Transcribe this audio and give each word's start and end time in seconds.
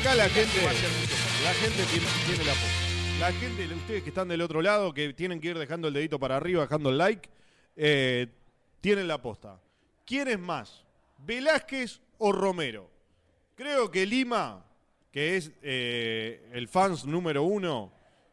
Acá 0.00 0.14
la 0.14 0.28
gente, 0.28 0.60
la 1.42 1.54
gente 1.54 1.82
tiene, 1.90 2.06
tiene 2.26 2.44
la. 2.44 2.54
La 3.20 3.32
gente, 3.32 3.74
ustedes 3.74 4.02
que 4.02 4.10
están 4.10 4.28
del 4.28 4.42
otro 4.42 4.60
lado, 4.60 4.92
que 4.92 5.14
tienen 5.14 5.40
que 5.40 5.48
ir 5.48 5.58
dejando 5.58 5.88
el 5.88 5.94
dedito 5.94 6.18
para 6.18 6.36
arriba, 6.36 6.62
dejando 6.62 6.90
el 6.90 6.98
like, 6.98 7.28
eh, 7.76 8.26
tienen 8.82 9.08
la 9.08 9.22
posta. 9.22 9.58
¿Quién 10.04 10.28
es 10.28 10.38
más? 10.38 10.84
¿Velázquez 11.18 12.00
o 12.18 12.30
Romero? 12.32 12.90
Creo 13.54 13.90
que 13.90 14.04
Lima, 14.04 14.66
que 15.10 15.36
es 15.38 15.50
eh, 15.62 16.46
el 16.52 16.68
fans 16.68 17.06
número 17.06 17.44
uno 17.44 17.90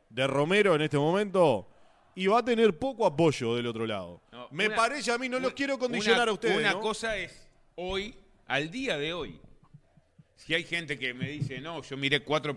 de 0.09 0.27
Romero 0.27 0.75
en 0.75 0.81
este 0.81 0.97
momento, 0.97 1.69
y 2.13 2.27
va 2.27 2.39
a 2.39 2.45
tener 2.45 2.77
poco 2.77 3.05
apoyo 3.05 3.55
del 3.55 3.67
otro 3.67 3.87
lado. 3.87 4.21
No, 4.33 4.47
Me 4.51 4.67
una- 4.67 4.75
parece 4.75 5.11
a 5.13 5.17
mí, 5.17 5.29
no 5.29 5.39
los 5.39 5.53
quiero 5.53 5.79
condicionar 5.79 6.23
una- 6.23 6.31
a 6.31 6.33
ustedes. 6.33 6.57
Una 6.57 6.73
¿no? 6.73 6.81
cosa 6.81 7.15
es 7.15 7.47
hoy, 7.75 8.17
al 8.47 8.69
día 8.69 8.97
de 8.97 9.13
hoy. 9.13 9.39
Si 10.45 10.53
hay 10.53 10.63
gente 10.65 10.99
que 10.99 11.13
me 11.13 11.29
dice, 11.29 11.61
no, 11.61 11.81
yo 11.83 11.95
miré 11.95 12.19
cuatro, 12.21 12.53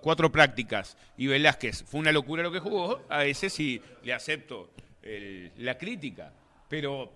cuatro 0.00 0.30
prácticas 0.30 0.96
y 1.16 1.26
Velázquez 1.26 1.82
fue 1.82 1.98
una 1.98 2.12
locura 2.12 2.44
lo 2.44 2.52
que 2.52 2.60
jugó, 2.60 3.02
a 3.08 3.24
ese 3.24 3.50
sí 3.50 3.82
le 4.04 4.12
acepto 4.12 4.70
el- 5.02 5.50
la 5.58 5.76
crítica. 5.76 6.32
Pero 6.68 7.12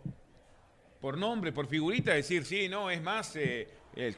por 1.00 1.16
nombre, 1.16 1.52
por 1.52 1.68
figurita, 1.68 2.12
decir, 2.12 2.44
sí, 2.44 2.68
no, 2.68 2.90
es 2.90 3.00
más, 3.02 3.36
eh, 3.36 3.68
el- 3.94 4.16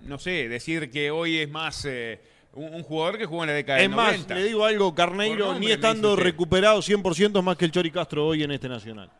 no 0.00 0.18
sé, 0.18 0.46
decir 0.48 0.90
que 0.90 1.10
hoy 1.10 1.38
es 1.38 1.48
más 1.48 1.86
eh, 1.86 2.20
un, 2.52 2.74
un 2.74 2.82
jugador 2.82 3.16
que 3.16 3.24
jugó 3.24 3.44
en 3.44 3.48
la 3.48 3.54
década 3.54 3.80
Es 3.80 3.88
más, 3.88 4.12
90. 4.12 4.34
le 4.34 4.44
digo 4.44 4.64
algo, 4.66 4.94
Carneiro, 4.94 5.46
nombre, 5.46 5.66
ni 5.66 5.72
estando 5.72 6.16
recuperado 6.16 6.82
100% 6.82 7.38
es 7.38 7.44
más 7.44 7.56
que 7.56 7.64
el 7.64 7.72
Chori 7.72 7.90
Castro 7.90 8.26
hoy 8.26 8.42
en 8.42 8.50
este 8.50 8.68
Nacional. 8.68 9.10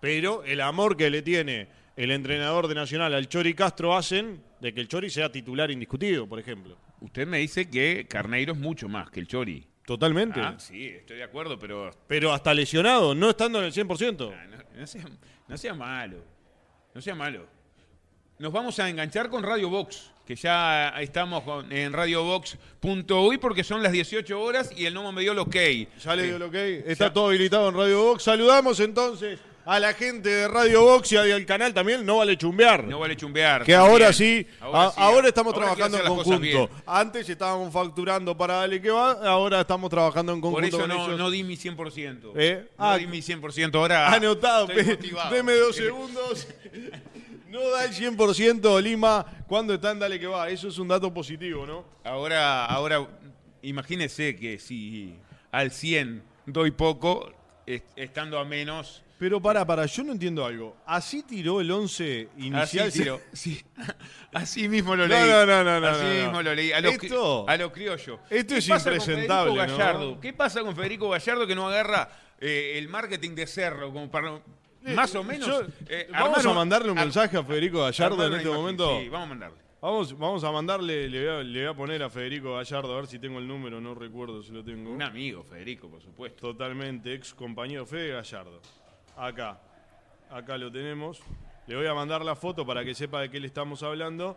Pero 0.00 0.44
el 0.44 0.60
amor 0.60 0.96
que 0.96 1.10
le 1.10 1.22
tiene 1.22 1.66
el 1.98 2.10
entrenador 2.12 2.68
de 2.68 2.74
Nacional 2.76 3.12
al 3.12 3.28
Chori 3.28 3.54
Castro 3.54 3.96
hacen 3.96 4.40
de 4.60 4.72
que 4.72 4.80
el 4.80 4.88
Chori 4.88 5.10
sea 5.10 5.30
titular 5.32 5.70
indiscutido, 5.70 6.26
por 6.28 6.38
ejemplo. 6.38 6.76
Usted 7.00 7.26
me 7.26 7.38
dice 7.38 7.68
que 7.68 8.06
Carneiro 8.08 8.52
es 8.52 8.58
mucho 8.58 8.88
más 8.88 9.10
que 9.10 9.20
el 9.20 9.26
Chori. 9.26 9.66
Totalmente. 9.84 10.38
Ah, 10.40 10.54
sí, 10.58 10.86
estoy 10.86 11.16
de 11.16 11.24
acuerdo, 11.24 11.58
pero 11.58 11.90
Pero 12.06 12.32
hasta 12.32 12.54
lesionado, 12.54 13.14
no 13.14 13.30
estando 13.30 13.58
en 13.58 13.64
el 13.66 13.72
100%. 13.72 14.32
ah, 14.32 14.46
no, 14.46 14.80
no 14.80 14.86
sea, 14.86 15.04
no 15.48 15.56
sea 15.58 15.74
malo. 15.74 16.18
No 16.94 17.00
sea 17.00 17.14
malo. 17.14 17.46
Nos 18.38 18.52
vamos 18.52 18.78
a 18.78 18.88
enganchar 18.88 19.28
con 19.30 19.42
Radio 19.42 19.68
Box, 19.68 20.12
que 20.24 20.36
ya 20.36 20.90
estamos 21.00 21.42
con- 21.42 21.72
en 21.72 21.92
radiobox.uy 21.92 23.38
porque 23.38 23.64
son 23.64 23.82
las 23.82 23.90
18 23.90 24.40
horas 24.40 24.70
y 24.76 24.86
el 24.86 24.94
Nomo 24.94 25.10
me 25.10 25.22
dio 25.22 25.32
el 25.32 25.38
ok. 25.40 25.56
Ya 26.04 26.14
le 26.14 26.22
digo 26.24 26.38
lo 26.38 26.50
que 26.50 26.84
está 26.86 27.12
todo 27.12 27.28
habilitado 27.28 27.68
en 27.70 27.74
Radio 27.74 28.02
Box. 28.04 28.22
Saludamos 28.22 28.78
entonces 28.80 29.40
a 29.70 29.78
la 29.78 29.92
gente 29.92 30.30
de 30.30 30.48
Radio 30.48 30.82
Box 30.82 31.12
y 31.12 31.16
al 31.18 31.44
canal 31.44 31.74
también, 31.74 32.06
no 32.06 32.16
vale 32.16 32.38
chumbear. 32.38 32.84
No 32.84 33.00
vale 33.00 33.14
chumbear. 33.16 33.64
Que 33.64 33.74
ahora 33.74 34.12
sí, 34.14 34.46
Ahora 34.60 34.84
a- 34.86 34.90
sí, 34.90 34.94
ahora 34.98 35.28
estamos 35.28 35.52
ahora 35.52 35.66
trabajando 35.74 35.98
en 35.98 36.06
conjunto. 36.06 36.70
Antes 36.86 37.28
estábamos 37.28 37.70
facturando 37.72 38.34
para 38.34 38.54
Dale 38.54 38.80
que 38.80 38.90
va, 38.90 39.12
ahora 39.28 39.60
estamos 39.60 39.90
trabajando 39.90 40.32
en 40.32 40.40
Por 40.40 40.52
conjunto 40.54 40.76
eso 40.78 40.86
con 40.86 40.88
no, 40.96 41.04
ellos. 41.06 41.18
no 41.18 41.30
di 41.30 41.44
mi 41.44 41.56
100%. 41.56 42.32
¿Eh? 42.36 42.66
No 42.78 42.84
Ah, 42.84 42.96
di 42.96 43.06
mi 43.06 43.20
100%. 43.20 43.74
Ahora 43.78 44.08
Anotado, 44.10 44.66
deme 44.68 45.52
dos 45.54 45.76
segundos. 45.84 46.48
No 47.48 47.68
da 47.70 47.84
el 47.84 47.92
100% 47.92 48.80
Lima 48.82 49.24
cuando 49.46 49.74
está 49.74 49.90
en 49.90 49.98
Dale 49.98 50.18
que 50.18 50.26
va. 50.26 50.48
Eso 50.48 50.68
es 50.68 50.78
un 50.78 50.88
dato 50.88 51.12
positivo, 51.12 51.66
¿no? 51.66 51.84
Ahora, 52.04 52.64
ahora, 52.64 53.06
imagínese 53.62 54.34
que 54.36 54.58
si 54.58 55.14
al 55.52 55.70
100 55.72 56.22
doy 56.46 56.70
poco, 56.70 57.30
est- 57.66 57.84
estando 57.96 58.38
a 58.38 58.44
menos, 58.46 59.02
Pero 59.18 59.42
para, 59.42 59.66
para, 59.66 59.84
yo 59.86 60.04
no 60.04 60.12
entiendo 60.12 60.46
algo. 60.46 60.76
Así 60.86 61.24
tiró 61.24 61.60
el 61.60 61.70
11 61.70 62.28
inicial. 62.38 62.86
así 62.88 62.98
tiro. 63.00 63.20
Sí. 63.32 63.60
Así 64.32 64.68
mismo 64.68 64.94
lo 64.94 65.06
leí. 65.06 65.18
no, 65.18 65.44
no, 65.46 65.64
no, 65.64 65.80
no, 65.80 65.88
Así 65.88 66.02
no, 66.04 66.08
no. 66.14 66.14
mismo 66.24 66.42
lo 66.42 66.54
leí. 66.54 66.72
A 66.72 66.80
lo, 66.80 66.90
cri- 66.92 67.04
Esto- 67.04 67.48
a 67.48 67.56
lo 67.56 67.72
criollo. 67.72 68.20
esto 68.30 68.54
¿Qué 68.54 68.58
es 68.58 68.68
pasa 68.68 68.84
con 68.90 68.92
impresentable, 69.00 69.52
Federico 69.52 69.72
¿no? 69.72 69.78
Gallardo? 69.78 70.20
¿Qué 70.20 70.32
pasa 70.32 70.60
con 70.62 70.76
Federico 70.76 71.08
Gallardo 71.10 71.46
que 71.46 71.54
no 71.56 71.66
agarra 71.68 72.08
eh, 72.40 72.74
el 72.76 72.88
marketing 72.88 73.34
de 73.34 73.46
Cerro 73.48 73.92
como 73.92 74.08
para 74.10 74.40
más 74.94 75.12
o 75.16 75.24
menos 75.24 75.48
Yo- 75.48 75.62
eh, 75.88 76.06
vamos 76.12 76.46
a 76.46 76.52
mandarle 76.54 76.90
un 76.92 76.96
mensaje 76.98 77.36
a 77.36 77.42
Federico 77.42 77.82
Gallardo 77.82 78.24
en 78.24 78.32
este 78.34 78.42
imagen. 78.44 78.60
momento. 78.62 79.00
Sí, 79.00 79.08
vamos 79.08 79.26
a 79.26 79.28
mandarle. 79.30 79.58
Vamos, 79.80 80.18
vamos 80.18 80.42
a 80.44 80.50
mandarle, 80.50 81.08
le 81.08 81.18
voy 81.24 81.36
a, 81.40 81.42
le 81.44 81.60
voy 81.66 81.72
a 81.72 81.76
poner 81.76 82.02
a 82.02 82.10
Federico 82.10 82.54
Gallardo, 82.56 82.92
a 82.94 82.96
ver 82.96 83.06
si 83.06 83.18
tengo 83.20 83.38
el 83.38 83.46
número, 83.46 83.80
no 83.80 83.94
recuerdo 83.94 84.42
si 84.42 84.50
lo 84.52 84.64
tengo. 84.64 84.90
Un 84.90 85.02
amigo, 85.02 85.44
Federico, 85.44 85.88
por 85.88 86.02
supuesto. 86.02 86.40
Totalmente, 86.48 87.14
ex 87.14 87.32
compañero 87.34 87.86
Fede 87.86 88.08
Gallardo. 88.12 88.60
Acá, 89.18 89.58
acá 90.30 90.56
lo 90.56 90.70
tenemos. 90.70 91.18
Le 91.66 91.74
voy 91.74 91.88
a 91.88 91.92
mandar 91.92 92.24
la 92.24 92.36
foto 92.36 92.64
para 92.64 92.84
que 92.84 92.94
sepa 92.94 93.20
de 93.20 93.28
qué 93.28 93.40
le 93.40 93.48
estamos 93.48 93.82
hablando. 93.82 94.36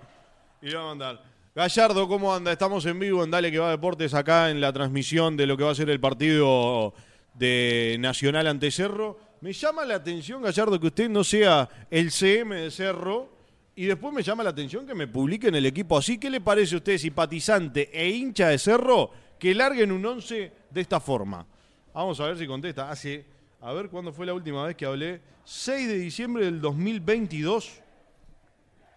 Y 0.60 0.70
le 0.70 0.76
voy 0.76 0.84
a 0.84 0.88
mandar. 0.88 1.22
Gallardo, 1.54 2.08
¿cómo 2.08 2.34
anda? 2.34 2.52
Estamos 2.52 2.84
en 2.88 3.00
vivo 3.00 3.24
en 3.24 3.30
Dale 3.30 3.52
que 3.52 3.60
va 3.60 3.70
Deportes 3.70 4.16
acá 4.16 4.50
en 4.50 4.60
la 4.60 4.74
transmisión 4.74 5.38
de 5.38 5.46
lo 5.46 5.56
que 5.56 5.66
va 5.66 5.72
a 5.72 5.76
ser 5.76 5.92
el 5.92 6.00
partido 6.00 6.96
de 7.36 7.98
Nacional 8.00 8.48
ante 8.48 8.72
Cerro. 8.72 9.20
Me 9.42 9.54
llama 9.54 9.86
la 9.86 9.96
atención, 9.96 10.42
Gallardo, 10.42 10.80
que 10.80 10.88
usted 10.88 11.10
no 11.10 11.24
sea 11.24 11.70
el 11.92 12.10
CM 12.10 12.56
de 12.56 12.72
Cerro. 12.72 13.30
Y 13.76 13.86
después 13.86 14.12
me 14.12 14.24
llama 14.24 14.44
la 14.44 14.50
atención 14.50 14.88
que 14.88 14.96
me 14.96 15.08
publiquen 15.08 15.54
el 15.54 15.68
equipo 15.68 15.96
así. 15.96 16.18
¿Qué 16.18 16.32
le 16.32 16.42
parece 16.42 16.74
a 16.74 16.80
usted, 16.80 16.98
simpatizante 16.98 17.92
e 17.94 18.10
hincha 18.10 18.48
de 18.48 18.58
Cerro, 18.58 19.12
que 19.38 19.54
larguen 19.54 19.92
un 19.92 20.04
11 20.04 20.52
de 20.72 20.82
esta 20.82 21.00
forma? 21.00 21.46
Vamos 21.94 22.20
a 22.20 22.26
ver 22.26 22.38
si 22.40 22.48
contesta. 22.48 22.90
Hace, 22.90 23.26
a 23.62 23.74
ver 23.74 23.90
cuándo 23.90 24.12
fue 24.12 24.26
la 24.26 24.34
última 24.34 24.66
vez 24.66 24.76
que 24.76 24.86
hablé. 24.86 25.22
6 25.46 25.88
de 25.88 25.98
diciembre 25.98 26.46
del 26.46 26.60
2022. 26.62 27.82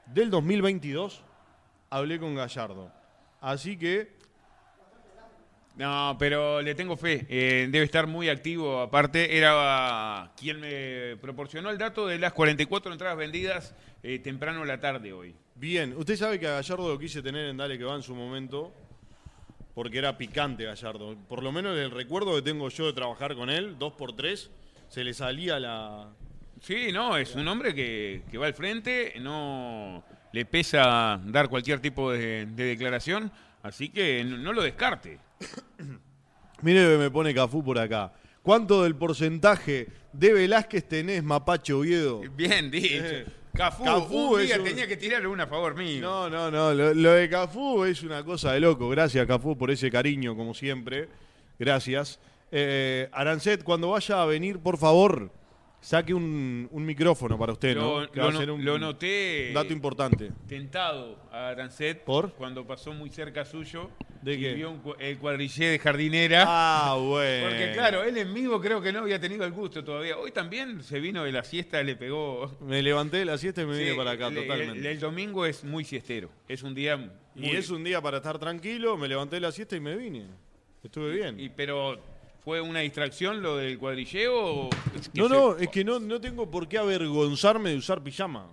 Del 0.07 0.31
2022 0.31 1.23
hablé 1.91 2.19
con 2.19 2.35
Gallardo. 2.35 2.91
Así 3.41 3.77
que 3.77 4.13
No, 5.77 6.17
pero 6.19 6.63
le 6.63 6.75
tengo 6.75 6.97
fe. 6.97 7.27
Eh, 7.29 7.69
debe 7.69 7.85
estar 7.85 8.07
muy 8.07 8.29
activo. 8.29 8.81
Aparte, 8.81 9.37
era 9.37 10.33
quien 10.37 10.61
me 10.61 11.17
proporcionó 11.21 11.69
el 11.71 11.79
dato 11.79 12.07
de 12.07 12.19
las 12.19 12.33
44 12.33 12.93
entradas 12.93 13.17
vendidas 13.17 13.75
eh, 14.03 14.21
temprano 14.21 14.63
en 14.63 14.69
la 14.69 14.79
tarde 14.79 15.13
hoy. 15.13 15.35
Bien, 15.57 15.95
usted 15.97 16.17
sabe 16.17 16.39
que 16.39 16.47
a 16.47 16.53
Gallardo 16.55 16.89
lo 16.89 16.99
quise 16.99 17.23
tener 17.23 17.47
en 17.49 17.57
Dale 17.57 17.77
que 17.77 17.85
va 17.85 17.97
en 17.97 18.03
su 18.03 18.15
momento, 18.15 18.73
porque 19.75 19.99
era 19.99 20.17
picante 20.17 20.65
Gallardo. 20.65 21.17
Por 21.29 21.43
lo 21.43 21.53
menos 21.53 21.77
el 21.77 21.91
recuerdo 21.91 22.35
que 22.37 22.43
tengo 22.43 22.69
yo 22.69 22.87
de 22.87 22.93
trabajar 22.93 23.35
con 23.35 23.51
él, 23.51 23.77
dos 23.79 23.93
por 23.95 24.15
tres, 24.15 24.51
se 24.89 25.05
le 25.05 25.13
salía 25.13 25.59
la... 25.59 26.11
Sí, 26.61 26.93
no, 26.93 27.17
es 27.17 27.35
un 27.35 27.47
hombre 27.49 27.75
que, 27.75 28.23
que 28.31 28.39
va 28.39 28.47
al 28.47 28.55
frente, 28.55 29.15
no 29.21 30.03
le 30.33 30.47
pesa 30.47 31.21
dar 31.27 31.49
cualquier 31.49 31.81
tipo 31.81 32.11
de, 32.11 32.47
de 32.47 32.65
declaración, 32.65 33.31
así 33.63 33.91
que 33.91 34.25
no, 34.25 34.39
no 34.39 34.53
lo 34.53 34.63
descarte. 34.63 35.19
Mire 36.63 36.89
que 36.89 36.97
me 36.97 37.11
pone 37.11 37.35
Cafú 37.35 37.63
por 37.63 37.79
acá. 37.79 38.13
¿Cuánto 38.43 38.83
del 38.83 38.95
porcentaje 38.95 39.89
de 40.13 40.33
Velázquez 40.33 40.87
tenés, 40.87 41.23
Mapache 41.23 41.73
Oviedo? 41.73 42.21
Bien 42.37 42.71
dicho. 42.71 43.05
Eh, 43.05 43.27
Cafú, 43.55 43.85
Cafú 43.85 44.35
un 44.35 44.41
es 44.41 44.47
día 44.49 44.59
un- 44.59 44.65
tenía 44.65 44.87
que 44.87 44.97
tirarle 44.97 45.29
una 45.29 45.45
a 45.45 45.47
favor 45.47 45.75
mío. 45.77 46.01
No, 46.01 46.29
no, 46.29 46.51
no. 46.51 46.75
Lo, 46.75 46.93
lo 46.93 47.13
de 47.13 47.29
Cafú 47.29 47.85
es 47.85 48.03
una 48.03 48.25
cosa 48.25 48.53
de 48.53 48.61
loco. 48.61 48.89
Gracias, 48.89 49.27
Cafú, 49.27 49.57
por 49.57 49.71
ese 49.71 49.91
cariño, 49.91 50.37
como 50.37 50.55
siempre. 50.55 51.09
Gracias. 51.59 52.19
Eh, 52.51 53.09
Arancet, 53.13 53.63
cuando 53.63 53.91
vaya 53.91 54.23
a 54.23 54.27
venir, 54.27 54.59
por 54.59 54.77
favor, 54.77 55.31
saque 55.85 56.15
un, 56.15 56.67
un 56.71 56.87
micrófono 56.87 57.39
para 57.39 57.53
usted, 57.53 57.77
¿no? 57.77 58.01
Lo, 58.01 58.11
Que 58.11 58.21
va 58.21 58.31
lo 58.31 58.37
a 58.37 58.39
ser 58.39 58.49
no- 58.49 58.55
un 58.55 58.65
lo 58.65 58.79
noté 58.79 59.53
dato 59.53 59.73
importante. 59.73 60.31
tentado 60.49 61.19
a 61.31 61.49
Arancet 61.49 62.03
¿Por? 62.05 62.33
cuando 62.33 62.67
pasó 62.67 62.93
muy 62.95 63.11
cerca 63.11 63.45
suyo 63.45 63.91
¿De 64.23 64.35
y 64.35 64.41
qué? 64.41 64.55
vio 64.55 64.71
un 64.71 64.79
cu- 64.79 64.95
el 64.99 65.19
cuadrillé 65.19 65.67
de 65.69 65.79
jardinera. 65.79 66.45
Ah, 66.47 66.95
bueno. 66.99 67.49
Porque 67.49 67.73
claro, 67.75 68.03
él 68.03 68.17
en 68.17 68.33
vivo 68.33 68.59
creo 68.61 68.81
que 68.81 68.91
no 68.93 69.01
había 69.01 69.21
tenido 69.21 69.45
el 69.45 69.53
gusto 69.53 69.85
todavía. 69.85 70.17
Hoy 70.17 70.33
también 70.33 70.83
se 70.83 70.99
vino 71.01 71.23
de 71.25 71.33
la 71.33 71.45
siesta, 71.45 71.83
le 71.83 71.97
pegó. 71.97 72.57
Me 72.63 72.83
levanté 72.83 73.19
de 73.19 73.27
la 73.27 73.37
siesta 73.37 73.61
y 73.61 73.67
me 73.67 73.77
vine 73.77 73.95
para 73.95 74.13
acá, 74.13 74.31
totalmente. 74.31 74.79
El, 74.79 74.87
el 74.87 74.99
domingo 75.01 75.45
es 75.45 75.63
muy 75.65 75.85
siestero. 75.85 76.31
Es 76.49 76.63
un 76.63 76.75
día 76.75 76.97
muy- 76.97 77.13
y 77.37 77.51
es 77.51 77.69
un 77.69 77.85
día 77.85 78.01
para 78.01 78.17
estar 78.19 78.39
tranquilo, 78.39 78.97
me 78.97 79.07
levanté 79.09 79.37
de 79.37 79.41
la 79.41 79.53
siesta 79.53 79.77
y 79.77 79.81
me 79.81 79.95
vine. 79.97 80.27
Estuve 80.83 81.13
bien. 81.15 81.39
y- 81.39 81.51
pero 81.51 81.99
fue 82.45 82.61
una 82.61 82.81
distracción 82.81 83.43
lo 83.43 83.57
del 83.57 83.79
cuadrilleo. 83.79 84.69
no, 85.15 85.29
no, 85.29 85.57
es 85.57 85.69
que 85.69 85.83
no, 85.85 85.99
no 85.99 86.21
tengo 86.21 86.51
por 86.51 86.69
qué 86.69 86.79
avergonzarme 86.79 87.71
de 87.71 87.77
usar 87.77 88.03
pijama. 88.03 88.51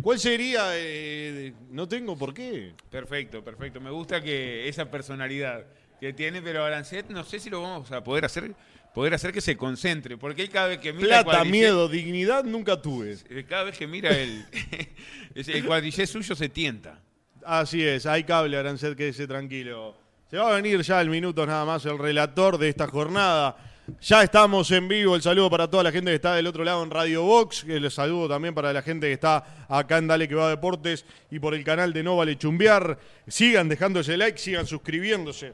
¿Cuál 0.00 0.18
sería? 0.18 0.70
eh, 0.74 1.52
no 1.70 1.88
tengo 1.88 2.16
por 2.16 2.32
qué. 2.32 2.72
Perfecto, 2.90 3.44
perfecto. 3.44 3.80
Me 3.80 3.90
gusta 3.90 4.22
que 4.22 4.68
esa 4.68 4.90
personalidad 4.90 5.66
que 6.00 6.12
tiene, 6.12 6.40
pero 6.40 6.64
Arancet 6.64 7.08
no 7.10 7.24
sé 7.24 7.38
si 7.38 7.50
lo 7.50 7.60
vamos 7.60 7.92
a 7.92 8.02
poder 8.02 8.24
hacer, 8.24 8.54
poder 8.94 9.12
hacer 9.12 9.32
que 9.32 9.42
se 9.42 9.56
concentre, 9.56 10.16
porque 10.16 10.42
él 10.42 10.48
cada 10.48 10.68
vez 10.68 10.78
que 10.78 10.92
mira 10.94 11.22
Plata, 11.22 11.44
miedo, 11.44 11.88
dignidad 11.88 12.44
nunca 12.44 12.80
tuve. 12.80 13.18
cada 13.46 13.64
vez 13.64 13.76
que 13.76 13.86
mira 13.86 14.10
el, 14.16 14.46
el 15.34 15.66
cuadrillé 15.66 16.06
suyo 16.06 16.34
se 16.34 16.48
tienta. 16.48 17.02
Así 17.44 17.82
es, 17.84 18.06
hay 18.06 18.24
cable, 18.24 18.56
Arancet, 18.56 18.96
quédese 18.96 19.26
tranquilo. 19.26 19.99
Se 20.30 20.36
va 20.36 20.52
a 20.52 20.54
venir 20.54 20.80
ya 20.82 21.00
el 21.00 21.10
minuto 21.10 21.44
nada 21.44 21.64
más 21.64 21.84
el 21.86 21.98
relator 21.98 22.56
de 22.56 22.68
esta 22.68 22.86
jornada 22.86 23.56
Ya 24.00 24.22
estamos 24.22 24.70
en 24.70 24.86
vivo. 24.86 25.16
El 25.16 25.22
saludo 25.22 25.50
para 25.50 25.68
toda 25.68 25.82
la 25.82 25.90
gente 25.90 26.12
que 26.12 26.14
está 26.14 26.36
del 26.36 26.46
otro 26.46 26.62
lado 26.62 26.84
en 26.84 26.90
Radio 26.92 27.24
Box. 27.24 27.64
El 27.66 27.90
saludo 27.90 28.28
también 28.28 28.54
para 28.54 28.72
la 28.72 28.80
gente 28.80 29.08
que 29.08 29.14
está 29.14 29.66
acá 29.68 29.98
en 29.98 30.06
Dale 30.06 30.28
que 30.28 30.36
va 30.36 30.48
Deportes 30.48 31.04
y 31.32 31.40
por 31.40 31.52
el 31.52 31.64
canal 31.64 31.92
de 31.92 32.04
No 32.04 32.16
Vale 32.16 32.38
Chumbear. 32.38 32.96
Sigan 33.26 33.68
dejando 33.68 33.98
ese 33.98 34.16
like, 34.16 34.38
sigan 34.38 34.68
suscribiéndose 34.68 35.52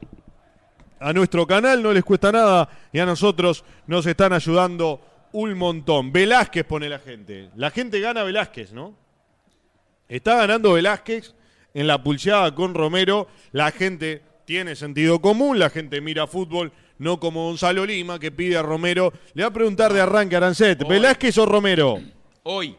a 1.01 1.11
nuestro 1.15 1.47
canal. 1.47 1.83
No 1.83 1.95
les 1.95 2.05
cuesta 2.05 2.31
nada 2.31 2.69
y 2.93 2.99
a 2.99 3.07
nosotros 3.07 3.65
nos 3.87 4.05
están 4.05 4.35
ayudando 4.35 5.01
un 5.33 5.57
montón. 5.57 6.13
Velázquez 6.13 6.65
pone 6.65 6.91
la 6.91 6.99
gente. 6.99 7.49
La 7.57 7.71
gente 7.71 7.99
gana 7.99 8.25
Velázquez, 8.25 8.75
¿no? 8.75 8.95
Está 10.07 10.37
ganando 10.37 10.75
Velázquez 10.75 11.35
en 11.73 11.87
la 11.87 12.03
pulseada 12.03 12.55
con 12.55 12.75
Romero. 12.75 13.29
La 13.53 13.71
gente 13.71 14.36
tiene 14.47 14.77
sentido 14.77 15.21
común, 15.21 15.59
la 15.59 15.69
gente 15.69 16.01
mira 16.01 16.27
fútbol, 16.27 16.73
no 16.99 17.21
como 17.21 17.49
Gonzalo 17.49 17.85
Lima, 17.85 18.19
que 18.19 18.31
pide 18.33 18.57
a 18.57 18.63
Romero. 18.63 19.13
Le 19.35 19.43
va 19.43 19.49
a 19.49 19.53
preguntar 19.53 19.93
de 19.93 20.01
arranque 20.01 20.37
a 20.37 20.39
Arancet, 20.39 20.81
Hoy. 20.83 20.89
¿Velázquez 20.89 21.37
o 21.37 21.45
Romero? 21.45 22.01
Hoy, 22.45 22.77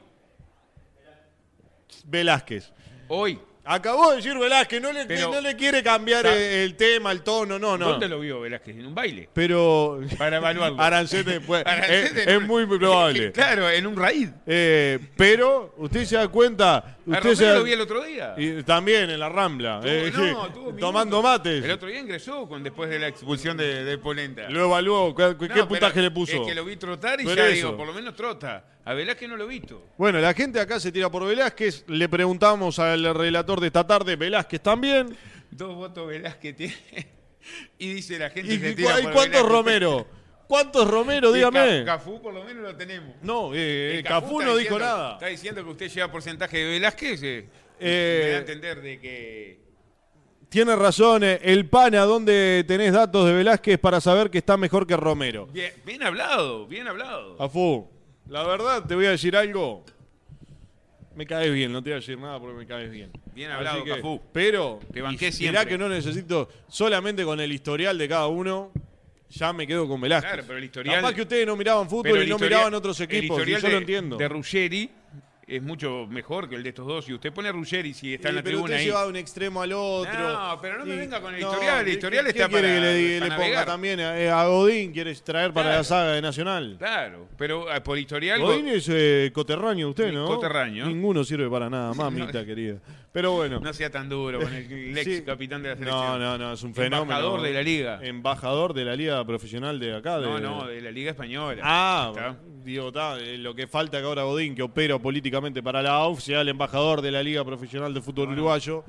Velázquez. 2.05 2.71
hoy. 3.09 3.39
Acabó 3.69 4.11
de 4.11 4.17
decir 4.17 4.37
Velázquez, 4.37 4.81
no 4.81 4.91
le, 4.93 5.05
Pero- 5.05 5.31
no 5.31 5.41
le 5.41 5.55
quiere 5.55 5.83
cambiar 5.83 6.25
el, 6.25 6.33
el 6.33 6.75
tema, 6.75 7.11
el 7.11 7.21
tono, 7.21 7.59
no, 7.59 7.77
no. 7.77 7.89
¿Dónde 7.89 8.07
lo 8.07 8.19
vio 8.19 8.41
Velázquez? 8.41 8.77
En 8.77 8.85
un 8.87 8.95
baile. 8.95 9.29
Pero 9.33 9.99
Para 10.17 10.37
evaluarlo. 10.37 10.81
Arancete 10.81 11.41
puede- 11.41 11.63
Arancete 11.69 12.21
es, 12.21 12.27
en 12.27 12.29
es 12.29 12.37
un- 12.37 12.47
muy 12.47 12.65
probable. 12.65 13.31
Claro, 13.33 13.69
en 13.69 13.85
un 13.87 13.95
raíz. 13.97 14.29
Eh, 14.45 14.99
pero 15.17 15.73
usted 15.77 16.05
se 16.05 16.15
da 16.15 16.27
cuenta, 16.29 16.77
A 16.77 16.79
usted 17.05 17.13
Romero 17.19 17.35
se 17.35 17.45
da- 17.45 17.53
lo 17.55 17.63
vi 17.63 17.71
el 17.73 17.81
otro 17.81 18.03
día. 18.03 18.33
y 18.37 18.63
también 18.63 19.09
en 19.09 19.19
la 19.19 19.29
Rambla, 19.29 19.81
Tuvo- 19.81 19.89
eh, 19.89 20.11
no, 20.13 20.49
tomando 20.79 21.21
mates. 21.21 21.63
El 21.63 21.71
otro 21.71 21.87
día 21.89 21.99
ingresó 21.99 22.47
con, 22.47 22.63
después 22.63 22.89
de 22.89 22.99
la 22.99 23.07
expulsión 23.07 23.57
de, 23.57 23.83
de 23.83 23.97
Polenta. 23.97 24.49
Lo 24.49 24.65
evaluó, 24.65 25.13
¿qué, 25.13 25.35
qué 25.37 25.47
No, 25.47 25.53
pero 25.53 25.67
puntaje 25.67 26.01
le 26.01 26.11
puso? 26.11 26.41
Es 26.41 26.47
que 26.47 26.55
lo 26.55 26.63
vi 26.63 26.77
trotar 26.77 27.19
y 27.19 27.25
Pero 27.25 27.35
ya 27.35 27.47
eso. 27.47 27.55
digo, 27.55 27.77
por 27.77 27.87
lo 27.87 27.93
menos 27.93 28.15
trota. 28.15 28.63
A 28.87 28.93
Velázquez 28.93 29.27
no 29.27 29.35
lo 29.35 29.43
he 29.43 29.47
visto. 29.47 29.83
Bueno, 29.97 30.19
la 30.19 30.33
gente 30.33 30.59
acá 30.61 30.79
se 30.79 30.91
tira 30.93 31.09
por 31.11 31.25
Velázquez. 31.25 31.83
Le 31.87 32.07
preguntamos 32.07 32.79
al 32.79 33.13
relator 33.13 33.59
de 33.59 33.67
esta 33.67 33.85
tarde, 33.85 34.15
Velázquez 34.15 34.61
también. 34.61 35.15
Dos 35.51 35.75
votos 35.75 36.07
Velázquez 36.07 36.55
tiene. 36.55 36.75
Y 37.79 37.93
dice 37.93 38.19
la 38.19 38.29
gente 38.29 38.53
¿Y, 38.53 38.59
se 38.59 38.73
tira 38.73 38.99
y 38.99 39.03
por 39.03 39.13
cuántos 39.13 39.31
Velázquez. 39.41 39.49
Romero? 39.51 40.07
¿Cuántos 40.47 40.89
Romero? 40.89 41.31
Dígame. 41.33 41.83
Ca- 41.85 41.97
Cafú 41.97 42.21
por 42.21 42.33
lo 42.33 42.43
menos 42.43 42.63
lo 42.63 42.75
tenemos. 42.75 43.15
No, 43.21 43.53
eh, 43.53 43.97
El 43.97 44.03
Cafú 44.03 44.39
no 44.41 44.55
dijo 44.57 44.75
diciendo- 44.75 44.79
nada. 44.79 45.13
Está 45.13 45.27
diciendo 45.27 45.63
que 45.63 45.69
usted 45.69 45.89
lleva 45.89 46.11
porcentaje 46.11 46.57
de 46.57 46.65
Velázquez. 46.71 47.23
eh, 47.23 47.45
Eh, 47.79 48.21
me 48.23 48.29
da 48.31 48.35
a 48.35 48.39
entender 48.39 48.81
de 48.81 48.99
que. 48.99 49.59
Tiene 50.49 50.75
razón, 50.77 51.23
eh, 51.25 51.39
el 51.43 51.67
pana, 51.69 52.03
¿dónde 52.03 52.63
tenés 52.67 52.93
datos 52.93 53.25
de 53.27 53.33
Velázquez 53.33 53.77
para 53.79 53.99
saber 54.01 54.29
que 54.29 54.37
está 54.37 54.55
mejor 54.57 54.87
que 54.87 54.95
Romero? 54.95 55.45
Bien, 55.47 55.73
bien 55.85 56.03
hablado, 56.03 56.67
bien 56.67 56.87
hablado. 56.87 57.35
Cafú, 57.37 57.89
la 58.29 58.43
verdad 58.43 58.85
te 58.85 58.95
voy 58.95 59.05
a 59.05 59.11
decir 59.11 59.35
algo. 59.35 59.83
Me 61.15 61.25
caes 61.25 61.51
bien, 61.51 61.71
no 61.71 61.81
te 61.81 61.89
voy 61.89 61.93
a 61.93 61.99
decir 61.99 62.17
nada 62.19 62.39
porque 62.39 62.55
me 62.57 62.67
caes 62.67 62.91
bien. 62.91 63.11
Bien 63.33 63.49
hablado, 63.51 63.83
que- 63.83 63.89
Cafú. 63.95 64.21
Pero, 64.31 64.79
Te 64.93 65.01
banqué 65.01 65.29
y- 65.29 65.31
siempre. 65.31 65.59
mirá 65.59 65.69
que 65.69 65.77
no 65.77 65.89
necesito, 65.89 66.47
solamente 66.67 67.23
con 67.23 67.39
el 67.39 67.51
historial 67.51 67.97
de 67.97 68.07
cada 68.07 68.27
uno, 68.27 68.71
ya 69.29 69.51
me 69.51 69.65
quedo 69.65 69.87
con 69.87 69.99
Velázquez. 69.99 70.31
Claro, 70.31 70.43
pero 70.45 70.59
el 70.59 70.65
historial- 70.65 70.95
Capaz 71.01 71.13
que 71.15 71.21
ustedes 71.23 71.47
no 71.47 71.55
miraban 71.55 71.89
fútbol 71.89 72.21
y 72.23 72.27
no 72.27 72.37
miraban 72.37 72.73
otros 72.75 72.99
equipos, 73.01 73.47
y 73.47 73.51
yo 73.51 73.59
de, 73.61 73.69
lo 73.71 73.77
entiendo. 73.77 74.17
De 74.17 74.27
Ruggeri 74.27 74.91
es 75.47 75.63
mucho 75.63 76.05
mejor 76.09 76.49
que 76.49 76.55
el 76.55 76.63
de 76.63 76.69
estos 76.69 76.85
dos. 76.85 77.05
Si 77.05 77.13
usted 77.13 77.31
pone 77.31 77.47
a 77.47 77.53
Ruggeri, 77.53 77.93
si 77.93 78.13
está 78.15 78.27
en 78.29 78.35
la 78.35 78.41
pero 78.43 78.57
tribuna 78.57 78.65
usted 78.73 78.79
ahí. 78.79 78.85
lleva 78.87 79.03
de 79.03 79.09
un 79.09 79.15
extremo 79.15 79.61
al 79.61 79.71
otro. 79.71 80.11
No, 80.19 80.59
pero 80.61 80.77
no 80.79 80.85
me 80.85 80.95
Y- 80.95 80.97
venga 80.97 81.21
con 81.21 81.33
el 81.33 81.39
no, 81.41 81.51
historial, 81.53 81.79
el 81.79 81.85
¿qué- 81.85 81.91
historial 81.93 82.23
qué 82.25 82.29
está 82.31 82.49
quiere 82.49 82.67
para- 82.67 82.73
que 82.73 82.79
le, 82.81 83.19
para 83.19 83.29
le 83.29 83.35
ponga 83.35 83.37
navegar. 83.37 83.65
también 83.65 83.99
a, 84.01 84.19
eh, 84.19 84.29
a 84.29 84.45
Godín? 84.45 84.91
¿Quieres 84.91 85.23
traer 85.23 85.53
para 85.53 85.69
Claro. 85.69 85.77
la 85.77 85.83
saga 85.85 86.11
de 86.13 86.21
Nacional? 86.21 86.75
Claro, 86.77 87.29
pero 87.37 87.73
eh, 87.73 87.79
por 87.79 87.97
historial. 87.97 88.41
Godín 88.41 88.67
es 88.67 88.89
eh, 88.91 89.31
coterráneo 89.33 89.89
usted, 89.89 90.11
¿no? 90.11 90.25
coterráneo. 90.27 90.85
Ninguno 90.85 91.23
sirve 91.23 91.49
para 91.49 91.69
nada, 91.69 91.93
mamita 92.41 92.45
querida. 92.45 92.79
Pero 93.17 93.31
bueno. 93.31 93.59
No 93.59 93.73
sea 93.73 93.89
tan 93.89 94.07
duro 94.07 94.39
con 94.39 94.53
el 94.53 94.95
ex 94.95 95.03
Sí. 95.03 95.21
capitán 95.23 95.63
de 95.63 95.69
la 95.69 95.75
selección. 95.75 96.05
No, 96.05 96.19
no, 96.19 96.37
no, 96.37 96.53
es 96.53 96.61
un 96.61 96.75
fenómeno. 96.75 97.01
Embajador 97.01 97.41
de 97.41 97.51
la 97.51 97.61
liga. 97.63 97.99
Embajador 98.03 98.73
de 98.75 98.85
la 98.85 98.95
liga 98.95 99.25
profesional 99.25 99.79
de 99.79 99.95
acá. 99.95 100.19
No, 100.19 100.35
de- 100.35 100.41
no, 100.41 100.67
de 100.67 100.81
la 100.81 100.91
Liga 100.91 101.09
Española. 101.09 101.59
Ah, 101.65 102.11
Está. 102.15 102.37
digo, 102.63 102.89
está, 102.89 103.17
eh, 103.19 103.39
lo 103.39 103.55
que 103.55 103.65
falta 103.65 103.97
que 103.99 104.05
ahora 104.05 104.21
Godín, 104.21 104.53
que 104.53 104.61
opera 104.61 104.99
políticamente 104.99 105.63
para 105.63 105.81
la 105.81 105.95
AUF, 105.95 106.21
sea 106.21 106.41
el 106.41 106.49
embajador 106.49 107.01
de 107.01 107.09
la 107.09 107.23
Liga 107.23 107.43
Profesional 107.43 107.91
de 107.91 108.01
Fútbol 108.01 108.29
Uruguayo. 108.33 108.83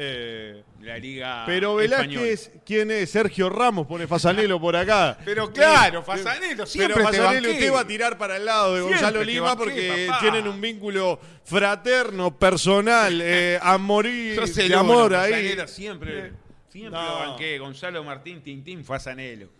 Eh, 0.00 0.62
La 0.82 0.96
Liga 0.96 1.42
pero. 1.44 1.74
Velázquez, 1.74 2.52
¿quién 2.64 2.90
es? 2.92 3.10
Sergio 3.10 3.48
Ramos 3.50 3.84
pone 3.86 4.06
Fasanelo 4.06 4.60
por 4.60 4.76
acá. 4.76 5.18
Pero 5.24 5.52
claro, 5.52 6.00
Eh, 6.00 6.02
Fasanelo, 6.04 6.48
Pero 6.56 6.66
siempre 6.66 6.94
te 6.98 7.02
Fasanelo 7.02 7.50
usted 7.50 7.72
va 7.72 7.80
a 7.80 7.86
tirar 7.86 8.16
para 8.16 8.36
el 8.36 8.44
lado 8.44 8.74
de 8.74 8.80
Siempre 8.82 8.96
Gonzalo 9.00 9.24
Lima 9.24 9.46
banqué, 9.54 9.64
porque 9.64 10.06
papá. 10.08 10.20
tienen 10.20 10.46
un 10.46 10.60
vínculo 10.60 11.18
fraterno, 11.44 12.38
personal, 12.38 13.20
eh, 13.24 13.58
a 13.60 13.76
morir 13.78 14.40
de 14.40 14.74
amor 14.74 15.14
ahí. 15.16 15.32
Fasanelo 15.32 15.66
siempre, 15.68 16.32
siempre 16.68 17.00
No. 17.00 17.08
lo 17.08 17.14
banqué. 17.30 17.58
Gonzalo 17.58 18.04
Martín 18.04 18.40
Tintín 18.42 18.84
Fasanelo. 18.84 19.57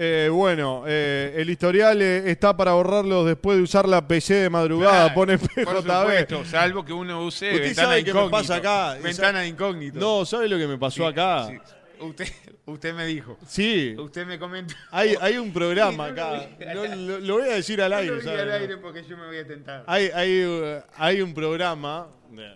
Eh, 0.00 0.28
bueno, 0.30 0.84
eh, 0.86 1.34
el 1.38 1.50
historial 1.50 2.00
eh, 2.00 2.30
está 2.30 2.56
para 2.56 2.70
borrarlos 2.72 3.26
después 3.26 3.56
de 3.58 3.64
usar 3.64 3.88
la 3.88 4.06
PC 4.06 4.32
de 4.34 4.48
madrugada, 4.50 5.12
Claro, 5.12 5.14
pone 5.14 5.38
Por 5.38 5.82
supuesto, 5.82 6.44
salvo 6.44 6.84
que 6.84 6.92
uno 6.92 7.24
use 7.24 7.50
Usted 7.50 7.62
ventana 7.64 7.88
sabe 7.88 8.04
qué 8.04 8.12
me 8.14 8.18
incógnito. 8.20 8.30
pasa 8.30 8.54
acá. 8.56 8.94
Ventana 9.02 9.40
de 9.40 9.48
incógnito. 9.48 9.98
No, 9.98 10.24
¿sabe 10.24 10.48
lo 10.48 10.56
que 10.56 10.68
me 10.68 10.78
pasó 10.78 11.04
acá? 11.04 11.48
Sí. 11.48 11.58
Usted, 12.00 12.28
usted 12.66 12.94
me 12.94 13.06
dijo. 13.06 13.36
Sí, 13.44 13.96
Usted 13.98 14.24
me 14.24 14.38
comentó. 14.38 14.72
hay, 14.92 15.16
hay 15.20 15.36
un 15.36 15.52
programa 15.52 16.10
Sí, 16.10 16.14
no 16.14 16.16
lo 16.16 16.22
acá. 16.22 16.48
voy 16.76 16.88
lo, 17.06 17.18
lo 17.18 17.34
voy 17.40 17.48
a 17.50 17.54
decir 17.54 17.82
al 17.82 17.90
No 17.90 17.96
aire. 17.96 18.14
lo 18.14 18.22
¿sabe? 18.22 18.40
al 18.42 18.52
aire 18.52 18.76
porque 18.76 19.02
yo 19.02 19.16
me 19.16 19.26
voy 19.26 19.38
a 19.38 19.46
tentar. 19.48 19.82
Hay, 19.88 20.10
hay, 20.14 20.80
hay 20.96 21.20
un 21.22 21.34
programa, 21.34 22.06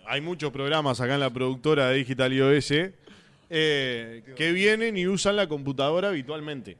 hay 0.05 0.21
muchos 0.21 0.49
programas 0.53 1.01
acá 1.01 1.15
en 1.15 1.19
la 1.19 1.29
productora 1.29 1.89
de 1.89 1.95
Digital 1.95 2.31
iOS 2.31 2.71
eh, 3.49 4.23
que 4.37 4.51
vienen 4.53 4.95
y 4.95 5.07
usan 5.07 5.35
la 5.35 5.47
computadora 5.47 6.07
habitualmente. 6.07 6.77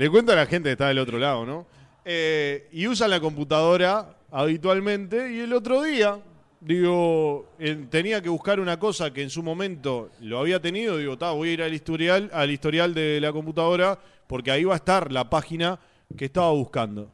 Le 0.00 0.08
cuento 0.08 0.32
a 0.32 0.34
la 0.34 0.46
gente 0.46 0.70
que 0.70 0.72
está 0.72 0.88
del 0.88 0.98
otro 0.98 1.18
lado, 1.18 1.44
¿no? 1.44 1.66
Eh, 2.06 2.70
y 2.72 2.86
usan 2.86 3.10
la 3.10 3.20
computadora 3.20 4.16
habitualmente 4.30 5.30
y 5.30 5.40
el 5.40 5.52
otro 5.52 5.82
día, 5.82 6.18
digo, 6.58 7.50
eh, 7.58 7.84
tenía 7.90 8.22
que 8.22 8.30
buscar 8.30 8.60
una 8.60 8.78
cosa 8.78 9.12
que 9.12 9.20
en 9.20 9.28
su 9.28 9.42
momento 9.42 10.08
lo 10.22 10.38
había 10.38 10.58
tenido, 10.58 10.96
digo, 10.96 11.18
"Ta, 11.18 11.32
voy 11.32 11.50
a 11.50 11.52
ir 11.52 11.62
al 11.62 11.74
historial, 11.74 12.30
al 12.32 12.50
historial 12.50 12.94
de 12.94 13.20
la 13.20 13.30
computadora 13.30 13.98
porque 14.26 14.50
ahí 14.50 14.64
va 14.64 14.72
a 14.72 14.76
estar 14.76 15.12
la 15.12 15.28
página 15.28 15.78
que 16.16 16.24
estaba 16.24 16.50
buscando. 16.50 17.12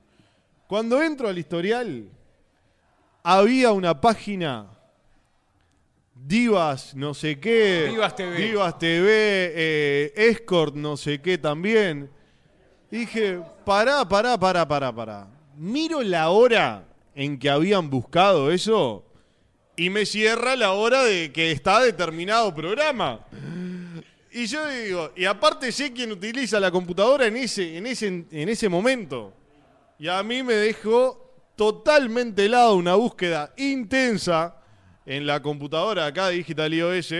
Cuando 0.69 1.03
entro 1.03 1.29
al 1.29 1.39
historial, 1.39 2.09
había 3.25 3.73
una 3.73 4.01
página 4.01 4.71
Divas, 6.15 6.95
no 6.95 7.15
sé 7.15 7.41
qué. 7.41 7.89
Divas 7.91 8.15
TV. 8.15 8.37
Divas 8.37 8.79
TV, 8.79 9.09
eh, 9.57 10.13
Escort, 10.15 10.77
no 10.77 10.97
sé 10.97 11.21
qué 11.21 11.37
también. 11.37 12.15
Dije, 12.91 13.41
pará, 13.65 14.07
pará, 14.09 14.39
pará, 14.39 14.67
pará, 14.67 14.93
pará. 14.93 15.29
Miro 15.57 16.03
la 16.03 16.31
hora 16.31 16.85
en 17.15 17.39
que 17.39 17.51
habían 17.51 17.91
buscado 17.91 18.51
eso 18.51 19.05
y 19.77 19.91
me 19.91 20.07
cierra 20.07 20.57
la 20.57 20.73
hora 20.73 21.05
de 21.05 21.33
que 21.33 21.51
está 21.51 21.81
determinado 21.81 22.55
programa. 22.55 23.21
Y 24.33 24.47
yo 24.47 24.69
digo, 24.69 25.13
y 25.17 25.25
aparte 25.25 25.73
sé 25.73 25.93
quién 25.93 26.13
utiliza 26.13 26.61
la 26.61 26.71
computadora 26.71 27.27
en 27.27 27.37
ese, 27.37 27.77
en 27.77 27.87
ese, 27.87 28.07
en 28.07 28.49
ese 28.49 28.69
momento. 28.69 29.33
Y 29.99 30.09
a 30.09 30.23
mí 30.23 30.43
me 30.43 30.55
dejó 30.55 31.27
totalmente 31.57 32.45
helado 32.45 32.75
una 32.75 32.95
búsqueda 32.95 33.53
intensa 33.57 34.57
en 35.07 35.27
la 35.27 35.41
computadora 35.41 36.07
acá 36.07 36.29
de 36.29 36.37
Digital 36.37 36.75
iOS. 36.75 37.15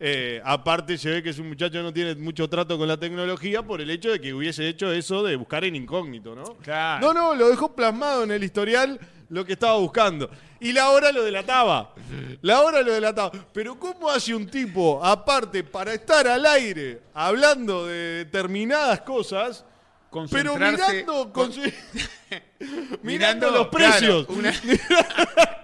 Eh, 0.00 0.40
aparte 0.44 0.98
se 0.98 1.08
ve 1.08 1.22
que 1.22 1.30
es 1.30 1.38
un 1.38 1.48
muchacho 1.48 1.72
que 1.74 1.82
no 1.82 1.92
tiene 1.92 2.14
mucho 2.16 2.48
trato 2.48 2.76
con 2.76 2.88
la 2.88 2.96
tecnología 2.98 3.62
por 3.62 3.80
el 3.80 3.88
hecho 3.90 4.10
de 4.10 4.20
que 4.20 4.34
hubiese 4.34 4.68
hecho 4.68 4.92
eso 4.92 5.22
de 5.22 5.36
buscar 5.36 5.64
en 5.64 5.76
incógnito, 5.76 6.34
¿no? 6.34 6.44
Claro. 6.62 7.06
No, 7.06 7.14
no, 7.14 7.34
lo 7.34 7.48
dejó 7.48 7.74
plasmado 7.74 8.24
en 8.24 8.32
el 8.32 8.42
historial 8.42 8.98
lo 9.30 9.44
que 9.44 9.52
estaba 9.54 9.76
buscando. 9.78 10.28
Y 10.60 10.72
la 10.72 10.90
hora 10.90 11.12
lo 11.12 11.22
delataba. 11.22 11.94
La 12.42 12.60
hora 12.62 12.82
lo 12.82 12.92
delataba. 12.92 13.30
Pero 13.52 13.78
¿cómo 13.78 14.10
hace 14.10 14.34
un 14.34 14.46
tipo, 14.48 15.02
aparte, 15.04 15.62
para 15.62 15.94
estar 15.94 16.26
al 16.26 16.44
aire, 16.46 17.00
hablando 17.14 17.86
de 17.86 18.24
determinadas 18.24 19.00
cosas, 19.02 19.64
pero 20.30 20.54
mirando, 20.56 21.32
con- 21.32 21.50
con- 21.50 21.52
mirando 22.60 22.98
Mirando, 23.02 23.50
los 23.50 23.68
precios? 23.68 24.26
claro, 24.26 24.40
una- 24.40 24.52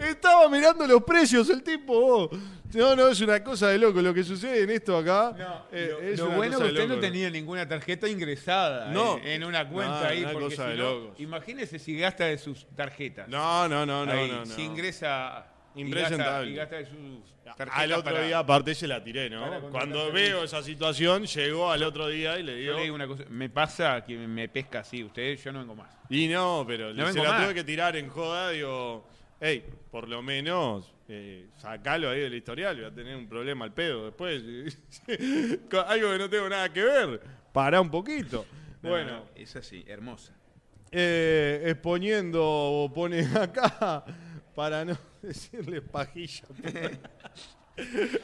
Estaba 0.00 0.48
mirando 0.48 0.86
los 0.86 1.02
precios 1.02 1.50
el 1.50 1.62
tipo. 1.62 1.92
oh. 1.94 2.30
No, 2.74 2.96
no, 2.96 3.08
es 3.08 3.20
una 3.20 3.42
cosa 3.42 3.68
de 3.68 3.78
loco. 3.78 4.00
Lo 4.02 4.12
que 4.14 4.24
sucede 4.24 4.62
en 4.62 4.70
esto 4.70 4.96
acá. 4.96 5.34
No, 5.36 5.66
eh, 5.72 5.88
lo, 5.90 6.00
es 6.00 6.18
lo 6.18 6.26
una 6.26 6.36
bueno 6.36 6.54
cosa 6.58 6.66
que 6.68 6.72
de 6.74 6.82
usted 6.82 6.94
no 6.94 7.00
tenía 7.00 7.30
ninguna 7.30 7.66
tarjeta 7.68 8.08
ingresada 8.08 8.90
No. 8.90 9.18
en, 9.18 9.26
en 9.26 9.44
una 9.44 9.68
cuenta 9.68 10.00
No, 10.02 10.06
ahí. 10.08 10.22
una 10.24 10.32
Porque 10.32 10.44
cosa 10.56 10.64
si 10.64 10.70
de 10.70 10.76
locos. 10.76 11.20
imagínese 11.20 11.78
si 11.78 11.96
gasta 11.98 12.24
de 12.26 12.38
sus 12.38 12.66
tarjetas. 12.74 13.28
No, 13.28 13.68
no, 13.68 13.84
no, 13.86 14.04
no, 14.06 14.12
Ahí, 14.12 14.28
no, 14.30 14.38
no. 14.44 14.46
Si 14.46 14.62
ingresa 14.62 15.46
Impresentable. 15.76 16.50
Y 16.52 16.54
gasta, 16.54 16.76
y 16.76 16.84
gasta 16.84 16.96
de 16.96 17.08
sus 17.20 17.34
tarjetas 17.44 17.76
Al 17.80 17.92
otro 17.94 18.04
para- 18.12 18.24
día, 18.24 18.38
aparte, 18.38 18.76
se 18.76 18.86
la 18.86 19.02
tiré, 19.02 19.28
¿no? 19.28 19.60
Cuando 19.72 20.12
veo 20.12 20.44
esa 20.44 20.62
situación, 20.62 21.24
llegó 21.26 21.68
al 21.72 21.82
otro 21.82 22.06
día 22.06 22.38
y 22.38 22.44
le 22.44 22.52
Yo 22.52 22.58
digo. 22.60 22.76
le 22.76 22.82
digo 22.84 22.94
una 22.94 23.06
cosa, 23.08 23.24
me 23.28 23.50
pasa 23.50 24.04
que 24.04 24.16
me 24.16 24.48
pesca 24.48 24.80
así, 24.80 25.02
ustedes, 25.02 25.42
yo 25.42 25.50
no 25.50 25.58
vengo 25.58 25.74
más. 25.74 25.92
Y 26.08 26.28
no, 26.28 26.64
pero 26.64 26.94
No 26.94 27.10
se 27.12 27.18
la 27.20 27.28
más. 27.30 27.42
tuve 27.44 27.54
que 27.54 27.64
tirar 27.64 27.96
en 27.96 28.08
joda, 28.08 28.50
digo, 28.50 29.04
hey, 29.40 29.64
por 29.90 30.08
lo 30.08 30.22
menos 30.22 30.93
eh, 31.08 31.48
sacalo 31.58 32.10
ahí 32.10 32.20
del 32.20 32.34
historial, 32.34 32.76
voy 32.76 32.84
a 32.86 32.94
tener 32.94 33.16
un 33.16 33.28
problema 33.28 33.64
al 33.64 33.72
pedo 33.74 34.06
después. 34.06 34.42
Algo 35.86 36.12
que 36.12 36.18
no 36.18 36.30
tengo 36.30 36.48
nada 36.48 36.72
que 36.72 36.82
ver, 36.82 37.20
pará 37.52 37.80
un 37.80 37.90
poquito. 37.90 38.46
No, 38.82 38.90
bueno, 38.90 39.12
no, 39.12 39.24
es 39.34 39.54
así, 39.56 39.84
hermosa. 39.86 40.32
eh, 40.92 41.62
exponiendo, 41.66 42.90
pone 42.94 43.20
acá, 43.36 44.04
para 44.54 44.84
no 44.84 44.96
decirle 45.22 45.80
pajilla. 45.82 46.44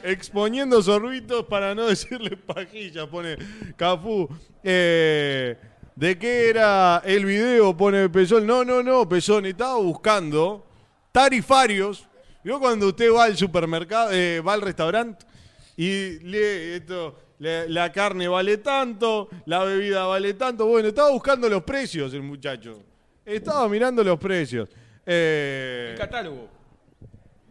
Exponiendo 0.03 0.81
sorbitos 0.81 1.45
para 1.45 1.75
no 1.75 1.87
decirle 1.87 2.37
pajilla, 2.37 3.05
pone 3.09 3.35
Cafú. 3.75 4.29
Eh, 4.63 5.57
¿De 5.93 6.17
qué 6.17 6.49
era 6.49 7.01
el 7.03 7.25
video? 7.25 7.75
Pone 7.75 8.07
Pezón. 8.07 8.47
No, 8.47 8.63
no, 8.63 8.81
no, 8.81 9.07
Pezón. 9.09 9.45
Estaba 9.45 9.75
buscando 9.77 10.65
tarifarios. 11.11 12.07
Yo 12.43 12.59
cuando 12.59 12.87
usted 12.87 13.11
va 13.13 13.25
al 13.25 13.37
supermercado, 13.37 14.11
eh, 14.11 14.39
va 14.41 14.53
al 14.53 14.61
restaurante 14.61 15.25
y 15.77 16.19
lee 16.19 16.75
esto, 16.75 17.17
la, 17.39 17.65
la 17.67 17.91
carne 17.91 18.27
vale 18.27 18.57
tanto, 18.57 19.29
la 19.45 19.63
bebida 19.63 20.05
vale 20.05 20.33
tanto. 20.33 20.65
Bueno, 20.65 20.89
estaba 20.89 21.11
buscando 21.11 21.47
los 21.49 21.63
precios 21.63 22.13
el 22.13 22.23
muchacho. 22.23 22.81
Estaba 23.25 23.67
mirando 23.69 24.03
los 24.03 24.17
precios. 24.19 24.69
Eh, 25.05 25.89
El 25.93 25.97
catálogo. 25.97 26.47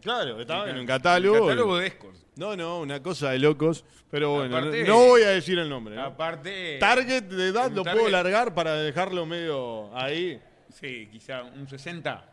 claro, 0.01 0.39
estaba 0.39 0.65
en 0.69 0.75
un 0.75 0.81
El 0.81 0.87
catálogo. 0.87 1.39
catálogo 1.47 1.77
de 1.77 1.87
Escort. 1.87 2.15
No, 2.35 2.55
no, 2.55 2.79
una 2.79 3.01
cosa 3.03 3.31
de 3.31 3.39
locos. 3.39 3.83
Pero 4.09 4.31
bueno, 4.31 4.57
Aparte- 4.57 4.83
no, 4.83 4.87
no 4.87 5.05
voy 5.07 5.21
a 5.23 5.29
decir 5.29 5.57
el 5.59 5.69
nombre. 5.69 5.95
¿no? 5.95 6.03
Aparte. 6.03 6.77
Target 6.79 7.23
de 7.23 7.47
edad 7.47 7.71
lo 7.71 7.83
target- 7.83 7.93
puedo 7.93 8.09
largar 8.09 8.53
para 8.53 8.75
dejarlo 8.75 9.25
medio 9.25 9.95
ahí. 9.97 10.41
Sí, 10.73 11.07
quizá 11.11 11.43
un 11.43 11.67
60. 11.67 12.25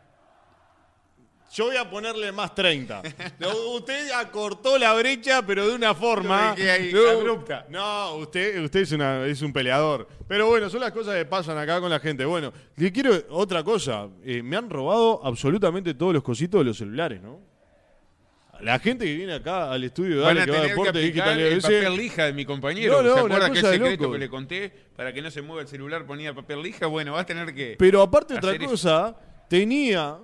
Yo 1.51 1.65
voy 1.65 1.77
a 1.77 1.89
ponerle 1.89 2.31
más 2.31 2.53
30. 2.53 3.01
No, 3.39 3.49
usted 3.75 4.11
acortó 4.11 4.77
la 4.77 4.93
brecha, 4.93 5.41
pero 5.45 5.67
de 5.67 5.73
una 5.75 5.95
forma. 5.95 6.51
Ahí, 6.51 6.91
No, 6.93 7.09
abrupta. 7.09 7.65
No, 7.69 8.15
usted, 8.17 8.63
usted 8.63 8.81
es, 8.81 8.91
una- 8.91 9.25
es 9.25 9.41
un 9.41 9.51
peleador. 9.51 10.07
Pero 10.27 10.47
bueno, 10.47 10.69
son 10.69 10.81
las 10.81 10.91
cosas 10.91 11.15
que 11.15 11.25
pasan 11.25 11.57
acá 11.57 11.79
con 11.81 11.89
la 11.89 11.99
gente. 11.99 12.23
Bueno, 12.25 12.53
le 12.75 12.91
quiero 12.91 13.11
otra 13.31 13.63
cosa. 13.63 14.07
Eh, 14.23 14.43
me 14.43 14.57
han 14.57 14.69
robado 14.69 15.21
absolutamente 15.25 15.95
todos 15.95 16.13
los 16.13 16.21
cositos 16.23 16.59
de 16.61 16.65
los 16.65 16.77
celulares, 16.77 17.19
¿no? 17.21 17.39
La 18.61 18.77
gente 18.77 19.05
que 19.05 19.15
viene 19.15 19.33
acá 19.35 19.71
al 19.71 19.83
estudio 19.85 20.27
a 20.27 20.33
que 20.35 20.51
va 20.51 20.57
a 20.57 20.61
Deporte 20.63 20.99
Digital 20.99 21.39
el 21.39 21.61
papel 21.61 21.95
lija 21.95 22.25
de 22.25 22.33
mi 22.33 22.43
compañero. 22.43 23.01
No, 23.01 23.07
no, 23.09 23.13
¿Se 23.13 23.19
acuerda 23.21 23.39
que 23.39 23.45
el 23.45 23.61
cosa 23.61 23.67
de 23.71 23.77
secreto 23.77 24.03
loco. 24.03 24.13
que 24.13 24.19
le 24.19 24.29
conté? 24.29 24.73
Para 24.97 25.13
que 25.13 25.21
no 25.21 25.31
se 25.31 25.41
mueva 25.41 25.61
el 25.61 25.67
celular 25.69 26.05
ponía 26.05 26.33
papel 26.35 26.61
lija. 26.61 26.85
Bueno, 26.87 27.13
va 27.13 27.21
a 27.21 27.25
tener 27.25 27.55
que. 27.55 27.75
Pero 27.79 28.01
aparte 28.01 28.33
otra 28.35 28.51
eso. 28.51 28.65
cosa, 28.65 29.15
tenía 29.49 30.17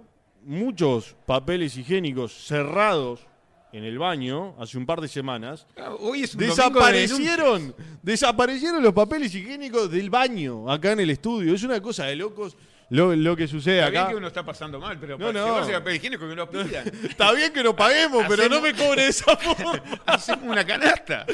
muchos 0.45 1.15
papeles 1.25 1.75
higiénicos 1.75 2.31
cerrados 2.31 3.27
en 3.73 3.83
el 3.83 3.99
baño 3.99 4.55
hace 4.59 4.77
un 4.77 4.85
par 4.85 5.01
de 5.01 5.07
semanas. 5.07 5.67
Hoy 5.99 6.23
es 6.23 6.33
un 6.35 6.41
de. 6.41 6.45
Desaparecieron, 6.47 7.75
desaparecieron 8.01 8.81
los 8.81 8.93
papeles 8.93 9.33
higiénicos 9.35 9.91
del 9.91 10.09
baño 10.09 10.71
acá 10.71 10.93
en 10.93 11.01
el 11.01 11.09
estudio. 11.09 11.53
Es 11.53 11.63
una 11.63 11.81
cosa 11.81 12.05
de 12.05 12.15
locos 12.15 12.55
lo, 12.89 13.15
lo 13.15 13.35
que 13.35 13.47
sucede 13.47 13.79
Está 13.79 13.89
bien 13.89 14.01
acá. 14.03 14.09
que 14.11 14.15
uno 14.17 14.27
está 14.27 14.45
pasando 14.45 14.79
mal, 14.79 14.99
pero 14.99 15.17
No, 15.17 15.33
para 15.33 15.61
no. 15.61 15.67
papel 15.67 15.95
higiénico 15.95 16.29
que 16.29 16.35
no 16.35 16.49
pidan. 16.49 16.87
Está 17.09 17.31
bien 17.33 17.51
que 17.51 17.63
no 17.63 17.75
paguemos, 17.75 18.23
pero 18.27 18.47
no 18.47 18.61
me 18.61 18.73
cobre 18.73 19.03
de 19.03 19.09
esa 19.09 19.35
forma. 19.35 19.81
Hacemos 20.05 20.43
una 20.47 20.63
canasta. 20.63 21.25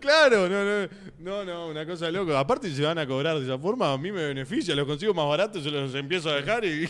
Claro, 0.00 0.48
no, 0.48 0.64
no, 0.64 0.88
no, 1.18 1.44
no, 1.44 1.68
una 1.68 1.84
cosa 1.84 2.06
de 2.06 2.12
loco. 2.12 2.34
Aparte 2.36 2.74
se 2.74 2.82
van 2.82 2.98
a 2.98 3.06
cobrar 3.06 3.38
de 3.38 3.44
esa 3.44 3.58
forma, 3.58 3.92
a 3.92 3.98
mí 3.98 4.10
me 4.10 4.24
beneficia, 4.26 4.74
los 4.74 4.86
consigo 4.86 5.12
más 5.12 5.28
baratos, 5.28 5.62
se 5.62 5.70
los 5.70 5.94
empiezo 5.94 6.30
a 6.30 6.36
dejar 6.36 6.64
y... 6.64 6.88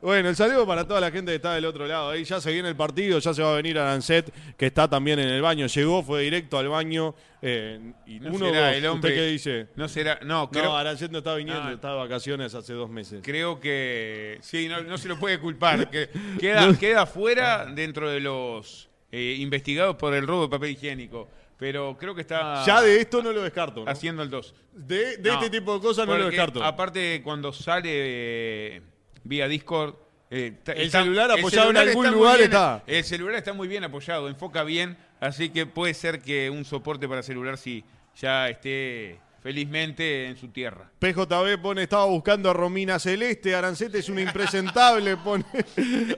Bueno, 0.00 0.28
el 0.28 0.36
saludo 0.36 0.66
para 0.66 0.86
toda 0.86 1.00
la 1.00 1.10
gente 1.10 1.30
que 1.32 1.36
está 1.36 1.54
del 1.54 1.64
otro 1.64 1.86
lado. 1.86 2.10
Ahí 2.10 2.24
ya 2.24 2.40
se 2.40 2.52
viene 2.52 2.68
el 2.68 2.76
partido, 2.76 3.18
ya 3.18 3.32
se 3.34 3.42
va 3.42 3.52
a 3.52 3.56
venir 3.56 3.78
Arancet, 3.78 4.32
que 4.56 4.66
está 4.66 4.88
también 4.88 5.18
en 5.18 5.28
el 5.28 5.40
baño. 5.42 5.66
Llegó, 5.66 6.02
fue 6.02 6.22
directo 6.22 6.58
al 6.58 6.68
baño. 6.68 7.14
eh, 7.42 7.92
Y 8.06 8.20
no 8.20 8.30
uno, 8.30 8.46
será 8.46 8.66
dos. 8.68 8.76
el 8.76 8.86
hombre. 8.86 9.10
¿Usted 9.10 9.22
qué 9.22 9.26
dice? 9.30 9.66
No 9.76 9.88
será. 9.88 10.18
No, 10.24 10.50
creo, 10.50 10.64
No, 10.64 10.76
Arancet 10.76 11.10
no 11.10 11.18
está 11.18 11.34
viniendo, 11.36 11.62
No. 11.64 11.70
está 11.70 11.90
de 11.92 11.96
vacaciones 11.98 12.54
hace 12.54 12.72
dos 12.72 12.90
meses. 12.90 13.20
creo 13.22 13.60
que. 13.60 14.38
Sí, 14.42 14.68
no, 14.68 14.82
no 14.82 14.98
se 14.98 15.08
lo 15.08 15.18
puede 15.18 15.38
culpar. 15.38 15.88
Que 15.90 16.08
queda, 16.40 16.76
queda 16.78 17.06
fuera 17.06 17.66
dentro 17.66 18.10
de 18.10 18.20
los 18.20 18.88
eh, 19.12 19.36
investigados 19.38 19.96
por 19.96 20.14
el 20.14 20.26
robo 20.26 20.42
de 20.42 20.48
papel 20.48 20.70
higiénico. 20.70 21.28
Pero 21.58 21.96
creo 21.98 22.14
que 22.14 22.20
está 22.20 22.64
Ya 22.64 22.80
de 22.80 23.00
esto 23.00 23.20
no 23.22 23.32
lo 23.32 23.42
descarto. 23.42 23.84
¿no? 23.84 23.90
haciendo 23.90 24.22
el 24.22 24.30
2. 24.30 24.54
De, 24.74 25.16
de 25.16 25.30
este 25.30 25.50
tipo 25.50 25.74
de 25.74 25.80
cosas 25.80 26.06
no 26.06 26.16
lo 26.16 26.26
descarto. 26.26 26.62
Aparte, 26.62 27.20
cuando 27.24 27.52
sale 27.52 27.88
eh, 27.92 28.82
vía 29.24 29.48
Discord. 29.48 29.94
eh, 30.30 30.58
El 30.66 30.82
está- 30.82 31.00
celular 31.02 31.30
el 31.30 31.38
apoyado 31.38 31.70
en 31.70 31.76
algún 31.78 32.04
está 32.04 32.16
lugar 32.16 32.36
bien- 32.36 32.50
está. 32.50 32.82
El 32.86 33.04
celular 33.04 33.34
está 33.36 33.52
muy 33.54 33.66
bien 33.66 33.84
apoyado, 33.84 34.28
enfoca 34.28 34.62
bien. 34.62 34.98
Así 35.20 35.48
que 35.48 35.64
puede 35.64 35.94
ser 35.94 36.20
que 36.20 36.50
un 36.50 36.64
soporte 36.66 37.08
para 37.08 37.22
celular 37.22 37.56
sí 37.56 37.82
ya 38.14 38.48
esté 38.50 39.18
felizmente 39.48 40.26
en 40.26 40.36
su 40.36 40.48
tierra. 40.48 40.90
PJB 40.98 41.62
pone, 41.62 41.84
estaba 41.84 42.04
buscando 42.04 42.50
a 42.50 42.52
Romina 42.52 42.98
Celeste, 42.98 43.54
Arancete 43.54 44.00
es 44.00 44.10
una 44.10 44.20
impresentable, 44.20 45.16
pone. 45.16 45.46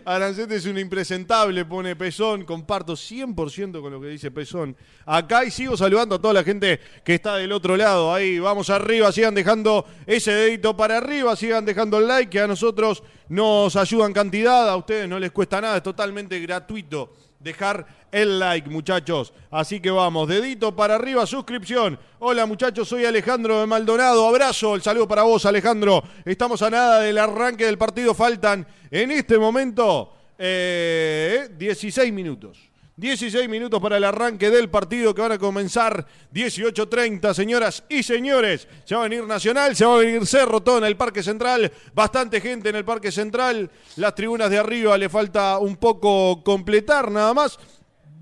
Arancete 0.04 0.56
es 0.56 0.66
una 0.66 0.80
impresentable, 0.80 1.64
pone 1.64 1.94
Pezón. 1.94 2.44
Comparto 2.44 2.94
100% 2.94 3.80
con 3.80 3.92
lo 3.92 4.00
que 4.00 4.08
dice 4.08 4.32
Pezón. 4.32 4.76
Acá 5.06 5.44
y 5.44 5.52
sigo 5.52 5.76
saludando 5.76 6.16
a 6.16 6.20
toda 6.20 6.34
la 6.34 6.42
gente 6.42 6.80
que 7.04 7.14
está 7.14 7.36
del 7.36 7.52
otro 7.52 7.76
lado. 7.76 8.12
Ahí 8.12 8.40
vamos 8.40 8.68
arriba, 8.68 9.12
sigan 9.12 9.36
dejando 9.36 9.86
ese 10.08 10.32
dedito 10.32 10.76
para 10.76 10.96
arriba, 10.96 11.36
sigan 11.36 11.64
dejando 11.64 11.98
el 11.98 12.08
like, 12.08 12.30
que 12.30 12.40
a 12.40 12.48
nosotros 12.48 13.04
nos 13.28 13.76
ayudan 13.76 14.12
cantidad, 14.12 14.68
a 14.68 14.74
ustedes 14.74 15.08
no 15.08 15.20
les 15.20 15.30
cuesta 15.30 15.60
nada, 15.60 15.76
es 15.76 15.84
totalmente 15.84 16.40
gratuito 16.40 17.12
dejar 17.40 17.86
el 18.12 18.38
like, 18.38 18.68
muchachos. 18.68 19.32
Así 19.50 19.80
que 19.80 19.90
vamos, 19.90 20.28
dedito 20.28 20.76
para 20.76 20.94
arriba, 20.94 21.26
suscripción. 21.26 21.98
Hola, 22.20 22.46
muchachos, 22.46 22.88
soy 22.88 23.04
Alejandro 23.04 23.60
de 23.60 23.66
Maldonado. 23.66 24.28
Abrazo, 24.28 24.74
el 24.74 24.82
saludo 24.82 25.08
para 25.08 25.22
vos, 25.22 25.44
Alejandro. 25.46 26.04
Estamos 26.24 26.62
a 26.62 26.70
nada 26.70 27.00
del 27.00 27.18
arranque 27.18 27.64
del 27.64 27.78
partido. 27.78 28.14
Faltan 28.14 28.66
en 28.90 29.10
este 29.10 29.38
momento 29.38 30.12
eh, 30.38 31.48
16 31.56 32.12
minutos. 32.12 32.69
16 33.00 33.48
minutos 33.48 33.80
para 33.80 33.96
el 33.96 34.04
arranque 34.04 34.50
del 34.50 34.68
partido 34.68 35.14
que 35.14 35.22
van 35.22 35.32
a 35.32 35.38
comenzar 35.38 36.06
18.30, 36.34 37.32
señoras 37.32 37.82
y 37.88 38.02
señores. 38.02 38.68
Se 38.84 38.94
va 38.94 39.00
a 39.00 39.08
venir 39.08 39.24
Nacional, 39.26 39.74
se 39.74 39.86
va 39.86 39.94
a 39.94 39.98
venir 40.00 40.26
Cerro, 40.26 40.60
todo 40.60 40.76
en 40.78 40.84
el 40.84 40.96
Parque 40.98 41.22
Central. 41.22 41.72
Bastante 41.94 42.42
gente 42.42 42.68
en 42.68 42.76
el 42.76 42.84
Parque 42.84 43.10
Central. 43.10 43.70
Las 43.96 44.14
tribunas 44.14 44.50
de 44.50 44.58
arriba 44.58 44.98
le 44.98 45.08
falta 45.08 45.58
un 45.58 45.76
poco 45.76 46.44
completar 46.44 47.10
nada 47.10 47.32
más. 47.32 47.58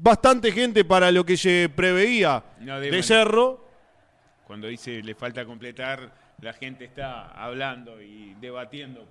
Bastante 0.01 0.53
gente 0.53 0.85
para 0.85 1.11
lo 1.11 1.27
que 1.27 1.37
se 1.37 1.69
preveía 1.75 2.45
No, 2.61 2.79
de 2.79 2.89
de- 2.93 3.03
Cerro. 3.03 3.67
Cuando 4.47 4.69
dice 4.69 5.03
le 5.03 5.17
falta 5.17 5.45
completar, 5.45 6.15
la 6.41 6.53
gente 6.53 6.85
está 6.85 7.33
hablando 7.33 8.01
y 8.01 8.35
debatiendo 8.41 9.05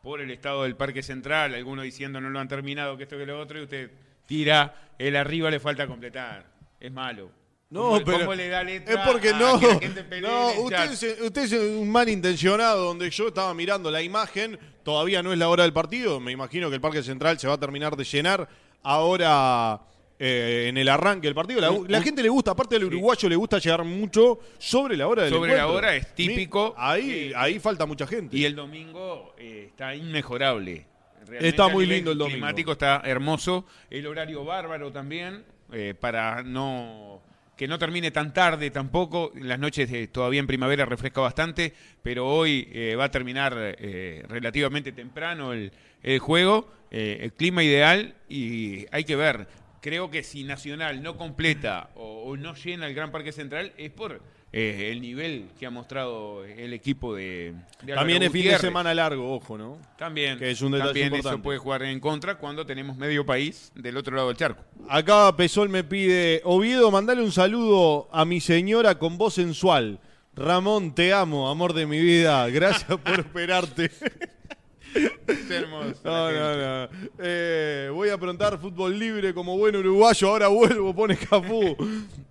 por 0.00 0.20
el 0.20 0.30
estado 0.30 0.62
del 0.62 0.76
Parque 0.76 1.02
Central, 1.02 1.54
algunos 1.56 1.84
diciendo 1.84 2.20
no 2.20 2.30
lo 2.30 2.38
han 2.38 2.46
terminado, 2.46 2.96
que 2.96 3.02
esto 3.02 3.18
que 3.18 3.26
lo 3.26 3.40
otro, 3.40 3.58
y 3.58 3.64
usted 3.64 3.90
tira 4.28 4.92
el 4.98 5.16
arriba 5.16 5.50
le 5.50 5.58
falta 5.58 5.86
completar. 5.86 6.44
Es 6.78 6.92
malo. 6.92 7.30
No, 7.70 7.80
¿Cómo- 7.82 8.04
pero 8.04 8.18
cómo 8.20 8.34
le 8.34 8.48
da 8.48 8.62
letra 8.62 8.94
es 8.94 9.10
porque 9.10 9.30
a 9.30 9.38
no, 9.38 9.58
que 9.58 9.66
la 9.66 9.78
gente 9.80 10.04
pelee 10.04 10.30
no 10.30 10.50
en 10.50 10.56
el 10.56 10.64
usted, 10.64 10.92
es, 10.92 11.20
usted 11.20 11.42
es 11.42 11.52
un 11.52 11.90
malintencionado 11.90 12.84
donde 12.84 13.10
yo 13.10 13.28
estaba 13.28 13.52
mirando 13.52 13.90
la 13.90 14.00
imagen, 14.00 14.58
todavía 14.82 15.22
no 15.22 15.32
es 15.32 15.38
la 15.38 15.48
hora 15.48 15.64
del 15.64 15.72
partido, 15.74 16.18
me 16.18 16.32
imagino 16.32 16.68
que 16.70 16.76
el 16.76 16.80
Parque 16.80 17.02
Central 17.02 17.38
se 17.38 17.46
va 17.46 17.54
a 17.54 17.60
terminar 17.60 17.94
de 17.96 18.04
llenar 18.04 18.48
ahora 18.82 19.82
eh, 20.18 20.66
en 20.68 20.78
el 20.78 20.88
arranque 20.88 21.26
del 21.26 21.34
partido. 21.34 21.60
La, 21.86 22.00
gente 22.00 22.22
le 22.22 22.28
gusta, 22.28 22.52
aparte 22.52 22.74
del 22.74 22.84
uruguayo 22.84 23.28
le 23.28 23.36
gusta 23.36 23.58
llegar 23.58 23.84
mucho 23.84 24.40
sobre 24.58 24.96
la 24.96 25.06
hora 25.06 25.24
del 25.24 25.32
Sobre 25.32 25.54
la 25.56 25.68
hora 25.68 25.94
es 25.94 26.14
típico. 26.14 26.74
Ahí, 26.76 27.10
Eh, 27.10 27.32
ahí 27.36 27.58
falta 27.58 27.86
mucha 27.86 28.06
gente. 28.06 28.36
Y 28.36 28.44
el 28.44 28.56
domingo 28.56 29.34
eh, 29.38 29.66
está 29.68 29.94
inmejorable. 29.94 30.86
Realmente 31.28 31.48
Está 31.48 31.68
muy 31.68 31.86
lindo 31.86 32.12
el 32.12 32.18
domingo. 32.18 32.36
climático 32.36 32.72
está 32.72 33.02
hermoso. 33.04 33.66
El 33.90 34.06
horario 34.06 34.44
bárbaro 34.44 34.90
también, 34.90 35.44
eh, 35.72 35.94
para 35.98 36.42
no 36.42 37.22
que 37.56 37.66
no 37.66 37.76
termine 37.78 38.10
tan 38.12 38.32
tarde 38.32 38.70
tampoco. 38.70 39.32
Las 39.34 39.58
noches 39.58 39.92
eh, 39.92 40.06
todavía 40.06 40.38
en 40.40 40.46
primavera 40.46 40.86
refresca 40.86 41.20
bastante, 41.20 41.74
pero 42.02 42.26
hoy 42.26 42.68
eh, 42.72 42.94
va 42.96 43.04
a 43.06 43.10
terminar 43.10 43.52
eh, 43.58 44.24
relativamente 44.28 44.92
temprano 44.92 45.52
el, 45.52 45.72
el 46.02 46.18
juego. 46.20 46.72
El 46.90 47.34
clima 47.34 47.62
ideal 47.62 48.14
y 48.30 48.86
hay 48.92 49.04
que 49.04 49.14
ver. 49.14 49.46
Creo 49.82 50.10
que 50.10 50.22
si 50.22 50.44
Nacional 50.44 51.02
no 51.02 51.18
completa 51.18 51.90
o, 51.96 52.22
o 52.22 52.36
no 52.38 52.54
llena 52.54 52.86
el 52.86 52.94
Gran 52.94 53.10
Parque 53.12 53.30
Central 53.30 53.74
es 53.76 53.90
por 53.90 54.22
eh, 54.50 54.88
el 54.90 55.02
nivel 55.02 55.48
que 55.58 55.66
ha 55.66 55.70
mostrado 55.70 56.44
el 56.44 56.72
equipo 56.72 57.14
de, 57.14 57.54
de 57.82 57.92
También 57.94 58.22
es 58.22 58.32
fin 58.32 58.44
de 58.44 58.58
semana 58.58 58.94
largo, 58.94 59.34
ojo, 59.34 59.58
¿no? 59.58 59.78
También, 59.98 60.38
que 60.38 60.50
es 60.50 60.62
un 60.62 60.72
detalle 60.72 60.88
también 60.88 61.06
eso 61.08 61.16
importante. 61.16 61.42
puede 61.42 61.58
jugar 61.58 61.82
en 61.82 62.00
contra 62.00 62.36
cuando 62.38 62.64
tenemos 62.64 62.96
medio 62.96 63.26
país 63.26 63.70
del 63.74 63.96
otro 63.98 64.16
lado 64.16 64.28
del 64.28 64.36
charco. 64.38 64.64
Acá 64.88 65.36
Pesol 65.36 65.68
me 65.68 65.84
pide, 65.84 66.40
Oviedo, 66.44 66.90
mandale 66.90 67.22
un 67.22 67.32
saludo 67.32 68.08
a 68.10 68.24
mi 68.24 68.40
señora 68.40 68.98
con 68.98 69.18
voz 69.18 69.34
sensual. 69.34 70.00
Ramón, 70.34 70.94
te 70.94 71.12
amo, 71.12 71.50
amor 71.50 71.72
de 71.74 71.84
mi 71.86 72.00
vida. 72.00 72.48
Gracias 72.48 72.98
por 72.98 73.20
esperarte. 73.20 73.90
Hermoso. 75.50 75.94
No, 76.04 76.32
no, 76.32 76.56
no. 76.56 76.88
Eh, 77.18 77.90
voy 77.92 78.08
a 78.08 78.14
aprontar 78.14 78.58
fútbol 78.58 78.98
libre 78.98 79.34
como 79.34 79.56
buen 79.56 79.76
uruguayo. 79.76 80.28
Ahora 80.28 80.48
vuelvo, 80.48 80.94
pone 80.94 81.16
Cafú. 81.16 81.76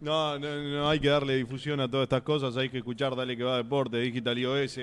No, 0.02 0.38
no, 0.40 0.62
no 0.64 0.90
hay 0.90 1.00
que 1.00 1.10
darle 1.10 1.36
difusión 1.36 1.80
a 1.80 1.90
todas 1.90 2.04
estas 2.06 2.22
cosas. 2.22 2.56
Hay 2.58 2.70
que 2.70 2.78
escuchar 2.80 3.16
Dale 3.16 3.36
que 3.38 3.44
va 3.44 3.58
deporte, 3.58 3.98
Digital 3.98 4.38
iOS. 4.38 4.80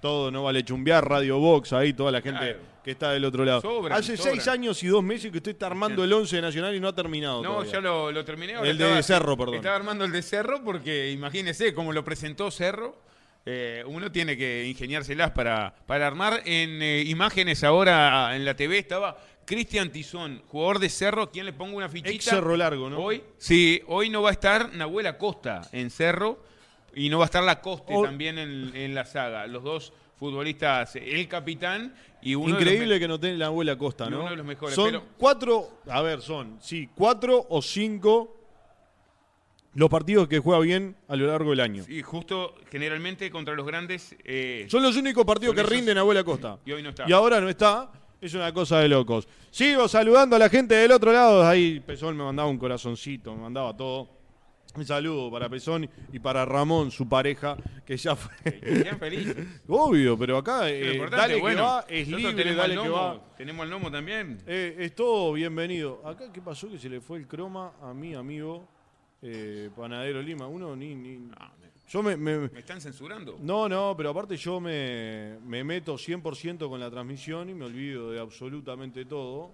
Todo, 0.00 0.30
no 0.32 0.42
vale 0.42 0.64
chumbear, 0.64 1.08
Radio 1.08 1.38
Box, 1.38 1.72
ahí 1.72 1.92
toda 1.92 2.10
la 2.10 2.20
gente 2.20 2.40
Claro. 2.40 2.58
que 2.82 2.90
está 2.90 3.12
del 3.12 3.24
otro 3.24 3.44
lado. 3.44 3.60
Sobran, 3.60 3.96
Hace 3.96 4.16
sobran. 4.16 4.34
seis 4.34 4.48
años 4.48 4.82
y 4.82 4.88
dos 4.88 5.02
meses 5.04 5.30
que 5.30 5.36
usted 5.38 5.52
está 5.52 5.66
armando 5.66 6.02
el 6.02 6.12
11 6.12 6.40
nacional 6.42 6.74
y 6.74 6.80
no 6.80 6.88
ha 6.88 6.92
terminado. 6.94 7.40
No, 7.40 7.50
todavía. 7.52 7.72
ya 7.72 7.80
lo, 7.80 8.10
lo 8.10 8.24
terminé. 8.24 8.54
ahora 8.54 8.68
El 8.68 8.78
de 8.78 9.00
Cerro, 9.04 9.36
perdón. 9.36 9.54
Estaba 9.56 9.76
armando 9.76 10.04
el 10.04 10.10
de 10.10 10.22
Cerro 10.22 10.60
porque 10.64 11.12
imagínese 11.12 11.72
cómo 11.72 11.92
lo 11.92 12.04
presentó 12.04 12.50
Cerro. 12.50 12.96
Eh, 13.44 13.82
uno 13.86 14.10
tiene 14.12 14.36
que 14.36 14.66
ingeniárselas 14.66 15.30
para, 15.32 15.74
para 15.86 16.06
armar. 16.06 16.42
En 16.44 16.80
eh, 16.82 17.02
imágenes 17.06 17.64
ahora 17.64 18.34
en 18.36 18.44
la 18.44 18.54
TV 18.54 18.78
estaba 18.78 19.16
Cristian 19.44 19.90
Tizón, 19.90 20.42
jugador 20.46 20.78
de 20.78 20.88
Cerro. 20.88 21.30
¿Quién 21.30 21.46
le 21.46 21.52
pongo 21.52 21.76
una 21.76 21.88
fichita? 21.88 22.10
Ex 22.10 22.24
Cerro 22.24 22.56
Largo, 22.56 22.88
¿no? 22.88 22.98
Hoy, 22.98 23.22
sí, 23.38 23.82
hoy 23.88 24.08
no 24.10 24.22
va 24.22 24.30
a 24.30 24.32
estar 24.32 24.72
Nahuel 24.74 25.06
Acosta 25.08 25.62
en 25.72 25.90
Cerro 25.90 26.42
y 26.94 27.08
no 27.08 27.18
va 27.18 27.24
a 27.24 27.26
estar 27.26 27.42
Lacoste 27.42 27.94
Hoy- 27.94 28.06
también 28.06 28.38
en, 28.38 28.76
en 28.76 28.94
la 28.94 29.04
saga. 29.04 29.46
Los 29.46 29.64
dos 29.64 29.92
futbolistas, 30.16 30.94
el 30.94 31.26
capitán 31.26 31.92
y 32.22 32.36
uno 32.36 32.50
Increíble 32.54 33.00
que 33.00 33.08
no 33.08 33.18
tenga 33.18 33.38
la 33.38 33.46
abuela 33.46 33.76
Costa, 33.76 34.08
¿no? 34.08 34.20
uno 34.20 34.30
de 34.30 34.36
los 34.36 34.46
mejores, 34.46 34.76
Son 34.76 34.84
pero- 34.92 35.04
cuatro, 35.18 35.80
a 35.88 36.00
ver, 36.02 36.20
son, 36.20 36.58
sí, 36.60 36.88
cuatro 36.94 37.44
o 37.48 37.60
cinco 37.60 38.41
los 39.74 39.88
partidos 39.88 40.28
que 40.28 40.38
juega 40.38 40.60
bien 40.60 40.96
a 41.08 41.16
lo 41.16 41.26
largo 41.26 41.50
del 41.50 41.60
año. 41.60 41.84
Y 41.88 42.02
justo 42.02 42.54
generalmente 42.70 43.30
contra 43.30 43.54
los 43.54 43.66
grandes 43.66 44.14
eh, 44.24 44.66
Son 44.68 44.82
los 44.82 44.96
únicos 44.96 45.24
partidos 45.24 45.54
que 45.54 45.62
rinden 45.62 45.98
abuela 45.98 46.22
Costa. 46.24 46.58
y 46.64 46.72
hoy 46.72 46.82
no 46.82 46.90
está. 46.90 47.04
Y 47.08 47.12
ahora 47.12 47.40
no 47.40 47.48
está. 47.48 47.90
Es 48.20 48.34
una 48.34 48.52
cosa 48.52 48.78
de 48.78 48.88
locos. 48.88 49.26
Sigo 49.50 49.88
saludando 49.88 50.36
a 50.36 50.38
la 50.38 50.48
gente 50.48 50.76
del 50.76 50.92
otro 50.92 51.12
lado. 51.12 51.44
Ahí 51.44 51.80
Pesón 51.80 52.16
me 52.16 52.22
mandaba 52.22 52.48
un 52.48 52.56
corazoncito, 52.56 53.34
me 53.34 53.42
mandaba 53.42 53.76
todo. 53.76 54.22
Un 54.74 54.86
saludo 54.86 55.30
para 55.30 55.48
Pesón 55.50 55.90
y 56.12 56.18
para 56.18 56.44
Ramón, 56.46 56.90
su 56.90 57.06
pareja, 57.08 57.56
que 57.84 57.96
ya 57.96 58.14
fue. 58.14 58.32
Que 58.60 58.82
sean 58.84 58.98
felices. 58.98 59.36
Obvio, 59.68 60.16
pero 60.16 60.38
acá 60.38 60.66
Sí, 60.66 60.74
eh, 60.74 61.06
dale 61.10 61.40
bueno, 61.40 61.56
que 61.56 61.62
va, 61.62 61.84
es 61.88 62.08
libre, 62.08 62.54
dale 62.54 62.74
al 62.74 62.82
que 62.82 62.88
va. 62.88 63.20
Tenemos 63.36 63.64
al 63.64 63.70
Nomo 63.70 63.90
también. 63.90 64.38
Eh, 64.46 64.76
es 64.78 64.94
todo 64.94 65.32
bienvenido. 65.32 66.00
Acá, 66.06 66.32
¿qué 66.32 66.40
pasó? 66.40 66.70
Que 66.70 66.78
se 66.78 66.88
le 66.88 67.00
fue 67.00 67.18
el 67.18 67.26
croma 67.26 67.72
a 67.82 67.92
mi 67.92 68.14
amigo 68.14 68.68
eh, 69.22 69.70
Panadero 69.76 70.20
Lima. 70.20 70.46
Uno 70.46 70.74
ni. 70.76 70.94
ni- 70.94 71.30
Ah, 71.38 71.52
me, 71.60 71.68
yo 71.88 72.02
me, 72.02 72.16
me- 72.16 72.48
me 72.48 72.58
están 72.60 72.80
censurando. 72.80 73.38
No, 73.40 73.68
no, 73.68 73.94
pero 73.96 74.10
aparte 74.10 74.36
yo 74.36 74.60
me, 74.60 75.38
me 75.44 75.62
meto 75.64 75.96
100% 75.96 76.68
con 76.68 76.80
la 76.80 76.90
transmisión 76.90 77.48
y 77.50 77.54
me 77.54 77.64
olvido 77.66 78.10
de 78.10 78.20
absolutamente 78.20 79.04
todo. 79.04 79.50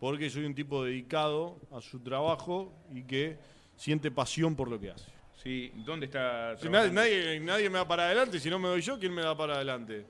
Porque 0.00 0.28
soy 0.28 0.44
un 0.44 0.54
tipo 0.54 0.84
dedicado 0.84 1.56
a 1.72 1.80
su 1.80 2.00
trabajo 2.00 2.72
y 2.92 3.02
que 3.04 3.38
siente 3.76 4.10
pasión 4.10 4.54
por 4.54 4.68
lo 4.68 4.78
que 4.78 4.90
hace. 4.90 5.10
Sí, 5.42 5.72
¿dónde 5.76 6.06
está? 6.06 6.56
Si 6.58 6.68
nadie, 6.68 6.90
nadie, 6.90 7.40
nadie 7.40 7.70
me 7.70 7.78
va 7.78 7.86
para 7.88 8.04
adelante, 8.06 8.38
si 8.40 8.50
no 8.50 8.58
me 8.58 8.68
doy 8.68 8.80
yo, 8.82 8.98
¿quién 8.98 9.14
me 9.14 9.22
da 9.22 9.36
para 9.36 9.54
adelante? 9.54 10.04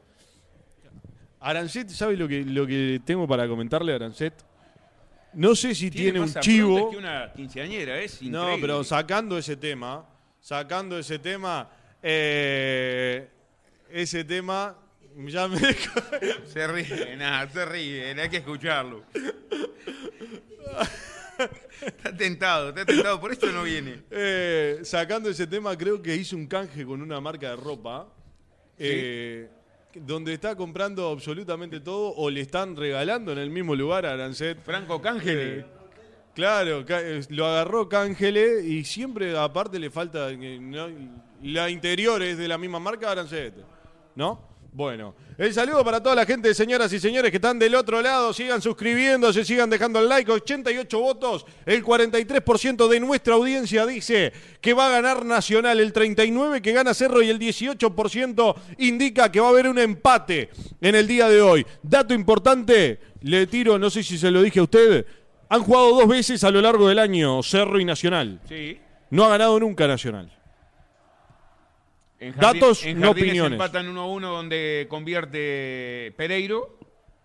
Arancet, 1.40 1.88
¿sabe 1.90 2.16
lo 2.16 2.26
que, 2.26 2.44
lo 2.44 2.66
que 2.66 3.00
tengo 3.04 3.26
para 3.28 3.46
comentarle 3.46 3.92
a 3.92 3.96
Arancet? 3.96 4.32
No 5.34 5.54
sé 5.54 5.74
si 5.74 5.90
tiene, 5.90 6.20
un 6.20 6.32
chivo. 6.34 6.90
que 6.90 6.96
una 6.96 7.32
quinceañera, 7.32 8.00
es 8.00 8.22
No, 8.22 8.56
pero 8.60 8.84
sacando 8.84 9.36
ese 9.36 9.56
tema, 9.56 10.06
sacando 10.40 10.98
ese 10.98 11.18
tema, 11.18 11.70
eh, 12.02 13.28
ese 13.90 14.24
tema, 14.24 14.78
ya 15.16 15.48
me 15.48 15.58
Se 16.46 16.66
ríe, 16.66 17.16
nada, 17.16 17.48
se 17.50 17.64
ríe, 17.64 18.20
hay 18.20 18.28
que 18.28 18.38
escucharlo. 18.38 19.04
está 21.86 22.16
tentado, 22.16 22.68
está 22.70 22.84
tentado, 22.84 23.20
por 23.20 23.32
eso 23.32 23.46
no 23.52 23.62
viene. 23.64 24.02
Eh, 24.10 24.80
sacando 24.82 25.30
ese 25.30 25.46
tema, 25.46 25.76
creo 25.76 26.00
que 26.00 26.14
hizo 26.14 26.36
un 26.36 26.46
canje 26.46 26.84
con 26.84 27.02
una 27.02 27.20
marca 27.20 27.50
de 27.50 27.56
ropa, 27.56 28.08
eh, 28.78 29.48
donde 29.96 30.34
está 30.34 30.56
comprando 30.56 31.08
absolutamente 31.10 31.80
todo 31.80 32.14
o 32.14 32.30
le 32.30 32.40
están 32.40 32.76
regalando 32.76 33.32
en 33.32 33.38
el 33.38 33.50
mismo 33.50 33.74
lugar 33.74 34.06
a 34.06 34.12
Arancet. 34.12 34.62
Franco 34.62 35.00
Cángele. 35.00 35.58
Eh, 35.60 35.64
Claro, 36.34 36.84
eh, 36.88 37.22
lo 37.28 37.46
agarró 37.46 37.88
Cángele 37.88 38.64
y 38.66 38.84
siempre 38.84 39.38
aparte 39.38 39.78
le 39.78 39.88
falta 39.88 40.30
eh, 40.30 40.58
¿no? 40.60 40.88
la 41.42 41.70
interior 41.70 42.20
es 42.22 42.36
de 42.36 42.48
la 42.48 42.58
misma 42.58 42.80
marca 42.80 43.12
Arancet, 43.12 43.54
¿no? 44.16 44.53
Bueno, 44.74 45.14
el 45.38 45.54
saludo 45.54 45.84
para 45.84 46.02
toda 46.02 46.16
la 46.16 46.26
gente, 46.26 46.52
señoras 46.52 46.92
y 46.92 46.98
señores 46.98 47.30
que 47.30 47.36
están 47.36 47.60
del 47.60 47.76
otro 47.76 48.02
lado, 48.02 48.32
sigan 48.32 48.60
suscribiéndose, 48.60 49.44
sigan 49.44 49.70
dejando 49.70 50.00
el 50.00 50.08
like, 50.08 50.28
88 50.28 50.98
votos, 50.98 51.46
el 51.64 51.84
43% 51.84 52.88
de 52.88 52.98
nuestra 52.98 53.34
audiencia 53.34 53.86
dice 53.86 54.32
que 54.60 54.74
va 54.74 54.88
a 54.88 54.90
ganar 54.90 55.24
Nacional, 55.24 55.78
el 55.78 55.92
39% 55.92 56.60
que 56.60 56.72
gana 56.72 56.92
Cerro 56.92 57.22
y 57.22 57.30
el 57.30 57.38
18% 57.38 58.54
indica 58.78 59.30
que 59.30 59.38
va 59.38 59.46
a 59.46 59.50
haber 59.50 59.68
un 59.68 59.78
empate 59.78 60.50
en 60.80 60.96
el 60.96 61.06
día 61.06 61.28
de 61.28 61.40
hoy. 61.40 61.64
Dato 61.80 62.12
importante, 62.12 62.98
le 63.20 63.46
tiro, 63.46 63.78
no 63.78 63.90
sé 63.90 64.02
si 64.02 64.18
se 64.18 64.32
lo 64.32 64.42
dije 64.42 64.58
a 64.58 64.64
usted, 64.64 65.06
han 65.50 65.62
jugado 65.62 65.90
dos 65.94 66.08
veces 66.08 66.42
a 66.42 66.50
lo 66.50 66.60
largo 66.60 66.88
del 66.88 66.98
año 66.98 67.44
Cerro 67.44 67.78
y 67.78 67.84
Nacional. 67.84 68.40
Sí. 68.48 68.80
No 69.10 69.24
ha 69.24 69.28
ganado 69.28 69.60
nunca 69.60 69.86
Nacional. 69.86 70.32
En 72.28 72.34
Datos, 72.36 72.84
en 72.84 73.00
no 73.00 73.10
opiniones. 73.10 73.52
empatan 73.52 73.88
1 73.88 74.00
a 74.00 74.06
1 74.06 74.28
donde 74.30 74.86
convierte 74.88 76.12
Pereiro. 76.16 76.78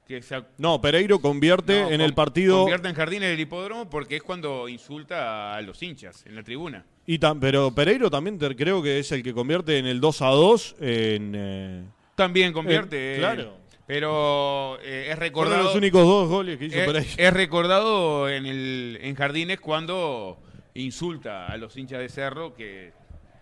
Que 0.08 0.24
se, 0.24 0.42
No, 0.58 0.82
Pereiro 0.82 1.20
convierte 1.20 1.74
no, 1.82 1.86
en 1.88 1.92
con- 1.98 2.02
el 2.02 2.14
partido. 2.16 2.58
Convierte 2.62 2.90
en 2.90 2.96
Jardines 2.96 3.30
del 3.30 3.40
hipódromo 3.40 3.88
porque 3.90 4.16
es 4.16 4.24
cuando 4.24 4.68
insulta 4.68 5.56
a 5.56 5.62
los 5.62 5.82
hinchas 5.84 6.26
en 6.26 6.36
la 6.36 6.42
tribuna. 6.44 6.84
Y 7.06 7.20
tam- 7.20 7.38
pero 7.40 7.70
Pereiro 7.76 8.10
también 8.10 8.40
te- 8.40 8.56
creo 8.56 8.82
que 8.82 8.98
es 9.00 9.12
el 9.12 9.22
que 9.22 9.34
convierte 9.34 9.78
en 9.78 9.86
el 9.86 10.02
2 10.02 10.22
a 10.24 10.30
2 10.30 10.76
en. 10.80 11.34
eh, 11.36 11.84
También 12.16 12.54
convierte. 12.54 13.16
Eh, 13.16 13.20
claro. 13.20 13.54
Pero 13.86 14.78
eh, 14.82 15.10
es 15.10 15.16
fueron 15.16 15.20
recordado. 15.20 15.64
los 15.64 15.76
únicos 15.76 16.04
dos 16.04 16.28
goles 16.28 16.58
que 16.58 16.66
hizo 16.66 16.78
es, 16.80 16.86
Pereiro. 16.88 17.10
es 17.18 17.34
recordado 17.34 18.30
en, 18.30 18.46
el, 18.48 18.98
en 19.02 19.16
Jardines 19.16 19.60
cuando 19.60 20.40
insulta 20.74 21.46
a 21.48 21.58
los 21.58 21.76
hinchas 21.78 22.00
de 22.00 22.10
Cerro 22.10 22.54
que 22.56 22.94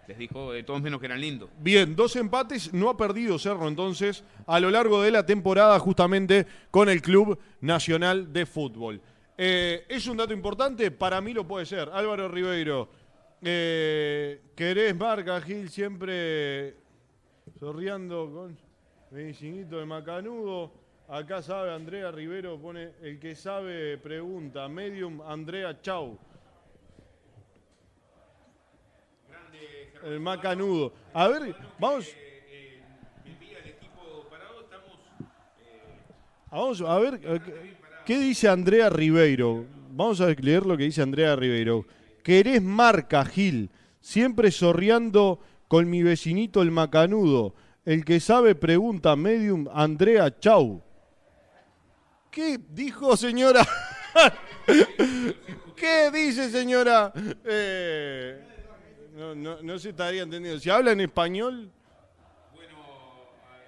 les 0.08 0.18
dijo 0.18 0.54
de 0.54 0.64
todos 0.64 0.82
menos 0.82 1.00
que 1.00 1.06
eran 1.06 1.20
lindos. 1.20 1.50
Bien, 1.60 1.96
dos 1.96 2.16
empates, 2.16 2.74
no 2.74 2.90
ha 2.90 2.98
perdido 2.98 3.38
Cerro 3.38 3.68
entonces 3.68 4.24
a 4.46 4.60
lo 4.60 4.72
largo 4.72 5.02
de 5.02 5.12
la 5.12 5.26
temporada 5.26 5.78
justamente 5.80 6.48
con 6.72 6.88
el 6.90 7.02
Club 7.02 7.38
Nacional 7.60 8.32
de 8.32 8.46
Fútbol. 8.46 9.02
Eh, 9.38 9.86
¿Es 9.90 10.08
un 10.08 10.18
dato 10.18 10.34
importante? 10.34 10.90
Para 10.92 11.20
mí 11.20 11.34
lo 11.34 11.46
puede 11.46 11.66
ser. 11.66 11.90
Álvaro 11.94 12.30
Ribeiro, 12.30 12.90
eh, 13.42 14.42
querés 14.56 14.96
marca 14.96 15.40
Gil 15.42 15.70
siempre 15.70 16.76
sorriando 17.60 18.32
con 18.32 18.58
mi 19.12 19.34
chinito 19.34 19.78
de 19.78 19.86
macanudo. 19.86 20.72
Acá 21.10 21.42
sabe 21.42 21.74
Andrea 21.74 22.12
Rivero, 22.12 22.58
pone 22.60 22.92
el 23.02 23.20
que 23.20 23.36
sabe 23.36 23.98
pregunta. 23.98 24.68
Medium 24.68 25.22
Andrea 25.22 25.80
Chau. 25.82 26.18
El 30.08 30.20
macanudo. 30.22 30.94
A 31.14 31.28
ver, 31.28 31.56
vamos. 31.80 32.08
Vamos 36.50 36.82
a 36.82 36.98
ver, 37.00 37.20
eh, 37.24 37.40
¿qué- 37.44 37.78
¿qué 38.06 38.20
dice 38.20 38.48
Andrea 38.48 38.90
Ribeiro? 38.90 39.66
Vamos 39.92 40.22
a 40.22 40.28
leer 40.28 40.66
lo 40.66 40.78
que 40.78 40.86
dice 40.86 41.02
Andrea 41.02 41.36
Ribeiro. 41.36 41.86
Querés 42.24 42.62
marca, 42.62 43.26
Gil, 43.26 43.70
siempre 44.00 44.50
sorreando 44.52 45.40
con 45.68 45.90
mi 45.90 46.04
vecinito 46.04 46.62
el 46.62 46.72
macanudo. 46.72 47.54
El 47.84 48.06
que 48.06 48.20
sabe 48.22 48.56
pregunta, 48.56 49.16
medium, 49.18 49.68
Andrea 49.74 50.40
Chau. 50.40 50.82
¿Qué 52.32 52.58
dijo, 52.70 53.18
señora? 53.18 53.66
¿Qué 55.76 56.12
dice, 56.12 56.50
señora? 56.50 57.12
Eh, 57.46 58.47
no, 59.18 59.34
no, 59.34 59.62
no 59.64 59.80
se 59.80 59.90
estaría 59.90 60.22
entendiendo. 60.22 60.60
Si 60.60 60.70
habla 60.70 60.92
en 60.92 61.02
español, 61.02 61.72
Bueno, 62.54 62.78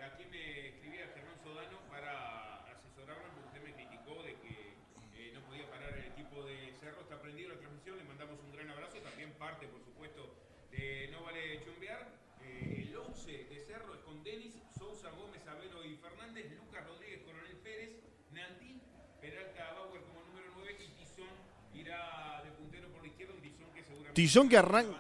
aquí 0.06 0.24
me 0.30 0.68
escribía 0.70 1.10
Germán 1.16 1.42
Sodano 1.44 1.80
para 1.90 2.62
asesorarme 2.70 3.34
porque 3.34 3.50
usted 3.50 3.64
me 3.66 3.74
criticó 3.74 4.22
de 4.22 4.38
que 4.46 4.78
eh, 5.18 5.32
no 5.34 5.42
podía 5.50 5.66
parar 5.72 5.98
el 5.98 6.06
equipo 6.06 6.46
de 6.46 6.72
Cerro. 6.80 7.02
Está 7.02 7.20
prendido 7.20 7.50
la 7.50 7.58
transmisión, 7.58 7.98
le 7.98 8.04
mandamos 8.04 8.38
un 8.46 8.52
gran 8.54 8.70
abrazo. 8.70 9.02
También 9.02 9.34
parte, 9.42 9.66
por 9.66 9.82
supuesto, 9.82 10.38
de 10.70 11.10
no 11.12 11.24
vale 11.24 11.66
chumbear. 11.66 12.14
Eh, 12.46 12.86
el 12.86 12.96
11 12.96 13.32
de 13.50 13.58
Cerro 13.66 13.96
es 13.96 14.02
con 14.06 14.24
Denis, 14.24 14.54
Sousa, 14.78 15.10
Gómez, 15.18 15.42
Avelo 15.50 15.84
y 15.84 15.98
Fernández, 15.98 16.46
Lucas 16.62 16.86
Rodríguez, 16.86 17.26
Coronel 17.26 17.58
Pérez, 17.66 17.98
Nandín, 18.30 18.80
Peralta 19.20 19.74
Bauer 19.74 20.06
como 20.06 20.22
número 20.30 20.54
9 20.62 20.78
y 20.78 20.94
Tizón 20.94 21.34
irá 21.74 22.44
de 22.46 22.52
puntero 22.52 22.88
por 22.94 23.02
la 23.02 23.08
izquierda, 23.08 23.34
seguramente... 23.42 24.14
Tizón 24.14 24.48
que 24.48 24.58
arranca. 24.58 24.99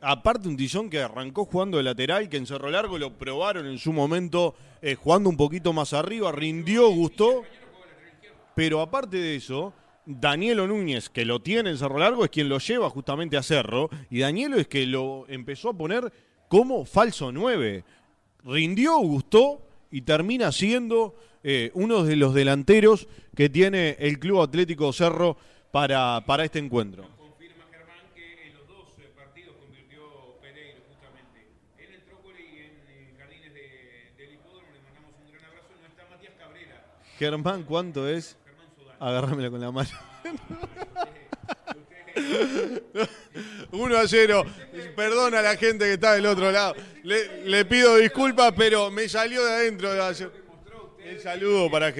Aparte 0.00 0.48
un 0.48 0.56
Tizón 0.56 0.88
que 0.88 1.00
arrancó 1.00 1.44
jugando 1.44 1.76
de 1.76 1.84
lateral, 1.84 2.28
que 2.28 2.38
en 2.38 2.46
Cerro 2.46 2.70
Largo 2.70 2.98
lo 2.98 3.18
probaron 3.18 3.66
en 3.66 3.78
su 3.78 3.92
momento 3.92 4.54
eh, 4.80 4.94
jugando 4.94 5.28
un 5.28 5.36
poquito 5.36 5.72
más 5.72 5.92
arriba, 5.92 6.32
rindió, 6.32 6.88
gustó. 6.88 7.42
Pero 8.54 8.80
aparte 8.80 9.18
de 9.18 9.36
eso, 9.36 9.74
Danielo 10.06 10.66
Núñez, 10.66 11.08
que 11.10 11.24
lo 11.24 11.40
tiene 11.40 11.70
en 11.70 11.78
Cerro 11.78 11.98
Largo, 11.98 12.24
es 12.24 12.30
quien 12.30 12.48
lo 12.48 12.58
lleva 12.58 12.88
justamente 12.90 13.36
a 13.36 13.42
Cerro. 13.42 13.90
Y 14.08 14.20
Danielo 14.20 14.56
es 14.56 14.68
que 14.68 14.86
lo 14.86 15.26
empezó 15.28 15.70
a 15.70 15.74
poner 15.74 16.12
como 16.48 16.84
falso 16.84 17.30
9. 17.30 17.84
Rindió, 18.44 18.98
gustó 18.98 19.62
y 19.90 20.02
termina 20.02 20.50
siendo 20.52 21.14
eh, 21.42 21.70
uno 21.74 22.04
de 22.04 22.16
los 22.16 22.34
delanteros 22.34 23.08
que 23.34 23.48
tiene 23.48 23.96
el 23.98 24.18
Club 24.18 24.42
Atlético 24.42 24.92
Cerro 24.92 25.36
para, 25.70 26.22
para 26.26 26.44
este 26.44 26.58
encuentro. 26.58 27.08
Confirma 27.16 27.64
Germán 27.70 28.12
que 28.14 28.48
en 28.48 28.54
los 28.54 28.66
dos 28.68 28.88
eh, 28.98 29.10
partidos 29.16 29.56
convirtió 29.56 30.36
Pereiro 30.42 30.80
justamente. 30.88 31.46
En 31.78 31.94
el 31.94 32.02
Trócoli 32.02 32.42
y 32.42 32.58
en 32.58 32.74
eh, 32.88 33.14
Jardines 33.18 33.54
de, 33.54 34.12
del 34.18 34.34
Hipódromo 34.34 34.68
le 34.74 34.80
mandamos 34.82 35.14
un 35.24 35.32
gran 35.32 35.44
abrazo. 35.44 35.68
No 35.80 35.86
está 35.86 36.06
Matías 36.10 36.34
Cabrera, 36.38 36.84
Germán, 37.20 37.62
¿cuánto 37.64 38.08
es? 38.08 38.38
Agárramela 38.98 39.50
con 39.50 39.60
la 39.60 39.70
mano. 39.70 39.90
1 43.72 43.96
a 43.98 44.08
0. 44.08 44.44
Perdona 44.96 45.40
a 45.40 45.42
la 45.42 45.56
gente 45.58 45.84
que 45.84 45.92
está 45.92 46.14
del 46.14 46.24
otro 46.24 46.50
lado. 46.50 46.74
Le, 47.02 47.44
le 47.44 47.66
pido 47.66 47.96
disculpas, 47.96 48.54
pero 48.56 48.90
me 48.90 49.06
salió 49.06 49.44
de 49.44 49.52
adentro. 49.52 49.90
El 51.04 51.20
saludo 51.20 51.70
para, 51.70 51.92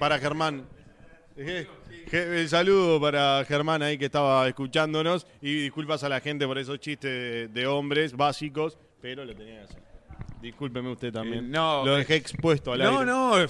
para 0.00 0.18
Germán. 0.18 0.66
Eh, 1.36 1.68
El 2.10 2.48
saludo 2.48 3.00
para 3.00 3.44
Germán 3.46 3.84
ahí 3.84 3.96
que 3.96 4.06
estaba 4.06 4.48
escuchándonos. 4.48 5.28
Y 5.40 5.62
disculpas 5.62 6.02
a 6.02 6.08
la 6.08 6.20
gente 6.20 6.44
por 6.44 6.58
esos 6.58 6.80
chistes 6.80 7.54
de, 7.54 7.66
hombres 7.68 8.16
básicos, 8.16 8.76
pero 9.00 9.24
lo 9.24 9.32
tenía 9.32 9.58
que 9.58 9.64
hacer. 9.64 9.82
Discúlpeme 10.42 10.90
usted 10.90 11.12
también. 11.12 11.44
Eh, 11.44 11.48
no, 11.50 11.86
lo 11.86 11.94
eh, 11.94 11.98
dejé 12.00 12.16
expuesto 12.16 12.72
al 12.72 12.80
No, 12.80 12.98
aire. 12.98 13.06
no. 13.06 13.46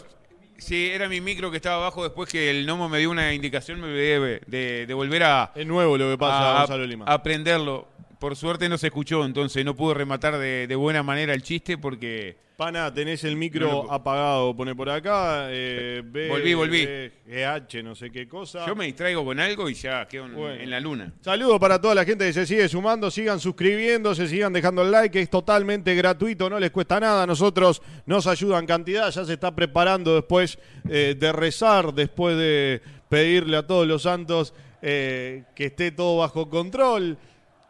Sí, 0.59 0.88
era 0.90 1.09
mi 1.09 1.21
micro 1.21 1.51
que 1.51 1.57
estaba 1.57 1.77
abajo. 1.77 2.03
Después 2.03 2.31
que 2.31 2.51
el 2.51 2.66
Nomo 2.66 2.88
me 2.88 2.99
dio 2.99 3.11
una 3.11 3.33
indicación, 3.35 3.81
me 3.81 3.88
olvidé 3.88 4.40
de, 4.87 4.95
volver 4.95 5.23
a, 5.25 5.53
Es 5.55 5.66
nuevo 5.66 5.97
lo 5.99 6.11
que 6.11 6.19
pasa, 6.19 6.57
a, 6.57 6.59
Gonzalo 6.61 6.85
Lima. 6.87 7.05
a 7.07 7.14
aprenderlo. 7.14 7.88
Por 8.19 8.35
suerte 8.37 8.69
no 8.69 8.79
se 8.79 8.87
escuchó, 8.87 9.25
entonces 9.25 9.64
no 9.64 9.77
pude 9.77 9.95
rematar 9.95 10.38
de, 10.38 10.66
de 10.66 10.77
buena 10.77 11.03
manera 11.03 11.35
el 11.35 11.42
chiste 11.42 11.77
porque 11.77 12.38
Pana, 12.57 12.90
tenés 12.95 13.23
el 13.25 13.37
micro 13.37 13.92
apagado, 13.92 14.57
pone 14.57 14.75
por 14.75 14.88
acá. 14.88 15.49
eh, 15.51 16.01
B- 16.03 16.29
Volví, 16.31 16.55
volví. 16.55 16.87
B- 16.87 17.12
GH, 17.27 17.83
no 17.83 17.95
sé 17.95 18.11
qué 18.11 18.27
cosa. 18.27 18.66
yo 18.66 18.75
me 18.75 18.87
distraigo 18.87 19.23
con 19.27 19.38
algo 19.38 19.69
y 19.69 19.75
ya 19.75 20.09
quedo 20.09 20.25
en, 20.25 20.35
Bueno. 20.35 20.62
en 20.62 20.71
la 20.71 20.81
luna. 20.81 21.12
Saludos 21.21 21.61
para 21.61 21.79
toda 21.79 21.95
la 21.95 22.07
gente 22.07 22.25
que 22.25 22.33
se 22.33 22.47
sigue 22.47 22.66
sumando, 22.71 23.11
sigan 23.11 23.40
suscribiéndose, 23.40 24.27
sigan 24.27 24.55
dejando 24.55 24.81
el 24.81 24.90
like, 24.90 25.21
es 25.21 25.29
totalmente 25.29 25.95
gratuito, 25.95 26.49
no 26.49 26.59
les 26.59 26.71
cuesta 26.71 26.99
nada, 26.99 27.25
a 27.25 27.27
nosotros 27.27 27.83
nos 28.07 28.27
ayudan 28.27 28.64
cantidad, 28.64 29.11
ya 29.11 29.25
se 29.27 29.35
está 29.35 29.55
preparando 29.55 30.14
después 30.14 30.59
eh, 30.88 31.14
de 31.19 31.33
rezar, 31.33 31.92
después 31.92 32.38
de 32.38 32.81
pedirle 33.11 33.59
a 33.59 33.66
todos 33.66 33.87
los 33.87 34.01
santos 34.05 34.55
eh, 34.81 35.45
que 35.55 35.66
esté 35.66 35.90
todo 35.90 36.16
bajo 36.19 36.49
control. 36.49 37.19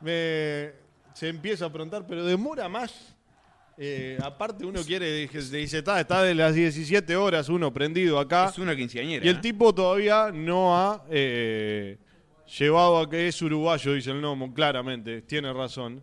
Se 0.05 1.29
empieza 1.29 1.67
a 1.67 1.73
preguntar, 1.73 2.05
pero 2.07 2.25
demora 2.25 2.69
más. 2.69 3.16
Eh, 3.79 4.17
aparte 4.23 4.65
uno 4.65 4.83
quiere, 4.83 5.29
dice, 5.29 5.79
está, 5.79 6.01
está 6.01 6.23
de 6.23 6.35
las 6.35 6.55
17 6.55 7.15
horas 7.17 7.49
uno 7.51 7.73
prendido 7.73 8.19
acá. 8.19 8.49
Es 8.49 8.59
una 8.59 8.75
quinceañera. 8.75 9.25
Y 9.25 9.29
el 9.29 9.37
¿eh? 9.37 9.41
tipo 9.41 9.75
todavía 9.75 10.31
no 10.33 10.77
ha 10.77 11.05
eh, 11.11 11.99
llevado 12.59 12.99
a 12.99 13.11
que 13.11 13.29
es 13.29 13.43
uruguayo, 13.43 13.93
dice 13.93 14.13
el 14.13 14.21
Nomo, 14.21 14.55
claramente, 14.55 15.21
tiene 15.23 15.53
razón. 15.53 16.03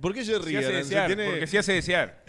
¿Por 0.00 0.14
qué 0.14 0.24
se 0.24 0.34
se 0.34 0.38
ríe? 0.38 0.58
hace 0.58 0.68
Alan? 0.68 0.84
Se 0.84 0.88
desear, 0.90 1.06
tiene- 1.08 1.30
porque 1.30 1.46
se 1.48 1.58
hace 1.58 1.72
desear. 1.72 2.24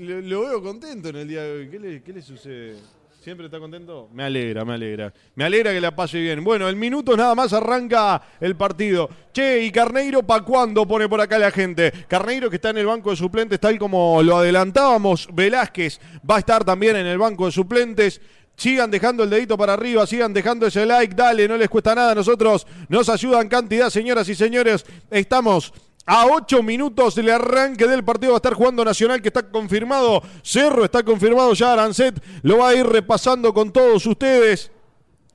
lo, 0.00 0.20
lo 0.22 0.40
veo 0.40 0.62
contento 0.62 1.10
en 1.10 1.16
el 1.16 1.28
día 1.28 1.42
de 1.44 1.52
hoy. 1.52 1.68
¿Qué 1.70 1.78
le, 1.78 2.02
qué 2.02 2.12
le 2.12 2.22
sucede? 2.22 2.76
¿Siempre 3.24 3.46
está 3.46 3.58
contento? 3.58 4.10
Me 4.12 4.24
alegra, 4.24 4.66
me 4.66 4.74
alegra. 4.74 5.10
Me 5.34 5.44
alegra 5.44 5.72
que 5.72 5.80
la 5.80 5.96
pase 5.96 6.20
bien. 6.20 6.44
Bueno, 6.44 6.68
en 6.68 6.78
minutos 6.78 7.16
nada 7.16 7.34
más 7.34 7.54
arranca 7.54 8.20
el 8.38 8.54
partido. 8.54 9.08
Che, 9.32 9.62
¿y 9.62 9.72
Carneiro 9.72 10.22
para 10.24 10.44
cuándo? 10.44 10.86
Pone 10.86 11.08
por 11.08 11.22
acá 11.22 11.38
la 11.38 11.50
gente. 11.50 11.90
Carneiro 12.06 12.50
que 12.50 12.56
está 12.56 12.68
en 12.68 12.76
el 12.76 12.84
banco 12.84 13.08
de 13.08 13.16
suplentes, 13.16 13.58
tal 13.58 13.78
como 13.78 14.22
lo 14.22 14.36
adelantábamos. 14.36 15.26
Velázquez 15.32 15.98
va 16.30 16.36
a 16.36 16.40
estar 16.40 16.66
también 16.66 16.96
en 16.96 17.06
el 17.06 17.16
banco 17.16 17.46
de 17.46 17.52
suplentes. 17.52 18.20
Sigan 18.56 18.90
dejando 18.90 19.24
el 19.24 19.30
dedito 19.30 19.56
para 19.56 19.72
arriba, 19.72 20.06
sigan 20.06 20.34
dejando 20.34 20.66
ese 20.66 20.84
like, 20.84 21.14
dale, 21.14 21.48
no 21.48 21.56
les 21.56 21.70
cuesta 21.70 21.94
nada 21.94 22.14
nosotros, 22.14 22.66
nos 22.90 23.08
ayudan 23.08 23.48
cantidad, 23.48 23.88
señoras 23.88 24.28
y 24.28 24.34
señores. 24.34 24.84
Estamos 25.10 25.72
a 26.06 26.26
ocho 26.26 26.62
minutos 26.62 27.14
del 27.14 27.30
arranque 27.30 27.86
del 27.86 28.04
partido 28.04 28.32
va 28.32 28.36
a 28.36 28.38
estar 28.38 28.54
jugando 28.54 28.84
Nacional, 28.84 29.22
que 29.22 29.28
está 29.28 29.48
confirmado. 29.48 30.22
Cerro 30.42 30.84
está 30.84 31.02
confirmado 31.02 31.54
ya. 31.54 31.72
Arancet 31.72 32.22
lo 32.42 32.58
va 32.58 32.70
a 32.70 32.74
ir 32.74 32.86
repasando 32.86 33.52
con 33.54 33.72
todos 33.72 34.04
ustedes 34.06 34.70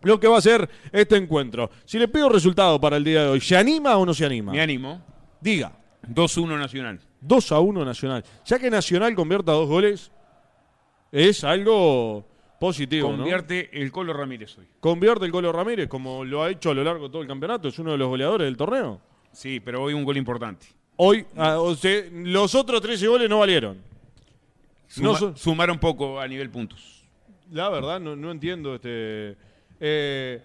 lo 0.02 0.20
que 0.20 0.28
va 0.28 0.38
a 0.38 0.42
ser 0.42 0.70
este 0.92 1.18
encuentro. 1.18 1.70
Si 1.86 2.00
le 2.00 2.08
pido 2.08 2.30
resultado 2.30 2.80
para 2.80 2.98
el 2.98 3.04
día 3.04 3.24
de 3.24 3.30
hoy, 3.30 3.42
¿se 3.42 3.58
anima 3.58 3.98
o 3.98 4.06
no 4.06 4.14
se 4.14 4.26
anima? 4.26 4.52
Me 4.52 4.62
animo. 4.62 5.02
Diga. 5.42 5.74
2-1 6.08 6.58
Nacional. 6.58 7.00
2 7.22 7.52
a 7.52 7.60
1 7.60 7.86
Nacional. 7.86 8.24
Ya 8.46 8.60
que 8.60 8.70
Nacional 8.70 9.14
convierta 9.16 9.52
dos 9.52 9.68
goles, 9.68 10.12
es 11.12 11.44
algo 11.44 12.26
positivo. 12.60 13.12
¿no? 13.12 13.18
Convierte 13.18 13.70
el 13.82 13.92
Colo 13.92 14.14
Ramírez 14.14 14.58
hoy. 14.58 14.68
Convierte 14.80 15.26
el 15.26 15.32
Colo 15.32 15.52
Ramírez, 15.52 15.88
como 15.90 16.24
lo 16.24 16.44
ha 16.44 16.50
hecho 16.50 16.72
a 16.72 16.74
lo 16.74 16.84
largo 16.84 17.06
de 17.06 17.12
todo 17.12 17.22
el 17.22 17.28
campeonato. 17.28 17.68
Es 17.68 17.80
uno 17.80 17.92
de 17.92 17.98
los 17.98 18.08
goleadores 18.08 18.46
del 18.46 18.58
torneo. 18.58 19.02
Sí, 19.32 19.60
pero 19.60 19.84
hoy 19.84 19.94
un 19.94 20.04
gol 20.04 20.18
importante. 20.18 20.66
Hoy, 20.98 21.26
ah, 21.38 21.60
o 21.60 21.76
sea, 21.76 22.04
los 22.12 22.54
otros 22.56 22.82
13 22.82 23.08
goles 23.08 23.30
no 23.30 23.40
valieron. 23.40 23.78
No 24.98 25.12
Suma- 25.16 25.20
son- 25.20 25.38
Sumar 25.38 25.72
un 25.72 25.80
poco 25.80 26.20
a 26.20 26.28
nivel 26.28 26.50
puntos. 26.50 27.04
La 27.52 27.70
verdad, 27.70 28.00
no, 28.00 28.16
no 28.16 28.32
entiendo 28.32 28.76
este. 28.76 29.36
eh, 29.80 30.42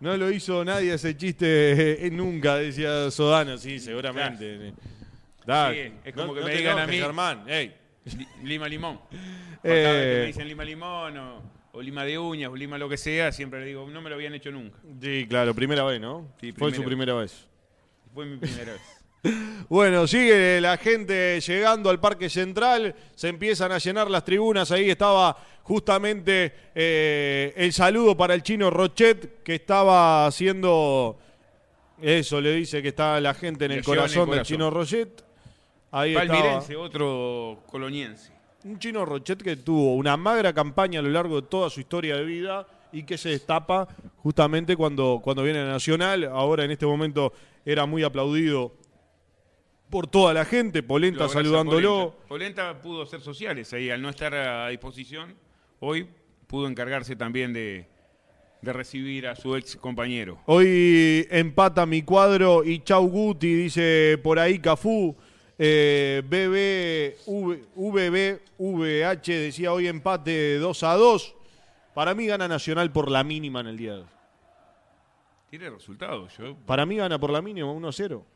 no 0.00 0.16
lo 0.16 0.30
hizo 0.30 0.64
nadie 0.64 0.94
ese 0.94 1.16
chiste 1.16 1.46
eh, 2.06 2.10
nunca, 2.10 2.56
decía 2.56 3.10
Sodano, 3.10 3.56
sí, 3.58 3.78
seguramente. 3.78 4.72
Da, 5.46 5.72
Sí, 5.72 5.92
es 6.04 6.14
como 6.14 6.34
que 6.34 6.40
me 6.40 6.50
te 6.50 6.56
digan 6.58 6.78
a 6.78 6.86
mí- 6.86 6.98
Germán, 6.98 7.44
ey. 7.48 7.74
Li- 8.16 8.28
Lima 8.44 8.68
Limón. 8.68 9.00
Eh. 9.68 10.18
Me 10.20 10.26
dicen 10.28 10.46
Lima 10.46 10.62
Limón 10.64 11.16
o, 11.18 11.42
o 11.72 11.82
Lima 11.82 12.04
de 12.04 12.16
uñas 12.16 12.50
o 12.50 12.54
Lima 12.54 12.78
lo 12.78 12.88
que 12.88 12.96
sea, 12.96 13.32
siempre 13.32 13.58
le 13.60 13.66
digo, 13.66 13.88
no 13.90 14.00
me 14.00 14.08
lo 14.08 14.14
habían 14.14 14.32
hecho 14.34 14.52
nunca. 14.52 14.78
Sí, 15.00 15.26
claro, 15.28 15.52
primera 15.54 15.82
vez, 15.82 16.00
¿no? 16.00 16.28
Sí, 16.40 16.52
Fue 16.52 16.70
su 16.70 16.82
primera 16.84 16.86
primera 16.88 17.14
vez. 17.14 17.48
Fue 18.16 18.24
mi 18.24 18.38
primera 18.38 18.72
vez. 18.72 18.80
Bueno, 19.68 20.06
sigue 20.06 20.60
la 20.60 20.78
gente 20.78 21.40
llegando 21.40 21.90
al 21.90 21.98
Parque 22.00 22.30
Central, 22.30 22.94
se 23.14 23.28
empiezan 23.28 23.72
a 23.72 23.78
llenar 23.78 24.08
las 24.08 24.24
tribunas, 24.24 24.70
ahí 24.70 24.88
estaba 24.88 25.36
justamente 25.64 26.52
eh, 26.74 27.52
el 27.56 27.72
saludo 27.72 28.16
para 28.16 28.34
el 28.34 28.42
chino 28.42 28.70
Rochet, 28.70 29.42
que 29.42 29.56
estaba 29.56 30.26
haciendo, 30.26 31.18
eso 32.00 32.40
le 32.40 32.54
dice 32.54 32.80
que 32.80 32.88
está 32.88 33.20
la 33.20 33.34
gente 33.34 33.64
en 33.64 33.72
el 33.72 33.82
lleva 33.82 33.94
en 33.94 33.98
el 33.98 34.14
corazón 34.14 34.30
del 34.30 34.42
chino 34.44 34.70
Rochet. 34.70 35.24
Ahí 35.90 36.14
estaba 36.14 36.28
Palmirense, 36.28 36.76
otro 36.76 37.64
coloniense. 37.66 38.32
un 38.64 38.78
chino 38.78 39.04
Rochet 39.04 39.42
que 39.42 39.56
tuvo 39.56 39.94
una 39.96 40.16
magra 40.16 40.52
campaña 40.54 41.00
a 41.00 41.02
lo 41.02 41.10
largo 41.10 41.40
de 41.40 41.48
toda 41.48 41.68
su 41.68 41.80
historia 41.80 42.16
de 42.16 42.24
vida 42.24 42.66
y 42.98 43.02
que 43.04 43.18
se 43.18 43.28
destapa 43.30 43.86
justamente 44.16 44.74
cuando, 44.76 45.20
cuando 45.22 45.42
viene 45.42 45.58
a 45.60 45.64
Nacional. 45.66 46.24
Ahora 46.24 46.64
en 46.64 46.70
este 46.70 46.86
momento 46.86 47.32
era 47.64 47.84
muy 47.84 48.02
aplaudido 48.02 48.72
por 49.90 50.06
toda 50.06 50.32
la 50.34 50.44
gente, 50.44 50.82
Polenta 50.82 51.28
saludándolo. 51.28 52.14
Polenta. 52.28 52.28
Polenta 52.28 52.82
pudo 52.82 53.06
ser 53.06 53.20
sociales 53.20 53.72
ahí, 53.72 53.90
al 53.90 54.00
no 54.02 54.08
estar 54.08 54.34
a 54.34 54.68
disposición, 54.68 55.34
hoy 55.80 56.08
pudo 56.46 56.66
encargarse 56.68 57.14
también 57.16 57.52
de, 57.52 57.86
de 58.62 58.72
recibir 58.72 59.26
a 59.26 59.36
su 59.36 59.54
ex 59.56 59.76
compañero. 59.76 60.38
Hoy 60.46 61.26
empata 61.30 61.84
mi 61.86 62.02
cuadro 62.02 62.64
y 62.64 62.80
Chau 62.80 63.06
Guti, 63.08 63.52
dice 63.54 64.18
por 64.22 64.38
ahí 64.38 64.58
Cafú. 64.58 65.14
Eh, 65.58 66.22
BB, 66.26 67.16
V- 67.26 67.62
VBVH 67.76 69.32
decía 69.32 69.72
hoy 69.72 69.86
empate 69.86 70.56
2 70.58 70.82
a 70.82 70.94
2. 70.94 71.35
Para 71.96 72.14
mí 72.14 72.26
gana 72.26 72.46
Nacional 72.46 72.92
por 72.92 73.10
la 73.10 73.24
mínima 73.24 73.60
en 73.60 73.68
el 73.68 73.78
día 73.78 73.94
de 73.94 74.00
hoy. 74.00 74.08
Tiene 75.48 75.70
resultados, 75.70 76.36
yo. 76.36 76.54
Para 76.66 76.84
mí 76.84 76.96
gana 76.96 77.18
por 77.18 77.30
la 77.30 77.40
mínima 77.40 77.72
1 77.72 77.88
a 77.88 77.92
0. 77.92 78.26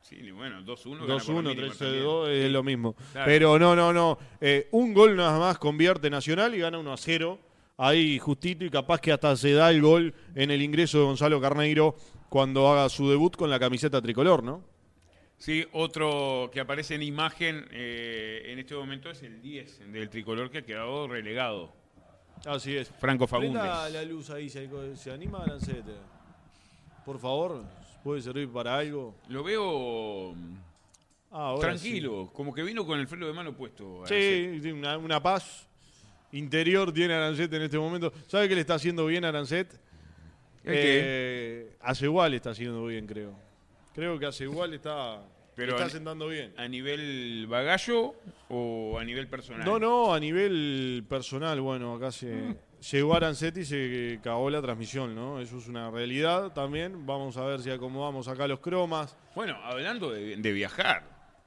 Sí, 0.00 0.32
bueno, 0.32 0.62
2-1. 0.62 1.06
gana 1.06 1.06
por 1.06 1.22
2-1, 1.22 1.34
la 1.36 1.42
mínima 1.42 1.74
3-2 1.74 1.78
también. 1.78 2.44
es 2.44 2.50
lo 2.50 2.62
mismo. 2.64 2.96
Claro. 3.12 3.26
Pero 3.26 3.58
no, 3.60 3.76
no, 3.76 3.92
no. 3.92 4.18
Eh, 4.40 4.66
un 4.72 4.92
gol 4.92 5.14
nada 5.14 5.38
más 5.38 5.58
convierte 5.60 6.10
Nacional 6.10 6.56
y 6.56 6.58
gana 6.58 6.76
1 6.76 6.92
a 6.92 6.96
0. 6.96 7.38
Ahí 7.76 8.18
justito 8.18 8.64
y 8.64 8.70
capaz 8.70 9.00
que 9.00 9.12
hasta 9.12 9.36
se 9.36 9.52
da 9.52 9.70
el 9.70 9.80
gol 9.80 10.12
en 10.34 10.50
el 10.50 10.60
ingreso 10.60 10.98
de 10.98 11.04
Gonzalo 11.04 11.40
Carneiro 11.40 11.94
cuando 12.28 12.68
haga 12.68 12.88
su 12.88 13.08
debut 13.08 13.36
con 13.36 13.48
la 13.48 13.60
camiseta 13.60 14.02
tricolor, 14.02 14.42
¿no? 14.42 14.64
Sí, 15.36 15.64
otro 15.70 16.50
que 16.52 16.58
aparece 16.58 16.96
en 16.96 17.04
imagen 17.04 17.64
eh, 17.70 18.42
en 18.46 18.58
este 18.58 18.74
momento 18.74 19.08
es 19.08 19.22
el 19.22 19.40
10 19.40 19.92
del 19.92 20.10
tricolor 20.10 20.50
que 20.50 20.58
ha 20.58 20.62
quedado 20.62 21.06
relegado. 21.06 21.83
Así 22.46 22.76
es. 22.76 22.88
Franco 22.88 23.26
Fagundes. 23.26 23.60
Prenda 23.60 23.88
la 23.88 24.02
luz 24.04 24.30
ahí, 24.30 24.48
se, 24.48 24.68
se 24.96 25.10
anima 25.10 25.42
Arancete. 25.42 25.92
Por 27.04 27.18
favor, 27.18 27.62
puede 28.02 28.20
servir 28.22 28.48
para 28.50 28.78
algo. 28.78 29.14
Lo 29.28 29.42
veo 29.42 30.32
Ah, 31.36 31.48
ahora 31.48 31.68
tranquilo, 31.70 32.30
como 32.32 32.54
que 32.54 32.62
vino 32.62 32.86
con 32.86 33.00
el 33.00 33.08
freno 33.08 33.26
de 33.26 33.32
mano 33.32 33.52
puesto. 33.56 34.04
Sí, 34.06 34.60
una, 34.72 34.96
una 34.98 35.20
paz 35.20 35.66
interior 36.32 36.92
tiene 36.92 37.14
Arancet 37.14 37.52
en 37.52 37.62
este 37.62 37.76
momento. 37.78 38.12
¿Sabe 38.28 38.48
qué 38.48 38.54
le 38.54 38.60
está 38.60 38.74
haciendo 38.74 39.04
bien 39.06 39.24
a 39.24 39.30
Arancet? 39.30 39.76
Eh, 40.62 41.76
hace 41.80 42.04
igual 42.06 42.34
está 42.34 42.50
haciendo 42.50 42.86
bien, 42.86 43.06
creo. 43.06 43.34
Creo 43.94 44.18
que 44.18 44.26
hace 44.26 44.44
igual 44.44 44.74
está, 44.74 45.22
Pero 45.54 45.76
está 45.76 45.88
sentando 45.88 46.28
bien. 46.28 46.52
¿A 46.56 46.66
nivel 46.66 47.46
bagallo 47.48 48.14
o 48.48 48.98
a 48.98 49.04
nivel 49.04 49.28
personal? 49.28 49.64
No, 49.64 49.78
no, 49.78 50.12
a 50.12 50.20
nivel 50.20 51.04
personal, 51.08 51.60
bueno, 51.60 51.94
acá 51.94 52.10
se 52.10 52.56
llegó 52.90 53.14
Arancet 53.14 53.56
y 53.58 53.64
se 53.64 54.20
cagó 54.22 54.50
la 54.50 54.60
transmisión, 54.60 55.14
¿no? 55.14 55.40
Eso 55.40 55.58
es 55.58 55.68
una 55.68 55.90
realidad 55.90 56.52
también. 56.52 57.06
Vamos 57.06 57.36
a 57.36 57.44
ver 57.44 57.60
si 57.60 57.70
acomodamos 57.70 58.26
acá 58.28 58.48
los 58.48 58.60
cromas. 58.60 59.16
Bueno, 59.34 59.56
hablando 59.62 60.10
de, 60.10 60.36
de 60.36 60.52
viajar, 60.52 61.04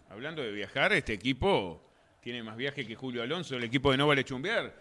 hablando 0.09 0.41
de 0.41 0.51
viajar, 0.51 0.93
este 0.93 1.13
equipo 1.13 1.83
tiene 2.21 2.43
más 2.43 2.57
viaje 2.57 2.85
que 2.85 2.95
Julio 2.95 3.23
Alonso, 3.23 3.55
el 3.55 3.63
equipo 3.63 3.91
de 3.91 3.97
No 3.97 4.07
Vale 4.07 4.23
Chumbear. 4.23 4.73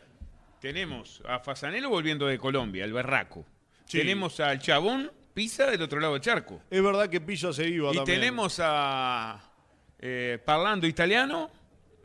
Tenemos 0.61 1.23
a 1.29 1.39
Fasanelo 1.39 1.91
volviendo 1.91 2.27
de 2.27 2.39
Colombia, 2.39 2.85
el 2.85 2.93
Berraco. 2.93 3.45
Sí. 3.85 3.99
Tenemos 3.99 4.41
al 4.41 4.59
Chabón 4.59 5.11
Pisa 5.37 5.67
del 5.71 5.83
otro 5.83 6.01
lado 6.01 6.15
del 6.15 6.23
charco. 6.23 6.63
Es 6.71 6.83
verdad 6.83 7.11
que 7.11 7.21
Pilla 7.21 7.53
se 7.53 7.69
iba 7.69 7.91
Y 7.93 7.97
también. 7.97 8.21
tenemos 8.21 8.59
a 8.59 9.39
eh, 9.99 10.39
Parlando 10.43 10.87
Italiano, 10.87 11.51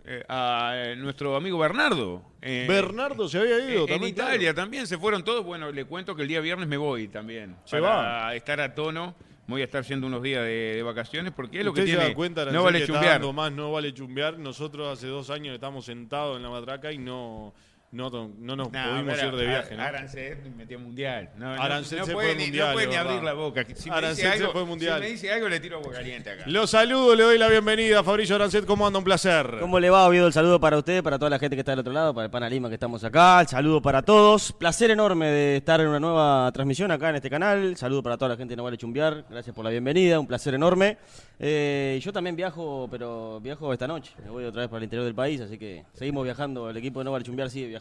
eh, 0.04 0.22
a 0.28 0.74
eh, 0.76 0.96
nuestro 0.98 1.38
amigo 1.38 1.58
Bernardo. 1.58 2.22
eh, 2.41 2.65
Bernardo 2.67 3.30
se 3.30 3.38
había 3.39 3.58
ido 3.60 3.84
en 3.84 3.88
también. 3.88 4.13
claro. 4.15 4.32
Italia 4.32 4.54
también 4.54 4.86
se 4.86 4.98
fueron 4.98 5.24
todos. 5.24 5.46
Bueno, 5.46 5.72
le 5.72 5.86
cuento 5.86 6.13
que 6.13 6.24
el 6.24 6.28
día 6.28 6.41
viernes 6.41 6.67
me 6.67 6.76
voy 6.76 7.08
también. 7.08 7.56
Se 7.63 7.80
para 7.80 8.36
estar 8.36 8.60
a 8.60 8.76
tono. 8.76 9.15
Voy 9.48 9.62
a 9.62 9.63
estar 9.63 9.82
yendo 9.86 10.08
unos 10.08 10.22
días 10.22 10.44
de, 10.44 10.76
de 10.76 10.84
vacaciones 10.84 11.32
porque 11.34 11.60
es 11.60 11.65
lo 11.65 11.74
que 11.74 11.82
se 11.82 11.88
tiene. 11.88 12.04
da 12.10 12.13
cuenta, 12.13 12.44
no 12.52 12.63
vale 12.63 12.86
chumbear. 12.86 13.22
más, 13.34 13.52
no 13.54 13.72
vale 13.72 13.94
chumbear. 13.94 14.38
Nosotros 14.39 14.89
hace 14.91 15.08
dos 15.08 15.30
años 15.30 15.54
estamos 15.56 15.86
sentados 15.86 16.36
en 16.36 16.44
la 16.44 16.50
matraca 16.50 16.91
y 16.91 16.98
no, 16.98 17.54
no, 17.91 18.10
no 18.10 18.56
nos 18.56 18.71
No, 18.71 18.89
pudimos 18.89 19.15
pero 19.15 19.27
ir 19.27 19.36
de 19.36 19.47
viaje. 19.47 19.75
¿no? 19.75 19.84
Arancet 19.84 20.45
metió 20.56 20.80
mundial. 20.80 21.30
No, 21.38 21.51
Arancet 21.51 21.99
no 21.99 22.06
se 22.06 22.13
puede 22.13 22.27
fue 22.30 22.38
ni, 22.38 22.43
mundial, 22.45 22.67
no 22.67 22.73
puede 22.73 22.88
ni 22.88 22.93
verdad. 22.95 23.08
abrir 23.12 23.23
la 23.23 23.34
boca. 23.34 23.65
Si 23.75 23.89
me, 23.89 23.95
Arancet 23.97 24.25
dice 24.25 24.38
se 24.38 24.43
algo, 24.43 24.54
fue 24.54 24.65
mundial. 24.65 24.95
si 24.95 25.01
me 25.01 25.12
dice 25.12 25.32
algo, 25.34 25.49
le 25.49 25.60
tiro 25.60 25.77
agua 25.77 25.91
caliente 25.91 26.30
acá. 26.30 26.43
Los 26.47 26.69
saludo, 26.69 27.15
le 27.15 27.23
doy 27.23 27.38
la 27.38 27.49
bienvenida. 27.49 28.01
Fabricio 28.01 28.36
Arancet, 28.38 28.65
¿cómo 28.65 28.88
anda? 28.88 28.97
Un 28.99 29.04
placer. 29.06 29.58
¿Cómo 29.60 29.77
le 29.77 29.89
va? 29.89 30.08
Oviedo, 30.08 30.27
el 30.27 30.32
saludo 30.34 30.58
para 30.60 30.77
usted, 30.77 31.04
para 31.04 31.19
toda 31.19 31.30
la 31.30 31.38
gente 31.39 31.56
que 31.58 31.60
está 31.60 31.73
del 31.73 31.80
otro 31.80 31.91
lado, 31.91 32.13
para 32.13 32.25
el 32.25 32.32
Pana 32.32 32.49
Lima 32.49 32.69
que 32.69 32.75
estamos 32.75 33.04
acá. 33.04 33.41
El 33.41 33.47
saludo 33.47 33.82
para 33.82 34.01
todos. 34.04 34.54
Placer 34.54 34.91
enorme 34.91 35.27
de 35.27 35.58
estar 35.58 35.82
en 35.82 35.88
una 35.88 35.99
nueva 35.99 36.49
transmisión 36.54 36.91
acá 36.91 37.10
en 37.10 37.17
este 37.17 37.30
canal. 37.30 37.75
Saludo 37.75 38.01
para 38.04 38.15
toda 38.17 38.30
la 38.30 38.38
gente 38.38 38.54
de 38.54 38.56
No 38.56 38.63
Vale 38.63 38.77
Chumbear. 38.77 39.25
Gracias 39.30 39.54
por 39.54 39.65
la 39.65 39.69
bienvenida, 39.69 40.17
un 40.17 40.27
placer 40.27 40.54
enorme. 40.54 40.97
Eh, 41.43 41.99
yo 42.01 42.13
también 42.13 42.38
viajo, 42.38 42.88
pero 42.89 43.41
viajo 43.41 43.73
esta 43.73 43.88
noche. 43.88 44.13
Me 44.23 44.30
voy 44.30 44.45
otra 44.45 44.62
vez 44.62 44.69
para 44.69 44.77
el 44.77 44.84
interior 44.86 45.04
del 45.06 45.15
país, 45.15 45.41
así 45.41 45.58
que 45.58 45.84
seguimos 45.93 46.23
viajando. 46.23 46.69
El 46.69 46.77
equipo 46.77 46.99
de 46.99 47.04
No 47.06 47.12
Vale 47.12 47.25
Chumbear 47.25 47.49
sigue 47.49 47.67
viajando. 47.67 47.81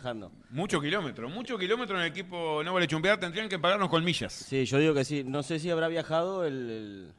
Mucho 0.50 0.80
kilómetro, 0.80 1.28
mucho 1.28 1.58
kilómetro 1.58 1.96
en 1.96 2.02
el 2.02 2.08
equipo 2.08 2.62
No 2.64 2.74
Vale 2.74 2.86
Chumbear. 2.86 3.18
Tendrían 3.20 3.48
que 3.48 3.58
pagarnos 3.58 3.88
con 3.88 4.04
millas. 4.04 4.32
Sí, 4.32 4.64
yo 4.64 4.78
digo 4.78 4.94
que 4.94 5.04
sí. 5.04 5.22
No 5.24 5.42
sé 5.42 5.58
si 5.58 5.70
habrá 5.70 5.88
viajado 5.88 6.44
el, 6.46 6.54
el- 6.70 7.12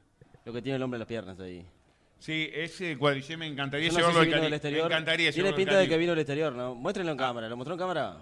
lo 0.46 0.54
que 0.54 0.62
tiene 0.62 0.78
el 0.78 0.84
hombre 0.84 0.98
en 0.98 1.00
las 1.02 1.08
piernas 1.08 1.40
ahí. 1.40 1.66
Sí, 2.20 2.50
ese 2.54 2.98
cuadrillé 2.98 3.36
me 3.38 3.48
encantaría 3.48 3.88
Yo 3.88 3.94
no 3.94 3.96
sé 3.96 4.02
llevarlo 4.02 4.20
si 4.22 4.26
al 4.26 4.34
vino 4.34 4.44
del 4.44 4.54
exterior. 4.54 4.82
Me 4.90 4.94
encantaría 4.96 5.32
Tiene 5.32 5.36
llevarlo 5.50 5.50
al 5.56 5.56
pinta 5.66 5.80
de 5.80 5.88
que 5.90 5.98
vino 5.98 6.12
del 6.12 6.20
exterior, 6.20 6.54
¿no? 6.54 6.76
Muéstrenlo 6.76 7.12
en 7.14 7.18
cámara. 7.18 7.50
¿Lo 7.50 7.58
mostró 7.58 7.74
en 7.76 7.80
cámara? 7.80 8.18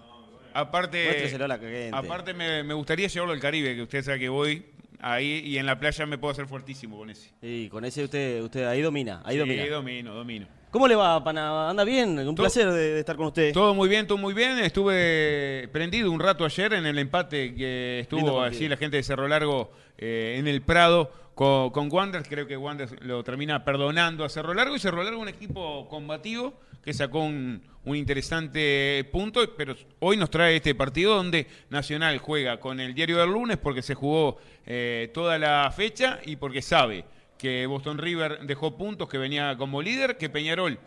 Aparte, 0.52 1.04
Muéstreselo 1.04 1.44
a 1.44 1.48
la 1.48 1.58
gente. 1.58 1.90
aparte 1.92 2.34
me, 2.34 2.62
me 2.64 2.74
gustaría 2.74 3.06
llevarlo 3.08 3.32
al 3.34 3.40
Caribe, 3.40 3.74
que 3.76 3.82
usted 3.82 4.02
sabe 4.02 4.18
que 4.18 4.28
voy 4.28 4.64
ahí 5.00 5.42
y 5.44 5.58
en 5.58 5.66
la 5.66 5.78
playa 5.78 6.04
me 6.06 6.18
puedo 6.18 6.32
hacer 6.32 6.46
fuertísimo 6.46 6.98
con 6.98 7.08
ese. 7.10 7.30
Sí, 7.40 7.68
con 7.70 7.84
ese 7.84 8.04
usted, 8.04 8.42
usted 8.42 8.64
ahí 8.66 8.82
domina, 8.82 9.22
ahí 9.24 9.34
Sí, 9.34 9.38
domina. 9.38 9.66
domino, 9.68 10.14
domino. 10.14 10.46
¿Cómo 10.70 10.86
le 10.86 10.94
va, 10.94 11.22
Pana? 11.24 11.68
¿Anda 11.70 11.82
bien? 11.84 12.16
Un 12.18 12.34
Todo- 12.34 12.44
placer 12.44 12.70
de, 12.70 12.92
de 12.94 13.00
estar 13.00 13.16
con 13.16 13.26
usted. 13.26 13.52
Todo 13.52 13.74
muy 13.74 13.88
bien, 13.88 14.06
todo 14.06 14.18
muy 14.18 14.32
bien. 14.34 14.58
Estuve 14.60 15.68
prendido 15.72 16.10
un 16.12 16.20
rato 16.20 16.44
ayer 16.44 16.72
en 16.74 16.86
el 16.86 16.98
empate 16.98 17.54
que 17.54 18.00
estuvo 18.00 18.40
así 18.40 18.68
la 18.68 18.76
gente 18.76 18.96
de 18.96 19.02
Cerro 19.02 19.26
Largo 19.26 19.72
eh, 19.98 20.36
en 20.38 20.46
el 20.46 20.62
Prado 20.62 21.10
con, 21.34 21.70
con 21.70 21.90
Wanderers. 21.92 22.28
Creo 22.28 22.46
que 22.46 22.56
Wanderers 22.56 22.94
lo 23.02 23.24
termina 23.24 23.64
perdonando 23.64 24.24
a 24.24 24.28
Cerro 24.28 24.54
Largo 24.54 24.76
y 24.76 24.78
Cerro 24.78 25.02
Largo 25.02 25.20
un 25.20 25.28
equipo 25.28 25.88
combativo 25.88 26.54
que 26.84 26.94
sacó 26.94 27.18
un, 27.24 27.60
un 27.84 27.96
interesante 27.96 29.06
punto, 29.12 29.40
pero 29.56 29.74
hoy 29.98 30.16
nos 30.16 30.30
trae 30.30 30.56
este 30.56 30.74
partido 30.76 31.16
donde 31.16 31.46
Nacional 31.68 32.16
juega 32.18 32.60
con 32.60 32.78
el 32.78 32.94
diario 32.94 33.18
del 33.18 33.30
lunes 33.30 33.58
porque 33.58 33.82
se 33.82 33.94
jugó 33.96 34.38
eh, 34.66 35.10
toda 35.12 35.36
la 35.36 35.70
fecha 35.76 36.20
y 36.24 36.36
porque 36.36 36.62
sabe 36.62 37.04
que 37.40 37.66
Boston 37.66 37.96
River 37.96 38.40
dejó 38.42 38.76
puntos, 38.76 39.08
que 39.08 39.16
venía 39.16 39.56
como 39.56 39.80
líder, 39.80 40.18
que 40.18 40.28
Peñarol 40.28 40.78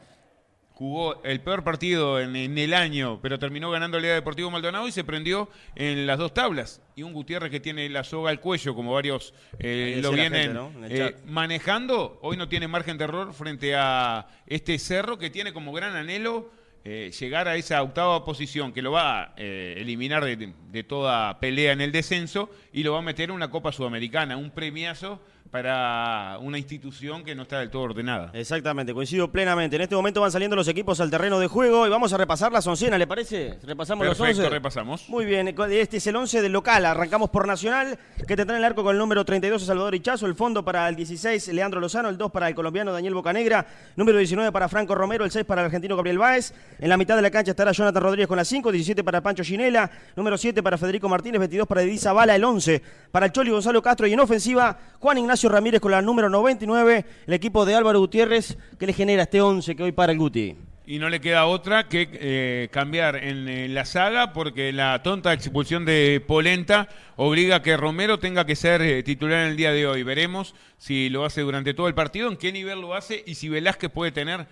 jugó 0.74 1.24
el 1.24 1.42
peor 1.42 1.63
partido 1.63 2.20
en, 2.20 2.36
en 2.36 2.58
el 2.58 2.74
año, 2.74 3.20
pero 3.22 3.39
terminó 3.39 3.72
ganando 3.72 3.98
el 3.98 4.04
Liga 4.04 4.16
Deportivo 4.16 4.52
Maldonado 4.52 4.88
y 4.88 4.92
se 4.92 5.04
prendió 5.04 5.50
en 5.76 6.06
las 6.06 6.20
dos 6.20 6.34
tablas. 6.34 6.82
Y 6.96 7.02
un 7.02 7.13
Gutiérrez 7.13 7.50
que 7.50 7.60
tiene 7.60 7.89
la 7.89 8.04
soga 8.04 8.30
al 8.30 8.39
cuello, 8.39 8.76
como 8.76 8.94
varios 8.94 9.34
eh, 9.58 10.00
lo 10.02 10.12
vienen 10.12 10.56
eh, 10.84 11.16
manejando, 11.26 12.20
hoy 12.22 12.38
no 12.38 12.48
tiene 12.48 12.68
margen 12.68 12.98
de 12.98 13.06
error 13.06 13.34
frente 13.34 13.76
a 13.76 14.28
este 14.46 14.78
cerro 14.78 15.18
que 15.18 15.32
tiene 15.32 15.54
como 15.54 15.74
gran 15.74 15.96
anhelo 15.96 16.52
eh, 16.86 17.12
llegar 17.18 17.48
a 17.48 17.56
esa 17.56 17.82
octava 17.82 18.26
posición 18.26 18.74
que 18.74 18.82
lo 18.82 18.92
va 18.92 19.22
a 19.24 19.34
eliminar 19.38 20.26
de, 20.26 20.54
de 20.70 20.84
toda 20.84 21.39
pelea 21.39 21.72
en 21.72 21.82
el 21.82 21.92
descenso 21.92 22.52
y 22.74 22.84
lo 22.84 22.94
va 22.94 23.00
a 23.00 23.04
meter 23.04 23.30
en 23.30 23.36
una 23.36 23.50
Copa 23.50 23.72
Sudamericana, 23.72 24.38
un 24.38 24.52
premiazo 24.52 25.20
para 25.54 26.39
una 26.42 26.58
institución 26.58 27.24
que 27.24 27.36
no 27.36 27.44
está 27.44 27.60
del 27.60 27.70
todo 27.70 27.84
ordenada. 27.84 28.32
Exactamente, 28.34 28.92
coincido 28.92 29.32
plenamente. 29.32 29.76
En 29.76 29.84
este 29.84 29.94
momento 29.94 30.20
van 30.20 30.32
saliendo 30.32 30.56
los 30.56 30.68
equipos 30.68 31.00
al 31.00 31.12
terreno 31.12 31.39
de 31.39 31.46
juego 31.46 31.86
y 31.86 31.92
vamos 31.92 32.12
a 32.12 32.18
repasar 32.18 32.52
las 32.52 32.66
oncenas, 32.66 32.98
¿le 32.98 33.06
parece? 33.06 33.60
Repasamos 33.62 34.04
los 34.04 34.18
Perfecto, 34.18 34.42
11. 34.42 34.50
repasamos. 34.50 35.08
Muy 35.10 35.26
bien, 35.26 35.54
este 35.70 35.98
es 35.98 36.08
el 36.08 36.16
11 36.16 36.42
del 36.42 36.52
local. 36.52 36.84
Arrancamos 36.88 37.30
por 37.30 37.46
Nacional, 37.46 38.00
que 38.28 38.36
tendrá 38.36 38.56
en 38.56 38.63
el 38.63 38.66
arco 38.66 38.82
con 38.84 38.94
el 38.96 38.98
número 38.98 39.24
32 39.24 39.62
a 39.62 39.66
Salvador 39.68 39.94
Hichazo, 39.94 40.26
el 40.26 40.34
fondo 40.34 40.66
para 40.66 40.89
el 40.89 40.96
16 40.96 41.48
Leandro 41.50 41.80
Lozano, 41.80 42.10
el 42.10 42.18
2 42.18 42.32
para 42.32 42.48
el 42.48 42.56
colombiano 42.56 42.92
Daniel 42.92 43.13
Bocanegra, 43.13 43.68
número 43.96 44.18
19 44.18 44.52
para 44.52 44.68
Franco 44.68 44.96
Romero, 44.96 45.24
el 45.24 45.30
6 45.30 45.46
para 45.46 45.62
el 45.62 45.66
argentino 45.66 45.96
Gabriel 45.96 46.18
Báez. 46.18 46.52
En 46.80 46.89
la 46.89 46.98
mitad 46.98 47.16
de 47.16 47.22
la 47.22 47.30
cancha 47.30 47.52
estará 47.52 47.74
Jonathan 47.74 48.02
Rodríguez 48.02 48.28
con 48.28 48.38
la 48.38 48.44
5, 48.46 48.72
17 48.72 49.04
para 49.04 49.22
Pancho 49.22 49.44
Ginela, 49.44 49.92
número 50.16 50.36
7 50.36 50.63
para 50.63 50.80
Federico 50.80 51.08
Martínez, 51.08 51.38
22 51.38 51.68
para 51.68 51.84
Edith 51.84 52.00
Zavala, 52.00 52.36
el 52.36 52.44
11 52.44 52.82
para 53.12 53.28
el 53.28 53.32
Choli 53.32 53.52
Gonzalo 53.52 53.84
Castro 53.84 54.08
y 54.08 54.13
en 54.13 54.20
ofensiva 54.20 54.80
Juan 54.98 55.20
Ignacio 55.20 55.42
Ramírez 55.49 55.82
con 55.82 55.91
la 55.91 56.01
número 56.01 56.29
99, 56.29 57.06
el 57.27 57.34
equipo 57.34 57.65
de 57.65 57.75
Álvaro 57.75 57.99
Gutiérrez 57.99 58.58
que 58.79 58.88
le 58.88 58.93
genera 58.93 59.23
este 59.23 59.41
11 59.41 59.75
que 59.75 59.84
hoy 59.84 59.91
para 59.91 60.12
el 60.12 60.17
Guti. 60.17 60.56
Y 60.86 60.99
no 60.99 61.08
le 61.08 61.21
queda 61.21 61.45
otra 61.45 61.88
que 61.88 62.10
eh, 62.12 62.67
cambiar 62.69 63.15
en, 63.15 63.47
eh, 63.47 63.69
la 63.69 63.86
saga 63.86 64.34
porque 64.34 64.73
la 64.73 65.01
tonta 65.01 65.32
expulsión 65.32 65.86
de 65.86 66.21
Polenta 66.27 66.89
obliga 67.15 67.58
a 67.58 67.62
que 67.62 67.77
Romero 67.77 68.19
tenga 68.19 68.45
que 68.45 68.58
ser 68.58 68.82
eh, 68.82 69.01
titular 69.01 69.45
en 69.45 69.51
el 69.51 69.56
día 69.56 69.71
de 69.71 69.88
hoy. 69.88 70.03
Veremos 70.03 70.56
si 70.77 71.10
lo 71.10 71.23
hace 71.23 71.39
durante 71.39 71.73
todo 71.73 71.88
el 71.88 71.93
partido, 71.93 72.29
en 72.29 72.36
qué 72.36 72.51
nivel 72.51 72.82
lo 72.82 72.95
hace 72.95 73.23
y 73.25 73.36
si 73.36 73.47
Velázquez 73.47 73.91
puede 73.91 74.12
tener 74.12 74.45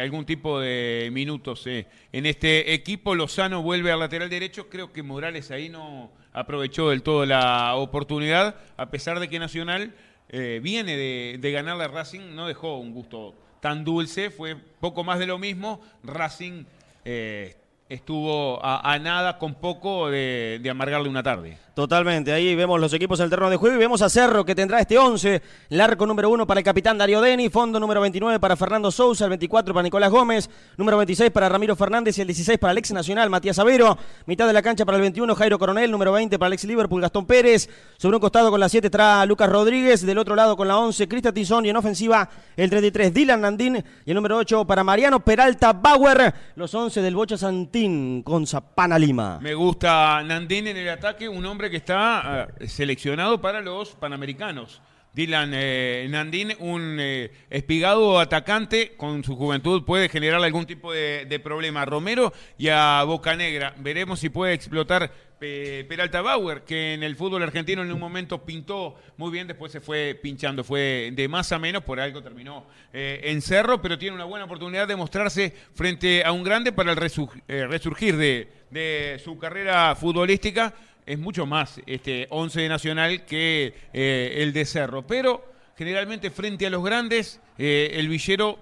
algún 0.00 0.24
tipo 0.24 0.58
de 0.58 1.10
minutos 1.12 1.66
en 1.66 2.26
este 2.26 2.72
equipo. 2.72 3.14
Lozano 3.14 3.62
vuelve 3.62 3.92
al 3.92 4.00
lateral 4.00 4.30
derecho. 4.30 4.68
Creo 4.68 4.92
que 4.92 5.04
Morales 5.04 5.50
ahí 5.52 5.68
no 5.68 6.10
aprovechó 6.32 6.90
del 6.90 7.02
todo 7.02 7.26
la 7.26 7.76
oportunidad, 7.76 8.56
a 8.76 8.90
pesar 8.90 9.20
de 9.20 9.28
que 9.28 9.38
Nacional 9.38 9.94
eh, 10.28 10.60
viene 10.62 10.96
de, 10.96 11.38
de 11.40 11.52
ganarle 11.52 11.84
a 11.84 11.88
Racing, 11.88 12.34
no 12.34 12.46
dejó 12.46 12.78
un 12.78 12.92
gusto 12.92 13.34
tan 13.60 13.84
dulce, 13.84 14.30
fue 14.30 14.56
poco 14.56 15.04
más 15.04 15.18
de 15.18 15.26
lo 15.26 15.38
mismo. 15.38 15.80
Racing 16.02 16.64
eh, 17.04 17.56
estuvo 17.88 18.64
a, 18.64 18.92
a 18.92 18.98
nada 18.98 19.38
con 19.38 19.54
poco 19.54 20.10
de, 20.10 20.58
de 20.62 20.70
amargarle 20.70 21.08
una 21.08 21.22
tarde. 21.22 21.58
Totalmente, 21.76 22.32
ahí 22.32 22.54
vemos 22.54 22.80
los 22.80 22.90
equipos 22.94 23.18
del 23.18 23.28
terreno 23.28 23.50
de 23.50 23.58
juego 23.58 23.76
y 23.76 23.78
vemos 23.78 24.00
a 24.00 24.08
Cerro 24.08 24.46
que 24.46 24.54
tendrá 24.54 24.80
este 24.80 24.96
11, 24.96 25.42
el 25.68 25.80
arco 25.82 26.06
número 26.06 26.30
1 26.30 26.46
para 26.46 26.58
el 26.58 26.64
capitán 26.64 26.96
Darío 26.96 27.20
Deni, 27.20 27.50
fondo 27.50 27.78
número 27.78 28.00
29 28.00 28.40
para 28.40 28.56
Fernando 28.56 28.90
Sousa, 28.90 29.24
el 29.24 29.28
24 29.28 29.74
para 29.74 29.82
Nicolás 29.82 30.10
Gómez, 30.10 30.48
número 30.78 30.96
26 30.96 31.30
para 31.30 31.50
Ramiro 31.50 31.76
Fernández 31.76 32.16
y 32.16 32.22
el 32.22 32.28
16 32.28 32.58
para 32.58 32.72
el 32.72 32.78
ex 32.78 32.92
nacional 32.92 33.28
Matías 33.28 33.58
Avero, 33.58 33.98
mitad 34.24 34.46
de 34.46 34.54
la 34.54 34.62
cancha 34.62 34.86
para 34.86 34.96
el 34.96 35.02
21 35.02 35.34
Jairo 35.34 35.58
Coronel, 35.58 35.90
número 35.90 36.12
20 36.12 36.38
para 36.38 36.46
Alex 36.46 36.64
Liverpool 36.64 37.02
Gastón 37.02 37.26
Pérez, 37.26 37.68
sobre 37.98 38.16
un 38.16 38.20
costado 38.22 38.50
con 38.50 38.58
la 38.58 38.70
7 38.70 38.88
trae 38.88 39.26
Lucas 39.26 39.50
Rodríguez, 39.50 40.00
del 40.00 40.16
otro 40.16 40.34
lado 40.34 40.56
con 40.56 40.66
la 40.68 40.78
11 40.78 41.06
Cristian 41.08 41.34
Tizón 41.34 41.66
y 41.66 41.68
en 41.68 41.76
ofensiva 41.76 42.26
el 42.56 42.70
33 42.70 43.12
Dylan 43.12 43.42
Nandín 43.42 43.84
y 44.06 44.10
el 44.10 44.14
número 44.14 44.38
8 44.38 44.66
para 44.66 44.82
Mariano 44.82 45.20
Peralta 45.20 45.74
Bauer, 45.74 46.32
los 46.54 46.74
11 46.74 47.02
del 47.02 47.14
Bocha 47.14 47.36
Santín 47.36 48.22
con 48.22 48.46
Zapana 48.46 48.98
Lima. 48.98 49.40
Me 49.42 49.52
gusta 49.52 50.22
Nandín 50.22 50.68
en 50.68 50.78
el 50.78 50.88
ataque, 50.88 51.28
un 51.28 51.44
hombre 51.44 51.65
que 51.70 51.76
está 51.76 52.48
eh, 52.60 52.68
seleccionado 52.68 53.40
para 53.40 53.60
los 53.60 53.90
Panamericanos. 53.90 54.80
Dylan 55.12 55.50
eh, 55.54 56.06
Nandín, 56.10 56.52
un 56.58 56.98
eh, 57.00 57.30
espigado 57.48 58.20
atacante 58.20 58.96
con 58.98 59.24
su 59.24 59.34
juventud 59.34 59.82
puede 59.84 60.10
generar 60.10 60.42
algún 60.44 60.66
tipo 60.66 60.92
de, 60.92 61.40
problema. 61.42 61.86
Romero 61.86 62.34
y 62.58 62.68
a 62.68 63.02
Bocanegra, 63.04 63.74
veremos 63.78 64.20
si 64.20 64.28
puede 64.28 64.52
explotar 64.52 65.10
Pe- 65.38 65.86
Peralta 65.88 66.20
Bauer, 66.20 66.64
que 66.64 66.92
en 66.92 67.02
el 67.02 67.16
fútbol 67.16 67.42
argentino 67.42 67.80
en 67.82 67.90
un 67.92 67.98
momento 67.98 68.44
pintó 68.44 68.96
muy 69.16 69.30
bien, 69.30 69.46
después 69.46 69.72
se 69.72 69.80
fue 69.80 70.18
pinchando, 70.22 70.62
fue 70.62 71.10
de 71.14 71.28
más 71.28 71.50
a 71.50 71.58
menos, 71.58 71.82
por 71.82 71.98
algo 71.98 72.22
terminó 72.22 72.66
eh, 72.92 73.20
en 73.24 73.40
Cerro, 73.40 73.80
pero 73.80 73.96
tiene 73.98 74.14
una 74.14 74.24
buena 74.24 74.44
oportunidad 74.44 74.86
de 74.86 74.96
mostrarse 74.96 75.54
frente 75.74 76.24
a 76.24 76.32
un 76.32 76.42
grande 76.44 76.72
para 76.72 76.92
el 76.92 76.98
resu- 76.98 77.30
eh, 77.48 77.66
resurgir 77.66 78.18
de 78.18 79.18
su 79.24 79.38
carrera 79.38 79.94
futbolística. 79.96 80.74
Es 81.06 81.18
mucho 81.18 81.46
más 81.46 81.80
este 81.86 82.26
11 82.30 82.62
de 82.62 82.68
Nacional 82.68 83.24
que 83.24 83.72
eh, 83.92 84.34
el 84.38 84.52
de 84.52 84.64
Cerro, 84.64 85.06
pero 85.06 85.44
generalmente 85.78 86.30
frente 86.30 86.66
a 86.66 86.70
los 86.70 86.84
grandes, 86.84 87.40
eh, 87.58 87.92
el 87.94 88.08
Villero 88.08 88.58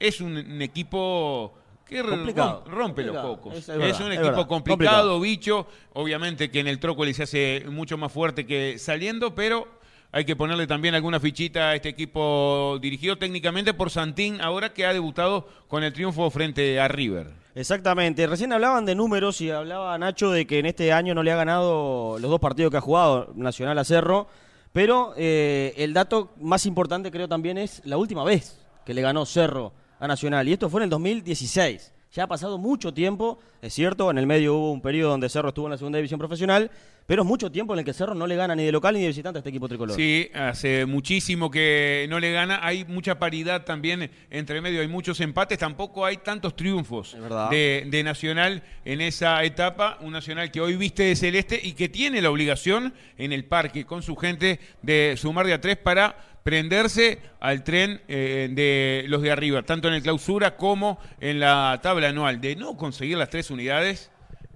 es 0.00 0.20
un, 0.22 0.36
un 0.38 0.62
equipo 0.62 1.52
que 1.86 2.02
Complicado. 2.02 2.64
rompe, 2.66 3.02
los 3.02 3.16
cocos. 3.18 3.52
Es- 3.54 3.68
Es, 3.68 3.68
es 3.68 3.78
verdad, 3.78 4.06
un 4.06 4.12
equipo 4.12 4.46
complicado, 4.48 5.12
Complicado. 5.12 5.20
bicho. 5.20 5.66
Obviamente 5.92 6.50
que 6.50 6.60
en 6.60 6.68
el 6.68 6.78
Trócoli 6.78 7.12
se 7.12 7.24
hace 7.24 7.64
mucho 7.68 7.98
más 7.98 8.10
fuerte 8.10 8.46
que 8.46 8.78
saliendo, 8.78 9.34
pero 9.34 9.68
hay 10.12 10.24
que 10.24 10.34
ponerle 10.34 10.66
también 10.66 10.94
alguna 10.94 11.20
fichita 11.20 11.70
a 11.70 11.74
este 11.74 11.90
equipo 11.90 12.78
dirigido 12.80 13.18
técnicamente 13.18 13.74
por 13.74 13.90
Santín, 13.90 14.40
ahora 14.40 14.72
que 14.72 14.86
ha 14.86 14.92
debutado 14.94 15.46
con 15.68 15.84
el 15.84 15.92
triunfo 15.92 16.30
frente 16.30 16.80
a 16.80 16.88
River. 16.88 17.41
Exactamente. 17.54 18.26
Recién 18.26 18.52
hablaban 18.52 18.86
de 18.86 18.94
números 18.94 19.40
y 19.42 19.50
hablaba 19.50 19.98
Nacho 19.98 20.30
de 20.30 20.46
que 20.46 20.58
en 20.58 20.66
este 20.66 20.92
año 20.92 21.14
no 21.14 21.22
le 21.22 21.32
ha 21.32 21.36
ganado 21.36 22.18
los 22.18 22.30
dos 22.30 22.40
partidos 22.40 22.70
que 22.70 22.78
ha 22.78 22.80
jugado 22.80 23.32
Nacional 23.34 23.78
a 23.78 23.84
Cerro. 23.84 24.26
Pero 24.72 25.12
eh, 25.18 25.74
el 25.76 25.92
dato 25.92 26.30
más 26.40 26.64
importante 26.64 27.10
creo 27.10 27.28
también 27.28 27.58
es 27.58 27.82
la 27.84 27.98
última 27.98 28.24
vez 28.24 28.58
que 28.86 28.94
le 28.94 29.02
ganó 29.02 29.26
Cerro 29.26 29.72
a 30.00 30.08
Nacional. 30.08 30.48
Y 30.48 30.54
esto 30.54 30.70
fue 30.70 30.80
en 30.80 30.84
el 30.84 30.90
2016. 30.90 31.92
Ya 32.12 32.24
ha 32.24 32.26
pasado 32.26 32.58
mucho 32.58 32.92
tiempo, 32.92 33.38
es 33.62 33.72
cierto, 33.72 34.10
en 34.10 34.18
el 34.18 34.26
medio 34.26 34.54
hubo 34.54 34.72
un 34.72 34.82
periodo 34.82 35.12
donde 35.12 35.30
Cerro 35.30 35.48
estuvo 35.48 35.66
en 35.66 35.72
la 35.72 35.78
segunda 35.78 35.96
división 35.96 36.18
profesional, 36.18 36.70
pero 37.06 37.22
es 37.22 37.28
mucho 37.28 37.50
tiempo 37.50 37.72
en 37.72 37.80
el 37.80 37.84
que 37.84 37.92
Cerro 37.92 38.14
no 38.14 38.26
le 38.26 38.36
gana 38.36 38.54
ni 38.54 38.64
de 38.64 38.72
local 38.72 38.94
ni 38.94 39.00
de 39.00 39.08
visitante 39.08 39.38
a 39.38 39.40
este 39.40 39.50
equipo 39.50 39.68
tricolor. 39.68 39.96
Sí, 39.96 40.30
hace 40.34 40.86
muchísimo 40.86 41.50
que 41.50 42.06
no 42.08 42.20
le 42.20 42.32
gana. 42.32 42.60
Hay 42.62 42.84
mucha 42.84 43.18
paridad 43.18 43.64
también 43.64 44.10
entre 44.30 44.60
medio, 44.60 44.80
hay 44.80 44.88
muchos 44.88 45.20
empates, 45.20 45.58
tampoco 45.58 46.04
hay 46.04 46.18
tantos 46.18 46.56
triunfos 46.56 47.16
de 47.50 48.02
Nacional 48.04 48.62
en 48.84 49.00
esa 49.00 49.42
etapa. 49.44 49.98
Un 50.00 50.12
Nacional 50.12 50.50
que 50.50 50.60
hoy 50.60 50.76
viste 50.76 51.04
de 51.04 51.16
celeste 51.16 51.60
y 51.62 51.72
que 51.72 51.88
tiene 51.88 52.20
la 52.20 52.30
obligación 52.30 52.94
en 53.18 53.32
el 53.32 53.44
parque 53.44 53.84
con 53.84 54.02
su 54.02 54.16
gente 54.16 54.60
de 54.82 55.14
sumar 55.16 55.46
de 55.46 55.54
a 55.54 55.60
tres 55.60 55.76
para 55.76 56.16
prenderse 56.42 57.18
al 57.40 57.62
tren 57.62 58.00
eh, 58.08 58.48
de 58.50 59.04
los 59.08 59.22
de 59.22 59.30
arriba, 59.30 59.62
tanto 59.62 59.88
en 59.88 59.94
el 59.94 60.02
clausura 60.02 60.56
como 60.56 60.98
en 61.20 61.40
la 61.40 61.78
tabla 61.82 62.08
anual. 62.08 62.40
De 62.40 62.56
no 62.56 62.76
conseguir 62.76 63.16
las 63.16 63.30
tres 63.30 63.50
unidades, 63.50 64.10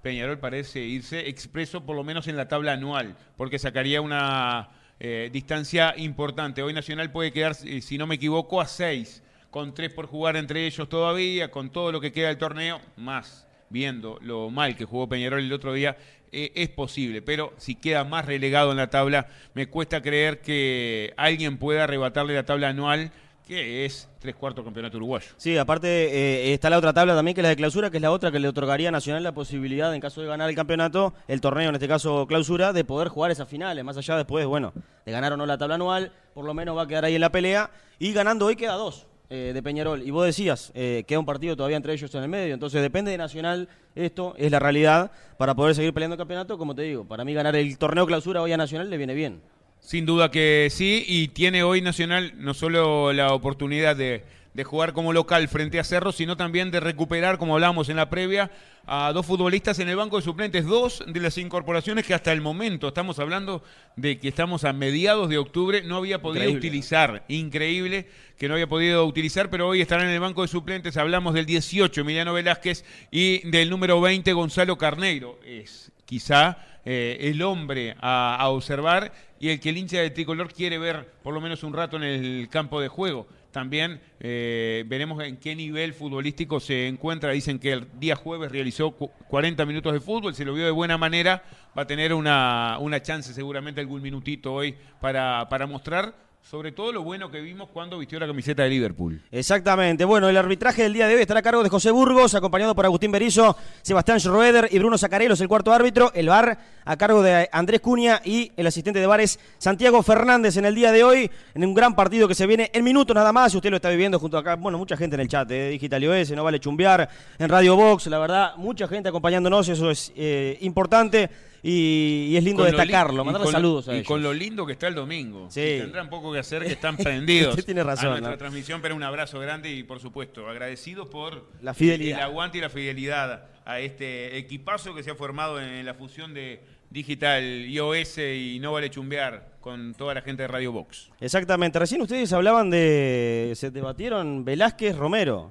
Peñarol 0.06 0.38
parece 0.38 0.78
irse 0.78 1.28
expreso 1.28 1.84
por 1.84 1.96
lo 1.96 2.04
menos 2.04 2.28
en 2.28 2.36
la 2.36 2.46
tabla 2.46 2.74
anual, 2.74 3.16
porque 3.36 3.58
sacaría 3.58 4.00
una 4.00 4.68
eh, 5.00 5.30
distancia 5.32 5.94
importante. 5.96 6.62
Hoy 6.62 6.72
Nacional 6.72 7.10
puede 7.10 7.32
quedar, 7.32 7.56
si 7.56 7.98
no 7.98 8.06
me 8.06 8.14
equivoco, 8.14 8.60
a 8.60 8.66
seis, 8.66 9.24
con 9.50 9.74
tres 9.74 9.92
por 9.92 10.06
jugar 10.06 10.36
entre 10.36 10.64
ellos 10.64 10.88
todavía, 10.88 11.50
con 11.50 11.70
todo 11.70 11.90
lo 11.90 12.00
que 12.00 12.12
queda 12.12 12.28
del 12.28 12.38
torneo, 12.38 12.80
más 12.96 13.48
viendo 13.68 14.20
lo 14.22 14.48
mal 14.48 14.76
que 14.76 14.84
jugó 14.84 15.08
Peñarol 15.08 15.40
el 15.40 15.52
otro 15.52 15.72
día, 15.72 15.96
eh, 16.30 16.52
es 16.54 16.68
posible. 16.68 17.20
Pero 17.20 17.52
si 17.56 17.74
queda 17.74 18.04
más 18.04 18.26
relegado 18.26 18.70
en 18.70 18.76
la 18.76 18.90
tabla, 18.90 19.26
me 19.54 19.66
cuesta 19.66 20.02
creer 20.02 20.40
que 20.40 21.14
alguien 21.16 21.58
pueda 21.58 21.82
arrebatarle 21.82 22.32
la 22.32 22.44
tabla 22.44 22.68
anual, 22.68 23.10
que 23.46 23.84
es 23.84 24.08
tres 24.18 24.34
cuartos 24.34 24.64
campeonato 24.64 24.96
uruguayo. 24.96 25.28
Sí, 25.36 25.56
aparte 25.56 25.86
eh, 25.88 26.52
está 26.52 26.68
la 26.68 26.78
otra 26.78 26.92
tabla 26.92 27.14
también, 27.14 27.34
que 27.34 27.40
es 27.40 27.44
la 27.44 27.50
de 27.50 27.56
clausura, 27.56 27.90
que 27.90 27.98
es 27.98 28.02
la 28.02 28.10
otra 28.10 28.32
que 28.32 28.40
le 28.40 28.48
otorgaría 28.48 28.88
a 28.88 28.92
Nacional 28.92 29.22
la 29.22 29.32
posibilidad, 29.32 29.94
en 29.94 30.00
caso 30.00 30.20
de 30.20 30.26
ganar 30.26 30.50
el 30.50 30.56
campeonato, 30.56 31.14
el 31.28 31.40
torneo, 31.40 31.68
en 31.68 31.76
este 31.76 31.86
caso 31.86 32.26
clausura, 32.26 32.72
de 32.72 32.84
poder 32.84 33.08
jugar 33.08 33.30
esas 33.30 33.48
finales. 33.48 33.84
Más 33.84 33.96
allá 33.96 34.16
después, 34.16 34.44
bueno, 34.46 34.72
de 35.04 35.12
ganar 35.12 35.32
o 35.32 35.36
no 35.36 35.46
la 35.46 35.56
tabla 35.56 35.76
anual, 35.76 36.10
por 36.34 36.44
lo 36.44 36.54
menos 36.54 36.76
va 36.76 36.82
a 36.82 36.86
quedar 36.88 37.04
ahí 37.04 37.14
en 37.14 37.20
la 37.20 37.30
pelea. 37.30 37.70
Y 38.00 38.12
ganando 38.12 38.46
hoy 38.46 38.56
queda 38.56 38.74
dos 38.74 39.06
eh, 39.30 39.52
de 39.54 39.62
Peñarol. 39.62 40.02
Y 40.02 40.10
vos 40.10 40.26
decías, 40.26 40.72
eh, 40.74 41.04
queda 41.06 41.20
un 41.20 41.26
partido 41.26 41.56
todavía 41.56 41.76
entre 41.76 41.92
ellos 41.92 42.12
en 42.16 42.22
el 42.24 42.28
medio. 42.28 42.52
Entonces 42.52 42.82
depende 42.82 43.12
de 43.12 43.18
Nacional, 43.18 43.68
esto 43.94 44.34
es 44.38 44.50
la 44.50 44.58
realidad, 44.58 45.12
para 45.38 45.54
poder 45.54 45.76
seguir 45.76 45.94
peleando 45.94 46.14
el 46.14 46.18
campeonato. 46.18 46.58
Como 46.58 46.74
te 46.74 46.82
digo, 46.82 47.04
para 47.04 47.24
mí 47.24 47.32
ganar 47.32 47.54
el 47.54 47.78
torneo 47.78 48.06
clausura 48.06 48.42
hoy 48.42 48.52
a 48.52 48.56
Nacional 48.56 48.90
le 48.90 48.96
viene 48.96 49.14
bien. 49.14 49.40
Sin 49.86 50.04
duda 50.04 50.32
que 50.32 50.66
sí, 50.68 51.04
y 51.06 51.28
tiene 51.28 51.62
hoy 51.62 51.80
Nacional 51.80 52.32
no 52.38 52.54
solo 52.54 53.12
la 53.12 53.32
oportunidad 53.32 53.94
de, 53.94 54.24
de 54.52 54.64
jugar 54.64 54.92
como 54.92 55.12
local 55.12 55.46
frente 55.46 55.78
a 55.78 55.84
Cerro, 55.84 56.10
sino 56.10 56.36
también 56.36 56.72
de 56.72 56.80
recuperar, 56.80 57.38
como 57.38 57.54
hablábamos 57.54 57.88
en 57.88 57.94
la 57.94 58.10
previa, 58.10 58.50
a 58.84 59.12
dos 59.12 59.24
futbolistas 59.24 59.78
en 59.78 59.88
el 59.88 59.94
banco 59.94 60.16
de 60.16 60.22
suplentes, 60.22 60.66
dos 60.66 61.04
de 61.06 61.20
las 61.20 61.38
incorporaciones 61.38 62.04
que 62.04 62.14
hasta 62.14 62.32
el 62.32 62.40
momento, 62.40 62.88
estamos 62.88 63.20
hablando 63.20 63.62
de 63.94 64.18
que 64.18 64.26
estamos 64.26 64.64
a 64.64 64.72
mediados 64.72 65.28
de 65.28 65.38
octubre, 65.38 65.82
no 65.84 65.98
había 65.98 66.20
podido 66.20 66.42
Increíble. 66.42 66.68
utilizar, 66.68 67.24
increíble 67.28 68.08
que 68.36 68.48
no 68.48 68.54
había 68.54 68.66
podido 68.66 69.06
utilizar, 69.06 69.50
pero 69.50 69.68
hoy 69.68 69.82
estarán 69.82 70.08
en 70.08 70.14
el 70.14 70.20
banco 70.20 70.42
de 70.42 70.48
suplentes, 70.48 70.96
hablamos 70.96 71.32
del 71.32 71.46
18, 71.46 72.00
Emiliano 72.00 72.32
Velázquez, 72.32 72.84
y 73.12 73.48
del 73.48 73.70
número 73.70 74.00
20, 74.00 74.32
Gonzalo 74.32 74.76
Carneiro. 74.76 75.38
Es 75.46 75.92
quizá 76.06 76.58
eh, 76.84 77.18
el 77.20 77.40
hombre 77.42 77.94
a, 78.00 78.36
a 78.36 78.48
observar 78.48 79.12
y 79.40 79.48
el 79.50 79.60
que 79.60 79.70
el 79.70 79.78
hincha 79.78 80.00
de 80.00 80.10
tricolor 80.10 80.52
quiere 80.52 80.78
ver 80.78 81.10
por 81.22 81.34
lo 81.34 81.40
menos 81.40 81.62
un 81.62 81.72
rato 81.72 81.96
en 81.96 82.02
el 82.04 82.48
campo 82.50 82.80
de 82.80 82.88
juego. 82.88 83.26
También 83.50 84.00
eh, 84.20 84.84
veremos 84.86 85.22
en 85.24 85.38
qué 85.38 85.54
nivel 85.56 85.94
futbolístico 85.94 86.60
se 86.60 86.88
encuentra. 86.88 87.30
Dicen 87.32 87.58
que 87.58 87.72
el 87.72 87.86
día 87.98 88.14
jueves 88.14 88.52
realizó 88.52 88.90
cu- 88.90 89.10
40 89.28 89.64
minutos 89.64 89.92
de 89.94 90.00
fútbol, 90.00 90.34
se 90.34 90.44
lo 90.44 90.52
vio 90.52 90.66
de 90.66 90.70
buena 90.70 90.98
manera. 90.98 91.42
Va 91.76 91.82
a 91.82 91.86
tener 91.86 92.12
una, 92.12 92.76
una 92.80 93.00
chance 93.00 93.32
seguramente 93.32 93.80
algún 93.80 94.02
minutito 94.02 94.52
hoy 94.52 94.74
para, 95.00 95.48
para 95.48 95.66
mostrar 95.66 96.14
sobre 96.50 96.70
todo 96.70 96.92
lo 96.92 97.02
bueno 97.02 97.28
que 97.28 97.40
vimos 97.40 97.68
cuando 97.72 97.98
vistió 97.98 98.20
la 98.20 98.26
camiseta 98.28 98.62
de 98.62 98.68
Liverpool. 98.68 99.20
Exactamente. 99.32 100.04
Bueno, 100.04 100.28
el 100.28 100.36
arbitraje 100.36 100.84
del 100.84 100.92
día 100.92 101.08
de 101.08 101.16
hoy 101.16 101.20
estará 101.20 101.40
a 101.40 101.42
cargo 101.42 101.64
de 101.64 101.68
José 101.68 101.90
Burgos, 101.90 102.36
acompañado 102.36 102.72
por 102.72 102.84
Agustín 102.84 103.10
Berizzo, 103.10 103.56
Sebastián 103.82 104.20
Schroeder 104.20 104.68
y 104.70 104.78
Bruno 104.78 104.96
Zacarelos, 104.96 105.40
el 105.40 105.48
cuarto 105.48 105.72
árbitro. 105.72 106.12
El 106.14 106.28
VAR 106.28 106.56
a 106.84 106.96
cargo 106.96 107.20
de 107.20 107.48
Andrés 107.50 107.80
Cuña 107.80 108.20
y 108.24 108.52
el 108.56 108.64
asistente 108.64 109.00
de 109.00 109.06
VAR 109.08 109.22
es 109.22 109.40
Santiago 109.58 110.00
Fernández 110.04 110.56
en 110.56 110.66
el 110.66 110.76
día 110.76 110.92
de 110.92 111.02
hoy, 111.02 111.28
en 111.52 111.64
un 111.64 111.74
gran 111.74 111.96
partido 111.96 112.28
que 112.28 112.36
se 112.36 112.46
viene 112.46 112.70
en 112.72 112.84
minutos 112.84 113.12
nada 113.12 113.32
más. 113.32 113.52
Y 113.52 113.56
usted 113.56 113.70
lo 113.70 113.76
está 113.76 113.90
viviendo 113.90 114.20
junto 114.20 114.38
acá, 114.38 114.54
bueno, 114.54 114.78
mucha 114.78 114.96
gente 114.96 115.16
en 115.16 115.22
el 115.22 115.28
chat, 115.28 115.48
de 115.48 115.70
Digital 115.70 116.04
iOS, 116.04 116.30
no 116.30 116.44
vale 116.44 116.60
chumbear, 116.60 117.08
en 117.40 117.48
Radio 117.48 117.74
Box, 117.74 118.06
la 118.06 118.20
verdad, 118.20 118.56
mucha 118.56 118.86
gente 118.86 119.08
acompañándonos, 119.08 119.68
eso 119.68 119.90
es 119.90 120.12
eh, 120.14 120.58
importante 120.60 121.28
y, 121.68 122.28
y 122.30 122.36
es 122.36 122.44
lindo 122.44 122.62
destacarlo. 122.64 123.24
Mandarle 123.24 123.50
saludos 123.50 123.88
a 123.88 123.92
Y 123.92 123.96
ellos. 123.96 124.06
con 124.08 124.22
lo 124.22 124.32
lindo 124.32 124.64
que 124.66 124.72
está 124.72 124.86
el 124.88 124.94
domingo. 124.94 125.48
Sí. 125.50 125.78
Tendrán 125.80 126.08
poco 126.08 126.32
que 126.32 126.38
hacer 126.38 126.62
que 126.64 126.72
están 126.72 126.96
prendidos. 126.96 127.50
Usted 127.50 127.64
tiene 127.64 127.82
razón, 127.82 128.06
A 128.06 128.10
nuestra 128.12 128.30
¿no? 128.32 128.38
transmisión, 128.38 128.80
pero 128.80 128.94
un 128.94 129.02
abrazo 129.02 129.40
grande 129.40 129.70
y 129.72 129.82
por 129.82 129.98
supuesto, 130.00 130.48
agradecidos 130.48 131.08
por 131.08 131.50
La 131.62 131.74
fidelidad. 131.74 132.18
el 132.18 132.24
aguante 132.24 132.58
y 132.58 132.60
la 132.60 132.70
fidelidad 132.70 133.46
a 133.64 133.80
este 133.80 134.36
equipazo 134.38 134.94
que 134.94 135.02
se 135.02 135.10
ha 135.10 135.14
formado 135.16 135.60
en 135.60 135.84
la 135.84 135.94
fusión 135.94 136.32
de 136.34 136.60
Digital 136.88 137.42
iOS 137.68 138.18
y 138.18 138.58
No 138.60 138.72
Vale 138.72 138.88
Chumbear 138.90 139.56
con 139.60 139.92
toda 139.94 140.14
la 140.14 140.22
gente 140.22 140.42
de 140.42 140.48
Radio 140.48 140.70
Box. 140.70 141.10
Exactamente. 141.20 141.78
Recién 141.80 142.00
ustedes 142.00 142.32
hablaban 142.32 142.70
de. 142.70 143.52
Se 143.56 143.72
debatieron 143.72 144.44
Velázquez 144.44 144.96
Romero. 144.96 145.50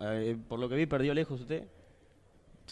Eh, 0.00 0.36
por 0.48 0.58
lo 0.58 0.68
que 0.68 0.74
vi, 0.74 0.86
perdió 0.86 1.14
lejos 1.14 1.40
usted. 1.40 1.62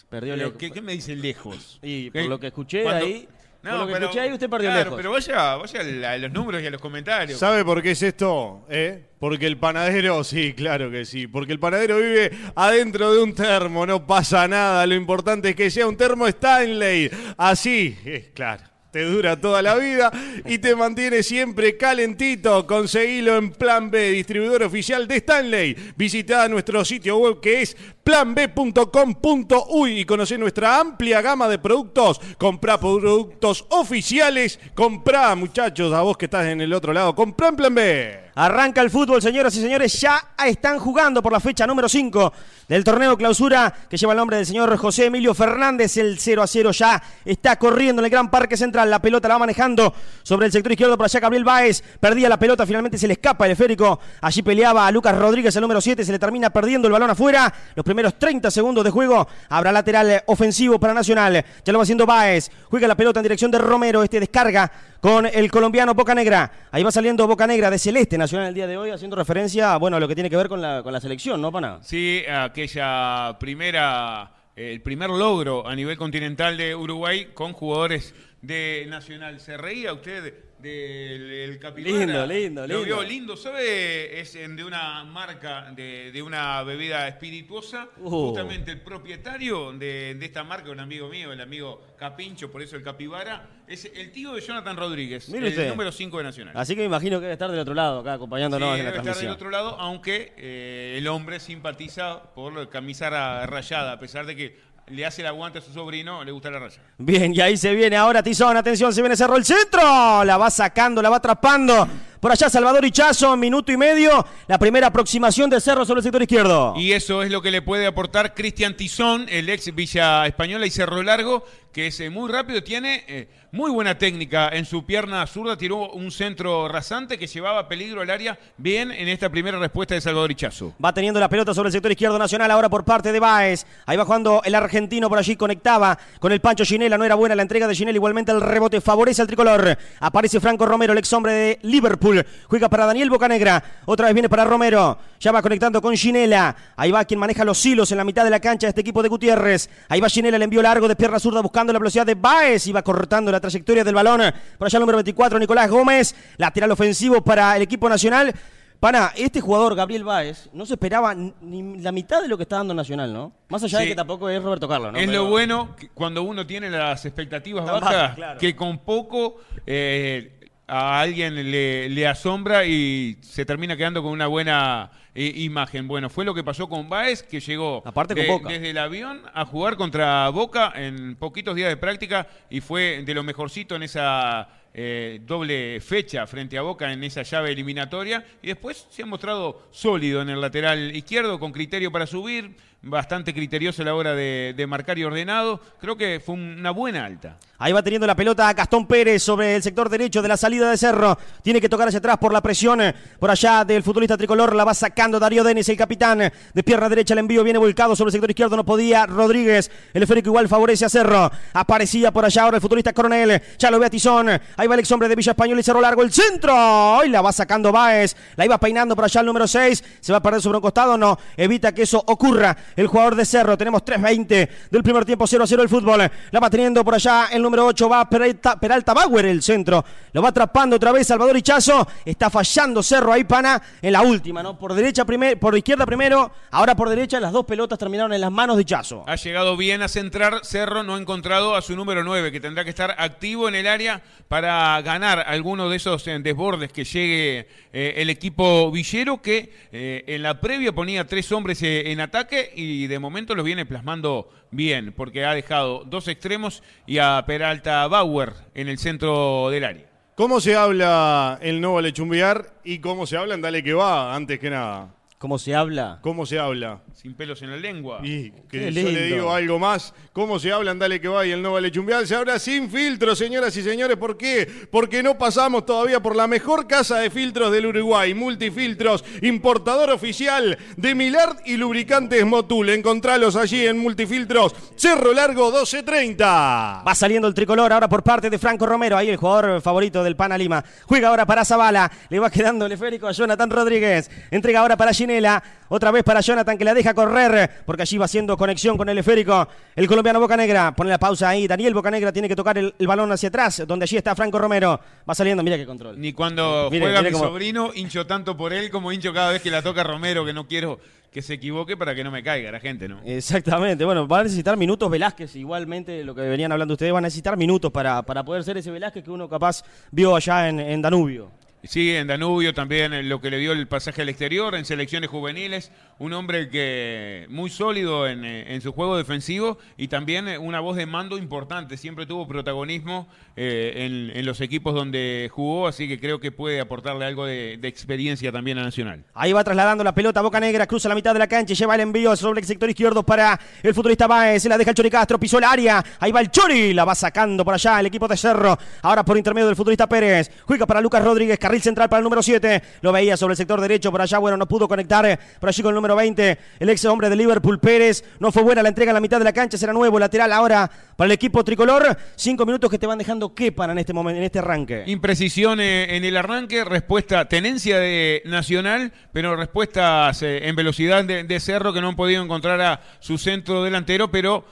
Perdió 0.09 0.33
Pero, 0.33 0.45
lejos. 0.47 0.57
¿qué, 0.59 0.71
qué 0.71 0.81
me 0.81 0.93
dice 0.93 1.15
lejos? 1.15 1.79
Y 1.81 2.11
¿Qué? 2.11 2.21
por 2.21 2.29
lo 2.29 2.39
que 2.39 2.47
escuché 2.47 2.83
¿Cuándo? 2.83 3.05
ahí. 3.05 3.27
No, 3.63 3.71
por 3.71 3.79
lo 3.79 3.87
que 3.87 3.93
pero- 3.93 4.05
escuché 4.05 4.19
ahí, 4.21 4.31
usted 4.31 4.47
perdió 4.49 4.69
claro, 4.69 4.83
lejos. 4.83 4.97
pero 4.97 5.11
vaya, 5.11 5.55
vaya 5.55 6.11
a 6.11 6.17
los 6.19 6.31
números 6.31 6.61
y 6.61 6.67
a 6.67 6.69
los 6.69 6.79
comentarios. 6.81 7.39
¿Sabe 7.39 7.65
por 7.65 7.81
qué 7.81 7.91
es 7.91 8.03
esto? 8.03 8.63
¿Eh? 8.69 9.05
Porque 9.19 9.47
el 9.47 9.57
panadero, 9.57 10.23
sí, 10.23 10.53
claro 10.53 10.91
que 10.91 11.03
sí. 11.05 11.25
Porque 11.25 11.51
el 11.53 11.59
panadero 11.59 11.97
vive 11.97 12.31
adentro 12.55 13.11
de 13.13 13.23
un 13.23 13.33
termo, 13.33 13.87
no 13.87 14.05
pasa 14.05 14.47
nada. 14.47 14.85
Lo 14.85 14.93
importante 14.93 15.49
es 15.49 15.55
que 15.55 15.71
sea 15.71 15.87
un 15.87 15.97
termo 15.97 16.27
Stanley. 16.27 17.09
Así, 17.37 17.97
es 18.05 18.27
claro. 18.35 18.63
Te 18.91 19.01
dura 19.03 19.35
toda 19.41 19.61
la 19.61 19.75
vida 19.75 20.09
y 20.45 20.57
te 20.59 20.73
mantiene 20.73 21.21
siempre 21.21 21.75
calentito. 21.75 22.65
Conseguilo 22.65 23.35
en 23.35 23.51
Plan 23.51 23.91
B, 23.91 24.11
distribuidor 24.11 24.63
oficial 24.63 25.05
de 25.05 25.17
Stanley. 25.17 25.75
Visita 25.97 26.47
nuestro 26.47 26.85
sitio 26.85 27.17
web 27.17 27.41
que 27.41 27.61
es 27.63 27.75
planb.com.uy 28.05 29.99
y 29.99 30.05
conocer 30.05 30.39
nuestra 30.39 30.79
amplia 30.79 31.23
gama 31.23 31.47
de 31.47 31.57
productos. 31.57 32.21
Comprá 32.37 32.79
productos 32.79 33.65
oficiales. 33.69 34.59
Comprá, 34.75 35.33
muchachos, 35.33 35.91
a 35.91 36.03
vos 36.03 36.15
que 36.15 36.25
estás 36.25 36.45
en 36.45 36.61
el 36.61 36.71
otro 36.71 36.93
lado. 36.93 37.15
Comprá 37.15 37.47
en 37.47 37.55
Plan 37.55 37.73
B. 37.73 38.25
Arranca 38.37 38.81
el 38.81 38.89
fútbol, 38.89 39.21
señoras 39.21 39.55
y 39.55 39.61
señores. 39.61 39.99
Ya 40.01 40.33
están 40.45 40.77
jugando 40.77 41.23
por 41.23 41.31
la 41.31 41.39
fecha 41.39 41.65
número 41.65 41.87
5 41.87 42.33
del 42.67 42.83
torneo 42.83 43.15
clausura 43.15 43.73
que 43.89 43.95
lleva 43.95 44.11
el 44.11 44.17
nombre 44.17 44.35
del 44.35 44.45
señor 44.45 44.75
José 44.75 45.05
Emilio 45.05 45.33
Fernández. 45.33 45.95
El 45.95 46.19
0 46.19 46.43
a 46.43 46.47
0 46.47 46.71
ya 46.71 47.01
está 47.23 47.57
corriendo 47.57 48.01
en 48.01 48.05
el 48.05 48.11
Gran 48.11 48.29
Parque 48.29 48.57
Central. 48.57 48.89
La 48.89 49.01
pelota 49.01 49.29
la 49.29 49.35
va 49.35 49.39
manejando 49.39 49.93
sobre 50.21 50.47
el 50.47 50.51
sector 50.51 50.69
izquierdo 50.73 50.97
por 50.97 51.05
allá 51.05 51.21
Gabriel 51.21 51.45
Báez. 51.45 51.81
Perdía 51.97 52.27
la 52.27 52.37
pelota, 52.37 52.65
finalmente 52.65 52.97
se 52.97 53.07
le 53.07 53.13
escapa 53.13 53.45
el 53.45 53.53
esférico. 53.53 54.01
Allí 54.19 54.41
peleaba 54.41 54.85
a 54.85 54.91
Lucas 54.91 55.17
Rodríguez, 55.17 55.55
el 55.55 55.61
número 55.61 55.79
7. 55.79 56.03
Se 56.03 56.11
le 56.11 56.19
termina 56.19 56.49
perdiendo 56.49 56.89
el 56.89 56.91
balón 56.91 57.09
afuera. 57.09 57.53
Los 57.73 57.85
primeros 57.95 58.19
30 58.19 58.51
segundos 58.51 58.83
de 58.83 58.89
juego. 58.89 59.25
Habrá 59.47 59.71
lateral 59.71 60.21
ofensivo 60.25 60.77
para 60.77 60.93
Nacional. 60.93 61.45
Ya 61.63 61.71
lo 61.71 61.79
va 61.79 61.83
haciendo 61.83 62.05
Báez. 62.05 62.51
Juega 62.69 62.89
la 62.89 62.95
pelota 62.97 63.21
en 63.21 63.23
dirección 63.23 63.49
de 63.51 63.57
Romero. 63.57 64.03
Este 64.03 64.19
descarga 64.19 64.69
con 64.99 65.25
el 65.25 65.49
colombiano 65.49 65.93
Boca 65.93 66.13
Negra. 66.13 66.51
Ahí 66.71 66.83
va 66.83 66.91
saliendo 66.91 67.25
Boca 67.25 67.47
Negra 67.47 67.69
de 67.69 67.79
Celeste 67.79 68.17
Nacional 68.17 68.49
el 68.49 68.53
día 68.53 68.67
de 68.67 68.75
hoy, 68.75 68.89
haciendo 68.89 69.15
referencia 69.15 69.77
bueno, 69.77 69.95
a 69.95 70.01
lo 70.01 70.09
que 70.09 70.15
tiene 70.15 70.29
que 70.29 70.35
ver 70.35 70.49
con 70.49 70.61
la, 70.61 70.83
con 70.83 70.91
la 70.91 70.99
selección, 70.99 71.41
¿no, 71.41 71.53
Pana? 71.53 71.79
Sí, 71.83 72.21
aquella 72.29 73.37
primera, 73.39 74.29
el 74.57 74.81
primer 74.81 75.09
logro 75.09 75.65
a 75.65 75.73
nivel 75.73 75.95
continental 75.95 76.57
de 76.57 76.75
Uruguay 76.75 77.29
con 77.33 77.53
jugadores 77.53 78.13
de 78.41 78.87
Nacional. 78.89 79.39
¿Se 79.39 79.55
reía 79.55 79.93
usted 79.93 80.33
del 80.69 81.59
capibara. 81.59 81.97
Lindo, 82.05 82.25
lindo, 82.25 82.67
Lo 82.67 82.83
vio 82.83 82.95
lindo. 83.01 83.03
lindo, 83.03 83.37
¿sabe? 83.37 84.19
Es 84.19 84.33
de 84.33 84.63
una 84.63 85.03
marca, 85.03 85.71
de, 85.75 86.11
de 86.11 86.21
una 86.21 86.63
bebida 86.63 87.07
espirituosa. 87.07 87.87
Uh. 87.97 88.09
Justamente 88.27 88.71
el 88.71 88.81
propietario 88.81 89.71
de, 89.73 90.15
de 90.15 90.25
esta 90.25 90.43
marca, 90.43 90.71
un 90.71 90.79
amigo 90.79 91.07
mío, 91.09 91.31
el 91.31 91.41
amigo 91.41 91.81
Capincho, 91.97 92.51
por 92.51 92.61
eso 92.61 92.75
el 92.75 92.83
capibara, 92.83 93.47
es 93.67 93.85
el 93.85 94.11
tío 94.11 94.33
de 94.33 94.41
Jonathan 94.41 94.75
Rodríguez, 94.75 95.29
Mire 95.29 95.47
el 95.47 95.53
usted. 95.53 95.69
número 95.69 95.91
5 95.91 96.17
de 96.17 96.23
Nacional. 96.23 96.53
Así 96.57 96.73
que 96.75 96.81
me 96.81 96.87
imagino 96.87 97.17
que 97.19 97.23
debe 97.23 97.33
estar 97.33 97.49
del 97.51 97.59
otro 97.59 97.73
lado, 97.73 97.99
acá 97.99 98.13
acompañándonos 98.13 98.73
Sí, 98.75 98.79
en 98.79 98.85
la 98.85 98.91
debe 98.91 98.97
estar 98.97 99.03
del 99.03 99.13
transmisión. 99.13 99.33
otro 99.33 99.49
lado, 99.49 99.79
aunque 99.79 100.33
eh, 100.37 100.95
el 100.97 101.07
hombre 101.07 101.39
simpatiza 101.39 102.33
por 102.33 102.53
la 102.53 102.69
camisa 102.69 103.09
ra- 103.09 103.45
rayada, 103.45 103.93
a 103.93 103.99
pesar 103.99 104.25
de 104.25 104.35
que 104.35 104.74
le 104.87 105.05
hace 105.05 105.21
el 105.21 105.27
aguante 105.27 105.59
a 105.59 105.61
su 105.61 105.73
sobrino, 105.73 106.23
le 106.23 106.31
gusta 106.31 106.51
la 106.51 106.59
raya. 106.59 106.79
Bien, 106.97 107.33
y 107.33 107.41
ahí 107.41 107.57
se 107.57 107.73
viene 107.73 107.97
ahora 107.97 108.21
Tizón, 108.21 108.55
atención, 108.55 108.93
se 108.93 109.01
viene 109.01 109.15
Cerro 109.15 109.35
el 109.35 109.45
centro, 109.45 110.23
la 110.23 110.37
va 110.37 110.49
sacando, 110.49 111.01
la 111.01 111.09
va 111.09 111.17
atrapando. 111.17 111.87
Por 112.25 112.31
allá 112.31 112.49
Salvador 112.49 112.83
Hichazo, 112.83 113.37
minuto 113.37 113.71
y 113.71 113.77
medio, 113.77 114.25
la 114.47 114.57
primera 114.57 114.87
aproximación 114.87 115.47
de 115.47 115.61
Cerro 115.61 115.85
sobre 115.85 115.99
el 115.99 116.03
sector 116.05 116.23
izquierdo. 116.23 116.73
Y 116.75 116.93
eso 116.93 117.21
es 117.21 117.29
lo 117.29 117.39
que 117.39 117.51
le 117.51 117.61
puede 117.61 117.85
aportar 117.85 118.33
Cristian 118.33 118.75
Tizón, 118.75 119.27
el 119.29 119.47
ex 119.47 119.75
Villa 119.75 120.25
Española 120.25 120.65
y 120.65 120.71
Cerro 120.71 121.03
Largo, 121.03 121.45
que 121.71 121.87
es 121.87 121.99
eh, 121.99 122.09
muy 122.09 122.31
rápido, 122.31 122.63
tiene 122.63 123.03
eh, 123.07 123.27
muy 123.51 123.69
buena 123.69 123.97
técnica 123.97 124.47
en 124.47 124.65
su 124.65 124.85
pierna 124.85 125.27
zurda, 125.27 125.57
tiró 125.57 125.91
un 125.91 126.09
centro 126.09 126.69
rasante 126.69 127.19
que 127.19 127.27
llevaba 127.27 127.67
peligro 127.67 128.01
al 128.01 128.09
área 128.09 128.39
bien 128.57 128.91
en 128.91 129.09
esta 129.09 129.29
primera 129.29 129.59
respuesta 129.59 129.93
de 129.93 129.99
Salvador 129.99 130.31
Hichazo. 130.31 130.73
Va 130.83 130.93
teniendo 130.93 131.19
la 131.19 131.27
pelota 131.27 131.53
sobre 131.53 131.67
el 131.67 131.73
sector 131.73 131.91
izquierdo 131.91 132.17
nacional 132.17 132.49
ahora 132.49 132.69
por 132.69 132.85
parte 132.85 133.11
de 133.11 133.19
Baez. 133.19 133.67
Ahí 133.85 133.97
va 133.97 134.05
jugando 134.05 134.41
el 134.45 134.55
argentino 134.55 135.09
por 135.09 135.19
allí, 135.19 135.35
conectaba 135.35 135.99
con 136.21 136.31
el 136.31 136.39
Pancho 136.39 136.63
Ginela. 136.63 136.97
No 136.97 137.03
era 137.03 137.15
buena 137.15 137.35
la 137.35 137.41
entrega 137.41 137.67
de 137.67 137.75
Ginela, 137.75 137.97
igualmente 137.97 138.31
el 138.31 138.39
rebote 138.39 138.79
favorece 138.79 139.21
al 139.21 139.27
tricolor. 139.27 139.77
Aparece 139.99 140.39
Franco 140.39 140.65
Romero, 140.65 140.93
el 140.93 140.99
ex 140.99 141.11
hombre 141.11 141.33
de 141.33 141.59
Liverpool. 141.63 142.14
Juega 142.47 142.69
para 142.69 142.85
Daniel 142.85 143.09
Bocanegra. 143.09 143.63
Otra 143.85 144.05
vez 144.05 144.13
viene 144.13 144.29
para 144.29 144.45
Romero. 144.45 144.97
Ya 145.19 145.31
va 145.31 145.41
conectando 145.41 145.81
con 145.81 145.95
Ginela. 145.95 146.55
Ahí 146.75 146.91
va 146.91 147.03
quien 147.05 147.19
maneja 147.19 147.43
los 147.43 147.65
hilos 147.65 147.91
en 147.91 147.97
la 147.97 148.03
mitad 148.03 148.23
de 148.23 148.29
la 148.29 148.39
cancha 148.39 148.67
de 148.67 148.69
este 148.69 148.81
equipo 148.81 149.01
de 149.01 149.09
Gutiérrez. 149.09 149.69
Ahí 149.89 149.99
va 149.99 150.09
Ginela, 150.09 150.37
le 150.37 150.43
envió 150.45 150.61
largo 150.61 150.87
de 150.87 150.95
pierna 150.95 151.19
zurda 151.19 151.41
buscando 151.41 151.73
la 151.73 151.79
velocidad 151.79 152.05
de 152.05 152.15
Baez. 152.15 152.67
Iba 152.67 152.81
cortando 152.81 153.31
la 153.31 153.39
trayectoria 153.39 153.83
del 153.83 153.95
balón. 153.95 154.21
Por 154.57 154.67
allá 154.67 154.77
el 154.77 154.81
número 154.81 154.97
24, 154.97 155.39
Nicolás 155.39 155.69
Gómez. 155.69 156.15
Lateral 156.37 156.71
ofensivo 156.71 157.23
para 157.23 157.55
el 157.55 157.61
equipo 157.63 157.89
nacional. 157.89 158.33
Pana, 158.79 159.13
este 159.15 159.39
jugador, 159.41 159.73
Gabriel 159.73 160.03
Báez, 160.03 160.49
no 160.53 160.65
se 160.65 160.73
esperaba 160.73 161.15
ni 161.15 161.77
la 161.79 161.91
mitad 161.91 162.21
de 162.21 162.27
lo 162.27 162.37
que 162.37 162.43
está 162.43 162.57
dando 162.57 162.73
Nacional, 162.73 163.11
¿no? 163.13 163.31
Más 163.47 163.63
allá 163.63 163.79
de 163.79 163.87
que 163.87 163.95
tampoco 163.95 164.29
es 164.29 164.43
Roberto 164.43 164.67
Carlos, 164.67 164.91
¿no? 164.91 164.99
es 164.99 165.07
Pero- 165.07 165.23
lo 165.23 165.29
bueno 165.29 165.75
que 165.75 165.89
cuando 165.89 166.23
uno 166.23 166.45
tiene 166.45 166.69
las 166.69 167.05
expectativas 167.05 167.65
bajas, 167.65 167.81
bajas, 167.81 168.15
claro. 168.15 168.39
que 168.39 168.55
con 168.55 168.79
poco 168.79 169.37
eh, 169.65 170.34
a 170.67 170.99
alguien 170.99 171.35
le, 171.51 171.89
le 171.89 172.07
asombra 172.07 172.65
y 172.65 173.17
se 173.21 173.45
termina 173.45 173.77
quedando 173.77 174.01
con 174.01 174.11
una 174.11 174.27
buena 174.27 174.89
eh, 175.13 175.31
imagen. 175.35 175.87
Bueno, 175.87 176.09
fue 176.09 176.25
lo 176.25 176.33
que 176.33 176.43
pasó 176.43 176.67
con 176.67 176.89
Baez, 176.89 177.21
que 177.23 177.39
llegó 177.39 177.83
Aparte 177.85 178.15
con 178.15 178.23
de- 178.23 178.29
Boca. 178.29 178.49
desde 178.49 178.71
el 178.71 178.77
avión 178.79 179.21
a 179.33 179.45
jugar 179.45 179.75
contra 179.77 180.27
Boca 180.29 180.73
en 180.75 181.15
poquitos 181.17 181.55
días 181.55 181.69
de 181.69 181.77
práctica 181.77 182.27
y 182.49 182.61
fue 182.61 183.03
de 183.05 183.13
lo 183.13 183.23
mejorcito 183.23 183.75
en 183.75 183.83
esa 183.83 184.49
eh, 184.73 185.21
doble 185.25 185.79
fecha 185.79 186.25
frente 186.27 186.57
a 186.57 186.61
Boca 186.63 186.91
en 186.91 187.03
esa 187.03 187.21
llave 187.21 187.51
eliminatoria 187.51 188.25
y 188.41 188.47
después 188.47 188.87
se 188.89 189.03
ha 189.03 189.05
mostrado 189.05 189.67
sólido 189.71 190.21
en 190.21 190.29
el 190.29 190.41
lateral 190.41 190.93
izquierdo 190.95 191.39
con 191.39 191.51
criterio 191.53 191.91
para 191.91 192.07
subir, 192.07 192.55
bastante 192.85 193.33
criterioso 193.33 193.81
a 193.81 193.85
la 193.85 193.95
hora 193.95 194.13
de, 194.13 194.53
de 194.55 194.67
marcar 194.67 194.97
y 194.97 195.03
ordenado. 195.03 195.59
Creo 195.79 195.97
que 195.97 196.21
fue 196.23 196.35
una 196.35 196.71
buena 196.71 197.05
alta. 197.05 197.37
Ahí 197.57 197.71
va 197.71 197.81
teniendo 197.81 198.05
la 198.05 198.15
pelota 198.15 198.51
Gastón 198.53 198.85
Pérez 198.85 199.23
sobre 199.23 199.55
el 199.55 199.63
sector 199.63 199.89
derecho 199.89 200.21
de 200.21 200.27
la 200.27 200.35
salida 200.35 200.69
de 200.69 200.77
Cerro. 200.77 201.17
Tiene 201.41 201.61
que 201.61 201.69
tocar 201.69 201.87
hacia 201.87 201.99
atrás 201.99 202.17
por 202.17 202.33
la 202.33 202.41
presión 202.41 202.81
eh, 202.81 202.93
por 203.17 203.31
allá 203.31 203.63
del 203.63 203.81
futbolista 203.81 204.17
tricolor. 204.17 204.53
La 204.53 204.65
va 204.65 204.73
sacando 204.73 205.19
Darío 205.19 205.41
Denis, 205.41 205.69
el 205.69 205.77
capitán. 205.77 206.19
De 206.53 206.63
pierna 206.63 206.89
derecha 206.89 207.13
el 207.13 207.19
envío 207.19 207.45
viene 207.45 207.57
volcado 207.57 207.95
sobre 207.95 208.09
el 208.09 208.11
sector 208.11 208.29
izquierdo. 208.29 208.57
No 208.57 208.65
podía 208.65 209.05
Rodríguez. 209.05 209.71
El 209.93 210.03
esférico 210.03 210.29
igual 210.29 210.49
favorece 210.49 210.83
a 210.83 210.89
Cerro. 210.89 211.31
Aparecía 211.53 212.11
por 212.11 212.25
allá 212.25 212.43
ahora 212.43 212.57
el 212.57 212.61
futbolista 212.61 212.91
Coronel. 212.91 213.41
Ya 213.57 213.71
lo 213.71 213.79
ve 213.79 213.85
a 213.85 213.89
Tizón. 213.89 214.27
Ahí 214.29 214.67
va 214.67 214.73
el 214.73 214.81
ex 214.81 214.91
hombre 214.91 215.07
de 215.07 215.15
Villa 215.15 215.31
Española 215.31 215.61
y 215.61 215.63
Cerro 215.63 215.79
Largo. 215.79 216.03
El 216.03 216.11
centro. 216.11 217.05
Y 217.05 217.09
la 217.09 217.21
va 217.21 217.31
sacando 217.31 217.71
Baez. 217.71 218.17
La 218.35 218.43
iba 218.43 218.57
peinando 218.57 218.97
por 218.97 219.05
allá 219.05 219.21
el 219.21 219.27
número 219.27 219.47
6. 219.47 219.83
Se 220.01 220.11
va 220.11 220.17
a 220.17 220.21
perder 220.21 220.41
sobre 220.41 220.57
un 220.57 220.61
costado. 220.61 220.97
No. 220.97 221.17
Evita 221.37 221.73
que 221.73 221.83
eso 221.83 222.03
ocurra. 222.05 222.55
El 222.75 222.87
jugador 222.87 223.15
de 223.15 223.25
Cerro. 223.25 223.57
Tenemos 223.57 223.83
3.20 223.83 224.49
del 224.69 224.83
primer 224.83 225.05
tiempo 225.05 225.27
0 225.27 225.43
a 225.43 225.47
0 225.47 225.63
el 225.63 225.69
fútbol. 225.69 226.09
La 226.31 226.39
va 226.39 226.49
teniendo 226.49 226.83
por 226.83 226.95
allá 226.95 227.27
el 227.31 227.41
número 227.41 227.65
8. 227.65 227.89
Va 227.89 228.09
Peralta, 228.09 228.59
Peralta 228.59 228.93
Bauer 228.93 229.25
el 229.25 229.41
centro. 229.41 229.83
Lo 230.13 230.21
va 230.21 230.29
atrapando 230.29 230.75
otra 230.75 230.91
vez 230.91 231.07
Salvador 231.07 231.37
Hichazo. 231.37 231.87
Está 232.03 232.29
fallando 232.29 232.83
Cerro 232.83 233.13
ahí, 233.13 233.23
pana, 233.23 233.61
en 233.81 233.93
la 233.93 234.01
última, 234.01 234.43
¿no? 234.43 234.57
Por 234.57 234.73
derecha 234.73 235.05
primero, 235.05 235.39
por 235.39 235.57
izquierda 235.57 235.85
primero. 235.85 236.31
Ahora 236.51 236.75
por 236.75 236.89
derecha 236.89 237.19
las 237.19 237.31
dos 237.31 237.45
pelotas 237.45 237.79
terminaron 237.79 238.13
en 238.13 238.21
las 238.21 238.31
manos 238.31 238.55
de 238.57 238.63
Hichazo. 238.63 239.03
Ha 239.07 239.15
llegado 239.15 239.57
bien 239.57 239.81
a 239.81 239.87
centrar, 239.87 240.41
Cerro 240.43 240.83
no 240.83 240.95
ha 240.95 240.99
encontrado 240.99 241.55
a 241.55 241.61
su 241.61 241.75
número 241.75 242.03
9, 242.03 242.31
que 242.31 242.39
tendrá 242.39 242.63
que 242.63 242.69
estar 242.69 242.95
activo 242.97 243.47
en 243.47 243.55
el 243.55 243.67
área 243.67 244.01
para 244.27 244.81
ganar 244.81 245.23
alguno 245.27 245.69
de 245.69 245.77
esos 245.77 246.07
eh, 246.07 246.17
desbordes 246.19 246.71
que 246.71 246.83
llegue 246.83 247.47
eh, 247.73 247.93
el 247.97 248.09
equipo 248.09 248.71
villero, 248.71 249.21
que 249.21 249.53
eh, 249.71 250.03
en 250.07 250.23
la 250.23 250.41
previa 250.41 250.73
ponía 250.73 251.05
tres 251.05 251.31
hombres 251.31 251.61
en 251.61 251.99
ataque 251.99 252.51
y 252.55 252.64
de 252.87 252.99
momento 252.99 253.35
los 253.35 253.45
viene 253.45 253.65
plasmando 253.65 254.29
bien, 254.51 254.93
porque 254.93 255.25
ha 255.25 255.33
dejado 255.33 255.83
dos 255.85 256.07
extremos 256.07 256.63
y 256.85 256.97
a 256.97 257.23
Peralta 257.25 257.87
Bauer 257.87 258.33
en 258.53 258.67
el 258.67 258.77
centro 258.77 259.49
del 259.49 259.63
área. 259.63 259.89
¿Cómo 260.15 260.39
se 260.39 260.55
habla 260.55 261.39
el 261.41 261.59
no 261.59 261.73
vale 261.73 261.91
chumbear 261.91 262.53
y 262.63 262.79
cómo 262.79 263.05
se 263.05 263.17
habla 263.17 263.35
en 263.35 263.41
Dale 263.41 263.63
que 263.63 263.73
va, 263.73 264.15
antes 264.15 264.39
que 264.39 264.49
nada? 264.49 264.95
¿Cómo 265.17 265.37
se 265.39 265.55
habla? 265.55 265.99
¿Cómo 266.01 266.25
se 266.25 266.39
habla? 266.39 266.81
Sin 266.95 267.13
pelos 267.13 267.41
en 267.41 267.51
la 267.51 267.57
lengua. 267.57 267.99
Y 268.03 268.31
que 268.49 268.71
yo 268.71 268.89
le 268.89 269.05
digo 269.07 269.29
algo 269.29 269.59
más. 269.59 269.93
¿Cómo 270.13 270.39
se 270.39 270.53
habla 270.53 270.71
en 270.71 270.79
Dale 270.79 271.01
que 271.01 271.09
va 271.09 271.25
y 271.25 271.31
el 271.31 271.41
no 271.41 271.51
vale 271.51 271.69
chumbear? 271.69 272.07
Se 272.07 272.15
habla 272.15 272.39
sin 272.39 272.69
filtro, 272.69 273.13
señoras 273.17 273.55
y 273.57 273.63
señores. 273.63 273.97
¿Por 273.97 274.15
qué? 274.15 274.49
Porque 274.71 275.03
no 275.03 275.17
pasamos 275.17 275.65
todavía 275.65 275.99
por 275.99 276.15
la 276.15 276.25
mejor 276.25 276.67
casa 276.67 276.99
de 276.99 277.09
filtros 277.09 277.51
del 277.51 277.65
Uruguay. 277.65 278.13
Multifiltros, 278.13 279.03
importador 279.21 279.89
oficial 279.89 280.57
de 280.77 280.95
Milard 280.95 281.39
y 281.45 281.57
lubricantes 281.57 282.25
Motul. 282.25 282.69
Encontralos 282.69 283.35
allí 283.35 283.67
en 283.67 283.77
Multifiltros, 283.77 284.55
Cerro 284.77 285.11
Largo 285.11 285.51
1230. 285.51 286.83
Va 286.87 286.95
saliendo 286.95 287.27
el 287.27 287.33
tricolor 287.33 287.73
ahora 287.73 287.89
por 287.89 288.03
parte 288.03 288.29
de 288.29 288.39
Franco 288.39 288.65
Romero. 288.65 288.95
Ahí 288.95 289.09
el 289.09 289.17
jugador 289.17 289.61
favorito 289.61 290.01
del 290.01 290.15
Pana 290.15 290.37
Lima. 290.37 290.63
Juega 290.85 291.09
ahora 291.09 291.25
para 291.25 291.43
Zavala. 291.43 291.91
Le 292.07 292.19
va 292.19 292.29
quedando 292.29 292.65
el 292.65 292.71
esférico 292.71 293.05
a 293.05 293.11
Jonathan 293.11 293.49
Rodríguez. 293.49 294.09
Entrega 294.31 294.61
ahora 294.61 294.77
para 294.77 294.93
Ginela. 294.93 295.43
Otra 295.69 295.91
vez 295.91 296.03
para 296.03 296.21
Jonathan 296.21 296.57
que 296.57 296.65
la 296.65 296.73
deja 296.73 296.93
correr. 296.93 297.63
Porque 297.65 297.81
allí 297.83 297.97
va 297.97 298.05
haciendo 298.05 298.37
conexión 298.37 298.77
con 298.77 298.87
el 298.89 298.97
esférico. 298.97 299.47
El 299.75 299.87
colombiano 299.87 300.19
Bocanegra. 300.19 300.75
Pone 300.75 300.89
la 300.89 300.97
pausa 300.99 301.29
ahí. 301.29 301.47
Daniel 301.47 301.73
Bocanegra 301.73 302.11
tiene 302.11 302.27
que 302.27 302.35
tocar 302.35 302.57
el, 302.57 302.73
el 302.77 302.87
balón 302.87 303.11
hacia 303.11 303.29
atrás. 303.29 303.63
Donde 303.67 303.83
allí 303.83 303.97
está 303.97 304.15
Franco 304.15 304.37
Romero. 304.39 304.79
Va 305.09 305.15
saliendo. 305.15 305.43
Mira 305.43 305.57
qué 305.57 305.65
control. 305.65 305.99
Ni 305.99 306.13
cuando 306.13 306.69
Mire, 306.71 306.85
juega 306.85 306.99
mire 306.99 307.11
mi 307.11 307.17
cómo- 307.17 307.25
sobrino, 307.29 307.71
hincho 307.73 308.05
tanto 308.05 308.35
por 308.37 308.53
él 308.53 308.69
como 308.69 308.91
hincho 308.91 309.13
cada 309.13 309.31
vez 309.31 309.41
que 309.41 309.51
la 309.51 309.61
toca 309.61 309.83
Romero, 309.83 310.23
que 310.25 310.33
no 310.33 310.47
quiero 310.47 310.79
que 311.11 311.21
se 311.21 311.35
equivoque 311.35 311.77
para 311.77 311.95
que 311.95 312.03
no 312.03 312.11
me 312.11 312.21
caiga 312.21 312.51
la 312.51 312.59
gente, 312.59 312.89
¿no? 312.89 312.99
Exactamente, 313.05 313.85
bueno, 313.85 314.05
va 314.05 314.19
a 314.19 314.23
necesitar 314.23 314.57
minutos 314.57 314.91
Velázquez, 314.91 315.33
igualmente 315.37 316.03
lo 316.03 316.13
que 316.13 316.19
venían 316.19 316.51
hablando 316.51 316.73
ustedes, 316.73 316.91
van 316.91 317.05
a 317.05 317.07
necesitar 317.07 317.37
minutos 317.37 317.71
para, 317.71 318.01
para 318.03 318.21
poder 318.25 318.43
ser 318.43 318.57
ese 318.57 318.69
Velázquez 318.69 319.01
que 319.01 319.11
uno 319.11 319.29
capaz 319.29 319.63
vio 319.91 320.13
allá 320.13 320.49
en, 320.49 320.59
en 320.59 320.81
Danubio. 320.81 321.31
Sí, 321.67 321.95
en 321.95 322.07
Danubio 322.07 322.53
también 322.53 322.93
eh, 322.93 323.03
lo 323.03 323.19
que 323.19 323.29
le 323.29 323.39
dio 323.39 323.51
el 323.51 323.67
pasaje 323.67 324.03
al 324.03 324.09
exterior, 324.09 324.55
en 324.55 324.65
selecciones 324.65 325.09
juveniles, 325.09 325.71
un 325.97 326.13
hombre 326.13 326.49
que 326.49 327.25
muy 327.29 327.49
sólido 327.49 328.07
en, 328.07 328.23
eh, 328.23 328.59
su 328.61 328.71
juego 328.71 328.97
defensivo 328.97 329.57
y 329.77 329.87
también 329.87 330.27
eh, 330.27 330.37
una 330.37 330.59
voz 330.59 330.77
de 330.77 330.85
mando 330.85 331.17
importante, 331.17 331.77
siempre 331.77 332.05
tuvo 332.05 332.27
protagonismo 332.27 333.07
en, 333.35 334.25
los 334.25 334.41
equipos 334.41 334.73
donde 334.73 335.29
jugó, 335.31 335.67
así 335.67 335.87
que 335.87 335.99
creo 335.99 336.19
que 336.19 336.31
puede 336.31 336.59
aportarle 336.59 337.05
algo 337.05 337.25
de, 337.25 337.59
experiencia 337.63 338.31
también 338.31 338.57
a 338.57 338.63
Nacional. 338.63 339.03
Ahí 339.13 339.33
va 339.33 339.43
trasladando 339.43 339.83
la 339.83 339.93
pelota 339.93 340.21
Boca 340.21 340.39
Negra, 340.39 340.67
cruza 340.67 340.87
la 340.87 340.95
mitad 340.95 341.13
de 341.13 341.19
la 341.19 341.27
cancha 341.27 341.53
lleva 341.53 341.75
el 341.75 341.81
envío 341.81 342.15
sobre 342.15 342.41
el 342.41 342.45
sector 342.45 342.69
izquierdo 342.69 343.03
para 343.03 343.39
el 343.63 343.73
futbolista 343.73 344.07
Baez. 344.07 344.43
Se 344.43 344.49
la 344.49 344.57
deja 344.57 344.71
el 344.71 344.75
Chori 344.75 344.89
Castro, 344.89 345.19
pisó 345.19 345.37
el 345.37 345.43
área. 345.43 345.83
Ahí 345.99 346.11
va 346.11 346.21
el 346.21 346.29
Chori, 346.29 346.73
la 346.73 346.85
va 346.85 346.95
sacando 346.95 347.43
por 347.43 347.53
allá 347.53 347.79
el 347.79 347.87
equipo 347.87 348.07
de 348.07 348.17
Cerro. 348.17 348.57
Ahora 348.81 349.03
por 349.03 349.17
intermedio 349.17 349.47
del 349.47 349.55
futbolista 349.55 349.87
Pérez. 349.87 350.31
Juega 350.45 350.65
para 350.65 350.81
Lucas 350.81 351.03
Rodríguez, 351.03 351.39
carril 351.55 351.63
central 351.63 351.89
para 351.89 351.99
el 351.99 352.03
número 352.03 352.21
7. 352.21 352.61
Lo 352.81 352.91
veía 352.91 353.15
sobre 353.15 353.33
el 353.33 353.37
sector 353.37 353.61
derecho 353.61 353.91
por 353.91 354.01
allá. 354.01 354.17
Bueno, 354.17 354.35
no 354.35 354.47
pudo 354.47 354.67
conectar 354.67 355.05
eh, 355.05 355.17
por 355.39 355.49
allí 355.49 355.61
con 355.61 355.69
el 355.69 355.75
número 355.75 355.95
20. 355.95 356.37
El 356.59 356.69
ex 356.69 356.83
hombre 356.85 357.09
de 357.09 357.15
Liverpool 357.15 357.59
Pérez. 357.59 358.03
No 358.19 358.31
fue 358.31 358.43
buena 358.43 358.61
la 358.61 358.69
entrega 358.69 358.91
en 358.91 358.95
la 358.95 358.99
mitad 358.99 359.19
de 359.19 359.23
la 359.23 359.31
cancha. 359.31 359.57
Será 359.57 359.71
nuevo 359.71 359.97
lateral 359.97 360.33
ahora 360.33 360.69
para 360.97 361.05
el 361.05 361.11
equipo 361.13 361.43
tricolor. 361.43 361.97
Cinco 362.15 362.45
minutos 362.45 362.69
que 362.69 362.77
te 362.77 362.87
van 362.87 362.97
dejando 362.97 363.33
quepan 363.33 363.69
en 363.71 363.77
este 363.79 363.93
momento, 363.93 364.17
en 364.17 364.25
este 364.25 364.39
arranque. 364.39 364.83
Imprecisión 364.87 365.59
eh, 365.61 365.95
en 365.95 366.03
el 366.03 366.17
arranque, 366.17 366.65
respuesta, 366.65 367.25
tenencia 367.29 367.79
de 367.79 368.21
Nacional, 368.25 368.91
pero 369.13 369.35
respuestas 369.35 370.21
eh, 370.23 370.47
en 370.47 370.55
velocidad 370.55 371.05
de, 371.05 371.39
Cerro 371.39 371.73
que 371.73 371.81
no 371.81 371.89
han 371.89 371.95
podido 371.95 372.23
encontrar 372.23 372.59
a 372.61 372.81
su 372.99 373.17
centro 373.17 373.63
delantero, 373.63 374.09
pero 374.09 374.45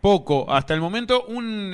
poco 0.00 0.50
hasta 0.50 0.74
el 0.74 0.80
momento. 0.80 1.24
Un, 1.26 1.72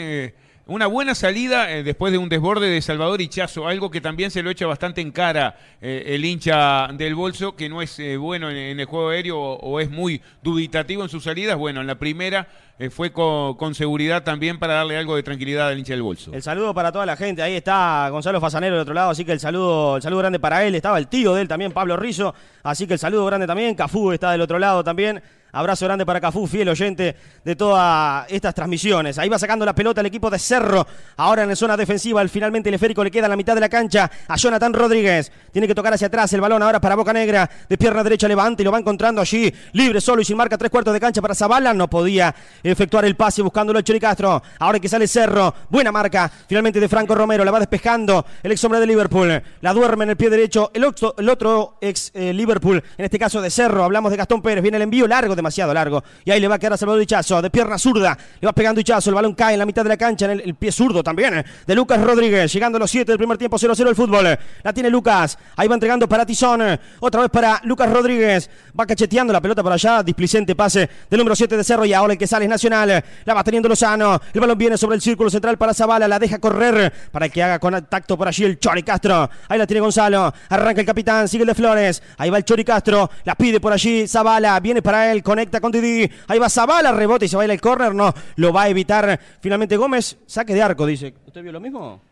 una 0.71 0.87
buena 0.87 1.17
salida 1.17 1.73
eh, 1.73 1.83
después 1.83 2.13
de 2.13 2.19
un 2.19 2.29
desborde 2.29 2.71
de 2.71 2.81
Salvador 2.81 3.21
Hichazo, 3.21 3.67
algo 3.67 3.91
que 3.91 4.01
también 4.01 4.31
se 4.31 4.41
lo 4.41 4.51
echa 4.51 4.67
bastante 4.67 5.01
en 5.01 5.11
cara 5.11 5.59
eh, 5.83 6.05
el 6.07 6.25
hincha 6.25 6.87
del 6.95 7.17
bolso, 7.17 7.57
que 7.57 7.69
no 7.69 7.83
es 7.83 7.99
eh, 7.99 8.17
bueno 8.17 8.51
en, 8.51 8.79
el 8.79 8.87
juego 8.87 9.09
aéreo 9.09 9.37
o 9.37 9.81
es 9.81 9.91
muy 9.91 10.23
dubitativo 10.45 11.03
en 11.03 11.09
sus 11.09 11.25
salidas. 11.25 11.59
Bueno, 11.59 11.81
en 11.81 11.89
la 11.89 11.99
primera 11.99 12.47
eh, 12.81 12.89
fue 12.89 13.13
con, 13.13 13.75
seguridad 13.75 14.25
también 14.25 14.59
para 14.59 14.73
darle 14.73 14.97
algo 14.97 15.15
de 15.15 15.23
tranquilidad 15.23 15.69
al 15.69 15.79
hincha 15.79 15.93
del 15.93 16.01
bolso. 16.01 16.33
El 16.33 16.43
saludo 16.43 16.73
para 16.73 16.91
toda 16.91 17.05
la 17.05 17.15
gente. 17.15 17.43
Ahí 17.43 17.55
está 17.55 18.09
Gonzalo 18.09 18.41
Fasanero 18.41 18.77
del 18.77 18.83
otro 18.83 18.95
lado, 18.95 19.11
así 19.11 19.23
que 19.23 19.33
el 19.33 19.39
saludo, 19.39 19.97
el 19.97 20.03
saludo 20.03 20.21
grande 20.21 20.41
para 20.41 20.65
él. 20.65 20.75
Estaba 20.75 20.97
el 20.97 21.07
tío 21.07 21.35
de 21.35 21.43
él 21.43 21.49
también, 21.49 21.73
Pablo 21.73 21.99
Rizzo. 21.99 22.35
Así 22.63 22.87
que 22.87 22.95
el 22.95 22.99
saludo 22.99 23.27
grande 23.27 23.47
también. 23.47 23.75
Cafú 23.75 24.13
está 24.13 24.33
del 24.33 24.41
otro 24.41 24.59
lado 24.59 24.83
también. 24.83 25.23
Abrazo 25.53 25.85
grande 25.85 26.07
para 26.07 26.21
Cafú, 26.21 26.47
fiel 26.47 26.69
oyente 26.69 27.17
de 27.45 27.57
todas 27.57 28.25
estas 28.31 28.55
transmisiones. 28.55 29.19
Ahí 29.19 29.29
va 29.29 29.39
sacando 29.39 29.65
la 29.65 29.75
pelota 29.75 30.01
el 30.01 30.07
equipo 30.07 30.31
de 30.31 30.39
Cerro. 30.39 30.87
Ahora 31.17 31.43
en 31.43 31.49
la 31.49 31.57
zona 31.57 31.77
defensiva, 31.77 32.27
finalmente 32.29 32.69
el 32.69 32.77
esférico 32.77 33.03
le 33.03 33.11
queda 33.11 33.27
en 33.27 33.31
la 33.31 33.37
mitad 33.37 33.55
de 33.55 33.61
la 33.61 33.69
cancha 33.69 34.09
a 34.29 34.37
Jonathan 34.37 34.73
Rodríguez. 34.73 35.33
Tiene 35.51 35.67
que 35.67 35.75
tocar 35.75 35.93
hacia 35.93 36.07
atrás 36.07 36.33
el 36.35 36.41
balón 36.41 36.63
ahora 36.63 36.81
para 36.81 36.95
Boca 36.95 37.13
Negra. 37.13 37.51
De 37.69 37.77
pierna 37.77 38.05
derecha 38.05 38.29
levanta 38.29 38.63
y 38.63 38.65
lo 38.65 38.71
va 38.71 38.79
encontrando 38.79 39.21
allí. 39.21 39.53
Libre 39.73 40.01
solo 40.01 40.23
y 40.23 40.25
sin 40.25 40.37
marca, 40.37 40.57
tres 40.57 40.71
cuartos 40.71 40.95
de 40.95 41.01
cancha 41.01 41.21
para 41.21 41.35
Zabala. 41.35 41.75
No 41.75 41.91
podía 41.91 42.33
efectuar 42.73 43.05
el 43.05 43.17
pase 43.17 43.43
buscándolo 43.43 43.79
el 43.79 43.85
Chori 43.85 44.01
Castro. 44.01 44.43
Ahora 44.59 44.79
que 44.79 44.89
sale 44.89 45.07
Cerro. 45.07 45.55
Buena 45.69 45.93
marca. 45.93 46.31
Finalmente 46.49 46.81
de 46.81 46.89
Franco 46.89 47.15
Romero. 47.15 47.45
La 47.45 47.51
va 47.51 47.59
despejando 47.59 48.25
el 48.43 48.53
ex 48.53 48.63
hombre 48.65 48.81
de 48.81 48.87
Liverpool. 48.87 49.43
La 49.61 49.73
duerme 49.73 50.05
en 50.05 50.11
el 50.11 50.17
pie 50.17 50.31
derecho. 50.31 50.71
El 50.75 50.85
otro, 50.85 51.15
el 51.19 51.29
otro 51.29 51.77
ex 51.81 52.11
eh, 52.15 52.33
Liverpool, 52.33 52.83
en 52.99 53.05
este 53.05 53.19
caso 53.19 53.41
de 53.41 53.51
Cerro. 53.51 53.85
Hablamos 53.85 54.11
de 54.11 54.17
Gastón 54.17 54.43
Pérez. 54.43 54.63
Viene 54.63 54.77
el 54.77 54.83
envío 54.83 55.07
largo, 55.07 55.35
demasiado 55.37 55.73
largo. 55.75 56.03
Y 56.25 56.31
ahí 56.31 56.41
le 56.41 56.49
va 56.49 56.57
a 56.57 56.59
quedar 56.59 56.75
a 56.75 56.77
Salvador 56.77 57.03
Hichazo. 57.03 57.41
De 57.43 57.51
pierna 57.51 57.79
zurda. 57.79 58.17
Le 58.41 58.47
va 58.47 58.53
pegando 58.53 58.81
Hichazo. 58.81 59.11
El 59.11 59.15
balón 59.15 59.35
cae 59.35 59.55
en 59.55 59.59
la 59.59 59.67
mitad 59.67 59.83
de 59.83 59.89
la 59.91 59.97
cancha. 59.97 60.31
En 60.31 60.41
el, 60.41 60.55
pie 60.55 60.73
zurdo 60.73 61.03
también. 61.03 61.39
eh, 61.39 61.45
De 61.67 61.75
Lucas 61.75 62.01
Rodríguez. 62.03 62.53
Llegando 62.53 62.77
a 62.77 62.81
los 62.81 62.91
7 62.91 63.11
del 63.11 63.19
primer 63.19 63.39
tiempo. 63.39 63.59
0-0 63.59 63.89
el 63.89 63.95
fútbol. 63.97 64.39
La 64.63 64.73
tiene 64.73 64.91
Lucas. 64.91 65.39
Ahí 65.57 65.69
va 65.69 65.75
entregando 65.75 66.09
para 66.09 66.27
Tizón. 66.27 66.63
Otra 67.01 67.23
vez 67.23 67.31
para 67.31 67.61
Lucas 67.65 67.91
Rodríguez. 67.91 68.51
Va 68.79 68.87
cacheteando 68.87 69.33
la 69.33 69.41
pelota 69.41 69.63
para 69.63 69.75
allá. 69.75 70.03
Displicente 70.03 70.55
pase 70.55 70.89
del 71.09 71.19
número 71.19 71.37
7 71.37 71.57
de 71.57 71.65
Cerro. 71.65 71.85
Y 71.85 71.93
ahora 71.93 72.13
el 72.13 72.19
que 72.19 72.27
sale 72.27 72.45
es 72.45 72.49
Nacional. 72.61 73.05
La 73.25 73.35
va 73.35 73.43
teniendo 73.43 73.69
Lozano. 73.69 74.21
El 74.35 74.41
balón 74.41 74.59
viene 74.59 74.77
sobre 74.77 74.97
el 74.97 75.01
círculo 75.01 75.31
central 75.31 75.57
para 75.57 75.73
Zavala. 75.73 76.07
La 76.07 76.19
deja 76.19 76.39
correr 76.39 76.93
para 77.11 77.29
que 77.29 77.43
haga 77.43 77.59
contacto 77.59 78.19
por 78.19 78.29
allí 78.29 78.45
el 78.45 78.59
Chori 78.59 78.83
Castro. 78.83 79.31
Ahí 79.49 79.59
la 79.59 79.67
tiene 79.67 79.81
Gonzalo. 79.81 80.33
Arranca 80.51 80.81
el 80.81 80.87
capitán. 80.87 81.27
Sigue 81.29 81.43
el 81.45 81.49
de 81.49 81.55
Flores. 81.55 82.03
Ahí 82.19 82.29
va 82.29 82.37
el 82.37 82.45
Chori 82.45 82.65
Castro. 82.65 83.11
La 83.25 83.35
pide 83.35 83.61
por 83.61 83.73
allí 83.73 84.07
Zavala. 84.07 84.61
Viene 84.61 84.83
para 84.83 85.11
él. 85.11 85.23
Conecta 85.23 85.61
con 85.61 85.73
Didi. 85.73 86.11
Ahí 86.29 86.39
va 86.39 86.51
Zavala. 86.51 86.93
Rebota 86.93 87.25
y 87.25 87.29
se 87.29 87.37
baila 87.37 87.55
el 87.55 87.61
córner. 87.61 87.95
No. 87.95 88.13
Lo 88.37 88.53
va 88.53 88.63
a 88.65 88.69
evitar 88.69 89.19
finalmente 89.41 89.77
Gómez. 89.77 90.19
Saque 90.27 90.53
de 90.53 90.63
arco, 90.63 90.85
dice. 90.85 91.15
¿Usted 91.27 91.43
vio 91.43 91.53
lo 91.53 91.61
mismo? 91.61 92.03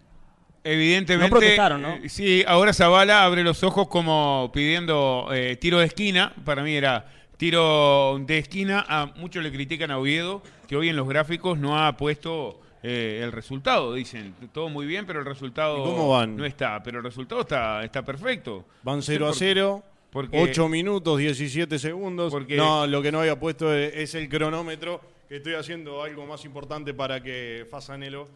Evidentemente, 0.65 1.31
No 1.31 1.31
protestaron, 1.39 1.81
¿no? 1.81 1.95
eh, 1.95 2.09
sí, 2.09 2.45
ahora 2.47 2.75
Zavala 2.75 3.25
abre 3.25 3.43
los 3.43 3.63
ojos 3.63 3.89
como 3.89 4.51
pidiendo 4.53 5.29
eh, 5.33 5.57
tiro 5.57 5.79
de 5.79 5.87
esquina. 5.87 6.33
Para 6.45 6.63
mí 6.63 6.75
era 6.75 7.07
tiro 7.39 8.19
de 8.27 8.37
esquina. 8.39 8.85
A 8.87 9.07
muchos 9.17 9.43
le 9.43 9.51
critican 9.51 9.91
a 9.91 9.99
Oviedo 9.99 10.43
que 10.67 10.77
hoy 10.77 10.91
en 10.91 10.97
los 10.97 11.09
gráficos 11.09 11.59
no 11.59 11.79
ha 11.79 11.97
puesto 11.97 12.61
eh, 12.83 13.21
el 13.25 13.33
resultado. 13.33 13.95
Dicen 13.95 14.35
todo 14.53 14.69
muy 14.69 14.85
bien, 14.87 15.07
pero 15.07 15.21
el 15.21 15.25
resultado 15.25 15.79
¿Y 15.79 15.83
cómo 15.85 16.11
van? 16.11 16.37
no 16.37 16.45
está. 16.45 16.83
Pero 16.83 16.99
el 16.99 17.05
resultado 17.05 17.41
está, 17.41 17.83
está 17.83 18.05
perfecto. 18.05 18.67
Van 18.83 18.97
No 18.97 19.03
sé 19.03 19.13
0 19.15 19.25
a 19.27 19.29
por- 19.31 19.39
0. 19.39 19.83
porque- 20.13 20.43
8 20.43 20.69
minutos, 20.69 21.19
17 21.19 21.79
segundos. 21.79 22.31
Porque- 22.33 22.57
No, 22.57 22.87
lo 22.87 23.01
que 23.01 23.11
no 23.11 23.21
había 23.21 23.39
puesto 23.41 23.73
es, 23.73 23.95
es 23.95 24.15
el 24.15 24.29
cronómetro. 24.29 25.01
Que 25.29 25.37
estoy 25.37 25.55
haciendo 25.55 26.03
algo 26.03 26.27
más 26.27 26.45
importante 26.45 26.95
para 26.95 27.23
que 27.23 27.67
Fasanelo. 27.71 28.29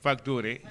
Facture. 0.00 0.62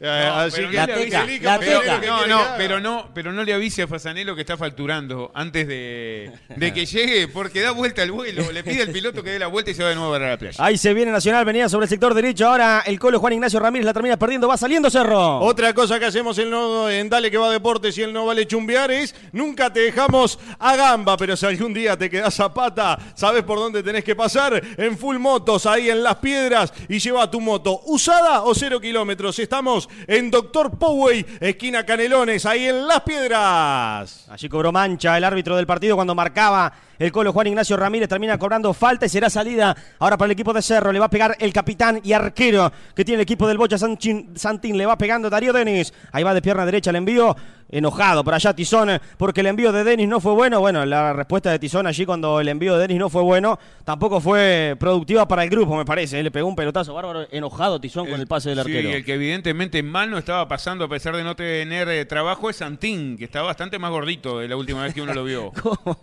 Así 0.00 0.56
pero 0.56 0.70
que 0.70 0.76
no 0.76 0.86
le 0.86 0.86
le 0.86 0.92
avisa, 0.92 1.20
avise, 1.22 1.42
la 1.42 1.58
Fasanelo, 1.58 1.80
teca. 1.80 2.00
¿qué 2.00 2.28
No, 2.28 2.40
pero 2.56 2.80
no, 2.80 3.08
pero 3.12 3.32
no 3.32 3.42
le 3.42 3.52
avise 3.52 3.82
a 3.82 3.88
Fasanelo 3.88 4.34
que 4.36 4.42
está 4.42 4.56
facturando 4.56 5.32
antes 5.34 5.66
de, 5.66 6.30
de 6.54 6.72
que 6.72 6.86
llegue, 6.86 7.26
porque 7.26 7.60
da 7.62 7.72
vuelta 7.72 8.02
al 8.02 8.12
vuelo, 8.12 8.52
le 8.52 8.62
pide 8.62 8.82
al 8.82 8.90
piloto 8.90 9.24
que 9.24 9.30
dé 9.30 9.38
la 9.40 9.48
vuelta 9.48 9.72
y 9.72 9.74
se 9.74 9.82
va 9.82 9.88
de 9.88 9.96
nuevo 9.96 10.12
para 10.12 10.30
la 10.30 10.38
playa. 10.38 10.64
Ahí 10.64 10.78
se 10.78 10.94
viene 10.94 11.10
Nacional, 11.10 11.44
venía 11.44 11.68
sobre 11.68 11.84
el 11.84 11.90
sector 11.90 12.14
derecho. 12.14 12.46
Ahora 12.46 12.84
el 12.86 12.98
colo 12.98 13.18
Juan 13.18 13.32
Ignacio 13.32 13.58
Ramírez 13.58 13.86
la 13.86 13.92
termina 13.92 14.16
perdiendo. 14.16 14.46
Va 14.46 14.56
saliendo 14.56 14.88
Cerro. 14.88 15.40
Otra 15.40 15.74
cosa 15.74 15.98
que 15.98 16.04
hacemos 16.04 16.38
en, 16.38 16.50
no, 16.50 16.88
en 16.88 17.08
Dale 17.08 17.30
que 17.30 17.38
va 17.38 17.50
Deportes 17.50 17.98
y 17.98 18.02
el 18.02 18.12
no 18.12 18.26
vale 18.26 18.46
chumbear 18.46 18.90
es 18.92 19.14
nunca 19.32 19.72
te 19.72 19.80
dejamos 19.80 20.38
a 20.58 20.76
gamba, 20.76 21.16
pero 21.16 21.36
si 21.36 21.46
algún 21.46 21.74
día 21.74 21.96
te 21.96 22.08
quedás 22.08 22.38
a 22.38 22.52
pata, 22.54 22.98
sabes 23.14 23.42
por 23.42 23.58
dónde 23.58 23.82
tenés 23.82 24.04
que 24.04 24.14
pasar. 24.14 24.62
En 24.76 24.96
Full 24.96 25.18
Motos, 25.18 25.66
ahí 25.66 25.90
en 25.90 26.02
Las 26.02 26.16
Piedras, 26.16 26.72
y 26.88 26.98
lleva 27.00 27.28
tu 27.30 27.40
moto 27.40 27.80
usada 27.86 28.42
o 28.42 28.54
cero 28.54 28.80
kilómetros. 28.80 29.38
Estamos 29.38 29.87
en 30.06 30.30
Doctor 30.30 30.78
Poway, 30.78 31.24
esquina 31.40 31.84
Canelones, 31.84 32.46
ahí 32.46 32.66
en 32.66 32.86
Las 32.86 33.02
Piedras. 33.02 34.26
Allí 34.28 34.48
cobró 34.48 34.72
mancha 34.72 35.16
el 35.16 35.24
árbitro 35.24 35.56
del 35.56 35.66
partido 35.66 35.96
cuando 35.96 36.14
marcaba 36.14 36.72
el 36.98 37.12
colo 37.12 37.32
Juan 37.32 37.46
Ignacio 37.46 37.76
Ramírez. 37.76 38.08
Termina 38.08 38.38
cobrando 38.38 38.72
falta 38.74 39.06
y 39.06 39.08
será 39.08 39.30
salida 39.30 39.76
ahora 39.98 40.16
para 40.16 40.26
el 40.26 40.32
equipo 40.32 40.52
de 40.52 40.62
Cerro. 40.62 40.92
Le 40.92 40.98
va 40.98 41.06
a 41.06 41.10
pegar 41.10 41.36
el 41.40 41.52
capitán 41.52 42.00
y 42.04 42.12
arquero 42.12 42.72
que 42.94 43.04
tiene 43.04 43.16
el 43.16 43.22
equipo 43.22 43.46
del 43.48 43.58
Bocha 43.58 43.76
Sanchin- 43.76 44.36
Santín. 44.36 44.76
Le 44.78 44.86
va 44.86 44.96
pegando 44.98 45.30
Darío 45.30 45.52
Denis. 45.52 45.92
Ahí 46.12 46.22
va 46.22 46.34
de 46.34 46.42
pierna 46.42 46.64
derecha 46.66 46.90
el 46.90 46.96
envío. 46.96 47.36
Enojado 47.70 48.24
por 48.24 48.32
allá 48.32 48.54
Tizón 48.54 48.88
porque 49.18 49.42
el 49.42 49.46
envío 49.48 49.72
de 49.72 49.84
Denis 49.84 50.08
no 50.08 50.20
fue 50.20 50.32
bueno. 50.32 50.58
Bueno, 50.58 50.86
la 50.86 51.12
respuesta 51.12 51.50
de 51.50 51.58
Tizón 51.58 51.86
allí 51.86 52.06
cuando 52.06 52.40
el 52.40 52.48
envío 52.48 52.74
de 52.76 52.80
Denis 52.80 52.98
no 52.98 53.10
fue 53.10 53.20
bueno 53.20 53.58
tampoco 53.84 54.22
fue 54.22 54.74
productiva 54.80 55.28
para 55.28 55.44
el 55.44 55.50
grupo, 55.50 55.76
me 55.76 55.84
parece. 55.84 56.22
Le 56.22 56.30
pegó 56.30 56.48
un 56.48 56.56
pelotazo 56.56 56.94
bárbaro. 56.94 57.26
Enojado 57.30 57.78
Tizón 57.78 58.06
con 58.08 58.18
el 58.18 58.26
pase 58.26 58.48
del 58.54 58.64
Sí, 58.64 58.74
arquero. 58.74 58.96
el 58.96 59.04
que 59.04 59.12
evidentemente 59.12 59.82
mal 59.82 60.10
no 60.10 60.16
estaba 60.16 60.48
pasando 60.48 60.86
a 60.86 60.88
pesar 60.88 61.14
de 61.14 61.22
no 61.24 61.36
tener 61.36 61.90
eh, 61.90 62.06
trabajo 62.06 62.48
es 62.48 62.56
Santín, 62.56 63.18
que 63.18 63.24
está 63.24 63.42
bastante 63.42 63.78
más 63.78 63.90
gordito 63.90 64.38
de 64.38 64.48
la 64.48 64.56
última 64.56 64.82
vez 64.84 64.94
que 64.94 65.02
uno 65.02 65.12
lo 65.12 65.24
vio. 65.24 65.52
¿Cómo, 65.62 65.98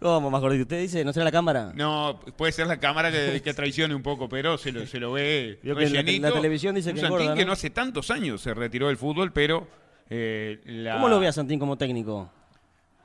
cómo 0.00 0.25
más 0.30 0.40
gordito? 0.40 0.62
¿Usted 0.62 0.80
dice? 0.80 1.04
¿No 1.04 1.12
será 1.12 1.24
la 1.24 1.32
cámara? 1.32 1.72
No, 1.74 2.20
puede 2.36 2.52
ser 2.52 2.66
la 2.66 2.78
cámara 2.78 3.10
que, 3.10 3.40
que 3.42 3.54
traicione 3.54 3.94
un 3.94 4.02
poco, 4.02 4.28
pero 4.28 4.58
se 4.58 4.72
lo, 4.72 4.86
se 4.86 4.98
lo 5.00 5.12
ve 5.12 5.58
la- 5.62 5.74
rellenito. 5.74 6.28
la 6.28 6.32
televisión 6.34 6.74
dice 6.74 6.90
Un 6.90 6.94
que 6.96 7.00
Santín 7.02 7.18
engorda, 7.20 7.34
que 7.34 7.40
¿no? 7.42 7.46
no 7.48 7.52
hace 7.52 7.70
tantos 7.70 8.10
años 8.10 8.40
se 8.40 8.54
retiró 8.54 8.88
del 8.88 8.96
fútbol, 8.96 9.32
pero 9.32 9.66
eh, 10.10 10.60
la- 10.66 10.94
¿Cómo 10.94 11.08
lo 11.08 11.18
ve 11.20 11.28
a 11.28 11.32
Santín 11.32 11.58
como 11.58 11.76
técnico? 11.76 12.30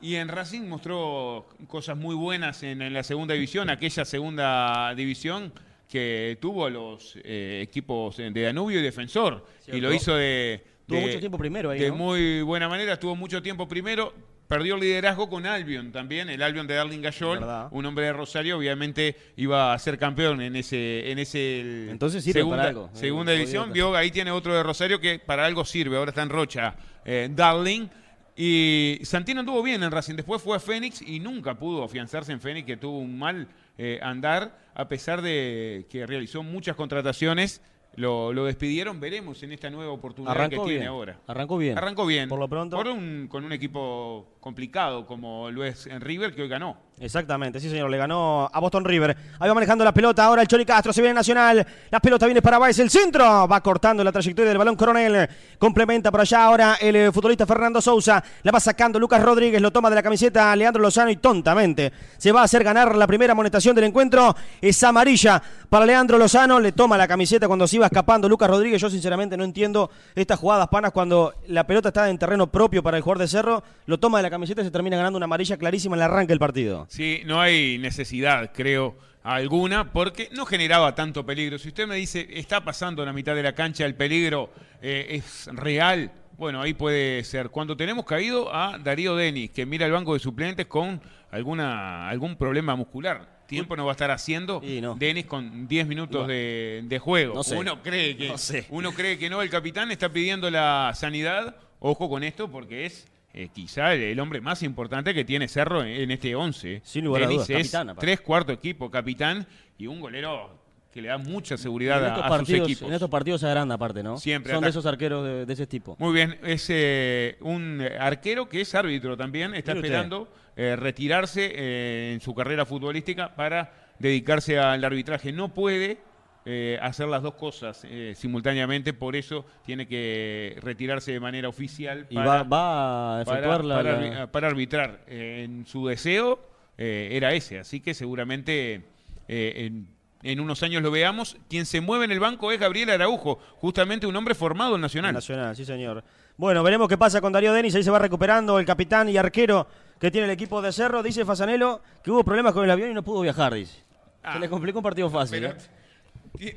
Y 0.01 0.15
en 0.15 0.28
Racing 0.30 0.61
mostró 0.67 1.47
cosas 1.67 1.95
muy 1.95 2.15
buenas 2.15 2.63
en, 2.63 2.82
en 2.82 2.93
la 2.93 3.03
segunda 3.03 3.34
división, 3.36 3.69
aquella 3.69 4.03
segunda 4.03 4.93
división 4.95 5.53
que 5.88 6.38
tuvo 6.41 6.69
los 6.69 7.17
eh, 7.24 7.59
equipos 7.63 8.17
de 8.17 8.32
Danubio 8.41 8.80
y 8.80 8.84
Defensor. 8.84 9.45
Cierto. 9.59 9.78
Y 9.78 9.82
lo 9.82 9.93
hizo 9.93 10.15
de, 10.15 10.63
de- 10.88 11.01
mucho 11.01 11.19
tiempo 11.19 11.38
primero 11.38 11.69
ahí, 11.69 11.80
De 11.80 11.89
¿no? 11.89 11.95
muy 11.97 12.41
buena 12.41 12.67
manera, 12.69 12.93
estuvo 12.93 13.15
mucho 13.15 13.41
tiempo 13.43 13.67
primero. 13.67 14.13
Perdió 14.52 14.76
el 14.76 14.82
liderazgo 14.82 15.30
con 15.30 15.45
Albion 15.45 15.93
también, 15.93 16.30
el 16.30 16.41
Albion 16.43 16.68
de 16.68 16.76
Darling 16.76 16.99
Gayol, 16.99 17.39
Verdad. 17.39 17.70
un 17.72 17.86
hombre 17.86 18.08
de 18.08 18.12
Rosario, 18.12 18.58
obviamente 18.58 19.16
iba 19.38 19.72
a 19.72 19.80
ser 19.80 19.97
campeón 19.97 20.41
en 20.41 20.58
ese, 20.58 21.10
en 21.10 21.20
ese 21.20 21.62
el- 21.62 21.88
Entonces 21.89 22.22
sirve 22.22 22.41
segunda, 22.41 22.58
para 22.58 22.68
algo. 22.70 22.89
segunda 22.91 23.32
Eh, 23.32 23.36
división. 23.36 23.72
idiota. 23.72 23.74
Vio, 23.74 23.95
ahí 23.95 24.12
tiene 24.12 24.30
otro 24.32 24.54
de 24.54 24.62
Rosario 24.62 24.99
que 24.99 25.20
para 25.20 25.45
algo 25.45 25.64
sirve, 25.64 25.95
ahora 25.95 26.10
está 26.10 26.22
en 26.24 26.28
Rocha, 26.30 26.76
eh, 27.06 27.30
Darling. 27.32 27.88
Y 28.36 28.99
Santino 29.04 29.39
anduvo 29.39 29.64
bien 29.64 29.84
en 29.84 29.89
Racing, 29.91 30.16
después 30.16 30.41
fue 30.41 30.58
a 30.58 30.60
Fénix 30.60 31.02
y 31.02 31.22
nunca 31.22 31.58
pudo 31.58 31.86
afianzarse 31.86 32.34
en 32.34 32.41
Fénix, 32.41 32.66
que 32.68 32.76
tuvo 32.76 32.99
un 32.99 33.18
mal 33.18 33.47
eh, 33.78 33.99
andar, 34.04 34.58
a 34.76 34.86
pesar 34.89 35.22
de 35.22 35.86
que 35.89 36.06
realizó 36.06 36.43
muchas 36.43 36.76
contrataciones 36.76 37.62
lo, 37.96 38.32
lo 38.34 38.46
despidieron. 38.46 39.00
Veremos 39.00 39.42
en 39.44 39.52
esta 39.52 39.70
nueva 39.70 39.92
oportunidad 39.92 40.32
Arrancó 40.34 40.64
que 40.64 40.70
bien. 40.70 40.82
tiene 40.82 40.86
ahora. 40.88 41.20
Arrancó 41.28 41.58
bien. 41.58 41.78
Arrancó 41.78 42.06
bien. 42.06 42.30
Por 42.30 42.39
lo 42.39 42.48
pronto. 42.48 42.78
Por 42.78 42.88
un- 42.88 43.28
con 43.30 43.44
un 43.44 43.52
equipo 43.52 44.28
complicado 44.39 45.06
como 45.06 45.52
lo 45.52 45.64
es 45.66 45.88
en 45.88 46.02
River, 46.02 46.34
que 46.34 46.44
hoy 46.44 46.48
ganó. 46.48 46.78
Exactamente, 47.02 47.60
sí 47.60 47.68
señor, 47.68 47.89
le 47.89 47.97
ganó 47.97 48.47
a 48.54 48.60
Boston 48.60 48.86
River. 48.86 49.18
Ahí 49.39 49.47
va 49.49 49.56
manejando 49.56 49.84
la 49.84 49.91
pelota 49.91 50.24
ahora 50.24 50.43
el 50.43 50.47
Chori 50.47 50.64
Castro, 50.64 50.93
se 50.93 51.02
viene 51.02 51.16
Nacional. 51.16 51.66
La 51.89 51.99
pelota 51.99 52.28
viene 52.28 52.43
para 52.43 52.60
Baez, 52.60 52.78
el 52.78 52.91
centro. 52.91 53.47
Va 53.47 53.60
cortando 53.62 54.04
la 54.04 54.12
trayectoria 54.12 54.49
del 54.49 54.60
balón 54.60 54.76
Coronel. 54.76 55.28
Complementa 55.58 56.12
por 56.12 56.22
allá 56.22 56.43
ahora 56.43 56.78
el 56.80 56.95
eh, 56.95 57.12
futbolista 57.12 57.47
Fernando 57.47 57.82
Sousa. 57.82 58.24
La 58.43 58.52
va 58.52 58.60
sacando 58.60 58.99
Lucas 58.99 59.20
Rodríguez, 59.24 59.60
lo 59.60 59.72
toma 59.72 59.89
de 59.89 59.95
la 59.95 60.04
camiseta 60.04 60.56
Leandro 60.56 60.80
Lozano 60.80 61.10
y 61.10 61.16
tontamente 61.16 61.91
se 62.20 62.32
va 62.32 62.41
a 62.41 62.43
hacer 62.43 62.64
ganar 62.64 62.95
la 62.95 63.08
primera 63.08 63.32
amonestación 63.32 63.76
del 63.76 63.86
encuentro. 63.86 64.36
Es 64.62 64.84
amarilla 64.84 65.41
para 65.70 65.88
Leandro 65.88 66.20
Lozano. 66.20 66.60
Le 66.60 66.72
toma 66.72 66.97
la 66.97 67.08
camiseta 67.08 67.47
cuando 67.47 67.68
se 67.68 67.78
iba 67.78 67.88
escapando 67.88 68.30
Lucas 68.30 68.47
Rodríguez. 68.47 68.80
Yo 68.80 68.91
sinceramente 68.91 69.36
no 69.38 69.43
entiendo 69.43 69.89
estas 70.14 70.38
jugadas 70.38 70.68
panas 70.68 70.91
cuando 70.91 71.34
la 71.47 71.66
pelota 71.66 71.89
está 71.89 72.12
en 72.12 72.20
terreno 72.20 72.45
propio 72.45 72.84
para 72.84 72.97
el 72.97 73.02
jugador 73.02 73.24
de 73.24 73.28
Cerro. 73.28 73.64
Lo 73.88 73.99
toma 73.99 74.20
de 74.20 74.24
la 74.24 74.30
camiseta 74.30 74.62
y 74.62 74.66
se 74.66 74.72
termina 74.72 74.97
ganando 74.97 75.18
una 75.18 75.26
amarilla 75.26 75.58
clarísima 75.58 75.95
en 75.95 76.04
el 76.04 76.06
arranque 76.06 76.32
del 76.32 76.39
partido. 76.39 76.88
Sí, 76.92 77.22
no 77.26 77.39
hay 77.39 77.78
necesidad, 77.78 78.52
creo, 78.54 78.98
alguna, 79.24 79.94
porque 79.94 80.28
no 80.34 80.46
generaba 80.46 80.94
tanto 80.94 81.26
peligro. 81.26 81.58
Si 81.58 81.70
usted 81.70 81.88
me 81.88 81.96
dice, 81.96 82.28
está 82.32 82.66
pasando 82.66 83.02
en 83.02 83.06
la 83.06 83.14
mitad 83.14 83.34
de 83.34 83.42
la 83.44 83.56
cancha, 83.56 83.86
el 83.86 83.96
peligro 83.96 84.50
eh, 84.82 85.08
es 85.12 85.48
real, 85.54 86.12
bueno, 86.38 86.62
ahí 86.62 86.74
puede 86.74 87.24
ser. 87.24 87.48
Cuando 87.48 87.78
tenemos 87.78 88.04
caído 88.04 88.54
a 88.54 88.78
Darío 88.78 89.16
Denis, 89.16 89.52
que 89.52 89.66
mira 89.66 89.86
el 89.86 89.94
banco 89.94 90.16
de 90.16 90.20
suplentes 90.20 90.66
con 90.66 91.02
alguna 91.32 92.10
algún 92.10 92.36
problema 92.36 92.76
muscular. 92.76 93.39
Tiempo 93.48 93.78
no 93.78 93.86
va 93.86 93.92
a 93.92 93.96
estar 93.96 94.12
haciendo 94.12 94.62
Y 94.62 94.82
no. 94.82 94.96
Denis 94.96 95.28
con 95.28 95.70
10 95.70 95.88
minutos 95.88 96.28
de, 96.28 96.82
de 96.84 97.00
juego. 97.00 97.36
No 97.36 97.44
sé. 97.44 97.56
Uno 97.56 97.82
cree 97.82 98.18
que 98.18 98.28
No 98.28 98.38
sé. 98.38 98.66
uno 98.70 98.92
cree 98.92 99.18
que 99.18 99.30
no, 99.30 99.42
el 99.42 99.50
capitán 99.50 99.92
está 99.92 100.10
pidiendo 100.10 100.52
la 100.52 100.92
sanidad. 100.94 101.56
Ojo 101.80 102.10
con 102.10 102.24
esto 102.24 102.52
porque 102.52 102.86
es 102.86 103.08
eh, 103.34 103.50
quizá 103.54 103.94
el, 103.94 104.02
el 104.02 104.20
hombre 104.20 104.42
más 104.42 104.64
importante 104.64 105.14
que 105.14 105.24
tiene 105.24 105.48
Cerro 105.48 105.82
en, 105.82 105.90
en 105.90 106.12
este 106.12 106.36
11. 106.36 106.82
Sin 106.84 107.06
lugar 107.06 107.24
a 107.24 107.28
dudas, 107.28 107.50
es 107.50 107.72
capitán, 107.72 107.96
tres 107.98 108.22
cuartos 108.22 108.56
equipo, 108.56 108.90
capitán 108.90 109.48
y 109.78 109.88
un 109.88 110.00
golero 110.00 110.62
que 110.92 111.02
le 111.02 111.08
da 111.08 111.18
mucha 111.18 111.58
seguridad 111.58 112.06
en 112.06 112.12
a, 112.12 112.16
sus 112.16 112.24
partidos, 112.26 112.68
equipos. 112.68 112.88
en 112.88 112.94
estos 112.94 113.10
partidos 113.10 113.42
se 113.42 113.48
agranda 113.48 113.76
aparte, 113.76 114.04
¿no? 114.04 114.18
Siempre 114.18 114.54
Son 114.54 114.64
de 114.64 114.70
esos 114.70 114.86
arqueros 114.86 115.26
de, 115.26 115.46
de 115.46 115.54
ese 115.54 115.66
tipo. 115.66 115.96
Muy 116.00 116.14
bien, 116.14 116.38
es 116.44 116.66
eh, 116.70 117.38
un 117.42 117.82
arquero 118.00 118.50
que 118.50 118.62
es 118.62 118.76
árbitro 118.76 119.16
también, 119.16 119.56
está 119.56 119.72
esperando 119.72 120.28
eh, 120.58 120.76
retirarse 120.76 121.52
eh, 121.56 122.14
en 122.14 122.20
su 122.20 122.36
carrera 122.36 122.66
futbolística 122.66 123.34
para 123.36 123.72
dedicarse 124.00 124.60
al 124.60 124.84
arbitraje. 124.84 125.32
No 125.32 125.54
puede 125.54 126.00
eh, 126.46 126.80
hacer 126.82 127.08
las 127.08 127.22
dos 127.22 127.36
cosas 127.36 127.84
eh, 127.86 128.14
simultáneamente, 128.16 128.94
por 128.94 129.16
eso 129.16 129.46
tiene 129.66 129.88
que 129.88 130.58
retirarse 130.62 131.12
de 131.12 131.20
manera 131.20 131.48
oficial. 131.50 132.08
Y 132.10 132.16
para- 132.16 132.44
va, 132.44 132.44
va 132.44 133.22
a 133.22 133.26
para, 133.26 133.38
efectuar 133.39 133.64
la, 133.66 133.76
para 133.76 134.02
la- 134.02 134.32
para 134.32 134.48
arbitrar. 134.48 135.02
Eh, 135.08 135.44
en 135.46 135.66
su 135.68 135.86
deseo 135.88 136.39
eh, 136.78 137.10
era 137.12 137.34
ese, 137.34 137.60
así 137.60 137.80
que 137.80 137.94
seguramente 137.94 138.82
eh, 139.28 139.54
en, 139.68 139.88
en 140.24 140.39
unos 140.39 140.64
años 140.64 140.82
lo 140.82 140.89
veamos. 140.92 141.38
Quien 141.50 141.66
se 141.66 141.80
mueve 141.82 142.06
en 142.06 142.12
el 142.12 142.20
banco 142.20 142.52
es 142.52 142.60
Gabriel 142.60 142.89
Araujo, 142.89 143.38
justamente 143.58 144.08
un 144.08 144.16
hombre 144.16 144.34
formado 144.36 144.76
en 144.76 144.82
Nacional. 144.82 145.14
Nacional, 145.14 145.56
sí 145.56 145.64
señor. 145.66 146.04
Bueno, 146.38 146.64
veremos 146.64 146.88
qué 146.88 146.98
pasa 146.98 147.22
con 147.22 147.32
Darío 147.34 147.54
Denis. 147.54 147.76
Ahí 147.76 147.84
se 147.84 147.92
va 147.92 148.00
recuperando 148.00 148.58
el 148.58 148.66
capitán 148.66 149.08
y 149.10 149.18
arquero 149.18 149.68
que 150.00 150.10
tiene 150.10 150.26
el 150.26 150.32
equipo 150.32 150.60
de 150.62 150.72
Cerro. 150.72 151.04
Dice 151.04 151.24
Fasanelo 151.24 151.82
que 152.04 152.10
hubo 152.10 152.24
problemas 152.24 152.54
con 152.54 152.64
el 152.64 152.72
avión 152.72 152.89
y 152.89 152.94
no 152.96 153.04
pudo 153.04 153.22
viajar, 153.22 153.54
dice. 153.54 153.80
Ah. 154.24 154.34
se 154.34 154.39
le 154.39 154.50
complicó 154.50 154.80
un 154.80 154.84
partido 154.84 155.10
fácil. 155.10 155.48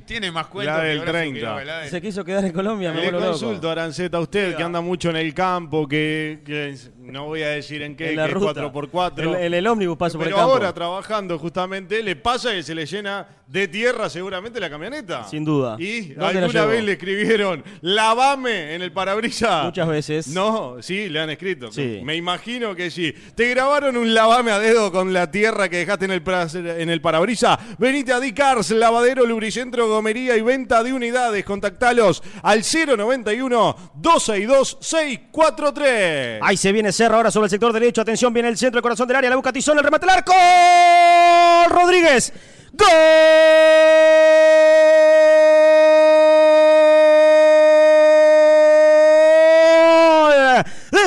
Tiene 0.07 0.31
más 0.31 0.47
cuenta 0.47 0.77
La 0.79 0.83
que 0.83 0.89
del 0.89 0.99
ahora 1.01 1.13
se 1.13 1.19
30. 1.19 1.41
quedó, 1.41 1.65
la 1.65 1.79
del- 1.81 1.91
Se 1.91 2.01
quiso 2.01 2.25
quedar 2.25 2.45
en 2.45 2.53
Colombia, 2.53 2.91
me 2.93 2.97
Le 2.97 3.03
vuelvo 3.11 3.21
loco. 3.21 3.31
consulto, 3.33 3.71
Aranceta, 3.71 4.17
a 4.17 4.21
usted 4.21 4.57
que 4.57 4.63
anda 4.63 4.81
mucho 4.81 5.11
en 5.11 5.17
el 5.17 5.35
campo, 5.35 5.87
que, 5.89 6.41
que 6.45 6.77
no 7.05 7.27
voy 7.27 7.43
a 7.43 7.49
decir 7.51 7.83
en 7.83 7.97
qué, 7.97 8.11
En 8.11 8.17
la 8.17 8.27
que 8.27 8.35
ruta. 8.35 8.61
es 8.65 8.73
4x4. 8.73 9.23
En, 9.37 9.45
en 9.45 9.55
el 9.55 9.67
ómnibus 9.67 9.97
paso 9.97 10.19
por 10.19 10.27
el 10.27 10.33
Pero 10.33 10.37
campo. 10.39 10.53
ahora 10.53 10.73
trabajando 10.73 11.39
justamente, 11.39 12.03
le 12.03 12.17
pasa 12.17 12.53
que 12.53 12.63
se 12.63 12.75
le 12.75 12.87
llena 12.87 13.27
de 13.47 13.69
tierra 13.69 14.09
seguramente 14.09 14.59
la 14.59 14.71
camioneta. 14.71 15.25
Sin 15.29 15.45
duda. 15.45 15.77
¿Y 15.79 16.15
¿Dónde 16.15 16.35
la 16.35 16.41
alguna 16.47 16.65
vez 16.67 16.83
le 16.83 16.93
escribieron 16.93 17.63
lavame 17.83 18.75
en 18.75 18.83
el 18.83 18.91
parabrisas? 18.93 19.65
Muchas 19.67 19.89
veces. 19.89 20.29
No, 20.29 20.77
sí, 20.81 21.09
le 21.09 21.21
han 21.21 21.31
escrito. 21.31 21.71
Sí. 21.71 22.01
Me 22.03 22.17
imagino 22.17 22.75
que 22.75 22.91
sí. 22.91 23.15
Te 23.35 23.49
grabaron 23.51 23.97
un 23.97 24.15
lavame 24.15 24.51
a 24.51 24.59
dedo 24.59 24.91
con 24.91 25.13
la 25.13 25.31
tierra 25.31 25.69
que 25.69 25.77
dejaste 25.79 26.07
en 26.07 26.11
el, 26.13 26.23
en 26.81 26.91
el 26.91 27.01
parabrisas. 27.01 27.59
Venite 27.79 28.13
a 28.13 28.21
Dicars, 28.21 28.71
lavadero, 28.71 29.27
lubricentro, 29.27 29.89
gomería 29.89 30.37
y 30.37 30.41
venta 30.41 30.83
de 30.83 30.93
unidades. 30.93 31.45
Contactalos 31.45 32.23
al 32.43 32.63
091 32.63 33.77
262 33.95 34.79
643. 34.81 36.41
Ahí 36.43 36.57
se 36.57 36.73
viene 36.73 36.93
Cerro 36.95 37.17
ahora 37.17 37.31
sobre 37.31 37.47
el 37.47 37.51
sector 37.51 37.73
derecho. 37.73 38.01
Atención, 38.01 38.33
viene 38.33 38.49
el 38.49 38.57
centro, 38.57 38.79
el 38.79 38.83
corazón 38.83 39.09
del 39.09 39.17
área. 39.17 39.29
La 39.29 39.37
busca 39.37 39.53
Tizón, 39.53 39.77
el 39.77 39.85
remate 39.85 40.07
al 40.07 40.19
arco. 40.19 40.33
Rodríguez. 41.75 42.33
¡Gol! 42.73 42.89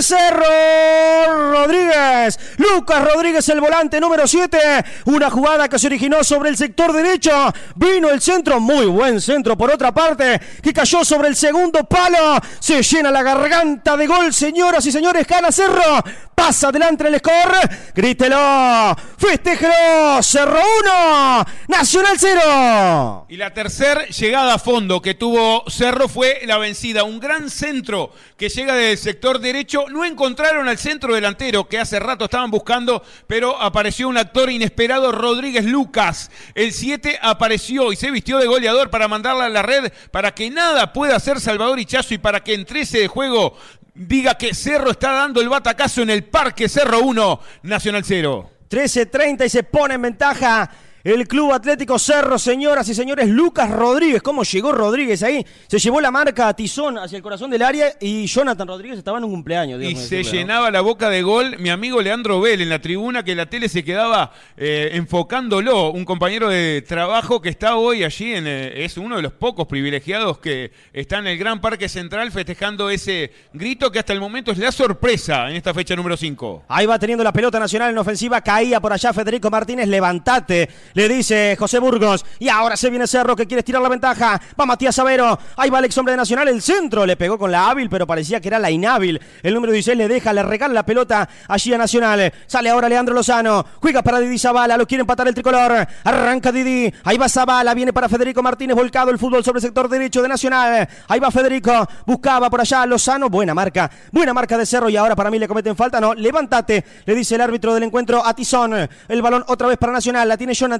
Cerro 0.01 1.51
Rodríguez. 1.51 2.39
Lucas 2.57 3.03
Rodríguez, 3.03 3.47
el 3.49 3.61
volante 3.61 3.99
número 3.99 4.27
7. 4.27 4.57
Una 5.05 5.29
jugada 5.29 5.67
que 5.67 5.79
se 5.79 5.87
originó 5.87 6.23
sobre 6.23 6.49
el 6.49 6.57
sector 6.57 6.93
derecho. 6.93 7.31
Vino 7.75 8.09
el 8.09 8.21
centro, 8.21 8.59
muy 8.59 8.85
buen 8.85 9.19
centro 9.21 9.57
por 9.57 9.71
otra 9.71 9.91
parte, 9.91 10.39
que 10.61 10.73
cayó 10.73 11.03
sobre 11.03 11.29
el 11.29 11.35
segundo 11.35 11.83
palo. 11.85 12.39
Se 12.59 12.81
llena 12.81 13.11
la 13.11 13.23
garganta 13.23 13.97
de 13.97 14.07
gol, 14.07 14.33
señoras 14.33 14.85
y 14.85 14.91
señores. 14.91 15.25
Gana 15.27 15.51
Cerro. 15.51 16.03
Pasa 16.37 16.69
adelante 16.69 17.07
el 17.07 17.17
score. 17.17 17.67
Grítelo. 17.95 18.95
Festéjelo. 19.17 20.21
Cerro 20.21 20.61
1. 20.83 21.45
Nacional 21.67 22.15
0. 22.15 23.25
Y 23.27 23.37
la 23.37 23.51
tercera 23.55 24.05
llegada 24.05 24.53
a 24.53 24.59
fondo 24.59 25.01
que 25.01 25.15
tuvo 25.15 25.63
Cerro 25.67 26.07
fue 26.07 26.41
la 26.45 26.59
vencida. 26.59 27.03
Un 27.05 27.19
gran 27.19 27.49
centro 27.49 28.11
que 28.37 28.49
llega 28.49 28.75
del 28.75 28.99
sector 28.99 29.39
derecho. 29.39 29.85
No 29.89 30.05
encontraron 30.05 30.67
al 30.67 30.77
centro 30.77 31.15
delantero 31.15 31.67
que 31.67 31.79
hace 31.79 31.99
rato 31.99 32.25
estaban 32.25 32.51
buscando, 32.51 33.03
pero 33.25 33.59
apareció 33.59 34.07
un 34.07 34.19
actor 34.19 34.51
inesperado, 34.51 35.11
Rodríguez 35.11 35.65
Lucas. 35.65 36.29
El 36.53 36.71
7 36.71 37.17
apareció 37.19 37.91
y 37.91 37.95
se 37.95 38.11
vistió 38.11 38.37
de 38.37 38.45
goleador 38.45 38.91
para 38.91 39.07
mandarla 39.07 39.45
a 39.45 39.49
la 39.49 39.63
red 39.63 39.91
para 40.11 40.35
que 40.35 40.51
nada 40.51 40.93
pueda 40.93 41.15
hacer 41.15 41.41
Salvador 41.41 41.79
Hichazo 41.79 42.13
y 42.13 42.19
para 42.19 42.43
que 42.43 42.53
en 42.53 42.65
13 42.65 42.99
de 42.99 43.07
juego 43.07 43.57
diga 43.97 44.35
que 44.35 44.53
Cerro 44.53 44.91
está 44.91 45.11
dando 45.11 45.41
el 45.41 45.49
batacazo 45.49 46.01
en 46.01 46.11
el 46.11 46.23
Parque 46.23 46.69
Cerro 46.69 47.01
1, 47.01 47.39
Nacional 47.63 48.03
0. 48.05 48.51
13.30 48.69 49.45
y 49.45 49.49
se 49.49 49.63
pone 49.63 49.95
en 49.95 50.01
ventaja 50.01 50.69
el 51.13 51.25
Club 51.25 51.53
Atlético 51.53 51.97
Cerro, 51.97 52.37
señoras 52.37 52.89
y 52.89 52.93
señores. 52.93 53.29
Lucas 53.29 53.71
Rodríguez, 53.71 54.21
¿cómo 54.21 54.43
llegó 54.43 54.73
Rodríguez 54.73 55.23
ahí? 55.23 55.45
Se 55.67 55.79
llevó 55.79 56.01
la 56.01 56.11
marca 56.11 56.49
a 56.49 56.53
Tizón 56.53 56.97
hacia 56.97 57.15
el 57.15 57.23
corazón 57.23 57.49
del 57.49 57.61
área 57.61 57.93
y 58.01 58.25
Jonathan 58.25 58.67
Rodríguez 58.67 58.97
estaba 58.97 59.17
en 59.17 59.23
un 59.23 59.31
cumpleaños. 59.31 59.81
Y 59.81 59.95
se 59.95 60.17
decirle, 60.17 60.23
¿no? 60.23 60.31
llenaba 60.31 60.69
la 60.69 60.81
boca 60.81 61.09
de 61.09 61.21
gol 61.21 61.59
mi 61.59 61.69
amigo 61.69 62.01
Leandro 62.01 62.41
Bell 62.41 62.61
en 62.61 62.67
la 62.67 62.81
tribuna 62.81 63.23
que 63.23 63.35
la 63.35 63.45
tele 63.45 63.69
se 63.69 63.85
quedaba 63.85 64.33
eh, 64.57 64.89
enfocándolo, 64.95 65.91
un 65.91 66.03
compañero 66.03 66.49
de 66.49 66.83
trabajo 66.85 67.41
que 67.41 67.47
está 67.47 67.77
hoy 67.77 68.03
allí, 68.03 68.33
en, 68.33 68.45
eh, 68.45 68.83
es 68.83 68.97
uno 68.97 69.15
de 69.15 69.21
los 69.21 69.31
pocos 69.31 69.65
privilegiados 69.65 70.39
que 70.39 70.73
está 70.91 71.19
en 71.19 71.27
el 71.27 71.37
Gran 71.37 71.61
Parque 71.61 71.87
Central 71.87 72.33
festejando 72.33 72.89
ese 72.89 73.31
grito 73.53 73.93
que 73.93 73.99
hasta 73.99 74.11
el 74.11 74.19
momento 74.19 74.51
es 74.51 74.57
la 74.57 74.73
sorpresa 74.73 75.49
en 75.49 75.55
esta 75.55 75.73
fecha 75.73 75.95
número 75.95 76.17
5. 76.17 76.65
Ahí 76.67 76.85
va 76.85 76.99
teniendo 76.99 77.23
la 77.23 77.31
pelota 77.31 77.61
nacional 77.61 77.91
en 77.91 77.97
ofensiva. 77.97 78.41
Caía 78.41 78.81
por 78.81 78.91
allá 78.91 79.13
Federico 79.13 79.49
Martínez. 79.49 79.87
Levantate, 79.87 80.67
le 80.97 81.07
dice 81.07 81.55
José 81.59 81.77
Burgos. 81.77 82.25
Y 82.39 82.49
ahora 82.49 82.75
se 82.75 82.89
viene 82.89 83.05
Cerro 83.05 83.35
que 83.35 83.45
quiere 83.45 83.59
estirar 83.59 83.83
la 83.83 83.87
ventaja. 83.87 84.41
Va 84.59 84.65
Matías 84.65 84.97
Avero. 84.97 85.37
Ahí 85.55 85.69
va 85.69 85.77
el 85.77 85.85
ex 85.85 85.95
hombre 85.99 86.13
de 86.13 86.17
Nacional. 86.17 86.47
El 86.47 86.59
centro 86.59 87.05
le 87.05 87.15
pegó 87.15 87.37
con 87.37 87.51
la 87.51 87.69
hábil, 87.69 87.87
pero 87.87 88.07
parecía 88.07 88.41
que 88.41 88.47
era 88.47 88.57
la 88.57 88.71
inhábil. 88.71 89.21
El 89.43 89.53
número 89.53 89.71
16 89.73 89.95
le 89.95 90.07
deja, 90.07 90.33
le 90.33 90.41
regala 90.41 90.73
la 90.73 90.83
pelota 90.83 91.29
allí 91.47 91.71
a 91.71 91.77
Nacional. 91.77 92.33
Sale 92.47 92.71
ahora 92.71 92.89
Leandro 92.89 93.13
Lozano. 93.13 93.63
Juega 93.79 94.01
para 94.01 94.19
Didi 94.19 94.39
Zavala. 94.39 94.75
Lo 94.75 94.87
quiere 94.87 95.01
empatar 95.01 95.27
el 95.27 95.35
tricolor. 95.35 95.87
Arranca 96.03 96.51
Didi. 96.51 96.91
Ahí 97.03 97.19
va 97.19 97.29
Zavala. 97.29 97.75
Viene 97.75 97.93
para 97.93 98.09
Federico 98.09 98.41
Martínez. 98.41 98.75
Volcado 98.75 99.11
el 99.11 99.19
fútbol 99.19 99.43
sobre 99.43 99.59
el 99.59 99.61
sector 99.61 99.87
derecho 99.87 100.23
de 100.23 100.29
Nacional. 100.29 100.89
Ahí 101.09 101.19
va 101.19 101.29
Federico. 101.29 101.87
Buscaba 102.07 102.49
por 102.49 102.61
allá 102.61 102.87
Lozano. 102.87 103.29
Buena 103.29 103.53
marca. 103.53 103.91
Buena 104.11 104.33
marca 104.33 104.57
de 104.57 104.65
Cerro. 104.65 104.89
Y 104.89 104.97
ahora 104.97 105.15
para 105.15 105.29
mí 105.29 105.37
le 105.37 105.47
cometen 105.47 105.75
falta. 105.75 106.01
No, 106.01 106.15
levántate. 106.15 106.83
Le 107.05 107.13
dice 107.13 107.35
el 107.35 107.41
árbitro 107.41 107.75
del 107.75 107.83
encuentro 107.83 108.25
a 108.25 108.33
Tizón. 108.33 108.89
El 109.07 109.21
balón 109.21 109.43
otra 109.45 109.67
vez 109.67 109.77
para 109.77 109.93
Nacional. 109.93 110.27
La 110.27 110.37
tiene 110.37 110.55
Jonathan. 110.55 110.76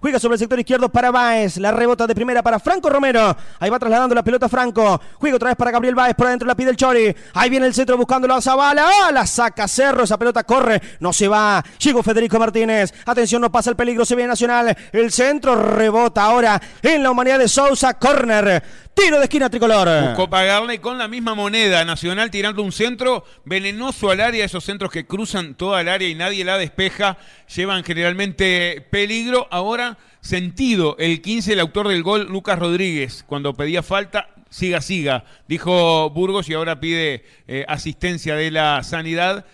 Juega 0.00 0.18
sobre 0.18 0.34
el 0.34 0.38
sector 0.38 0.58
izquierdo 0.58 0.88
para 0.88 1.10
Baez. 1.10 1.58
La 1.58 1.70
rebota 1.70 2.06
de 2.06 2.14
primera 2.14 2.42
para 2.42 2.58
Franco 2.58 2.88
Romero. 2.88 3.36
Ahí 3.60 3.70
va 3.70 3.78
trasladando 3.78 4.14
la 4.14 4.22
pelota 4.22 4.48
Franco. 4.48 5.00
Juega 5.18 5.36
otra 5.36 5.48
vez 5.48 5.56
para 5.56 5.70
Gabriel 5.70 5.94
Baez. 5.94 6.14
Por 6.14 6.26
adentro 6.26 6.46
la 6.46 6.54
pide 6.54 6.70
el 6.70 6.76
Chori. 6.76 7.14
Ahí 7.34 7.50
viene 7.50 7.66
el 7.66 7.74
centro 7.74 7.96
buscándolo 7.96 8.34
a 8.34 8.42
Zavala. 8.42 8.86
¡Ah! 8.86 9.12
La 9.12 9.26
saca 9.26 9.68
Cerro. 9.68 10.04
Esa 10.04 10.18
pelota 10.18 10.44
corre. 10.44 10.80
No 11.00 11.12
se 11.12 11.28
va. 11.28 11.62
Llegó 11.78 12.02
Federico 12.02 12.38
Martínez. 12.38 12.92
Atención, 13.06 13.42
no 13.42 13.52
pasa 13.52 13.70
el 13.70 13.76
peligro. 13.76 14.04
Se 14.04 14.14
viene 14.14 14.28
Nacional. 14.28 14.76
El 14.92 15.12
centro 15.12 15.54
rebota 15.54 16.24
ahora 16.24 16.60
en 16.82 17.02
la 17.02 17.10
humanidad 17.10 17.38
de 17.38 17.48
Sousa. 17.48 17.94
Corner 17.94 18.62
Tiro 18.94 19.18
de 19.18 19.24
esquina 19.24 19.50
tricolor. 19.50 19.88
Buscó 20.08 20.30
pagarle 20.30 20.80
con 20.80 20.98
la 20.98 21.08
misma 21.08 21.34
moneda. 21.34 21.84
Nacional 21.84 22.30
tirando 22.30 22.62
un 22.62 22.70
centro 22.70 23.24
venenoso 23.44 24.10
al 24.10 24.20
área. 24.20 24.44
Esos 24.44 24.64
centros 24.64 24.92
que 24.92 25.04
cruzan 25.04 25.54
toda 25.56 25.80
el 25.80 25.88
área 25.88 26.08
y 26.08 26.14
nadie 26.14 26.44
la 26.44 26.56
despeja. 26.58 27.18
Llevan 27.54 27.82
generalmente 27.82 28.86
peligro. 28.90 29.48
Ahora 29.50 29.98
sentido 30.20 30.96
el 30.98 31.20
15, 31.20 31.54
el 31.54 31.60
autor 31.60 31.88
del 31.88 32.04
gol, 32.04 32.28
Lucas 32.30 32.58
Rodríguez. 32.58 33.24
Cuando 33.26 33.54
pedía 33.54 33.82
falta, 33.82 34.28
siga, 34.48 34.80
siga. 34.80 35.24
Dijo 35.48 36.08
Burgos 36.10 36.48
y 36.48 36.54
ahora 36.54 36.78
pide 36.78 37.24
eh, 37.48 37.64
asistencia 37.66 38.36
de 38.36 38.52
la 38.52 38.82
sanidad 38.84 39.44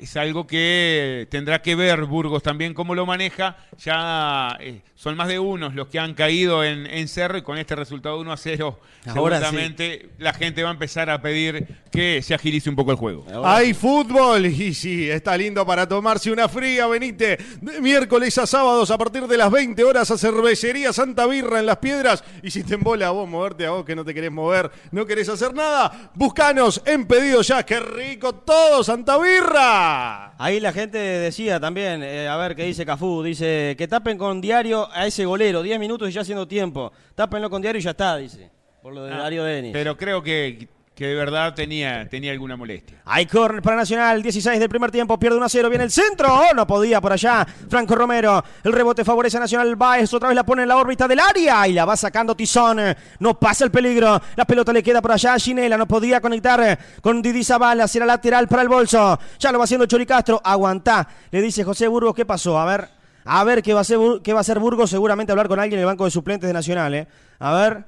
es 0.00 0.16
algo 0.16 0.46
que 0.46 1.28
tendrá 1.30 1.60
que 1.60 1.74
ver 1.74 2.06
Burgos 2.06 2.42
también 2.42 2.72
cómo 2.72 2.94
lo 2.94 3.04
maneja. 3.04 3.58
Ya 3.78 4.56
eh, 4.58 4.80
son 5.00 5.16
más 5.16 5.28
de 5.28 5.38
unos 5.38 5.74
los 5.74 5.88
que 5.88 5.98
han 5.98 6.12
caído 6.12 6.62
en, 6.62 6.84
en, 6.84 7.08
Cerro 7.08 7.38
y 7.38 7.42
con 7.42 7.56
este 7.56 7.74
resultado 7.74 8.20
1 8.20 8.32
a 8.32 8.36
0, 8.36 8.78
Ahora 9.06 9.40
seguramente 9.40 10.10
la 10.18 10.34
gente 10.34 10.62
va 10.62 10.68
a 10.68 10.72
empezar 10.72 11.08
a 11.08 11.22
pedir 11.22 11.66
que 11.90 12.20
se 12.20 12.34
agilice 12.34 12.68
un 12.68 12.76
poco 12.76 12.90
el 12.90 12.98
juego. 12.98 13.24
Hay 13.42 13.72
fútbol 13.72 14.44
y 14.44 14.74
sí, 14.74 15.08
está 15.08 15.38
lindo 15.38 15.64
para 15.64 15.88
tomarse 15.88 16.30
una 16.30 16.50
fría. 16.50 16.86
Venite 16.86 17.38
de 17.62 17.80
miércoles 17.80 18.36
a 18.36 18.46
sábados 18.46 18.90
a 18.90 18.98
partir 18.98 19.26
de 19.26 19.38
las 19.38 19.50
20 19.50 19.82
horas 19.84 20.10
a 20.10 20.18
Cervecería 20.18 20.92
Santa 20.92 21.24
Birra 21.24 21.60
en 21.60 21.66
Las 21.66 21.78
Piedras. 21.78 22.22
Y 22.42 22.50
si 22.50 22.62
te 22.62 22.74
embola 22.74 23.06
a 23.06 23.10
vos 23.12 23.26
moverte, 23.26 23.64
a 23.64 23.70
vos 23.70 23.86
que 23.86 23.96
no 23.96 24.04
te 24.04 24.12
querés 24.12 24.30
mover, 24.30 24.70
no 24.90 25.06
querés 25.06 25.30
hacer 25.30 25.54
nada, 25.54 26.10
buscanos 26.14 26.82
en 26.84 27.06
pedido 27.06 27.40
ya. 27.40 27.64
¡Qué 27.64 27.80
rico 27.80 28.34
todo, 28.34 28.84
Santa 28.84 29.16
Birra! 29.16 30.34
Ahí 30.36 30.60
la 30.60 30.74
gente 30.74 30.98
decía 30.98 31.58
también, 31.58 32.02
eh, 32.02 32.28
a 32.28 32.36
ver 32.36 32.54
qué 32.54 32.64
dice 32.64 32.84
Cafú, 32.84 33.22
dice 33.22 33.74
que 33.78 33.88
tapen 33.88 34.18
con 34.18 34.42
diario 34.42 34.89
a 34.92 35.06
ese 35.06 35.24
golero, 35.24 35.62
10 35.62 35.78
minutos 35.78 36.08
y 36.08 36.12
ya 36.12 36.20
haciendo 36.22 36.46
tiempo. 36.46 36.92
Tápenlo 37.14 37.48
con 37.50 37.62
diario 37.62 37.78
y 37.80 37.82
ya 37.82 37.90
está, 37.90 38.16
dice. 38.16 38.50
Por 38.82 38.94
lo 38.94 39.04
de 39.04 39.12
Ah, 39.12 39.18
Darío 39.18 39.44
Denis. 39.44 39.72
Pero 39.72 39.96
creo 39.96 40.22
que, 40.22 40.68
que 40.94 41.06
de 41.06 41.14
verdad 41.14 41.54
tenía, 41.54 42.08
tenía 42.08 42.32
alguna 42.32 42.56
molestia. 42.56 42.98
Hay 43.04 43.26
córner 43.26 43.62
para 43.62 43.76
Nacional, 43.76 44.22
16 44.22 44.58
del 44.58 44.68
primer 44.68 44.90
tiempo, 44.90 45.18
pierde 45.18 45.36
1 45.36 45.46
a 45.46 45.48
0, 45.48 45.68
viene 45.68 45.84
el 45.84 45.90
centro, 45.90 46.28
oh, 46.32 46.54
no 46.54 46.66
podía 46.66 47.00
por 47.00 47.12
allá, 47.12 47.46
Franco 47.68 47.94
Romero, 47.94 48.42
el 48.64 48.72
rebote 48.72 49.04
favorece 49.04 49.36
a 49.36 49.40
Nacional, 49.40 49.76
Baez 49.76 50.12
otra 50.14 50.28
vez 50.28 50.36
la 50.36 50.44
pone 50.44 50.62
en 50.62 50.68
la 50.68 50.76
órbita 50.76 51.06
del 51.08 51.20
área 51.20 51.66
y 51.68 51.72
la 51.74 51.84
va 51.84 51.96
sacando 51.96 52.34
Tizón, 52.34 52.80
no 53.18 53.38
pasa 53.38 53.64
el 53.64 53.70
peligro, 53.70 54.20
la 54.36 54.44
pelota 54.44 54.72
le 54.72 54.82
queda 54.82 55.00
por 55.02 55.12
allá 55.12 55.38
Ginela, 55.38 55.76
no 55.76 55.86
podía 55.86 56.20
conectar 56.20 56.78
con 57.02 57.20
Didi 57.22 57.44
Zavala, 57.44 57.88
será 57.88 58.04
lateral 58.06 58.46
para 58.48 58.62
el 58.62 58.68
bolso, 58.68 59.18
ya 59.38 59.52
lo 59.52 59.58
va 59.58 59.64
haciendo 59.64 59.86
Chori 59.86 60.06
Castro, 60.06 60.40
aguantá, 60.44 61.06
le 61.30 61.40
dice 61.42 61.64
José 61.64 61.88
Burgos, 61.88 62.14
¿qué 62.14 62.24
pasó? 62.26 62.58
A 62.58 62.64
ver, 62.66 62.88
a 63.24 63.44
ver 63.44 63.62
qué 63.62 63.72
va 63.72 63.80
a 63.80 63.82
hacer, 63.82 63.98
qué 64.22 64.32
va 64.32 64.40
a 64.40 64.54
Burgos, 64.54 64.90
seguramente 64.90 65.32
hablar 65.32 65.48
con 65.48 65.60
alguien 65.60 65.78
en 65.78 65.80
el 65.80 65.86
banco 65.86 66.04
de 66.04 66.10
suplentes 66.10 66.46
de 66.46 66.52
Nacional, 66.52 66.94
¿eh? 66.94 67.08
A 67.38 67.54
ver, 67.54 67.84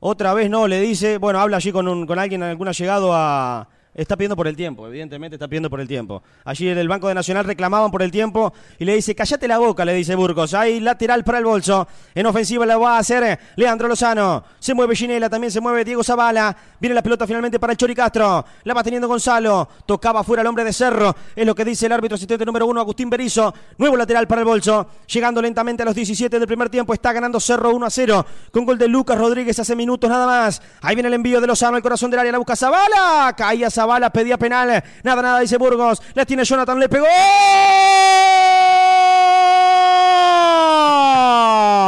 otra 0.00 0.32
vez 0.34 0.48
no, 0.48 0.66
le 0.66 0.80
dice, 0.80 1.18
bueno, 1.18 1.40
habla 1.40 1.58
allí 1.58 1.72
con, 1.72 1.86
un, 1.88 2.06
con 2.06 2.18
alguien, 2.18 2.42
algún 2.42 2.68
llegado 2.68 3.12
a... 3.14 3.68
Está 3.92 4.16
pidiendo 4.16 4.36
por 4.36 4.46
el 4.46 4.54
tiempo, 4.54 4.86
evidentemente 4.86 5.34
está 5.34 5.48
pidiendo 5.48 5.68
por 5.68 5.80
el 5.80 5.88
tiempo. 5.88 6.22
Allí 6.44 6.68
en 6.68 6.78
el 6.78 6.86
Banco 6.86 7.08
de 7.08 7.14
Nacional 7.14 7.44
reclamaban 7.44 7.90
por 7.90 8.02
el 8.02 8.12
tiempo 8.12 8.52
y 8.78 8.84
le 8.84 8.94
dice, 8.94 9.16
cállate 9.16 9.48
la 9.48 9.58
boca, 9.58 9.84
le 9.84 9.92
dice 9.92 10.14
Burgos. 10.14 10.54
Hay 10.54 10.78
lateral 10.78 11.24
para 11.24 11.38
el 11.38 11.44
bolso. 11.44 11.88
En 12.14 12.24
ofensiva 12.24 12.64
la 12.64 12.78
va 12.78 12.96
a 12.96 12.98
hacer 13.00 13.38
Leandro 13.56 13.88
Lozano. 13.88 14.44
Se 14.60 14.74
mueve 14.74 14.94
Ginela, 14.94 15.28
también 15.28 15.50
se 15.50 15.60
mueve 15.60 15.84
Diego 15.84 16.04
Zavala. 16.04 16.56
Viene 16.78 16.94
la 16.94 17.02
pelota 17.02 17.26
finalmente 17.26 17.58
para 17.58 17.72
el 17.72 17.76
Chori 17.76 17.94
Castro. 17.96 18.44
La 18.62 18.74
va 18.74 18.84
teniendo 18.84 19.08
Gonzalo. 19.08 19.68
Tocaba 19.84 20.22
fuera 20.22 20.42
el 20.42 20.46
hombre 20.46 20.62
de 20.62 20.72
Cerro. 20.72 21.14
Es 21.34 21.44
lo 21.44 21.54
que 21.56 21.64
dice 21.64 21.86
el 21.86 21.92
árbitro 21.92 22.14
asistente 22.14 22.46
número 22.46 22.66
uno, 22.66 22.80
Agustín 22.80 23.10
Berizo. 23.10 23.52
Nuevo 23.76 23.96
lateral 23.96 24.28
para 24.28 24.42
el 24.42 24.46
bolso. 24.46 24.86
Llegando 25.12 25.42
lentamente 25.42 25.82
a 25.82 25.86
los 25.86 25.96
17 25.96 26.38
del 26.38 26.46
primer 26.46 26.70
tiempo. 26.70 26.94
Está 26.94 27.12
ganando 27.12 27.40
Cerro 27.40 27.74
1 27.74 27.86
a 27.86 27.90
0. 27.90 28.26
Con 28.52 28.64
gol 28.64 28.78
de 28.78 28.86
Lucas 28.86 29.18
Rodríguez 29.18 29.58
hace 29.58 29.74
minutos 29.74 30.08
nada 30.08 30.26
más. 30.26 30.62
Ahí 30.80 30.94
viene 30.94 31.08
el 31.08 31.14
envío 31.14 31.40
de 31.40 31.48
Lozano 31.48 31.76
al 31.76 31.82
corazón 31.82 32.10
del 32.10 32.20
área. 32.20 32.30
La 32.30 32.38
busca 32.38 32.54
Zavala. 32.54 33.34
Caía 33.36 33.68
Zavala, 33.68 33.79
pedía 34.10 34.36
penal. 34.36 34.82
Nada, 35.02 35.22
nada, 35.22 35.40
dice 35.40 35.56
Burgos. 35.56 36.02
La 36.14 36.24
tiene 36.24 36.44
Jonathan, 36.44 36.78
le 36.78 36.88
pegó. 36.88 37.06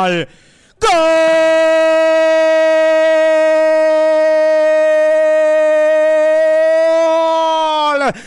¡Gol! 0.02 0.28
¡Gol! 0.80 1.32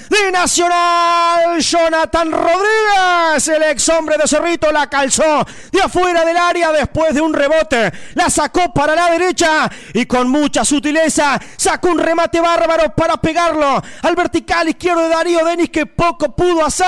De 0.10 0.32
Nacional, 0.32 1.25
Jonathan 1.60 2.32
Rodríguez, 2.32 3.48
el 3.48 3.64
ex 3.64 3.90
hombre 3.90 4.18
de 4.18 4.28
Cerrito, 4.28 4.72
la 4.72 4.90
calzó 4.90 5.46
de 5.72 5.82
afuera 5.82 6.24
del 6.26 6.38
área 6.38 6.72
después 6.72 7.14
de 7.14 7.22
un 7.22 7.34
rebote, 7.34 7.92
la 8.14 8.30
sacó 8.30 8.74
para 8.74 8.96
la 8.96 9.12
derecha 9.12 9.70
y 9.94 10.06
con 10.06 10.30
mucha 10.30 10.66
sutileza 10.66 11.40
sacó 11.58 11.90
un 11.90 12.00
remate 12.00 12.40
bárbaro 12.40 12.94
para 12.96 13.18
pegarlo 13.18 13.82
al 14.02 14.16
vertical 14.16 14.68
izquierdo 14.70 15.04
de 15.04 15.10
Darío 15.10 15.46
Denis 15.46 15.70
que 15.70 15.86
poco 15.86 16.36
pudo 16.36 16.66
hacer. 16.66 16.86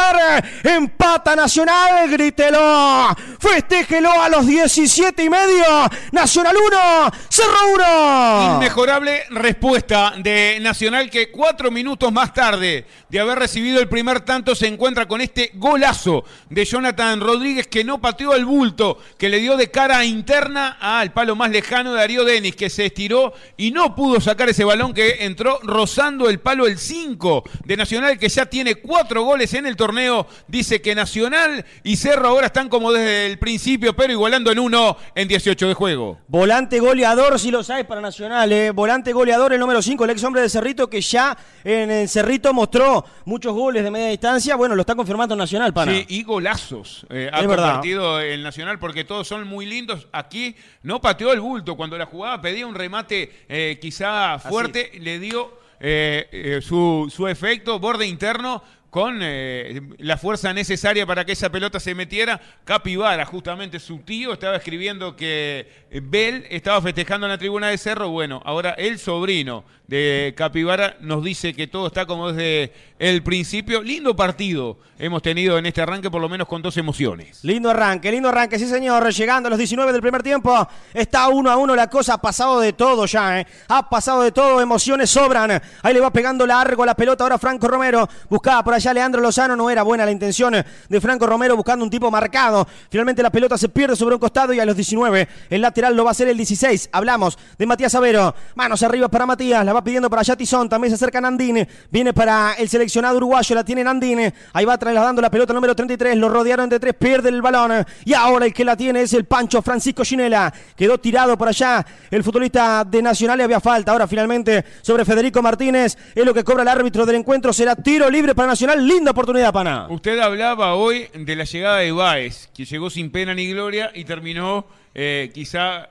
Empata 0.63 1.35
Nacional, 1.35 2.09
grítelo, 2.09 3.15
festéjelo 3.39 4.11
a 4.11 4.29
los 4.29 4.45
17 4.45 5.23
y 5.23 5.29
medio. 5.29 5.65
Nacional 6.11 6.55
1, 6.55 7.11
Cerro 7.29 7.73
1. 7.73 8.55
Inmejorable 8.55 9.23
respuesta 9.29 10.13
de 10.17 10.59
Nacional 10.61 11.09
que 11.09 11.31
cuatro 11.31 11.71
minutos 11.71 12.11
más 12.11 12.33
tarde 12.33 12.85
de 13.09 13.19
haber 13.19 13.39
recibido 13.39 13.79
el 13.79 13.87
primer 13.87 14.21
tanto 14.21 14.55
se 14.57 14.67
encuentra 14.67 15.07
con 15.07 15.21
este 15.21 15.51
golazo 15.55 16.23
de 16.49 16.65
Jonathan 16.65 17.21
Rodríguez 17.21 17.67
que 17.67 17.83
no 17.83 17.99
pateó 18.01 18.33
al 18.33 18.45
bulto, 18.45 18.97
que 19.17 19.29
le 19.29 19.39
dio 19.39 19.57
de 19.57 19.71
cara 19.71 20.03
interna 20.05 20.77
al 20.79 21.13
palo 21.13 21.35
más 21.35 21.51
lejano 21.51 21.91
de 21.91 21.99
Darío 21.99 22.25
Denis 22.25 22.55
que 22.55 22.69
se 22.69 22.87
estiró 22.87 23.33
y 23.55 23.71
no 23.71 23.95
pudo 23.95 24.19
sacar 24.19 24.49
ese 24.49 24.63
balón 24.63 24.93
que 24.93 25.25
entró 25.25 25.59
rozando 25.63 26.29
el 26.29 26.39
palo 26.39 26.67
el 26.67 26.77
5 26.77 27.43
de 27.65 27.77
Nacional 27.77 28.19
que 28.19 28.29
ya 28.29 28.45
tiene 28.45 28.75
cuatro 28.75 29.23
goles 29.23 29.53
en 29.53 29.65
el 29.65 29.75
torneo. 29.75 30.27
Dice 30.47 30.81
que 30.81 30.95
Nacional 30.95 31.65
y 31.83 31.97
Cerro 31.97 32.27
ahora 32.27 32.47
están 32.47 32.69
como 32.69 32.91
desde 32.91 33.27
el 33.27 33.39
principio 33.39 33.95
pero 33.95 34.11
igualando 34.11 34.51
en 34.51 34.59
uno 34.59 34.97
en 35.15 35.27
18 35.27 35.67
de 35.67 35.73
juego. 35.73 36.19
Volante 36.27 36.79
goleador, 36.79 37.39
si 37.39 37.51
lo 37.51 37.63
sabes, 37.63 37.85
para 37.85 38.01
Nacional. 38.01 38.51
¿eh? 38.51 38.71
Volante 38.71 39.13
goleador, 39.13 39.53
el 39.53 39.59
número 39.59 39.81
5, 39.81 40.03
el 40.03 40.09
ex 40.11 40.23
hombre 40.23 40.41
de 40.41 40.49
Cerrito, 40.49 40.89
que 40.89 41.01
ya 41.01 41.37
en 41.63 41.91
el 41.91 42.09
Cerrito 42.09 42.53
mostró 42.53 43.05
muchos 43.25 43.53
goles 43.53 43.83
de 43.83 43.91
media 43.91 44.07
distancia. 44.09 44.46
Bueno, 44.55 44.75
lo 44.75 44.81
está 44.81 44.95
confirmando 44.95 45.35
Nacional, 45.35 45.73
pana. 45.73 45.91
Sí, 45.91 46.05
y 46.07 46.23
golazos 46.23 47.05
eh, 47.09 47.29
ha 47.31 47.43
compartido 47.43 48.19
el 48.19 48.43
Nacional 48.43 48.79
porque 48.79 49.03
todos 49.03 49.27
son 49.27 49.47
muy 49.47 49.65
lindos. 49.65 50.07
Aquí 50.11 50.55
no 50.83 51.01
pateó 51.01 51.33
el 51.33 51.39
bulto. 51.39 51.75
Cuando 51.75 51.97
la 51.97 52.05
jugaba 52.05 52.41
pedía 52.41 52.65
un 52.65 52.75
remate 52.75 53.45
eh, 53.49 53.77
quizá 53.81 54.39
fuerte, 54.39 54.91
le 54.99 55.19
dio 55.19 55.59
eh, 55.79 56.59
su, 56.61 57.11
su 57.13 57.27
efecto, 57.27 57.79
borde 57.79 58.07
interno. 58.07 58.63
Con 58.89 59.19
eh, 59.21 59.81
la 59.97 60.17
fuerza 60.17 60.53
necesaria 60.53 61.05
para 61.05 61.25
que 61.25 61.33
esa 61.33 61.51
pelota 61.51 61.77
se 61.77 61.93
metiera. 61.93 62.39
Capivara, 62.63 63.25
justamente 63.25 63.79
su 63.79 63.99
tío, 63.99 64.31
estaba 64.31 64.55
escribiendo 64.55 65.15
que 65.15 65.67
Bell 66.03 66.45
estaba 66.49 66.81
festejando 66.81 67.27
en 67.27 67.31
la 67.31 67.37
tribuna 67.37 67.67
de 67.67 67.77
Cerro. 67.77 68.09
Bueno, 68.09 68.41
ahora 68.45 68.71
el 68.71 68.97
sobrino 68.97 69.65
de 69.87 70.33
Capivara 70.37 70.95
nos 71.01 71.21
dice 71.21 71.53
que 71.53 71.67
todo 71.67 71.87
está 71.87 72.05
como 72.05 72.31
desde 72.31 72.73
el 72.99 73.23
principio. 73.23 73.81
Lindo 73.81 74.15
partido 74.15 74.77
hemos 74.99 75.21
tenido 75.21 75.57
en 75.57 75.65
este 75.65 75.81
arranque, 75.81 76.09
por 76.09 76.21
lo 76.21 76.29
menos 76.29 76.47
con 76.47 76.61
dos 76.61 76.75
emociones. 76.77 77.43
Lindo 77.43 77.69
arranque, 77.69 78.11
lindo 78.11 78.29
arranque, 78.29 78.57
sí 78.57 78.67
señor. 78.67 79.11
Llegando 79.13 79.47
a 79.47 79.49
los 79.51 79.57
19 79.59 79.91
del 79.91 80.01
primer 80.01 80.23
tiempo. 80.23 80.67
Está 80.93 81.27
uno 81.29 81.51
a 81.51 81.57
uno 81.57 81.75
la 81.75 81.89
cosa. 81.89 82.15
Ha 82.15 82.17
pasado 82.21 82.59
de 82.59 82.73
todo 82.73 83.05
ya, 83.05 83.39
¿eh? 83.39 83.47
Ha 83.67 83.89
pasado 83.89 84.21
de 84.23 84.31
todo. 84.31 84.61
Emociones 84.61 85.09
sobran. 85.09 85.61
Ahí 85.81 85.93
le 85.93 85.99
va 85.99 86.11
pegando 86.11 86.45
largo 86.45 86.85
la 86.85 86.95
pelota. 86.95 87.23
Ahora 87.23 87.37
Franco 87.37 87.67
Romero. 87.67 88.07
Buscaba 88.29 88.63
por 88.63 88.73
allá 88.73 88.93
Leandro 88.93 89.21
Lozano. 89.21 89.55
No 89.55 89.69
era 89.69 89.83
buena 89.83 90.05
la 90.05 90.11
intención 90.11 90.53
de 90.89 91.01
Franco 91.01 91.27
Romero 91.27 91.55
buscando 91.55 91.83
un 91.83 91.91
tipo 91.91 92.09
marcado. 92.09 92.67
Finalmente 92.89 93.21
la 93.21 93.29
pelota 93.29 93.57
se 93.57 93.69
pierde 93.69 93.95
sobre 93.95 94.15
un 94.15 94.19
costado 94.19 94.53
y 94.53 94.59
a 94.59 94.65
los 94.65 94.75
19 94.75 95.27
el 95.49 95.61
lateral 95.61 95.95
lo 95.95 96.03
va 96.03 96.11
a 96.11 96.13
hacer 96.13 96.27
el 96.27 96.37
16. 96.37 96.89
Hablamos 96.91 97.37
de 97.57 97.65
Matías 97.65 97.93
Avero. 97.95 98.33
Manos 98.55 98.81
arriba 98.83 99.07
para 99.07 99.25
Matías. 99.25 99.63
La 99.65 99.73
va 99.73 99.83
pidiendo 99.83 100.09
para 100.09 100.21
allá 100.21 100.35
Tizón. 100.35 100.69
También 100.69 100.91
se 100.91 100.95
acerca 100.95 101.21
Nandine. 101.21 101.67
Viene 101.91 102.13
para 102.13 102.53
el 102.53 102.69
seleccionado 102.87 103.17
uruguayo. 103.17 103.55
La 103.55 103.63
tiene 103.63 103.83
Nandine. 103.83 104.33
Ahí 104.53 104.65
va 104.65 104.77
trasladando 104.77 105.21
la 105.21 105.29
pelota 105.29 105.53
número 105.53 105.75
33. 105.75 106.17
Lo 106.17 106.29
rodearon 106.29 106.69
de 106.69 106.79
tres. 106.79 106.93
Pierde 106.95 107.29
el 107.29 107.41
balón. 107.41 107.85
Y 108.05 108.13
ahora 108.13 108.45
el 108.45 108.53
que 108.53 108.63
la 108.63 108.77
tiene 108.77 109.01
es 109.01 109.13
el 109.13 109.25
Pancho 109.25 109.61
Francisco 109.61 110.03
Ginela. 110.03 110.53
Quedó 110.75 110.97
tirado 110.97 111.37
por 111.37 111.49
allá. 111.49 111.85
El 112.09 112.23
futbolista 112.23 112.83
de 112.85 113.01
Nacional 113.01 113.37
le 113.37 113.43
había 113.43 113.59
falta. 113.59 113.91
Ahora 113.91 114.07
finalmente 114.07 114.63
sobre 114.81 115.03
Federico 115.05 115.41
Martínez. 115.41 115.97
Es 116.15 116.25
lo 116.25 116.33
que 116.33 116.43
cobra 116.43 116.63
el 116.63 116.69
árbitro 116.69 117.05
del 117.05 117.17
encuentro. 117.17 117.51
Será 117.51 117.75
tiro 117.75 118.09
libre 118.09 118.33
para 118.33 118.47
Nacional. 118.47 118.85
Linda 118.87 119.11
oportunidad, 119.11 119.51
pana. 119.51 119.87
Usted 119.89 120.17
hablaba 120.19 120.75
hoy 120.75 121.07
de 121.13 121.35
la 121.35 121.43
llegada 121.43 121.77
de 121.77 121.91
Báez, 121.91 122.49
que 122.55 122.65
llegó 122.65 122.89
sin 122.89 123.11
pena 123.11 123.33
ni 123.33 123.51
gloria 123.51 123.91
y 123.93 124.05
terminó 124.05 124.65
eh, 124.95 125.31
quizá 125.33 125.89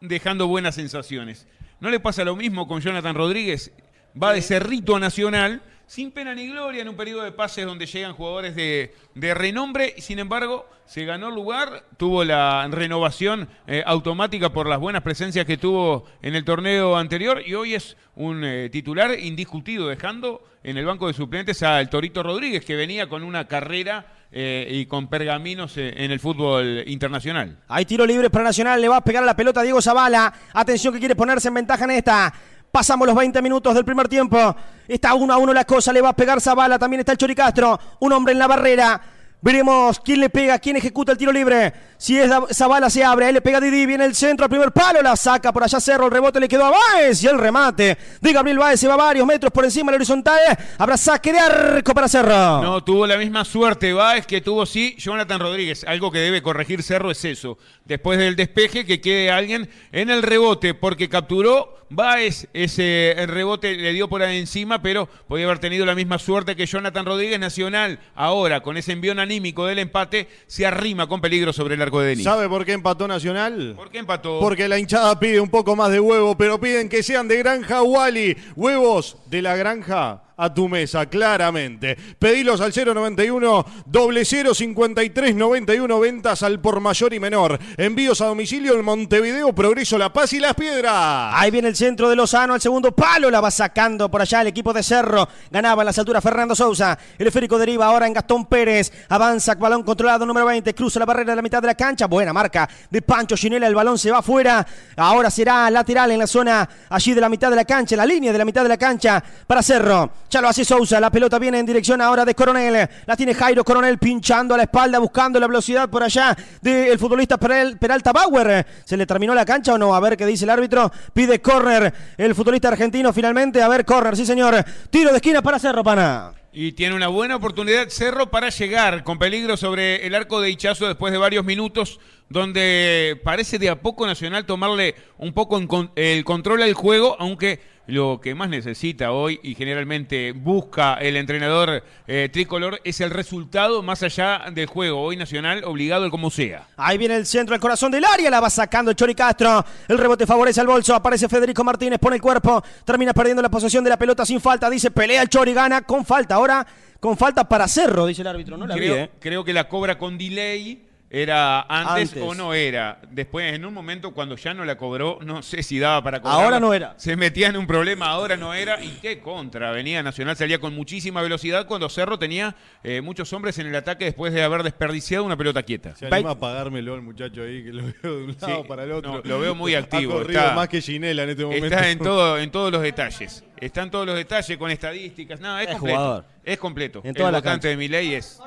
dejando 0.00 0.46
buenas 0.46 0.74
sensaciones. 0.74 1.46
¿No 1.80 1.90
le 1.90 2.00
pasa 2.00 2.24
lo 2.24 2.36
mismo 2.36 2.66
con 2.66 2.80
Jonathan 2.80 3.14
Rodríguez? 3.14 3.72
Va 4.20 4.32
de 4.32 4.42
Cerrito 4.42 4.96
a 4.96 5.00
Nacional, 5.00 5.62
sin 5.88 6.12
pena 6.12 6.34
ni 6.34 6.46
gloria 6.46 6.82
en 6.82 6.88
un 6.88 6.96
periodo 6.96 7.22
de 7.22 7.32
pases 7.32 7.64
donde 7.64 7.86
llegan 7.86 8.12
jugadores 8.12 8.54
de, 8.54 8.94
de 9.14 9.34
renombre. 9.34 9.94
y 9.96 10.02
Sin 10.02 10.18
embargo, 10.18 10.68
se 10.84 11.04
ganó 11.04 11.30
lugar, 11.30 11.84
tuvo 11.96 12.24
la 12.24 12.68
renovación 12.70 13.48
eh, 13.66 13.82
automática 13.84 14.52
por 14.52 14.68
las 14.68 14.78
buenas 14.78 15.02
presencias 15.02 15.46
que 15.46 15.56
tuvo 15.56 16.04
en 16.22 16.34
el 16.34 16.44
torneo 16.44 16.96
anterior 16.96 17.42
y 17.44 17.54
hoy 17.54 17.74
es 17.74 17.96
un 18.14 18.44
eh, 18.44 18.68
titular 18.70 19.18
indiscutido, 19.18 19.88
dejando 19.88 20.42
en 20.62 20.76
el 20.76 20.84
banco 20.84 21.06
de 21.06 21.14
suplentes 21.14 21.62
al 21.62 21.88
Torito 21.88 22.22
Rodríguez, 22.22 22.64
que 22.64 22.76
venía 22.76 23.08
con 23.08 23.22
una 23.22 23.46
carrera 23.46 24.06
eh, 24.30 24.68
y 24.70 24.84
con 24.86 25.08
pergaminos 25.08 25.78
en 25.78 26.10
el 26.10 26.20
fútbol 26.20 26.84
internacional. 26.86 27.60
Hay 27.68 27.86
tiro 27.86 28.04
libre 28.04 28.28
para 28.28 28.44
Nacional, 28.44 28.78
le 28.78 28.88
va 28.88 28.98
a 28.98 29.04
pegar 29.04 29.24
la 29.24 29.36
pelota 29.36 29.60
a 29.60 29.62
Diego 29.62 29.80
Zavala. 29.80 30.34
Atención 30.52 30.92
que 30.92 31.00
quiere 31.00 31.16
ponerse 31.16 31.48
en 31.48 31.54
ventaja 31.54 31.84
en 31.84 31.92
esta. 31.92 32.34
Pasamos 32.78 33.08
los 33.08 33.16
20 33.16 33.42
minutos 33.42 33.74
del 33.74 33.84
primer 33.84 34.06
tiempo. 34.06 34.54
Está 34.86 35.12
uno 35.14 35.34
a 35.34 35.36
uno 35.36 35.52
la 35.52 35.64
cosa, 35.64 35.92
le 35.92 36.00
va 36.00 36.10
a 36.10 36.12
pegar 36.12 36.40
Zavala. 36.40 36.78
También 36.78 37.00
está 37.00 37.10
el 37.10 37.18
Choricastro. 37.18 37.76
Un 37.98 38.12
hombre 38.12 38.34
en 38.34 38.38
la 38.38 38.46
barrera. 38.46 39.00
Veremos 39.40 40.00
quién 40.00 40.20
le 40.20 40.30
pega, 40.30 40.58
quién 40.58 40.76
ejecuta 40.76 41.12
el 41.12 41.18
tiro 41.18 41.30
libre. 41.30 41.72
Si 41.96 42.18
es 42.18 42.30
Zavala 42.52 42.90
se 42.90 43.04
abre, 43.04 43.26
ahí 43.26 43.32
le 43.32 43.40
pega 43.40 43.60
Didi, 43.60 43.86
viene 43.86 44.04
el 44.04 44.14
centro, 44.14 44.44
al 44.44 44.50
primer 44.50 44.70
palo, 44.70 45.02
la 45.02 45.16
saca 45.16 45.52
por 45.52 45.64
allá 45.64 45.80
Cerro, 45.80 46.06
el 46.06 46.12
rebote 46.12 46.38
le 46.38 46.48
quedó 46.48 46.64
a 46.64 46.70
Báez 46.70 47.22
y 47.24 47.26
el 47.26 47.38
remate 47.38 47.98
de 48.20 48.32
Gabriel 48.32 48.58
Báez 48.58 48.78
se 48.78 48.86
va 48.86 48.96
varios 48.96 49.26
metros 49.26 49.52
por 49.52 49.64
encima 49.64 49.90
del 49.90 50.00
horizontal. 50.00 50.38
Habrá 50.78 50.96
saque 50.96 51.32
de 51.32 51.38
arco 51.38 51.94
para 51.94 52.08
Cerro. 52.08 52.62
No, 52.62 52.84
tuvo 52.84 53.06
la 53.06 53.16
misma 53.16 53.44
suerte 53.44 53.92
Báez 53.92 54.26
que 54.26 54.40
tuvo 54.40 54.66
sí 54.66 54.94
Jonathan 54.98 55.40
Rodríguez. 55.40 55.84
Algo 55.84 56.10
que 56.10 56.18
debe 56.18 56.42
corregir 56.42 56.82
Cerro 56.82 57.10
es 57.10 57.24
eso. 57.24 57.58
Después 57.84 58.18
del 58.18 58.36
despeje, 58.36 58.84
que 58.84 59.00
quede 59.00 59.30
alguien 59.30 59.68
en 59.92 60.10
el 60.10 60.22
rebote, 60.22 60.74
porque 60.74 61.08
capturó 61.08 61.78
Báez 61.90 62.48
ese 62.52 63.14
rebote 63.26 63.74
le 63.74 63.92
dio 63.92 64.08
por 64.08 64.22
encima, 64.22 64.82
pero 64.82 65.08
podía 65.26 65.46
haber 65.46 65.58
tenido 65.58 65.86
la 65.86 65.94
misma 65.94 66.18
suerte 66.18 66.54
que 66.54 66.66
Jonathan 66.66 67.06
Rodríguez 67.06 67.40
Nacional. 67.40 67.98
Ahora, 68.14 68.60
con 68.60 68.76
ese 68.76 68.92
envión 68.92 69.18
anímico 69.28 69.66
del 69.66 69.78
empate, 69.78 70.26
se 70.46 70.64
arrima 70.64 71.06
con 71.06 71.20
peligro 71.20 71.52
sobre 71.52 71.74
el 71.74 71.82
arco 71.82 72.00
de 72.00 72.08
Denis. 72.08 72.24
¿Sabe 72.24 72.48
por 72.48 72.64
qué 72.64 72.72
empató 72.72 73.06
Nacional? 73.06 73.74
¿Por 73.76 73.90
qué 73.90 73.98
empató? 73.98 74.40
Porque 74.40 74.68
la 74.68 74.78
hinchada 74.78 75.20
pide 75.20 75.38
un 75.38 75.50
poco 75.50 75.76
más 75.76 75.90
de 75.90 76.00
huevo, 76.00 76.36
pero 76.36 76.58
piden 76.58 76.88
que 76.88 77.02
sean 77.02 77.28
de 77.28 77.36
granja 77.36 77.82
Wally. 77.82 78.36
Huevos 78.56 79.18
de 79.26 79.42
la 79.42 79.54
granja 79.54 80.22
a 80.40 80.54
tu 80.54 80.68
mesa, 80.68 81.06
claramente. 81.06 81.96
Pedilos 82.16 82.60
al 82.60 82.72
091 82.72 83.66
0053 83.90 85.34
91 85.34 86.00
ventas 86.00 86.44
al 86.44 86.60
por 86.60 86.78
mayor 86.78 87.12
y 87.12 87.18
menor. 87.18 87.58
Envíos 87.76 88.20
a 88.20 88.26
domicilio 88.26 88.74
en 88.74 88.84
Montevideo, 88.84 89.52
Progreso, 89.52 89.98
La 89.98 90.12
Paz 90.12 90.32
y 90.34 90.38
Las 90.38 90.54
Piedras. 90.54 91.34
Ahí 91.34 91.50
viene 91.50 91.66
el 91.66 91.74
centro 91.74 92.08
de 92.08 92.14
Lozano 92.14 92.54
al 92.54 92.60
segundo 92.60 92.92
palo, 92.92 93.30
la 93.30 93.40
va 93.40 93.50
sacando 93.50 94.08
por 94.08 94.22
allá 94.22 94.42
el 94.42 94.46
equipo 94.46 94.72
de 94.72 94.84
Cerro. 94.84 95.28
Ganaba 95.50 95.82
en 95.82 95.86
las 95.86 95.98
alturas 95.98 96.22
Fernando 96.22 96.54
Sousa. 96.54 96.96
El 97.18 97.26
esférico 97.26 97.58
deriva 97.58 97.86
ahora 97.86 98.06
en 98.06 98.12
Gastón 98.12 98.46
Pérez. 98.46 98.92
Avanza, 99.08 99.56
balón 99.56 99.82
controlado 99.82 100.24
número 100.24 100.46
20. 100.46 100.72
Cruza 100.72 101.00
la 101.00 101.06
barrera 101.06 101.32
de 101.32 101.36
la 101.36 101.42
mitad 101.42 101.60
de 101.60 101.66
la 101.66 101.74
cancha. 101.74 102.06
Buena 102.06 102.32
marca 102.32 102.68
de 102.88 103.02
Pancho 103.02 103.36
Chinela. 103.36 103.66
El 103.66 103.74
balón 103.74 103.98
se 103.98 104.12
va 104.12 104.18
afuera. 104.18 104.64
Ahora 104.96 105.32
será 105.32 105.68
lateral 105.68 106.12
en 106.12 106.20
la 106.20 106.28
zona 106.28 106.68
allí 106.90 107.12
de 107.12 107.20
la 107.20 107.28
mitad 107.28 107.50
de 107.50 107.56
la 107.56 107.64
cancha, 107.64 107.96
la 107.96 108.06
línea 108.06 108.30
de 108.30 108.38
la 108.38 108.44
mitad 108.44 108.62
de 108.62 108.68
la 108.68 108.76
cancha 108.76 109.20
para 109.44 109.64
Cerro. 109.64 110.12
Ya 110.30 110.42
lo 110.42 110.48
hace 110.48 110.64
Sousa. 110.64 111.00
La 111.00 111.10
pelota 111.10 111.38
viene 111.38 111.58
en 111.58 111.64
dirección 111.64 112.02
ahora 112.02 112.24
de 112.24 112.34
Coronel. 112.34 112.88
La 113.06 113.16
tiene 113.16 113.32
Jairo 113.34 113.64
Coronel 113.64 113.98
pinchando 113.98 114.54
a 114.54 114.58
la 114.58 114.64
espalda, 114.64 114.98
buscando 114.98 115.40
la 115.40 115.46
velocidad 115.46 115.88
por 115.88 116.02
allá 116.02 116.36
del 116.60 116.98
futbolista 116.98 117.38
Peralta 117.38 118.12
Bauer. 118.12 118.66
¿Se 118.84 118.96
le 118.96 119.06
terminó 119.06 119.34
la 119.34 119.46
cancha 119.46 119.72
o 119.72 119.78
no? 119.78 119.94
A 119.94 120.00
ver 120.00 120.18
qué 120.18 120.26
dice 120.26 120.44
el 120.44 120.50
árbitro. 120.50 120.92
Pide 121.14 121.40
córner 121.40 121.94
el 122.18 122.34
futbolista 122.34 122.68
argentino 122.68 123.10
finalmente. 123.12 123.62
A 123.62 123.68
ver, 123.68 123.86
córner, 123.86 124.16
sí 124.16 124.26
señor. 124.26 124.62
Tiro 124.90 125.10
de 125.10 125.16
esquina 125.16 125.40
para 125.40 125.58
Cerro 125.58 125.82
Pana. 125.82 126.32
Y 126.52 126.72
tiene 126.72 126.94
una 126.94 127.08
buena 127.08 127.36
oportunidad 127.36 127.88
Cerro 127.88 128.30
para 128.30 128.50
llegar 128.50 129.04
con 129.04 129.18
peligro 129.18 129.56
sobre 129.56 130.06
el 130.06 130.14
arco 130.14 130.40
de 130.40 130.50
Hichazo 130.50 130.88
después 130.88 131.12
de 131.12 131.18
varios 131.18 131.44
minutos 131.44 132.00
donde 132.28 133.20
parece 133.24 133.58
de 133.58 133.70
a 133.70 133.80
poco 133.80 134.06
Nacional 134.06 134.44
tomarle 134.44 134.94
un 135.16 135.32
poco 135.32 135.60
el 135.96 136.24
control 136.24 136.62
al 136.62 136.74
juego, 136.74 137.16
aunque 137.18 137.60
lo 137.88 138.20
que 138.20 138.34
más 138.34 138.50
necesita 138.50 139.12
hoy 139.12 139.40
y 139.42 139.54
generalmente 139.54 140.32
busca 140.32 140.94
el 140.94 141.16
entrenador 141.16 141.82
eh, 142.06 142.28
tricolor 142.30 142.80
es 142.84 143.00
el 143.00 143.10
resultado 143.10 143.82
más 143.82 144.02
allá 144.02 144.44
del 144.52 144.66
juego. 144.66 145.00
Hoy 145.00 145.16
Nacional 145.16 145.64
obligado 145.64 146.04
el 146.04 146.10
como 146.10 146.30
sea. 146.30 146.68
Ahí 146.76 146.98
viene 146.98 147.16
el 147.16 147.24
centro, 147.24 147.54
el 147.54 147.60
corazón 147.60 147.90
del 147.90 148.04
área, 148.04 148.30
la 148.30 148.40
va 148.40 148.50
sacando 148.50 148.92
Chori 148.92 149.14
Castro. 149.14 149.64
El 149.88 149.96
rebote 149.96 150.26
favorece 150.26 150.60
al 150.60 150.66
bolso, 150.66 150.94
aparece 150.94 151.28
Federico 151.30 151.64
Martínez, 151.64 151.98
pone 151.98 152.16
el 152.16 152.22
cuerpo, 152.22 152.62
termina 152.84 153.14
perdiendo 153.14 153.40
la 153.40 153.50
posesión 153.50 153.82
de 153.82 153.90
la 153.90 153.98
pelota 153.98 154.26
sin 154.26 154.40
falta, 154.40 154.68
dice 154.68 154.90
pelea 154.90 155.22
el 155.22 155.30
Chori, 155.30 155.54
gana 155.54 155.80
con 155.80 156.04
falta. 156.04 156.34
Ahora 156.34 156.66
con 157.00 157.16
falta 157.16 157.48
para 157.48 157.66
Cerro, 157.68 158.04
dice 158.04 158.20
el 158.20 158.28
árbitro. 158.28 158.58
No 158.58 158.66
la 158.66 158.74
creo, 158.74 158.96
¿eh? 158.96 159.10
creo 159.18 159.44
que 159.44 159.54
la 159.54 159.66
cobra 159.66 159.96
con 159.96 160.18
delay 160.18 160.87
¿Era 161.10 161.62
antes, 161.62 162.14
o 162.20 162.34
no 162.34 162.52
era? 162.52 163.00
Después, 163.10 163.54
en 163.54 163.64
un 163.64 163.72
momento, 163.72 164.12
cuando 164.12 164.36
ya 164.36 164.52
no 164.52 164.64
la 164.66 164.76
cobró, 164.76 165.18
no 165.22 165.42
sé 165.42 165.62
si 165.62 165.78
daba 165.78 166.02
para 166.02 166.20
cobrar. 166.20 166.44
Ahora 166.44 166.60
no 166.60 166.74
era. 166.74 166.94
Se 166.98 167.16
metía 167.16 167.48
en 167.48 167.56
un 167.56 167.66
problema, 167.66 168.08
ahora 168.08 168.36
no 168.36 168.52
era. 168.52 168.82
¿Y 168.84 168.98
qué 169.00 169.18
contra? 169.18 169.70
Venía 169.70 170.02
Nacional, 170.02 170.36
salía 170.36 170.58
con 170.58 170.74
muchísima 170.74 171.22
velocidad 171.22 171.66
cuando 171.66 171.88
Cerro 171.88 172.18
tenía 172.18 172.54
eh, 172.84 173.00
muchos 173.00 173.32
hombres 173.32 173.58
en 173.58 173.68
el 173.68 173.74
ataque 173.74 174.04
después 174.04 174.34
de 174.34 174.42
haber 174.42 174.62
desperdiciado 174.62 175.24
una 175.24 175.36
pelota 175.36 175.62
quieta. 175.62 175.96
Se 175.96 176.06
anima 176.06 176.32
a 176.32 176.38
pagármelo 176.38 176.94
el 176.94 177.02
muchacho 177.02 177.42
ahí, 177.42 177.64
que 177.64 177.72
lo 177.72 177.84
veo 177.84 178.16
de 178.18 178.24
un 178.24 178.36
lado 178.38 178.64
para 178.66 178.84
el 178.84 178.92
otro. 178.92 179.22
lo 179.24 179.40
veo 179.40 179.54
muy 179.54 179.74
activo. 179.74 180.20
está, 180.20 180.52
más 180.52 180.68
que 180.68 180.82
Ginela 180.82 181.22
en 181.22 181.30
este 181.30 181.44
momento. 181.44 181.66
Está 181.66 181.90
en, 181.90 181.98
todo, 181.98 182.38
en 182.38 182.50
todos 182.50 182.70
los 182.70 182.82
detalles. 182.82 183.44
Están 183.56 183.90
todos 183.90 184.06
los 184.06 184.14
detalles 184.14 184.58
con 184.58 184.70
estadísticas. 184.70 185.40
No, 185.40 185.58
es, 185.58 185.68
completo. 185.68 186.24
Es 186.44 186.58
completo. 186.58 187.00
En 187.02 187.14
toda 187.14 187.30
el 187.30 187.32
la 187.32 187.38
votante 187.40 187.68
de 187.68 187.76
mi 187.76 187.88
ley 187.88 188.14
es 188.14 188.40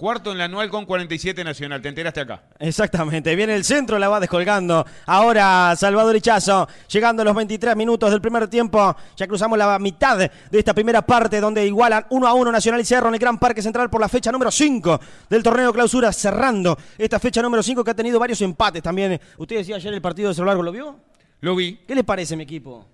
Cuarto 0.00 0.32
en 0.32 0.38
la 0.38 0.44
anual 0.44 0.70
con 0.70 0.86
47 0.86 1.44
Nacional. 1.44 1.82
Te 1.82 1.90
enteraste 1.90 2.20
acá. 2.20 2.42
Exactamente. 2.58 3.36
Viene 3.36 3.54
el 3.54 3.64
centro, 3.64 3.98
la 3.98 4.08
va 4.08 4.18
descolgando. 4.18 4.86
Ahora 5.04 5.74
Salvador 5.76 6.16
Ichazo, 6.16 6.66
llegando 6.88 7.20
a 7.20 7.24
los 7.26 7.34
23 7.34 7.76
minutos 7.76 8.10
del 8.10 8.22
primer 8.22 8.48
tiempo. 8.48 8.96
Ya 9.14 9.26
cruzamos 9.26 9.58
la 9.58 9.78
mitad 9.78 10.16
de 10.16 10.30
esta 10.52 10.72
primera 10.72 11.02
parte 11.02 11.38
donde 11.38 11.66
igualan 11.66 12.06
1 12.08 12.26
a 12.26 12.32
1 12.32 12.50
Nacional 12.50 12.80
y 12.80 12.86
Cerro 12.86 13.08
en 13.08 13.14
el 13.14 13.20
Gran 13.20 13.38
Parque 13.38 13.60
Central 13.60 13.90
por 13.90 14.00
la 14.00 14.08
fecha 14.08 14.32
número 14.32 14.50
5 14.50 15.00
del 15.28 15.42
torneo 15.42 15.70
clausura, 15.70 16.10
cerrando 16.14 16.78
esta 16.96 17.18
fecha 17.18 17.42
número 17.42 17.62
5 17.62 17.84
que 17.84 17.90
ha 17.90 17.94
tenido 17.94 18.18
varios 18.18 18.40
empates 18.40 18.82
también. 18.82 19.20
Usted 19.36 19.56
decía 19.56 19.76
ayer 19.76 19.92
el 19.92 20.00
partido 20.00 20.30
de 20.30 20.34
Cerro 20.34 20.46
Largo, 20.46 20.62
¿lo 20.62 20.72
vio? 20.72 20.96
Lo 21.40 21.54
vi. 21.54 21.76
¿Qué 21.86 21.94
le 21.94 22.04
parece 22.04 22.36
mi 22.36 22.44
equipo? 22.44 22.86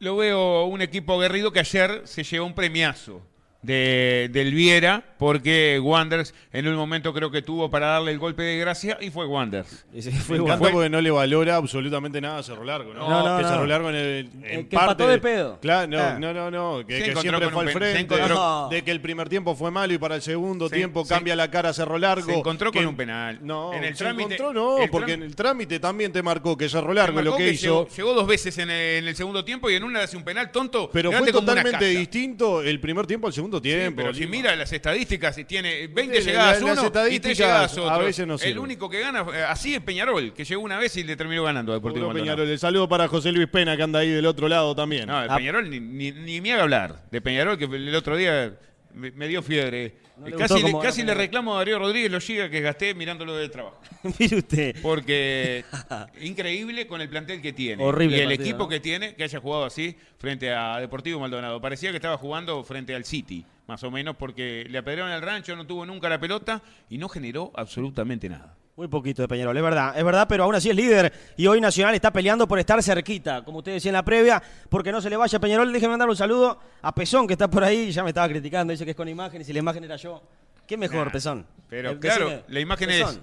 Lo 0.00 0.18
veo 0.18 0.66
un 0.66 0.82
equipo 0.82 1.14
aguerrido 1.14 1.50
que 1.50 1.60
ayer 1.60 2.02
se 2.04 2.24
llevó 2.24 2.44
un 2.44 2.54
premiazo 2.54 3.22
de, 3.66 4.30
del 4.32 4.54
Viera, 4.54 5.02
porque 5.18 5.80
Wanders 5.82 6.34
en 6.52 6.68
un 6.68 6.76
momento 6.76 7.12
creo 7.12 7.30
que 7.30 7.42
tuvo 7.42 7.70
para 7.70 7.86
darle 7.88 8.12
el 8.12 8.18
golpe 8.18 8.42
de 8.42 8.58
gracia 8.58 8.96
y 9.00 9.10
fue 9.10 9.26
Wanders. 9.26 9.84
Me 10.28 10.36
encanta 10.36 10.70
porque 10.70 10.88
no 10.88 11.00
le 11.00 11.10
valora 11.10 11.56
absolutamente 11.56 12.20
nada 12.20 12.38
a 12.38 12.42
Cerro 12.42 12.64
Largo, 12.64 12.94
¿no? 12.94 13.08
No, 13.08 13.28
no, 13.28 13.36
que 13.36 13.42
no. 13.42 13.48
Cerro 13.48 13.66
Largo 13.66 13.88
en, 13.90 13.94
el, 13.96 14.04
en 14.04 14.44
Eh, 14.44 14.66
que 14.68 14.76
parte 14.76 14.92
empató 15.02 15.08
de 15.08 15.18
pedo. 15.18 15.58
Claro, 15.60 15.88
no, 15.88 15.98
Ah. 15.98 16.16
no, 16.18 16.32
no, 16.32 16.50
no, 16.50 16.86
que, 16.86 17.12
siempre 17.20 17.50
fue 17.50 17.62
al 17.64 17.70
frente, 17.70 18.00
encontró- 18.00 18.68
de 18.70 18.82
que 18.82 18.90
el 18.92 19.00
primer 19.00 19.28
tiempo 19.28 19.54
fue 19.56 19.70
malo 19.70 19.92
y 19.92 19.98
para 19.98 20.14
el 20.14 20.22
segundo 20.22 20.68
Se- 20.68 20.76
tiempo 20.76 21.04
se- 21.04 21.12
cambia 21.12 21.34
la 21.34 21.50
cara 21.50 21.70
a 21.70 21.72
Cerro 21.72 21.98
Largo. 21.98 22.26
se 22.26 22.34
encontró 22.38 22.70
que- 22.70 22.78
con 22.78 22.86
un 22.86 22.96
penal. 22.96 23.38
No, 23.42 23.72
En 23.72 23.82
el 23.84 23.96
se 23.96 24.04
trámite- 24.04 24.34
encontró 24.36 24.52
no, 24.52 24.78
el 24.78 24.90
porque 24.90 25.14
en 25.14 25.22
el 25.24 25.34
trámite 25.34 25.80
también 25.80 26.12
te 26.12 26.22
marcó 26.22 26.56
que 26.56 26.68
Cerro 26.68 26.94
Largo 26.94 27.20
lo 27.20 27.36
que, 27.36 27.50
hizo... 27.52 27.84
Llegó, 27.84 27.88
llegó 27.96 28.14
dos 28.14 28.26
veces 28.26 28.56
en 28.58 28.70
el, 28.70 28.98
en 29.02 29.08
el 29.08 29.16
segundo 29.16 29.44
tiempo 29.44 29.68
y 29.70 29.74
en 29.74 29.82
una 29.84 29.98
le 29.98 30.04
hace 30.04 30.16
un 30.16 30.24
penal 30.24 30.52
tonto. 30.52 30.88
Pero 30.92 31.10
fue 31.10 31.32
totalmente 31.32 31.86
distinto 31.86 32.62
el 32.62 32.78
primer 32.80 33.06
tiempo 33.06 33.26
al 33.26 33.32
segundo 33.32 33.55
Sí, 33.58 33.62
tiempo. 33.68 34.02
pero 34.02 34.14
si 34.14 34.26
mira 34.26 34.54
las 34.56 34.72
estadísticas, 34.72 35.36
y 35.38 35.44
tiene 35.44 35.86
20 35.88 36.20
Sí, 36.20 36.28
llegadas 36.28 36.60
las 36.60 36.72
uno 36.72 36.82
y 36.82 36.86
estadísticas 36.86 37.22
3 37.22 37.38
llegadas 37.38 37.78
a 37.78 37.82
otro. 37.82 38.04
veces 38.06 38.26
no 38.26 38.36
el 38.36 38.58
único 38.58 38.88
que 38.90 39.00
gana 39.00 39.24
eh, 39.34 39.44
así 39.48 39.74
es 39.74 39.80
Peñarol, 39.80 40.32
que 40.34 40.44
llegó 40.44 40.62
una 40.62 40.78
vez 40.78 40.96
y 40.96 41.04
le 41.04 41.16
terminó 41.16 41.44
ganando 41.44 41.72
a 41.72 41.76
Deportivo. 41.76 42.12
Peñarol. 42.12 42.48
El 42.48 42.58
saludo 42.58 42.88
para 42.88 43.08
José 43.08 43.32
Luis 43.32 43.48
Pena, 43.48 43.76
que 43.76 43.82
anda 43.82 43.98
ahí 44.00 44.10
del 44.10 44.26
otro 44.26 44.48
lado 44.48 44.74
también. 44.74 45.06
No, 45.06 45.20
de 45.20 45.26
Ah. 45.30 45.36
Peñarol 45.36 45.68
ni 45.70 46.40
me 46.40 46.52
haga 46.52 46.62
hablar. 46.62 47.02
De 47.10 47.20
Peñarol, 47.20 47.58
que 47.58 47.64
el 47.64 47.94
otro 47.94 48.16
día 48.16 48.52
me, 48.96 49.10
me 49.12 49.28
dio 49.28 49.42
fiebre. 49.42 49.94
No 50.16 50.26
le 50.26 50.36
casi 50.36 50.62
le, 50.62 50.72
casi 50.80 51.02
le 51.02 51.12
reclamo 51.12 51.54
a 51.54 51.58
Darío 51.58 51.78
Rodríguez 51.78 52.10
los 52.10 52.24
gigas 52.24 52.48
que 52.48 52.62
gasté 52.62 52.94
mirándolo 52.94 53.36
del 53.36 53.50
trabajo. 53.50 53.78
Mire 54.18 54.38
usted. 54.38 54.76
Porque 54.80 55.64
increíble 56.22 56.86
con 56.86 57.02
el 57.02 57.08
plantel 57.08 57.42
que 57.42 57.52
tiene. 57.52 57.84
Horrible 57.84 58.16
Y 58.16 58.20
el 58.20 58.28
partido, 58.28 58.42
equipo 58.42 58.58
¿no? 58.64 58.68
que 58.70 58.80
tiene, 58.80 59.14
que 59.14 59.24
haya 59.24 59.38
jugado 59.38 59.66
así 59.66 59.94
frente 60.18 60.50
a 60.50 60.80
Deportivo 60.80 61.20
Maldonado. 61.20 61.60
Parecía 61.60 61.90
que 61.90 61.96
estaba 61.96 62.16
jugando 62.16 62.64
frente 62.64 62.94
al 62.94 63.04
City, 63.04 63.44
más 63.66 63.82
o 63.84 63.90
menos, 63.90 64.16
porque 64.16 64.66
le 64.68 64.78
apedrearon 64.78 65.12
el 65.12 65.20
rancho, 65.20 65.54
no 65.54 65.66
tuvo 65.66 65.84
nunca 65.84 66.08
la 66.08 66.18
pelota 66.18 66.62
y 66.88 66.96
no 66.96 67.08
generó 67.10 67.52
absolutamente 67.54 68.30
nada. 68.30 68.55
Muy 68.76 68.88
poquito 68.88 69.22
de 69.22 69.28
Peñarol, 69.28 69.56
es 69.56 69.62
verdad, 69.62 69.94
es 69.96 70.04
verdad, 70.04 70.26
pero 70.28 70.44
aún 70.44 70.54
así 70.54 70.68
es 70.68 70.76
líder 70.76 71.10
y 71.38 71.46
hoy 71.46 71.62
Nacional 71.62 71.94
está 71.94 72.12
peleando 72.12 72.46
por 72.46 72.58
estar 72.58 72.82
cerquita, 72.82 73.42
como 73.42 73.58
usted 73.58 73.72
decía 73.72 73.88
en 73.88 73.94
la 73.94 74.04
previa, 74.04 74.42
porque 74.68 74.92
no 74.92 75.00
se 75.00 75.08
le 75.08 75.16
vaya 75.16 75.38
a 75.38 75.40
Peñarol. 75.40 75.72
Déjeme 75.72 75.92
mandar 75.92 76.10
un 76.10 76.16
saludo 76.16 76.60
a 76.82 76.94
Pezón, 76.94 77.26
que 77.26 77.32
está 77.32 77.48
por 77.48 77.64
ahí, 77.64 77.90
ya 77.90 78.02
me 78.02 78.10
estaba 78.10 78.28
criticando, 78.28 78.72
dice 78.72 78.84
que 78.84 78.90
es 78.90 78.96
con 78.96 79.08
imagen 79.08 79.40
y 79.40 79.44
si 79.44 79.54
la 79.54 79.60
imagen 79.60 79.82
era 79.84 79.96
yo. 79.96 80.22
¿Qué 80.66 80.76
mejor, 80.76 81.06
Nah, 81.06 81.12
Pezón? 81.12 81.46
Pero 81.70 81.92
Eh, 81.92 81.98
claro, 81.98 82.26
decime, 82.28 82.44
la 82.48 82.60
imagen 82.60 82.88
Pezón. 82.88 83.22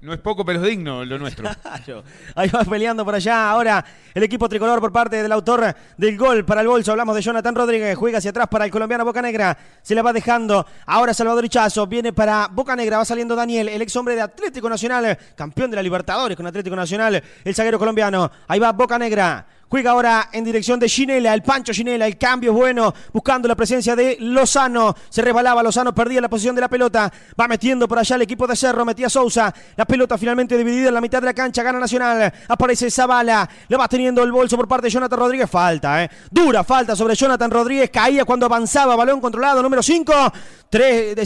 No 0.00 0.12
es 0.12 0.20
poco, 0.20 0.44
pero 0.44 0.60
es 0.60 0.66
digno 0.66 1.04
lo 1.04 1.18
nuestro. 1.18 1.48
Ahí 2.34 2.48
va 2.48 2.64
peleando 2.64 3.04
por 3.04 3.14
allá. 3.14 3.50
Ahora 3.50 3.84
el 4.14 4.22
equipo 4.22 4.48
tricolor 4.48 4.80
por 4.80 4.92
parte 4.92 5.22
del 5.22 5.32
autor 5.32 5.74
del 5.96 6.16
gol 6.16 6.44
para 6.44 6.60
el 6.60 6.68
bolso. 6.68 6.92
Hablamos 6.92 7.16
de 7.16 7.22
Jonathan 7.22 7.54
Rodríguez. 7.54 7.96
Juega 7.96 8.18
hacia 8.18 8.30
atrás 8.30 8.48
para 8.48 8.64
el 8.64 8.70
colombiano 8.70 9.04
Boca 9.04 9.22
Negra. 9.22 9.56
Se 9.82 9.94
la 9.94 10.02
va 10.02 10.12
dejando. 10.12 10.64
Ahora 10.86 11.12
Salvador 11.12 11.44
Ichazo. 11.44 11.86
Viene 11.86 12.12
para 12.12 12.48
Boca 12.48 12.76
Negra. 12.76 12.98
Va 12.98 13.04
saliendo 13.04 13.34
Daniel, 13.34 13.68
el 13.68 13.82
ex 13.82 13.96
hombre 13.96 14.14
de 14.14 14.22
Atlético 14.22 14.68
Nacional. 14.68 15.18
Campeón 15.34 15.70
de 15.70 15.76
la 15.76 15.82
Libertadores 15.82 16.36
con 16.36 16.46
Atlético 16.46 16.76
Nacional. 16.76 17.22
El 17.44 17.54
zaguero 17.54 17.78
colombiano. 17.78 18.30
Ahí 18.46 18.60
va 18.60 18.72
Boca 18.72 18.98
Negra. 18.98 19.46
Juega 19.68 19.90
ahora 19.90 20.30
en 20.32 20.44
dirección 20.44 20.80
de 20.80 20.88
Ginela, 20.88 21.34
el 21.34 21.42
Pancho 21.42 21.74
Ginela, 21.74 22.06
el 22.06 22.16
cambio 22.16 22.52
es 22.52 22.56
bueno, 22.56 22.94
buscando 23.12 23.46
la 23.46 23.54
presencia 23.54 23.94
de 23.94 24.16
Lozano. 24.18 24.94
Se 25.10 25.20
resbalaba 25.20 25.62
Lozano, 25.62 25.94
perdía 25.94 26.22
la 26.22 26.30
posición 26.30 26.54
de 26.54 26.62
la 26.62 26.68
pelota. 26.68 27.12
Va 27.38 27.46
metiendo 27.46 27.86
por 27.86 27.98
allá 27.98 28.16
el 28.16 28.22
equipo 28.22 28.46
de 28.46 28.56
Cerro, 28.56 28.86
metía 28.86 29.10
Sousa. 29.10 29.54
La 29.76 29.84
pelota 29.84 30.16
finalmente 30.16 30.56
dividida 30.56 30.88
en 30.88 30.94
la 30.94 31.02
mitad 31.02 31.20
de 31.20 31.26
la 31.26 31.34
cancha, 31.34 31.62
gana 31.62 31.78
Nacional. 31.78 32.32
Aparece 32.48 32.90
Zavala, 32.90 33.46
le 33.68 33.76
va 33.76 33.86
teniendo 33.88 34.22
el 34.22 34.32
bolso 34.32 34.56
por 34.56 34.66
parte 34.66 34.86
de 34.86 34.90
Jonathan 34.90 35.18
Rodríguez. 35.18 35.50
Falta, 35.50 36.02
¿eh? 36.02 36.10
Dura 36.30 36.64
falta 36.64 36.96
sobre 36.96 37.14
Jonathan 37.14 37.50
Rodríguez. 37.50 37.90
Caía 37.90 38.24
cuando 38.24 38.46
avanzaba, 38.46 38.96
balón 38.96 39.20
controlado, 39.20 39.62
número 39.62 39.82
5. 39.82 40.32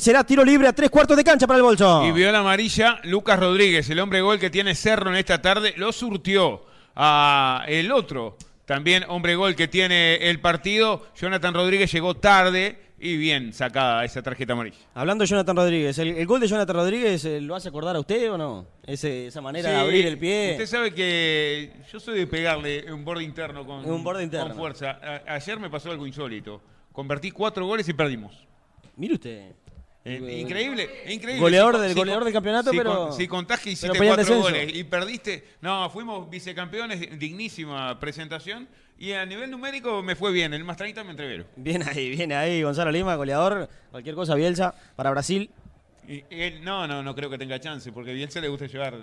Será 0.01 0.25
tiro 0.25 0.45
libre 0.45 0.67
a 0.67 0.73
tres 0.73 0.91
cuartos 0.91 1.17
de 1.17 1.23
cancha 1.23 1.47
para 1.47 1.59
el 1.59 1.63
bolso. 1.63 2.05
Y 2.05 2.11
vio 2.11 2.33
la 2.33 2.41
amarilla 2.41 2.99
Lucas 3.05 3.39
Rodríguez, 3.39 3.89
el 3.89 4.01
hombre 4.01 4.21
gol 4.21 4.41
que 4.41 4.51
tiene 4.51 4.75
Cerro 4.75 5.11
en 5.11 5.17
esta 5.17 5.41
tarde, 5.41 5.75
lo 5.77 5.93
surtió 5.93 6.72
a 6.97 7.65
el 7.69 7.93
otro, 7.93 8.37
también 8.65 9.05
hombre 9.09 9.35
gol 9.35 9.55
que 9.55 9.69
tiene 9.69 10.17
el 10.31 10.41
partido. 10.41 11.07
Jonathan 11.15 11.55
Rodríguez 11.55 11.93
llegó 11.93 12.15
tarde 12.15 12.79
y 12.99 13.17
bien 13.17 13.53
sacada 13.53 14.05
esa 14.05 14.23
tarjeta 14.23 14.53
amarilla. 14.53 14.79
Hablando 14.95 15.23
de 15.23 15.29
Jonathan 15.29 15.57
Rodríguez, 15.57 15.99
¿el, 15.99 16.25
gol 16.25 16.41
de 16.41 16.47
Jonathan 16.47 16.77
Rodríguez 16.77 17.25
eh, 17.25 17.41
lo 17.41 17.57
hace 17.57 17.69
acordar 17.69 17.97
a 17.97 18.01
usted 18.01 18.31
o 18.31 18.39
no? 18.39 18.67
Ese, 18.87 19.27
esa 19.27 19.41
manera 19.41 19.71
de 19.71 19.77
abrir 19.77 20.07
el 20.07 20.19
pie. 20.19 20.53
Usted 20.53 20.67
sabe 20.67 20.95
que 20.95 21.73
yo 21.93 21.99
soy 21.99 22.19
de 22.19 22.27
pegarle 22.29 22.93
un 22.93 23.05
borde 23.05 23.25
interno 23.25 23.67
con, 23.67 23.85
un 23.85 24.05
borde 24.05 24.23
interno. 24.23 24.49
con 24.49 24.57
fuerza. 24.57 25.01
ayer 25.27 25.59
me 25.59 25.69
pasó 25.69 25.91
algo 25.91 26.07
insólito. 26.07 26.63
Convertí 26.93 27.33
cuatro 27.33 27.67
goles 27.67 27.89
y 27.89 27.93
perdimos. 27.93 28.47
Mire 28.97 29.15
usted. 29.15 29.53
Eh, 30.05 30.41
increíble, 30.41 30.89
increíble. 31.07 31.41
Goleador, 31.41 31.79
del, 31.79 31.95
goleador 31.95 32.25
del 32.25 32.33
campeonato, 32.33 32.73
pero. 32.73 33.13
si 33.13 33.29
contás 33.29 33.61
que 33.61 33.71
hiciste 33.71 33.97
cuatro 33.97 34.41
goles 34.41 34.75
y 34.75 34.85
perdiste. 34.85 35.45
No, 35.61 35.89
fuimos 35.91 36.29
vicecampeones, 36.29 37.19
dignísima 37.19 37.99
presentación. 38.01 38.69
Y 38.99 39.13
a 39.13 39.27
nivel 39.27 39.51
numérico 39.51 40.03
me 40.03 40.15
fue 40.15 40.33
bien. 40.33 40.55
El 40.55 40.65
más 40.65 40.77
30 40.77 41.03
me 41.05 41.11
entrevero. 41.11 41.45
Bien 41.57 41.83
ahí, 41.89 42.11
bien 42.11 42.33
ahí. 42.33 42.63
Gonzalo 42.63 42.91
Lima, 42.91 43.15
goleador. 43.17 43.69
Cualquier 43.91 44.15
cosa, 44.15 44.35
Bielsa, 44.35 44.75
para 44.97 45.11
Brasil. 45.11 45.51
Y, 46.09 46.23
no, 46.63 46.87
no, 46.87 47.03
no 47.03 47.15
creo 47.15 47.31
que 47.31 47.39
tenga 47.39 47.59
chance, 47.61 47.93
porque 47.93 48.11
a 48.11 48.15
Bielsa 48.15 48.41
le 48.41 48.49
gusta 48.49 48.67
llevar 48.67 49.03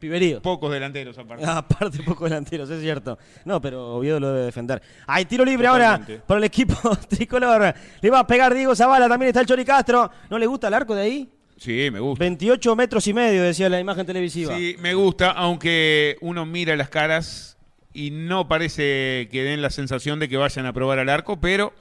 Piberío. 0.00 0.40
Pocos 0.40 0.72
delanteros 0.72 1.16
aparte. 1.18 1.44
aparte, 1.46 2.02
pocos 2.02 2.28
delanteros, 2.28 2.68
es 2.70 2.80
cierto. 2.80 3.18
No, 3.44 3.60
pero 3.60 3.96
Oviedo 3.96 4.18
lo 4.18 4.32
debe 4.32 4.46
defender. 4.46 4.82
Hay 5.06 5.26
tiro 5.26 5.44
libre 5.44 5.68
ahora 5.68 6.00
por 6.26 6.38
el 6.38 6.44
equipo 6.44 6.74
tricolor. 7.08 7.74
Le 8.00 8.10
va 8.10 8.20
a 8.20 8.26
pegar 8.26 8.54
Diego 8.54 8.74
Zavala, 8.74 9.08
también 9.08 9.28
está 9.28 9.40
el 9.40 9.46
Chori 9.46 9.64
Castro. 9.64 10.10
¿No 10.30 10.38
le 10.38 10.46
gusta 10.46 10.68
el 10.68 10.74
arco 10.74 10.94
de 10.94 11.02
ahí? 11.02 11.28
Sí, 11.58 11.90
me 11.92 12.00
gusta. 12.00 12.24
28 12.24 12.74
metros 12.74 13.06
y 13.06 13.12
medio, 13.12 13.42
decía 13.42 13.68
la 13.68 13.78
imagen 13.78 14.06
televisiva. 14.06 14.56
Sí, 14.56 14.76
me 14.78 14.94
gusta, 14.94 15.32
aunque 15.32 16.16
uno 16.22 16.46
mira 16.46 16.74
las 16.74 16.88
caras 16.88 17.58
y 17.92 18.10
no 18.10 18.48
parece 18.48 19.28
que 19.30 19.42
den 19.42 19.60
la 19.60 19.68
sensación 19.68 20.18
de 20.18 20.30
que 20.30 20.38
vayan 20.38 20.64
a 20.64 20.72
probar 20.72 20.98
al 20.98 21.10
arco, 21.10 21.38
pero 21.38 21.74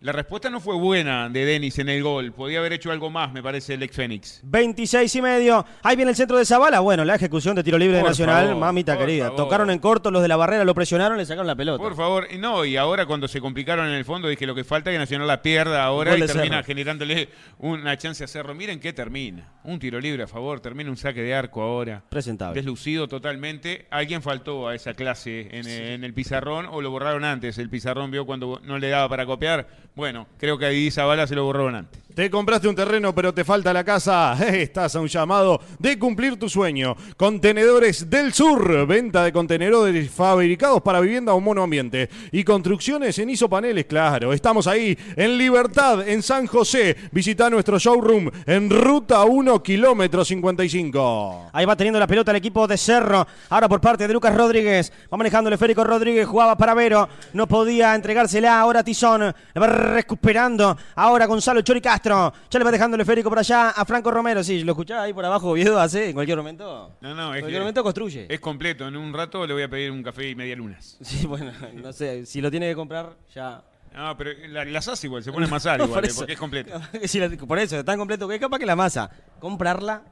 la 0.00 0.12
respuesta 0.12 0.50
no 0.50 0.60
fue 0.60 0.76
buena 0.76 1.30
de 1.30 1.46
Denis 1.46 1.78
en 1.78 1.88
el 1.88 2.02
gol. 2.02 2.30
Podía 2.32 2.58
haber 2.58 2.74
hecho 2.74 2.92
algo 2.92 3.08
más, 3.08 3.32
me 3.32 3.42
parece, 3.42 3.74
el 3.74 3.82
ex 3.82 3.96
Fénix. 3.96 4.40
26 4.44 5.14
y 5.16 5.22
medio. 5.22 5.64
Ahí 5.82 5.96
viene 5.96 6.10
el 6.10 6.16
centro 6.16 6.36
de 6.36 6.44
Zabala. 6.44 6.80
Bueno, 6.80 7.02
la 7.02 7.14
ejecución 7.14 7.56
de 7.56 7.64
tiro 7.64 7.78
libre 7.78 7.96
de 7.96 8.02
Nacional, 8.02 8.54
mamita 8.56 8.98
querida. 8.98 9.34
Tocaron 9.34 9.70
en 9.70 9.78
corto, 9.78 10.10
los 10.10 10.20
de 10.20 10.28
la 10.28 10.36
barrera 10.36 10.66
lo 10.66 10.74
presionaron, 10.74 11.16
le 11.16 11.24
sacaron 11.24 11.46
la 11.46 11.56
pelota. 11.56 11.82
Por 11.82 11.96
favor, 11.96 12.28
no, 12.38 12.66
y 12.66 12.76
ahora 12.76 13.06
cuando 13.06 13.26
se 13.26 13.40
complicaron 13.40 13.86
en 13.88 13.94
el 13.94 14.04
fondo, 14.04 14.28
dije 14.28 14.46
lo 14.46 14.54
que 14.54 14.64
falta 14.64 14.90
es 14.90 14.94
que 14.94 14.98
Nacional 14.98 15.28
la 15.28 15.40
pierda 15.40 15.82
ahora 15.82 16.16
y 16.16 16.26
termina 16.26 16.62
generándole 16.62 17.30
una 17.58 17.96
chance 17.96 18.22
a 18.22 18.26
Cerro. 18.26 18.54
Miren 18.54 18.78
qué 18.78 18.92
termina. 18.92 19.54
Un 19.64 19.78
tiro 19.78 19.98
libre 19.98 20.24
a 20.24 20.26
favor, 20.26 20.60
termina 20.60 20.90
un 20.90 20.98
saque 20.98 21.22
de 21.22 21.34
arco 21.34 21.62
ahora. 21.62 22.02
Presentable. 22.08 22.54
Deslucido 22.54 23.08
totalmente. 23.08 23.86
Alguien 23.90 24.20
faltó 24.20 24.68
a 24.68 24.74
esa 24.74 24.92
clase 24.92 25.48
en, 25.50 25.66
en 25.66 26.04
el 26.04 26.12
pizarrón 26.12 26.66
o 26.70 26.82
lo 26.82 26.90
borraron 26.90 27.24
antes. 27.24 27.56
El 27.56 27.70
pizarrón 27.70 28.10
vio 28.10 28.26
cuando 28.26 28.60
no 28.62 28.78
le 28.78 28.90
daba 28.90 29.08
para 29.08 29.24
copiar 29.24 29.66
bueno, 29.96 30.26
creo 30.38 30.58
que 30.58 30.66
ahí 30.66 30.90
bala 31.04 31.26
se 31.26 31.34
lo 31.34 31.44
borró 31.44 31.68
antes. 31.68 32.05
Te 32.16 32.30
compraste 32.30 32.66
un 32.66 32.74
terreno 32.74 33.14
pero 33.14 33.34
te 33.34 33.44
falta 33.44 33.74
la 33.74 33.84
casa. 33.84 34.38
Estás 34.48 34.96
a 34.96 35.00
un 35.00 35.06
llamado 35.06 35.60
de 35.78 35.98
cumplir 35.98 36.38
tu 36.38 36.48
sueño. 36.48 36.96
Contenedores 37.14 38.08
del 38.08 38.32
Sur. 38.32 38.86
Venta 38.86 39.22
de 39.22 39.34
contenedores 39.34 40.10
fabricados 40.10 40.80
para 40.80 41.00
vivienda 41.00 41.34
o 41.34 41.40
monoambiente. 41.40 42.08
Y 42.32 42.42
construcciones 42.42 43.18
en 43.18 43.28
isopaneles, 43.28 43.84
claro. 43.84 44.32
Estamos 44.32 44.66
ahí 44.66 44.96
en 45.14 45.36
Libertad, 45.36 46.08
en 46.08 46.22
San 46.22 46.46
José. 46.46 46.96
Visita 47.12 47.50
nuestro 47.50 47.78
showroom 47.78 48.30
en 48.46 48.70
Ruta 48.70 49.22
1, 49.24 49.62
kilómetro 49.62 50.24
55. 50.24 51.50
Ahí 51.52 51.66
va 51.66 51.76
teniendo 51.76 52.00
la 52.00 52.06
pelota 52.06 52.30
el 52.30 52.38
equipo 52.38 52.66
de 52.66 52.78
Cerro. 52.78 53.26
Ahora 53.50 53.68
por 53.68 53.82
parte 53.82 54.08
de 54.08 54.14
Lucas 54.14 54.34
Rodríguez. 54.34 54.90
Va 55.12 55.18
manejando 55.18 55.48
el 55.48 55.54
esférico 55.54 55.84
Rodríguez. 55.84 56.26
Jugaba 56.26 56.56
para 56.56 56.72
Vero. 56.72 57.10
No 57.34 57.46
podía 57.46 57.94
entregársela. 57.94 58.58
Ahora 58.58 58.82
Tizón. 58.82 59.20
Le 59.20 59.60
va 59.60 59.66
recuperando. 59.66 60.78
Ahora 60.94 61.26
Gonzalo 61.26 61.60
Chori 61.60 61.82
Castro. 62.06 62.32
Ya 62.50 62.58
le 62.58 62.64
va 62.64 62.70
dejando 62.70 62.94
el 62.94 63.00
esférico 63.00 63.28
por 63.28 63.38
allá 63.38 63.70
a 63.70 63.84
Franco 63.84 64.10
Romero. 64.10 64.42
Sí, 64.44 64.62
lo 64.62 64.72
escuchaba 64.72 65.02
ahí 65.02 65.12
por 65.12 65.24
abajo. 65.24 65.52
Viedo 65.52 65.78
hace 65.78 66.08
en 66.08 66.14
cualquier 66.14 66.38
momento. 66.38 66.96
No, 67.00 67.14
no, 67.14 67.32
es 67.32 67.38
en 67.38 67.42
cualquier 67.42 67.62
momento 67.62 67.82
construye. 67.82 68.26
Es 68.28 68.40
completo. 68.40 68.86
En 68.86 68.96
un 68.96 69.12
rato 69.12 69.46
le 69.46 69.54
voy 69.54 69.62
a 69.64 69.68
pedir 69.68 69.90
un 69.90 70.02
café 70.02 70.28
y 70.30 70.34
media 70.34 70.56
lunas. 70.56 70.98
Sí, 71.06 71.26
bueno, 71.26 71.52
no 71.72 71.92
sé. 71.92 72.26
Si 72.26 72.40
lo 72.40 72.50
tiene 72.50 72.68
que 72.68 72.74
comprar, 72.74 73.16
ya. 73.34 73.62
No, 73.94 74.16
pero 74.16 74.30
las 74.48 74.88
hace 74.88 75.06
igual, 75.06 75.22
se 75.22 75.32
pone 75.32 75.46
más 75.46 75.64
igual, 75.78 75.88
por 75.88 76.14
porque 76.14 76.32
es 76.34 76.38
completo. 76.38 76.72
por 77.48 77.58
eso, 77.58 77.78
es 77.78 77.84
tan 77.84 77.98
completo 77.98 78.28
que 78.28 78.34
es 78.34 78.40
capaz 78.40 78.58
que 78.58 78.66
la 78.66 78.76
masa. 78.76 79.10
Comprarla. 79.40 80.02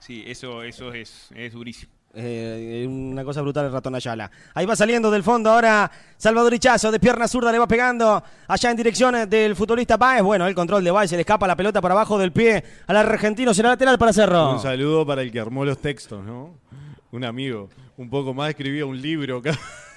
Sí, 0.00 0.24
eso, 0.26 0.62
eso 0.62 0.92
es, 0.92 1.30
es 1.34 1.52
durísimo. 1.52 1.92
Eh, 2.12 2.86
una 2.88 3.22
cosa 3.22 3.40
brutal 3.40 3.66
el 3.66 3.72
ratón 3.72 3.94
Ayala. 3.94 4.30
Ahí 4.54 4.66
va 4.66 4.74
saliendo 4.74 5.12
del 5.12 5.22
fondo 5.22 5.50
ahora 5.50 5.88
Salvador 6.16 6.52
Ichazo 6.52 6.90
de 6.90 6.98
pierna 6.98 7.28
zurda 7.28 7.52
le 7.52 7.58
va 7.60 7.68
pegando 7.68 8.20
allá 8.48 8.70
en 8.70 8.76
dirección 8.76 9.30
del 9.30 9.54
futbolista 9.54 9.96
Baez. 9.96 10.22
Bueno, 10.22 10.46
el 10.46 10.54
control 10.54 10.82
de 10.82 10.90
Baez 10.90 11.10
se 11.10 11.16
le 11.16 11.22
escapa 11.22 11.46
la 11.46 11.54
pelota 11.54 11.80
para 11.80 11.94
abajo 11.94 12.18
del 12.18 12.32
pie 12.32 12.64
al 12.88 12.96
argentino. 12.96 13.54
Será 13.54 13.68
lateral 13.70 13.96
para 13.96 14.12
Cerro. 14.12 14.52
Un 14.54 14.60
saludo 14.60 15.06
para 15.06 15.22
el 15.22 15.30
que 15.30 15.38
armó 15.38 15.64
los 15.64 15.78
textos, 15.78 16.24
¿no? 16.24 16.58
Un 17.12 17.24
amigo. 17.24 17.68
Un 17.96 18.10
poco 18.10 18.34
más 18.34 18.50
escribía 18.50 18.86
un 18.86 19.00
libro. 19.00 19.40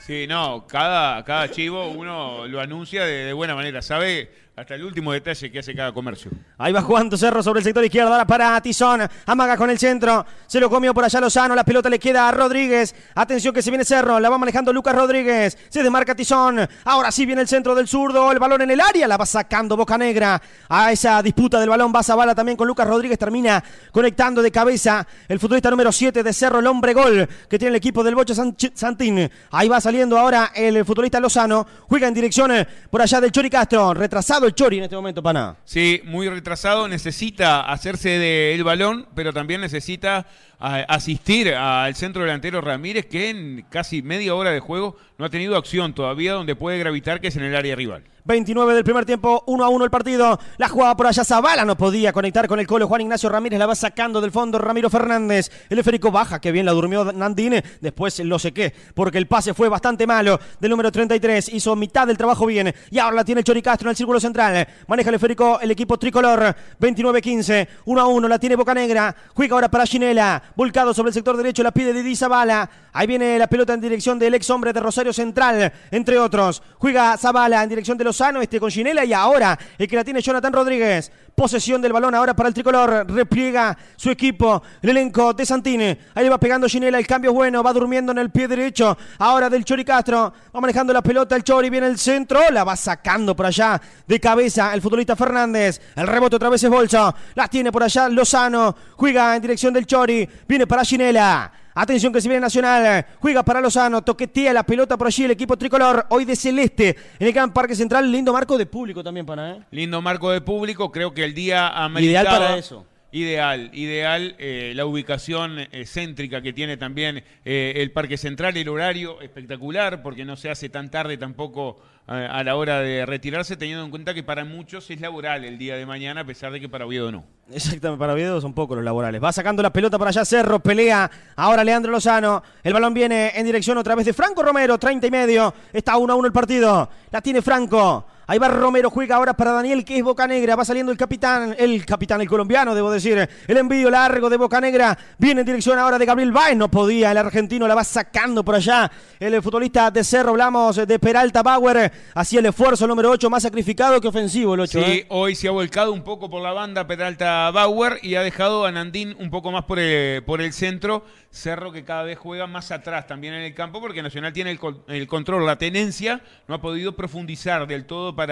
Sí, 0.06 0.28
no, 0.28 0.68
cada, 0.68 1.24
cada 1.24 1.50
chivo 1.50 1.88
uno 1.88 2.46
lo 2.46 2.60
anuncia 2.60 3.06
de, 3.06 3.24
de 3.26 3.34
buena 3.34 3.56
manera. 3.56 3.82
Sabe 3.82 4.30
hasta 4.56 4.76
el 4.76 4.84
último 4.84 5.12
detalle 5.12 5.52
que 5.52 5.60
hace 5.60 5.74
cada 5.74 5.92
comercio. 5.92 6.30
Ahí 6.60 6.72
va 6.72 6.84
jugando 6.84 7.18
Cerro 7.18 7.42
sobre 7.42 7.60
el 7.60 7.64
sector 7.64 7.84
izquierdo. 7.84 8.12
Ahora 8.12 8.28
para 8.28 8.62
Tizón. 8.62 9.02
Amaga 9.26 9.58
con 9.58 9.72
el 9.72 9.80
centro. 9.80 10.24
Se 10.46 10.60
lo 10.60 10.70
comió 10.70 10.94
por 10.94 11.04
allá 11.04 11.20
Lozano. 11.20 11.56
La 11.56 11.64
pelota 11.64 11.90
le 11.90 11.98
queda 11.98 12.30
a 12.30 12.32
Rodríguez. 12.32 12.94
Atención 13.16 13.52
que 13.52 13.64
se 13.64 13.72
viene 13.72 13.84
Cerro. 13.84 14.20
La 14.20 14.30
va 14.30 14.38
manejando 14.38 14.72
Lucas 14.72 14.94
Rodríguez. 14.96 15.58
Se 15.70 15.82
desmarca 15.82 16.14
Tizón. 16.14 16.68
Ahora 16.86 17.12
sí 17.12 17.26
viene 17.26 17.42
el 17.42 17.48
centro 17.48 17.74
del 17.74 17.88
zurdo. 17.88 18.32
El 18.32 18.38
balón 18.38 18.62
en 18.62 18.70
el 18.70 18.80
área. 18.80 19.08
La 19.08 19.18
va 19.18 19.26
sacando 19.26 19.76
Boca 19.76 19.98
Negra. 19.98 20.40
A 20.70 20.92
esa 20.92 21.24
disputa 21.24 21.60
del 21.60 21.70
balón 21.70 21.92
va 21.94 22.04
Zabala 22.04 22.36
también 22.36 22.56
con 22.56 22.68
Lucas 22.68 22.88
Rodríguez. 22.88 23.18
Termina 23.18 23.64
conectando 23.92 24.44
de 24.44 24.52
cabeza 24.52 25.08
el 25.28 25.40
futbolista 25.40 25.72
número 25.72 25.92
7 25.92 26.22
de 26.22 26.32
Cerro. 26.32 26.60
El 26.60 26.68
hombre 26.68 26.94
gol 26.94 27.28
que 27.50 27.58
tiene 27.58 27.70
el 27.70 27.78
equipo 27.78 28.04
del 28.04 28.14
Bocho 28.14 28.36
Santín. 28.36 29.32
Ahí 29.50 29.68
va 29.68 29.82
saliendo 29.82 30.20
ahora 30.20 30.52
el 30.54 30.86
futbolista 30.86 31.20
Lozano. 31.20 31.66
Juega 31.90 32.08
en 32.08 32.14
dirección 32.14 32.52
por 32.92 33.02
allá 33.02 33.20
del 33.20 33.32
Chori 33.32 33.50
Castro. 33.50 33.96
Retrasado 33.96 34.43
el 34.46 34.54
Chori 34.54 34.78
en 34.78 34.84
este 34.84 34.96
momento, 34.96 35.22
Pana. 35.22 35.58
Sí, 35.66 36.02
muy 36.06 36.30
retrasado. 36.30 36.88
Necesita 36.88 37.62
hacerse 37.62 38.10
del 38.20 38.64
balón, 38.64 39.08
pero 39.16 39.34
también 39.34 39.62
necesita 39.62 40.26
asistir 40.60 41.54
al 41.54 41.96
centro 41.96 42.24
delantero 42.24 42.62
Ramírez, 42.62 43.06
que 43.06 43.30
en 43.30 43.66
casi 43.70 44.02
media 44.02 44.34
hora 44.36 44.52
de 44.52 44.60
juego 44.60 44.96
no 45.18 45.26
ha 45.26 45.30
tenido 45.30 45.58
acción 45.58 45.94
todavía 45.94 46.34
donde 46.34 46.56
puede 46.56 46.78
gravitar, 46.80 47.20
que 47.20 47.28
es 47.28 47.36
en 47.36 47.44
el 47.44 47.56
área 47.56 47.76
rival. 47.76 48.04
29 48.26 48.74
del 48.74 48.84
primer 48.84 49.06
tiempo, 49.06 49.44
1 49.48 49.64
a 49.64 49.70
1 49.70 49.86
el 49.86 49.92
partido. 49.92 50.40
La 50.58 50.70
jugada 50.70 50.96
por 50.96 51.08
allá, 51.08 51.24
Zavala 51.24 51.66
no 51.66 51.76
podía 51.76 52.14
conectar 52.14 52.48
con 52.48 52.60
el 52.60 52.68
colo. 52.68 52.88
Juan 52.88 53.02
Ignacio 53.02 53.30
Ramírez 53.30 53.60
la 53.60 53.66
va 53.66 53.76
sacando 53.76 54.22
del 54.22 54.32
fondo 54.32 54.58
Ramiro 54.58 54.90
Fernández. 54.90 55.52
El 55.70 55.80
esférico 55.80 56.12
baja, 56.12 56.40
que 56.40 56.52
bien 56.52 56.66
la 56.66 56.72
durmió 56.72 57.12
Nandine. 57.12 57.64
Después 57.82 58.20
lo 58.20 58.38
qué, 58.40 58.74
porque 58.94 59.18
el 59.18 59.28
pase 59.28 59.54
fue 59.54 59.70
bastante 59.70 60.08
malo. 60.08 60.40
Del 60.60 60.72
número 60.72 60.92
33 60.92 61.50
hizo 61.50 61.76
mitad 61.76 62.08
del 62.08 62.18
trabajo 62.18 62.46
bien. 62.46 62.74
Y 62.92 63.00
ahora 63.00 63.18
la 63.18 63.26
tiene 63.26 63.40
el 63.40 63.46
Choricastro 63.46 63.88
en 63.88 63.92
el 63.92 63.98
círculo 63.98 64.20
central. 64.20 64.68
Maneja 64.88 65.10
el 65.10 65.16
esférico 65.16 65.60
el 65.62 65.72
equipo 65.72 65.98
tricolor. 65.98 66.56
29-15, 66.80 67.68
1 67.86 68.02
a 68.02 68.06
1. 68.06 68.28
La 68.28 68.40
tiene 68.40 68.56
Boca 68.56 68.74
Negra. 68.74 69.16
Juega 69.34 69.56
ahora 69.56 69.70
para 69.70 69.86
Ginela. 69.86 70.42
Volcado 70.56 70.94
sobre 70.94 71.10
el 71.10 71.14
sector 71.14 71.38
derecho, 71.38 71.64
la 71.64 71.72
pide 71.72 71.94
Didi 71.94 72.16
Zavala. 72.16 72.70
Ahí 72.94 73.08
viene 73.08 73.40
la 73.40 73.48
pelota 73.48 73.74
en 73.74 73.82
dirección 73.82 74.20
del 74.20 74.36
ex 74.36 74.50
hombre 74.50 74.72
de 74.72 74.80
Rosario 74.80 75.12
Central, 75.14 75.72
entre 75.90 76.20
otros. 76.20 76.62
Juega 76.78 77.18
Zavala 77.18 77.64
en 77.64 77.70
dirección 77.70 77.98
de 77.98 78.04
los 78.04 78.13
Lozano, 78.14 78.44
este 78.44 78.60
con 78.60 78.70
Ginela 78.70 79.04
y 79.04 79.12
ahora 79.12 79.58
el 79.76 79.88
que 79.88 79.96
la 79.96 80.04
tiene 80.04 80.22
Jonathan 80.22 80.54
Rodríguez. 80.54 81.12
Posesión 81.34 81.82
del 81.82 81.94
balón 81.94 82.14
ahora 82.14 82.36
para 82.36 82.48
el 82.48 82.54
tricolor. 82.54 83.08
Repliega 83.10 83.76
su 83.96 84.12
equipo, 84.12 84.62
el 84.84 84.92
elenco 84.92 85.34
de 85.34 85.44
Santini. 85.44 85.98
Ahí 86.14 86.30
va 86.30 86.38
pegando 86.38 86.68
Ginela, 86.68 87.00
el 87.00 87.08
cambio 87.08 87.32
es 87.32 87.36
bueno, 87.36 87.64
va 87.64 87.74
durmiendo 87.74 88.12
en 88.12 88.20
el 88.20 88.30
pie 88.30 88.48
derecho. 88.48 88.96
Ahora 89.18 89.50
del 89.50 89.66
Chori 89.66 89.84
Castro, 89.84 90.32
va 90.56 90.62
manejando 90.62 90.94
la 90.94 91.02
pelota 91.02 91.36
el 91.36 91.44
Chori, 91.44 91.72
viene 91.72 91.88
el 91.88 91.98
centro, 91.98 92.40
la 92.52 92.64
va 92.64 92.76
sacando 92.76 93.36
por 93.36 93.48
allá 93.48 93.82
de 94.06 94.20
cabeza 94.20 94.72
el 94.76 94.82
futbolista 94.84 95.16
Fernández. 95.16 95.82
El 95.96 96.06
rebote 96.06 96.36
otra 96.36 96.50
vez 96.50 96.64
es 96.64 96.70
Bolso, 96.70 97.16
la 97.34 97.48
tiene 97.48 97.72
por 97.72 97.82
allá 97.82 98.08
Lozano, 98.10 98.76
juega 98.96 99.36
en 99.36 99.42
dirección 99.42 99.74
del 99.74 99.88
Chori, 99.88 100.30
viene 100.48 100.68
para 100.68 100.86
Ginela. 100.86 101.52
Atención 101.76 102.14
que 102.14 102.22
se 102.22 102.28
viene 102.28 102.42
Nacional. 102.42 103.06
Juega 103.20 103.44
para 103.44 103.62
Lozano. 103.62 104.02
Toquetea 104.02 104.54
la 104.54 104.64
pelota 104.64 104.98
por 104.98 105.08
allí 105.08 105.24
el 105.24 105.32
equipo 105.32 105.58
tricolor. 105.58 106.06
Hoy 106.10 106.26
de 106.26 106.36
Celeste. 106.36 106.96
En 107.20 107.28
el 107.28 107.34
Gran 107.34 107.52
Parque 107.52 107.76
Central. 107.76 108.12
Lindo 108.12 108.32
marco 108.32 108.58
de 108.58 108.66
público 108.66 109.04
también 109.04 109.26
para, 109.26 109.52
¿eh? 109.52 109.60
Lindo 109.72 110.02
marco 110.02 110.32
de 110.32 110.42
público. 110.42 110.92
Creo 110.92 111.14
que 111.14 111.24
el 111.24 111.34
día 111.34 111.70
ameritaba... 111.70 112.24
Ideal 112.24 112.40
para 112.40 112.58
eso. 112.58 112.86
Ideal, 113.14 113.70
ideal, 113.74 114.36
eh, 114.40 114.74
la 114.76 114.88
ubicación 114.88 115.60
eh, 115.60 115.86
céntrica 115.86 116.42
que 116.42 116.52
tiene 116.52 116.78
también 116.78 117.24
eh, 117.46 117.74
el 117.76 117.92
Parque 117.92 118.18
Central, 118.18 118.58
el 118.58 118.68
horario 118.68 119.22
espectacular, 119.22 120.02
porque 120.02 120.26
no 120.26 120.36
se 120.36 120.50
hace 120.50 120.68
tan 120.68 120.90
tarde 120.90 121.16
tampoco 121.18 121.80
a 122.06 122.44
la 122.44 122.56
hora 122.58 122.80
de 122.80 123.06
retirarse, 123.06 123.56
teniendo 123.56 123.84
en 123.86 123.90
cuenta 123.90 124.14
que 124.14 124.24
para 124.24 124.44
muchos 124.44 124.90
es 124.92 125.00
laboral 125.00 125.46
el 125.46 125.58
día 125.58 125.78
de 125.78 125.86
mañana, 125.86 126.22
a 126.22 126.26
pesar 126.26 126.52
de 126.52 126.60
que 126.60 126.68
para 126.68 126.86
Oviedo 126.86 127.12
no. 127.12 127.24
Exactamente, 127.52 128.00
para 128.00 128.14
Oviedo 128.14 128.42
son 128.42 128.54
pocos 128.54 128.76
los 128.76 128.84
laborales. 128.84 129.24
Va 129.24 129.32
sacando 129.32 129.64
la 129.64 129.72
pelota 129.72 129.98
para 129.98 130.10
allá 130.10 130.26
Cerro, 130.26 130.60
pelea. 130.60 131.10
Ahora 131.36 131.64
Leandro 131.64 131.92
Lozano. 131.92 132.44
El 132.62 132.74
balón 132.74 132.94
viene 132.94 133.32
en 133.36 133.46
dirección 133.46 133.78
otra 133.78 133.96
vez 133.96 134.06
de 134.06 134.14
Franco 134.14 134.44
Romero, 134.44 134.78
30 134.78 135.08
y 135.08 135.12
medio. 135.12 135.54
Está 135.72 135.98
1 135.98 136.12
a 136.12 136.16
1 136.16 136.28
el 136.28 136.34
partido. 136.34 136.90
La 137.12 137.22
tiene 137.22 137.42
Franco. 137.42 138.06
Ahí 138.26 138.40
va 138.40 138.48
Romero, 138.48 138.90
juega 138.90 139.18
ahora 139.18 139.34
para 139.34 139.52
Daniel, 139.52 139.84
que 139.84 139.98
es 139.98 140.04
Boca 140.04 140.26
Negra. 140.28 140.56
Va 140.56 140.64
saliendo 140.64 140.92
el 140.92 140.98
capitán, 140.98 141.56
el 141.60 141.86
capitán, 141.86 142.22
el 142.22 142.30
colombiano, 142.30 142.74
debo 142.74 142.90
decir. 142.90 143.28
El 143.48 143.58
envío 143.58 143.90
largo 143.90 144.30
de 144.30 144.38
Boca 144.38 144.62
Negra. 144.62 144.98
Viene 145.18 145.42
en 145.42 145.46
dirección 145.46 145.78
ahora 145.78 146.00
de 146.00 146.06
Gabriel 146.06 146.32
Baez. 146.32 146.56
No 146.56 146.70
podía, 146.72 147.12
el 147.12 147.18
argentino 147.18 147.68
la 147.68 147.76
va 147.76 147.84
sacando 147.84 148.44
por 148.44 148.56
allá. 148.56 148.90
El 149.20 149.42
futbolista 149.42 149.92
de 149.92 150.06
Cerro, 150.06 150.32
hablamos 150.32 150.76
de 150.88 151.00
Peralta 151.00 151.44
Bauer. 151.44 151.92
Hacía 152.16 152.40
el 152.40 152.46
esfuerzo 152.46 152.88
número 152.88 153.10
8, 153.12 153.30
más 153.30 153.44
sacrificado 153.44 154.00
que 154.00 154.08
ofensivo 154.08 154.54
el 154.54 154.62
8. 154.62 154.80
Sí, 154.80 154.92
¿eh? 154.92 155.06
hoy 155.10 155.36
se 155.36 155.50
ha 155.50 155.52
volcado 155.52 155.92
un 155.92 156.04
poco 156.04 156.30
por 156.30 156.42
la 156.42 156.54
banda 156.54 156.88
Peralta 156.88 157.52
Bauer 157.52 158.00
y 158.04 158.16
ha 158.16 158.22
dejado 158.22 158.66
a 158.66 158.72
Nandín 158.72 159.18
un 159.20 159.32
poco 159.32 159.52
más 159.52 159.66
por 159.66 159.80
el, 159.80 160.24
por 160.24 160.42
el 160.42 160.54
centro. 160.54 161.04
Cerro 161.30 161.72
que 161.72 161.84
cada 161.84 162.04
vez 162.04 162.18
juega 162.18 162.48
más 162.48 162.72
atrás 162.72 163.08
también 163.08 163.34
en 163.34 163.42
el 163.42 163.54
campo 163.54 163.82
porque 163.82 164.02
Nacional 164.02 164.32
tiene 164.32 164.52
el, 164.52 164.60
el 164.88 165.08
control, 165.08 165.46
la 165.46 165.58
tenencia, 165.58 166.22
no 166.48 166.56
ha 166.56 166.62
podido 166.62 166.96
profundizar 166.96 167.68
del 167.68 167.86
todo 167.86 168.16
para 168.16 168.23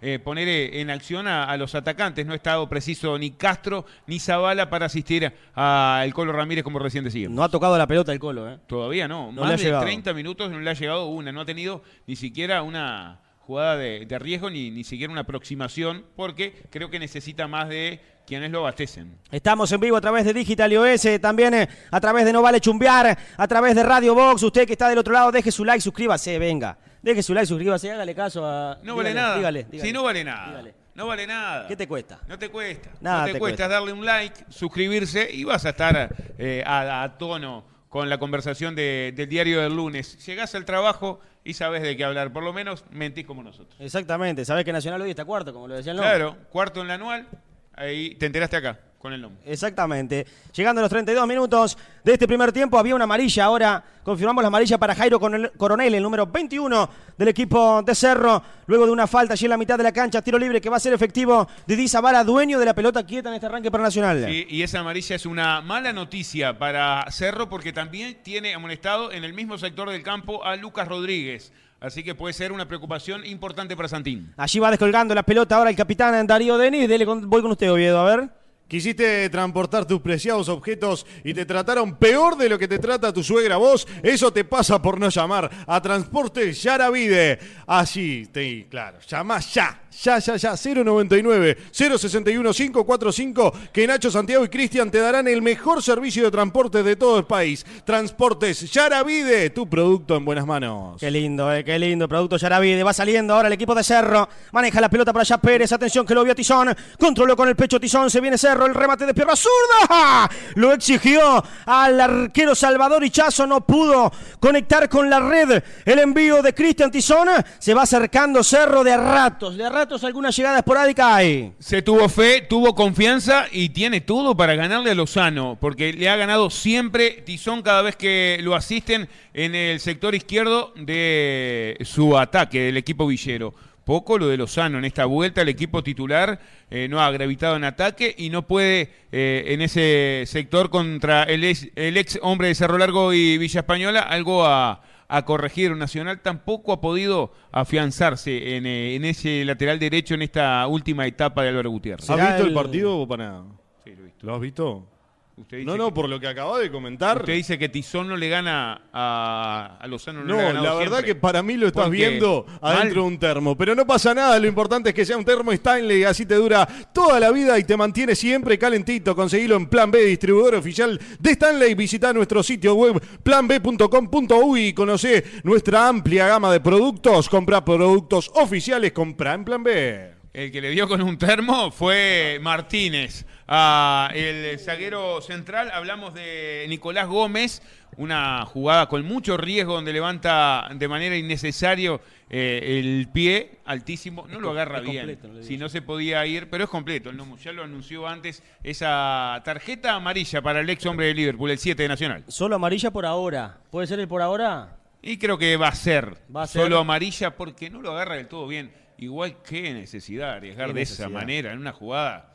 eh, 0.00 0.18
poner 0.18 0.48
eh, 0.48 0.80
en 0.80 0.90
acción 0.90 1.26
a, 1.26 1.44
a 1.44 1.56
los 1.56 1.74
atacantes. 1.74 2.26
No 2.26 2.32
ha 2.32 2.36
estado 2.36 2.68
preciso 2.68 3.18
ni 3.18 3.30
Castro 3.30 3.86
ni 4.06 4.18
Zavala 4.18 4.68
para 4.68 4.86
asistir 4.86 5.32
al 5.54 6.12
Colo 6.12 6.32
Ramírez 6.32 6.62
como 6.64 6.78
recién 6.78 7.04
decía. 7.04 7.28
No 7.28 7.42
ha 7.42 7.48
tocado 7.48 7.78
la 7.78 7.86
pelota 7.86 8.12
el 8.12 8.18
colo, 8.18 8.50
¿eh? 8.50 8.58
Todavía 8.66 9.08
no. 9.08 9.32
No 9.32 9.42
Más 9.42 9.52
de 9.58 9.64
llegado. 9.64 9.82
30 9.84 10.12
minutos 10.14 10.50
no 10.50 10.60
le 10.60 10.70
ha 10.70 10.74
llegado 10.74 11.06
una. 11.06 11.32
No 11.32 11.40
ha 11.40 11.44
tenido 11.44 11.82
ni 12.06 12.16
siquiera 12.16 12.62
una 12.62 13.20
jugada 13.38 13.76
de, 13.76 14.06
de 14.06 14.18
riesgo 14.18 14.48
ni, 14.50 14.70
ni 14.70 14.84
siquiera 14.84 15.12
una 15.12 15.20
aproximación 15.22 16.06
porque 16.16 16.64
creo 16.70 16.88
que 16.90 16.98
necesita 16.98 17.46
más 17.46 17.68
de 17.68 18.00
quienes 18.26 18.50
lo 18.50 18.60
abastecen. 18.60 19.18
Estamos 19.30 19.70
en 19.72 19.80
vivo 19.80 19.96
a 19.96 20.00
través 20.00 20.24
de 20.24 20.32
Digital 20.32 20.72
iOS, 20.72 21.20
también 21.20 21.52
eh, 21.52 21.68
a 21.90 22.00
través 22.00 22.24
de 22.24 22.32
No 22.32 22.40
Vale 22.40 22.60
Chumbear, 22.60 23.18
a 23.36 23.48
través 23.48 23.74
de 23.74 23.82
Radio 23.82 24.14
Box. 24.14 24.42
Usted 24.42 24.66
que 24.66 24.72
está 24.72 24.88
del 24.88 24.98
otro 24.98 25.12
lado, 25.12 25.30
deje 25.30 25.52
su 25.52 25.64
like, 25.64 25.82
suscríbase, 25.82 26.38
venga. 26.38 26.78
Deje 27.04 27.22
su 27.22 27.34
like, 27.34 27.46
suscríbase, 27.46 27.90
hágale 27.92 28.14
caso 28.14 28.46
a. 28.46 28.78
No 28.82 28.96
vale 28.96 29.12
nada. 29.12 29.36
Dígale, 29.36 29.64
dígale. 29.70 29.86
Si 29.88 29.92
no 29.92 30.02
vale 30.02 30.24
nada. 30.24 30.48
Dígale. 30.48 30.74
No 30.94 31.06
vale 31.06 31.26
nada. 31.26 31.68
¿Qué 31.68 31.76
te 31.76 31.86
cuesta? 31.86 32.20
No 32.26 32.38
te 32.38 32.48
cuesta. 32.48 32.90
Nada 33.00 33.20
no 33.20 33.26
te, 33.26 33.32
te 33.34 33.38
cuesta, 33.38 33.64
cuesta. 33.64 33.74
darle 33.74 33.92
un 33.92 34.06
like, 34.06 34.44
suscribirse 34.48 35.28
y 35.30 35.44
vas 35.44 35.66
a 35.66 35.70
estar 35.70 36.14
eh, 36.38 36.64
a, 36.66 37.02
a 37.02 37.18
tono 37.18 37.66
con 37.90 38.08
la 38.08 38.16
conversación 38.18 38.74
de- 38.74 39.12
del 39.14 39.28
diario 39.28 39.60
del 39.60 39.76
lunes. 39.76 40.24
Llegás 40.24 40.54
al 40.54 40.64
trabajo 40.64 41.20
y 41.44 41.52
sabes 41.54 41.82
de 41.82 41.94
qué 41.96 42.04
hablar. 42.04 42.32
Por 42.32 42.42
lo 42.42 42.52
menos 42.54 42.84
mentís 42.90 43.26
como 43.26 43.42
nosotros. 43.42 43.76
Exactamente, 43.80 44.44
sabes 44.46 44.64
que 44.64 44.72
Nacional 44.72 45.02
hoy 45.02 45.10
está 45.10 45.24
cuarto, 45.26 45.52
como 45.52 45.68
lo 45.68 45.74
decía 45.74 45.90
el 45.92 45.96
nombre. 45.98 46.14
Claro, 46.16 46.36
cuarto 46.50 46.80
en 46.80 46.88
la 46.88 46.94
anual. 46.94 47.28
Ahí 47.74 48.14
te 48.14 48.26
enteraste 48.26 48.56
acá 48.56 48.78
con 49.04 49.12
el 49.12 49.20
nombre. 49.20 49.42
Exactamente. 49.44 50.26
Llegando 50.56 50.80
a 50.80 50.82
los 50.84 50.88
32 50.90 51.26
minutos 51.28 51.76
de 52.02 52.14
este 52.14 52.26
primer 52.26 52.52
tiempo, 52.52 52.78
había 52.78 52.94
una 52.94 53.04
amarilla. 53.04 53.44
Ahora 53.44 53.84
confirmamos 54.02 54.40
la 54.42 54.48
amarilla 54.48 54.78
para 54.78 54.94
Jairo 54.94 55.20
Coronel- 55.20 55.94
el 55.94 56.02
número 56.02 56.26
21 56.26 56.88
del 57.18 57.28
equipo 57.28 57.82
de 57.82 57.94
Cerro. 57.94 58.42
Luego 58.66 58.86
de 58.86 58.92
una 58.92 59.06
falta 59.06 59.34
allí 59.34 59.44
en 59.44 59.50
la 59.50 59.58
mitad 59.58 59.76
de 59.76 59.84
la 59.84 59.92
cancha, 59.92 60.22
tiro 60.22 60.38
libre 60.38 60.58
que 60.58 60.70
va 60.70 60.78
a 60.78 60.80
ser 60.80 60.94
efectivo 60.94 61.46
de 61.66 61.76
Di 61.76 61.86
Zabala, 61.86 62.24
dueño 62.24 62.58
de 62.58 62.64
la 62.64 62.74
pelota 62.74 63.04
quieta 63.04 63.28
en 63.28 63.34
este 63.34 63.44
arranque 63.44 63.70
para 63.70 63.82
Nacional. 63.84 64.24
Sí, 64.26 64.46
y 64.48 64.62
esa 64.62 64.80
amarilla 64.80 65.16
es 65.16 65.26
una 65.26 65.60
mala 65.60 65.92
noticia 65.92 66.58
para 66.58 67.04
Cerro 67.10 67.50
porque 67.50 67.74
también 67.74 68.22
tiene 68.22 68.54
amonestado 68.54 69.12
en 69.12 69.22
el 69.24 69.34
mismo 69.34 69.58
sector 69.58 69.90
del 69.90 70.02
campo 70.02 70.42
a 70.46 70.56
Lucas 70.56 70.88
Rodríguez. 70.88 71.52
Así 71.78 72.02
que 72.02 72.14
puede 72.14 72.32
ser 72.32 72.52
una 72.52 72.66
preocupación 72.66 73.26
importante 73.26 73.76
para 73.76 73.88
Santín. 73.88 74.32
Allí 74.38 74.58
va 74.60 74.70
descolgando 74.70 75.14
la 75.14 75.24
pelota 75.24 75.56
ahora 75.56 75.68
el 75.68 75.76
capitán 75.76 76.26
Darío 76.26 76.56
Denis. 76.56 76.88
Dele 76.88 77.04
voy 77.04 77.42
con 77.42 77.50
usted, 77.50 77.70
Oviedo, 77.70 78.00
a 78.00 78.04
ver. 78.16 78.43
Quisiste 78.66 79.28
transportar 79.28 79.84
tus 79.84 80.00
preciados 80.00 80.48
objetos 80.48 81.06
y 81.22 81.34
te 81.34 81.44
trataron 81.44 81.96
peor 81.96 82.36
de 82.36 82.48
lo 82.48 82.58
que 82.58 82.66
te 82.66 82.78
trata 82.78 83.12
tu 83.12 83.22
suegra 83.22 83.56
vos. 83.56 83.86
Eso 84.02 84.32
te 84.32 84.44
pasa 84.44 84.80
por 84.80 84.98
no 84.98 85.10
llamar 85.10 85.50
a 85.66 85.80
Transporte 85.82 86.52
Yaravide. 86.52 87.38
Así, 87.66 88.26
te, 88.32 88.66
claro, 88.68 88.98
llama 89.06 89.38
ya. 89.40 89.83
Ya, 90.02 90.18
ya, 90.18 90.36
ya. 90.36 90.54
099 90.56 91.56
061 91.70 92.52
545 92.52 93.52
que 93.72 93.86
Nacho 93.86 94.10
Santiago 94.10 94.44
y 94.44 94.48
Cristian 94.48 94.90
te 94.90 94.98
darán 94.98 95.28
el 95.28 95.40
mejor 95.40 95.82
servicio 95.82 96.24
de 96.24 96.30
transporte 96.30 96.82
de 96.82 96.96
todo 96.96 97.18
el 97.18 97.24
país. 97.24 97.64
Transportes 97.84 98.70
Yaravide, 98.70 99.50
tu 99.50 99.68
producto 99.68 100.16
en 100.16 100.24
buenas 100.24 100.46
manos. 100.46 100.98
Qué 100.98 101.10
lindo, 101.10 101.52
eh, 101.52 101.64
qué 101.64 101.78
lindo. 101.78 102.08
Producto 102.08 102.36
Yaravide. 102.36 102.82
Va 102.82 102.92
saliendo 102.92 103.34
ahora 103.34 103.48
el 103.48 103.54
equipo 103.54 103.74
de 103.74 103.84
Cerro. 103.84 104.28
Maneja 104.52 104.80
la 104.80 104.88
pelota 104.88 105.12
para 105.12 105.22
allá 105.22 105.38
Pérez. 105.38 105.72
Atención 105.72 106.04
que 106.04 106.14
lo 106.14 106.24
vio 106.24 106.34
Tizón. 106.34 106.74
Controló 106.98 107.36
con 107.36 107.48
el 107.48 107.56
pecho 107.56 107.78
Tizón. 107.78 108.10
Se 108.10 108.20
viene 108.20 108.36
Cerro. 108.36 108.66
El 108.66 108.74
remate 108.74 109.06
de 109.06 109.14
pierna 109.14 109.34
zurda. 109.36 110.28
Lo 110.56 110.72
exigió 110.72 111.42
al 111.66 112.00
arquero 112.00 112.54
Salvador 112.54 113.04
Hichazo. 113.04 113.46
No 113.46 113.60
pudo 113.60 114.10
conectar 114.40 114.88
con 114.88 115.08
la 115.08 115.20
red. 115.20 115.62
El 115.84 115.98
envío 115.98 116.42
de 116.42 116.52
Cristian 116.52 116.90
Tizón. 116.90 117.28
Se 117.58 117.74
va 117.74 117.82
acercando 117.82 118.42
Cerro 118.42 118.82
de 118.82 118.92
a 118.92 118.96
ratos. 118.96 119.56
De 119.56 119.64
a 119.64 119.70
ratos 119.70 119.83
alguna 120.02 120.30
llegada 120.30 120.58
esporádica 120.58 121.14
hay. 121.14 121.52
Se 121.58 121.82
tuvo 121.82 122.08
fe, 122.08 122.40
tuvo 122.40 122.74
confianza 122.74 123.46
y 123.52 123.68
tiene 123.68 124.00
todo 124.00 124.36
para 124.36 124.54
ganarle 124.54 124.90
a 124.90 124.94
Lozano, 124.94 125.58
porque 125.60 125.92
le 125.92 126.08
ha 126.08 126.16
ganado 126.16 126.50
siempre 126.50 127.22
Tizón 127.24 127.62
cada 127.62 127.82
vez 127.82 127.96
que 127.96 128.38
lo 128.42 128.54
asisten 128.54 129.08
en 129.34 129.54
el 129.54 129.80
sector 129.80 130.14
izquierdo 130.14 130.72
de 130.76 131.76
su 131.82 132.16
ataque, 132.16 132.62
del 132.62 132.76
equipo 132.76 133.06
villero. 133.06 133.54
Poco 133.84 134.18
lo 134.18 134.28
de 134.28 134.38
Lozano 134.38 134.78
en 134.78 134.86
esta 134.86 135.04
vuelta, 135.04 135.42
el 135.42 135.50
equipo 135.50 135.82
titular 135.82 136.40
eh, 136.70 136.88
no 136.88 137.02
ha 137.02 137.10
gravitado 137.10 137.56
en 137.56 137.64
ataque 137.64 138.14
y 138.16 138.30
no 138.30 138.46
puede 138.46 138.88
eh, 139.12 139.44
en 139.48 139.60
ese 139.60 140.24
sector 140.26 140.70
contra 140.70 141.24
el 141.24 141.44
ex, 141.44 141.68
el 141.76 141.98
ex 141.98 142.18
hombre 142.22 142.48
de 142.48 142.54
Cerro 142.54 142.78
Largo 142.78 143.12
y 143.12 143.36
Villa 143.36 143.60
Española 143.60 144.00
algo 144.00 144.46
a, 144.46 144.80
a 145.08 145.24
corregir. 145.24 145.76
Nacional 145.76 146.20
tampoco 146.20 146.72
ha 146.72 146.80
podido 146.80 147.32
afianzarse 147.52 148.56
en, 148.56 148.66
eh, 148.66 148.94
en 148.94 149.04
ese 149.04 149.44
lateral 149.44 149.78
derecho 149.78 150.14
en 150.14 150.22
esta 150.22 150.66
última 150.66 151.06
etapa 151.06 151.42
de 151.42 151.48
Álvaro 151.50 151.70
Gutiérrez. 151.70 152.08
¿Has 152.08 152.16
¿Será 152.16 152.28
visto 152.30 152.42
el 152.42 152.48
el- 152.48 152.54
partido 152.54 152.98
o 152.98 153.08
para 153.08 153.28
nada? 153.28 153.44
Sí, 153.84 153.90
lo 153.94 154.00
he 154.02 154.04
visto. 154.04 154.26
¿Lo 154.26 154.34
has 154.34 154.40
visto? 154.40 154.88
Usted 155.36 155.56
dice 155.58 155.66
No, 155.66 155.76
no, 155.76 155.86
que- 155.88 155.94
por 155.94 156.08
lo 156.08 156.20
que 156.20 156.28
acaba 156.28 156.60
de 156.60 156.70
comentar. 156.70 157.18
Usted 157.18 157.32
dice 157.32 157.58
que 157.58 157.68
Tizón 157.68 158.06
no 158.08 158.16
le 158.16 158.28
gana 158.28 158.82
a, 158.92 159.78
a 159.80 159.86
Lozano. 159.88 160.20
No, 160.20 160.26
No, 160.28 160.34
le 160.36 160.40
ha 160.42 160.44
ganado 160.46 160.64
la 160.64 160.74
verdad 160.74 160.98
siempre. 160.98 161.14
que 161.14 161.20
para 161.20 161.42
mí 161.42 161.56
lo 161.56 161.66
estás 161.66 161.86
Porque 161.86 161.96
viendo 161.98 162.46
adentro 162.62 163.02
de 163.02 163.08
un 163.08 163.18
termo. 163.18 163.56
Pero 163.56 163.74
no 163.74 163.84
pasa 163.84 164.14
nada, 164.14 164.38
lo 164.38 164.46
importante 164.46 164.90
es 164.90 164.94
que 164.94 165.04
sea 165.04 165.16
un 165.16 165.24
termo 165.24 165.50
Stanley, 165.50 166.04
así 166.04 166.24
te 166.24 166.36
dura 166.36 166.64
toda 166.94 167.18
la 167.18 167.32
vida 167.32 167.58
y 167.58 167.64
te 167.64 167.76
mantiene 167.76 168.14
siempre 168.14 168.56
calentito. 168.58 169.16
Conseguilo 169.16 169.56
en 169.56 169.66
Plan 169.66 169.90
B, 169.90 170.04
distribuidor 170.04 170.54
oficial 170.54 171.00
de 171.18 171.30
Stanley. 171.32 171.74
Visita 171.74 172.12
nuestro 172.12 172.40
sitio 172.44 172.74
web 172.76 173.02
planb.com.uy 173.24 174.66
y 174.68 174.72
conoce 174.72 175.24
nuestra 175.42 175.88
amplia 175.88 176.28
gama 176.28 176.52
de 176.52 176.60
productos. 176.60 177.28
Compra 177.28 177.64
productos 177.64 178.30
oficiales, 178.34 178.92
compra 178.92 179.34
en 179.34 179.44
Plan 179.44 179.62
B. 179.62 180.14
El 180.32 180.50
que 180.50 180.60
le 180.60 180.70
dio 180.70 180.88
con 180.88 181.00
un 181.02 181.16
termo 181.16 181.70
fue 181.70 182.38
Martínez. 182.42 183.24
Ah, 183.46 184.10
el 184.14 184.58
zaguero 184.58 185.20
central, 185.20 185.70
hablamos 185.72 186.14
de 186.14 186.64
Nicolás 186.68 187.06
Gómez, 187.08 187.62
una 187.96 188.44
jugada 188.46 188.88
con 188.88 189.04
mucho 189.04 189.36
riesgo 189.36 189.74
donde 189.74 189.92
levanta 189.92 190.68
de 190.74 190.88
manera 190.88 191.16
innecesaria 191.16 192.00
eh, 192.30 192.80
el 192.80 193.08
pie 193.12 193.58
altísimo. 193.66 194.26
No 194.28 194.40
lo 194.40 194.50
agarra 194.52 194.80
bien. 194.80 195.06
completo, 195.06 195.28
no 195.28 195.34
le 195.34 195.42
si 195.44 195.58
no 195.58 195.68
se 195.68 195.82
podía 195.82 196.24
ir, 196.26 196.48
pero 196.48 196.64
es 196.64 196.70
completo. 196.70 197.10
El 197.10 197.18
ya 197.42 197.52
lo 197.52 197.62
anunció 197.62 198.08
antes. 198.08 198.42
Esa 198.62 199.40
tarjeta 199.44 199.94
amarilla 199.94 200.40
para 200.40 200.60
el 200.60 200.70
ex 200.70 200.86
hombre 200.86 201.06
de 201.06 201.14
Liverpool, 201.14 201.50
el 201.50 201.58
7 201.58 201.82
de 201.82 201.88
Nacional. 201.88 202.24
Solo 202.28 202.56
amarilla 202.56 202.90
por 202.90 203.04
ahora. 203.06 203.58
¿Puede 203.70 203.86
ser 203.86 204.00
el 204.00 204.08
por 204.08 204.22
ahora? 204.22 204.76
Y 205.02 205.18
creo 205.18 205.36
que 205.36 205.56
va 205.58 205.68
a 205.68 205.74
ser, 205.74 206.16
Va 206.34 206.44
a 206.44 206.46
ser. 206.46 206.62
solo 206.62 206.78
amarilla 206.78 207.36
porque 207.36 207.68
no 207.68 207.82
lo 207.82 207.92
agarra 207.92 208.16
del 208.16 208.26
todo 208.26 208.46
bien. 208.48 208.72
igual 208.96 209.36
qué 209.46 209.74
necesidad 209.74 210.30
arriesgar 210.32 210.68
Qué 210.68 210.74
de 210.74 210.82
esa 210.82 211.08
manera 211.10 211.52
en 211.52 211.58
una 211.58 211.72
jugada 211.72 212.33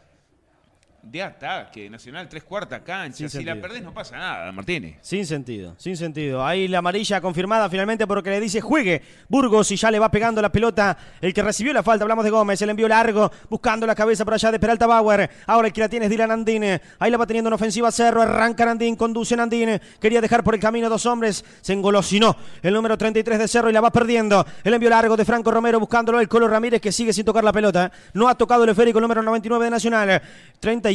de 1.04 1.24
ataque, 1.24 1.90
Nacional 1.90 2.28
tres 2.28 2.44
cuartas 2.44 2.82
canchas. 2.82 3.18
Sin 3.18 3.30
Si 3.30 3.44
la 3.44 3.56
perdés 3.56 3.82
no 3.82 3.94
pasa 3.94 4.18
nada, 4.18 4.52
Martínez. 4.52 4.98
Sin 5.02 5.26
sentido, 5.26 5.76
sin 5.78 5.96
sentido. 5.96 6.46
Ahí 6.46 6.68
la 6.68 6.80
amarilla 6.80 7.22
confirmada 7.22 7.70
finalmente 7.70 8.06
porque 8.06 8.30
le 8.30 8.40
dice 8.40 8.62
juegue 8.62 9.02
Burgos 9.28 9.72
y 9.72 9.76
ya 9.76 9.90
le 9.92 10.00
va 10.00 10.12
pegando 10.12 10.42
la 10.42 10.52
pelota. 10.52 10.98
El 11.22 11.34
que 11.34 11.42
recibió 11.42 11.74
la 11.74 11.84
falta, 11.84 12.04
hablamos 12.04 12.26
de 12.26 12.32
Gómez, 12.32 12.62
el 12.62 12.70
envío 12.70 12.88
largo, 12.88 13.32
buscando 13.50 13.88
la 13.88 13.96
cabeza 13.96 14.26
por 14.26 14.34
allá 14.34 14.52
de 14.52 14.60
Peralta 14.60 14.88
Bauer. 14.88 15.30
Ahora 15.48 15.68
el 15.68 15.74
que 15.74 15.82
la 15.82 15.90
tiene 15.90 16.06
es 16.06 16.12
Dylan 16.12 16.32
Andine. 16.32 16.82
Ahí 17.00 17.10
la 17.12 17.18
va 17.18 17.26
teniendo 17.26 17.48
en 17.48 17.54
ofensiva 17.54 17.92
Cerro, 17.92 18.22
arranca 18.22 18.70
Andín, 18.70 18.96
conduce 18.96 19.36
Andine. 19.36 19.80
Quería 20.00 20.22
dejar 20.22 20.44
por 20.44 20.54
el 20.56 20.60
camino 20.60 20.90
dos 20.90 21.06
hombres, 21.06 21.46
se 21.62 21.74
engolosinó 21.74 22.36
el 22.62 22.74
número 22.74 22.98
33 22.98 23.40
de 23.40 23.48
Cerro 23.48 23.70
y 23.70 23.74
la 23.74 23.82
va 23.82 23.92
perdiendo. 23.92 24.46
El 24.64 24.74
envío 24.74 24.90
largo 24.90 25.16
de 25.16 25.26
Franco 25.26 25.52
Romero 25.52 25.80
buscándolo 25.80 26.20
el 26.20 26.28
Colo 26.28 26.48
Ramírez 26.48 26.82
que 26.82 26.92
sigue 26.92 27.14
sin 27.14 27.26
tocar 27.26 27.44
la 27.44 27.54
pelota. 27.54 27.92
No 28.14 28.28
ha 28.28 28.36
tocado 28.36 28.64
el 28.64 28.70
esférico 28.70 29.00
el 29.00 29.04
número 29.04 29.24
99 29.24 29.66
de 29.66 29.72
Nacional. 29.72 30.22
35 30.60 30.90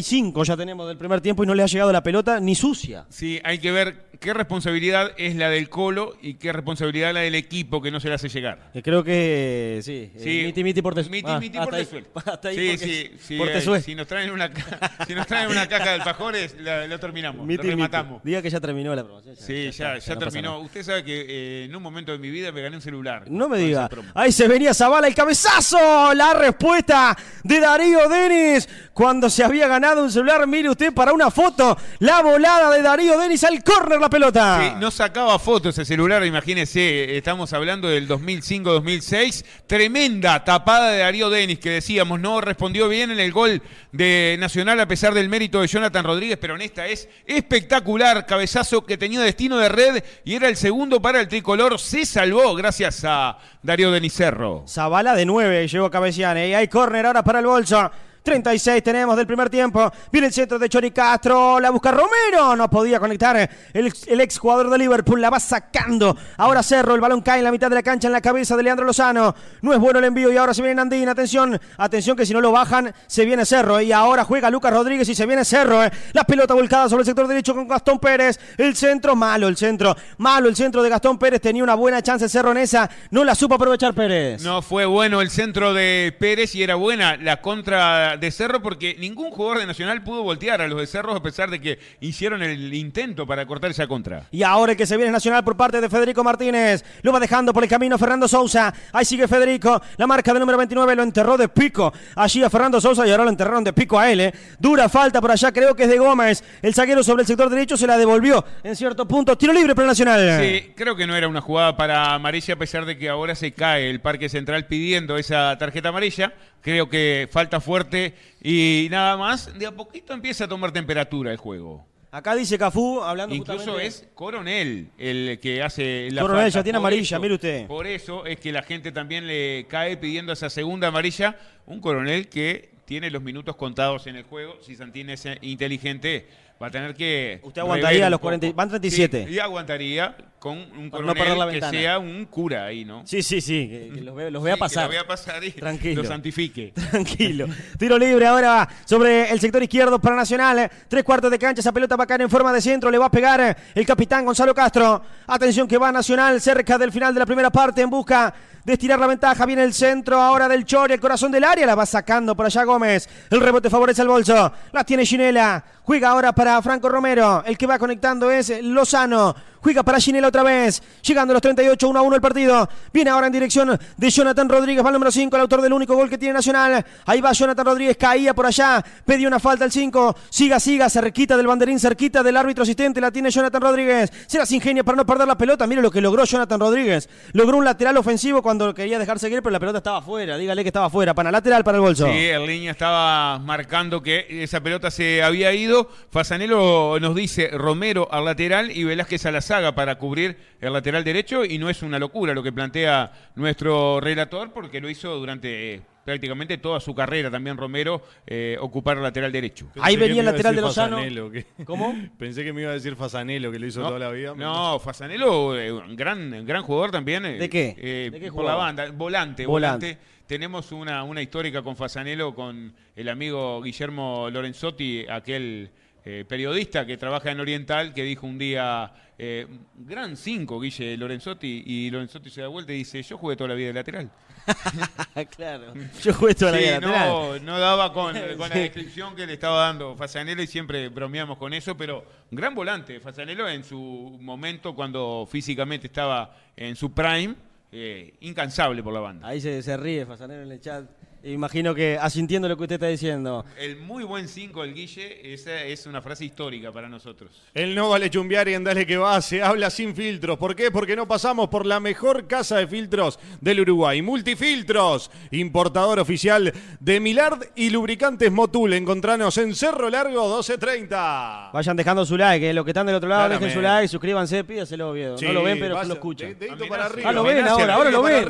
ya 0.44 0.56
tenemos 0.56 0.86
del 0.88 0.96
primer 0.96 1.20
tiempo 1.20 1.44
y 1.44 1.46
no 1.46 1.54
le 1.54 1.62
ha 1.62 1.66
llegado 1.66 1.92
la 1.92 2.02
pelota 2.02 2.40
ni 2.40 2.54
sucia. 2.54 3.06
Sí, 3.08 3.40
hay 3.44 3.58
que 3.58 3.70
ver 3.72 4.04
qué 4.20 4.32
responsabilidad 4.32 5.10
es 5.16 5.34
la 5.36 5.50
del 5.50 5.68
Colo 5.68 6.16
y 6.22 6.34
qué 6.34 6.52
responsabilidad 6.52 7.12
la 7.12 7.20
del 7.20 7.34
equipo 7.34 7.82
que 7.82 7.90
no 7.90 8.00
se 8.00 8.08
la 8.08 8.14
hace 8.16 8.28
llegar. 8.28 8.70
Eh, 8.74 8.82
Creo 8.82 9.02
que 9.04 9.80
sí. 9.82 10.10
eh, 10.14 10.20
Sí, 10.22 10.42
miti 10.46 10.64
Miti 10.64 10.82
Portezuelo. 10.82 11.12
Miti, 11.16 11.30
Ah, 11.30 11.38
miti, 11.40 11.58
hasta 11.58 11.76
ahí- 11.76 11.88
hasta 12.26 12.48
ahí 12.48 12.56
sí, 12.56 12.78
sí, 12.78 13.10
sí, 13.20 13.38
eh, 13.42 13.80
Si 13.82 13.94
nos 13.94 14.06
traen 14.06 14.30
una, 14.30 14.50
si 15.06 15.14
nos 15.14 15.26
traen 15.26 15.50
una 15.50 15.66
caja 15.68 15.84
de 15.90 15.90
alfajores, 15.96 16.56
la- 16.60 16.86
lo 16.86 16.98
terminamos, 16.98 17.46
Miti, 17.46 17.64
lo 17.66 17.70
rematamos. 17.70 18.12
Miti. 18.24 18.28
Diga 18.30 18.42
que 18.42 18.50
ya 18.50 18.60
terminó 18.60 18.94
la 18.94 19.04
promoción. 19.04 19.36
Sí, 19.36 19.70
ya, 19.72 19.98
ya 19.98 20.14
no 20.14 20.20
pasa 20.20 20.30
terminó. 20.30 20.60
Usted 20.60 20.82
sabe 20.82 21.04
que 21.04 21.24
eh, 21.28 21.64
en 21.64 21.74
un 21.76 21.82
momento 21.82 22.12
de 22.12 22.18
mi 22.18 22.30
vida 22.30 22.52
me 22.52 22.62
gané 22.62 22.76
un 22.76 22.82
celular. 22.82 23.24
No 23.30 23.48
me 23.48 23.58
diga. 23.58 23.88
Ahí 24.14 24.32
se 24.32 24.48
venía 24.48 24.72
Zavala 24.74 25.06
el 25.08 25.14
cabezazo. 25.14 26.14
La 26.14 26.32
respuesta 26.34 27.16
de 27.42 27.60
Darío 27.60 28.08
Denis. 28.08 28.68
Cuando 28.92 29.28
se 29.28 29.42
había 29.44 29.66
ganado 29.68 29.83
un 29.92 30.10
celular, 30.10 30.46
mire 30.46 30.70
usted 30.70 30.94
para 30.94 31.12
una 31.12 31.30
foto. 31.30 31.76
La 31.98 32.22
volada 32.22 32.70
de 32.70 32.80
Darío 32.82 33.18
Denis 33.18 33.44
al 33.44 33.62
córner 33.62 34.00
la 34.00 34.08
pelota. 34.08 34.60
Sí, 34.62 34.76
no 34.80 34.90
sacaba 34.90 35.38
fotos 35.38 35.76
ese 35.76 35.84
celular, 35.84 36.24
imagínese, 36.24 37.16
estamos 37.16 37.52
hablando 37.52 37.88
del 37.88 38.08
2005-2006. 38.08 39.44
Tremenda 39.66 40.42
tapada 40.44 40.88
de 40.88 40.98
Darío 40.98 41.28
Denis, 41.28 41.58
que 41.58 41.70
decíamos, 41.70 42.18
no 42.20 42.40
respondió 42.40 42.88
bien 42.88 43.10
en 43.10 43.20
el 43.20 43.32
gol 43.32 43.60
de 43.92 44.36
Nacional 44.40 44.80
a 44.80 44.88
pesar 44.88 45.12
del 45.12 45.28
mérito 45.28 45.60
de 45.60 45.66
Jonathan 45.66 46.04
Rodríguez, 46.04 46.38
pero 46.40 46.54
en 46.54 46.62
esta 46.62 46.86
es 46.86 47.08
espectacular. 47.26 48.26
Cabezazo 48.26 48.84
que 48.86 48.96
tenía 48.96 49.20
destino 49.20 49.58
de 49.58 49.68
red 49.68 50.04
y 50.24 50.34
era 50.34 50.48
el 50.48 50.56
segundo 50.56 51.02
para 51.02 51.20
el 51.20 51.28
tricolor. 51.28 51.78
Se 51.78 52.06
salvó 52.06 52.54
gracias 52.54 53.04
a 53.04 53.38
Darío 53.62 53.90
Denis 53.90 54.14
Cerro. 54.14 54.64
Zavala 54.66 55.14
de 55.14 55.26
9, 55.26 55.68
llegó 55.68 55.90
Cabeciane. 55.90 56.48
Y 56.48 56.54
hay 56.54 56.68
córner 56.68 57.06
ahora 57.06 57.22
para 57.22 57.40
el 57.40 57.46
bolso. 57.46 57.90
36 58.34 58.82
tenemos 58.82 59.18
del 59.18 59.26
primer 59.26 59.50
tiempo. 59.50 59.92
Viene 60.10 60.28
el 60.28 60.32
centro 60.32 60.58
de 60.58 60.66
Chori 60.70 60.90
Castro. 60.92 61.60
La 61.60 61.68
busca 61.68 61.90
Romero. 61.90 62.56
No 62.56 62.70
podía 62.70 62.98
conectar. 62.98 63.36
El, 63.74 63.92
el 64.06 64.20
ex 64.22 64.38
jugador 64.38 64.70
de 64.70 64.78
Liverpool 64.78 65.20
la 65.20 65.28
va 65.28 65.38
sacando. 65.38 66.16
Ahora 66.38 66.62
Cerro. 66.62 66.94
El 66.94 67.02
balón 67.02 67.20
cae 67.20 67.38
en 67.40 67.44
la 67.44 67.52
mitad 67.52 67.68
de 67.68 67.74
la 67.74 67.82
cancha 67.82 68.08
en 68.08 68.12
la 68.12 68.22
cabeza 68.22 68.56
de 68.56 68.62
Leandro 68.62 68.86
Lozano. 68.86 69.34
No 69.60 69.74
es 69.74 69.78
bueno 69.78 69.98
el 69.98 70.06
envío 70.06 70.32
y 70.32 70.38
ahora 70.38 70.54
se 70.54 70.62
viene 70.62 70.80
Andín. 70.80 71.06
Atención. 71.06 71.60
Atención 71.76 72.16
que 72.16 72.24
si 72.24 72.32
no 72.32 72.40
lo 72.40 72.50
bajan 72.50 72.94
se 73.06 73.26
viene 73.26 73.44
Cerro. 73.44 73.78
Y 73.82 73.92
ahora 73.92 74.24
juega 74.24 74.48
Lucas 74.50 74.72
Rodríguez 74.72 75.06
y 75.10 75.14
se 75.14 75.26
viene 75.26 75.44
Cerro. 75.44 75.84
eh. 75.84 75.90
La 76.14 76.24
pelota 76.24 76.54
volcada 76.54 76.88
sobre 76.88 77.02
el 77.02 77.06
sector 77.06 77.28
derecho 77.28 77.54
con 77.54 77.68
Gastón 77.68 77.98
Pérez. 77.98 78.40
El 78.56 78.74
centro. 78.74 79.14
Malo 79.14 79.48
el 79.48 79.56
centro. 79.58 79.94
Malo 80.16 80.48
el 80.48 80.56
centro 80.56 80.82
de 80.82 80.88
Gastón 80.88 81.18
Pérez. 81.18 81.42
Tenía 81.42 81.62
una 81.62 81.74
buena 81.74 82.00
chance 82.00 82.26
Cerro 82.30 82.52
en 82.52 82.56
esa. 82.56 82.88
No 83.10 83.22
la 83.22 83.34
supo 83.34 83.56
aprovechar 83.56 83.92
Pérez. 83.92 84.42
No 84.42 84.62
fue 84.62 84.86
bueno 84.86 85.20
el 85.20 85.28
centro 85.28 85.74
de 85.74 86.16
Pérez 86.18 86.54
y 86.54 86.62
era 86.62 86.76
buena 86.76 87.18
la 87.18 87.42
contra 87.42 88.13
de 88.16 88.30
Cerro 88.30 88.62
porque 88.62 88.96
ningún 88.98 89.30
jugador 89.30 89.58
de 89.60 89.66
Nacional 89.66 90.02
pudo 90.02 90.22
voltear 90.22 90.60
a 90.60 90.68
los 90.68 90.78
de 90.78 90.86
Cerro 90.86 91.14
a 91.14 91.22
pesar 91.22 91.50
de 91.50 91.60
que 91.60 91.78
hicieron 92.00 92.42
el 92.42 92.72
intento 92.74 93.26
para 93.26 93.46
cortar 93.46 93.70
esa 93.70 93.86
contra. 93.86 94.26
Y 94.30 94.42
ahora 94.42 94.72
el 94.72 94.78
que 94.78 94.86
se 94.86 94.96
viene 94.96 95.12
Nacional 95.12 95.44
por 95.44 95.56
parte 95.56 95.80
de 95.80 95.88
Federico 95.88 96.24
Martínez. 96.24 96.84
Lo 97.02 97.12
va 97.12 97.20
dejando 97.20 97.52
por 97.52 97.62
el 97.62 97.68
camino 97.68 97.98
Fernando 97.98 98.28
Sousa. 98.28 98.72
Ahí 98.92 99.04
sigue 99.04 99.28
Federico. 99.28 99.80
La 99.96 100.06
marca 100.06 100.32
del 100.32 100.40
número 100.40 100.58
29 100.58 100.96
lo 100.96 101.02
enterró 101.02 101.36
de 101.36 101.48
pico. 101.48 101.92
Allí 102.16 102.42
a 102.42 102.50
Fernando 102.50 102.80
Sousa 102.80 103.06
y 103.06 103.10
ahora 103.10 103.24
lo 103.24 103.30
enterraron 103.30 103.64
de 103.64 103.72
pico 103.72 103.98
a 103.98 104.10
él. 104.10 104.20
eh. 104.20 104.34
Dura 104.58 104.88
falta 104.88 105.20
por 105.20 105.30
allá, 105.30 105.52
creo 105.52 105.74
que 105.74 105.84
es 105.84 105.88
de 105.88 105.98
Gómez. 105.98 106.42
El 106.62 106.74
zaguero 106.74 107.02
sobre 107.02 107.22
el 107.22 107.26
sector 107.26 107.48
derecho 107.48 107.76
se 107.76 107.86
la 107.86 107.96
devolvió 107.96 108.44
en 108.62 108.76
cierto 108.76 109.06
punto. 109.06 109.36
Tiro 109.36 109.52
libre 109.52 109.74
para 109.74 109.84
el 109.84 109.88
Nacional. 109.88 110.40
Sí, 110.40 110.72
creo 110.74 110.96
que 110.96 111.06
no 111.06 111.14
era 111.16 111.28
una 111.28 111.40
jugada 111.40 111.76
para 111.76 112.14
amarilla 112.14 112.54
a 112.54 112.58
pesar 112.58 112.84
de 112.84 112.98
que 112.98 113.08
ahora 113.08 113.34
se 113.34 113.52
cae 113.52 113.90
el 113.90 114.00
Parque 114.00 114.28
Central 114.28 114.66
pidiendo 114.66 115.16
esa 115.16 115.56
tarjeta 115.58 115.90
amarilla. 115.90 116.32
Creo 116.64 116.88
que 116.88 117.28
falta 117.30 117.60
fuerte 117.60 118.14
y 118.42 118.88
nada 118.90 119.18
más. 119.18 119.56
De 119.58 119.66
a 119.66 119.70
poquito 119.72 120.14
empieza 120.14 120.44
a 120.44 120.48
tomar 120.48 120.72
temperatura 120.72 121.30
el 121.30 121.36
juego. 121.36 121.86
Acá 122.10 122.34
dice 122.34 122.56
Cafú, 122.56 123.02
hablando 123.02 123.34
Incluso 123.34 123.58
justamente- 123.58 123.86
es 123.86 124.08
Coronel 124.14 124.88
el 124.96 125.38
que 125.42 125.62
hace 125.62 126.08
la 126.10 126.22
Coronel 126.22 126.44
falta. 126.44 126.58
ya 126.60 126.62
tiene 126.62 126.78
Por 126.78 126.86
amarilla, 126.86 127.02
eso- 127.16 127.20
mire 127.20 127.34
usted. 127.34 127.66
Por 127.66 127.86
eso 127.86 128.24
es 128.24 128.40
que 128.40 128.50
la 128.50 128.62
gente 128.62 128.92
también 128.92 129.26
le 129.26 129.66
cae 129.68 129.96
pidiendo 129.98 130.32
esa 130.32 130.48
segunda 130.48 130.88
amarilla. 130.88 131.36
Un 131.66 131.80
Coronel 131.80 132.28
que 132.28 132.70
tiene 132.86 133.10
los 133.10 133.20
minutos 133.22 133.56
contados 133.56 134.06
en 134.06 134.16
el 134.16 134.22
juego. 134.22 134.56
Si 134.62 134.74
Santini 134.76 135.12
es 135.14 135.26
inteligente, 135.42 136.28
va 136.62 136.68
a 136.68 136.70
tener 136.70 136.94
que. 136.94 137.40
Usted 137.42 137.60
aguantaría 137.62 138.08
los 138.08 138.20
poco. 138.20 138.28
40 138.28 138.52
van 138.52 138.68
37. 138.70 139.26
Sí, 139.28 139.34
y 139.34 139.38
aguantaría 139.38 140.16
con 140.44 140.58
un 140.58 140.90
Para 140.90 141.02
no 141.06 141.14
Coronel 141.14 141.38
la 141.38 141.46
que 141.46 141.50
ventana. 141.52 141.72
sea 141.78 141.98
un 141.98 142.26
cura 142.26 142.66
ahí, 142.66 142.84
¿no? 142.84 143.00
Sí, 143.06 143.22
sí, 143.22 143.40
sí. 143.40 143.66
que- 143.66 143.90
que 143.94 144.00
los, 144.02 144.14
ve- 144.14 144.30
los 144.30 144.42
voy 144.42 144.50
a 144.50 144.54
Sí, 144.54 144.58
que 144.58 144.60
pasar. 144.60 144.82
lo 144.84 144.88
voy 144.90 144.96
a 144.98 145.06
pasar 145.06 145.42
y 145.42 145.52
Tranquilo. 145.52 146.02
lo 146.02 146.06
santifique. 146.08 146.74
Tranquilo. 146.90 147.46
Tiro 147.78 147.96
libre 147.98 148.26
ahora 148.26 148.68
sobre 148.84 149.30
el 149.30 149.40
sector 149.40 149.62
izquierdo 149.62 149.98
para 149.98 150.16
Nacional. 150.16 150.70
Tres 150.86 151.02
cuartos 151.02 151.30
de 151.30 151.38
cancha. 151.38 151.60
Esa 151.60 151.72
pelota 151.72 151.96
va 151.96 152.04
a 152.04 152.06
caer 152.06 152.20
en 152.20 152.28
forma 152.28 152.52
de 152.52 152.60
centro. 152.60 152.90
Le 152.90 152.98
va 152.98 153.06
a 153.06 153.10
pegar 153.10 153.56
el 153.74 153.86
capitán 153.86 154.26
Gonzalo 154.26 154.54
Castro. 154.54 155.00
Atención 155.26 155.66
que 155.66 155.78
va 155.78 155.90
Nacional 155.90 156.38
cerca 156.42 156.76
del 156.76 156.92
final 156.92 157.14
de 157.14 157.20
la 157.20 157.26
primera 157.26 157.48
parte 157.48 157.80
en 157.80 157.88
busca 157.88 158.34
de 158.62 158.72
estirar 158.74 158.98
la 158.98 159.06
ventaja. 159.06 159.46
Viene 159.46 159.64
el 159.64 159.72
centro 159.72 160.20
ahora 160.20 160.46
del 160.46 160.66
Chori, 160.66 160.92
el 160.92 161.00
corazón 161.00 161.32
del 161.32 161.44
área. 161.44 161.64
La 161.66 161.74
va 161.74 161.86
sacando 161.86 162.36
por 162.36 162.44
allá 162.44 162.64
Gómez. 162.64 163.08
El 163.30 163.40
rebote 163.40 163.70
favorece 163.70 164.02
al 164.02 164.08
bolso. 164.08 164.52
La 164.72 164.84
tiene 164.84 165.06
Ginela. 165.06 165.64
Juega 165.84 166.10
ahora 166.10 166.34
para 166.34 166.60
Franco 166.60 166.90
Romero. 166.90 167.42
El 167.46 167.56
que 167.56 167.66
va 167.66 167.78
conectando 167.78 168.30
es 168.30 168.52
Lozano. 168.62 169.34
Juega 169.64 169.82
para 169.82 169.98
Ginela 169.98 170.28
otra 170.28 170.42
vez. 170.42 170.82
Llegando 171.02 171.32
a 171.32 171.34
los 171.34 171.40
38, 171.40 171.88
1 171.88 171.98
a 171.98 172.02
1 172.02 172.16
el 172.16 172.20
partido. 172.20 172.68
Viene 172.92 173.08
ahora 173.08 173.28
en 173.28 173.32
dirección 173.32 173.80
de 173.96 174.10
Jonathan 174.10 174.46
Rodríguez. 174.46 174.84
Va 174.84 174.90
el 174.90 174.92
número 174.92 175.10
5, 175.10 175.34
el 175.34 175.40
autor 175.40 175.62
del 175.62 175.72
único 175.72 175.94
gol 175.94 176.10
que 176.10 176.18
tiene 176.18 176.34
Nacional. 176.34 176.84
Ahí 177.06 177.22
va 177.22 177.32
Jonathan 177.32 177.64
Rodríguez. 177.64 177.96
Caía 177.96 178.34
por 178.34 178.44
allá. 178.44 178.84
Pedía 179.06 179.26
una 179.26 179.40
falta 179.40 179.64
al 179.64 179.72
5. 179.72 180.16
Siga, 180.28 180.60
siga. 180.60 180.90
Cerquita 180.90 181.38
del 181.38 181.46
banderín, 181.46 181.80
cerquita 181.80 182.22
del 182.22 182.36
árbitro 182.36 182.62
asistente. 182.64 183.00
La 183.00 183.10
tiene 183.10 183.30
Jonathan 183.30 183.62
Rodríguez. 183.62 184.12
Se 184.26 184.36
las 184.36 184.52
ingenia 184.52 184.84
para 184.84 184.96
no 184.96 185.06
perder 185.06 185.26
la 185.26 185.38
pelota. 185.38 185.66
Mire 185.66 185.80
lo 185.80 185.90
que 185.90 186.02
logró 186.02 186.26
Jonathan 186.26 186.60
Rodríguez. 186.60 187.08
Logró 187.32 187.56
un 187.56 187.64
lateral 187.64 187.96
ofensivo 187.96 188.42
cuando 188.42 188.74
quería 188.74 188.98
dejar 188.98 189.18
seguir, 189.18 189.40
pero 189.40 189.52
la 189.52 189.60
pelota 189.60 189.78
estaba 189.78 189.96
afuera. 190.00 190.36
Dígale 190.36 190.62
que 190.62 190.68
estaba 190.68 190.86
afuera. 190.88 191.14
Para 191.14 191.32
lateral 191.32 191.64
para 191.64 191.78
el 191.78 191.82
bolso. 191.82 192.04
Sí, 192.04 192.26
el 192.26 192.44
línea 192.44 192.72
estaba 192.72 193.38
marcando 193.38 194.02
que 194.02 194.26
esa 194.28 194.60
pelota 194.60 194.90
se 194.90 195.22
había 195.22 195.54
ido. 195.54 195.88
Fasanelo 196.10 197.00
nos 197.00 197.14
dice 197.14 197.48
Romero 197.48 198.08
al 198.12 198.26
lateral 198.26 198.70
y 198.70 198.84
Velázquez 198.84 199.24
a 199.24 199.30
la 199.30 199.40
saga 199.54 199.72
para 199.74 199.96
cubrir 199.96 200.36
el 200.60 200.72
lateral 200.72 201.04
derecho. 201.04 201.44
Y 201.44 201.58
no 201.58 201.70
es 201.70 201.82
una 201.82 201.98
locura 201.98 202.34
lo 202.34 202.42
que 202.42 202.52
plantea 202.52 203.12
nuestro 203.36 204.00
relator, 204.00 204.52
porque 204.52 204.80
lo 204.80 204.90
hizo 204.90 205.14
durante 205.16 205.74
eh, 205.74 205.82
prácticamente 206.04 206.58
toda 206.58 206.80
su 206.80 206.92
carrera 206.94 207.30
también 207.30 207.56
Romero, 207.56 208.02
eh, 208.26 208.56
ocupar 208.60 208.96
el 208.96 209.02
lateral 209.04 209.30
derecho. 209.30 209.66
Ahí 209.80 209.94
Pensé 209.94 210.08
venía 210.08 210.20
el 210.22 210.26
lateral 210.26 210.56
de 210.56 210.60
Lozano. 210.62 210.96
Fasanelo, 210.96 211.30
que- 211.30 211.46
¿Cómo? 211.64 211.94
Pensé 212.18 212.42
que 212.44 212.52
me 212.52 212.62
iba 212.62 212.70
a 212.70 212.74
decir 212.74 212.96
Fasanelo, 212.96 213.52
que 213.52 213.58
lo 213.60 213.66
hizo 213.66 213.80
toda 213.82 213.98
la 213.98 214.10
vida. 214.10 214.34
No, 214.36 214.78
Fasanelo, 214.80 215.56
eh, 215.58 215.72
un 215.72 215.94
gran, 215.96 216.44
gran 216.44 216.62
jugador 216.62 216.90
también. 216.90 217.24
eh, 217.24 217.38
¿De 217.38 217.48
qué? 217.48 217.74
eh, 217.78 218.08
¿De 218.12 218.18
qué 218.20 218.32
por 218.32 218.44
la 218.44 218.54
banda, 218.56 218.84
volante, 218.90 219.46
Volante. 219.46 219.86
volante. 219.86 219.98
Tenemos 220.26 220.72
una, 220.72 221.04
una 221.04 221.20
histórica 221.22 221.62
con 221.62 221.76
Fasanelo, 221.76 222.34
con 222.34 222.72
el 222.96 223.08
amigo 223.10 223.60
Guillermo 223.62 224.28
Lorenzotti, 224.32 225.04
aquel 225.08 225.70
eh, 226.04 226.24
periodista 226.28 226.84
que 226.86 226.96
trabaja 226.96 227.30
en 227.30 227.40
Oriental, 227.40 227.94
que 227.94 228.02
dijo 228.02 228.26
un 228.26 228.38
día, 228.38 228.92
eh, 229.18 229.46
gran 229.76 230.16
5, 230.16 230.60
Guille 230.60 230.96
Lorenzotti, 230.96 231.62
y 231.66 231.90
Lorenzotti 231.90 232.30
se 232.30 232.42
da 232.42 232.48
vuelta 232.48 232.72
y 232.72 232.76
dice, 232.78 233.02
yo 233.02 233.16
jugué 233.18 233.36
toda 233.36 233.48
la 233.48 233.54
vida 233.54 233.68
de 233.68 233.72
lateral. 233.74 234.10
claro. 235.36 235.72
Yo 236.02 236.12
jugué 236.14 236.34
toda 236.34 236.52
la 236.52 236.58
Sí, 236.58 236.64
vida 236.64 236.80
lateral. 236.80 237.08
no, 237.08 237.38
no 237.38 237.58
daba 237.58 237.92
con, 237.92 238.14
con 238.36 238.48
la 238.50 238.56
descripción 238.56 239.16
que 239.16 239.26
le 239.26 239.32
estaba 239.34 239.66
dando 239.66 239.96
Fasanelo 239.96 240.42
y 240.42 240.46
siempre 240.46 240.88
bromeamos 240.90 241.38
con 241.38 241.54
eso, 241.54 241.76
pero 241.76 242.04
gran 242.30 242.54
volante. 242.54 243.00
Fasanelo 243.00 243.48
en 243.48 243.64
su 243.64 244.18
momento, 244.20 244.74
cuando 244.74 245.26
físicamente 245.30 245.86
estaba 245.86 246.36
en 246.56 246.76
su 246.76 246.92
prime, 246.92 247.34
eh, 247.72 248.14
incansable 248.20 248.82
por 248.82 248.92
la 248.92 249.00
banda. 249.00 249.26
Ahí 249.26 249.40
se, 249.40 249.62
se 249.62 249.76
ríe 249.76 250.04
Fasanero 250.06 250.42
en 250.42 250.52
el 250.52 250.60
chat. 250.60 250.84
Imagino 251.26 251.74
que 251.74 251.96
asintiendo 251.98 252.46
lo 252.48 252.56
que 252.58 252.64
usted 252.64 252.74
está 252.74 252.88
diciendo. 252.88 253.46
El 253.58 253.76
muy 253.78 254.04
buen 254.04 254.28
5 254.28 254.60
del 254.60 254.74
Guille, 254.74 255.32
esa 255.32 255.62
es 255.62 255.86
una 255.86 256.02
frase 256.02 256.26
histórica 256.26 256.70
para 256.70 256.86
nosotros. 256.86 257.30
El 257.54 257.74
no 257.74 257.88
vale 257.88 258.10
chumbear 258.10 258.46
y 258.48 258.52
en 258.52 258.62
Dale 258.62 258.84
que 258.86 258.98
va 258.98 259.22
se 259.22 259.42
habla 259.42 259.70
sin 259.70 259.94
filtros. 259.96 260.36
¿Por 260.36 260.54
qué? 260.54 260.70
Porque 260.70 260.94
no 260.94 261.08
pasamos 261.08 261.48
por 261.48 261.64
la 261.64 261.80
mejor 261.80 262.26
casa 262.26 262.58
de 262.58 262.66
filtros 262.66 263.18
del 263.40 263.60
Uruguay. 263.60 264.02
Multifiltros, 264.02 265.10
importador 265.30 265.98
oficial 265.98 266.52
de 266.78 267.00
Milard 267.00 267.40
y 267.56 267.70
lubricantes 267.70 268.30
Motul. 268.30 268.74
Encontranos 268.74 269.38
en 269.38 269.54
Cerro 269.54 269.88
Largo 269.88 270.24
1230. 270.24 271.52
Vayan 271.54 271.76
dejando 271.78 272.04
su 272.04 272.18
like, 272.18 272.50
eh. 272.50 272.52
los 272.52 272.66
que 272.66 272.72
están 272.72 272.86
del 272.86 272.96
otro 272.96 273.08
lado, 273.08 273.30
dejen 273.30 273.50
su 273.50 273.62
like, 273.62 273.88
suscríbanse, 273.88 274.44
pídaselo, 274.44 274.90
Oviedo. 274.90 275.16
Sí, 275.16 275.24
no 275.24 275.32
lo 275.32 275.42
ven, 275.42 275.58
pero 275.58 275.74
vaya- 275.74 275.88
lo 275.88 275.94
escuchan. 275.94 276.28
de- 276.28 276.34
dedito 276.34 276.68
para 276.68 276.84
arriba. 276.84 277.08
Ah, 277.08 277.12
lo 277.12 277.22
ven 277.22 277.46
ahora. 277.48 277.74
Ahora 277.76 277.90
lo 277.90 278.02
ven. 278.02 278.28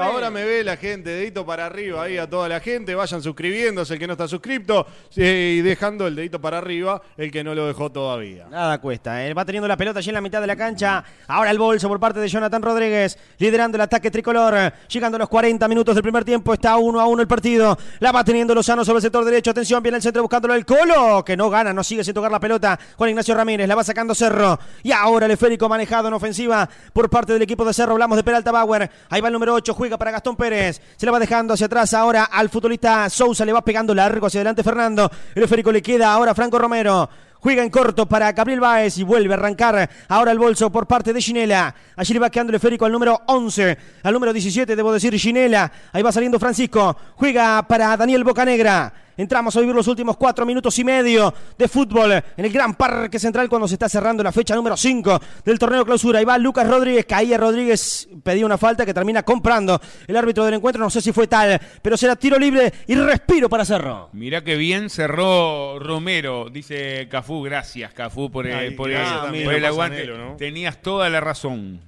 Ahora 0.00 0.30
me 0.30 0.44
ve 0.44 0.62
la 0.62 0.76
gente, 0.76 1.10
dedito 1.10 1.44
para 1.44 1.66
arriba 1.66 1.71
ahí 2.00 2.18
a 2.18 2.28
toda 2.28 2.48
la 2.48 2.60
gente, 2.60 2.94
vayan 2.94 3.22
suscribiéndose 3.22 3.94
el 3.94 3.98
que 3.98 4.06
no 4.06 4.12
está 4.12 4.28
suscripto 4.28 4.86
eh, 5.16 5.56
y 5.58 5.62
dejando 5.62 6.06
el 6.06 6.14
dedito 6.14 6.40
para 6.40 6.58
arriba 6.58 7.00
el 7.16 7.30
que 7.30 7.42
no 7.42 7.54
lo 7.54 7.66
dejó 7.66 7.90
todavía. 7.90 8.46
Nada 8.50 8.78
cuesta, 8.78 9.26
eh. 9.26 9.32
va 9.34 9.44
teniendo 9.44 9.66
la 9.66 9.76
pelota 9.76 9.98
allí 9.98 10.10
en 10.10 10.14
la 10.14 10.20
mitad 10.20 10.40
de 10.40 10.46
la 10.46 10.56
cancha. 10.56 11.02
Ahora 11.26 11.50
el 11.50 11.58
bolso 11.58 11.88
por 11.88 11.98
parte 11.98 12.20
de 12.20 12.28
Jonathan 12.28 12.62
Rodríguez, 12.62 13.18
liderando 13.38 13.76
el 13.76 13.82
ataque 13.82 14.10
tricolor. 14.10 14.72
Llegando 14.88 15.16
a 15.16 15.20
los 15.20 15.28
40 15.28 15.66
minutos 15.68 15.94
del 15.94 16.02
primer 16.02 16.24
tiempo, 16.24 16.52
está 16.52 16.76
uno 16.76 17.00
a 17.00 17.06
uno 17.06 17.22
el 17.22 17.28
partido. 17.28 17.78
La 18.00 18.12
va 18.12 18.22
teniendo 18.24 18.54
Lozano 18.54 18.84
sobre 18.84 18.98
el 18.98 19.02
sector 19.02 19.24
derecho. 19.24 19.50
Atención, 19.50 19.82
viene 19.82 19.96
el 19.96 20.02
centro 20.02 20.22
buscándolo 20.22 20.54
el 20.54 20.66
Colo, 20.66 21.24
que 21.24 21.36
no 21.36 21.48
gana, 21.48 21.72
no 21.72 21.82
sigue 21.82 22.04
sin 22.04 22.14
tocar 22.14 22.30
la 22.30 22.40
pelota. 22.40 22.78
Juan 22.96 23.10
Ignacio 23.10 23.34
Ramírez 23.34 23.66
la 23.66 23.74
va 23.74 23.84
sacando 23.84 24.14
Cerro. 24.14 24.58
Y 24.82 24.92
ahora 24.92 25.26
el 25.26 25.32
esférico 25.32 25.68
manejado 25.68 26.08
en 26.08 26.14
ofensiva 26.14 26.68
por 26.92 27.08
parte 27.08 27.32
del 27.32 27.42
equipo 27.42 27.64
de 27.64 27.72
Cerro. 27.72 27.92
Hablamos 27.92 28.16
de 28.16 28.24
Peralta 28.24 28.52
Bauer. 28.52 28.90
Ahí 29.08 29.20
va 29.20 29.28
el 29.28 29.32
número 29.32 29.54
8, 29.54 29.74
juega 29.74 29.96
para 29.96 30.10
Gastón 30.10 30.36
Pérez. 30.36 30.80
Se 30.96 31.06
la 31.06 31.12
va 31.12 31.18
dejando 31.18 31.54
hacia 31.54 31.61
atrás 31.66 31.94
ahora 31.94 32.24
al 32.24 32.48
futbolista 32.48 33.08
Sousa. 33.10 33.44
Le 33.44 33.52
va 33.52 33.62
pegando 33.62 33.94
largo 33.94 34.26
hacia 34.26 34.40
adelante 34.40 34.62
Fernando. 34.62 35.10
El 35.34 35.42
esférico 35.42 35.72
le 35.72 35.82
queda 35.82 36.12
ahora 36.12 36.34
Franco 36.34 36.58
Romero. 36.58 37.08
Juega 37.40 37.64
en 37.64 37.70
corto 37.70 38.06
para 38.06 38.30
Gabriel 38.32 38.60
Báez 38.60 38.98
y 38.98 39.02
vuelve 39.02 39.34
a 39.34 39.36
arrancar 39.36 39.90
ahora 40.08 40.30
el 40.30 40.38
bolso 40.38 40.70
por 40.70 40.86
parte 40.86 41.12
de 41.12 41.20
Ginela. 41.20 41.74
Allí 41.96 42.14
le 42.14 42.20
va 42.20 42.30
quedando 42.30 42.50
el 42.50 42.56
esférico 42.56 42.84
al 42.84 42.92
número 42.92 43.20
11, 43.26 43.78
al 44.04 44.12
número 44.12 44.32
17, 44.32 44.76
debo 44.76 44.92
decir 44.92 45.18
Ginela. 45.18 45.72
Ahí 45.92 46.02
va 46.02 46.12
saliendo 46.12 46.38
Francisco. 46.38 46.96
Juega 47.16 47.62
para 47.66 47.96
Daniel 47.96 48.22
Bocanegra. 48.22 48.92
Entramos 49.16 49.54
a 49.56 49.60
vivir 49.60 49.74
los 49.74 49.86
últimos 49.88 50.16
cuatro 50.16 50.46
minutos 50.46 50.78
y 50.78 50.84
medio 50.84 51.32
de 51.58 51.68
fútbol 51.68 52.12
en 52.12 52.44
el 52.44 52.52
Gran 52.52 52.74
Parque 52.74 53.18
Central 53.18 53.48
cuando 53.48 53.68
se 53.68 53.74
está 53.74 53.88
cerrando 53.88 54.22
la 54.22 54.32
fecha 54.32 54.54
número 54.54 54.76
5 54.76 55.20
del 55.44 55.58
torneo 55.58 55.84
clausura. 55.84 56.18
Ahí 56.18 56.24
va 56.24 56.38
Lucas 56.38 56.66
Rodríguez, 56.68 57.04
caía 57.06 57.36
Rodríguez, 57.38 58.08
pedía 58.22 58.46
una 58.46 58.58
falta 58.58 58.86
que 58.86 58.94
termina 58.94 59.22
comprando 59.22 59.80
el 60.06 60.16
árbitro 60.16 60.44
del 60.44 60.54
encuentro. 60.54 60.82
No 60.82 60.90
sé 60.90 61.00
si 61.00 61.12
fue 61.12 61.26
tal, 61.26 61.60
pero 61.82 61.96
será 61.96 62.16
tiro 62.16 62.38
libre 62.38 62.72
y 62.86 62.94
respiro 62.94 63.48
para 63.48 63.64
Cerro. 63.64 64.08
Mirá 64.12 64.42
que 64.42 64.56
bien 64.56 64.88
cerró 64.90 65.78
Romero, 65.78 66.48
dice 66.50 67.06
Cafú. 67.10 67.42
Gracias, 67.42 67.92
Cafú, 67.92 68.30
por 68.30 68.46
el, 68.46 68.54
Ay, 68.54 68.70
por 68.72 68.90
el- 68.90 69.44
por 69.44 69.64
aguante. 69.64 70.08
Tenías 70.38 70.80
toda 70.80 71.08
la 71.10 71.20
razón. 71.20 71.80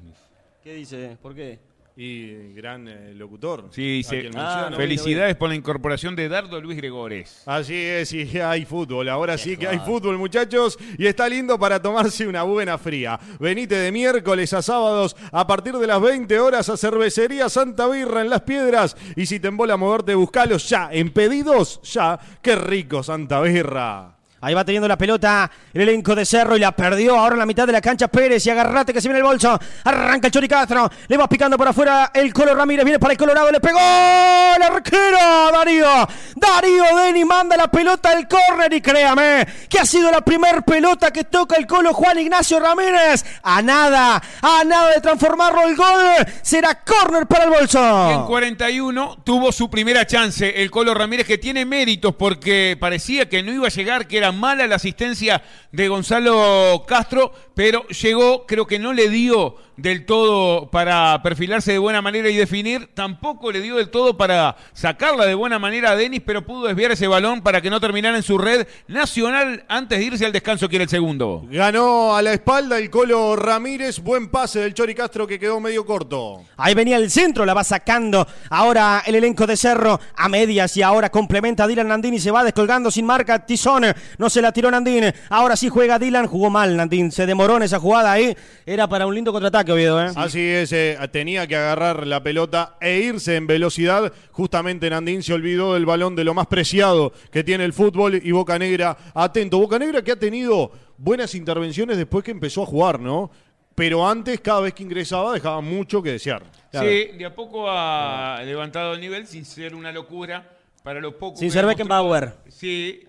¿Qué 0.62 0.74
dice? 0.74 1.16
¿Por 1.20 1.34
qué? 1.34 1.58
Y 1.96 2.52
gran 2.54 2.88
eh, 2.88 3.14
locutor. 3.14 3.68
Sí, 3.70 4.04
quien 4.08 4.32
Ah, 4.36 4.68
felicidades 4.76 5.36
por 5.36 5.48
la 5.48 5.54
incorporación 5.54 6.16
de 6.16 6.28
Dardo 6.28 6.60
Luis 6.60 6.76
Gregores. 6.76 7.44
Así 7.46 7.76
es, 7.76 8.12
y 8.12 8.40
hay 8.40 8.64
fútbol. 8.64 9.08
Ahora 9.08 9.38
sí 9.38 9.56
que 9.56 9.68
hay 9.68 9.78
fútbol, 9.78 10.18
muchachos. 10.18 10.76
Y 10.98 11.06
está 11.06 11.28
lindo 11.28 11.56
para 11.56 11.80
tomarse 11.80 12.26
una 12.26 12.42
buena 12.42 12.78
fría. 12.78 13.20
Venite 13.38 13.76
de 13.76 13.92
miércoles 13.92 14.52
a 14.54 14.62
sábados 14.62 15.14
a 15.30 15.46
partir 15.46 15.74
de 15.74 15.86
las 15.86 16.00
20 16.00 16.40
horas 16.40 16.68
a 16.68 16.76
Cervecería 16.76 17.48
Santa 17.48 17.86
Birra 17.86 18.22
en 18.22 18.30
Las 18.30 18.42
Piedras. 18.42 18.96
Y 19.14 19.26
si 19.26 19.38
te 19.38 19.46
embola 19.46 19.76
moverte, 19.76 20.16
buscalos 20.16 20.68
ya. 20.68 20.88
En 20.90 21.12
pedidos, 21.12 21.80
ya. 21.82 22.18
Qué 22.42 22.56
rico, 22.56 23.04
Santa 23.04 23.40
Birra. 23.40 24.13
Ahí 24.44 24.52
va 24.52 24.62
teniendo 24.62 24.86
la 24.86 24.98
pelota 24.98 25.50
el 25.72 25.80
elenco 25.80 26.14
de 26.14 26.26
Cerro 26.26 26.54
y 26.54 26.60
la 26.60 26.72
perdió 26.72 27.18
ahora 27.18 27.34
en 27.34 27.38
la 27.38 27.46
mitad 27.46 27.66
de 27.66 27.72
la 27.72 27.80
cancha 27.80 28.08
Pérez 28.08 28.44
y 28.44 28.50
agarrate 28.50 28.92
que 28.92 29.00
se 29.00 29.08
viene 29.08 29.20
el 29.20 29.24
bolso. 29.24 29.58
Arranca 29.84 30.26
el 30.26 30.32
Chori 30.34 30.46
Castro. 30.46 30.90
Le 31.08 31.16
va 31.16 31.26
picando 31.26 31.56
por 31.56 31.66
afuera 31.66 32.10
el 32.12 32.30
Colo 32.34 32.54
Ramírez. 32.54 32.84
Viene 32.84 32.98
para 32.98 33.12
el 33.12 33.18
Colorado. 33.18 33.50
Le 33.50 33.58
pegó 33.58 33.78
el 33.78 34.62
arquero 34.62 35.50
Darío. 35.50 36.08
Darío 36.36 36.84
Deni 36.94 37.24
manda 37.24 37.56
la 37.56 37.68
pelota 37.68 38.10
al 38.10 38.28
córner 38.28 38.70
y 38.74 38.82
créame 38.82 39.46
que 39.66 39.78
ha 39.78 39.86
sido 39.86 40.10
la 40.10 40.20
primer 40.20 40.62
pelota 40.62 41.10
que 41.10 41.24
toca 41.24 41.56
el 41.56 41.66
Colo 41.66 41.94
Juan 41.94 42.18
Ignacio 42.18 42.60
Ramírez. 42.60 43.24
A 43.42 43.62
nada, 43.62 44.22
a 44.42 44.62
nada 44.64 44.90
de 44.90 45.00
transformarlo 45.00 45.66
el 45.66 45.74
gol. 45.74 46.26
Será 46.42 46.82
córner 46.84 47.26
para 47.26 47.44
el 47.44 47.50
Y 47.50 47.54
en 47.54 47.60
bolso. 47.60 48.26
41 48.26 49.22
tuvo 49.24 49.52
su 49.52 49.70
primera 49.70 50.06
chance 50.06 50.62
el 50.62 50.70
Colo 50.70 50.92
Ramírez, 50.92 51.26
que 51.26 51.38
tiene 51.38 51.64
méritos 51.64 52.14
porque 52.14 52.76
parecía 52.78 53.26
que 53.26 53.42
no 53.42 53.50
iba 53.50 53.68
a 53.68 53.70
llegar, 53.70 54.06
que 54.06 54.18
era 54.18 54.33
mala 54.34 54.66
la 54.66 54.76
asistencia 54.76 55.42
de 55.72 55.88
Gonzalo 55.88 56.84
Castro, 56.86 57.32
pero 57.54 57.86
llegó, 57.88 58.46
creo 58.46 58.66
que 58.66 58.78
no 58.78 58.92
le 58.92 59.08
dio 59.08 59.56
del 59.76 60.06
todo 60.06 60.70
para 60.70 61.20
perfilarse 61.22 61.72
de 61.72 61.78
buena 61.78 62.00
manera 62.00 62.28
y 62.28 62.36
definir, 62.36 62.88
tampoco 62.94 63.50
le 63.50 63.60
dio 63.60 63.76
del 63.76 63.90
todo 63.90 64.16
para 64.16 64.56
sacarla 64.72 65.26
de 65.26 65.34
buena 65.34 65.58
manera 65.58 65.90
a 65.90 65.96
Denis, 65.96 66.22
pero 66.24 66.46
pudo 66.46 66.66
desviar 66.66 66.92
ese 66.92 67.08
balón 67.08 67.42
para 67.42 67.60
que 67.60 67.70
no 67.70 67.80
terminara 67.80 68.16
en 68.16 68.22
su 68.22 68.38
red 68.38 68.66
nacional 68.86 69.64
antes 69.68 69.98
de 69.98 70.04
irse 70.04 70.26
al 70.26 70.32
descanso, 70.32 70.68
que 70.68 70.76
era 70.76 70.84
el 70.84 70.88
segundo. 70.88 71.44
Ganó 71.50 72.14
a 72.14 72.22
la 72.22 72.32
espalda 72.32 72.78
el 72.78 72.90
Colo 72.90 73.36
Ramírez. 73.36 74.00
Buen 74.00 74.30
pase 74.30 74.60
del 74.60 74.74
Chori 74.74 74.94
Castro 74.94 75.26
que 75.26 75.38
quedó 75.38 75.60
medio 75.60 75.84
corto. 75.84 76.44
Ahí 76.56 76.74
venía 76.74 76.96
el 76.96 77.10
centro, 77.10 77.44
la 77.44 77.54
va 77.54 77.64
sacando. 77.64 78.26
Ahora 78.50 79.02
el 79.06 79.14
elenco 79.14 79.46
de 79.46 79.56
Cerro 79.56 80.00
a 80.16 80.28
medias 80.28 80.76
y 80.76 80.82
ahora 80.82 81.10
complementa 81.10 81.64
a 81.64 81.66
Dylan 81.66 81.88
Nandini. 81.88 82.18
Se 82.18 82.30
va 82.30 82.44
descolgando 82.44 82.90
sin 82.90 83.06
marca. 83.06 83.44
Tizón 83.44 83.84
no 84.18 84.23
se 84.28 84.42
la 84.42 84.52
tiró 84.52 84.70
Nandini. 84.70 85.08
Ahora 85.30 85.56
sí 85.56 85.68
juega 85.68 85.98
Dylan. 85.98 86.26
Jugó 86.26 86.50
mal 86.50 86.76
Nandini. 86.76 87.10
Se 87.10 87.26
demoró 87.26 87.56
en 87.56 87.64
esa 87.64 87.78
jugada 87.78 88.12
ahí. 88.12 88.36
Era 88.66 88.88
para 88.88 89.06
un 89.06 89.14
lindo 89.14 89.32
contraataque, 89.32 89.72
Oviedo. 89.72 90.02
¿eh? 90.02 90.10
Así 90.16 90.40
es, 90.40 90.72
eh, 90.72 90.98
tenía 91.12 91.46
que 91.46 91.56
agarrar 91.56 92.06
la 92.06 92.22
pelota 92.22 92.76
e 92.80 92.98
irse 92.98 93.36
en 93.36 93.46
velocidad. 93.46 94.12
Justamente 94.32 94.90
Nandín 94.90 95.22
se 95.22 95.32
olvidó 95.32 95.74
del 95.74 95.86
balón 95.86 96.16
de 96.16 96.24
lo 96.24 96.34
más 96.34 96.46
preciado 96.46 97.12
que 97.30 97.44
tiene 97.44 97.64
el 97.64 97.72
fútbol 97.72 98.20
y 98.22 98.32
Boca 98.32 98.58
Negra 98.58 98.96
atento. 99.14 99.58
Boca 99.58 99.78
Negra 99.78 100.02
que 100.02 100.12
ha 100.12 100.18
tenido 100.18 100.72
buenas 100.96 101.34
intervenciones 101.34 101.96
después 101.96 102.24
que 102.24 102.30
empezó 102.30 102.62
a 102.62 102.66
jugar, 102.66 103.00
¿no? 103.00 103.30
Pero 103.74 104.08
antes, 104.08 104.40
cada 104.40 104.60
vez 104.60 104.74
que 104.74 104.84
ingresaba, 104.84 105.32
dejaba 105.32 105.60
mucho 105.60 106.00
que 106.00 106.12
desear. 106.12 106.44
Claro. 106.70 106.88
Sí, 106.88 107.08
de 107.18 107.24
a 107.24 107.34
poco 107.34 107.66
ha 107.68 108.40
levantado 108.44 108.94
el 108.94 109.00
nivel 109.00 109.26
sin 109.26 109.44
ser 109.44 109.74
una 109.74 109.90
locura. 109.90 110.50
Para 110.84 111.00
lo 111.00 111.16
poco 111.16 111.38
Sin 111.38 111.50
ser 111.50 111.64
Beckenbauer. 111.64 112.34
Sí, 112.48 113.02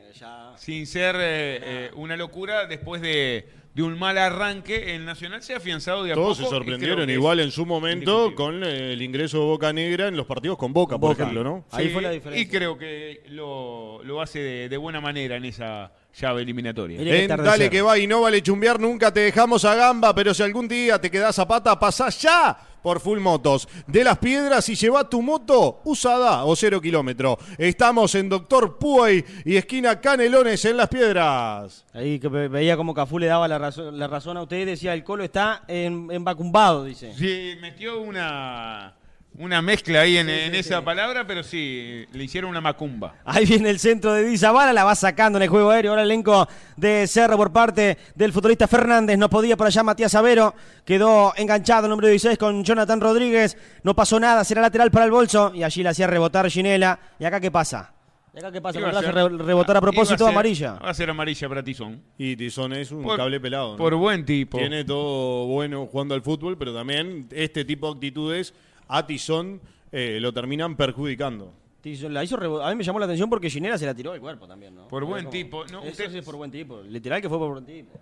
sin 0.57 0.85
ser 0.87 1.15
eh, 1.15 1.59
eh, 1.63 1.91
una 1.95 2.15
locura 2.17 2.65
después 2.67 3.01
de, 3.01 3.47
de 3.73 3.83
un 3.83 3.97
mal 3.99 4.17
arranque. 4.17 4.95
El 4.95 5.05
Nacional 5.05 5.41
se 5.43 5.53
ha 5.53 5.57
afianzado 5.57 6.03
de 6.03 6.11
a 6.11 6.15
Todos 6.15 6.37
poco. 6.37 6.49
se 6.49 6.55
sorprendieron 6.55 7.09
igual 7.09 7.39
en 7.39 7.51
su 7.51 7.65
momento 7.65 8.33
con 8.35 8.63
eh, 8.63 8.93
el 8.93 9.01
ingreso 9.01 9.39
de 9.39 9.45
Boca 9.45 9.73
Negra 9.73 10.07
en 10.07 10.17
los 10.17 10.25
partidos 10.25 10.57
con 10.57 10.73
Boca, 10.73 10.97
por 10.97 11.11
Boca. 11.11 11.23
ejemplo, 11.23 11.43
¿no? 11.43 11.65
Ahí 11.71 11.87
Sí, 11.87 11.93
fue 11.93 12.01
la 12.01 12.11
diferencia. 12.11 12.41
Y 12.41 12.47
creo 12.49 12.77
que 12.77 13.23
lo, 13.29 14.03
lo 14.03 14.21
hace 14.21 14.39
de, 14.39 14.69
de 14.69 14.77
buena 14.77 15.01
manera 15.01 15.35
en 15.37 15.45
esa 15.45 15.91
llave 16.19 16.41
eliminatoria. 16.41 16.99
En 17.01 17.27
dale 17.27 17.69
que 17.69 17.81
va 17.81 17.97
y 17.97 18.07
no 18.07 18.21
vale 18.21 18.41
chumbear, 18.41 18.79
nunca 18.79 19.11
te 19.11 19.19
dejamos 19.21 19.65
a 19.65 19.75
gamba, 19.75 20.13
pero 20.15 20.33
si 20.33 20.43
algún 20.43 20.67
día 20.67 20.99
te 20.99 21.11
quedás 21.11 21.37
a 21.39 21.47
pata, 21.47 21.77
pasá 21.79 22.09
ya 22.09 22.57
por 22.81 22.99
Full 22.99 23.19
Motos. 23.19 23.67
De 23.87 24.03
las 24.03 24.17
piedras 24.19 24.69
y 24.69 24.75
lleva 24.75 25.09
tu 25.09 25.21
moto 25.21 25.81
usada 25.85 26.45
o 26.45 26.55
cero 26.55 26.79
kilómetro. 26.79 27.37
Estamos 27.57 28.13
en 28.15 28.29
Doctor 28.29 28.77
Puey 28.77 29.25
y 29.43 29.55
esquina 29.57 29.99
Canelones 29.99 30.63
en 30.65 30.77
las 30.77 30.87
piedras. 30.87 31.83
Ahí 31.93 32.19
que 32.19 32.27
ve- 32.27 32.47
veía 32.47 32.77
como 32.77 32.93
Cafú 32.93 33.17
le 33.17 33.25
daba 33.25 33.47
la 33.47 33.57
razón, 33.57 33.97
la 33.97 34.07
razón 34.07 34.37
a 34.37 34.43
usted 34.43 34.65
decía 34.67 34.93
el 34.93 35.03
Colo 35.03 35.23
está 35.23 35.63
en, 35.67 36.09
embacumbado, 36.11 36.83
dice. 36.85 37.13
Sí, 37.17 37.55
metió 37.59 37.99
una, 38.01 38.93
una 39.37 39.61
mezcla 39.61 40.01
ahí 40.01 40.17
en, 40.17 40.29
en 40.29 40.55
esa 40.55 40.83
palabra, 40.83 41.27
pero 41.27 41.43
sí, 41.43 42.05
le 42.13 42.23
hicieron 42.23 42.49
una 42.51 42.61
macumba. 42.61 43.15
Ahí 43.25 43.45
viene 43.45 43.69
el 43.69 43.79
centro 43.79 44.13
de 44.13 44.23
Di 44.23 44.37
Zabala, 44.37 44.71
la 44.71 44.83
va 44.83 44.95
sacando 44.95 45.37
en 45.37 45.43
el 45.43 45.49
juego 45.49 45.71
aéreo. 45.71 45.91
Ahora 45.91 46.03
el 46.03 46.09
elenco 46.11 46.47
de 46.77 47.05
Cerro 47.07 47.35
por 47.37 47.51
parte 47.51 47.97
del 48.15 48.31
futbolista 48.31 48.67
Fernández. 48.67 49.17
No 49.17 49.29
podía 49.29 49.57
por 49.57 49.67
allá 49.67 49.83
Matías 49.83 50.15
Avero. 50.15 50.55
Quedó 50.85 51.33
enganchado 51.35 51.85
el 51.87 51.89
número 51.89 52.07
16 52.07 52.37
con 52.37 52.63
Jonathan 52.63 53.01
Rodríguez. 53.01 53.57
No 53.83 53.93
pasó 53.95 54.19
nada, 54.19 54.43
será 54.43 54.61
lateral 54.61 54.89
para 54.91 55.05
el 55.05 55.11
bolso. 55.11 55.51
Y 55.53 55.63
allí 55.63 55.83
le 55.83 55.89
hacía 55.89 56.07
rebotar 56.07 56.49
Ginela. 56.49 56.97
¿Y 57.19 57.25
acá 57.25 57.39
qué 57.41 57.51
pasa? 57.51 57.91
¿Y 58.33 58.39
acá 58.39 58.51
qué 58.51 58.61
pasa? 58.61 58.79
Iba 58.79 58.91
¿No 58.91 58.97
a 58.97 58.99
hace 58.99 59.11
re- 59.11 59.29
rebotar 59.29 59.77
a 59.77 59.81
propósito 59.81 60.15
iba 60.23 60.27
ser- 60.29 60.33
amarilla? 60.33 60.73
Va 60.73 60.89
a 60.89 60.93
ser 60.93 61.09
amarilla 61.09 61.47
para 61.49 61.63
Tizón. 61.63 62.01
Y 62.17 62.35
Tizón 62.35 62.73
es 62.73 62.91
un 62.91 63.03
Por- 63.03 63.17
cable 63.17 63.39
pelado. 63.39 63.71
¿no? 63.71 63.77
Por 63.77 63.95
buen 63.95 64.25
tipo. 64.25 64.57
Tiene 64.57 64.83
todo 64.83 65.45
bueno 65.47 65.85
jugando 65.87 66.15
al 66.15 66.21
fútbol, 66.21 66.57
pero 66.57 66.73
también 66.73 67.27
este 67.31 67.63
tipo 67.65 67.87
de 67.87 67.93
actitudes 67.93 68.53
a 68.87 69.05
Tizón 69.07 69.61
eh, 69.91 70.19
lo 70.19 70.33
terminan 70.33 70.75
perjudicando. 70.75 71.53
Tizo- 71.83 72.09
La 72.09 72.23
hizo 72.23 72.35
a 72.63 72.69
mí 72.71 72.75
me 72.75 72.83
llamó 72.83 72.99
la 72.99 73.05
atención 73.05 73.29
porque 73.29 73.49
Ginela 73.49 73.77
se 73.77 73.85
la 73.85 73.93
tiró 73.93 74.11
del 74.11 74.21
cuerpo 74.21 74.47
también, 74.47 74.73
¿no? 74.75 74.87
Por 74.87 75.03
Era 75.03 75.09
buen 75.09 75.23
como- 75.25 75.31
tipo, 75.31 75.65
no, 75.67 75.81
Eso 75.81 75.91
usted- 75.91 76.11
sí 76.11 76.17
es 76.17 76.25
por 76.25 76.35
buen 76.35 76.51
tipo. 76.51 76.81
Literal 76.81 77.21
que 77.21 77.29
fue 77.29 77.37
por 77.37 77.51
buen 77.51 77.65
tipo. 77.65 77.99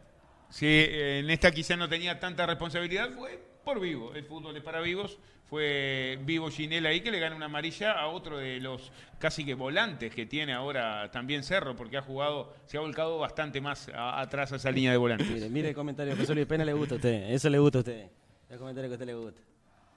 Sí, 0.50 0.68
en 0.68 1.30
esta 1.30 1.52
quizá 1.52 1.76
no 1.76 1.90
tenía 1.90 2.20
tanta 2.20 2.46
responsabilidad, 2.46 3.10
fue 3.12 3.44
por 3.66 3.80
vivo. 3.80 4.14
El 4.14 4.24
fútbol 4.24 4.56
es 4.56 4.64
para 4.64 4.82
vivos. 4.82 5.18
Fue 5.50 6.18
Vivo 6.24 6.50
Ginela 6.50 6.90
ahí 6.90 7.02
que 7.02 7.12
le 7.12 7.20
gana 7.20 7.36
una 7.36 7.46
amarilla 7.46 7.92
a 7.92 8.08
otro 8.08 8.38
de 8.38 8.60
los 8.60 8.92
casi 9.20 9.46
que 9.46 9.54
volantes 9.54 10.14
que 10.16 10.26
tiene 10.26 10.52
ahora 10.54 11.12
también 11.12 11.44
Cerro, 11.44 11.76
porque 11.76 11.98
ha 11.98 12.02
jugado, 12.02 12.54
se 12.66 12.78
ha 12.78 12.80
volcado 12.80 13.20
bastante 13.20 13.62
más 13.62 13.88
a- 13.90 14.20
atrás 14.20 14.52
a 14.54 14.56
esa 14.56 14.72
línea 14.72 14.90
de 14.92 14.98
volantes. 14.98 15.30
Mire, 15.30 15.50
mire 15.50 15.70
el 15.70 15.76
comentario. 15.76 16.16
José 16.16 16.34
Luis 16.34 16.48
Pena 16.48 16.66
le 16.66 16.74
gusta 16.74 16.96
a 16.96 16.98
usted. 16.98 17.32
Eso 17.32 17.50
le 17.52 17.60
gusta 17.60 17.80
a 17.80 17.82
usted. 17.82 18.08
El 18.50 18.58
comentario 18.58 18.90
que 18.90 18.94
a 18.94 18.98
usted 18.98 19.06
le 19.06 19.14
gusta. 19.14 19.42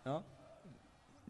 ¿No? 0.05 0.25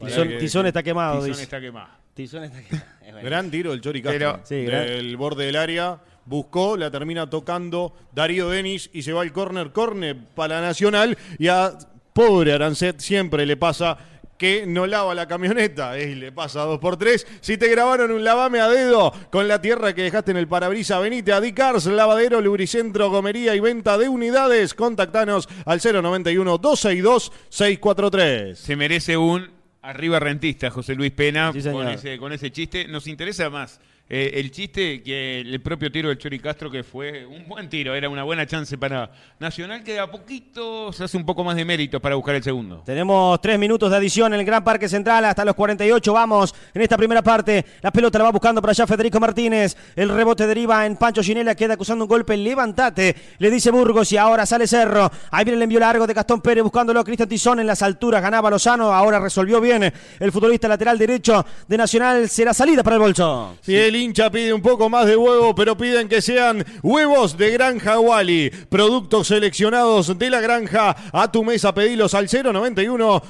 Tizón, 0.04 0.28
que- 0.28 0.36
Tizón 0.38 0.66
está 0.66 0.82
quemado, 0.82 1.14
Tizón 1.16 1.28
dice. 1.30 1.42
está 1.42 1.60
quemado. 1.60 1.88
Tizón 2.14 2.44
está 2.44 2.62
quemado. 2.62 2.86
Es 3.06 3.12
bueno. 3.12 3.28
Gran 3.28 3.50
tiro 3.50 3.72
el 3.72 3.80
Chori 3.80 4.02
Castro. 4.02 4.32
Pero- 4.32 4.40
Sí, 4.46 4.64
gran- 4.64 4.86
del 4.86 5.16
borde 5.16 5.46
del 5.46 5.56
área. 5.56 6.00
Buscó, 6.24 6.76
la 6.76 6.90
termina 6.90 7.30
tocando 7.30 7.94
Darío 8.12 8.48
Denis 8.50 8.90
y 8.92 9.02
se 9.02 9.12
va 9.12 9.22
al 9.22 9.32
córner, 9.32 9.70
córner 9.70 10.16
para 10.34 10.60
Nacional. 10.60 11.16
Y 11.38 11.46
a 11.48 11.72
pobre 12.12 12.52
Arancet 12.52 12.98
siempre 12.98 13.46
le 13.46 13.56
pasa 13.56 13.96
que 14.36 14.66
no 14.66 14.86
lava 14.88 15.14
la 15.14 15.26
camioneta 15.28 15.98
y 15.98 16.14
le 16.16 16.32
pasa 16.32 16.62
dos 16.62 16.78
por 16.80 16.96
tres. 16.96 17.26
Si 17.40 17.56
te 17.56 17.68
grabaron 17.68 18.10
un 18.10 18.24
lavame 18.24 18.58
a 18.60 18.68
dedo 18.68 19.12
con 19.30 19.46
la 19.46 19.62
tierra 19.62 19.94
que 19.94 20.02
dejaste 20.02 20.32
en 20.32 20.36
el 20.38 20.48
parabrisa, 20.48 20.98
venite 20.98 21.32
a 21.32 21.40
Dicars, 21.40 21.86
lavadero, 21.86 22.40
lubricentro, 22.40 23.08
gomería 23.08 23.54
y 23.54 23.60
venta 23.60 23.96
de 23.96 24.08
unidades. 24.08 24.74
Contactanos 24.74 25.48
al 25.64 25.78
091 25.80 26.58
262 26.58 27.32
643. 27.48 28.58
Se 28.58 28.74
merece 28.76 29.16
un 29.16 29.55
arriba 29.86 30.18
rentista, 30.18 30.70
José 30.70 30.94
Luis 30.94 31.12
Pena, 31.12 31.52
Sí, 31.52 31.62
con, 31.70 31.88
ese, 31.88 32.18
con 32.18 32.32
ese 32.32 32.50
chiste. 32.50 32.88
Nos 32.88 33.06
interesa 33.06 33.48
más 33.50 33.80
eh, 34.08 34.32
el 34.34 34.52
chiste 34.52 35.02
que 35.02 35.40
el 35.40 35.60
propio 35.60 35.90
tiro 35.90 36.08
del 36.08 36.18
Chori 36.18 36.38
Castro, 36.38 36.70
que 36.70 36.84
fue 36.84 37.26
un 37.26 37.48
buen 37.48 37.68
tiro, 37.68 37.94
era 37.94 38.08
una 38.08 38.22
buena 38.22 38.46
chance 38.46 38.78
para 38.78 39.10
Nacional, 39.40 39.82
que 39.82 39.98
a 39.98 40.10
poquito 40.10 40.92
se 40.92 41.04
hace 41.04 41.16
un 41.16 41.26
poco 41.26 41.42
más 41.42 41.56
de 41.56 41.64
mérito 41.64 42.00
para 42.00 42.14
buscar 42.14 42.36
el 42.36 42.42
segundo. 42.42 42.82
Tenemos 42.86 43.40
tres 43.40 43.58
minutos 43.58 43.90
de 43.90 43.96
adición 43.96 44.32
en 44.32 44.40
el 44.40 44.46
Gran 44.46 44.62
Parque 44.62 44.88
Central 44.88 45.24
hasta 45.24 45.44
los 45.44 45.56
48. 45.56 46.12
Vamos 46.12 46.54
en 46.72 46.82
esta 46.82 46.96
primera 46.96 47.20
parte. 47.20 47.64
La 47.82 47.90
pelota 47.90 48.18
la 48.18 48.24
va 48.24 48.30
buscando 48.30 48.60
por 48.60 48.70
allá 48.70 48.86
Federico 48.86 49.18
Martínez. 49.18 49.76
El 49.96 50.08
rebote 50.08 50.46
deriva 50.46 50.86
en 50.86 50.96
Pancho 50.96 51.22
Ginela. 51.22 51.54
Queda 51.56 51.74
acusando 51.74 52.04
un 52.04 52.08
golpe. 52.08 52.36
Levantate. 52.36 53.16
Le 53.38 53.50
dice 53.50 53.70
Burgos 53.72 54.12
y 54.12 54.16
ahora 54.16 54.46
sale 54.46 54.68
Cerro. 54.68 55.10
Ahí 55.32 55.44
viene 55.44 55.56
el 55.56 55.62
envío 55.62 55.80
largo 55.80 56.06
de 56.06 56.14
Gastón 56.14 56.40
Pérez 56.40 56.62
buscándolo 56.62 57.00
a 57.00 57.04
Cristian 57.04 57.28
Tizón 57.28 57.58
en 57.58 57.66
las 57.66 57.82
alturas. 57.82 58.22
Ganaba 58.22 58.50
Lozano. 58.50 58.92
Ahora 58.92 59.18
resolvió 59.18 59.60
bien 59.60 59.92
el 60.20 60.32
futbolista 60.32 60.68
lateral 60.68 60.96
derecho 60.96 61.44
de 61.66 61.76
Nacional. 61.76 62.28
Será 62.28 62.54
salida 62.54 62.82
para 62.82 62.96
el 62.96 63.02
bolso. 63.02 63.56
Si 63.62 63.74
el 63.96 64.02
hincha 64.02 64.30
pide 64.30 64.52
un 64.52 64.60
poco 64.60 64.88
más 64.88 65.06
de 65.06 65.16
huevo, 65.16 65.54
pero 65.54 65.76
piden 65.76 66.08
que 66.08 66.20
sean 66.20 66.64
huevos 66.82 67.36
de 67.36 67.50
Granja 67.52 67.98
Wally. 67.98 68.50
Productos 68.68 69.28
seleccionados 69.28 70.18
de 70.18 70.30
la 70.30 70.40
granja. 70.40 70.94
A 71.12 71.30
tu 71.32 71.42
mesa 71.44 71.74
pedilos 71.74 72.14
al 72.14 72.26
091 72.26 73.22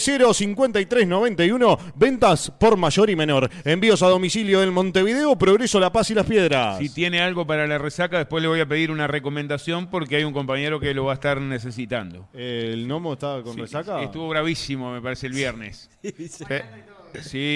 00 0.00 0.34
53 0.34 1.06
91. 1.06 1.78
Ventas 1.94 2.50
por 2.50 2.76
mayor 2.76 3.10
y 3.10 3.16
menor. 3.16 3.50
Envíos 3.64 4.02
a 4.02 4.08
domicilio 4.08 4.60
del 4.60 4.72
Montevideo, 4.72 5.36
Progreso, 5.36 5.78
La 5.78 5.92
Paz 5.92 6.10
y 6.10 6.14
Las 6.14 6.26
Piedras. 6.26 6.78
Si 6.78 6.88
tiene 6.88 7.20
algo 7.20 7.46
para 7.46 7.66
la 7.66 7.78
resaca, 7.78 8.18
después 8.18 8.42
le 8.42 8.48
voy 8.48 8.60
a 8.60 8.66
pedir 8.66 8.90
una 8.90 9.06
recomendación 9.06 9.88
porque 9.90 10.16
hay 10.16 10.24
un 10.24 10.32
compañero 10.32 10.80
que 10.80 10.94
lo 10.94 11.04
va 11.04 11.12
a 11.12 11.14
estar 11.14 11.40
necesitando. 11.40 12.28
¿El 12.32 12.88
Nomo 12.88 13.12
estaba 13.12 13.42
con 13.42 13.54
Sí, 13.54 13.60
resaca? 13.60 14.02
Estuvo 14.02 14.28
bravísimo, 14.28 14.92
me 14.92 15.00
parece, 15.00 15.26
el 15.26 15.32
viernes. 15.34 15.90
Sí, 16.04 16.28
Sí, 16.28 16.44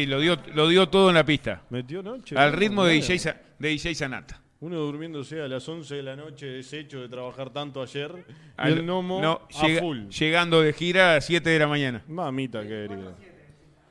lo 0.06 0.20
dio, 0.20 0.36
lo 0.54 0.68
dio 0.68 0.88
todo 0.88 1.08
en 1.08 1.14
la 1.14 1.24
pista. 1.24 1.62
¿Metió 1.70 2.02
noche? 2.02 2.36
Al 2.36 2.52
ritmo 2.52 2.84
de. 2.84 2.94
DJ, 2.94 3.18
Sa- 3.18 3.36
de 3.58 3.68
DJ 3.68 3.94
Sanata. 3.94 4.40
Uno 4.60 4.76
durmiéndose 4.78 5.40
a 5.40 5.46
las 5.46 5.68
11 5.68 5.94
de 5.96 6.02
la 6.02 6.16
noche, 6.16 6.46
deshecho 6.46 7.00
de 7.00 7.08
trabajar 7.08 7.50
tanto 7.50 7.80
ayer. 7.80 8.10
Y 8.28 8.32
Al- 8.56 8.78
el 8.78 8.86
Nomo 8.86 9.20
no, 9.22 9.42
a 9.54 9.66
llega- 9.66 9.80
full. 9.80 10.08
Llegando 10.08 10.60
de 10.62 10.72
gira 10.72 11.14
a 11.16 11.20
7 11.20 11.48
de 11.50 11.58
la 11.60 11.68
mañana. 11.68 12.02
Mamita 12.08 12.62
querida. 12.62 13.14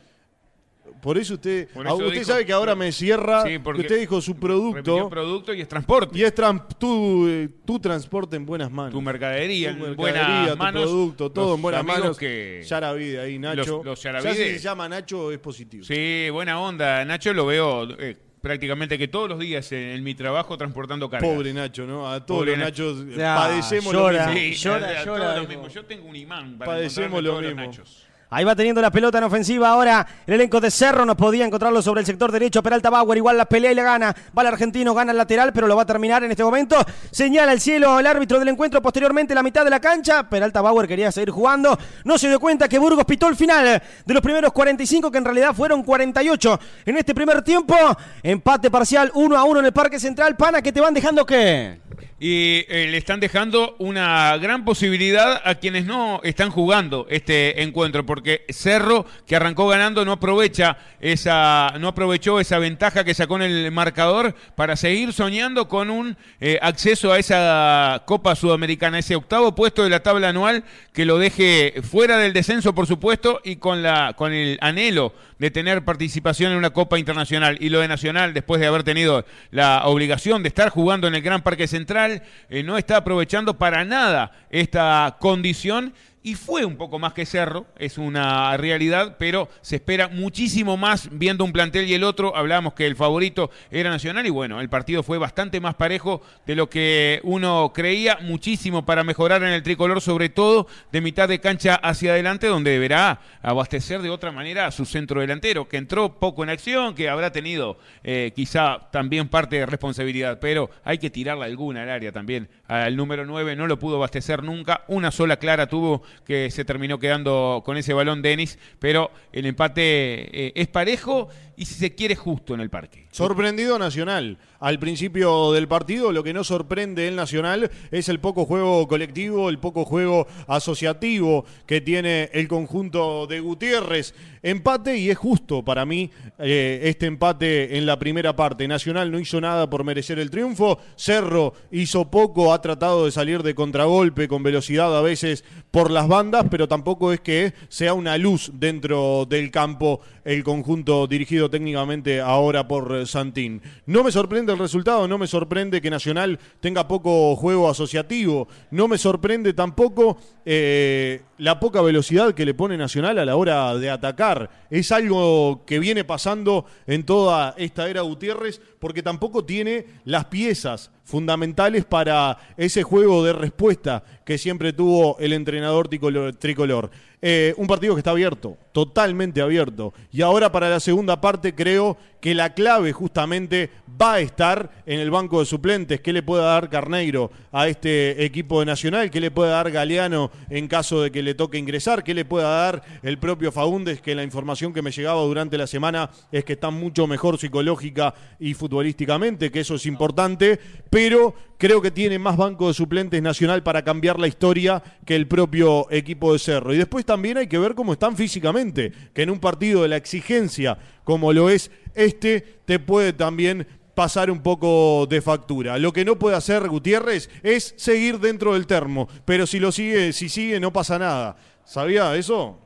Por 1.05 1.19
eso 1.19 1.35
usted, 1.35 1.69
Por 1.69 1.87
ah, 1.87 1.91
eso 1.91 1.99
usted 1.99 2.13
dijo- 2.21 2.25
sabe 2.25 2.47
que 2.47 2.53
ahora 2.55 2.75
me 2.75 2.91
cierra. 2.91 3.43
Sí, 3.45 3.59
porque 3.59 3.83
usted 3.83 4.01
dijo 4.01 4.23
su 4.23 4.35
producto. 4.37 5.11
producto 5.11 5.53
y 5.53 5.61
es 5.61 5.69
transporte. 5.69 6.19
Y 6.19 6.23
es 6.23 6.35
tran- 6.35 6.67
tu, 6.79 7.29
eh, 7.29 7.51
tu 7.67 7.79
transporte 7.79 8.37
en 8.37 8.47
buenas 8.47 8.71
manos. 8.71 8.93
tu 8.93 9.03
mercadería, 9.03 9.69
Tu 9.77 9.85
en 9.85 9.91
mercadería, 9.97 10.23
buenas 10.25 10.51
tu 10.53 10.57
manos. 10.57 10.83
producto, 10.83 11.31
todo 11.31 11.47
Los 11.51 11.57
en 11.57 11.63
buenas 11.63 11.81
amigos 11.83 12.01
manos. 12.01 12.19
Que... 12.19 12.65
Yaravide 12.67 13.21
ahí, 13.21 13.39
Nacho. 13.39 13.77
Los- 13.77 13.85
los 13.85 14.03
Ya 14.03 14.13
Yaravide. 14.13 14.35
si 14.35 14.53
se 14.55 14.59
llama 14.61 14.89
Nacho 14.89 15.31
es 15.31 15.39
positivo. 15.39 15.85
Sí, 15.85 16.29
buena 16.33 16.59
onda. 16.59 17.05
Nacho 17.05 17.35
lo 17.35 17.45
veo 17.45 17.87
eh, 17.99 18.17
prácticamente 18.41 18.97
que 18.97 19.07
todos 19.09 19.29
los 19.29 19.39
días 19.39 19.71
en, 19.73 19.79
en 19.81 20.03
mi 20.03 20.15
trabajo 20.15 20.57
transportando 20.57 21.11
cargas. 21.11 21.29
Pobre 21.31 21.53
Nacho, 21.53 21.87
¿no? 21.87 22.11
A 22.11 22.25
todos 22.25 22.41
Pobre 22.41 22.53
los 22.53 22.61
Nacho. 22.61 22.95
Nachos 22.95 23.07
eh, 23.15 23.19
Ya, 23.19 23.37
padecemos 23.37 23.93
llora. 23.93 24.27
lo 24.29 24.33
mismo. 24.33 24.55
Sí, 24.57 24.65
Llora, 24.65 24.87
a- 24.87 24.91
a 25.01 25.05
llora, 25.05 25.25
todos 25.35 25.43
lo 25.43 25.49
mismo. 25.49 25.69
Yo 25.69 25.85
tengo 25.85 26.09
un 26.09 26.17
imán 26.17 26.57
para 26.59 26.73
Padecemos 26.73 27.23
lo 27.23 27.29
todos 27.31 27.43
los 27.43 27.53
mismo. 27.55 27.67
Nachos. 27.67 28.04
Ahí 28.35 28.43
va 28.43 28.57
teniendo 28.57 28.83
la 28.83 28.91
pelota 28.91 29.19
en 29.19 29.25
ofensiva 29.25 29.69
ahora. 29.69 30.05
El 30.27 30.35
elenco 30.35 30.61
de 30.61 30.69
Cerro 30.69 31.05
no 31.05 31.17
podía 31.17 31.47
encontrarlo 31.47 31.81
sobre 31.81 32.01
el 32.01 32.07
sector 32.07 32.33
derecho. 32.33 32.65
Peralta 32.65 32.91
Bauer 32.91 33.17
igual 33.17 33.37
la 33.37 33.45
pelea 33.45 33.71
y 33.71 33.77
la 33.77 33.85
gana. 33.85 34.17
Va 34.37 34.43
el 34.43 34.49
argentino, 34.49 34.93
gana 34.93 35.13
el 35.13 35.19
lateral, 35.19 35.53
pero 35.53 35.69
lo 35.69 35.77
va 35.77 35.83
a 35.83 35.87
terminar 35.87 36.25
en 36.25 36.33
este 36.33 36.43
momento. 36.43 36.75
Señala 37.13 37.53
el 37.53 37.61
cielo 37.61 38.01
el 38.01 38.07
árbitro 38.09 38.41
del 38.41 38.49
encuentro. 38.49 38.83
Posteriormente 38.83 39.37
la 39.37 39.45
mitad 39.45 39.63
de 39.63 39.71
la 39.71 39.79
cancha. 39.79 40.29
Peralta 40.29 40.61
Bauer 40.63 40.89
quería 40.89 41.13
seguir 41.13 41.31
jugando. 41.31 41.79
No 42.03 42.19
se 42.19 42.27
dio 42.27 42.41
cuenta 42.41 42.69
que 42.69 42.77
Burgos 42.77 43.05
pitó 43.05 43.29
el 43.29 43.37
final 43.37 43.81
de 44.05 44.15
los 44.15 44.21
primeros 44.21 44.53
45, 44.53 45.13
que 45.13 45.19
en 45.19 45.25
realidad 45.25 45.55
fueron 45.55 45.85
48 45.85 46.59
en 46.87 46.97
este 46.97 47.15
primer 47.15 47.41
tiempo. 47.43 47.77
Empate 48.21 48.69
parcial 48.69 49.13
1 49.15 49.37
a 49.37 49.45
1 49.45 49.61
en 49.61 49.67
el 49.67 49.73
Parque 49.73 50.01
Central. 50.01 50.35
Pana, 50.35 50.61
que 50.61 50.73
te 50.73 50.81
van 50.81 50.93
dejando 50.93 51.25
qué? 51.25 51.84
Y 52.21 52.65
eh, 52.69 52.87
le 52.91 52.97
están 52.97 53.19
dejando 53.19 53.75
una 53.81 54.37
gran 54.37 54.65
posibilidad 54.65 55.43
a 55.45 55.57
quienes 55.57 55.85
no 55.85 56.21
están 56.23 56.51
jugando 56.51 57.07
este 57.11 57.63
encuentro, 57.63 58.07
porque 58.07 58.45
Cerro, 58.51 59.05
que 59.27 59.35
arrancó 59.35 59.67
ganando, 59.67 60.05
no 60.05 60.13
aprovecha 60.13 60.79
esa, 61.01 61.75
no 61.81 61.89
aprovechó 61.89 62.39
esa 62.39 62.59
ventaja 62.59 63.03
que 63.03 63.15
sacó 63.15 63.37
en 63.37 63.43
el 63.43 63.73
marcador 63.73 64.35
para 64.55 64.77
seguir 64.77 65.13
soñando 65.13 65.69
con 65.69 65.91
un 65.91 66.17
eh, 66.41 66.59
acceso 66.63 67.13
a 67.13 67.19
esa 67.19 68.05
Copa 68.07 68.37
Sudamericana, 68.37 69.01
ese 69.01 69.17
octavo 69.17 69.55
puesto 69.55 69.83
de 69.83 69.91
la 69.91 70.03
tabla 70.03 70.29
anual 70.29 70.65
que 70.93 71.05
lo 71.05 71.19
deje 71.19 71.75
fuera 71.83 72.17
del 72.17 72.33
descenso, 72.33 72.75
por 72.75 72.87
supuesto, 72.87 73.41
y 73.43 73.57
con 73.57 73.83
la, 73.83 74.15
con 74.17 74.33
el 74.33 74.57
anhelo 74.61 75.13
de 75.39 75.51
tener 75.51 75.85
participación 75.85 76.53
en 76.53 76.59
una 76.59 76.71
Copa 76.71 76.99
Internacional. 76.99 77.57
Y 77.61 77.69
lo 77.69 77.81
de 77.81 77.89
Nacional, 77.89 78.35
después 78.35 78.61
de 78.61 78.67
haber 78.67 78.85
tenido 78.85 79.25
la 79.51 79.87
obligación 79.87 80.43
de 80.43 80.49
estar 80.49 80.69
jugando 80.69 81.07
en 81.07 81.15
el 81.15 81.23
Gran 81.23 81.43
Parque 81.43 81.67
Central, 81.67 82.23
eh, 82.49 82.63
no 82.63 82.79
está 82.79 82.99
aprovechando 82.99 83.59
para 83.59 83.85
nada 83.85 84.33
esta 84.51 85.17
condición 85.21 85.95
y 86.27 86.37
fue 86.37 86.65
un 86.65 86.77
poco 86.77 86.99
más 86.99 87.13
que 87.13 87.27
Cerro, 87.27 87.67
es 87.79 87.99
una 87.99 88.57
realidad, 88.57 89.17
pero 89.19 89.51
se 89.61 89.77
espera 89.77 90.09
muchísimo 90.09 90.79
más 90.79 91.11
viendo 91.13 91.45
un 91.45 91.53
plantel 91.53 91.87
y 91.87 91.93
el 91.93 92.03
otro. 92.03 92.35
Hablábamos 92.35 92.73
que 92.73 92.87
el 92.87 92.97
favorito 92.97 93.51
era 93.71 93.91
Nacional 93.91 94.27
y 94.27 94.31
bueno, 94.31 94.63
el 94.63 94.71
partido 94.71 95.03
fue 95.03 95.19
bastante 95.19 95.61
más 95.61 95.75
parejo 95.75 96.23
de 96.47 96.55
lo 96.55 96.71
que 96.71 97.21
uno 97.25 97.73
creía, 97.75 98.17
muchísimo 98.23 98.87
para 98.87 99.05
mejorar 99.05 99.43
en 99.43 99.51
el 99.51 99.63
tricolor, 99.63 100.01
sobre 100.01 100.31
todo 100.31 100.67
de 100.91 101.03
mitad 101.03 101.29
de 101.29 101.41
cancha 101.41 101.75
hacia 101.75 102.13
adelante, 102.13 102.47
donde 102.47 102.71
deberá 102.71 103.21
abastecer 103.43 104.01
de 104.01 104.09
otra 104.09 104.33
manera 104.33 104.67
a 104.67 104.71
su 104.71 104.87
centro 104.87 105.21
delantero, 105.21 105.69
que 105.69 105.77
entró 105.77 106.19
poco 106.19 106.43
en 106.43 106.49
acción, 106.49 106.95
que 106.95 107.11
habrá 107.11 107.33
tenido 107.33 107.77
eh, 108.03 108.33
quizá 108.35 108.89
también 108.91 109.29
parte 109.29 109.57
de 109.57 109.67
responsabilidad, 109.67 110.39
pero 110.41 110.71
hay 110.85 110.97
que 110.97 111.11
tirarle 111.11 111.45
alguna 111.45 111.83
al 111.83 111.91
área 111.91 112.13
también. 112.13 112.49
Al 112.67 112.97
número 112.97 113.27
9 113.27 113.57
no 113.57 113.67
lo 113.67 113.79
pudo 113.79 113.97
abastecer 113.97 114.43
nunca, 114.43 114.85
una 114.89 115.11
sola 115.11 115.37
clara 115.37 115.67
tuvo 115.67 116.03
que 116.27 116.51
se 116.51 116.65
terminó 116.65 116.99
quedando 116.99 117.63
con 117.65 117.77
ese 117.77 117.95
balón 117.95 118.23
Denis, 118.23 118.59
pero 118.79 119.11
el 119.33 119.47
empate 119.47 120.47
eh, 120.47 120.53
es 120.55 120.69
parejo 120.69 121.29
y 121.57 121.65
si 121.67 121.75
se 121.75 121.95
quiere 121.95 122.17
justo 122.17 122.55
en 122.55 122.61
el 122.61 122.71
parque. 122.71 123.07
Sorprendido 123.11 123.79
Nacional. 123.79 124.39
Al 124.61 124.79
principio 124.79 125.53
del 125.53 125.69
partido, 125.69 126.11
lo 126.11 126.25
que 126.25 126.33
no 126.33 126.43
sorprende 126.43 127.07
el 127.07 127.17
Nacional 127.17 127.71
es 127.91 128.09
el 128.09 128.19
poco 128.19 128.47
juego 128.47 128.89
colectivo, 128.89 129.51
el 129.51 129.59
poco 129.59 129.85
juego 129.85 130.27
asociativo 130.47 131.45
que 131.67 131.81
tiene 131.81 132.31
el 132.33 132.49
conjunto 132.49 133.27
de 133.27 133.41
Gutiérrez. 133.41 134.15
Empate 134.43 134.97
y 134.99 135.11
es 135.11 135.19
justo 135.19 135.65
para 135.65 135.85
mí 135.85 136.11
eh, 136.39 136.81
este 136.85 137.07
empate 137.07 137.77
en 137.77 137.87
la 137.87 137.99
primera 137.99 138.37
parte. 138.37 138.67
Nacional 138.67 139.11
no 139.11 139.19
hizo 139.19 139.41
nada 139.41 139.69
por 139.69 139.85
merecer 139.85 140.19
el 140.19 140.31
triunfo. 140.31 140.79
Cerro 140.97 141.55
hizo 141.71 142.11
poco, 142.11 142.53
ha 142.53 142.63
tratado 142.63 143.05
de 143.05 143.13
salir 143.13 143.43
de 143.43 143.55
contragolpe 143.55 144.29
con 144.29 144.43
velocidad 144.43 144.97
a 144.97 145.03
veces 145.03 145.45
por 145.71 145.91
las 145.91 146.09
bandas, 146.09 146.47
pero 146.51 146.69
tampoco 146.69 147.13
es 147.13 147.21
que 147.21 147.53
sea 147.69 147.95
una 147.95 148.17
luz 148.17 148.51
dentro 148.55 149.27
del 149.27 149.51
campo 149.51 150.01
el 150.25 150.43
conjunto 150.43 151.07
dirigido 151.07 151.44
técnicamente 151.51 152.21
ahora 152.21 152.67
por 152.69 153.07
Santín. 153.07 153.63
No 153.87 154.05
me 154.05 154.13
sorprende 154.13 154.53
el 154.53 154.59
resultado, 154.59 155.07
no 155.09 155.19
me 155.19 155.27
sorprende 155.27 155.81
que 155.81 155.91
Nacional 155.91 156.39
tenga 156.61 156.89
poco 156.89 157.37
juego 157.37 157.69
asociativo, 157.69 158.49
no 158.71 158.89
me 158.89 158.99
sorprende 158.99 159.53
tampoco 159.53 160.19
eh, 160.45 161.23
la 161.39 161.61
poca 161.61 161.83
velocidad 161.83 162.35
que 162.35 162.45
le 162.45 162.55
pone 162.55 162.77
Nacional 162.77 163.19
a 163.19 163.25
la 163.25 163.37
hora 163.37 163.75
de 163.77 163.91
atacar. 163.91 164.51
Es 164.71 164.93
algo 164.93 165.65
que 165.67 165.79
viene 165.79 166.05
pasando 166.05 166.67
en 166.87 167.05
toda 167.05 167.55
esta 167.59 167.89
era 167.89 168.03
Gutiérrez 168.03 168.61
porque 168.79 169.03
tampoco 169.03 169.45
tiene 169.45 169.87
las 170.05 170.27
piezas 170.27 170.91
fundamentales 171.05 171.85
para 171.85 172.39
ese 172.57 172.83
juego 172.83 173.23
de 173.25 173.35
respuesta 173.35 174.03
que 174.25 174.39
siempre 174.39 174.73
tuvo 174.73 175.19
el 175.19 175.33
entrenador 175.33 175.89
tricolor. 175.89 176.91
Eh, 177.21 177.55
un 177.57 177.67
partido 177.67 177.95
que 177.95 178.01
está 178.01 178.11
abierto, 178.11 178.57
totalmente 178.73 179.41
abierto. 179.41 179.95
Y 180.11 180.23
ahora 180.23 180.51
para 180.51 180.69
la 180.69 180.81
segunda 180.81 181.21
parte 181.21 181.55
creo 181.55 181.97
que 182.25 182.35
la 182.35 182.55
clave 182.55 182.95
justamente 182.95 183.69
va 184.01 184.15
a 184.15 184.21
estar 184.21 184.71
en 184.87 184.99
el 184.99 185.11
banco 185.11 185.41
de 185.41 185.45
suplentes. 185.45 186.01
¿Qué 186.01 186.11
le 186.11 186.23
puede 186.23 186.43
dar 186.43 186.71
Carneiro 186.71 187.31
a 187.53 187.69
este 187.69 188.25
equipo 188.25 188.61
de 188.61 188.65
Nacional? 188.65 189.11
¿Qué 189.11 189.21
le 189.21 189.31
puede 189.31 189.51
dar 189.51 189.71
Galeano 189.71 190.31
en 190.49 190.67
caso 190.67 191.03
de 191.03 191.11
que 191.11 191.23
le 191.23 191.35
toque 191.35 191.59
ingresar? 191.59 192.03
¿Qué 192.03 192.15
le 192.15 192.25
puede 192.25 192.47
dar 192.47 192.83
el 193.03 193.19
propio 193.19 193.53
Faúndez? 193.53 194.01
Que 194.01 194.15
la 194.15 194.23
información 194.23 194.73
que 194.73 194.81
me 194.81 194.91
llegaba 194.91 195.21
durante 195.21 195.59
la 195.59 195.67
semana 195.67 196.09
es 196.33 196.47
que 196.47 196.55
está 196.55 196.71
mucho 196.71 197.07
mejor 197.07 197.37
psicológica 197.37 198.15
y 198.41 198.55
futbolísticamente, 198.55 199.51
que 199.51 199.61
eso 199.61 199.75
es 199.75 199.85
importante, 199.85 200.59
pero 200.89 201.35
creo 201.59 201.81
que 201.81 201.91
tiene 201.91 202.19
más 202.19 202.37
banco 202.37 202.69
de 202.69 202.75
suplentes 202.75 203.23
Nacional 203.23 203.63
para 203.63 203.83
cambiar 203.83 204.19
la 204.19 204.27
historia 204.27 204.83
que 205.05 205.17
el 205.17 205.27
propio 205.27 205.91
equipo 205.91 206.33
de 206.33 206.39
Cerro. 206.39 206.75
Y 206.75 206.79
después 206.79 207.05
también 207.05 207.39
hay 207.39 207.47
que 207.47 207.59
ver 207.59 207.75
cómo 207.75 207.93
están 207.93 208.17
físicamente, 208.17 208.93
que 209.13 209.23
en 209.23 209.31
un 209.31 209.39
partido 209.39 209.83
de 209.83 209.89
la 209.89 209.97
exigencia 209.97 210.79
como 211.05 211.33
lo 211.33 211.51
es 211.51 211.71
este, 211.95 212.41
te 212.65 212.79
puede 212.79 213.13
también 213.13 213.67
pasar 213.95 214.31
un 214.31 214.43
poco 214.43 215.07
de 215.07 215.23
factura. 215.23 215.79
Lo 215.79 215.93
que 215.93 216.05
no 216.05 216.19
puede 216.19 216.37
hacer 216.37 216.69
Gutiérrez 216.69 217.31
es 217.43 217.75
seguir 217.77 218.19
dentro 218.19 218.55
del 218.55 218.67
termo, 218.67 219.09
pero 219.25 219.47
si 219.47 219.61
lo 219.61 219.71
sigue, 219.71 220.13
si 220.13 220.29
sigue 220.29 220.59
no 220.59 220.73
pasa 220.73 220.99
nada. 220.99 221.37
¿Sabía 221.65 222.15
eso? 222.17 222.59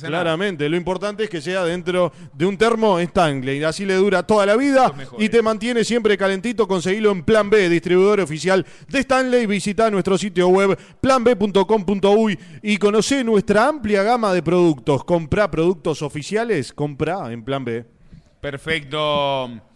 Claramente, 0.00 0.68
lo 0.68 0.76
importante 0.76 1.24
es 1.24 1.30
que 1.30 1.40
sea 1.40 1.64
dentro 1.64 2.12
de 2.32 2.46
un 2.46 2.56
termo 2.56 3.00
Stanley. 3.00 3.64
Así 3.64 3.84
le 3.84 3.94
dura 3.94 4.22
toda 4.22 4.46
la 4.46 4.56
vida 4.56 4.92
y 5.18 5.28
te 5.28 5.42
mantiene 5.42 5.82
siempre 5.82 6.16
calentito. 6.16 6.68
Conseguilo 6.68 7.10
en 7.10 7.24
Plan 7.24 7.50
B, 7.50 7.68
distribuidor 7.68 8.20
oficial 8.20 8.64
de 8.88 8.98
Stanley. 9.00 9.46
Visita 9.46 9.90
nuestro 9.90 10.16
sitio 10.16 10.48
web 10.48 10.78
planb.com.uy 11.00 12.38
y 12.62 12.76
conoce 12.76 13.24
nuestra 13.24 13.66
amplia 13.66 14.04
gama 14.04 14.32
de 14.32 14.42
productos. 14.44 15.02
Compra 15.02 15.50
productos 15.50 16.02
oficiales, 16.02 16.72
compra 16.72 17.32
en 17.32 17.42
Plan 17.42 17.64
B. 17.64 17.84
Perfecto. 18.40 19.73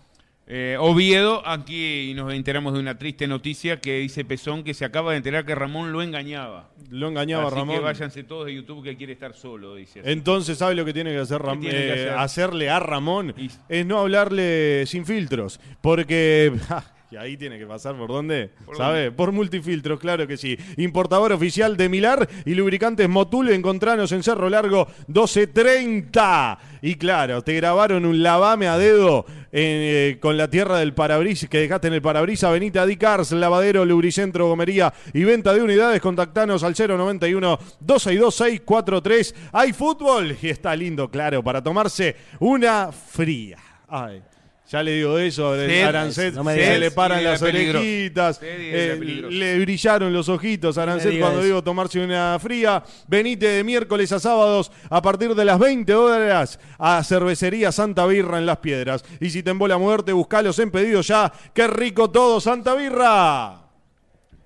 Eh, 0.51 0.79
Oviedo, 0.81 1.47
aquí 1.47 2.15
nos 2.15 2.33
enteramos 2.33 2.73
de 2.73 2.81
una 2.81 2.97
triste 2.97 3.27
noticia 3.27 3.81
que 3.81 3.99
dice 3.99 4.25
Pezón 4.25 4.65
que 4.65 4.73
se 4.73 4.87
acaba 4.87 5.11
de 5.11 5.19
enterar 5.19 5.45
que 5.45 5.55
Ramón 5.55 5.93
lo 5.93 6.01
engañaba. 6.01 6.71
Lo 6.89 7.09
engañaba 7.09 7.49
Así 7.49 7.57
Ramón. 7.57 7.77
que 7.77 7.83
váyanse 7.83 8.25
todos 8.25 8.47
de 8.47 8.55
YouTube 8.55 8.83
que 8.83 8.97
quiere 8.97 9.13
estar 9.13 9.35
solo, 9.35 9.75
dice. 9.75 10.01
así. 10.01 10.09
Entonces, 10.11 10.57
¿sabe 10.57 10.75
lo 10.75 10.87
que 10.87 10.95
tiene 10.95 11.11
que 11.13 11.19
hacer 11.19 11.43
Ram- 11.43 11.61
¿Qué 11.61 11.69
tiene 11.69 11.85
que 11.85 11.89
eh, 11.91 11.93
hacer? 12.05 12.19
hacerle 12.19 12.71
a 12.71 12.81
Ramón? 12.81 13.35
Y- 13.37 13.51
Es 13.69 13.85
no 13.85 13.99
hablarle 13.99 14.87
sin 14.87 15.05
filtros. 15.05 15.61
Porque. 15.83 16.53
Y 17.11 17.17
ahí 17.17 17.39
tiene 17.39 17.59
que 17.59 17.67
pasar 17.67 17.97
por 17.97 18.09
dónde, 18.09 18.51
¿Por 18.67 18.77
¿sabe? 18.77 19.11
Por 19.11 19.33
multifiltros, 19.33 19.99
claro 19.99 20.27
que 20.27 20.37
sí. 20.37 20.59
Importador 20.77 21.33
oficial 21.33 21.75
de 21.79 21.89
Milar 21.89 22.29
y 22.45 22.55
lubricantes 22.55 23.09
Motul, 23.09 23.49
encontranos 23.49 24.13
en 24.13 24.23
Cerro 24.23 24.51
Largo 24.51 24.87
1230. 25.07 26.59
Y 26.83 26.97
claro, 26.97 27.43
te 27.43 27.55
grabaron 27.55 28.05
un 28.05 28.23
lavame 28.23 28.69
a 28.69 28.77
dedo 28.77 29.25
eh, 29.53 30.19
con 30.21 30.37
la 30.37 30.51
tierra 30.51 30.79
del 30.79 30.93
parabrisas 30.93 31.49
que 31.49 31.59
dejaste 31.59 31.89
en 31.89 31.95
el 31.95 32.03
parabrisas. 32.03 32.53
Venite 32.53 32.79
a 32.79 32.85
Dicars, 32.85 33.33
lavadero, 33.33 33.87
lubricentro, 33.87 34.47
gomería 34.47 34.93
y 35.15 35.25
venta 35.25 35.55
de 35.55 35.63
unidades. 35.63 36.03
Contactanos 36.03 36.63
al 36.63 36.75
091 36.75 37.59
262 37.81 38.35
643. 38.35 39.35
Hay 39.53 39.73
fútbol 39.73 40.37
y 40.43 40.51
está 40.51 40.77
lindo, 40.77 41.11
claro, 41.11 41.43
para 41.43 41.63
tomarse 41.63 42.17
una 42.39 42.93
fría. 42.93 43.57
Ay. 43.89 44.23
Ya 44.69 44.83
le 44.83 44.93
digo 44.93 45.19
eso, 45.19 45.57
Sí, 45.67 45.79
Arancet 45.81 46.35
no 46.35 46.45
me 46.45 46.55
se 46.55 46.79
le 46.79 46.91
paran 46.91 47.21
Sí, 47.21 47.25
las 47.25 47.41
orejitas, 47.41 48.39
eh, 48.43 49.27
le 49.31 49.59
brillaron 49.61 50.13
los 50.13 50.29
ojitos 50.29 50.77
a 50.77 50.83
Arancet 50.83 51.19
cuando 51.19 51.39
eso. 51.39 51.47
digo 51.47 51.65
tomarse 51.65 52.05
una 52.05 52.39
fría. 52.39 52.85
Venite 53.07 53.47
de 53.47 53.65
miércoles 53.65 54.13
a 54.13 54.21
sábados 54.21 54.71
a 54.91 55.01
partir 55.01 55.35
de 55.35 55.45
las 55.47 55.59
20 55.59 55.95
horas 55.95 56.61
a 56.79 57.03
Cervecería 57.03 57.73
Santa 57.73 58.05
Birra 58.05 58.37
en 58.37 58.45
Las 58.45 58.59
Piedras. 58.59 59.07
Y 59.21 59.31
si 59.31 59.43
te 59.43 59.51
embola 59.51 59.79
muerte, 59.79 60.13
buscalos 60.13 60.59
en 60.59 60.71
pedido 60.71 61.01
ya. 61.01 61.33
¡Qué 61.55 61.67
rico 61.67 62.11
todo, 62.11 62.39
Santa 62.39 62.75
Birra! 62.75 63.63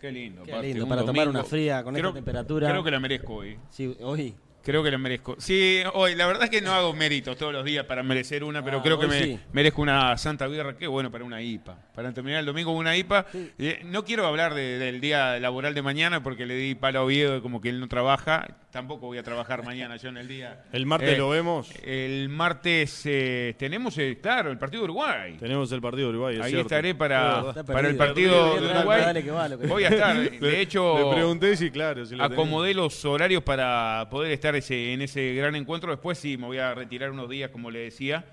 Qué 0.01 0.13
lindo. 0.13 0.45
Qué 0.45 0.63
lindo, 0.63 0.87
para 0.87 1.05
tomar 1.05 1.29
una 1.29 1.43
fría 1.43 1.83
con 1.83 1.97
esta 1.97 2.13
temperatura. 2.13 2.71
Creo 2.71 2.85
que 2.85 2.91
la 2.93 3.01
merezco 3.01 3.35
hoy. 3.35 3.59
Sí, 3.71 3.97
hoy. 4.01 4.35
Creo 4.65 4.83
que 4.83 4.91
la 4.91 4.99
merezco. 4.99 5.35
Sí, 5.39 5.81
hoy, 5.95 6.15
la 6.15 6.27
verdad 6.27 6.45
es 6.45 6.51
que 6.51 6.61
no 6.61 6.73
hago 6.73 6.93
méritos 6.95 7.37
todos 7.37 7.53
los 7.53 7.65
días 7.65 7.85
para 7.87 8.03
merecer 8.03 8.45
una, 8.45 8.63
pero 8.65 8.79
Ah, 8.79 8.83
creo 8.83 8.99
que 8.99 9.07
me 9.09 9.23
sí. 9.23 9.39
merezco 9.53 9.83
una 9.83 10.17
santa 10.17 10.47
birra. 10.47 10.77
Qué 10.77 10.87
bueno 10.87 11.11
para 11.11 11.25
una 11.25 11.43
IPA. 11.43 11.77
Para 11.95 12.13
terminar 12.13 12.41
el 12.41 12.47
domingo 12.47 12.71
una 12.73 12.97
IPA. 12.97 13.27
Eh, 13.59 13.81
no 13.85 14.05
quiero 14.05 14.27
hablar 14.27 14.55
de- 14.55 14.79
del 14.79 15.01
día 15.01 15.39
laboral 15.41 15.75
de 15.75 15.83
mañana 15.83 16.23
porque 16.23 16.47
le 16.47 16.55
di 16.55 16.75
palo 16.75 17.01
a 17.01 17.03
Oviedo 17.05 17.35
de 17.35 17.41
como 17.43 17.61
que 17.61 17.69
él 17.71 17.81
no 17.81 17.89
trabaja. 17.89 18.47
Tampoco 18.71 19.07
voy 19.07 19.19
a 19.19 19.23
trabajar 19.23 19.65
mañana 19.65 19.97
yo 19.97 20.09
en 20.09 20.17
el 20.17 20.29
día. 20.29 20.63
El 20.73 20.87
martes 20.87 21.11
Eh, 21.15 21.19
lo 21.19 21.29
vemos. 21.29 21.71
El 21.83 22.29
martes 22.29 23.03
eh, 23.05 23.55
tenemos, 23.59 23.97
claro, 24.23 24.51
el 24.51 24.59
partido 24.59 24.83
de 24.83 24.85
Uruguay. 24.85 25.37
Tenemos 25.39 25.71
el 25.73 25.81
partido 25.81 26.07
de 26.09 26.11
Uruguay. 26.15 26.37
es 26.37 26.43
Ahí 26.43 26.51
cierto. 26.53 26.69
estaré 26.69 26.91
Es 26.91 26.95
para, 26.97 27.53
para 27.67 27.89
el 27.89 27.97
partido 27.97 28.61
de 28.61 28.67
Uruguay. 28.71 29.01
dale, 29.03 29.23
que 29.25 29.31
va, 29.31 29.49
lo 29.49 29.59
que- 29.59 29.67
Voy 29.67 29.85
a 29.85 29.89
estar. 29.89 30.17
De 30.31 30.61
hecho, 30.61 30.99
Le 31.11 31.15
pregunté 31.17 31.57
si, 31.57 31.71
claro, 31.71 32.07
si 32.07 32.15
lo 32.17 32.25
acomodé 32.25 32.73
los 32.75 33.05
horarios 33.05 33.43
para 33.43 34.07
poder 34.11 34.33
estar 34.33 34.52
ese, 34.55 34.93
en 34.93 35.03
ese 35.03 35.35
gran 35.35 35.55
encuentro. 35.57 35.91
Después 35.91 36.19
sí, 36.19 36.37
me 36.37 36.47
voy 36.47 36.59
a 36.59 36.75
retirar 36.75 37.11
unos 37.11 37.29
días, 37.29 37.51
como 37.51 37.71
le 37.71 37.81
decía, 37.81 38.25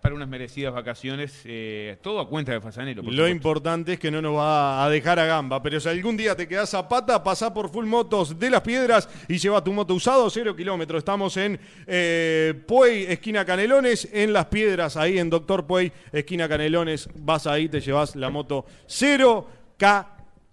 para 0.00 0.14
unas 0.14 0.28
merecidas 0.28 0.72
vacaciones. 0.72 1.42
eh, 1.44 1.98
todo 2.00 2.20
a 2.20 2.26
cuenta 2.28 2.52
de 2.52 2.60
Fasanelo. 2.62 3.02
por 3.02 3.12
Lo 3.12 3.18
supuesto. 3.24 3.36
importante 3.36 3.92
es 3.92 3.98
que 3.98 4.10
no 4.10 4.22
nos 4.22 4.34
va 4.36 4.82
a 4.82 4.88
dejar 4.88 5.18
a 5.18 5.26
gamba, 5.26 5.62
pero 5.62 5.78
si 5.78 5.90
algún 5.90 6.16
día 6.16 6.34
te 6.34 6.48
quedas 6.48 6.72
a 6.72 6.88
pata, 6.88 7.22
pasá 7.22 7.52
por 7.52 7.68
Full 7.70 7.84
Motos 7.84 8.38
de 8.38 8.48
las 8.48 8.62
Piedras 8.62 9.08
y 9.28 9.36
lleva 9.36 9.62
tu 9.62 9.74
moto 9.74 9.92
usado, 9.94 10.30
cero 10.30 10.56
kilómetros. 10.56 11.00
Estamos 11.00 11.36
en 11.36 11.60
eh, 11.86 12.54
Puey, 12.66 13.04
esquina 13.12 13.44
Canelones, 13.44 14.08
en 14.10 14.32
las 14.32 14.46
Piedras, 14.46 14.96
ahí 14.96 15.18
en 15.18 15.28
Doctor 15.28 15.66
Puey, 15.66 15.92
esquina 16.12 16.48
Canelones. 16.48 17.08
Vas 17.16 17.46
ahí, 17.46 17.68
te 17.68 17.80
llevas 17.80 18.16
la 18.16 18.30
moto 18.30 18.64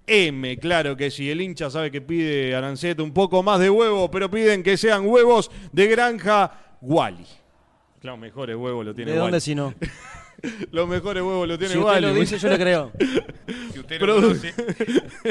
0K. 0.08 0.60
claro 0.60 0.96
que 0.98 1.12
sí, 1.12 1.30
el 1.30 1.42
hincha 1.42 1.70
sabe 1.70 1.92
que 1.92 2.02
pide 2.02 2.56
Arancet 2.56 3.00
un 3.00 3.14
poco 3.14 3.44
más 3.44 3.60
de 3.60 3.70
huevo, 3.70 4.10
pero 4.10 4.30
piden 4.32 4.64
que 4.64 4.78
sean 4.78 5.06
huevos 5.06 5.52
de 5.72 5.88
granja 5.88 6.78
Wally. 6.82 7.26
Claro, 8.00 8.18
mejores 8.18 8.56
huevos 8.56 8.86
lo 8.86 8.94
tiene 8.96 9.12
¿De 9.12 9.18
dónde 9.18 9.34
Wally. 9.34 9.42
si 9.42 9.56
no? 9.56 9.74
Los 10.72 10.88
mejores 10.88 11.24
huevos 11.24 11.48
los 11.48 11.58
tiene 11.58 11.74
Si 11.74 11.80
usted 11.80 11.92
Wally. 11.94 12.08
lo 12.08 12.14
dice, 12.14 12.38
yo 12.38 12.48
le 12.50 12.58
creo. 12.58 12.92
Si 13.74 13.80
usted 13.80 14.00
lo 14.02 14.08
Produ- 14.08 14.22
conoce, 14.22 14.54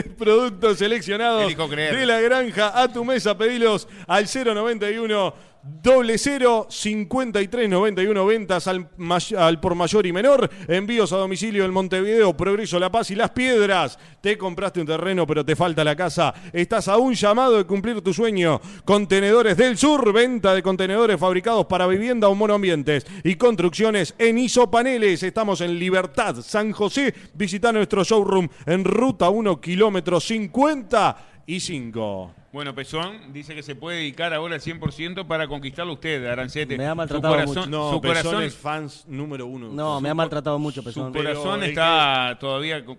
Productos 0.19 0.79
seleccionados 0.79 1.47
de 1.57 2.07
la 2.07 2.21
granja 2.21 2.81
a 2.81 2.93
tu 2.93 3.05
mesa. 3.05 3.37
Pedilos 3.39 3.87
al 4.07 4.25
091 4.27 5.35
doble 5.83 6.19
0 6.19 6.67
53 6.69 7.69
91 7.69 8.27
ventas 8.27 8.67
al, 8.67 8.89
al 9.37 9.61
por 9.61 9.75
mayor 9.75 10.07
y 10.07 10.13
menor. 10.13 10.49
Envíos 10.69 11.13
a 11.13 11.17
domicilio 11.17 11.65
en 11.65 11.73
Montevideo, 11.73 12.37
Progreso, 12.37 12.79
La 12.79 12.91
Paz 12.91 13.11
y 13.11 13.15
Las 13.15 13.31
Piedras. 13.31 13.99
Te 14.21 14.37
compraste 14.39 14.81
un 14.81 14.87
terreno, 14.87 15.27
pero 15.27 15.45
te 15.45 15.57
falta 15.57 15.85
la 15.85 15.97
casa. 15.97 16.35
Estás 16.53 16.89
a 16.89 16.99
un 16.99 17.15
llamado 17.15 17.57
de 17.57 17.65
cumplir 17.65 18.03
tu 18.03 18.13
sueño. 18.13 18.61
Contenedores 18.85 19.57
del 19.57 19.79
Sur, 19.79 20.13
venta 20.13 20.55
de 20.55 20.63
contenedores 20.63 21.19
fabricados 21.19 21.67
para 21.67 21.87
vivienda 21.87 22.29
o 22.29 22.35
monoambientes 22.35 23.07
y 23.25 23.37
construcciones 23.37 24.15
en 24.19 24.39
isopaneles. 24.39 25.23
Estamos 25.23 25.61
en 25.61 25.79
Libertad, 25.79 26.37
San 26.43 26.73
José. 26.73 27.15
Visita 27.35 27.73
nuestro 27.73 28.03
showroom 28.05 28.49
en 28.67 28.85
ruta 28.85 29.31
1, 29.31 29.61
kilómetro 29.61 30.21
55. 30.21 32.36
Bueno, 32.53 32.75
Pezón 32.75 33.33
dice 33.33 33.55
que 33.55 33.63
se 33.63 33.75
puede 33.75 33.99
dedicar 33.99 34.33
ahora 34.33 34.55
al 34.55 34.61
100% 34.61 35.27
para 35.27 35.47
conquistarlo 35.47 35.93
usted, 35.95 36.25
Arancete. 36.27 36.79
Me 36.79 36.87
ha 36.87 36.91
Su 36.91 36.97
maltratado 36.97 37.35
corazón, 37.35 37.71
No, 37.71 37.91
su 37.93 38.01
Pezón 38.01 38.23
corazón, 38.23 38.43
es 38.43 38.57
fans 38.57 39.05
número 39.07 39.47
uno. 39.47 39.69
No, 39.71 40.01
me 40.01 40.09
ha 40.09 40.15
maltratado 40.15 40.59
mucho, 40.59 40.81
su 40.81 40.85
Pezón. 40.87 41.13
Pero 41.13 41.25
corazón 41.35 41.63
está 41.65 42.37
todavía 42.41 42.85
que 42.85 42.97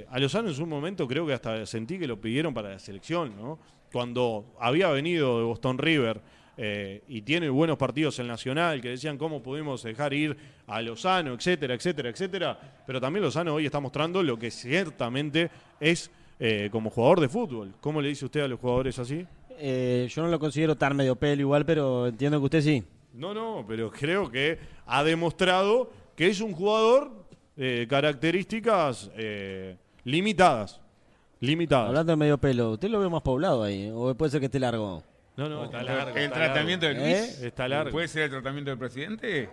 a 0.09 0.19
Lozano 0.19 0.49
en 0.49 0.55
su 0.55 0.65
momento 0.65 1.07
creo 1.07 1.25
que 1.25 1.33
hasta 1.33 1.65
sentí 1.65 1.97
que 1.97 2.05
lo 2.07 2.19
pidieron 2.19 2.53
para 2.53 2.69
la 2.69 2.79
selección, 2.79 3.35
¿no? 3.35 3.57
Cuando 3.93 4.55
había 4.59 4.89
venido 4.89 5.37
de 5.37 5.43
Boston 5.43 5.77
River 5.77 6.19
eh, 6.57 7.03
y 7.07 7.21
tiene 7.21 7.47
buenos 7.47 7.77
partidos 7.77 8.17
en 8.17 8.27
Nacional, 8.27 8.81
que 8.81 8.89
decían 8.89 9.19
cómo 9.19 9.43
pudimos 9.43 9.83
dejar 9.83 10.15
ir 10.15 10.35
a 10.65 10.81
Lozano, 10.81 11.35
etcétera, 11.35 11.75
etcétera, 11.75 12.09
etcétera. 12.09 12.59
Pero 12.87 12.99
también 12.99 13.23
Lozano 13.23 13.53
hoy 13.53 13.67
está 13.67 13.79
mostrando 13.79 14.23
lo 14.23 14.39
que 14.39 14.49
ciertamente 14.49 15.51
es 15.79 16.09
eh, 16.39 16.69
como 16.71 16.89
jugador 16.89 17.21
de 17.21 17.29
fútbol. 17.29 17.75
¿Cómo 17.79 18.01
le 18.01 18.09
dice 18.09 18.25
usted 18.25 18.41
a 18.41 18.47
los 18.47 18.59
jugadores 18.59 18.97
así? 18.97 19.27
Eh, 19.59 20.07
yo 20.09 20.23
no 20.23 20.27
lo 20.27 20.39
considero 20.39 20.75
tan 20.75 20.95
medio 20.95 21.15
pelo 21.15 21.41
igual, 21.41 21.63
pero 21.63 22.07
entiendo 22.07 22.39
que 22.39 22.45
usted 22.45 22.61
sí. 22.61 22.83
No, 23.13 23.35
no, 23.35 23.63
pero 23.67 23.91
creo 23.91 24.31
que 24.31 24.57
ha 24.87 25.03
demostrado 25.03 25.91
que 26.15 26.29
es 26.29 26.41
un 26.41 26.53
jugador 26.53 27.11
de 27.55 27.85
características 27.87 29.11
eh, 29.15 29.77
limitadas. 30.03 30.81
Limitadas. 31.47 31.89
Hablando 31.89 32.13
de 32.13 32.17
medio 32.17 32.37
pelo, 32.37 32.71
¿usted 32.71 32.87
lo 32.89 32.99
ve 32.99 33.09
más 33.09 33.21
poblado 33.21 33.63
ahí? 33.63 33.91
¿O 33.93 34.15
puede 34.15 34.31
ser 34.31 34.39
que 34.39 34.45
esté 34.45 34.59
largo? 34.59 35.03
No, 35.35 35.49
no, 35.49 35.65
está 35.65 35.81
largo. 35.83 36.15
¿El 36.15 36.23
está 36.25 36.35
tratamiento 36.35 36.85
de 36.85 36.93
largo. 36.93 37.07
Luis? 37.09 37.39
¿Eh? 37.41 37.47
Está 37.47 37.67
largo. 37.67 37.91
¿Puede 37.91 38.07
ser 38.07 38.23
el 38.23 38.29
tratamiento 38.29 38.69
del 38.69 38.79
presidente? 38.79 39.49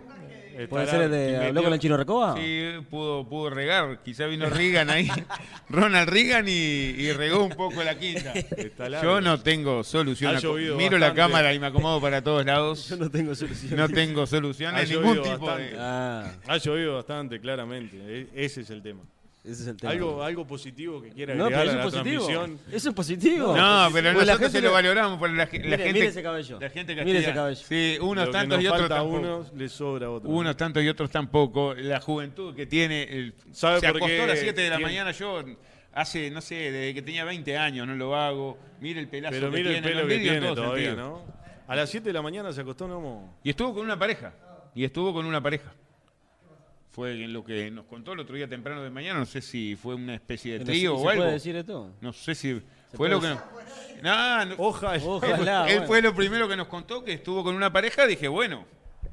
Está 0.55 0.69
¿Puede 0.69 0.85
ser 0.87 1.01
el 1.03 1.11
de... 1.11 1.37
¿Habló 1.47 1.63
con 1.63 1.73
el 1.73 1.79
chino 1.79 1.97
Recoba? 1.97 2.35
Sí, 2.37 2.65
pudo, 2.89 3.27
pudo 3.27 3.49
regar. 3.49 3.99
Quizá 4.03 4.25
vino 4.27 4.47
Reagan 4.49 4.89
ahí, 4.89 5.09
Ronald 5.69 6.07
Reagan 6.09 6.47
y, 6.47 6.51
y 6.51 7.11
regó 7.13 7.43
un 7.43 7.51
poco 7.55 7.83
la 7.83 7.97
quinta. 7.97 8.31
Está 8.33 8.87
largo. 8.87 9.09
Yo 9.11 9.21
no 9.21 9.39
tengo 9.41 9.83
solución. 9.83 10.33
Ha 10.35 10.37
Aco- 10.37 10.43
llovido 10.43 10.77
Miro 10.77 10.97
la 10.97 11.13
cámara 11.13 11.53
y 11.53 11.59
me 11.59 11.67
acomodo 11.67 11.99
para 11.99 12.21
todos 12.23 12.45
lados. 12.45 12.87
Yo 12.89 12.97
no 12.97 13.09
tengo 13.09 13.33
solución. 13.35 13.75
No 13.75 13.89
tengo 13.89 14.25
solución 14.27 14.75
Ha 14.75 14.79
a 14.79 14.83
ningún 14.83 15.03
llovido 15.17 15.23
tipo 15.23 15.45
bastante. 15.45 15.71
de... 15.73 15.77
Ah, 15.79 16.31
Ha 16.47 16.57
llovido 16.57 16.95
bastante, 16.95 17.39
claramente. 17.41 17.97
E- 17.97 18.29
ese 18.45 18.61
es 18.61 18.69
el 18.69 18.81
tema. 18.83 19.01
Ese 19.43 19.63
es 19.63 19.67
el 19.67 19.77
tema. 19.77 19.91
Algo, 19.93 20.23
algo 20.23 20.45
positivo 20.45 21.01
que 21.01 21.09
quiera 21.09 21.33
no, 21.33 21.45
agregar 21.45 21.65
pero 21.65 21.71
a 21.71 21.73
eso 21.73 21.75
la 21.81 21.87
es 21.87 21.93
positivo. 22.03 22.25
transmisión. 22.27 22.75
Eso 22.75 22.89
es 22.89 22.95
positivo. 22.95 23.47
No, 23.57 23.89
pero 23.91 23.91
Pues 23.91 24.03
la 24.03 24.11
nosotros 24.33 24.37
gente 24.39 24.51
se 24.51 24.61
lo 24.61 24.67
le- 24.67 24.73
valoramos 24.73 25.19
por 25.19 25.29
la, 25.31 25.47
ge- 25.47 25.57
la 25.59 25.63
Mire, 25.65 25.77
gente. 25.77 25.93
mire 25.93 26.05
ese 26.07 26.23
cabello. 26.23 26.59
La 26.59 26.69
gente 26.69 26.95
Mire 27.05 27.19
ese 27.19 27.33
cabello. 27.33 27.55
Sí, 27.67 27.97
unos 28.01 28.25
Lo 28.27 28.31
que 28.31 28.37
tantos 28.37 28.57
nos 28.57 28.63
y 28.63 28.67
otros 28.67 28.79
falta 28.81 28.95
a 28.95 28.97
tampoco. 28.99 29.19
unos, 29.19 29.53
le 29.53 29.69
sobra 29.69 30.07
a 30.07 30.09
otros. 30.11 30.31
Unos 30.33 30.57
tantos 30.57 30.83
y 30.83 30.89
otros 30.89 31.09
tampoco. 31.09 31.73
La 31.75 31.99
juventud 31.99 32.55
que 32.55 32.65
tiene. 32.67 33.03
el- 33.03 33.33
¿Sabe 33.51 33.79
se 33.79 33.87
por 33.87 33.97
acostó 33.97 34.07
qué 34.15 34.21
a 34.21 34.27
las 34.27 34.39
7 34.39 34.61
de 34.61 34.69
la 34.69 34.77
tiene- 34.77 34.91
mañana. 34.91 35.11
Yo 35.11 35.43
hace, 35.93 36.29
no 36.31 36.41
sé, 36.41 36.55
desde 36.71 36.93
que 36.93 37.01
tenía 37.01 37.25
20 37.25 37.57
años 37.57 37.87
no 37.87 37.95
lo 37.95 38.15
hago. 38.15 38.57
Mire 38.79 38.99
el 38.99 39.07
pelazo 39.07 39.33
Pero 39.33 39.49
que 39.51 39.57
mire 39.57 39.69
el 39.69 39.75
tiene. 39.81 39.87
pelo 39.89 40.01
lo 40.01 40.07
que 40.07 40.13
envidio 40.13 40.33
en 40.33 40.39
tiene 40.39 40.55
todo 40.55 40.63
todavía, 40.65 40.85
sentido. 40.91 41.09
¿no? 41.09 41.41
A 41.67 41.75
las 41.75 41.89
7 41.89 42.09
de 42.09 42.13
la 42.13 42.21
mañana 42.21 42.51
se 42.53 42.61
acostó, 42.61 42.87
no. 42.87 43.33
Y 43.43 43.49
estuvo 43.49 43.73
con 43.73 43.83
una 43.85 43.97
pareja. 43.97 44.33
Y 44.75 44.83
estuvo 44.83 45.13
con 45.13 45.25
una 45.25 45.41
pareja. 45.41 45.73
Fue 46.91 47.15
lo 47.15 47.43
que 47.43 47.71
nos 47.71 47.85
contó 47.85 48.11
el 48.13 48.19
otro 48.19 48.35
día 48.35 48.47
temprano 48.49 48.83
de 48.83 48.89
mañana. 48.89 49.19
No 49.19 49.25
sé 49.25 49.41
si 49.41 49.75
fue 49.77 49.95
una 49.95 50.13
especie 50.13 50.59
de 50.59 50.65
trío 50.65 50.91
¿se- 50.95 51.01
o 51.01 51.03
¿Se 51.03 51.09
algo. 51.09 51.21
puede 51.23 51.31
decir 51.33 51.55
esto? 51.55 51.91
No 52.01 52.11
sé 52.11 52.35
si 52.35 52.61
fue 52.93 53.07
lo 53.09 53.21
que. 53.21 53.27
No, 54.01 54.45
no- 54.45 54.55
Ojalá. 54.57 55.01
Ojalá. 55.05 55.67
él 55.69 55.75
bueno. 55.77 55.87
fue 55.87 56.01
lo 56.01 56.13
primero 56.13 56.47
que 56.49 56.57
nos 56.57 56.67
contó 56.67 57.03
que 57.03 57.13
estuvo 57.13 57.43
con 57.43 57.55
una 57.55 57.71
pareja. 57.71 58.05
Dije, 58.05 58.27
bueno, 58.27 58.65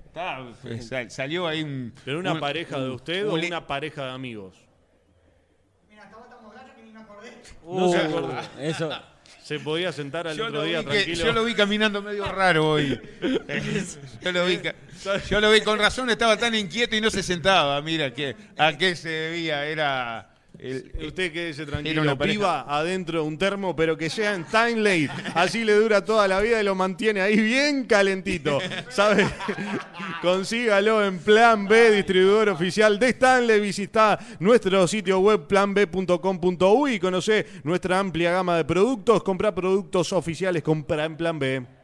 está, 0.07 0.45
sal- 0.81 1.11
salió 1.11 1.47
ahí 1.47 1.63
un. 1.63 1.93
¿Pero 2.05 2.19
una 2.19 2.33
un- 2.33 2.41
pareja 2.41 2.81
de 2.81 2.91
usted 2.91 3.29
o 3.29 3.35
un 3.35 3.45
una 3.45 3.67
pareja 3.67 4.07
de 4.07 4.11
amigos? 4.13 4.57
Uh, 7.65 7.79
No 7.81 7.89
se 7.91 7.99
acordó. 7.99 8.33
Eso. 8.59 8.91
Se 9.49 9.59
podía 9.59 9.93
sentar 9.93 10.29
al 10.29 10.37
Yo 10.37 10.49
otro 10.49 10.63
día 10.63 10.81
que- 10.85 10.91
tranquilo. 10.91 11.25
yo 11.25 11.33
lo 11.33 11.43
vi 11.43 11.55
caminando 11.55 12.03
medio 12.03 12.27
raro 12.31 12.69
hoy. 12.69 13.01
yo, 14.23 14.31
lo 14.31 14.45
vi, 14.45 14.61
yo 15.31 15.41
lo 15.41 15.51
vi 15.51 15.63
con 15.63 15.79
razón, 15.79 16.11
estaba 16.11 16.37
tan 16.37 16.55
inquieto 16.55 16.95
y 16.95 17.01
no 17.01 17.09
se 17.09 17.23
sentaba. 17.23 17.81
Mira, 17.81 18.13
que, 18.13 18.37
a 18.59 18.77
qué 18.77 18.95
se 18.95 19.09
debía. 19.09 19.65
Era. 19.65 20.29
El- 20.59 20.91
Usted 21.07 21.33
quédese 21.33 21.65
tranquilo, 21.67 22.03
una 22.03 22.19
piba 22.19 22.63
adentro 22.69 23.25
un 23.25 23.39
termo, 23.39 23.75
pero 23.77 23.97
que 23.97 24.11
sea 24.11 24.35
en 24.35 24.45
time 24.45 24.77
late. 24.77 25.11
Así 25.35 25.65
le 25.65 25.75
dura 25.75 26.05
toda 26.05 26.27
la 26.29 26.41
vida 26.41 26.61
y 26.61 26.65
lo 26.65 26.75
mantiene 26.75 27.21
ahí 27.21 27.39
bien 27.41 27.85
calentito. 27.85 28.59
¿Sabe? 28.91 29.27
Consígalo 30.23 31.05
en 31.05 31.19
Plan 31.19 31.67
B, 31.69 31.91
distribuidor 31.93 32.49
oficial 32.51 32.99
de 32.99 33.11
Stanley. 33.11 33.61
Visita 33.61 34.19
nuestro 34.41 34.87
sitio 34.89 35.21
web 35.21 35.47
planb.com.uy 35.47 36.95
y 36.95 36.99
conoce 36.99 37.47
nuestra 37.63 37.99
amplia 37.99 38.33
gama 38.33 38.57
de 38.57 38.65
productos. 38.65 39.23
Compra 39.23 39.55
productos 39.55 40.13
oficiales, 40.13 40.63
compra 40.63 41.05
en 41.05 41.17
Plan 41.17 41.39
B. 41.39 41.78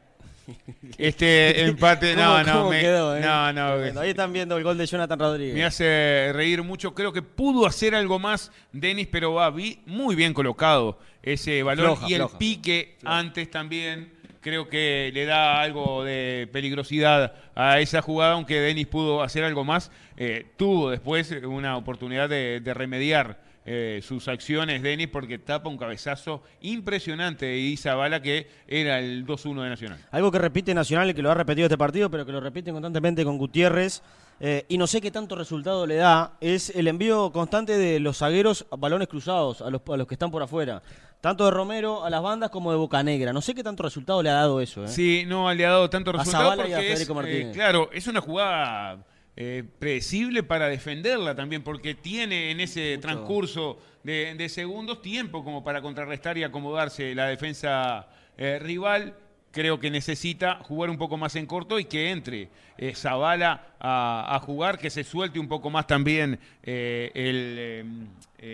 este 0.98 1.64
empate, 1.64 2.14
no, 2.14 2.22
¿Cómo- 2.32 2.42
no, 2.44 2.52
cómo 2.52 2.70
me- 2.70 2.80
quedó, 2.80 3.16
eh? 3.16 3.20
no, 3.20 3.52
no, 3.52 3.78
Bueno, 3.78 4.00
ahí 4.00 4.10
están 4.10 4.32
viendo 4.32 4.56
el 4.56 4.62
gol 4.64 4.78
de 4.78 4.86
Jonathan 4.86 5.18
Rodríguez. 5.18 5.54
Me 5.54 5.64
hace 5.64 6.30
reír 6.32 6.62
mucho. 6.62 6.94
Creo 6.94 7.12
que 7.12 7.22
pudo 7.22 7.66
hacer 7.66 7.94
algo 7.94 8.18
más 8.18 8.52
Denis, 8.72 9.08
pero 9.10 9.34
va 9.34 9.50
vi- 9.50 9.80
muy 9.86 10.14
bien 10.14 10.34
colocado 10.34 10.98
ese 11.22 11.62
balón. 11.62 11.86
Floja, 11.96 12.06
y 12.08 12.14
el 12.14 12.20
floja. 12.20 12.38
pique 12.38 12.96
antes 13.04 13.50
también. 13.50 14.12
Creo 14.40 14.68
que 14.68 15.10
le 15.14 15.24
da 15.24 15.62
algo 15.62 16.04
de 16.04 16.48
peligrosidad 16.52 17.32
a 17.54 17.80
esa 17.80 18.02
jugada, 18.02 18.32
aunque 18.34 18.60
Denis 18.60 18.86
pudo 18.86 19.22
hacer 19.22 19.42
algo 19.44 19.64
más. 19.64 19.90
eh, 20.16 20.46
tuvo 20.56 20.90
después 20.90 21.32
una 21.42 21.76
oportunidad 21.76 22.28
de, 22.28 22.60
de 22.60 22.72
remediar 22.74 23.36
eh, 23.66 24.00
sus 24.02 24.28
acciones, 24.28 24.82
Denis, 24.82 25.08
porque 25.08 25.38
tapa 25.38 25.68
un 25.68 25.78
cabezazo 25.78 26.42
impresionante 26.60 27.46
de 27.46 27.58
Izabala, 27.58 28.20
que 28.20 28.46
era 28.68 28.98
el 28.98 29.26
2-1 29.26 29.62
de 29.62 29.68
Nacional. 29.70 29.98
Algo 30.10 30.30
que 30.30 30.38
repite 30.38 30.74
Nacional 30.74 31.08
y 31.10 31.14
que 31.14 31.22
lo 31.22 31.30
ha 31.30 31.34
repetido 31.34 31.66
este 31.66 31.78
partido, 31.78 32.10
pero 32.10 32.26
que 32.26 32.32
lo 32.32 32.40
repite 32.40 32.70
constantemente 32.72 33.24
con 33.24 33.38
Gutiérrez. 33.38 34.02
eh, 34.40 34.64
y 34.68 34.76
no 34.76 34.86
sé 34.86 35.00
qué 35.00 35.10
tanto 35.10 35.34
resultado 35.36 35.86
le 35.86 35.96
da, 35.96 36.32
es 36.40 36.70
el 36.76 36.88
envío 36.88 37.32
constante 37.32 37.78
de 37.78 38.00
los 38.00 38.18
zagueros 38.18 38.66
a 38.70 38.76
balones 38.76 39.08
cruzados 39.08 39.62
a 39.62 39.70
los, 39.70 39.80
a 39.88 39.96
los 39.96 40.06
que 40.06 40.14
están 40.14 40.30
por 40.30 40.42
afuera. 40.42 40.82
Tanto 41.22 41.46
de 41.46 41.50
Romero 41.52 42.04
a 42.04 42.10
las 42.10 42.20
bandas 42.20 42.50
como 42.50 42.70
de 42.70 42.76
Bocanegra. 42.76 43.32
No 43.32 43.40
sé 43.40 43.54
qué 43.54 43.62
tanto 43.62 43.82
resultado 43.82 44.22
le 44.22 44.28
ha 44.28 44.34
dado 44.34 44.60
eso. 44.60 44.84
¿eh? 44.84 44.88
Sí, 44.88 45.24
no 45.26 45.50
le 45.54 45.64
ha 45.64 45.70
dado 45.70 45.88
tanto 45.88 46.10
A 46.10 46.18
resultado 46.18 46.48
y 46.48 46.52
a 46.52 46.56
porque 46.56 46.72
es, 46.72 46.92
Federico 46.98 47.12
eh, 47.12 47.16
Martínez. 47.16 47.54
claro, 47.54 47.88
es 47.94 48.06
una 48.08 48.20
jugada 48.20 48.98
eh, 49.36 49.65
predecible 49.78 50.43
para 50.43 50.69
defenderla 50.69 51.35
también, 51.35 51.62
porque 51.62 51.94
tiene 51.94 52.51
en 52.51 52.61
ese 52.61 52.98
transcurso 52.98 53.78
de, 54.02 54.35
de 54.36 54.48
segundos 54.48 55.02
tiempo 55.02 55.43
como 55.43 55.65
para 55.65 55.82
contrarrestar 55.82 56.39
y 56.39 56.44
acomodarse 56.44 57.15
la 57.15 57.27
defensa 57.27 58.09
eh, 58.39 58.59
rival. 58.61 59.15
Creo 59.51 59.78
que 59.78 59.89
necesita 59.89 60.56
jugar 60.65 60.90
un 60.90 60.98
poco 60.98 61.16
más 61.16 61.36
en 61.36 61.47
corto 61.47 61.78
y 61.78 61.85
que 61.85 62.11
entre 62.11 62.48
eh, 62.77 62.93
Zavala 62.97 63.74
a, 63.78 64.35
a 64.35 64.40
jugar, 64.40 64.78
que 64.81 64.90
se 64.90 65.05
suelte 65.05 65.39
un 65.39 65.47
poco 65.47 65.70
más 65.70 65.86
también 65.86 66.40
eh, 66.65 67.12
el, 67.15 67.56
eh, 67.56 67.85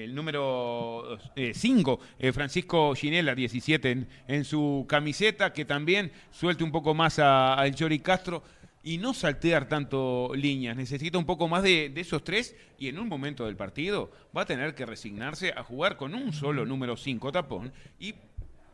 el 0.04 0.14
número 0.14 1.18
5, 1.54 2.00
Francisco 2.34 2.94
Ginela, 2.94 3.34
17 3.34 3.90
en, 3.90 4.08
en 4.28 4.44
su 4.44 4.84
camiseta, 4.88 5.52
que 5.54 5.64
también 5.64 6.12
suelte 6.30 6.64
un 6.64 6.70
poco 6.70 6.92
más 6.94 7.18
a- 7.18 7.54
al 7.54 7.74
Chori 7.74 7.98
Castro 8.00 8.42
y 8.82 8.98
no 8.98 9.12
saltear 9.14 9.68
tanto 9.68 10.30
líneas. 10.34 10.76
Necesita 10.76 11.18
un 11.18 11.26
poco 11.26 11.48
más 11.48 11.62
de, 11.62 11.92
esos 11.96 12.24
tres 12.24 12.56
y 12.78 12.88
en 12.88 12.98
un 12.98 13.08
momento 13.08 13.44
del 13.46 13.56
partido 13.56 14.10
va 14.36 14.42
a 14.42 14.46
tener 14.46 14.74
que 14.74 14.86
resignarse 14.86 15.52
a 15.56 15.62
jugar 15.62 15.96
con 15.96 16.14
un 16.14 16.32
solo 16.32 16.64
número 16.64 16.96
5 16.96 17.30
tapón 17.32 17.72
y 17.98 18.14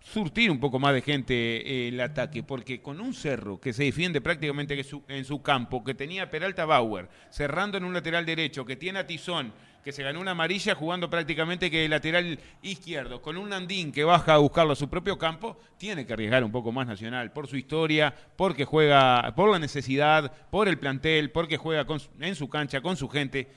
surtir 0.01 0.53
un 0.53 0.61
poco 0.61 0.79
más 0.79 0.95
de 0.95 1.03
gente 1.03 1.35
eh, 1.35 1.89
el 1.89 2.01
ataque, 2.01 2.45
porque 2.45 2.81
con 2.81 3.01
un 3.01 3.13
cerro 3.13 3.61
que 3.61 3.73
se 3.73 3.83
defiende 3.85 4.21
prácticamente 4.21 4.77
que 4.77 4.85
su- 4.85 5.03
en 5.09 5.25
su 5.25 5.43
campo, 5.43 5.83
que 5.83 5.95
tenía 5.95 6.31
Peralta 6.31 6.65
Bauer, 6.65 7.09
cerrando 7.31 7.77
en 7.77 7.85
un 7.85 7.93
lateral 7.93 8.25
derecho, 8.25 8.65
que 8.65 8.77
tiene 8.77 9.01
a 9.01 9.07
Tizón, 9.09 9.53
que 9.87 9.93
se 9.93 10.03
ganó 10.03 10.21
una 10.21 10.33
amarilla 10.33 10.75
jugando 10.75 11.09
prácticamente 11.09 11.71
que 11.71 11.89
lateral 11.89 12.41
izquierdo, 12.61 13.23
con 13.23 13.37
un 13.37 13.53
Andín 13.53 13.93
que 13.93 14.03
baja 14.03 14.35
a 14.35 14.39
buscarlo 14.39 14.73
a 14.73 14.75
su 14.75 14.89
propio 14.89 15.17
campo, 15.17 15.61
tiene 15.79 16.05
que 16.05 16.13
arriesgar 16.13 16.43
un 16.43 16.51
poco 16.51 16.73
más 16.73 16.89
Nacional, 16.89 17.33
por 17.33 17.47
su 17.47 17.57
historia, 17.57 18.13
porque 18.35 18.65
juega, 18.65 19.33
por 19.37 19.49
la 19.49 19.61
necesidad, 19.61 20.33
por 20.51 20.67
el 20.67 20.81
plantel, 20.81 21.31
porque 21.31 21.57
juega 21.57 21.87
en 22.19 22.35
su 22.35 22.49
cancha, 22.49 22.81
con 22.81 22.97
su 22.97 23.09
gente. 23.09 23.49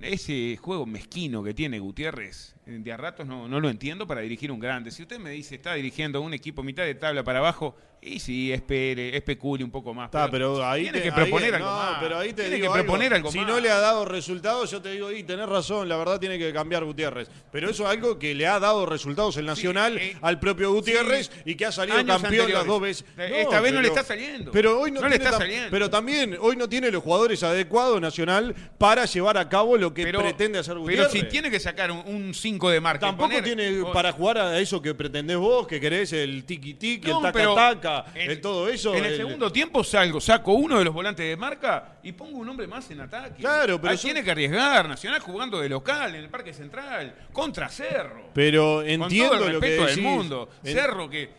Ese 0.00 0.56
juego 0.56 0.86
mezquino 0.86 1.42
que 1.42 1.52
tiene 1.52 1.80
Gutiérrez, 1.80 2.54
de 2.78 2.92
a 2.92 2.96
ratos 2.96 3.26
no, 3.26 3.48
no 3.48 3.60
lo 3.60 3.68
entiendo 3.68 4.06
para 4.06 4.20
dirigir 4.20 4.50
un 4.52 4.60
grande. 4.60 4.90
Si 4.90 5.02
usted 5.02 5.18
me 5.18 5.30
dice 5.30 5.56
está 5.56 5.74
dirigiendo 5.74 6.20
un 6.20 6.32
equipo 6.34 6.62
mitad 6.62 6.84
de 6.84 6.94
tabla 6.94 7.22
para 7.24 7.40
abajo, 7.40 7.76
y 8.02 8.18
sí, 8.18 8.50
espere, 8.50 9.14
especule 9.14 9.62
un 9.62 9.70
poco 9.70 9.92
más. 9.92 10.06
Está, 10.06 10.30
pero 10.30 10.64
ahí 10.66 10.84
tiene 10.84 10.98
te- 11.00 11.04
que 11.04 11.08
ahí- 11.10 11.14
proponer 11.16 11.54
algo 11.56 11.68
no, 11.68 11.76
más. 11.76 11.96
pero 12.00 12.18
ahí 12.18 12.28
te 12.28 12.34
tiene 12.44 12.56
digo 12.56 12.72
que 12.72 12.78
proponer 12.80 13.12
algo. 13.12 13.28
algo, 13.28 13.30
si 13.32 13.38
más. 13.40 13.48
no 13.48 13.60
le 13.60 13.70
ha 13.70 13.78
dado 13.78 14.06
resultados, 14.06 14.70
yo 14.70 14.80
te 14.80 14.92
digo, 14.92 15.12
y 15.12 15.22
tenés 15.22 15.46
razón, 15.46 15.86
la 15.86 15.98
verdad 15.98 16.18
tiene 16.18 16.38
que 16.38 16.50
cambiar 16.50 16.82
Gutiérrez. 16.86 17.28
Pero 17.52 17.68
eso 17.68 17.82
es 17.84 17.90
algo 17.90 18.18
que 18.18 18.34
le 18.34 18.46
ha 18.46 18.58
dado 18.58 18.86
resultados 18.86 19.36
el 19.36 19.44
Nacional 19.44 19.98
eh, 19.98 20.16
al 20.22 20.40
propio 20.40 20.72
Gutiérrez 20.72 21.30
sí, 21.34 21.42
y 21.44 21.54
que 21.56 21.66
ha 21.66 21.72
salido 21.72 21.96
campeón 21.98 22.22
las 22.22 22.24
anteriores. 22.24 22.66
dos 22.66 22.80
veces. 22.80 23.04
Eh, 23.18 23.42
esta 23.42 23.60
vez 23.60 23.72
no 23.74 23.82
le 23.82 23.88
está 23.88 24.02
saliendo. 24.02 24.50
Pero 24.50 24.80
hoy 24.80 24.90
no, 24.92 25.02
No 25.02 25.08
le 25.08 25.16
tiene 25.18 25.24
está 25.26 25.36
saliendo. 25.38 25.68
Pero 25.70 25.90
también 25.90 26.38
hoy 26.40 26.56
no 26.56 26.70
tiene 26.70 26.90
los 26.90 27.02
jugadores 27.02 27.42
adecuados 27.42 28.00
Nacional 28.00 28.54
para 28.78 29.04
llevar 29.04 29.36
a 29.36 29.46
cabo 29.50 29.76
lo 29.76 29.92
que 29.92 30.04
Pero- 30.04 30.20
pretende 30.20 30.58
hacer 30.58 30.78
Gutiérrez. 30.78 31.08
Pero 31.12 31.22
si 31.26 31.28
tiene 31.30 31.50
que 31.50 31.60
sacar 31.60 31.90
un 31.90 32.32
5 32.32 32.59
de 32.68 32.80
marca. 32.80 33.06
Tampoco 33.06 33.28
poner- 33.30 33.44
tiene 33.44 33.80
o- 33.80 33.92
para 33.92 34.12
jugar 34.12 34.38
a 34.38 34.58
eso 34.58 34.82
que 34.82 34.94
pretendés 34.94 35.36
vos, 35.36 35.66
que 35.66 35.80
querés 35.80 36.12
el 36.12 36.44
tiki-tiki, 36.44 37.08
No, 37.08 37.24
el 37.26 37.32
taca-taca, 37.32 38.04
el 38.14 38.40
todo 38.40 38.68
eso. 38.68 38.94
En 38.94 39.04
el, 39.04 39.12
el- 39.12 39.16
segundo 39.16 39.50
tiempo 39.52 39.82
salgo, 39.84 40.20
saco 40.20 40.52
uno 40.52 40.78
de 40.78 40.84
los 40.84 40.92
volantes 40.92 41.24
de 41.26 41.36
marca 41.36 41.98
y 42.02 42.12
pongo 42.12 42.38
un 42.38 42.48
hombre 42.48 42.66
más 42.66 42.90
en 42.90 43.00
ataque. 43.00 43.40
Claro, 43.40 43.80
pero 43.80 43.92
Ahí 43.92 43.96
tiene 43.98 44.22
que 44.24 44.30
arriesgar. 44.32 44.88
Nacional 44.88 45.20
jugando 45.20 45.60
de 45.60 45.68
local 45.68 46.14
en 46.14 46.22
el 46.24 46.28
Parque 46.28 46.52
Central, 46.52 47.14
contra 47.32 47.68
Cerro. 47.68 48.30
Pero 48.34 48.76
Con 48.76 48.88
entiendo 48.88 49.36
todo 49.36 49.46
el 49.46 49.52
lo 49.54 49.60
que 49.60 49.66
respeto 49.68 49.86
decís. 49.86 49.96
del 50.04 50.04
mundo. 50.04 50.48
En- 50.64 50.74
Cerro 50.74 51.08
que 51.08 51.30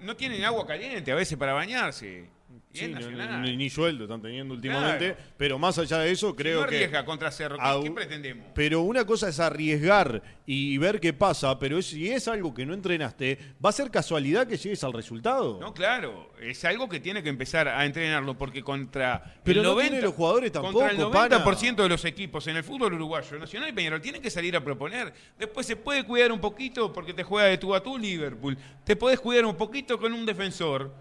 no 0.00 0.14
tiene 0.16 0.38
ni 0.38 0.44
agua 0.44 0.66
caliente 0.66 1.10
a 1.12 1.14
veces 1.14 1.36
para 1.38 1.52
bañarse. 1.54 2.28
Y 2.72 2.78
Sí, 2.78 2.86
no- 2.88 3.40
ni, 3.40 3.56
ni 3.56 3.68
sueldo 3.68 4.04
están 4.04 4.22
teniendo 4.22 4.54
últimamente, 4.54 5.14
Claro. 5.14 5.30
pero 5.36 5.58
más 5.58 5.76
allá 5.76 5.98
de 5.98 6.12
eso 6.12 6.30
Si 6.30 6.36
creo 6.36 6.60
no 6.60 6.68
que 6.68 6.76
arriesga 6.76 7.04
contra 7.04 7.32
Cerro, 7.32 7.56
¿qué, 7.82 7.90
pretendemos? 7.90 8.46
pero 8.54 8.82
una 8.82 9.04
cosa 9.04 9.28
es 9.28 9.40
arriesgar 9.40 10.22
y 10.46 10.78
ver 10.78 11.00
qué 11.00 11.12
pasa, 11.12 11.58
pero 11.58 11.78
es- 11.78 11.86
si 11.86 12.08
es 12.08 12.28
algo 12.28 12.54
que 12.54 12.64
no 12.64 12.72
entrenaste, 12.72 13.38
va 13.64 13.70
a 13.70 13.72
ser 13.72 13.90
casualidad 13.90 14.46
que 14.46 14.56
llegues 14.56 14.84
al 14.84 14.92
resultado. 14.92 15.58
No, 15.60 15.74
claro, 15.74 16.32
es 16.40 16.64
algo 16.64 16.88
que 16.88 17.00
tiene 17.00 17.24
que 17.24 17.28
empezar 17.28 17.66
a 17.66 17.84
entrenarlo 17.84 18.38
porque 18.38 18.62
contra 18.62 19.40
Pero 19.42 19.62
el 19.62 19.66
no 19.66 19.72
90, 19.72 19.90
tiene 19.90 20.04
los 20.06 20.14
jugadores 20.14 20.52
tampoco, 20.52 20.78
contra 20.78 20.90
el 20.92 21.10
pana. 21.10 21.44
90% 21.44 21.82
de 21.82 21.88
los 21.88 22.04
equipos 22.04 22.46
en 22.46 22.56
el 22.56 22.62
fútbol 22.62 22.92
uruguayo, 22.94 23.36
Nacional 23.36 23.68
y 23.70 23.72
Peñarol 23.72 24.00
tienen 24.00 24.22
que 24.22 24.30
salir 24.30 24.54
a 24.54 24.62
proponer. 24.62 25.12
Después 25.36 25.66
se 25.66 25.74
puede 25.74 26.04
cuidar 26.04 26.30
un 26.30 26.40
poquito 26.40 26.92
porque 26.92 27.14
te 27.14 27.24
juega 27.24 27.48
de 27.48 27.58
tú 27.58 27.74
a 27.74 27.82
tú 27.82 27.98
Liverpool. 27.98 28.56
Te 28.84 28.94
podés 28.94 29.18
cuidar 29.18 29.44
un 29.44 29.56
poquito 29.56 29.98
con 29.98 30.12
un 30.12 30.24
defensor, 30.24 30.94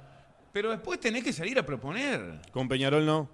pero 0.51 0.71
después 0.71 0.99
tenés 0.99 1.23
que 1.23 1.33
salir 1.33 1.57
a 1.59 1.65
proponer. 1.65 2.39
Con 2.51 2.67
Peñarol 2.67 3.05
no. 3.05 3.29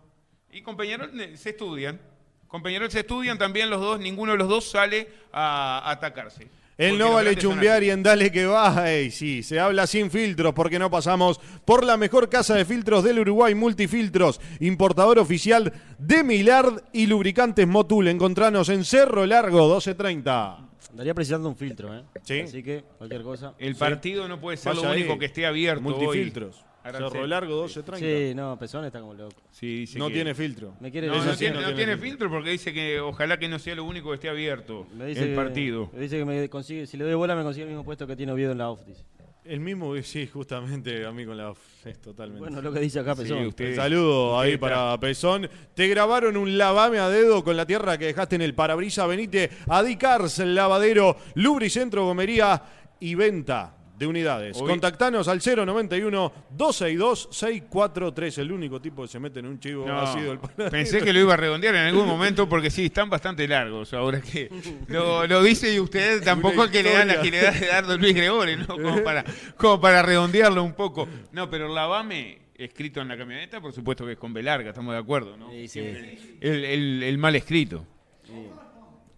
Y 0.52 0.62
con 0.62 0.78
Peñarol 0.78 1.20
eh, 1.20 1.36
se 1.38 1.50
estudian. 1.52 2.00
Con 2.48 2.62
Peñarol 2.64 2.90
se 2.92 3.02
estudian 3.02 3.38
también 3.38 3.70
los 3.70 3.82
dos, 3.82 4.00
ninguno 4.00 4.32
de 4.34 4.38
los 4.38 4.48
dos 4.48 4.70
sale 4.70 5.08
a 5.34 5.90
atacarse. 5.90 6.48
El 6.78 6.92
Porque 6.92 7.04
no 7.06 7.14
vale 7.14 7.36
chumbear 7.38 7.84
y 7.84 7.90
en 7.90 8.04
dale 8.04 8.30
que 8.32 8.46
va. 8.46 8.90
Ey, 8.92 9.10
sí, 9.10 9.44
se 9.44 9.62
habla 9.62 9.88
sin 9.88 10.12
filtros 10.12 10.54
porque 10.54 10.78
no 10.78 10.92
pasamos 10.92 11.40
por 11.64 11.86
la 11.86 11.96
mejor 11.96 12.30
casa 12.30 12.54
de 12.56 12.66
filtros 12.66 13.02
del 13.04 13.20
Uruguay, 13.20 13.56
Multifiltros, 13.56 14.42
importador 14.60 15.18
oficial 15.20 15.72
de 15.98 16.24
Milard 16.24 16.84
y 16.92 17.08
lubricantes 17.08 17.66
Motul. 17.66 18.10
Encontranos 18.10 18.68
en 18.68 18.84
Cerro 18.84 19.26
Largo 19.26 19.60
1230. 19.60 20.60
Daría 20.94 21.14
precisando 21.14 21.48
un 21.50 21.56
filtro, 21.56 21.96
¿eh? 21.96 22.04
Sí. 22.24 22.42
Así 22.42 22.62
que 22.62 22.84
cualquier 22.98 23.24
cosa. 23.24 23.54
El 23.58 23.76
partido 23.76 24.28
no 24.28 24.40
puede 24.40 24.58
ser 24.58 24.74
Vaya 24.76 24.88
lo 24.88 24.94
ahí. 24.94 25.02
único 25.02 25.18
que 25.18 25.26
esté 25.28 25.46
abierto 25.46 25.82
Multifiltros. 25.82 26.58
hoy. 26.58 26.64
Cerro 26.91 27.28
Largo 27.28 27.64
1230. 27.64 27.98
Sí, 28.30 28.36
no, 28.36 28.57
Pezón 28.60 28.86
está 28.86 28.99
como 28.99 29.14
loco. 29.14 29.41
Sí, 29.52 29.80
dice 29.80 29.98
No 29.99 30.07
que- 30.07 30.14
tiene 30.16 30.34
filtro. 30.36 30.76
Me 30.80 30.91
quiere 30.91 31.07
No, 31.07 31.14
tiene, 31.14 31.26
no 31.26 31.32
no 31.32 31.38
tiene 31.38 31.76
tiene 31.76 31.91
filtro. 31.94 31.98
filtro 32.10 32.30
porque 32.30 32.49
dice 32.52 32.74
que 32.74 32.99
ojalá 32.99 33.38
que 33.38 33.48
no 33.48 33.60
sea 33.60 33.76
lo 33.76 33.84
único 33.84 34.10
que 34.10 34.16
esté 34.16 34.30
abierto 34.30 34.88
Me 34.95 35.06
dice 35.07 35.24
el 35.24 35.30
que- 35.30 35.36
partido. 35.36 35.90
Me 35.94 36.02
dice 36.02 36.18
que 36.20 36.26
me 36.26 36.49
consigue, 36.49 36.86
si 36.88 36.98
le 36.98 37.03
doy 37.06 37.14
bola 37.16 37.36
me 37.36 37.44
consigue 37.44 37.64
el 37.64 37.70
mismo 37.70 37.84
puesto 37.84 38.06
que 38.07 38.16
tiene 38.16 38.32
Oviedo 38.32 38.52
en 38.52 38.57
la 38.60 38.70
off. 38.70 38.82
dice. 38.86 39.03
El 39.44 39.60
mismo, 39.60 39.95
sí, 40.02 40.26
justamente 40.26 41.06
a 41.06 41.12
mí 41.12 41.24
con 41.24 41.38
la... 41.38 41.53
Es 41.84 42.02
totalmente. 42.02 42.40
Bueno, 42.40 42.64
lo 42.64 42.74
que 42.74 42.80
dice 42.80 42.99
acá 43.02 43.14
Pezón. 43.16 43.38
Sí, 43.41 43.45
usted- 43.45 43.70
Un 43.70 43.76
saludo 43.76 44.32
usted 44.38 44.44
ahí 44.48 44.53
está- 44.53 44.60
para 44.68 44.99
Pezón. 44.99 45.48
Te 45.76 45.88
grabaron 45.88 46.36
un 46.36 46.57
lavame 46.57 46.98
a 46.98 47.10
dedo 47.10 47.44
con 47.44 47.56
la 47.56 47.68
tierra 47.68 47.95
que 47.99 48.06
dejaste 48.06 48.38
en 48.38 48.41
el 48.41 48.56
parabrisa. 48.56 49.06
Venite 49.06 49.52
a 49.70 49.84
Dicars, 49.84 50.40
lavadero, 50.40 51.18
lubricentro, 51.36 52.06
gomería 52.06 52.60
y 52.99 53.14
venta 53.14 53.74
de 53.98 54.08
unidades. 54.08 54.58
Hoy- 54.60 54.68
Contactanos 54.70 55.28
al 55.28 55.40
091 55.40 56.34
262 56.50 57.30
643. 57.32 58.38
El 58.40 58.52
único 58.52 58.82
tipo 58.82 59.02
que 59.04 59.08
se 59.08 59.20
mete 59.20 59.40
en 59.40 59.46
un 59.46 59.60
chivo 59.60 59.86
No, 59.88 60.00
ha 60.02 60.14
sido 60.14 60.34
el 60.34 60.40
panadero. 60.40 60.70
pensé 60.72 61.02
que 61.02 61.14
lo 61.14 61.20
iba 61.20 61.34
a 61.34 61.38
redondear 61.38 61.76
en 61.76 61.82
algún 61.88 62.06
momento 62.08 62.48
porque 62.50 62.70
sí, 62.70 62.86
están 62.86 63.10
bastante 63.10 63.48
largos. 63.48 63.94
Ahora 63.94 64.22
que 64.22 64.50
lo, 64.88 65.26
lo 65.28 65.42
dice 65.44 65.74
y 65.74 65.80
usted 65.80 66.24
tampoco 66.24 66.66
es 66.66 66.72
que 66.72 66.84
le 66.84 66.94
dan 66.94 67.08
la 67.08 67.14
agilidad 67.16 67.54
de 67.54 67.68
Dardo 67.68 67.98
Luis 67.98 68.14
Gregorio, 68.16 68.58
¿no? 68.58 68.68
Como 68.68 69.04
para, 69.04 69.24
como 69.58 69.80
para 69.80 70.02
redondearlo 70.02 70.64
un 70.64 70.74
poco. 70.74 71.08
No, 71.32 71.50
pero 71.50 71.68
lavame 71.74 72.40
escrito 72.58 73.02
en 73.02 73.08
la 73.10 73.18
camioneta, 73.18 73.60
por 73.60 73.74
supuesto 73.74 74.06
que 74.06 74.14
es 74.14 74.18
con 74.18 74.34
B 74.34 74.42
larga, 74.44 74.70
estamos 74.70 74.94
de 74.94 75.00
acuerdo, 75.00 75.36
¿no? 75.38 75.50
Sí, 75.52 75.68
sí. 75.68 75.80
Siempre 75.82 76.18
El, 76.42 76.64
el- 76.66 77.04
el 77.04 77.18
mal 77.18 77.36
escrito. 77.36 77.86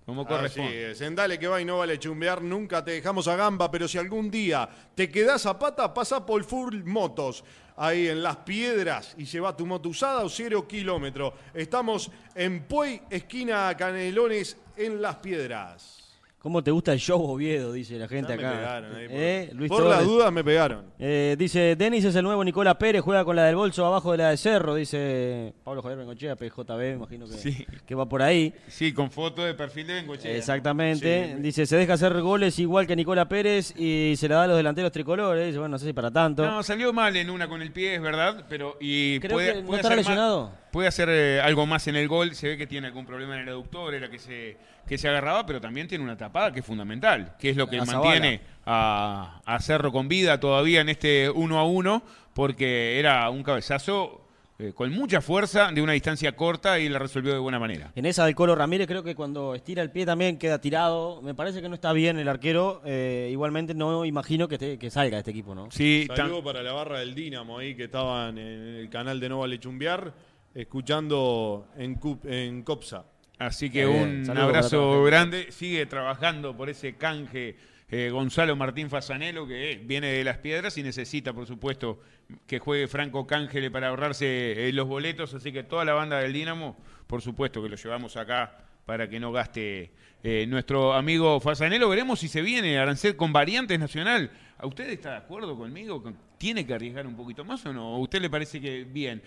Como 0.08 0.22
Así 0.22 0.30
corresponde. 0.30 0.92
es, 0.92 1.02
en 1.02 1.16
Dale 1.16 1.38
que 1.38 1.50
va 1.50 1.60
y 1.60 1.66
no 1.66 1.80
vale 1.80 2.00
chumbear, 2.00 2.42
nunca 2.42 2.82
te 2.82 2.92
dejamos 2.92 3.28
a 3.28 3.36
gamba, 3.36 3.70
pero 3.70 3.90
si 3.90 3.98
algún 3.98 4.32
día 4.32 4.70
te 4.96 5.12
quedás 5.12 5.46
a 5.46 5.60
pata, 5.60 5.94
pasa 5.94 6.26
por 6.26 6.46
Full 6.46 6.84
Motos, 6.86 7.44
ahí 7.76 8.08
en 8.08 8.24
Las 8.24 8.38
Piedras, 8.38 9.16
y 9.18 9.26
lleva 9.26 9.58
tu 9.58 9.66
moto 9.66 9.90
usada 9.90 10.24
o 10.24 10.30
cero 10.30 10.66
kilómetro. 10.66 11.34
Estamos 11.54 12.10
en 12.34 12.64
Puey, 12.64 13.02
esquina 13.10 13.76
Canelones, 13.76 14.56
en 14.78 15.02
Las 15.02 15.18
Piedras. 15.18 15.97
¿Cómo 16.40 16.64
te 16.64 16.70
gusta 16.72 16.94
el 16.94 17.00
show 17.00 17.20
Oviedo? 17.22 17.74
Dice 17.74 17.98
la 17.98 18.08
gente 18.08 18.34
Ya 18.34 18.38
me 18.42 18.48
acá. 18.48 18.58
pegaron 18.58 18.96
ahí, 18.96 19.08
por, 19.08 19.18
¿Eh? 19.18 19.50
Luis 19.54 19.70
por 19.70 19.84
las 19.86 20.06
dudas 20.06 20.32
me 20.32 20.44
pegaron. 20.44 20.86
Eh, 21.00 21.36
dice, 21.38 21.76
Denis 21.76 22.06
es 22.06 22.16
el 22.16 22.24
nuevo 22.24 22.44
Nicola 22.44 22.78
Pérez, 22.78 23.02
juega 23.02 23.26
con 23.26 23.36
la 23.36 23.44
del 23.46 23.56
bolso 23.56 23.86
abajo 23.86 24.12
de 24.12 24.20
la 24.20 24.30
de 24.30 24.38
Cerro, 24.38 24.76
dice 24.76 25.54
Pablo 25.64 25.82
Javier 25.82 25.98
Bengochea, 25.98 26.36
PJB, 26.36 26.78
me 26.78 26.92
imagino 26.92 27.26
que, 27.26 27.34
Sí. 27.34 27.66
que 27.86 27.96
va 27.96 28.08
por 28.08 28.22
ahí. 28.22 28.54
Sí, 28.68 28.94
con 28.94 29.10
foto 29.10 29.44
de 29.44 29.56
perfil 29.56 29.88
de 29.88 29.94
Bengochea. 29.96 30.32
Exactamente. 30.38 31.34
Sí. 31.36 31.42
Dice, 31.42 31.66
se 31.66 31.76
deja 31.76 31.94
hacer 31.94 32.22
goles 32.22 32.58
igual 32.60 32.86
que 32.86 32.96
Nicola 32.96 33.28
Pérez 33.28 33.74
y 33.76 34.14
se 34.16 34.30
la 34.30 34.36
da 34.36 34.44
a 34.44 34.48
los 34.48 34.58
delanteros 34.58 34.92
tricolores. 34.92 35.48
Dice, 35.48 35.58
bueno, 35.58 35.74
no 35.74 35.80
sé 35.80 35.88
si 35.88 35.94
para 35.94 36.12
tanto. 36.12 36.46
No, 36.46 36.62
salió 36.62 36.94
mal 36.94 37.16
en 37.18 37.30
una 37.32 37.50
con 37.50 37.62
el 37.64 37.72
pie, 37.72 37.96
es 37.96 38.02
verdad, 38.02 38.46
pero 38.48 38.78
y 38.80 39.20
Creo 39.20 39.34
puede, 39.34 39.54
que 39.54 39.62
no 39.64 39.68
puede 39.68 39.84
más- 39.84 39.96
lesionado. 39.96 40.52
Puede 40.78 40.90
hacer 40.90 41.10
eh, 41.10 41.42
algo 41.42 41.66
más 41.66 41.88
en 41.88 41.96
el 41.96 42.08
gol. 42.08 42.36
Se 42.36 42.50
ve 42.50 42.56
que 42.58 42.68
tiene 42.68 42.86
algún 42.86 43.04
problema 43.04 43.34
en 43.34 43.42
el 43.42 43.50
aductor, 43.50 43.96
era 43.96 44.12
que 44.12 44.20
se, 44.20 44.58
que 44.88 44.96
se 45.00 45.10
agarraba, 45.10 45.44
pero 45.44 45.60
también 45.60 45.88
tiene 45.88 46.04
una 46.04 46.16
tapada 46.16 46.52
que 46.54 46.60
es 46.60 46.66
fundamental, 46.68 47.36
que 47.40 47.50
es 47.50 47.58
lo 47.58 47.68
que 47.68 47.82
mantiene 47.82 48.42
a, 48.64 49.42
a 49.44 49.60
Cerro 49.60 49.92
con 49.92 50.08
vida 50.08 50.40
todavía 50.40 50.82
en 50.82 50.90
este 50.90 51.32
uno 51.32 51.58
a 51.58 51.66
uno, 51.66 52.04
porque 52.36 53.00
era 53.00 53.28
un 53.32 53.42
cabezazo 53.42 54.22
eh, 54.60 54.72
con 54.76 54.92
mucha 54.92 55.20
fuerza 55.20 55.72
de 55.72 55.82
una 55.82 55.94
distancia 55.94 56.36
corta 56.36 56.78
y 56.80 56.90
la 56.90 57.00
resolvió 57.00 57.34
de 57.34 57.40
buena 57.40 57.58
manera. 57.58 57.92
En 57.96 58.06
esa 58.06 58.24
del 58.26 58.36
Colo 58.36 58.54
Ramírez 58.54 58.86
creo 58.86 59.02
que 59.02 59.16
cuando 59.16 59.56
estira 59.56 59.82
el 59.82 59.90
pie 59.90 60.06
también 60.06 60.38
queda 60.38 60.62
tirado. 60.62 61.24
Me 61.24 61.34
parece 61.34 61.60
que 61.60 61.70
no 61.70 61.74
está 61.76 61.92
bien 61.92 62.20
el 62.20 62.28
arquero. 62.28 62.84
Eh, 62.86 63.30
igualmente 63.32 63.74
no 63.74 64.06
imagino 64.06 64.48
que, 64.48 64.56
esté- 64.60 64.78
que 64.78 64.92
salga 64.92 65.16
de 65.18 65.22
este 65.22 65.32
equipo, 65.32 65.56
¿no? 65.56 65.72
Sí, 65.72 66.08
Saludo 66.16 66.44
para 66.44 66.62
la 66.62 66.74
barra 66.74 67.00
del 67.00 67.16
Dinamo 67.16 67.58
ahí 67.58 67.74
que 67.76 67.86
estaban 67.86 68.38
en 68.38 68.76
el 68.76 68.90
canal 68.92 69.20
de 69.20 69.28
Nova 69.30 69.48
Lechumbiar, 69.48 70.14
escuchando 70.62 71.68
en, 71.78 71.96
Cup- 71.96 72.26
en 72.26 72.64
Copsa. 72.64 73.06
Así 73.40 73.70
que 73.70 73.86
un 73.86 74.26
saludos 74.26 74.48
abrazo 74.48 75.04
grande. 75.04 75.52
Sigue 75.52 75.86
trabajando 75.86 76.58
por 76.58 76.70
ese 76.70 76.96
canje 76.96 77.56
eh, 77.90 78.10
Gonzalo 78.12 78.56
Martín 78.56 78.90
Fasanelo, 78.90 79.48
que 79.48 79.74
eh, 79.74 79.82
viene 79.84 80.08
de 80.08 80.24
las 80.24 80.40
piedras 80.40 80.76
y 80.78 80.84
necesita, 80.84 81.34
por 81.34 81.46
supuesto, 81.46 82.00
que 82.48 82.58
juegue 82.58 82.88
Franco 82.88 83.28
Cángele 83.28 83.70
para 83.70 83.90
ahorrarse 83.90 84.68
eh, 84.68 84.74
los 84.74 84.88
boletos. 84.88 85.34
Así 85.36 85.52
que 85.52 85.64
toda 85.64 85.86
la 85.86 85.94
banda 85.94 86.20
del 86.20 86.34
Dinamo, 86.34 86.76
por 87.06 87.22
supuesto 87.22 87.62
que 87.62 87.70
lo 87.70 87.76
llevamos 87.76 88.18
acá 88.18 88.58
para 88.86 89.08
que 89.08 89.20
no 89.20 89.32
gaste 89.32 89.92
eh, 90.24 90.46
nuestro 90.48 90.94
amigo 90.94 91.40
Fasanelo. 91.40 91.90
Veremos 91.90 92.20
si 92.20 92.28
se 92.28 92.42
viene 92.42 92.80
Arancel 92.80 93.16
con 93.16 93.32
variantes 93.32 93.80
nacional. 93.80 94.32
¿A 94.58 94.66
usted 94.66 94.90
está 94.90 95.12
de 95.12 95.18
acuerdo 95.18 95.56
conmigo? 95.56 96.04
¿Tiene 96.40 96.66
que 96.66 96.74
arriesgar 96.74 97.06
un 97.06 97.16
poquito 97.16 97.46
más 97.46 97.64
o 97.68 97.74
no? 97.74 97.92
¿O 97.92 97.96
a 97.98 98.00
usted 98.00 98.20
le 98.20 98.30
parece 98.32 98.60
que 98.60 98.84
bien? 98.84 99.22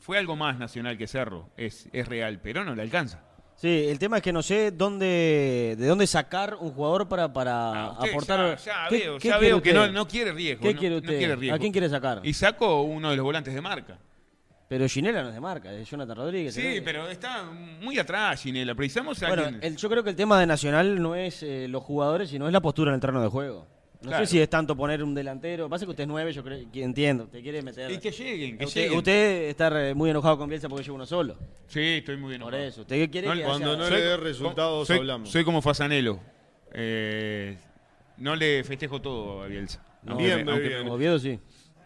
Fue 0.00 0.18
algo 0.18 0.34
más 0.34 0.58
nacional 0.58 0.96
que 0.98 1.06
Cerro, 1.06 1.50
es, 1.56 1.88
es 1.92 2.08
real, 2.08 2.40
pero 2.42 2.64
no 2.64 2.74
le 2.74 2.82
alcanza. 2.82 3.22
Sí, 3.56 3.84
el 3.88 3.98
tema 3.98 4.16
es 4.16 4.22
que 4.22 4.32
no 4.32 4.42
sé 4.42 4.70
dónde, 4.70 5.76
de 5.78 5.86
dónde 5.86 6.06
sacar 6.06 6.56
un 6.58 6.72
jugador 6.72 7.06
para, 7.08 7.30
para 7.30 7.72
Ah, 7.90 7.96
aportar. 8.00 8.56
Ya, 8.56 8.64
ya 8.64 8.88
¿Qué- 8.88 8.96
veo, 8.98 9.18
qué 9.18 9.28
ya 9.28 9.36
veo 9.38 9.60
que 9.60 9.72
no, 9.74 10.08
quiere 10.08 10.32
riesgo. 10.32 10.62
¿Qué 10.62 10.72
no- 10.72 10.80
quiere 10.80 10.94
no 10.94 11.00
usted? 11.02 11.18
quiere 11.18 11.36
riesgo. 11.36 11.56
¿A 11.56 11.58
quién 11.58 11.70
quiere 11.72 11.88
sacar? 11.90 12.20
Y 12.24 12.32
saco 12.32 12.80
uno 12.82 13.10
de 13.10 13.16
los 13.16 13.24
volantes 13.24 13.52
de 13.54 13.60
marca. 13.60 13.98
Pero 14.66 14.88
Ginela 14.88 15.22
no 15.22 15.28
es 15.28 15.34
de 15.34 15.40
marca, 15.40 15.70
es 15.72 15.90
Jonathan 15.90 16.16
Rodríguez. 16.16 16.54
Sí, 16.54 16.76
¿no? 16.78 16.84
pero 16.84 17.08
está 17.10 17.42
muy 17.82 17.98
atrás, 17.98 18.40
Ginela. 18.40 18.74
Precisamos 18.74 19.22
a 19.22 19.28
Bueno, 19.28 19.42
alguien- 19.44 19.62
el- 19.64 19.76
yo 19.76 19.90
creo 19.90 20.02
que 20.02 20.10
el 20.10 20.16
tema 20.16 20.40
de 20.40 20.46
Nacional 20.46 21.02
no 21.02 21.14
es 21.14 21.42
eh, 21.42 21.66
los 21.68 21.82
jugadores, 21.82 22.30
sino 22.30 22.46
es 22.46 22.52
la 22.54 22.60
postura 22.62 22.92
en 22.92 22.94
el 22.94 23.00
terreno 23.00 23.20
de 23.20 23.28
juego. 23.28 23.66
No 24.02 24.08
Claro. 24.08 24.24
sé 24.24 24.30
si 24.32 24.40
es 24.40 24.48
tanto 24.48 24.74
poner 24.74 25.02
un 25.04 25.14
delantero. 25.14 25.68
Pasa 25.68 25.84
que 25.84 25.90
usted 25.90 26.04
es 26.04 26.08
nueve, 26.08 26.32
yo 26.32 26.42
creo 26.42 26.58
que 26.72 26.82
entiendo. 26.82 27.26
Te 27.26 27.42
quiere 27.42 27.60
meter. 27.60 27.90
Y 27.90 27.98
que 27.98 28.10
lleguen, 28.10 28.56
que 28.56 28.64
usted, 28.64 28.80
lleguen. 28.84 28.98
usted 28.98 29.48
está 29.50 29.70
muy 29.94 30.08
enojado 30.08 30.38
con 30.38 30.48
Bielsa 30.48 30.68
porque 30.70 30.82
lleva 30.84 30.94
uno 30.94 31.04
solo. 31.06 31.36
Sí, 31.66 31.80
estoy 31.98 32.16
muy 32.16 32.30
bien. 32.30 32.40
Por 32.40 32.54
eso. 32.54 32.80
Usted 32.80 33.10
quiere 33.10 33.28
No, 33.28 33.34
que 33.34 33.42
cuando 33.42 33.72
haya- 33.72 33.76
no 33.78 33.90
le 33.90 34.00
dé 34.00 34.16
resultados, 34.16 34.86
soy, 34.88 34.98
hablamos. 34.98 35.28
Soy 35.30 35.44
como 35.44 35.60
Fasanelo. 35.60 36.18
Eh, 36.72 37.58
no 38.16 38.34
le 38.36 38.64
festejo 38.64 39.00
todo 39.02 39.42
a 39.42 39.46
Bielsa. 39.48 39.84
No, 40.02 40.12
Aunque 40.12 40.24
bien, 40.34 40.48
aunque 40.48 40.76
Oviedo 40.90 41.18
sí. 41.18 41.38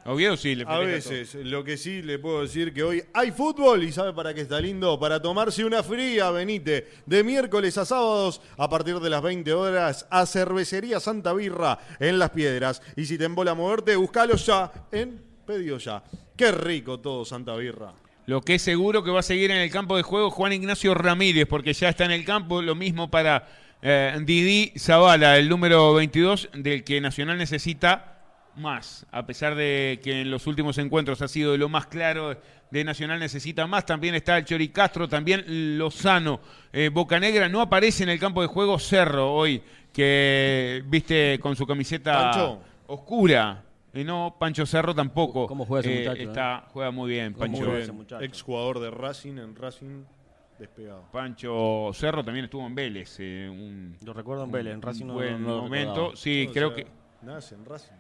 Oviedo 0.07 0.37
sí 0.37 0.55
le 0.55 0.65
A 0.67 0.79
veces, 0.79 1.35
lo 1.35 1.65
que 1.65 1.79
sí 1.79 2.03
le 2.03 2.19
puedo 2.19 2.43
decir 2.43 2.75
que 2.75 2.83
hoy 2.83 3.03
hay 3.15 3.31
fútbol 3.31 3.83
y 3.85 3.91
sabe 3.91 4.13
para 4.13 4.35
qué 4.35 4.43
está 4.43 4.61
lindo, 4.61 5.01
para 5.01 5.21
tomarse 5.21 5.65
una 5.65 5.83
fría, 5.83 6.31
venite, 6.31 6.89
de 7.07 7.25
miércoles 7.25 7.79
a 7.79 7.87
sábados 7.87 8.43
a 8.59 8.69
partir 8.69 9.01
de 9.01 9.09
las 9.09 9.23
20 9.23 9.51
horas 9.55 10.07
a 10.11 10.27
Cervecería 10.27 11.01
Santa 11.01 11.33
Birra 11.33 11.79
en 11.99 12.19
Las 12.19 12.31
Piedras. 12.31 12.83
Y 12.97 13.07
si 13.07 13.17
te 13.17 13.25
embola 13.25 13.55
moverte, 13.55 13.97
buscalo 13.97 14.37
ya 14.37 14.71
en 14.93 15.23
Pedido 15.47 15.79
Ya. 15.79 16.03
Qué 16.37 16.53
rico 16.53 17.01
todo 17.01 17.25
Santa 17.25 17.57
Birra. 17.57 17.95
Lo 18.27 18.43
que 18.43 18.57
es 18.57 18.63
seguro 18.63 19.05
que 19.05 19.11
va 19.11 19.21
a 19.21 19.23
seguir 19.23 19.51
en 19.51 19.59
el 19.59 19.71
campo 19.71 19.97
de 19.97 20.03
juego 20.03 20.31
Juan 20.31 20.53
Ignacio 20.53 20.93
Ramírez, 20.95 21.47
porque 21.47 21.73
ya 21.73 21.89
está 21.89 22.05
en 22.05 22.11
el 22.11 22.27
campo. 22.27 22.61
Lo 22.61 22.75
mismo 22.75 23.11
para 23.11 23.49
eh, 23.81 24.19
Didi 24.23 24.73
Zavala, 24.79 25.39
el 25.39 25.49
número 25.49 25.95
22, 25.95 26.51
del 26.55 26.85
que 26.85 27.01
Nacional 27.01 27.39
necesita 27.39 28.14
más. 28.57 29.07
A 29.11 29.25
pesar 29.27 29.55
de 29.55 30.01
que 30.03 30.21
en 30.23 30.31
los 30.31 30.47
últimos 30.47 30.79
encuentros 30.79 31.21
ha 31.23 31.29
sido 31.29 31.57
lo 31.57 31.69
más 31.69 31.87
claro 31.87 32.37
de 32.71 32.85
Nacional, 32.85 33.21
necesita 33.21 33.67
más. 33.67 33.87
También 33.87 34.15
está 34.15 34.37
el 34.39 34.45
Chori 34.45 34.69
Castro, 34.69 35.09
también 35.09 35.45
Lozano. 35.79 36.41
Eh, 36.73 36.89
Bocanegra 36.93 37.49
no 37.49 37.61
aparece 37.61 38.03
en 38.03 38.09
el 38.09 38.19
campo 38.19 38.43
de 38.43 38.49
juego 38.49 38.79
Cerro 38.79 39.33
hoy, 39.33 39.63
que 39.93 40.83
viste 40.87 41.39
con 41.41 41.55
su 41.57 41.67
camiseta 41.67 42.13
Pancho. 42.31 42.61
oscura. 42.89 43.63
Y 43.93 44.03
no, 44.03 44.35
Pancho 44.41 44.67
Cerro 44.67 44.93
tampoco. 44.95 45.47
¿Cómo 45.47 45.65
juega 45.67 45.89
ese 45.89 46.03
Eh, 46.03 46.09
muchacho, 46.09 46.29
Está, 46.31 46.65
juega 46.73 46.91
muy 46.91 47.11
bien, 47.11 47.33
Pancho. 47.35 47.77
Ex 48.21 48.43
jugador 48.43 48.81
de 48.81 48.91
Racing 48.91 49.39
en 49.39 49.55
Racing 49.55 50.03
despegado. 50.59 51.05
Pancho 51.13 51.91
Cerro 51.93 52.25
también 52.25 52.47
estuvo 52.47 52.67
en 52.67 52.75
Vélez. 52.75 53.17
eh, 53.21 53.49
un, 53.49 53.97
Lo 54.05 54.13
recuerdo 54.13 54.45
en 54.45 54.51
Vélez, 54.51 54.75
en 54.75 54.83
Racing 54.83 55.03
un 55.05 55.09
no, 55.09 55.15
buen 55.15 55.43
no 55.43 55.49
lo 55.49 55.63
momento. 55.63 55.91
recordaba. 55.95 56.17
Sí, 56.17 56.49
creo 56.53 56.75
sea, 56.75 56.85
que. 56.85 56.91
Nace 57.23 57.55
en 57.55 57.65
Racing. 57.65 57.93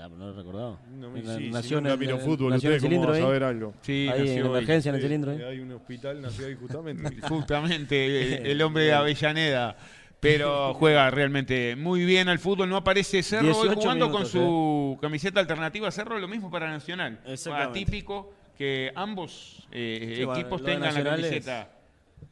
Ah, 0.00 0.04
pero 0.08 0.16
no 0.16 0.26
lo 0.28 0.32
recordaba. 0.34 0.78
No 0.92 1.10
me, 1.10 1.22
sí, 1.22 1.50
nació 1.50 1.78
en 1.78 1.84
nunca 1.84 1.96
miro 1.96 2.18
fútbol, 2.18 2.50
nació 2.52 2.70
en 2.70 2.74
el 2.74 2.76
¿ustedes 2.76 2.82
cómo 2.82 2.88
cilindro 2.90 3.08
van 3.10 3.14
a 3.14 3.16
ahí. 3.16 3.22
saber 3.22 3.42
algo? 3.44 3.74
Sí, 3.82 4.08
Ahí 4.12 4.20
en 4.20 4.26
nació 4.26 4.42
hoy. 4.44 4.50
emergencia 4.50 4.88
en 4.90 4.94
el 4.94 5.02
cilindro. 5.02 5.30
ahí. 5.32 5.42
Hay 5.42 5.58
un 5.60 5.72
hospital, 5.72 6.22
nació 6.22 6.46
ahí 6.46 6.54
justamente. 6.54 7.20
Justamente 7.28 8.06
el, 8.36 8.46
el 8.46 8.62
hombre 8.62 8.84
de 8.84 8.92
Avellaneda. 8.92 9.76
Pero 10.20 10.74
juega 10.78 11.10
realmente 11.10 11.74
muy 11.76 12.04
bien 12.04 12.28
al 12.28 12.38
fútbol. 12.38 12.68
No 12.68 12.76
aparece 12.76 13.22
Cerro 13.22 13.46
hoy 13.48 13.68
18 13.68 13.80
jugando 13.80 14.06
minutos, 14.08 14.30
con 14.32 14.40
su 14.40 14.98
camiseta 15.00 15.40
alternativa. 15.40 15.90
Cerro 15.90 16.18
lo 16.18 16.28
mismo 16.28 16.50
para 16.50 16.70
Nacional. 16.70 17.20
Atípico 17.52 18.32
que 18.56 18.92
ambos 18.94 19.66
eh, 19.72 20.14
Sí, 20.16 20.22
equipos 20.22 20.62
tengan 20.64 20.92
la 20.94 21.00
es- 21.00 21.06
camiseta. 21.06 21.70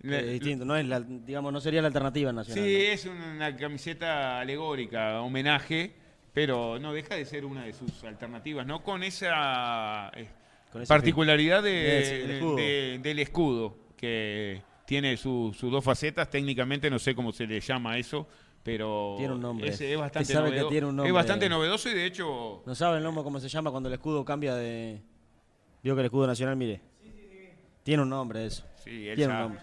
Es 0.02 0.30
distinto, 0.32 0.64
no 0.64 0.76
es 0.76 0.86
la, 0.86 1.00
digamos, 1.00 1.52
no 1.52 1.60
sería 1.60 1.80
la 1.80 1.88
alternativa 1.88 2.32
nacional. 2.32 2.62
Sí, 2.64 2.72
¿no? 2.72 2.92
es 2.92 3.06
una 3.06 3.56
camiseta 3.56 4.38
alegórica, 4.40 5.20
homenaje, 5.20 5.94
pero 6.36 6.78
no 6.78 6.92
deja 6.92 7.14
de 7.14 7.24
ser 7.24 7.46
una 7.46 7.64
de 7.64 7.72
sus 7.72 8.04
alternativas, 8.04 8.66
¿no? 8.66 8.82
Con 8.82 9.02
esa 9.02 10.10
eh, 10.14 10.28
Con 10.70 10.84
particularidad 10.84 11.62
de- 11.62 12.00
Ese, 12.02 12.24
el 12.24 12.30
escudo. 12.32 12.56
de- 12.56 13.00
del 13.02 13.18
escudo, 13.20 13.76
que 13.96 14.62
tiene 14.84 15.16
su- 15.16 15.56
sus 15.58 15.72
dos 15.72 15.82
facetas, 15.82 16.28
técnicamente 16.28 16.90
no 16.90 16.98
sé 16.98 17.14
cómo 17.14 17.32
se 17.32 17.46
le 17.46 17.58
llama 17.58 17.96
eso, 17.96 18.28
pero 18.62 19.14
Tiene 19.16 19.32
un 19.32 19.40
nombre. 19.40 19.68
Es, 19.70 19.80
es 19.80 19.96
bastante 19.96 20.24
Usted 20.24 20.34
sabe 20.34 20.50
que 20.50 20.56
novedo- 20.56 20.68
tiene 20.68 20.86
un 20.88 21.06
es 21.06 21.12
bastante 21.14 21.48
novedoso 21.48 21.88
y 21.88 21.94
de 21.94 22.04
hecho 22.04 22.62
¿No 22.66 22.74
sabe 22.74 22.98
el 22.98 23.02
nombre 23.02 23.24
cómo 23.24 23.40
se 23.40 23.48
llama 23.48 23.70
cuando 23.70 23.88
el 23.88 23.94
escudo 23.94 24.22
cambia 24.22 24.54
de. 24.56 25.00
Vio 25.82 25.94
que 25.94 26.00
el 26.00 26.04
escudo 26.06 26.26
nacional, 26.26 26.54
mire. 26.56 26.82
Tiene 27.82 28.02
un 28.02 28.10
nombre 28.10 28.44
eso. 28.44 28.62
sí, 28.84 29.08
él 29.08 29.16
Tiene 29.16 29.32
un 29.32 29.38
nombre. 29.40 29.60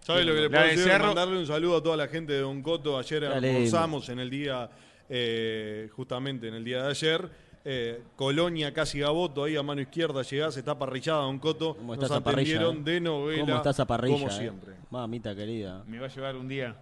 ¿Sabes 0.00 0.26
lo 0.26 0.34
que 0.34 0.40
le 0.40 0.50
puedo 0.50 0.62
de 0.64 0.70
decir? 0.76 0.98
Mandarle 0.98 1.38
un 1.38 1.46
saludo 1.46 1.76
a 1.76 1.82
toda 1.84 1.96
la 1.96 2.08
gente 2.08 2.32
de 2.32 2.40
Don 2.40 2.62
Coto. 2.62 2.98
Ayer 2.98 3.24
almorzamos 3.26 4.08
en 4.08 4.18
el 4.18 4.28
día, 4.28 4.68
eh, 5.08 5.88
justamente 5.94 6.48
en 6.48 6.54
el 6.54 6.64
día 6.64 6.82
de 6.82 6.90
ayer. 6.90 7.30
Eh, 7.66 8.02
Colonia, 8.14 8.74
casi 8.74 9.00
Gaboto, 9.00 9.44
ahí 9.44 9.56
a 9.56 9.62
mano 9.62 9.80
izquierda 9.80 10.20
llegás, 10.22 10.54
está 10.56 10.78
parrillada 10.78 11.22
Don 11.22 11.38
Coto. 11.38 11.74
¿Cómo 11.76 11.94
está 11.94 12.08
Nos 12.08 12.20
parrilla? 12.22 12.56
atendieron 12.56 12.76
eh? 12.76 12.92
de 12.92 13.00
novela. 13.00 13.40
¿Cómo 13.40 13.56
está 13.56 13.70
esa 13.70 13.86
parrilla? 13.86 14.14
Como 14.14 14.28
eh? 14.28 14.30
siempre. 14.30 14.74
Mamita 14.90 15.34
querida. 15.34 15.82
Me 15.86 15.98
va 15.98 16.06
a 16.06 16.10
llevar 16.10 16.36
un 16.36 16.46
día. 16.46 16.76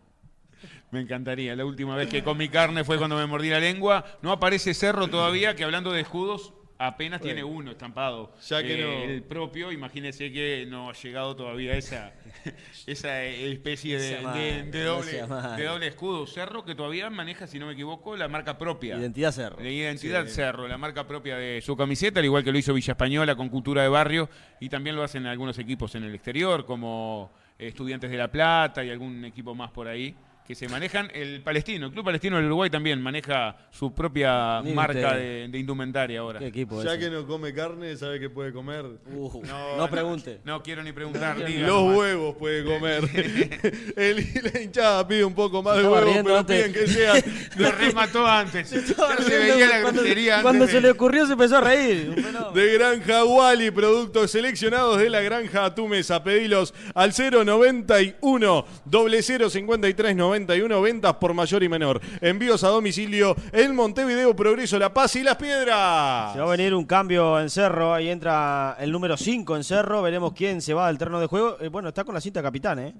Me 0.90 1.00
encantaría. 1.02 1.54
La 1.54 1.66
última 1.66 1.94
vez 1.94 2.08
que 2.08 2.24
comí 2.24 2.48
carne 2.48 2.84
fue 2.84 2.96
cuando 2.96 3.16
me 3.16 3.26
mordí 3.26 3.50
la 3.50 3.60
lengua. 3.60 4.04
No 4.22 4.32
aparece 4.32 4.72
Cerro 4.72 5.08
todavía, 5.08 5.54
que 5.54 5.62
hablando 5.62 5.92
de 5.92 6.00
escudos, 6.00 6.54
apenas 6.78 7.20
tiene 7.20 7.42
uno 7.42 7.72
estampado. 7.72 8.32
Ya 8.48 8.62
que 8.62 8.74
Eh, 8.78 8.82
no- 8.82 9.02
El 9.12 9.22
propio, 9.24 9.72
imagínese 9.72 10.30
que 10.32 10.64
no 10.68 10.90
ha 10.90 10.92
llegado 10.94 11.34
todavía 11.34 11.74
esa, 11.76 12.12
esa 12.86 13.22
especie 13.24 13.98
de, 13.98 14.08
sea 14.08 14.22
mal, 14.22 14.34
de- 14.38 14.62
de 14.64 14.84
no 14.84 14.94
doble, 14.96 15.12
de 15.56 15.64
doble 15.64 15.86
escudo. 15.88 16.26
Cerro 16.26 16.64
que 16.64 16.74
todavía 16.74 17.10
maneja, 17.10 17.46
si 17.46 17.58
no 17.58 17.66
me 17.66 17.72
equivoco, 17.72 18.16
la 18.16 18.28
marca 18.28 18.56
propia. 18.58 18.96
Identidad 18.96 19.32
Cerro. 19.32 19.56
De 19.62 19.72
identidad 19.72 20.26
Cerro, 20.26 20.68
la 20.68 20.78
marca 20.78 21.06
propia 21.06 21.36
de 21.36 21.60
su 21.60 21.76
camiseta, 21.76 22.20
al 22.20 22.26
igual 22.26 22.44
que 22.44 22.52
lo 22.52 22.58
hizo 22.58 22.72
Villa 22.74 22.92
Española 22.92 23.34
con 23.34 23.48
cultura 23.48 23.82
de 23.82 23.88
barrio, 23.88 24.28
y 24.60 24.68
también 24.68 24.94
lo 24.96 25.02
hacen 25.02 25.26
algunos 25.26 25.58
equipos 25.58 25.94
en 25.96 26.04
el 26.04 26.14
exterior, 26.14 26.64
como 26.64 27.32
eh, 27.58 27.66
Estudiantes 27.68 28.10
de 28.10 28.16
La 28.16 28.30
Plata 28.30 28.84
y 28.84 28.90
algún 28.90 29.24
equipo 29.24 29.54
más 29.54 29.70
por 29.72 29.88
ahí, 29.88 30.14
que 30.48 30.54
se 30.54 30.66
manejan. 30.66 31.10
El 31.12 31.42
Palestino, 31.42 31.86
el 31.86 31.92
Club 31.92 32.06
Palestino 32.06 32.36
del 32.36 32.46
Uruguay 32.46 32.70
también 32.70 33.02
maneja 33.02 33.54
su 33.70 33.94
propia 33.94 34.62
marca 34.62 35.14
de, 35.14 35.46
de 35.46 35.58
indumentaria 35.58 36.20
ahora. 36.20 36.38
¿Qué 36.38 36.46
equipo 36.46 36.82
Ya 36.82 36.92
ese? 36.94 37.00
que 37.00 37.10
no 37.10 37.26
come 37.26 37.52
carne, 37.52 37.94
¿sabe 37.98 38.18
qué 38.18 38.30
puede 38.30 38.50
comer? 38.52 38.86
Uh, 39.12 39.42
no, 39.76 39.90
pregunte. 39.90 40.40
No, 40.44 40.62
quiero 40.62 40.82
ni 40.82 40.92
preguntar. 40.92 41.44
diga 41.44 41.66
Los 41.66 41.82
nomás. 41.82 41.98
huevos 41.98 42.36
puede 42.36 42.64
comer. 42.64 43.04
El- 43.96 44.26
la 44.54 44.60
hinchada 44.62 45.06
pide 45.06 45.22
un 45.22 45.34
poco 45.34 45.62
más 45.62 45.76
de 45.76 45.82
huevos, 45.86 46.16
pero 46.24 46.38
antes. 46.38 46.56
piden 46.56 46.72
que 46.72 46.86
sea 46.90 47.12
Lo 47.56 47.70
remató 47.72 48.26
antes. 48.26 48.70
Ya 48.70 49.16
se 49.18 49.38
veía 49.38 49.66
la 49.68 49.82
cuando, 49.82 50.00
grosería 50.00 50.34
antes 50.36 50.42
cuando 50.44 50.64
de- 50.66 50.72
se 50.72 50.80
le 50.80 50.90
ocurrió 50.90 51.26
se 51.26 51.32
empezó 51.34 51.58
a 51.58 51.60
reír. 51.60 52.14
De 52.54 52.72
Granja 52.72 53.24
Wally, 53.24 53.70
productos 53.70 54.30
seleccionados 54.30 54.98
de 54.98 55.10
la 55.10 55.20
Granja 55.20 55.66
a 55.66 55.74
tu 55.74 55.86
mesa. 55.88 56.24
Pedilos 56.24 56.72
al 56.94 57.12
091 57.12 58.64
0053 58.90 60.16
091, 60.46 60.80
ventas 60.80 61.14
por 61.14 61.34
mayor 61.34 61.62
y 61.62 61.68
menor. 61.68 62.00
Envíos 62.20 62.62
a 62.64 62.68
domicilio 62.68 63.34
en 63.52 63.74
Montevideo, 63.74 64.34
Progreso, 64.36 64.78
La 64.78 64.92
Paz 64.94 65.16
y 65.16 65.22
Las 65.22 65.36
Piedras. 65.36 66.32
Se 66.34 66.38
va 66.40 66.46
a 66.46 66.50
venir 66.56 66.74
un 66.74 66.84
cambio 66.84 67.40
en 67.40 67.50
Cerro, 67.50 67.92
ahí 67.94 68.08
entra 68.08 68.76
el 68.78 68.92
número 68.92 69.16
5 69.16 69.56
en 69.56 69.64
Cerro, 69.64 70.02
veremos 70.02 70.32
quién 70.32 70.62
se 70.62 70.74
va 70.74 70.86
del 70.88 70.98
terreno 70.98 71.20
de 71.20 71.26
juego. 71.26 71.56
Eh, 71.60 71.68
bueno, 71.68 71.88
está 71.88 72.04
con 72.04 72.14
la 72.14 72.20
cinta 72.20 72.42
capitán, 72.42 72.78
¿eh? 72.78 72.94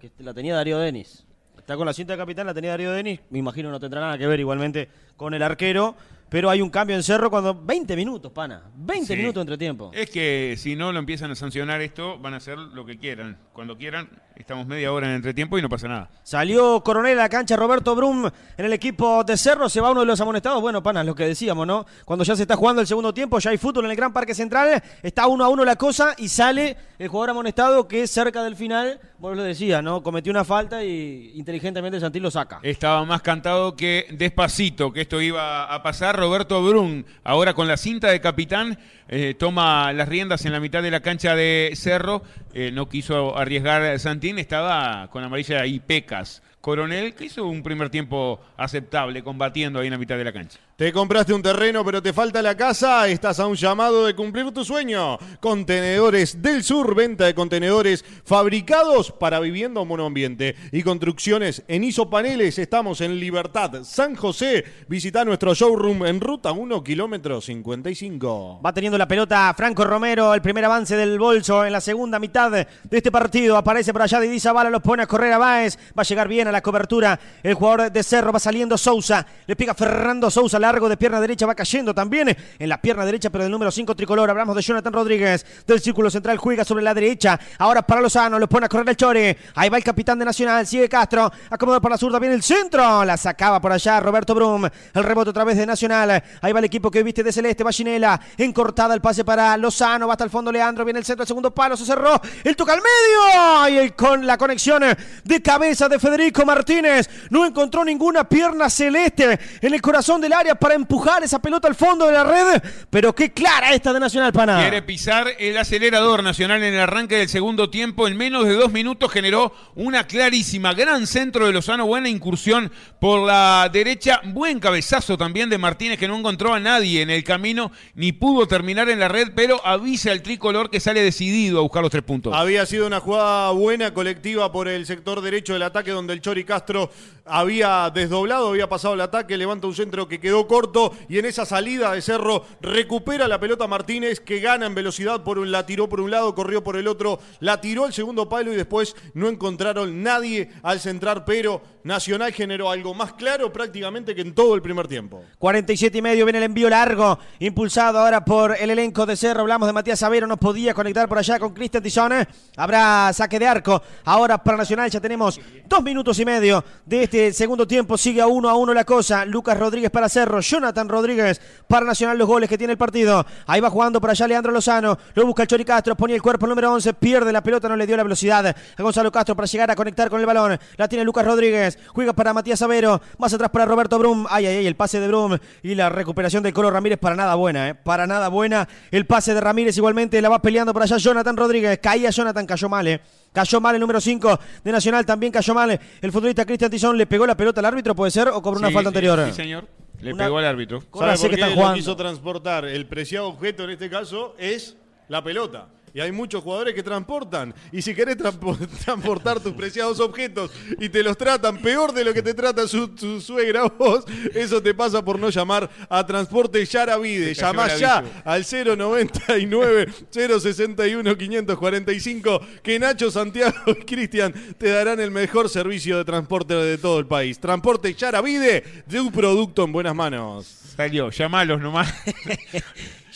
Que 0.00 0.10
la 0.18 0.34
tenía 0.34 0.54
Darío 0.56 0.78
Denis. 0.78 1.24
Está 1.56 1.76
con 1.76 1.86
la 1.86 1.92
cinta 1.92 2.12
de 2.12 2.18
capitán, 2.18 2.46
la 2.46 2.54
tenía 2.54 2.70
Darío 2.70 2.92
Denis. 2.92 3.20
Me 3.30 3.38
imagino 3.38 3.70
no 3.70 3.80
tendrá 3.80 4.00
nada 4.00 4.18
que 4.18 4.26
ver 4.26 4.38
igualmente 4.40 4.88
con 5.16 5.34
el 5.34 5.42
arquero. 5.42 5.94
Pero 6.28 6.50
hay 6.50 6.60
un 6.60 6.70
cambio 6.70 6.96
en 6.96 7.04
Cerro 7.04 7.30
cuando 7.30 7.54
20 7.54 7.94
minutos, 7.94 8.32
pana. 8.32 8.64
20 8.74 9.06
Sí. 9.14 9.16
minutos 9.16 9.40
entre 9.42 9.56
tiempo. 9.56 9.92
Es 9.94 10.10
que 10.10 10.56
si 10.58 10.74
no 10.74 10.90
lo 10.90 10.98
empiezan 10.98 11.30
a 11.30 11.36
sancionar 11.36 11.80
esto, 11.82 12.18
van 12.18 12.34
a 12.34 12.38
hacer 12.38 12.58
lo 12.58 12.84
que 12.84 12.98
quieran. 12.98 13.38
Cuando 13.52 13.76
quieran, 13.78 14.08
estamos 14.36 14.66
media 14.66 14.92
hora 14.92 15.08
en 15.08 15.14
entretiempo 15.14 15.58
y 15.58 15.62
no 15.62 15.68
pasa 15.68 15.88
nada. 15.88 16.08
Salió 16.22 16.82
Coronel 16.82 17.18
a 17.18 17.22
la 17.22 17.28
cancha 17.28 17.56
Roberto 17.56 17.94
Brum 17.94 18.30
en 18.56 18.64
el 18.64 18.72
equipo 18.72 19.24
de 19.24 19.36
Cerro, 19.36 19.68
se 19.68 19.80
va 19.80 19.90
uno 19.90 20.00
de 20.00 20.06
los 20.06 20.20
amonestados. 20.20 20.60
Bueno, 20.60 20.82
pana, 20.82 21.02
lo 21.02 21.14
que 21.14 21.26
decíamos, 21.26 21.66
¿no? 21.66 21.86
Cuando 22.04 22.24
ya 22.24 22.36
se 22.36 22.42
está 22.42 22.56
jugando 22.56 22.80
el 22.80 22.86
segundo 22.86 23.12
tiempo, 23.14 23.38
ya 23.38 23.50
hay 23.50 23.58
fútbol 23.58 23.86
en 23.86 23.90
el 23.90 23.96
Gran 23.96 24.12
Parque 24.12 24.34
Central, 24.34 24.82
está 25.02 25.26
uno 25.26 25.44
a 25.44 25.48
uno 25.48 25.64
la 25.64 25.76
cosa 25.76 26.14
y 26.18 26.28
sale 26.28 26.76
el 26.98 27.08
jugador 27.08 27.30
amonestado 27.30 27.88
que 27.88 28.06
cerca 28.06 28.42
del 28.42 28.56
final, 28.56 29.00
vos 29.18 29.36
lo 29.36 29.42
decías, 29.42 29.82
¿no? 29.82 30.02
Cometió 30.02 30.30
una 30.30 30.44
falta 30.44 30.84
y 30.84 31.32
inteligentemente 31.34 32.00
Santil 32.00 32.22
lo 32.22 32.30
saca. 32.30 32.60
Estaba 32.62 33.04
más 33.04 33.22
cantado 33.22 33.76
que 33.76 34.06
despacito 34.12 34.92
que 34.92 35.02
esto 35.02 35.20
iba 35.20 35.64
a 35.64 35.82
pasar. 35.82 36.16
Roberto 36.16 36.62
Brun, 36.62 37.04
ahora 37.24 37.54
con 37.54 37.68
la 37.68 37.76
cinta 37.76 38.08
de 38.08 38.20
capitán, 38.20 38.78
eh, 39.08 39.34
toma 39.38 39.92
las 39.92 40.08
riendas 40.08 40.44
en 40.44 40.52
la 40.52 40.60
mitad 40.60 40.82
de 40.82 40.90
la 40.90 41.00
cancha 41.00 41.36
de 41.36 41.72
Cerro. 41.74 42.22
Eh, 42.54 42.70
no 42.72 42.88
quiso 42.88 43.36
arriesgar 43.36 43.98
Santín, 43.98 44.38
estaba 44.38 45.08
con 45.10 45.24
amarilla 45.24 45.66
y 45.66 45.80
pecas. 45.80 46.42
Coronel, 46.60 47.14
que 47.14 47.26
hizo 47.26 47.46
un 47.46 47.62
primer 47.62 47.90
tiempo 47.90 48.40
aceptable, 48.56 49.22
combatiendo 49.22 49.78
ahí 49.78 49.86
en 49.86 49.92
la 49.92 49.98
mitad 49.98 50.16
de 50.16 50.24
la 50.24 50.32
cancha. 50.32 50.58
Te 50.76 50.92
compraste 50.92 51.32
un 51.32 51.40
terreno 51.40 51.82
pero 51.86 52.02
te 52.02 52.12
falta 52.12 52.42
la 52.42 52.54
casa, 52.54 53.08
estás 53.08 53.40
a 53.40 53.46
un 53.46 53.56
llamado 53.56 54.04
de 54.04 54.14
cumplir 54.14 54.52
tu 54.52 54.62
sueño. 54.62 55.16
Contenedores 55.40 56.42
del 56.42 56.62
Sur, 56.62 56.94
venta 56.94 57.24
de 57.24 57.34
contenedores 57.34 58.04
fabricados 58.26 59.10
para 59.10 59.40
vivienda 59.40 59.80
o 59.80 59.86
monoambiente 59.86 60.54
y 60.72 60.82
construcciones 60.82 61.62
en 61.66 61.82
isopaneles. 61.82 62.58
Estamos 62.58 63.00
en 63.00 63.18
Libertad, 63.18 63.84
San 63.84 64.16
José. 64.16 64.66
Visita 64.86 65.24
nuestro 65.24 65.54
showroom 65.54 66.04
en 66.04 66.20
ruta 66.20 66.52
1, 66.52 66.84
kilómetro 66.84 67.40
55. 67.40 68.60
Va 68.60 68.74
teniendo 68.74 68.98
la 68.98 69.08
pelota 69.08 69.54
Franco 69.56 69.82
Romero, 69.82 70.34
el 70.34 70.42
primer 70.42 70.66
avance 70.66 70.94
del 70.94 71.18
bolso 71.18 71.64
en 71.64 71.72
la 71.72 71.80
segunda 71.80 72.18
mitad 72.18 72.50
de 72.50 72.66
este 72.90 73.10
partido. 73.10 73.56
Aparece 73.56 73.94
por 73.94 74.02
allá 74.02 74.20
Didi 74.20 74.38
Zavala, 74.40 74.68
los 74.68 74.82
pone 74.82 75.04
a 75.04 75.06
correr 75.06 75.32
a 75.32 75.38
Báez. 75.38 75.78
Va 75.98 76.02
a 76.02 76.04
llegar 76.04 76.28
bien 76.28 76.48
a 76.48 76.52
la 76.52 76.60
cobertura. 76.60 77.18
El 77.42 77.54
jugador 77.54 77.90
de 77.90 78.02
Cerro 78.02 78.30
va 78.30 78.38
saliendo 78.38 78.76
Sousa. 78.76 79.26
Le 79.46 79.56
pega 79.56 79.72
Fernando 79.72 80.30
Sousa, 80.30 80.58
largo 80.66 80.88
de 80.88 80.96
pierna 80.96 81.20
derecha, 81.20 81.46
va 81.46 81.54
cayendo 81.54 81.94
también 81.94 82.36
en 82.58 82.68
la 82.68 82.80
pierna 82.80 83.04
derecha, 83.04 83.30
pero 83.30 83.44
del 83.44 83.52
número 83.52 83.70
5 83.70 83.94
tricolor. 83.94 84.28
Hablamos 84.28 84.56
de 84.56 84.62
Jonathan 84.62 84.92
Rodríguez, 84.92 85.46
del 85.66 85.80
círculo 85.80 86.10
central, 86.10 86.36
juega 86.38 86.64
sobre 86.64 86.82
la 86.82 86.92
derecha. 86.92 87.38
Ahora 87.58 87.82
para 87.82 88.00
Lozano, 88.00 88.38
lo 88.38 88.48
pone 88.48 88.66
a 88.66 88.68
correr 88.68 88.88
el 88.88 88.96
Chore. 88.96 89.38
Ahí 89.54 89.68
va 89.68 89.76
el 89.76 89.84
capitán 89.84 90.18
de 90.18 90.24
Nacional, 90.24 90.66
sigue 90.66 90.88
Castro. 90.88 91.30
Acomodado 91.50 91.80
por 91.80 91.90
la 91.90 91.98
zurda, 91.98 92.18
viene 92.18 92.34
el 92.34 92.42
centro. 92.42 93.04
La 93.04 93.16
sacaba 93.16 93.60
por 93.60 93.72
allá 93.72 94.00
Roberto 94.00 94.34
Brum. 94.34 94.64
El 94.64 95.04
rebote 95.04 95.30
otra 95.30 95.44
vez 95.44 95.56
de 95.56 95.66
Nacional. 95.66 96.22
Ahí 96.40 96.52
va 96.52 96.58
el 96.58 96.64
equipo 96.64 96.90
que 96.90 97.02
viste 97.02 97.22
de 97.22 97.32
Celeste, 97.32 97.62
Bachinela. 97.62 98.20
Encortada 98.36 98.94
el 98.94 99.00
pase 99.00 99.24
para 99.24 99.56
Lozano, 99.56 100.08
va 100.08 100.14
hasta 100.14 100.24
el 100.24 100.30
fondo 100.30 100.50
Leandro, 100.50 100.84
viene 100.84 100.98
el 100.98 101.04
centro, 101.04 101.22
el 101.22 101.28
segundo 101.28 101.52
palo, 101.52 101.76
se 101.76 101.84
cerró. 101.84 102.20
El 102.42 102.56
toca 102.56 102.72
al 102.72 102.80
medio. 102.80 103.84
Y 103.84 103.90
con 103.90 104.26
la 104.26 104.36
conexión 104.36 104.82
de 105.24 105.42
cabeza 105.42 105.88
de 105.88 105.98
Federico 105.98 106.44
Martínez. 106.44 107.08
No 107.30 107.46
encontró 107.46 107.84
ninguna 107.84 108.28
pierna 108.28 108.68
celeste 108.68 109.38
en 109.60 109.74
el 109.74 109.80
corazón 109.80 110.20
del 110.20 110.32
área 110.32 110.55
para 110.58 110.74
empujar 110.74 111.22
esa 111.22 111.40
pelota 111.40 111.68
al 111.68 111.74
fondo 111.74 112.06
de 112.06 112.12
la 112.12 112.24
red. 112.24 112.62
Pero 112.90 113.14
qué 113.14 113.32
clara 113.32 113.74
esta 113.74 113.92
de 113.92 114.00
Nacional 114.00 114.32
Pana. 114.32 114.60
Quiere 114.60 114.82
pisar 114.82 115.28
el 115.38 115.56
acelerador 115.56 116.22
nacional 116.22 116.62
en 116.62 116.74
el 116.74 116.80
arranque 116.80 117.16
del 117.16 117.28
segundo 117.28 117.70
tiempo. 117.70 118.06
En 118.08 118.16
menos 118.16 118.46
de 118.46 118.54
dos 118.54 118.72
minutos 118.72 119.10
generó 119.10 119.52
una 119.74 120.06
clarísima, 120.06 120.74
gran 120.74 121.06
centro 121.06 121.46
de 121.46 121.52
Lozano, 121.52 121.86
buena 121.86 122.08
incursión 122.08 122.72
por 123.00 123.26
la 123.26 123.68
derecha, 123.72 124.20
buen 124.24 124.60
cabezazo 124.60 125.16
también 125.16 125.50
de 125.50 125.58
Martínez 125.58 125.98
que 125.98 126.08
no 126.08 126.16
encontró 126.16 126.54
a 126.54 126.60
nadie 126.60 127.02
en 127.02 127.10
el 127.10 127.24
camino 127.24 127.72
ni 127.94 128.12
pudo 128.12 128.46
terminar 128.46 128.88
en 128.88 129.00
la 129.00 129.08
red, 129.08 129.32
pero 129.34 129.64
avisa 129.64 130.12
al 130.12 130.22
tricolor 130.22 130.70
que 130.70 130.80
sale 130.80 131.02
decidido 131.02 131.58
a 131.58 131.62
buscar 131.62 131.82
los 131.82 131.90
tres 131.90 132.02
puntos. 132.02 132.34
Había 132.34 132.66
sido 132.66 132.86
una 132.86 133.00
jugada 133.00 133.50
buena 133.52 133.92
colectiva 133.92 134.52
por 134.52 134.68
el 134.68 134.86
sector 134.86 135.20
derecho 135.20 135.52
del 135.52 135.62
ataque 135.62 135.90
donde 135.90 136.12
el 136.12 136.20
Chori 136.20 136.44
Castro 136.44 136.90
había 137.26 137.90
desdoblado, 137.90 138.48
había 138.48 138.68
pasado 138.68 138.94
el 138.94 139.00
ataque, 139.00 139.36
levanta 139.36 139.66
un 139.66 139.74
centro 139.74 140.08
que 140.08 140.20
quedó 140.20 140.46
corto 140.46 140.92
y 141.08 141.18
en 141.18 141.24
esa 141.24 141.44
salida 141.44 141.92
de 141.92 142.02
Cerro 142.02 142.44
recupera 142.60 143.28
la 143.28 143.40
pelota 143.40 143.66
Martínez 143.66 144.20
que 144.20 144.40
gana 144.40 144.66
en 144.66 144.74
velocidad 144.74 145.22
por 145.24 145.38
un 145.38 145.50
la 145.50 145.66
tiró 145.66 145.88
por 145.88 146.00
un 146.00 146.10
lado, 146.10 146.34
corrió 146.34 146.62
por 146.62 146.76
el 146.76 146.88
otro, 146.88 147.18
la 147.40 147.60
tiró 147.60 147.84
al 147.84 147.92
segundo 147.92 148.28
palo 148.28 148.52
y 148.52 148.56
después 148.56 148.94
no 149.14 149.28
encontraron 149.28 150.02
nadie 150.02 150.50
al 150.62 150.80
centrar, 150.80 151.24
pero 151.24 151.62
Nacional 151.86 152.32
generó 152.32 152.68
algo 152.68 152.94
más 152.94 153.12
claro 153.12 153.52
prácticamente 153.52 154.12
que 154.12 154.20
en 154.20 154.34
todo 154.34 154.56
el 154.56 154.60
primer 154.60 154.88
tiempo. 154.88 155.22
47 155.38 155.96
y 155.96 156.02
medio 156.02 156.24
viene 156.24 156.38
el 156.38 156.44
envío 156.44 156.68
largo, 156.68 157.16
impulsado 157.38 158.00
ahora 158.00 158.24
por 158.24 158.56
el 158.58 158.70
elenco 158.70 159.06
de 159.06 159.16
Cerro. 159.16 159.42
Hablamos 159.42 159.68
de 159.68 159.72
Matías 159.72 160.00
Savero, 160.00 160.26
no 160.26 160.36
podía 160.36 160.74
conectar 160.74 161.08
por 161.08 161.18
allá 161.18 161.38
con 161.38 161.54
Cristian 161.54 161.84
Tizón. 161.84 162.12
Habrá 162.56 163.12
saque 163.12 163.38
de 163.38 163.46
arco. 163.46 163.80
Ahora 164.04 164.42
para 164.42 164.56
Nacional 164.56 164.90
ya 164.90 165.00
tenemos 165.00 165.40
dos 165.68 165.80
minutos 165.84 166.18
y 166.18 166.24
medio 166.24 166.64
de 166.84 167.04
este 167.04 167.32
segundo 167.32 167.68
tiempo. 167.68 167.96
Sigue 167.96 168.20
a 168.20 168.26
uno 168.26 168.48
a 168.48 168.56
uno 168.56 168.74
la 168.74 168.84
cosa. 168.84 169.24
Lucas 169.24 169.56
Rodríguez 169.56 169.92
para 169.92 170.08
Cerro, 170.08 170.40
Jonathan 170.40 170.88
Rodríguez 170.88 171.40
para 171.68 171.86
Nacional 171.86 172.18
los 172.18 172.26
goles 172.26 172.48
que 172.48 172.58
tiene 172.58 172.72
el 172.72 172.78
partido. 172.78 173.24
Ahí 173.46 173.60
va 173.60 173.70
jugando 173.70 174.00
por 174.00 174.10
allá 174.10 174.26
Leandro 174.26 174.50
Lozano. 174.50 174.98
Lo 175.14 175.24
busca 175.24 175.42
el 175.42 175.48
Chori 175.48 175.64
Castro, 175.64 175.94
ponía 175.94 176.16
el 176.16 176.22
cuerpo 176.22 176.48
número 176.48 176.72
11, 176.72 176.94
pierde 176.94 177.30
la 177.30 177.44
pelota, 177.44 177.68
no 177.68 177.76
le 177.76 177.86
dio 177.86 177.96
la 177.96 178.02
velocidad 178.02 178.44
a 178.44 178.82
Gonzalo 178.82 179.12
Castro 179.12 179.36
para 179.36 179.46
llegar 179.46 179.70
a 179.70 179.76
conectar 179.76 180.10
con 180.10 180.18
el 180.18 180.26
balón. 180.26 180.58
La 180.76 180.88
tiene 180.88 181.04
Lucas 181.04 181.24
Rodríguez. 181.24 181.75
Juega 181.88 182.12
para 182.12 182.32
Matías 182.34 182.58
Savero. 182.58 183.00
Más 183.18 183.32
atrás 183.34 183.50
para 183.50 183.64
Roberto 183.64 183.98
Brum. 183.98 184.26
Ay, 184.30 184.46
ay, 184.46 184.56
ay, 184.58 184.66
el 184.66 184.76
pase 184.76 185.00
de 185.00 185.08
Brum 185.08 185.36
y 185.62 185.74
la 185.74 185.88
recuperación 185.88 186.42
del 186.42 186.52
Colo 186.52 186.70
Ramírez 186.70 186.98
para 186.98 187.16
nada 187.16 187.34
buena, 187.34 187.68
¿eh? 187.68 187.74
Para 187.74 188.06
nada 188.06 188.28
buena. 188.28 188.68
El 188.90 189.06
pase 189.06 189.34
de 189.34 189.40
Ramírez 189.40 189.76
igualmente 189.76 190.20
la 190.20 190.28
va 190.28 190.40
peleando 190.42 190.72
por 190.72 190.82
allá 190.82 190.96
Jonathan 190.96 191.36
Rodríguez. 191.36 191.78
Caía 191.82 192.10
Jonathan, 192.10 192.46
cayó 192.46 192.68
mal, 192.68 192.86
¿eh? 192.88 193.00
Cayó 193.32 193.60
mal 193.60 193.74
el 193.74 193.80
número 193.80 194.00
5 194.00 194.40
de 194.64 194.72
Nacional, 194.72 195.04
también 195.04 195.30
cayó 195.32 195.52
mal 195.54 195.78
el 196.00 196.12
futbolista 196.12 196.44
Cristian 196.46 196.70
Tizón. 196.70 196.96
¿Le 196.96 197.06
pegó 197.06 197.26
la 197.26 197.36
pelota 197.36 197.60
al 197.60 197.66
árbitro, 197.66 197.94
puede 197.94 198.10
ser? 198.10 198.28
¿O 198.28 198.40
cobró 198.40 198.58
una 198.58 198.68
Sí, 198.68 198.74
falta 198.74 198.88
sí, 198.90 198.96
anterior? 198.96 199.24
Sí, 199.28 199.32
señor. 199.34 199.66
Le 200.00 200.12
Una- 200.12 200.24
pegó 200.24 200.38
al 200.38 200.44
árbitro. 200.46 200.80
¿Sabe 200.92 201.12
por 201.12 201.20
que 201.22 201.28
qué 201.28 201.34
están 201.36 201.48
lo 201.50 201.54
jugando. 201.56 201.74
quiso 201.76 201.96
transportar? 201.96 202.64
El 202.66 202.86
preciado 202.86 203.28
objeto 203.28 203.64
en 203.64 203.70
este 203.70 203.88
caso 203.90 204.34
es 204.38 204.76
la 205.08 205.22
pelota. 205.24 205.68
Y 205.96 206.00
hay 206.02 206.12
muchos 206.12 206.44
jugadores 206.44 206.74
que 206.74 206.82
transportan. 206.82 207.54
Y 207.72 207.80
si 207.80 207.94
querés 207.94 208.18
transportar 208.84 209.40
tus 209.40 209.54
preciados 209.54 209.98
objetos 209.98 210.50
y 210.78 210.90
te 210.90 211.02
los 211.02 211.16
tratan 211.16 211.56
peor 211.56 211.94
de 211.94 212.04
lo 212.04 212.12
que 212.12 212.20
te 212.20 212.34
trata 212.34 212.68
su, 212.68 212.92
su 212.98 213.18
suegra 213.22 213.62
vos, 213.78 214.04
eso 214.34 214.62
te 214.62 214.74
pasa 214.74 215.02
por 215.02 215.18
no 215.18 215.30
llamar 215.30 215.70
a 215.88 216.04
Transporte 216.04 216.62
Yaravide. 216.66 217.28
Te 217.28 217.34
cayó 217.40 217.46
Llamá 217.46 217.72
el 217.72 217.80
ya 217.80 218.04
al 218.26 218.44
099 218.44 219.86
061 220.10 221.16
545 221.16 222.40
que 222.62 222.78
Nacho, 222.78 223.10
Santiago 223.10 223.56
y 223.68 223.84
Cristian 223.86 224.34
te 224.58 224.68
darán 224.68 225.00
el 225.00 225.10
mejor 225.10 225.48
servicio 225.48 225.96
de 225.96 226.04
transporte 226.04 226.52
de 226.52 226.76
todo 226.76 226.98
el 226.98 227.06
país. 227.06 227.40
Transporte 227.40 227.94
Yaravide 227.94 228.84
de 228.84 229.00
un 229.00 229.10
producto 229.10 229.64
en 229.64 229.72
buenas 229.72 229.94
manos. 229.94 230.46
Salió, 230.76 231.08
llamalos 231.08 231.58
nomás. 231.58 231.90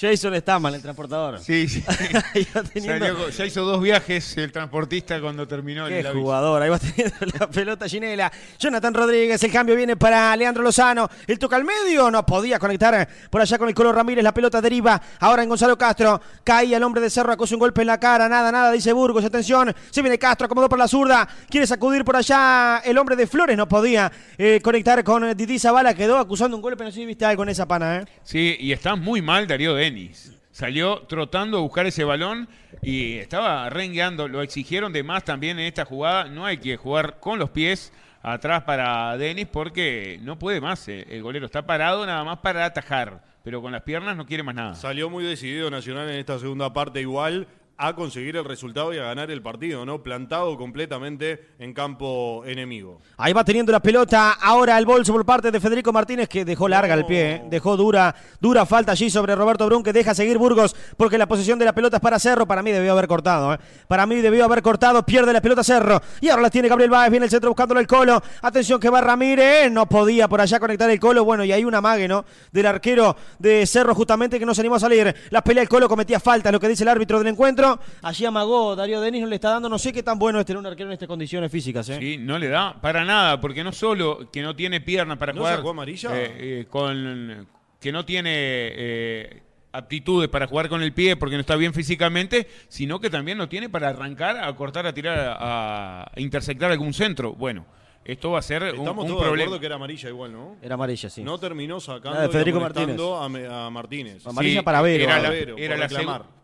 Jason 0.01 0.35
está 0.35 0.59
mal, 0.59 0.75
el 0.75 0.81
transportador. 0.83 1.41
Sí, 1.41 1.69
sí. 1.69 1.83
Teniendo- 2.73 3.07
Salió 3.07 3.29
ya 3.29 3.45
hizo 3.47 3.65
dos 3.65 3.83
viajes 3.83 4.37
el 4.39 4.51
transportista 4.51 5.21
cuando 5.21 5.47
terminó 5.47 5.87
Qué 5.89 6.01
el 6.01 6.07
aviso. 6.07 6.23
jugador, 6.23 6.63
ahí 6.63 6.71
va 6.71 6.79
teniendo 6.97 7.17
la 7.39 7.51
pelota 7.51 7.87
Ginela. 7.89 8.33
Jonathan 8.59 8.95
Rodríguez, 8.95 9.43
el 9.45 9.53
cambio 9.53 9.77
viene 9.77 9.97
para 9.97 10.35
Leandro 10.37 10.63
Lozano. 10.63 11.09
El 11.27 11.39
toca 11.39 11.57
al 11.57 11.65
medio, 11.65 12.11
no 12.11 12.25
podía 12.25 12.59
conectar 12.59 13.09
por 13.29 13.41
allá 13.43 13.59
con 13.59 13.69
el 13.69 13.75
Colo 13.75 13.93
Ramírez. 13.93 14.25
La 14.25 14.33
pelota 14.33 14.61
deriva 14.61 15.01
ahora 15.19 15.43
en 15.43 15.49
Gonzalo 15.49 15.77
Castro. 15.77 16.21
Caía 16.45 16.79
el 16.79 16.83
hombre 16.83 17.01
de 17.03 17.11
Cerro, 17.11 17.33
acusó 17.33 17.55
un 17.57 17.61
golpe 17.61 17.83
en 17.83 17.89
la 17.89 18.01
cara. 18.01 18.29
Nada, 18.29 18.51
nada, 18.51 18.73
dice 18.73 18.93
Burgos. 18.93 19.25
Atención, 19.25 19.75
se 19.91 20.01
viene 20.03 20.19
Castro, 20.19 20.47
acomodó 20.47 20.69
por 20.69 20.79
la 20.79 20.89
zurda. 20.89 21.29
Quiere 21.49 21.67
sacudir 21.67 22.05
por 22.05 22.17
allá 22.17 22.79
el 22.85 22.97
hombre 22.99 23.17
de 23.17 23.27
Flores. 23.27 23.57
No 23.57 23.69
podía 23.69 24.11
eh, 24.39 24.61
conectar 24.63 25.03
con 25.05 25.37
Didi 25.37 25.59
Zavala. 25.59 25.95
Quedó 25.95 26.17
acusando 26.19 26.57
un 26.57 26.63
golpe. 26.63 26.85
No 26.85 26.91
sé 26.91 26.97
si 26.97 27.07
viste 27.07 27.25
algo 27.25 27.43
en 27.43 27.51
esa 27.51 27.67
pana, 27.69 27.99
¿eh? 27.99 28.05
Sí, 28.25 28.57
y 28.61 28.73
está 28.73 28.97
muy 28.97 29.21
mal 29.21 29.47
Darío 29.47 29.75
Denis. 29.91 30.37
Salió 30.53 31.03
trotando 31.03 31.59
a 31.59 31.61
buscar 31.61 31.87
ese 31.87 32.05
balón 32.05 32.49
y 32.83 33.15
estaba 33.15 33.69
rengueando. 33.71 34.29
Lo 34.29 34.43
exigieron 34.43 34.93
de 34.93 35.03
más 35.03 35.25
también 35.25 35.59
en 35.59 35.67
esta 35.67 35.85
jugada. 35.85 36.25
No 36.25 36.45
hay 36.45 36.59
que 36.59 36.77
jugar 36.77 37.19
con 37.21 37.39
los 37.39 37.51
pies 37.51 37.93
atrás 38.23 38.63
para 38.65 39.17
Denis 39.17 39.47
porque 39.51 40.19
no 40.23 40.39
puede 40.39 40.61
más. 40.61 40.87
eh. 40.89 41.07
El 41.09 41.23
golero 41.23 41.47
está 41.47 41.67
parado 41.67 42.05
nada 42.05 42.25
más 42.25 42.39
para 42.39 42.65
atajar, 42.65 43.23
pero 43.43 43.63
con 43.63 43.73
las 43.73 43.83
piernas 43.83 44.17
no 44.17 44.27
quiere 44.27 44.43
más 44.43 44.55
nada. 44.55 44.75
Salió 44.75 45.09
muy 45.09 45.25
decidido 45.25 45.71
Nacional 45.71 46.09
en 46.11 46.17
esta 46.17 46.39
segunda 46.39 46.73
parte 46.73 47.01
igual. 47.01 47.47
A 47.83 47.95
conseguir 47.95 48.37
el 48.37 48.45
resultado 48.45 48.93
y 48.93 48.99
a 48.99 49.05
ganar 49.05 49.31
el 49.31 49.41
partido, 49.41 49.87
¿no? 49.87 50.03
Plantado 50.03 50.55
completamente 50.59 51.49
en 51.59 51.73
campo 51.73 52.43
enemigo. 52.45 53.01
Ahí 53.17 53.33
va 53.33 53.43
teniendo 53.43 53.73
la 53.73 53.81
pelota. 53.81 54.33
Ahora 54.33 54.77
el 54.77 54.85
bolso 54.85 55.15
por 55.15 55.25
parte 55.25 55.51
de 55.51 55.59
Federico 55.59 55.91
Martínez, 55.91 56.29
que 56.29 56.45
dejó 56.45 56.69
larga 56.69 56.93
el 56.93 57.07
pie. 57.07 57.33
¿eh? 57.33 57.43
Dejó 57.49 57.79
dura, 57.79 58.15
dura 58.39 58.67
falta 58.67 58.93
allí 58.93 59.09
sobre 59.09 59.35
Roberto 59.35 59.65
Brun, 59.65 59.83
que 59.83 59.95
deja 59.95 60.15
seguir 60.15 60.37
Burgos, 60.37 60.77
porque 60.99 61.17
la 61.17 61.27
posición 61.27 61.59
de 61.59 61.65
la 61.65 61.73
pelota 61.73 61.97
es 61.97 62.03
para 62.03 62.19
Cerro. 62.19 62.47
Para 62.47 62.63
mí 62.63 62.71
debió 62.71 62.93
haber 62.93 63.09
cortado. 63.09 63.55
¿eh? 63.55 63.59
Para 63.89 64.05
mí 64.05 64.17
debió 64.17 64.45
haber 64.45 64.61
cortado. 64.61 65.03
Pierde 65.07 65.33
la 65.33 65.41
pelota 65.41 65.65
Cerro. 65.65 66.03
Y 66.21 66.29
ahora 66.29 66.43
la 66.43 66.51
tiene 66.51 66.69
Gabriel 66.69 66.91
Báez. 66.91 67.11
Viene 67.11 67.25
el 67.25 67.31
centro 67.31 67.49
buscándolo 67.49 67.81
el 67.81 67.87
colo. 67.87 68.23
Atención 68.43 68.79
que 68.79 68.91
va 68.91 69.01
Ramírez. 69.01 69.73
No 69.73 69.87
podía 69.87 70.29
por 70.29 70.43
allá 70.43 70.61
conectar 70.61 70.91
el 70.91 71.01
colo. 71.01 71.25
Bueno, 71.25 71.45
y 71.45 71.53
hay 71.53 71.65
una 71.65 71.81
mague, 71.81 72.07
¿no? 72.07 72.27
Del 72.53 72.67
arquero 72.67 73.17
de 73.39 73.67
Cerro, 73.67 73.95
justamente, 73.95 74.39
que 74.39 74.45
no 74.45 74.55
se 74.55 74.61
animó 74.61 74.75
a 74.75 74.81
salir. 74.81 75.15
La 75.31 75.43
pelea 75.43 75.63
el 75.63 75.69
colo 75.71 75.89
cometía 75.89 76.21
falta, 76.21 76.53
lo 76.53 76.61
que 76.61 76.69
dice 76.69 76.83
el 76.83 76.91
árbitro 76.91 77.19
del 77.19 77.29
encuentro. 77.29 77.70
Allí 78.03 78.25
amagó 78.25 78.75
Darío 78.75 79.01
Denis, 79.01 79.21
no 79.23 79.29
le 79.29 79.35
está 79.37 79.51
dando. 79.51 79.69
No 79.69 79.79
sé 79.79 79.93
qué 79.93 80.03
tan 80.03 80.19
bueno 80.19 80.41
es 80.41 80.47
tener 80.47 80.59
un 80.59 80.67
arquero 80.67 80.89
en 80.89 80.95
estas 80.95 81.09
condiciones 81.09 81.51
físicas, 81.53 81.89
¿eh? 81.91 81.99
Sí, 82.01 82.17
no 82.19 82.39
le 82.39 82.49
da 82.49 82.81
para 82.81 83.05
nada, 83.05 83.41
porque 83.41 83.63
no 83.63 83.73
solo 83.73 84.31
que 84.33 84.43
no 84.43 84.57
tiene 84.57 84.81
piernas 84.81 85.19
para 85.19 85.33
¿No 85.33 85.41
jugar. 85.41 85.57
sacó 85.57 85.71
amarilla? 85.71 86.11
eh, 86.15 86.37
eh, 86.39 86.67
con, 86.71 87.47
que 87.81 87.93
no 87.93 88.05
tiene 88.05 88.31
eh, 88.35 89.43
aptitudes 89.73 90.29
para 90.29 90.47
jugar 90.47 90.69
con 90.69 90.83
el 90.83 90.93
pie 90.93 91.17
porque 91.17 91.37
no 91.37 91.41
está 91.41 91.57
bien 91.57 91.73
físicamente, 91.75 92.47
sino 92.69 92.99
que 93.01 93.09
también 93.11 93.39
no 93.39 93.49
tiene 93.49 93.69
para 93.69 93.89
arrancar, 93.91 94.37
a 94.43 94.55
cortar, 94.57 94.87
a 94.87 94.93
tirar, 94.93 95.19
a, 95.19 96.03
a 96.05 96.13
intersectar 96.21 96.71
algún 96.71 96.93
centro. 96.93 97.33
Bueno, 97.35 97.65
esto 98.05 98.33
va 98.33 98.41
a 98.41 98.43
ser 98.43 98.63
un, 98.63 98.69
Estamos 98.81 99.05
un 99.05 99.09
todos 99.11 99.21
de 99.21 99.27
problema. 99.27 99.45
acuerdo 99.45 99.61
que 99.61 99.67
era 99.67 99.75
amarilla 99.77 100.09
igual, 100.09 100.33
¿no? 100.33 100.57
Era 100.63 100.75
amarilla, 100.75 101.09
sí. 101.11 101.23
No 101.23 101.39
terminó 101.39 101.79
sacando 101.81 102.21
de 102.21 102.29
Federico 102.29 102.59
y 102.59 102.61
amonestando 102.63 103.17
a, 103.17 103.71
Martínez. 103.71 104.27
Amarilla 104.27 104.63
para 104.63 104.83
Vero. 104.83 105.05
Era 105.05 105.13
Para 105.13 105.23
la, 105.23 105.31
Vero, 105.31 105.55
era 105.59 105.75
por 105.75 105.79
la 105.81 105.87
reclamar. 105.87 106.23
segu- 106.23 106.40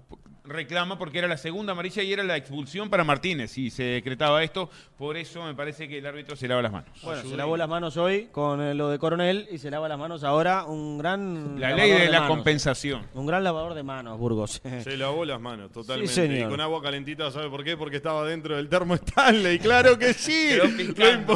reclama 0.46 0.98
porque 0.98 1.18
era 1.18 1.28
la 1.28 1.36
segunda 1.36 1.72
amarilla 1.72 2.02
y 2.02 2.12
era 2.12 2.22
la 2.22 2.36
expulsión 2.36 2.88
para 2.88 3.04
Martínez 3.04 3.56
y 3.58 3.70
se 3.70 3.82
decretaba 3.82 4.42
esto. 4.42 4.70
Por 4.96 5.16
eso 5.16 5.44
me 5.44 5.54
parece 5.54 5.88
que 5.88 5.98
el 5.98 6.06
árbitro 6.06 6.36
se 6.36 6.48
lava 6.48 6.62
las 6.62 6.72
manos. 6.72 6.90
Bueno, 7.02 7.22
se 7.22 7.36
lavó 7.36 7.56
las 7.56 7.68
manos 7.68 7.96
hoy 7.96 8.28
con 8.32 8.60
eh, 8.60 8.74
lo 8.74 8.90
de 8.90 8.98
Coronel 8.98 9.48
y 9.50 9.58
se 9.58 9.70
lava 9.70 9.88
las 9.88 9.98
manos 9.98 10.24
ahora 10.24 10.64
un 10.64 10.98
gran. 10.98 11.60
La 11.60 11.74
ley 11.74 11.90
de 11.90 12.06
la 12.06 12.20
manos. 12.20 12.28
compensación. 12.36 13.06
Un 13.14 13.26
gran 13.26 13.44
lavador 13.44 13.74
de 13.74 13.82
manos, 13.82 14.18
Burgos. 14.18 14.60
Se 14.82 14.96
lavó 14.96 15.24
las 15.24 15.40
manos, 15.40 15.72
totalmente. 15.72 16.12
Sí, 16.12 16.20
señor. 16.22 16.48
Y 16.48 16.50
con 16.50 16.60
agua 16.60 16.82
calentita, 16.82 17.30
¿sabe 17.30 17.48
por 17.48 17.64
qué? 17.64 17.76
Porque 17.76 17.96
estaba 17.96 18.26
dentro 18.26 18.56
del 18.56 18.68
termo 18.68 18.94
Stanley. 18.94 19.58
¡Claro 19.66 19.98
que 19.98 20.14
sí! 20.14 20.50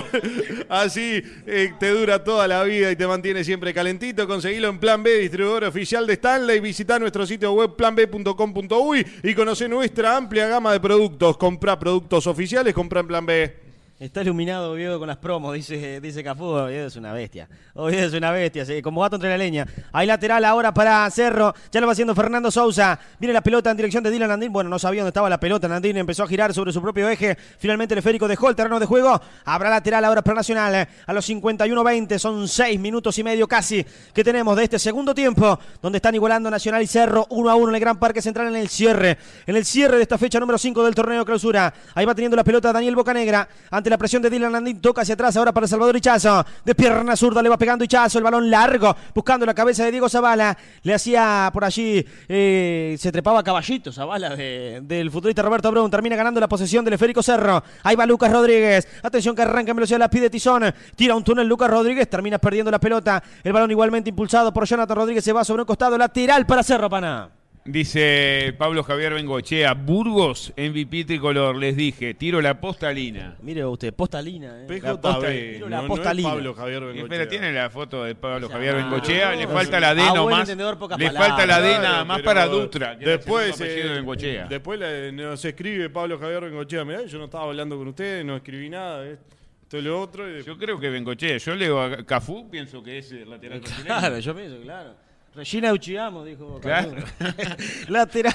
Así 0.68 1.22
eh, 1.46 1.72
te 1.78 1.90
dura 1.90 2.22
toda 2.22 2.46
la 2.46 2.62
vida 2.62 2.90
y 2.90 2.96
te 2.96 3.06
mantiene 3.06 3.44
siempre 3.44 3.74
calentito. 3.74 4.26
Conseguilo 4.26 4.68
en 4.68 4.78
Plan 4.78 5.02
B, 5.02 5.18
distribuidor 5.18 5.64
oficial 5.64 6.06
de 6.06 6.14
Stanley. 6.14 6.60
Visita 6.60 6.98
nuestro 6.98 7.26
sitio 7.26 7.52
web 7.52 7.74
planb.com.uy 7.76 8.99
y 9.22 9.34
conoce 9.34 9.68
nuestra 9.68 10.16
amplia 10.16 10.46
gama 10.46 10.72
de 10.72 10.80
productos. 10.80 11.36
Compra 11.36 11.78
productos 11.78 12.26
oficiales, 12.26 12.74
compra 12.74 13.00
en 13.00 13.06
Plan 13.06 13.26
B. 13.26 13.69
Está 14.00 14.22
iluminado 14.22 14.72
Oviedo 14.72 14.98
con 14.98 15.08
las 15.08 15.18
promos, 15.18 15.52
dice, 15.52 16.00
dice 16.00 16.24
Cafú. 16.24 16.44
Oviedo 16.44 16.86
es 16.86 16.96
una 16.96 17.12
bestia. 17.12 17.46
Oviedo 17.74 18.06
es 18.06 18.14
una 18.14 18.30
bestia, 18.30 18.64
sí, 18.64 18.80
como 18.80 19.02
gato 19.02 19.16
entre 19.16 19.28
la 19.28 19.36
leña. 19.36 19.66
Hay 19.92 20.06
lateral 20.06 20.42
ahora 20.46 20.72
para 20.72 21.10
Cerro. 21.10 21.52
Ya 21.70 21.82
lo 21.82 21.86
va 21.86 21.92
haciendo 21.92 22.14
Fernando 22.14 22.50
Sousa. 22.50 22.98
Viene 23.18 23.34
la 23.34 23.42
pelota 23.42 23.70
en 23.70 23.76
dirección 23.76 24.02
de 24.02 24.10
Dylan 24.10 24.30
Andín. 24.30 24.54
Bueno, 24.54 24.70
no 24.70 24.78
sabía 24.78 25.02
dónde 25.02 25.10
estaba 25.10 25.28
la 25.28 25.38
pelota. 25.38 25.66
Andín 25.66 25.98
empezó 25.98 26.22
a 26.22 26.26
girar 26.26 26.54
sobre 26.54 26.72
su 26.72 26.80
propio 26.80 27.10
eje. 27.10 27.36
Finalmente 27.58 27.92
el 27.92 27.98
esférico 27.98 28.26
dejó 28.26 28.48
el 28.48 28.56
terreno 28.56 28.80
de 28.80 28.86
juego. 28.86 29.20
Habrá 29.44 29.68
lateral 29.68 30.02
ahora 30.06 30.22
para 30.22 30.36
Nacional. 30.36 30.88
A 31.04 31.12
los 31.12 31.28
51-20. 31.28 32.18
Son 32.18 32.48
seis 32.48 32.80
minutos 32.80 33.18
y 33.18 33.22
medio 33.22 33.46
casi 33.46 33.84
que 34.14 34.24
tenemos 34.24 34.56
de 34.56 34.64
este 34.64 34.78
segundo 34.78 35.14
tiempo. 35.14 35.58
Donde 35.82 35.98
están 35.98 36.14
igualando 36.14 36.50
Nacional 36.50 36.82
y 36.82 36.86
Cerro 36.86 37.26
1 37.28 37.50
a 37.50 37.54
1 37.54 37.68
en 37.68 37.74
el 37.74 37.80
Gran 37.82 37.98
Parque 37.98 38.22
Central 38.22 38.46
en 38.46 38.56
el 38.56 38.70
cierre. 38.70 39.18
En 39.46 39.56
el 39.56 39.66
cierre 39.66 39.98
de 39.98 40.04
esta 40.04 40.16
fecha 40.16 40.40
número 40.40 40.56
5 40.56 40.84
del 40.84 40.94
torneo 40.94 41.22
clausura. 41.26 41.74
Ahí 41.94 42.06
va 42.06 42.14
teniendo 42.14 42.38
la 42.38 42.44
pelota 42.44 42.72
Daniel 42.72 42.96
Bocanegra. 42.96 43.46
Ante 43.70 43.89
la 43.90 43.98
presión 43.98 44.22
de 44.22 44.30
Dylan 44.30 44.52
Landín, 44.52 44.80
toca 44.80 45.02
hacia 45.02 45.14
atrás 45.14 45.36
ahora 45.36 45.52
para 45.52 45.66
Salvador 45.66 45.96
Ichazo. 45.96 46.44
De 46.64 46.74
pierna 46.74 47.16
zurda 47.16 47.42
le 47.42 47.48
va 47.48 47.58
pegando 47.58 47.84
Ichazo. 47.84 48.18
El 48.18 48.24
balón 48.24 48.48
largo, 48.50 48.96
buscando 49.14 49.44
la 49.44 49.52
cabeza 49.54 49.84
de 49.84 49.90
Diego 49.90 50.08
Zavala. 50.08 50.56
Le 50.82 50.94
hacía 50.94 51.50
por 51.52 51.64
allí, 51.64 52.04
eh, 52.28 52.96
se 52.98 53.12
trepaba 53.12 53.42
caballito 53.42 53.92
Zavala 53.92 54.34
de- 54.36 54.80
del 54.82 55.10
futbolista 55.10 55.42
Roberto 55.42 55.70
Brun. 55.70 55.90
Termina 55.90 56.16
ganando 56.16 56.40
la 56.40 56.48
posesión 56.48 56.84
del 56.84 56.94
esférico 56.94 57.22
Cerro. 57.22 57.62
Ahí 57.82 57.96
va 57.96 58.06
Lucas 58.06 58.32
Rodríguez. 58.32 58.86
Atención 59.02 59.34
que 59.36 59.42
arranca 59.42 59.70
en 59.72 59.76
velocidad, 59.76 59.98
la 59.98 60.08
pide 60.08 60.30
Tizón. 60.30 60.72
Tira 60.96 61.14
un 61.14 61.24
túnel 61.24 61.46
Lucas 61.48 61.68
Rodríguez. 61.70 62.08
Termina 62.08 62.38
perdiendo 62.38 62.70
la 62.70 62.78
pelota. 62.78 63.22
El 63.42 63.52
balón 63.52 63.70
igualmente 63.70 64.10
impulsado 64.10 64.52
por 64.52 64.64
Jonathan 64.66 64.96
Rodríguez. 64.96 65.24
Se 65.24 65.32
va 65.32 65.44
sobre 65.44 65.62
un 65.62 65.66
costado 65.66 65.98
lateral 65.98 66.46
para 66.46 66.62
Cerro, 66.62 66.88
Pana. 66.88 67.28
Dice 67.62 68.54
Pablo 68.56 68.82
Javier 68.82 69.12
Bengochea, 69.12 69.74
Burgos, 69.74 70.50
MVP 70.56 71.04
tricolor, 71.04 71.54
les 71.56 71.76
dije, 71.76 72.14
tiro 72.14 72.40
la 72.40 72.58
postalina. 72.58 73.36
Mire 73.42 73.66
usted, 73.66 73.92
postalina. 73.92 74.62
Eh. 74.64 74.80
La 74.82 74.98
posta- 74.98 75.20
tiro 75.30 75.68
la 75.68 75.76
no, 75.76 75.82
no 75.82 75.82
es 75.82 75.88
postalina. 75.98 76.28
Pablo 76.30 76.54
Javier 76.54 76.80
Bengochea. 76.80 77.02
Espera, 77.04 77.28
tiene 77.28 77.52
la 77.52 77.68
foto 77.68 78.02
de 78.04 78.14
Pablo 78.14 78.48
Ya, 78.48 78.54
Javier 78.54 78.74
no, 78.76 78.84
Bengochea, 78.84 79.32
le 79.36 79.44
no, 79.44 79.52
falta 79.52 79.78
la 79.78 79.94
D 79.94 80.02
Ah, 80.02 80.12
nomás. 80.14 80.48
Le 80.48 80.56
palabras. 80.56 81.14
falta 81.28 81.46
la 81.46 81.60
D 81.60 81.78
nada 81.78 82.04
más 82.04 82.22
para 82.22 82.46
Dutra. 82.46 82.96
Después, 82.96 83.58
de 83.58 83.90
eh, 84.00 84.46
después 84.48 84.78
le- 84.80 85.12
nos 85.12 85.44
escribe 85.44 85.90
Pablo 85.90 86.18
Javier 86.18 86.40
Bengochea. 86.40 86.84
Mirá, 86.86 87.04
yo 87.04 87.18
no 87.18 87.26
estaba 87.26 87.44
hablando 87.44 87.76
con 87.76 87.88
ustedes, 87.88 88.24
no 88.24 88.36
escribí 88.36 88.70
nada. 88.70 89.06
Esto 89.06 89.76
y 89.76 89.82
lo 89.82 90.00
otro. 90.00 90.28
y- 90.34 90.42
Yo 90.42 90.56
creo 90.56 90.80
que 90.80 90.88
Bengochea, 90.88 91.36
yo 91.36 91.54
leo 91.54 91.80
a 91.82 92.04
Cafú, 92.06 92.48
pienso 92.50 92.82
que 92.82 92.98
es 92.98 93.12
el 93.12 93.28
lateral. 93.28 93.60
Claro, 93.84 94.18
yo 94.18 94.34
pienso, 94.34 94.60
claro. 94.62 94.94
Regina 95.32 95.72
Uchigamo, 95.72 96.24
dijo. 96.24 96.58
Claro. 96.60 96.92
lateral, 97.88 98.34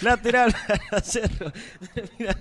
lateral 0.00 0.54
para 0.88 1.00
Cerro. 1.02 1.52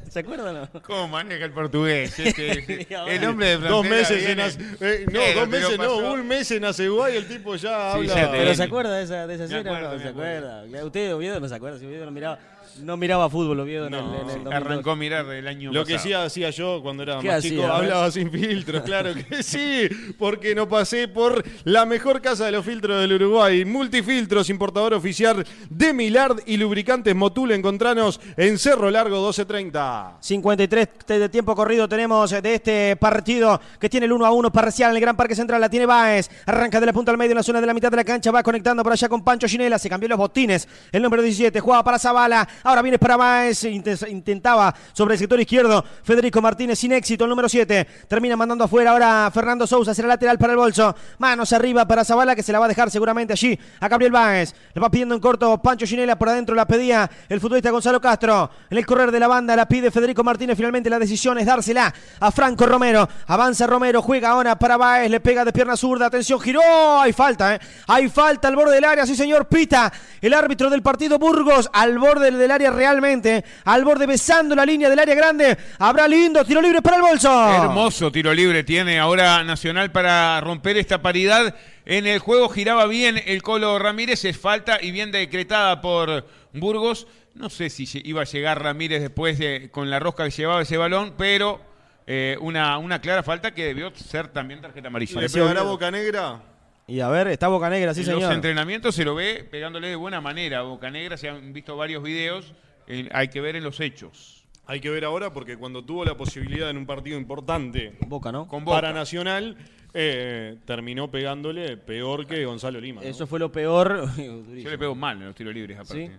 ¿Se 0.09 0.19
acuerdan? 0.19 0.55
o 0.55 0.59
no? 0.73 0.81
¿Cómo 0.81 1.09
maneja 1.09 1.43
el 1.43 1.51
portugués? 1.51 2.17
Este, 2.17 2.87
el 3.09 3.25
hombre 3.25 3.57
de 3.57 3.67
Dos 3.67 3.85
meses 3.85 4.23
en 4.25 4.37
viene- 4.37 4.75
eh, 4.79 5.05
No, 5.11 5.39
dos 5.41 5.49
meses 5.49 5.71
no, 5.71 5.77
pasó. 5.77 6.13
un 6.13 6.25
mes 6.27 6.49
en 6.51 6.63
Aceguay 6.65 7.17
el 7.17 7.27
tipo 7.27 7.55
ya 7.57 7.91
Sí, 7.93 7.97
habla. 8.09 8.15
ya 8.15 8.31
Pero. 8.31 8.55
¿se 8.55 8.63
acuerda 8.63 8.95
de 8.97 9.03
esa, 9.03 9.27
de 9.27 9.35
esa 9.35 9.43
escena? 9.43 9.59
acuerdo, 9.69 9.93
no, 9.97 10.01
se 10.01 10.07
acuerda. 10.07 10.85
Usted, 10.85 11.13
Oviedo, 11.15 11.39
no 11.41 11.49
se 11.49 11.55
acuerda. 11.55 11.77
Si 11.77 11.85
Oviedo 11.85 12.05
no 12.05 12.11
miraba, 12.11 12.39
no 12.79 12.97
miraba 12.97 13.29
fútbol, 13.29 13.59
Oviedo 13.59 13.87
en 13.87 13.93
el- 13.93 14.01
No, 14.01 14.07
en 14.07 14.13
el, 14.13 14.19
sí, 14.21 14.25
2002. 14.43 14.53
Arrancó 14.53 14.91
a 14.91 14.95
mirar 14.95 15.25
el 15.27 15.47
año 15.47 15.71
Lo 15.71 15.85
que 15.85 15.93
pasado. 15.95 16.07
sí 16.09 16.13
hacía 16.13 16.49
yo 16.51 16.81
cuando 16.81 17.03
era 17.03 17.19
¿Qué 17.19 17.27
más 17.27 17.37
hacía? 17.37 17.49
chico, 17.51 17.63
A 17.63 17.65
ver. 17.67 17.75
hablaba 17.91 18.11
sin 18.11 18.31
filtros, 18.31 18.81
claro 18.83 19.13
que 19.13 19.43
sí, 19.43 19.89
porque 20.17 20.55
no 20.55 20.67
pasé 20.67 21.07
por 21.07 21.43
la 21.63 21.85
mejor 21.85 22.21
casa 22.21 22.45
de 22.45 22.51
los 22.53 22.65
filtros 22.65 22.99
del 23.01 23.13
Uruguay. 23.13 23.65
Multifiltros, 23.65 24.49
importador 24.49 24.93
oficial 24.93 25.45
de 25.69 25.93
Milard 25.93 26.39
y 26.45 26.57
lubricantes 26.57 27.15
Motul. 27.15 27.51
Encontranos 27.51 28.19
en 28.37 28.57
Cerro 28.57 28.89
Largo 28.89 29.15
1230. 29.17 30.17
53 30.19 30.87
de 31.07 31.19
de 31.19 31.29
tiempo 31.29 31.55
corrido 31.55 31.87
tenemos 31.87 32.31
de 32.31 32.53
este 32.55 32.95
partido 32.95 33.59
que 33.79 33.89
tiene 33.89 34.05
el 34.05 34.11
1 34.11 34.25
a 34.25 34.31
1 34.31 34.51
parcial 34.51 34.89
en 34.91 34.95
el 34.97 35.01
Gran 35.01 35.15
Parque 35.15 35.35
Central. 35.35 35.61
La 35.61 35.69
tiene 35.69 35.85
Baez. 35.85 36.29
Arranca 36.45 36.79
de 36.79 36.85
la 36.85 36.93
punta 36.93 37.11
al 37.11 37.17
medio 37.17 37.31
en 37.31 37.37
la 37.37 37.43
zona 37.43 37.59
de 37.61 37.67
la 37.67 37.73
mitad 37.73 37.91
de 37.91 37.97
la 37.97 38.03
cancha. 38.03 38.31
Va 38.31 38.41
conectando 38.43 38.83
por 38.83 38.91
allá 38.93 39.07
con 39.09 39.23
Pancho 39.23 39.47
Ginela. 39.47 39.77
Se 39.77 39.89
cambió 39.89 40.07
los 40.09 40.17
botines. 40.17 40.67
El 40.91 41.01
número 41.03 41.21
17 41.21 41.59
jugaba 41.59 41.83
para 41.83 41.99
Zavala. 41.99 42.47
Ahora 42.63 42.81
viene 42.81 42.97
para. 42.99 43.11
Inten- 43.49 44.09
Intentaba 44.09 44.73
sobre 44.93 45.15
el 45.15 45.19
sector 45.19 45.39
izquierdo. 45.39 45.83
Federico 46.03 46.41
Martínez 46.41 46.79
sin 46.79 46.91
éxito. 46.91 47.25
El 47.25 47.29
número 47.29 47.47
7 47.49 47.87
termina 48.07 48.35
mandando 48.35 48.63
afuera. 48.63 48.91
Ahora 48.91 49.29
Fernando 49.33 49.65
Sousa 49.67 49.93
será 49.93 50.07
lateral 50.07 50.37
para 50.37 50.53
el 50.53 50.57
bolso. 50.57 50.95
Manos 51.19 51.53
arriba 51.53 51.85
para 51.87 52.03
Zavala 52.03 52.35
que 52.35 52.43
se 52.43 52.51
la 52.51 52.59
va 52.59 52.65
a 52.65 52.67
dejar 52.67 52.89
seguramente 52.91 53.33
allí 53.33 53.57
a 53.79 53.87
Gabriel 53.87 54.11
Baez. 54.11 54.53
Le 54.73 54.81
va 54.81 54.89
pidiendo 54.89 55.15
en 55.15 55.21
corto 55.21 55.61
Pancho 55.61 55.85
Ginela. 55.85 56.17
Por 56.17 56.29
adentro 56.29 56.55
la 56.55 56.65
pedía 56.65 57.09
el 57.29 57.39
futbolista 57.39 57.69
Gonzalo 57.71 57.99
Castro. 58.01 58.49
En 58.69 58.77
el 58.77 58.85
correr 58.85 59.11
de 59.11 59.19
la 59.19 59.27
banda 59.27 59.55
la 59.55 59.67
pide 59.67 59.91
Federico 59.91 60.23
Martínez. 60.23 60.55
Finalmente 60.57 60.89
la 60.89 60.99
decisión 60.99 61.37
es 61.39 61.45
dársela 61.45 61.93
a 62.19 62.31
Franco 62.31 62.65
Romero. 62.65 63.07
Avanza 63.27 63.67
Romero, 63.67 64.01
juega 64.01 64.29
ahora 64.29 64.57
para 64.57 64.77
Baez, 64.77 65.09
le 65.09 65.19
pega 65.19 65.43
de 65.45 65.51
pierna 65.53 65.75
zurda. 65.77 66.05
Atención, 66.07 66.39
giró. 66.39 66.61
Hay 66.99 67.13
falta, 67.13 67.55
¿eh? 67.55 67.59
Hay 67.87 68.09
falta 68.09 68.47
al 68.47 68.55
borde 68.55 68.75
del 68.75 68.83
área, 68.83 69.05
sí 69.05 69.15
señor. 69.15 69.47
Pita 69.47 69.91
el 70.21 70.33
árbitro 70.33 70.69
del 70.69 70.81
partido 70.81 71.17
Burgos 71.19 71.69
al 71.73 71.97
borde 71.97 72.31
del 72.31 72.50
área 72.51 72.71
realmente. 72.71 73.43
Al 73.65 73.83
borde 73.83 74.05
besando 74.05 74.55
la 74.55 74.65
línea 74.65 74.89
del 74.89 74.99
área 74.99 75.15
grande. 75.15 75.57
Habrá 75.79 76.07
lindo 76.07 76.43
tiro 76.45 76.61
libre 76.61 76.81
para 76.81 76.97
el 76.97 77.01
bolso. 77.01 77.29
Hermoso 77.53 78.11
tiro 78.11 78.33
libre 78.33 78.63
tiene 78.63 78.99
ahora 78.99 79.43
Nacional 79.43 79.91
para 79.91 80.39
romper 80.41 80.77
esta 80.77 81.01
paridad. 81.01 81.55
En 81.85 82.05
el 82.05 82.19
juego 82.19 82.49
giraba 82.49 82.85
bien 82.85 83.21
el 83.25 83.41
Colo 83.41 83.79
Ramírez, 83.79 84.23
es 84.25 84.37
falta 84.37 84.77
y 84.81 84.91
bien 84.91 85.11
decretada 85.11 85.81
por 85.81 86.25
Burgos. 86.53 87.07
No 87.33 87.49
sé 87.49 87.69
si 87.69 87.87
iba 88.03 88.21
a 88.21 88.25
llegar 88.25 88.61
Ramírez 88.61 89.01
después 89.01 89.39
de, 89.39 89.69
con 89.71 89.89
la 89.89 89.99
rosca 89.99 90.25
que 90.25 90.31
llevaba 90.31 90.61
ese 90.61 90.77
balón, 90.77 91.13
pero 91.17 91.61
eh, 92.05 92.37
una, 92.41 92.77
una 92.77 92.99
clara 92.99 93.23
falta 93.23 93.53
que 93.53 93.65
debió 93.65 93.91
ser 93.95 94.27
también 94.27 94.61
tarjeta 94.61 94.89
amarilla. 94.89 95.21
¿Le 95.21 95.29
pegará 95.29 95.63
Boca 95.63 95.89
Negra? 95.89 96.41
Y 96.87 96.99
a 96.99 97.09
ver, 97.09 97.27
está 97.27 97.47
Boca 97.47 97.69
Negra, 97.69 97.93
sí 97.93 98.01
en 98.01 98.07
los 98.07 98.15
señor. 98.15 98.33
entrenamientos 98.33 98.95
se 98.95 99.05
lo 99.05 99.15
ve 99.15 99.47
pegándole 99.49 99.87
de 99.87 99.95
buena 99.95 100.19
manera 100.19 100.59
a 100.59 100.61
Boca 100.63 100.89
Negra, 100.91 101.15
se 101.17 101.29
han 101.29 101.53
visto 101.53 101.77
varios 101.77 102.03
videos, 102.03 102.53
eh, 102.87 103.07
hay 103.13 103.29
que 103.29 103.39
ver 103.39 103.55
en 103.55 103.63
los 103.63 103.79
hechos. 103.79 104.45
Hay 104.65 104.79
que 104.79 104.89
ver 104.89 105.05
ahora 105.05 105.33
porque 105.33 105.57
cuando 105.57 105.83
tuvo 105.83 106.05
la 106.05 106.15
posibilidad 106.15 106.69
en 106.69 106.77
un 106.77 106.85
partido 106.85 107.17
importante 107.17 107.97
Boca, 108.07 108.31
¿no? 108.31 108.47
Con 108.47 108.63
Boca. 108.63 108.77
para 108.77 108.93
Nacional, 108.93 109.57
eh, 109.93 110.57
terminó 110.65 111.09
pegándole 111.09 111.77
peor 111.77 112.25
que 112.27 112.45
Gonzalo 112.45 112.79
Lima. 112.79 113.01
¿no? 113.01 113.07
Eso 113.07 113.27
fue 113.27 113.39
lo 113.39 113.51
peor. 113.51 114.09
Yo 114.17 114.69
le 114.69 114.77
pego 114.77 114.95
mal 114.95 115.17
en 115.17 115.25
los 115.27 115.35
tiros 115.35 115.53
libres 115.53 115.77
aparte. 115.77 116.07
¿Sí? 116.07 116.13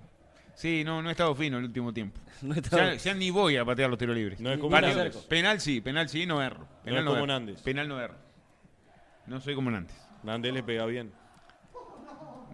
Sí, 0.55 0.85
no, 0.85 1.03
no 1.03 1.09
he 1.09 1.13
estado 1.13 1.35
fino 1.35 1.59
el 1.59 1.65
último 1.65 1.93
tiempo. 1.93 2.21
No 2.43 2.57
Ya, 2.57 2.95
ya 2.95 3.15
ni 3.15 3.31
voy 3.31 3.57
a 3.57 3.65
patear 3.65 3.89
los 3.89 3.99
tiros 3.99 4.17
libres. 4.17 4.41
No 4.41 4.53
es 4.53 4.59
como 4.59 4.77
penal 5.29 5.61
sí, 5.61 5.81
penal 5.81 6.09
sí, 6.09 6.27
no 6.27 6.43
erro. 6.43 6.67
Penal 6.85 7.01
es 7.01 7.05
como 7.05 7.17
erro. 7.19 7.27
Nández. 7.27 7.63
Penal 7.63 7.89
no 7.89 8.01
erro. 8.01 8.17
No 9.27 9.41
soy 9.41 9.55
como 9.55 9.71
Nández. 9.71 9.97
Nández 10.23 10.53
le 10.53 10.63
pega 10.63 10.87
bien. 10.87 11.13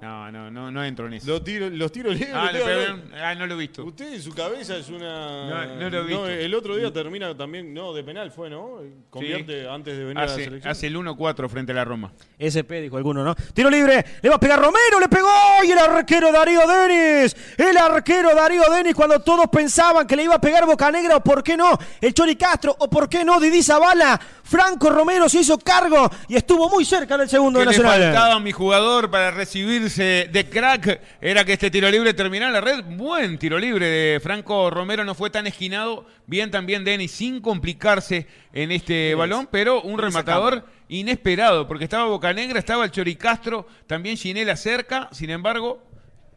No, 0.01 0.31
no, 0.31 0.49
no, 0.49 0.71
no 0.71 0.85
entro 0.85 1.09
en 1.09 1.15
eso. 1.15 1.27
Los 1.27 1.43
tiros, 1.43 1.73
los 1.73 1.91
tiros 1.91 2.15
libres. 2.15 2.33
Ah, 2.33 2.53
le 2.53 2.93
un- 2.93 3.13
ah, 3.21 3.35
no 3.35 3.49
lo 3.49 3.55
he 3.55 3.59
visto. 3.59 3.85
usted 3.85 4.13
en 4.15 4.23
su 4.23 4.33
cabeza 4.33 4.77
es 4.77 4.89
una. 4.91 5.49
No, 5.67 5.75
no 5.75 5.91
lo 5.91 5.99
he 5.99 6.05
visto. 6.05 6.29
el 6.29 6.55
otro 6.55 6.77
día 6.77 6.93
termina 6.93 7.37
también. 7.37 7.75
No, 7.75 7.93
de 7.93 8.05
penal 8.05 8.31
fue, 8.31 8.49
¿no? 8.49 8.79
Convierte 9.11 9.69
antes 9.69 9.99
de 9.99 10.05
venir 10.05 10.19
a 10.19 10.27
la 10.27 10.33
Hace, 10.33 10.45
selección. 10.45 10.71
hace 10.71 10.87
el 10.87 10.95
1-4 10.97 11.49
frente 11.49 11.73
a 11.73 11.75
la 11.75 11.85
Roma. 11.85 12.13
SP, 12.39 12.79
dijo 12.81 12.97
alguno, 12.97 13.25
¿no? 13.25 13.35
Tiro 13.35 13.69
libre, 13.71 14.05
le 14.23 14.29
va 14.29 14.37
a 14.37 14.41
pegar 14.41 14.61
Romero, 14.61 15.01
le 15.01 15.09
pegó 15.09 15.29
y 15.67 15.73
el 15.73 15.79
arquero 15.79 16.31
Darío 16.31 16.61
Denis. 16.69 17.35
El 17.57 17.77
arquero 17.77 18.33
Darío 18.37 18.71
Denis 18.73 18.95
cuando 18.95 19.19
todos 19.19 19.49
pensaban 19.49 20.07
que 20.07 20.15
le 20.15 20.23
iba 20.23 20.37
a 20.37 20.41
pegar 20.41 20.65
Bocanegra 20.65 21.17
o 21.17 21.25
por 21.25 21.43
qué 21.43 21.57
no, 21.57 21.77
el 22.01 22.15
Chori 22.15 22.37
Castro 22.37 22.77
o 22.79 22.89
por 22.89 23.09
qué 23.09 23.25
no, 23.25 23.41
Didi 23.41 23.65
Zavala. 23.65 24.21
Franco 24.49 24.89
Romero 24.89 25.29
se 25.29 25.41
hizo 25.41 25.59
cargo 25.59 26.11
y 26.27 26.35
estuvo 26.35 26.71
muy 26.71 26.83
cerca 26.83 27.19
del 27.19 27.29
segundo 27.29 27.59
de 27.59 27.67
le 27.67 27.73
Nacional. 27.73 28.01
faltaba 28.01 28.35
a 28.37 28.41
mi 28.41 28.51
jugador 28.51 29.11
para 29.11 29.31
recibirse 29.31 30.31
de 30.33 30.49
crack 30.49 31.03
era 31.21 31.45
que 31.45 31.53
este 31.53 31.71
tiro 31.71 31.91
libre 31.91 32.15
terminara 32.15 32.51
la 32.51 32.63
red. 32.63 32.83
Buen 32.83 33.39
tiro 33.39 33.59
libre 33.59 33.87
de 33.87 34.21
Franco 34.21 34.71
Romero, 34.71 35.05
no 35.05 35.15
fue 35.15 35.29
tan 35.29 35.47
esquinado. 35.47 36.07
Bien 36.27 36.51
también 36.51 36.83
Denis, 36.83 37.11
sin 37.13 37.43
complicarse 37.43 38.27
en 38.55 38.73
este 38.73 39.15
balón, 39.15 39.49
pero 39.51 39.83
un 39.83 39.99
rematador 39.99 40.65
inesperado, 40.89 41.69
porque 41.69 41.85
estaba 41.85 42.07
Bocanegra, 42.07 42.59
estaba 42.59 42.87
el 42.87 42.91
Choricastro, 42.91 43.67
también 43.87 44.17
Ginela 44.17 44.57
cerca. 44.57 45.11
Sin 45.13 45.29
embargo, 45.29 45.83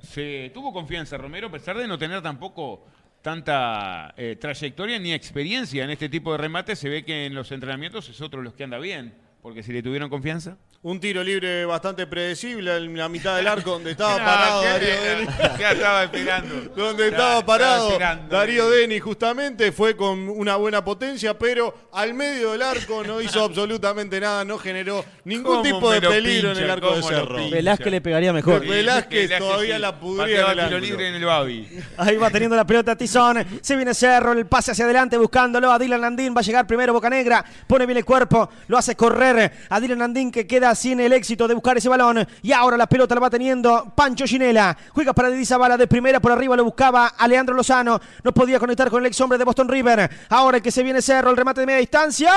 se 0.01 0.51
tuvo 0.53 0.73
confianza 0.73 1.15
Romero, 1.15 1.47
a 1.47 1.51
pesar 1.51 1.77
de 1.77 1.87
no 1.87 1.97
tener 1.97 2.21
tampoco 2.21 2.83
tanta 3.21 4.13
eh, 4.17 4.35
trayectoria 4.39 4.99
ni 4.99 5.13
experiencia 5.13 5.83
en 5.83 5.89
este 5.89 6.09
tipo 6.09 6.31
de 6.31 6.37
remates. 6.37 6.79
Se 6.79 6.89
ve 6.89 7.03
que 7.05 7.25
en 7.25 7.35
los 7.35 7.51
entrenamientos 7.51 8.09
es 8.09 8.21
otro 8.21 8.41
los 8.41 8.53
que 8.53 8.63
anda 8.63 8.77
bien, 8.79 9.13
porque 9.41 9.63
si 9.63 9.71
le 9.71 9.83
tuvieron 9.83 10.09
confianza. 10.09 10.57
Un 10.83 10.99
tiro 10.99 11.23
libre 11.23 11.63
bastante 11.63 12.07
predecible 12.07 12.75
en 12.75 12.97
la 12.97 13.07
mitad 13.07 13.35
del 13.35 13.45
arco 13.45 13.69
donde 13.69 13.91
estaba 13.91 14.15
parado. 14.25 14.63
Darío 14.63 15.01
Denis. 15.03 15.29
Ya 15.59 15.71
estaba 15.73 16.03
esperando. 16.05 16.55
Donde 16.75 17.07
estaba 17.09 17.45
parado. 17.45 17.99
Darío 18.27 18.67
Denis 18.67 18.99
justamente 19.03 19.71
fue 19.71 19.95
con 19.95 20.27
una 20.27 20.55
buena 20.55 20.83
potencia, 20.83 21.37
pero 21.37 21.89
al 21.93 22.15
medio 22.15 22.53
del 22.53 22.63
arco 22.63 23.03
no 23.03 23.21
hizo 23.21 23.43
absolutamente 23.43 24.19
nada, 24.19 24.43
no 24.43 24.57
generó 24.57 25.05
ningún 25.23 25.57
¿Cómo 25.57 25.61
tipo 25.61 25.91
de 25.91 26.01
peligro 26.01 26.51
en 26.53 26.57
el 26.57 26.71
arco 26.71 26.95
de 26.95 27.01
¿Cómo 27.01 27.11
lo 27.11 27.17
Cerro. 27.17 27.49
Velázquez 27.51 27.91
le 27.91 28.01
pegaría 28.01 28.33
mejor. 28.33 28.63
Sí. 28.63 28.67
Velázquez 28.67 29.37
todavía 29.37 29.77
la 29.77 29.99
pudría 29.99 30.51
en 30.51 30.59
el 30.59 30.65
tiro 30.65 30.79
libre 30.79 31.07
en 31.09 31.15
el 31.15 31.25
Babi. 31.25 31.67
Ahí 31.97 32.17
va 32.17 32.31
teniendo 32.31 32.55
la 32.55 32.65
pelota 32.65 32.95
Tizón. 32.95 33.45
Se 33.61 33.75
viene 33.75 33.93
Cerro, 33.93 34.31
el 34.31 34.47
pase 34.47 34.71
hacia 34.71 34.85
adelante 34.85 35.15
buscándolo 35.15 35.71
a 35.71 35.77
Dylan 35.77 36.01
Landín. 36.01 36.33
Va 36.35 36.39
a 36.39 36.43
llegar 36.43 36.65
primero 36.65 36.91
Bocanegra. 36.91 37.45
Pone 37.67 37.85
bien 37.85 37.99
el 37.99 38.05
cuerpo, 38.05 38.49
lo 38.67 38.79
hace 38.79 38.95
correr 38.95 39.51
a 39.69 39.79
Dylan 39.79 39.99
Landín 39.99 40.31
que 40.31 40.47
queda 40.47 40.70
sin 40.75 40.99
el 40.99 41.13
éxito 41.13 41.47
de 41.47 41.53
buscar 41.53 41.77
ese 41.77 41.89
balón. 41.89 42.27
Y 42.41 42.51
ahora 42.51 42.77
la 42.77 42.87
pelota 42.87 43.15
la 43.15 43.21
va 43.21 43.29
teniendo 43.29 43.91
Pancho 43.95 44.25
Ginela. 44.25 44.77
Juega 44.89 45.13
para 45.13 45.29
Didi 45.29 45.45
Zavala 45.45 45.77
de 45.77 45.87
primera 45.87 46.19
por 46.19 46.31
arriba. 46.31 46.55
Lo 46.55 46.63
buscaba 46.63 47.07
a 47.07 47.27
Leandro 47.27 47.55
Lozano. 47.55 47.99
No 48.23 48.33
podía 48.33 48.59
conectar 48.59 48.89
con 48.89 49.01
el 49.01 49.07
ex 49.07 49.19
hombre 49.21 49.37
de 49.37 49.43
Boston 49.43 49.67
River. 49.67 50.09
Ahora 50.29 50.57
el 50.57 50.63
que 50.63 50.71
se 50.71 50.83
viene 50.83 51.01
Cerro, 51.01 51.31
el 51.31 51.37
remate 51.37 51.61
de 51.61 51.67
media 51.67 51.79
distancia. 51.79 52.31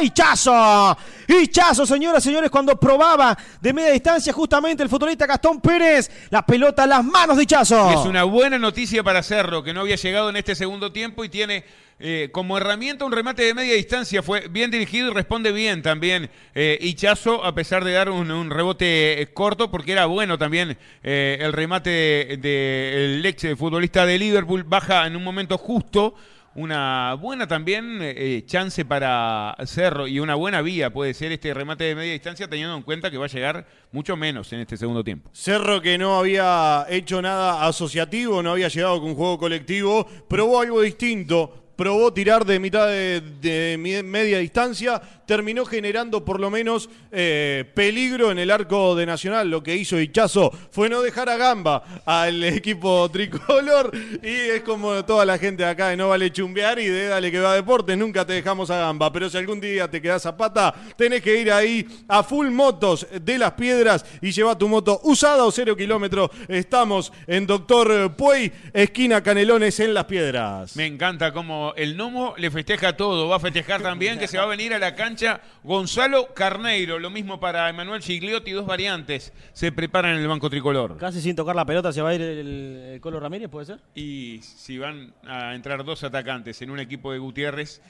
¡Hichazo! 0.00 0.96
¡Hichazo, 1.28 1.86
señoras 1.86 2.24
y 2.24 2.28
señores! 2.28 2.50
Cuando 2.50 2.78
probaba 2.78 3.36
de 3.60 3.72
media 3.72 3.90
distancia 3.90 4.32
justamente 4.32 4.82
el 4.82 4.88
futbolista 4.88 5.26
Gastón 5.26 5.60
Pérez. 5.60 6.10
La 6.30 6.44
pelota 6.44 6.84
a 6.84 6.86
las 6.86 7.04
manos 7.04 7.36
de 7.36 7.44
Hichazo. 7.44 7.90
Es 7.90 8.06
una 8.06 8.24
buena 8.24 8.58
noticia 8.58 9.02
para 9.02 9.22
Cerro, 9.22 9.62
que 9.62 9.72
no 9.72 9.80
había 9.80 9.96
llegado 9.96 10.30
en 10.30 10.36
este 10.36 10.54
segundo 10.54 10.92
tiempo 10.92 11.24
y 11.24 11.28
tiene 11.28 11.64
eh, 12.02 12.30
como 12.32 12.58
herramienta 12.58 13.04
un 13.04 13.12
remate 13.12 13.44
de 13.44 13.54
media 13.54 13.74
distancia. 13.74 14.22
Fue 14.22 14.48
bien 14.48 14.70
dirigido 14.70 15.10
y 15.10 15.14
responde 15.14 15.52
bien 15.52 15.82
también 15.82 16.28
eh, 16.54 16.76
Hichazo, 16.80 17.44
a 17.44 17.54
pesar 17.54 17.84
de 17.84 17.92
dar 17.92 18.10
un, 18.10 18.30
un 18.30 18.50
rebote 18.50 19.22
eh, 19.22 19.32
corto, 19.32 19.70
porque 19.70 19.92
era 19.92 20.06
bueno 20.06 20.36
también 20.36 20.76
eh, 21.02 21.38
el 21.40 21.52
remate 21.52 21.90
del 21.90 22.40
de, 22.42 23.16
el 23.18 23.26
ex 23.26 23.56
futbolista 23.56 24.04
de 24.04 24.18
Liverpool. 24.18 24.64
Baja 24.64 25.06
en 25.06 25.16
un 25.16 25.24
momento 25.24 25.56
justo. 25.56 26.14
Una 26.54 27.14
buena 27.14 27.46
también 27.46 28.00
eh, 28.02 28.42
chance 28.44 28.84
para 28.84 29.56
Cerro 29.64 30.06
y 30.06 30.20
una 30.20 30.34
buena 30.34 30.60
vía 30.60 30.92
puede 30.92 31.14
ser 31.14 31.32
este 31.32 31.54
remate 31.54 31.84
de 31.84 31.94
media 31.94 32.12
distancia, 32.12 32.46
teniendo 32.46 32.76
en 32.76 32.82
cuenta 32.82 33.10
que 33.10 33.16
va 33.16 33.24
a 33.24 33.28
llegar 33.28 33.66
mucho 33.90 34.18
menos 34.18 34.52
en 34.52 34.60
este 34.60 34.76
segundo 34.76 35.02
tiempo. 35.02 35.30
Cerro 35.32 35.80
que 35.80 35.96
no 35.96 36.18
había 36.18 36.84
hecho 36.90 37.22
nada 37.22 37.66
asociativo, 37.66 38.42
no 38.42 38.50
había 38.50 38.68
llegado 38.68 39.00
con 39.00 39.14
juego 39.14 39.38
colectivo, 39.38 40.06
probó 40.28 40.60
algo 40.60 40.82
distinto, 40.82 41.61
probó 41.76 42.12
tirar 42.12 42.44
de 42.44 42.58
mitad 42.58 42.86
de, 42.86 43.22
de 43.40 43.76
media 44.04 44.38
distancia, 44.38 45.00
terminó 45.26 45.64
generando 45.64 46.24
por 46.24 46.40
lo 46.40 46.50
menos 46.50 46.90
eh, 47.10 47.64
peligro 47.74 48.30
en 48.30 48.38
el 48.38 48.50
arco 48.50 48.94
de 48.94 49.06
Nacional. 49.06 49.48
Lo 49.48 49.62
que 49.62 49.76
hizo 49.76 50.00
Hichazo 50.00 50.50
fue 50.70 50.88
no 50.88 51.00
dejar 51.02 51.28
a 51.28 51.36
gamba 51.36 52.02
al 52.04 52.42
equipo 52.44 53.10
tricolor 53.10 53.90
y 54.22 54.28
es 54.28 54.62
como 54.62 55.04
toda 55.04 55.24
la 55.24 55.38
gente 55.38 55.64
acá 55.64 55.88
de 55.88 55.96
no 55.96 56.08
vale 56.08 56.30
chumbear 56.30 56.78
y 56.78 56.86
de 56.86 57.06
dale 57.06 57.30
que 57.30 57.40
va 57.40 57.52
a 57.52 57.54
deporte, 57.54 57.96
nunca 57.96 58.26
te 58.26 58.34
dejamos 58.34 58.70
a 58.70 58.78
gamba, 58.78 59.12
pero 59.12 59.30
si 59.30 59.38
algún 59.38 59.60
día 59.60 59.90
te 59.90 60.02
quedas 60.02 60.26
a 60.26 60.36
pata, 60.36 60.74
tenés 60.96 61.22
que 61.22 61.40
ir 61.40 61.50
ahí 61.50 61.86
a 62.08 62.22
full 62.22 62.48
motos 62.50 63.06
de 63.20 63.38
las 63.38 63.52
piedras 63.52 64.04
y 64.20 64.32
lleva 64.32 64.58
tu 64.58 64.68
moto 64.68 65.00
usada 65.04 65.44
o 65.44 65.50
cero 65.50 65.76
kilómetros. 65.76 66.30
Estamos 66.48 67.12
en 67.26 67.46
Doctor 67.46 68.14
Puey, 68.16 68.52
esquina 68.72 69.22
Canelones 69.22 69.80
en 69.80 69.94
las 69.94 70.04
piedras. 70.04 70.76
Me 70.76 70.86
encanta 70.86 71.32
cómo 71.32 71.61
el 71.76 71.96
Nomo 71.96 72.34
le 72.36 72.50
festeja 72.50 72.96
todo. 72.96 73.28
Va 73.28 73.36
a 73.36 73.40
festejar 73.40 73.82
también 73.82 74.18
que 74.18 74.28
se 74.28 74.38
va 74.38 74.44
a 74.44 74.46
venir 74.46 74.74
a 74.74 74.78
la 74.78 74.94
cancha 74.94 75.40
Gonzalo 75.62 76.34
Carneiro. 76.34 76.98
Lo 76.98 77.10
mismo 77.10 77.40
para 77.40 77.68
Emanuel 77.68 78.02
Gigliotti, 78.02 78.52
dos 78.52 78.66
variantes 78.66 79.32
se 79.52 79.72
preparan 79.72 80.16
en 80.16 80.22
el 80.22 80.28
banco 80.28 80.50
tricolor. 80.50 80.96
Casi 80.98 81.20
sin 81.20 81.36
tocar 81.36 81.56
la 81.56 81.64
pelota 81.64 81.92
se 81.92 82.02
va 82.02 82.10
a 82.10 82.14
ir 82.14 82.22
el, 82.22 82.46
el 82.94 83.00
Colo 83.00 83.20
Ramírez, 83.20 83.48
¿puede 83.48 83.66
ser? 83.66 83.78
Y 83.94 84.40
si 84.42 84.78
van 84.78 85.14
a 85.26 85.54
entrar 85.54 85.84
dos 85.84 86.04
atacantes 86.04 86.60
en 86.62 86.70
un 86.70 86.80
equipo 86.80 87.12
de 87.12 87.18
Gutiérrez, 87.18 87.80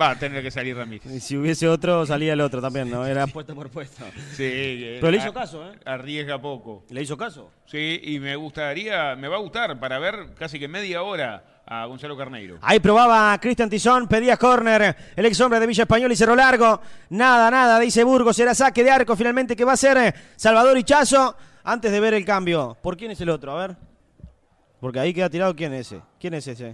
va 0.00 0.10
a 0.10 0.18
tener 0.18 0.42
que 0.42 0.50
salir 0.50 0.76
Ramírez. 0.76 1.06
Y 1.06 1.20
si 1.20 1.36
hubiese 1.36 1.68
otro, 1.68 2.06
salía 2.06 2.32
el 2.32 2.40
otro 2.40 2.60
también, 2.60 2.90
¿no? 2.90 3.06
Era 3.06 3.26
puesto 3.26 3.54
por 3.54 3.70
puesto. 3.70 4.04
Sí, 4.32 4.96
Pero 5.00 5.10
le 5.10 5.18
hizo 5.18 5.32
caso, 5.32 5.70
¿eh? 5.70 5.78
Arriesga 5.84 6.40
poco. 6.40 6.84
¿Le 6.90 7.02
hizo 7.02 7.16
caso? 7.16 7.50
Sí, 7.66 8.00
y 8.02 8.18
me 8.18 8.36
gustaría, 8.36 9.16
me 9.16 9.28
va 9.28 9.36
a 9.36 9.40
gustar 9.40 9.78
para 9.78 9.98
ver 9.98 10.34
casi 10.38 10.58
que 10.58 10.68
media 10.68 11.02
hora 11.02 11.44
a 11.66 11.86
Gonzalo 11.86 12.16
Carneiro. 12.16 12.58
Ahí 12.62 12.80
probaba 12.80 13.38
Cristian 13.40 13.70
Tizón, 13.70 14.08
pedía 14.08 14.36
córner, 14.36 14.96
el 15.14 15.26
ex 15.26 15.40
hombre 15.40 15.60
de 15.60 15.66
Villa 15.66 15.82
Español 15.84 16.10
y 16.12 16.16
cerró 16.16 16.34
largo. 16.34 16.80
Nada, 17.10 17.50
nada, 17.50 17.78
dice 17.78 18.02
Burgos, 18.04 18.36
será 18.36 18.54
saque 18.54 18.82
de 18.82 18.90
arco 18.90 19.14
finalmente 19.16 19.54
que 19.54 19.64
va 19.64 19.72
a 19.72 19.76
ser 19.76 19.96
eh, 19.98 20.14
Salvador 20.36 20.76
Hichazo. 20.76 21.36
Antes 21.62 21.92
de 21.92 22.00
ver 22.00 22.14
el 22.14 22.24
cambio, 22.24 22.76
¿por 22.80 22.96
quién 22.96 23.10
es 23.10 23.20
el 23.20 23.28
otro? 23.28 23.52
A 23.52 23.66
ver. 23.66 23.76
Porque 24.80 24.98
ahí 24.98 25.12
queda 25.12 25.28
tirado, 25.28 25.54
¿quién 25.54 25.74
es 25.74 25.92
ese? 25.92 26.00
¿Quién 26.18 26.34
es 26.34 26.46
ese? 26.46 26.70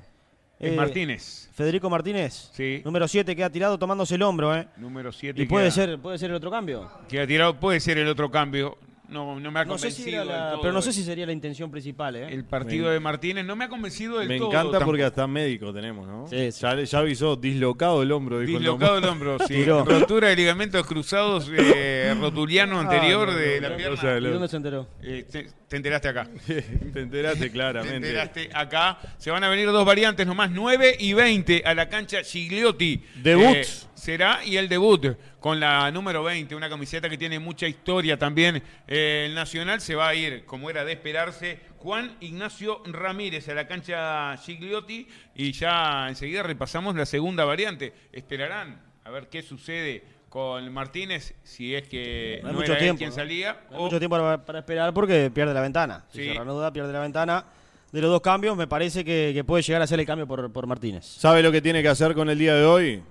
Es 0.59 0.73
Eh, 0.73 0.77
Martínez, 0.77 1.51
Federico 1.53 1.91
Martínez. 1.91 2.51
Sí. 2.53 2.81
Número 2.85 3.09
7 3.09 3.35
queda 3.35 3.51
tirado 3.51 3.79
tomándose 3.79 4.15
el 4.15 4.23
hombro, 4.23 4.55
¿eh? 4.57 4.69
número 4.77 5.13
7. 5.13 5.43
Y 5.43 5.47
puede 5.47 5.71
ser, 5.73 5.99
puede 5.99 6.19
ser 6.19 6.31
el 6.31 6.37
otro 6.37 6.51
cambio. 6.51 6.89
Que 7.09 7.21
ha 7.21 7.27
tirado, 7.27 7.59
puede 7.59 7.81
ser 7.81 7.99
el 7.99 8.09
otro 8.09 8.31
cambio. 8.31 8.79
No, 9.09 9.39
no 9.39 9.51
me 9.53 9.61
ha 9.61 9.65
No 9.65 9.79
sé 9.79 9.89
convencido. 9.89 10.05
si 10.09 10.15
era 10.15 10.25
la- 10.25 10.41
del 10.47 10.51
todo 10.55 10.61
pero 10.63 10.73
no 10.73 10.83
sé 10.83 10.93
si 10.93 11.05
sería 11.05 11.27
la 11.27 11.33
intención 11.33 11.71
principal, 11.71 12.17
¿eh? 12.17 12.27
el 12.33 12.45
partido 12.45 12.91
de 12.91 12.99
Martínez 12.99 13.45
no 13.45 13.55
me 13.55 13.65
ha 13.65 13.69
convencido 13.69 14.19
del 14.19 14.29
Me 14.29 14.39
todo. 14.39 14.49
encanta 14.49 14.81
porque 14.85 15.03
tampoco. 15.03 15.23
hasta 15.23 15.27
médico 15.29 15.73
tenemos, 15.73 16.09
¿no? 16.09 16.27
Sí, 16.27 16.51
sí. 16.51 16.61
Ya, 16.63 16.83
ya 16.83 16.99
avisó, 16.99 17.37
dislocado 17.37 18.03
el 18.03 18.11
hombro. 18.11 18.41
Dijo 18.41 18.59
el 18.59 18.65
Dislocado 18.65 18.99
el 18.99 19.05
hombro, 19.05 19.39
sí. 19.47 19.55
Tiró. 19.55 19.85
Rotura 19.85 20.29
de 20.29 20.37
ligamentos 20.37 20.85
cruzados 20.87 21.49
eh, 21.57 22.15
rotuliano 22.21 22.81
anterior 22.81 23.29
Ah, 23.29 23.33
no, 23.33 23.39
de 23.39 23.57
no, 23.57 23.63
la 23.63 23.69
no, 23.71 23.77
pierna. 23.77 23.95
o 23.95 24.01
sea, 24.01 24.19
¿Y 24.19 24.21
dónde 24.23 24.49
se 24.49 24.57
enteró? 24.57 24.89
Eh, 25.03 25.25
te, 25.31 25.47
te 25.69 25.77
enteraste 25.77 26.09
acá. 26.09 26.29
Te 26.47 27.01
enteraste 27.01 27.41
Te 27.47 27.51
claramente. 27.53 27.97
enteraste 27.97 28.51
acá. 28.53 28.99
Se 29.19 29.31
van 29.31 29.45
a 29.45 29.49
venir 29.49 29.67
dos 29.67 29.85
variantes 29.87 30.27
nomás, 30.27 30.51
9 30.51 30.97
y 30.99 31.13
20 31.13 31.63
a 31.65 31.75
la 31.75 31.89
cancha 31.89 32.23
Gigliotti. 32.25 33.03
Debut. 33.23 33.57
Será 33.97 34.45
y 34.45 34.57
el 34.59 34.69
debut 34.69 35.17
con 35.41 35.59
la 35.59 35.91
número 35.91 36.23
20, 36.23 36.55
una 36.55 36.69
camiseta 36.69 37.09
que 37.09 37.17
tiene 37.17 37.39
mucha 37.39 37.67
historia 37.67 38.19
también. 38.19 38.63
Eh, 38.87 39.25
el 39.27 39.35
Nacional 39.35 39.81
se 39.81 39.95
va 39.95 40.09
a 40.09 40.15
ir, 40.15 40.45
como 40.45 40.69
era 40.71 40.85
de 40.85 40.93
esperarse, 40.93 41.59
Juan 41.79 42.15
Ignacio 42.21 42.83
Ramírez 42.85 43.49
a 43.49 43.55
la 43.55 43.67
cancha 43.67 44.37
Gigliotti 44.37 45.09
y 45.35 45.53
ya 45.53 46.09
enseguida 46.09 46.43
repasamos 46.43 46.95
la 46.95 47.07
segunda 47.07 47.45
variante. 47.47 47.93
Esperarán 48.13 48.83
a 49.05 49.11
ver 49.11 49.29
qué 49.29 49.41
sucede 49.43 50.05
con 50.29 50.71
Martínez, 50.73 51.35
si 51.43 51.75
es 51.75 51.89
que 51.89 52.41
No 52.43 52.49
hay 52.49 52.53
no 52.55 52.61
mucho 52.61 52.73
era 52.73 52.81
él 52.81 52.85
tiempo, 52.85 52.99
quien 52.99 53.11
¿no? 53.11 53.17
salía. 53.17 53.51
Hay 53.71 53.77
o- 53.77 53.81
mucho 53.85 53.99
tiempo 53.99 54.17
para, 54.19 54.45
para 54.45 54.59
esperar 54.59 54.93
porque 54.93 55.31
pierde 55.33 55.55
la 55.55 55.63
ventana. 55.63 56.05
Si 56.13 56.19
Sí. 56.19 56.29
se 56.29 56.35
reanuda, 56.35 56.71
pierde 56.73 56.93
la 56.93 57.01
ventana. 57.01 57.47
De 57.93 58.03
los 58.03 58.11
dos 58.11 58.21
cambios, 58.21 58.57
me 58.59 58.67
parece 58.67 59.05
que, 59.05 59.31
que 59.33 59.43
puede 59.45 59.63
llegar 59.63 59.81
a 59.81 59.87
ser 59.87 59.99
el 60.01 60.05
cambio 60.05 60.27
por, 60.27 60.53
por 60.53 60.67
Martínez. 60.67 61.07
¿Sabe 61.07 61.43
lo 61.43 61.51
que 61.51 61.63
tiene 61.63 61.81
que 61.83 61.89
hacer 61.89 62.15
con 62.15 62.29
el 62.29 62.39
día 62.39 62.55
de 62.55 62.65
hoy? 62.65 63.03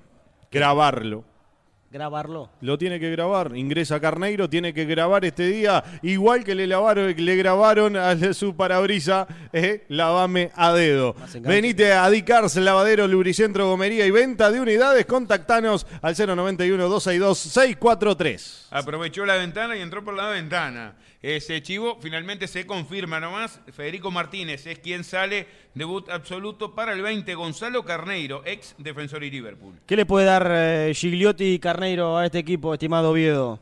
Grabarlo. 0.56 1.26
grabarlo. 1.92 2.50
Lo 2.62 2.78
tiene 2.78 2.98
que 3.00 3.12
grabar. 3.12 3.52
Ingresa 3.56 4.00
Carneiro, 4.00 4.50
tiene 4.50 4.74
que 4.74 4.86
grabar 4.86 5.26
este 5.26 5.48
día, 5.48 5.84
igual 6.02 6.46
que 6.46 6.56
le, 6.56 6.66
lavaron, 6.66 7.14
le 7.16 7.36
grabaron 7.36 7.98
a 7.98 8.34
su 8.34 8.56
parabrisa, 8.56 9.28
eh, 9.52 9.84
lavame 9.90 10.52
a 10.56 10.72
dedo. 10.72 11.14
Venite 11.42 11.92
a 11.92 12.10
Dicars, 12.10 12.56
lavadero, 12.56 13.06
lubricentro, 13.08 13.68
gomería 13.68 14.06
y 14.06 14.12
venta 14.12 14.50
de 14.50 14.62
unidades. 14.62 15.06
Contactanos 15.06 15.86
al 16.02 16.16
091-262-643. 16.16 18.68
Aprovechó 18.72 19.26
la 19.26 19.36
ventana 19.36 19.76
y 19.76 19.82
entró 19.82 20.06
por 20.06 20.16
la 20.16 20.30
ventana. 20.30 20.96
Ese 21.26 21.60
chivo 21.64 21.98
finalmente 22.00 22.48
se 22.48 22.68
confirma 22.68 23.20
nomás. 23.20 23.60
Federico 23.72 24.12
Martínez 24.12 24.68
es 24.68 24.78
quien 24.78 25.04
sale. 25.04 25.48
Debut 25.74 26.08
absoluto 26.08 26.76
para 26.76 26.94
el 26.94 27.02
20. 27.02 27.34
Gonzalo 27.34 27.84
Carneiro, 27.84 28.44
ex 28.46 28.76
defensor 28.78 29.24
y 29.24 29.32
Liverpool. 29.32 29.74
¿Qué 29.88 29.96
le 29.96 30.06
puede 30.06 30.28
dar 30.28 30.48
eh, 30.52 30.94
Gigliotti 30.94 31.46
y 31.46 31.58
Carneiro 31.58 32.16
a 32.16 32.28
este 32.28 32.38
equipo, 32.38 32.76
estimado 32.76 33.10
Oviedo? 33.10 33.60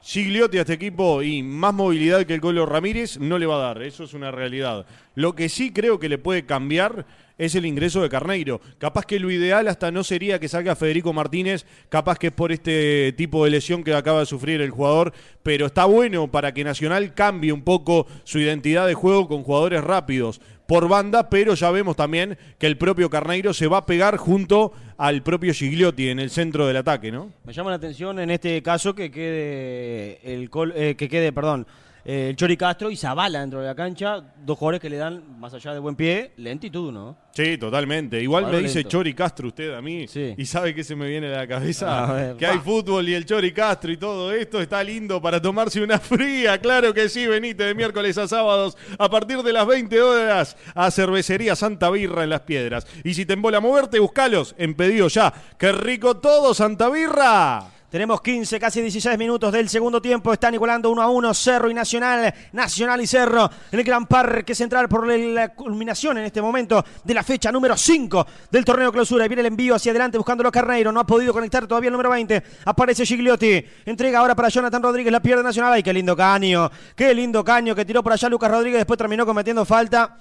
Gigliotti 0.00 0.58
a 0.58 0.60
este 0.60 0.74
equipo 0.74 1.24
y 1.24 1.42
más 1.42 1.74
movilidad 1.74 2.24
que 2.24 2.34
el 2.34 2.40
Colo 2.40 2.66
Ramírez 2.66 3.18
no 3.18 3.36
le 3.36 3.46
va 3.46 3.56
a 3.56 3.66
dar, 3.66 3.82
eso 3.82 4.04
es 4.04 4.14
una 4.14 4.30
realidad. 4.30 4.86
Lo 5.16 5.34
que 5.34 5.48
sí 5.48 5.72
creo 5.72 5.98
que 5.98 6.08
le 6.08 6.18
puede 6.18 6.46
cambiar 6.46 7.04
es 7.44 7.54
el 7.54 7.66
ingreso 7.66 8.02
de 8.02 8.08
Carneiro. 8.08 8.60
Capaz 8.78 9.04
que 9.06 9.18
lo 9.20 9.30
ideal 9.30 9.68
hasta 9.68 9.90
no 9.90 10.04
sería 10.04 10.38
que 10.38 10.48
salga 10.48 10.76
Federico 10.76 11.12
Martínez, 11.12 11.66
capaz 11.88 12.18
que 12.18 12.28
es 12.28 12.32
por 12.32 12.52
este 12.52 13.12
tipo 13.16 13.44
de 13.44 13.50
lesión 13.50 13.82
que 13.84 13.94
acaba 13.94 14.20
de 14.20 14.26
sufrir 14.26 14.60
el 14.60 14.70
jugador, 14.70 15.12
pero 15.42 15.66
está 15.66 15.84
bueno 15.84 16.30
para 16.30 16.52
que 16.54 16.64
Nacional 16.64 17.14
cambie 17.14 17.52
un 17.52 17.62
poco 17.62 18.06
su 18.24 18.38
identidad 18.38 18.86
de 18.86 18.94
juego 18.94 19.28
con 19.28 19.42
jugadores 19.42 19.82
rápidos 19.82 20.40
por 20.66 20.88
banda, 20.88 21.28
pero 21.28 21.54
ya 21.54 21.70
vemos 21.70 21.96
también 21.96 22.38
que 22.58 22.66
el 22.66 22.78
propio 22.78 23.10
Carneiro 23.10 23.52
se 23.52 23.66
va 23.66 23.78
a 23.78 23.86
pegar 23.86 24.16
junto 24.16 24.72
al 24.96 25.22
propio 25.22 25.52
Gigliotti 25.52 26.08
en 26.08 26.18
el 26.20 26.30
centro 26.30 26.66
del 26.66 26.76
ataque, 26.78 27.10
¿no? 27.12 27.30
Me 27.44 27.52
llama 27.52 27.70
la 27.70 27.76
atención 27.76 28.18
en 28.20 28.30
este 28.30 28.62
caso 28.62 28.94
que 28.94 29.10
quede 29.10 30.20
el 30.22 30.48
col- 30.48 30.72
eh, 30.76 30.94
que 30.96 31.08
quede, 31.08 31.32
perdón, 31.32 31.66
eh, 32.04 32.28
el 32.30 32.36
Chori 32.36 32.56
Castro 32.56 32.90
y 32.90 32.96
Zabala 32.96 33.40
dentro 33.40 33.60
de 33.60 33.66
la 33.66 33.74
cancha, 33.74 34.22
dos 34.44 34.58
jugadores 34.58 34.80
que 34.80 34.90
le 34.90 34.96
dan, 34.96 35.38
más 35.38 35.54
allá 35.54 35.72
de 35.72 35.78
buen 35.78 35.94
pie, 35.94 36.32
lentitud, 36.36 36.92
¿no? 36.92 37.16
Sí, 37.32 37.56
totalmente. 37.56 38.20
Igual 38.20 38.46
me 38.46 38.58
dice 38.58 38.80
lento. 38.80 38.90
Chori 38.90 39.14
Castro 39.14 39.48
usted 39.48 39.72
a 39.72 39.80
mí. 39.80 40.06
Sí. 40.06 40.34
¿Y 40.36 40.44
sabe 40.44 40.74
qué 40.74 40.84
se 40.84 40.94
me 40.94 41.08
viene 41.08 41.28
a 41.28 41.38
la 41.38 41.46
cabeza? 41.46 42.04
A 42.04 42.12
ver, 42.12 42.36
que 42.36 42.46
hay 42.46 42.58
va. 42.58 42.62
fútbol 42.62 43.08
y 43.08 43.14
el 43.14 43.24
Chori 43.24 43.52
Castro 43.52 43.90
y 43.90 43.96
todo 43.96 44.32
esto 44.32 44.60
está 44.60 44.84
lindo 44.84 45.22
para 45.22 45.40
tomarse 45.40 45.80
una 45.82 45.98
fría. 45.98 46.58
Claro 46.58 46.92
que 46.92 47.08
sí, 47.08 47.26
venite 47.26 47.64
de 47.64 47.74
miércoles 47.74 48.18
a 48.18 48.28
sábados 48.28 48.76
a 48.98 49.08
partir 49.08 49.42
de 49.42 49.52
las 49.52 49.66
20 49.66 50.02
horas 50.02 50.56
a 50.74 50.90
Cervecería 50.90 51.56
Santa 51.56 51.88
Birra 51.90 52.24
en 52.24 52.30
Las 52.30 52.42
Piedras. 52.42 52.86
Y 53.02 53.14
si 53.14 53.24
te 53.24 53.32
embola 53.32 53.60
moverte, 53.60 53.98
buscalos 53.98 54.54
en 54.58 54.74
pedido 54.74 55.08
ya. 55.08 55.32
¡Qué 55.56 55.72
rico 55.72 56.18
todo, 56.18 56.52
Santa 56.52 56.90
Birra! 56.90 57.71
Tenemos 57.92 58.22
15, 58.22 58.58
casi 58.58 58.80
16 58.80 59.18
minutos 59.18 59.52
del 59.52 59.68
segundo 59.68 60.00
tiempo. 60.00 60.32
Están 60.32 60.54
igualando 60.54 60.88
1 60.88 61.02
a 61.02 61.10
1 61.10 61.34
Cerro 61.34 61.70
y 61.70 61.74
Nacional. 61.74 62.32
Nacional 62.52 63.02
y 63.02 63.06
Cerro 63.06 63.50
en 63.70 63.78
el 63.78 63.84
Gran 63.84 64.06
Parque 64.06 64.54
Central 64.54 64.88
por 64.88 65.06
la 65.06 65.50
culminación 65.50 66.16
en 66.16 66.24
este 66.24 66.40
momento 66.40 66.82
de 67.04 67.12
la 67.12 67.22
fecha 67.22 67.52
número 67.52 67.76
5 67.76 68.26
del 68.50 68.64
torneo 68.64 68.90
clausura. 68.90 69.26
Y 69.26 69.28
viene 69.28 69.40
el 69.40 69.48
envío 69.48 69.74
hacia 69.74 69.92
adelante 69.92 70.16
buscándolo 70.16 70.48
a 70.48 70.52
Carneiro. 70.52 70.90
No 70.90 71.00
ha 71.00 71.06
podido 71.06 71.34
conectar 71.34 71.66
todavía 71.66 71.88
el 71.88 71.92
número 71.92 72.08
20. 72.08 72.42
Aparece 72.64 73.04
Gigliotti. 73.04 73.62
Entrega 73.84 74.20
ahora 74.20 74.34
para 74.34 74.48
Jonathan 74.48 74.82
Rodríguez. 74.82 75.12
La 75.12 75.20
pierde 75.20 75.42
Nacional. 75.42 75.74
¡Ay, 75.74 75.82
qué 75.82 75.92
lindo 75.92 76.16
caño! 76.16 76.70
¡Qué 76.96 77.12
lindo 77.12 77.44
caño 77.44 77.74
que 77.74 77.84
tiró 77.84 78.02
por 78.02 78.14
allá 78.14 78.30
Lucas 78.30 78.50
Rodríguez! 78.50 78.78
Después 78.78 78.96
terminó 78.96 79.26
cometiendo 79.26 79.66
falta. 79.66 80.16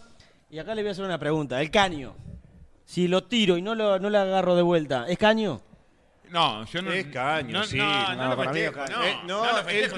Y 0.50 0.60
acá 0.60 0.76
le 0.76 0.82
voy 0.82 0.90
a 0.90 0.92
hacer 0.92 1.06
una 1.06 1.18
pregunta. 1.18 1.62
El 1.62 1.72
caño. 1.72 2.16
Si 2.84 3.08
lo 3.08 3.24
tiro 3.24 3.56
y 3.56 3.62
no 3.62 3.76
lo, 3.76 3.98
no 3.98 4.10
lo 4.10 4.20
agarro 4.20 4.58
de 4.58 4.62
vuelta, 4.62 5.06
¿es 5.08 5.18
caño? 5.18 5.62
No, 6.32 6.66
yo 6.66 6.82
no. 6.82 6.94
Es 6.94 7.08
caño, 7.08 7.60
no, 7.60 7.64
sí. 7.66 7.78
No, 7.78 8.16
no, 8.16 8.16
No, 8.16 8.30
lo 8.30 8.38
para 8.38 8.54
mí 8.54 8.60
es 8.62 8.66
festejo, 8.72 8.86
caño. 8.86 8.98
no. 8.98 9.06
Eh, 9.06 9.18
no, 9.28 9.44
no 9.44 9.70
el, 9.70 9.90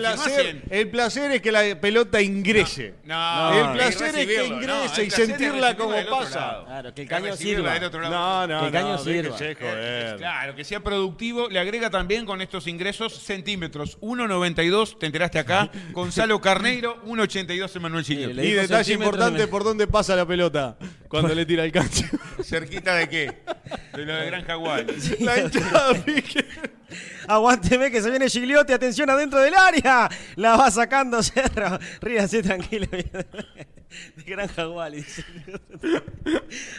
placer, 0.89 1.26
el 1.26 1.31
es 1.35 1.41
que 1.41 1.51
la 1.51 1.80
pelota 1.80 2.22
ingrese. 2.22 2.95
No, 3.03 3.53
el 3.53 3.76
y 3.76 3.77
placer 3.77 4.15
es 4.18 4.26
que 4.26 4.45
ingrese 4.47 4.68
no, 4.68 4.85
y 4.97 5.05
el 5.05 5.11
sentirla 5.11 5.77
como 5.77 5.95
pasa. 6.10 6.39
lado. 6.39 6.65
Claro, 6.65 6.93
que 6.95 7.01
el 7.03 7.07
caño 7.07 7.35
sirva. 7.35 7.73
del 7.76 7.84
otro 7.84 8.01
lado. 8.01 8.47
No, 8.47 8.47
no, 8.55 8.60
Que 8.61 8.65
el 8.65 8.72
caño 8.72 8.88
no, 8.93 8.97
sirva. 8.97 9.38
déjese 9.38 9.55
joder. 9.55 10.18
Claro, 10.18 10.55
que 10.55 10.64
sea 10.64 10.80
productivo, 10.80 11.49
le 11.49 11.60
agrega 11.60 11.89
también 11.91 12.26
con 12.26 12.41
estos 12.41 12.65
ingresos 12.65 13.14
centímetros. 13.14 13.99
1.92, 14.01 14.97
te 14.97 15.05
enteraste 15.05 15.38
acá. 15.38 15.69
Gonzalo 15.91 16.41
Carneiro, 16.41 17.03
1.82 17.05 17.76
Emanuel 17.76 18.03
Sí, 18.05 18.15
Chiñón. 18.15 18.35
le 18.35 18.45
Y 18.45 18.51
detalle 18.53 18.93
importante 18.93 19.47
por 19.47 19.64
dónde 19.64 19.85
pasa 19.88 20.15
la 20.15 20.26
pelota 20.26 20.77
cuando 21.07 21.35
le 21.35 21.45
tira 21.45 21.64
el 21.64 21.72
cancho. 21.72 22.05
¿Cerquita 22.43 22.95
de 22.95 23.07
qué? 23.07 23.43
De 23.93 24.05
lo 24.05 24.15
de 24.15 24.26
Granja 24.26 24.55
Guay. 24.55 24.88
la 25.19 25.39
hinchada. 25.39 25.93
Aguánteme 27.28 27.90
que 27.90 28.02
se 28.02 28.10
viene 28.10 28.30
Gigliotti, 28.30 28.74
atención 28.74 29.10
adentro 29.10 29.40
del 29.40 29.54
área. 29.54 30.10
La 30.36 30.58
va 30.58 30.70
sacando 30.70 31.22
Cerro. 31.24 31.80
Ríase 32.02 32.44
tranquilo. 32.44 32.88
De 34.16 34.24
Granja 34.24 34.68
Wally. 34.68 34.98
dice. 34.98 35.24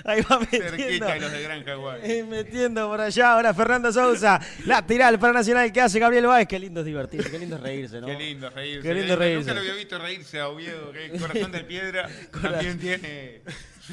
Ahí 0.04 0.20
va 0.22 0.40
metiendo. 0.40 1.14
Los 1.20 1.32
de 1.32 1.42
Granja 1.42 1.74
Guay. 1.74 2.00
Eh, 2.02 2.24
Metiendo 2.24 2.88
por 2.88 3.00
allá 3.00 3.34
ahora 3.34 3.54
Fernando 3.54 3.92
Sousa. 3.92 4.40
Lateral 4.66 5.18
para 5.20 5.32
Nacional 5.32 5.72
que 5.72 5.80
hace 5.80 6.00
Gabriel 6.00 6.26
Báez. 6.26 6.48
Qué 6.48 6.58
lindo 6.58 6.80
es 6.80 6.86
divertirse, 6.86 7.30
qué 7.30 7.38
lindo 7.38 7.56
es 7.56 7.62
reírse, 7.62 8.00
¿no? 8.00 8.06
Qué 8.08 8.14
lindo 8.14 8.50
reírse. 8.50 8.88
Qué 8.88 8.94
lindo 8.94 9.16
reírse. 9.16 9.40
Nunca 9.40 9.54
lo 9.54 9.60
había 9.60 9.74
visto 9.74 9.98
reírse 9.98 10.40
a 10.40 10.48
Oviedo, 10.48 10.90
que 10.92 11.06
el 11.06 11.20
corazón 11.20 11.52
de 11.52 11.60
piedra 11.60 12.08
también 12.42 12.78
tiene. 12.78 13.42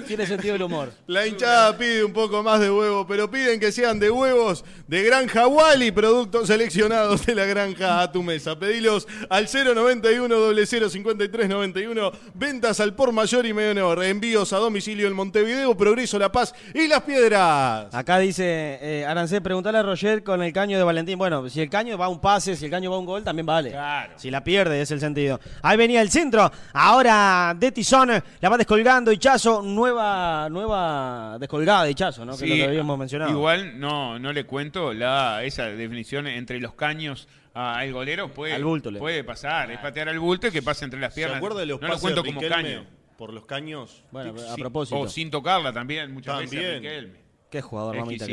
Tiene 0.08 0.26
sentido 0.26 0.56
el 0.56 0.64
humor. 0.64 0.94
La 1.08 1.28
hinchada 1.28 1.78
pide 1.78 2.04
un 2.04 2.14
poco 2.14 2.42
más 2.42 2.62
de 2.62 2.72
huevo, 2.72 3.06
pero 3.06 3.30
piden 3.30 3.60
que 3.60 3.74
sean 3.74 4.00
de 4.00 4.10
huevos 4.10 4.64
de 4.88 5.04
Granja 5.04 5.48
Wally, 5.48 5.92
productos 5.92 6.48
seleccionados 6.48 7.26
de 7.26 7.36
la 7.36 7.46
granja 7.46 8.02
a 8.02 8.12
tu 8.12 8.24
mesa. 8.24 8.58
Pedilos 8.58 9.06
al 9.30 9.50
091 9.52 10.54
0053 10.66 11.50
91, 11.50 12.12
ventas 12.34 12.80
al 12.80 12.96
por 12.96 13.12
mayor 13.12 13.46
y 13.46 13.54
menor, 13.54 14.02
envíos 14.04 14.54
a 14.54 14.58
domicilio 14.58 15.08
en 15.08 15.14
Montevideo, 15.14 15.76
Progreso, 15.76 16.18
La 16.18 16.32
Paz 16.32 16.54
y 16.74 16.88
Las 16.88 17.02
Piedras. 17.02 17.94
Acá 17.94 18.20
dice 18.20 18.80
eh, 18.82 19.06
Arancé, 19.06 19.42
preguntale 19.42 19.80
a 19.80 19.84
Roger 19.84 20.24
con 20.24 20.42
el 20.42 20.54
caño 20.54 20.78
de 20.78 20.84
Valentín. 20.84 21.18
Bueno, 21.18 21.50
si 21.50 21.60
el 21.60 21.70
caño 21.70 21.98
va 21.98 22.06
a 22.06 22.10
un 22.10 22.22
pase, 22.22 22.56
si 22.56 22.66
el 22.66 22.72
caño 22.72 22.92
va 22.92 22.96
a 22.96 23.00
un 23.00 23.06
gol, 23.06 23.24
también 23.26 23.46
vale. 23.46 23.72
Claro. 23.72 24.14
Si 24.16 24.32
la 24.32 24.42
pierde, 24.42 24.82
es 24.82 24.92
el 24.92 25.02
sentido. 25.02 25.40
Ahí 25.62 25.76
venía 25.76 26.02
el 26.02 26.10
centro. 26.10 26.50
Ahora 26.72 27.54
de 27.58 27.72
Tizón 27.74 28.10
la 28.40 28.50
va 28.50 28.58
descolgando. 28.58 29.12
Hichazo, 29.12 29.62
nueva, 29.82 30.48
nueva 30.50 31.38
descolgada 31.40 31.84
de 31.86 31.92
Hichazo, 31.92 32.26
¿no? 32.26 32.38
Que 32.38 32.44
es 32.46 32.50
lo 32.50 32.56
que 32.56 32.64
habíamos 32.66 32.98
mencionado. 32.98 33.32
Igual 33.32 33.80
no, 33.80 34.20
no 34.20 34.32
le 34.32 34.44
cuento 34.46 34.94
la, 34.94 35.44
esa 35.44 35.66
definición 35.66 36.28
entre 36.28 36.60
los 36.60 36.74
caños 36.74 37.28
al 37.54 37.92
golero. 37.92 38.32
Puede, 38.32 38.54
Al 38.54 38.64
bulto 38.64 38.92
le- 38.92 39.00
puede 39.00 39.24
pasar, 39.24 39.72
es 39.72 39.80
patear 39.80 40.10
al 40.10 40.20
bulto 40.20 40.48
y 40.48 40.52
que 40.52 40.62
pase 40.62 40.86
entre 40.86 41.00
las 41.00 41.14
¿Se 41.14 41.22
piernas. 41.22 41.38
acuerda 41.38 41.60
de 41.62 41.66
los 41.66 41.82
no 41.82 41.88
lo 41.88 42.00
cuento 42.00 42.22
de 42.24 42.34
como 42.34 42.48
caño. 42.48 42.86
por 43.18 43.34
los 43.34 43.46
caños? 43.46 44.04
Bueno, 44.12 44.34
a 44.50 44.56
propósito. 44.56 45.00
O 45.00 45.08
sin 45.08 45.30
tocarla 45.32 45.74
también, 45.74 46.14
muchas 46.14 46.38
También. 46.40 46.62
veces. 46.64 46.82
Riquelme. 46.82 47.20
Qué 47.50 47.62
jugador, 47.62 47.98
mamita. 47.98 48.26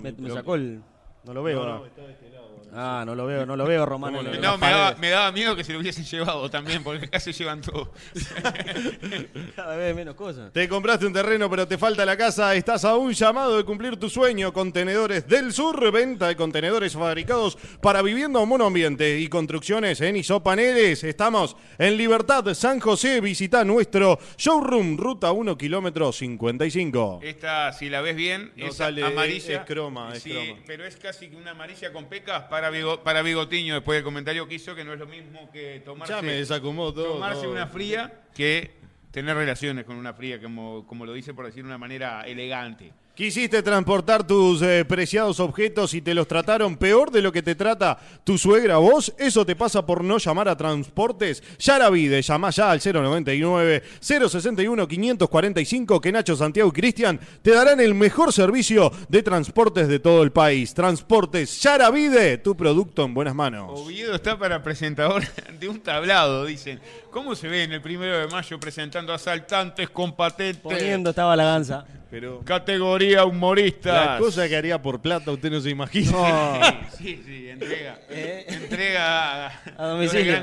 Me, 0.00 0.30
sacó 0.30 0.54
el. 0.54 0.80
No 1.26 1.34
lo 1.34 1.42
veo. 1.42 1.58
No, 1.58 1.66
¿no? 1.66 1.78
no, 1.80 1.86
está 1.86 2.02
de 2.02 2.12
este 2.12 2.30
lado. 2.30 2.46
Ah, 2.78 3.04
no 3.06 3.14
lo 3.14 3.24
veo, 3.24 3.46
no 3.46 3.56
lo 3.56 3.64
veo, 3.64 3.86
Romano. 3.86 4.22
No, 4.22 4.58
me 4.58 4.70
daba, 4.70 4.94
me 4.96 5.08
daba 5.08 5.32
miedo 5.32 5.56
que 5.56 5.64
se 5.64 5.72
lo 5.72 5.78
hubiesen 5.78 6.04
llevado 6.04 6.50
también, 6.50 6.84
porque 6.84 7.06
acá 7.06 7.18
se 7.18 7.32
llevan 7.32 7.62
todo. 7.62 7.90
Cada 9.56 9.76
vez 9.76 9.94
menos 9.94 10.14
cosas. 10.14 10.52
Te 10.52 10.68
compraste 10.68 11.06
un 11.06 11.12
terreno 11.12 11.48
pero 11.48 11.66
te 11.66 11.78
falta 11.78 12.04
la 12.04 12.16
casa, 12.16 12.54
estás 12.54 12.84
a 12.84 12.96
un 12.96 13.12
llamado 13.12 13.56
de 13.56 13.64
cumplir 13.64 13.96
tu 13.96 14.10
sueño. 14.10 14.52
Contenedores 14.52 15.26
del 15.26 15.52
Sur, 15.52 15.90
venta 15.90 16.28
de 16.28 16.36
contenedores 16.36 16.92
fabricados 16.92 17.56
para 17.80 18.02
vivienda 18.02 18.40
o 18.40 18.46
monoambiente 18.46 19.20
y 19.20 19.28
construcciones 19.28 20.00
en 20.02 20.16
Isopaneles. 20.16 21.02
Estamos 21.04 21.56
en 21.78 21.96
Libertad, 21.96 22.52
San 22.54 22.78
José. 22.80 23.20
Visita 23.22 23.64
nuestro 23.64 24.18
showroom, 24.36 24.98
ruta 24.98 25.32
1, 25.32 25.56
kilómetro 25.56 26.12
55. 26.12 27.20
Esta, 27.22 27.72
si 27.72 27.88
la 27.88 28.02
ves 28.02 28.16
bien, 28.16 28.52
No 28.56 28.66
es 28.66 28.76
sale, 28.76 29.02
amarilla. 29.02 29.60
es 29.60 29.66
croma, 29.66 30.12
es 30.14 30.22
Sí, 30.22 30.30
croma. 30.32 30.60
Pero 30.66 30.84
es 30.84 30.96
casi 31.16 31.30
que 31.30 31.36
una 31.36 31.52
amarilla 31.52 31.92
con 31.92 32.06
pecas 32.10 32.42
para, 32.44 32.70
Bigo- 32.70 33.02
para 33.02 33.22
Bigotiño, 33.22 33.74
después 33.74 33.96
del 33.96 34.04
comentario 34.04 34.46
que 34.46 34.56
hizo, 34.56 34.74
que 34.74 34.84
no 34.84 34.92
es 34.92 34.98
lo 34.98 35.06
mismo 35.06 35.50
que 35.50 35.80
tomarse, 35.84 36.12
Ya 36.12 36.20
me 36.20 36.32
desacomodó 36.34 36.92
todo. 36.92 37.12
tomarse 37.14 37.42
todo. 37.42 37.52
una 37.52 37.66
fría 37.68 38.24
que 38.34 38.72
tener 39.10 39.34
relaciones 39.34 39.86
con 39.86 39.96
una 39.96 40.12
fría, 40.12 40.40
como, 40.42 40.86
como 40.86 41.06
lo 41.06 41.14
dice 41.14 41.32
por 41.32 41.46
decir 41.46 41.62
de 41.62 41.68
una 41.68 41.78
manera 41.78 42.22
elegante. 42.26 42.92
Quisiste 43.16 43.62
transportar 43.62 44.26
tus 44.26 44.60
eh, 44.60 44.84
preciados 44.84 45.40
objetos 45.40 45.94
y 45.94 46.02
te 46.02 46.12
los 46.12 46.28
trataron 46.28 46.76
peor 46.76 47.10
de 47.10 47.22
lo 47.22 47.32
que 47.32 47.40
te 47.40 47.54
trata 47.54 47.98
tu 48.24 48.36
suegra 48.36 48.76
vos. 48.76 49.14
Eso 49.16 49.46
te 49.46 49.56
pasa 49.56 49.86
por 49.86 50.04
no 50.04 50.18
llamar 50.18 50.50
a 50.50 50.56
Transportes 50.58 51.42
Yaravide. 51.58 52.20
Llama 52.20 52.50
ya 52.50 52.70
al 52.70 52.78
099 52.78 53.82
061 54.00 54.86
545 54.86 55.98
que 55.98 56.12
Nacho, 56.12 56.36
Santiago 56.36 56.68
y 56.68 56.72
Cristian 56.72 57.18
te 57.40 57.52
darán 57.52 57.80
el 57.80 57.94
mejor 57.94 58.34
servicio 58.34 58.92
de 59.08 59.22
transportes 59.22 59.88
de 59.88 59.98
todo 59.98 60.22
el 60.22 60.30
país. 60.30 60.74
Transportes 60.74 61.62
Yaravide, 61.62 62.36
tu 62.36 62.54
producto 62.54 63.06
en 63.06 63.14
buenas 63.14 63.34
manos. 63.34 63.80
Oviedo 63.80 64.14
está 64.14 64.38
para 64.38 64.62
presentador 64.62 65.22
de 65.58 65.68
un 65.70 65.80
tablado, 65.80 66.44
dicen. 66.44 66.80
¿Cómo 67.10 67.34
se 67.34 67.48
ve 67.48 67.62
en 67.62 67.72
el 67.72 67.80
primero 67.80 68.18
de 68.18 68.26
mayo 68.26 68.60
presentando 68.60 69.14
asaltantes 69.14 69.88
con 69.88 70.14
patentes? 70.14 70.60
Poniendo 70.62 71.08
estaba 71.08 71.34
la 71.34 71.44
ganza. 71.44 71.86
Pero 72.10 72.40
Categoría 72.44 73.24
humorista. 73.24 74.12
la 74.14 74.18
cosa 74.18 74.48
que 74.48 74.56
haría 74.56 74.80
por 74.80 75.00
plata 75.00 75.32
usted 75.32 75.50
no 75.50 75.60
se 75.60 75.70
imagina. 75.70 76.12
No, 76.12 76.60
Sí, 76.96 77.20
sí, 77.26 77.48
entrega. 77.48 77.98
Eh. 78.08 78.46
Entrega 78.48 79.46
a, 79.48 79.52
a 79.76 79.86
domicilio. 79.88 80.36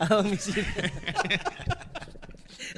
A 0.00 0.06
domicilio. 0.06 0.64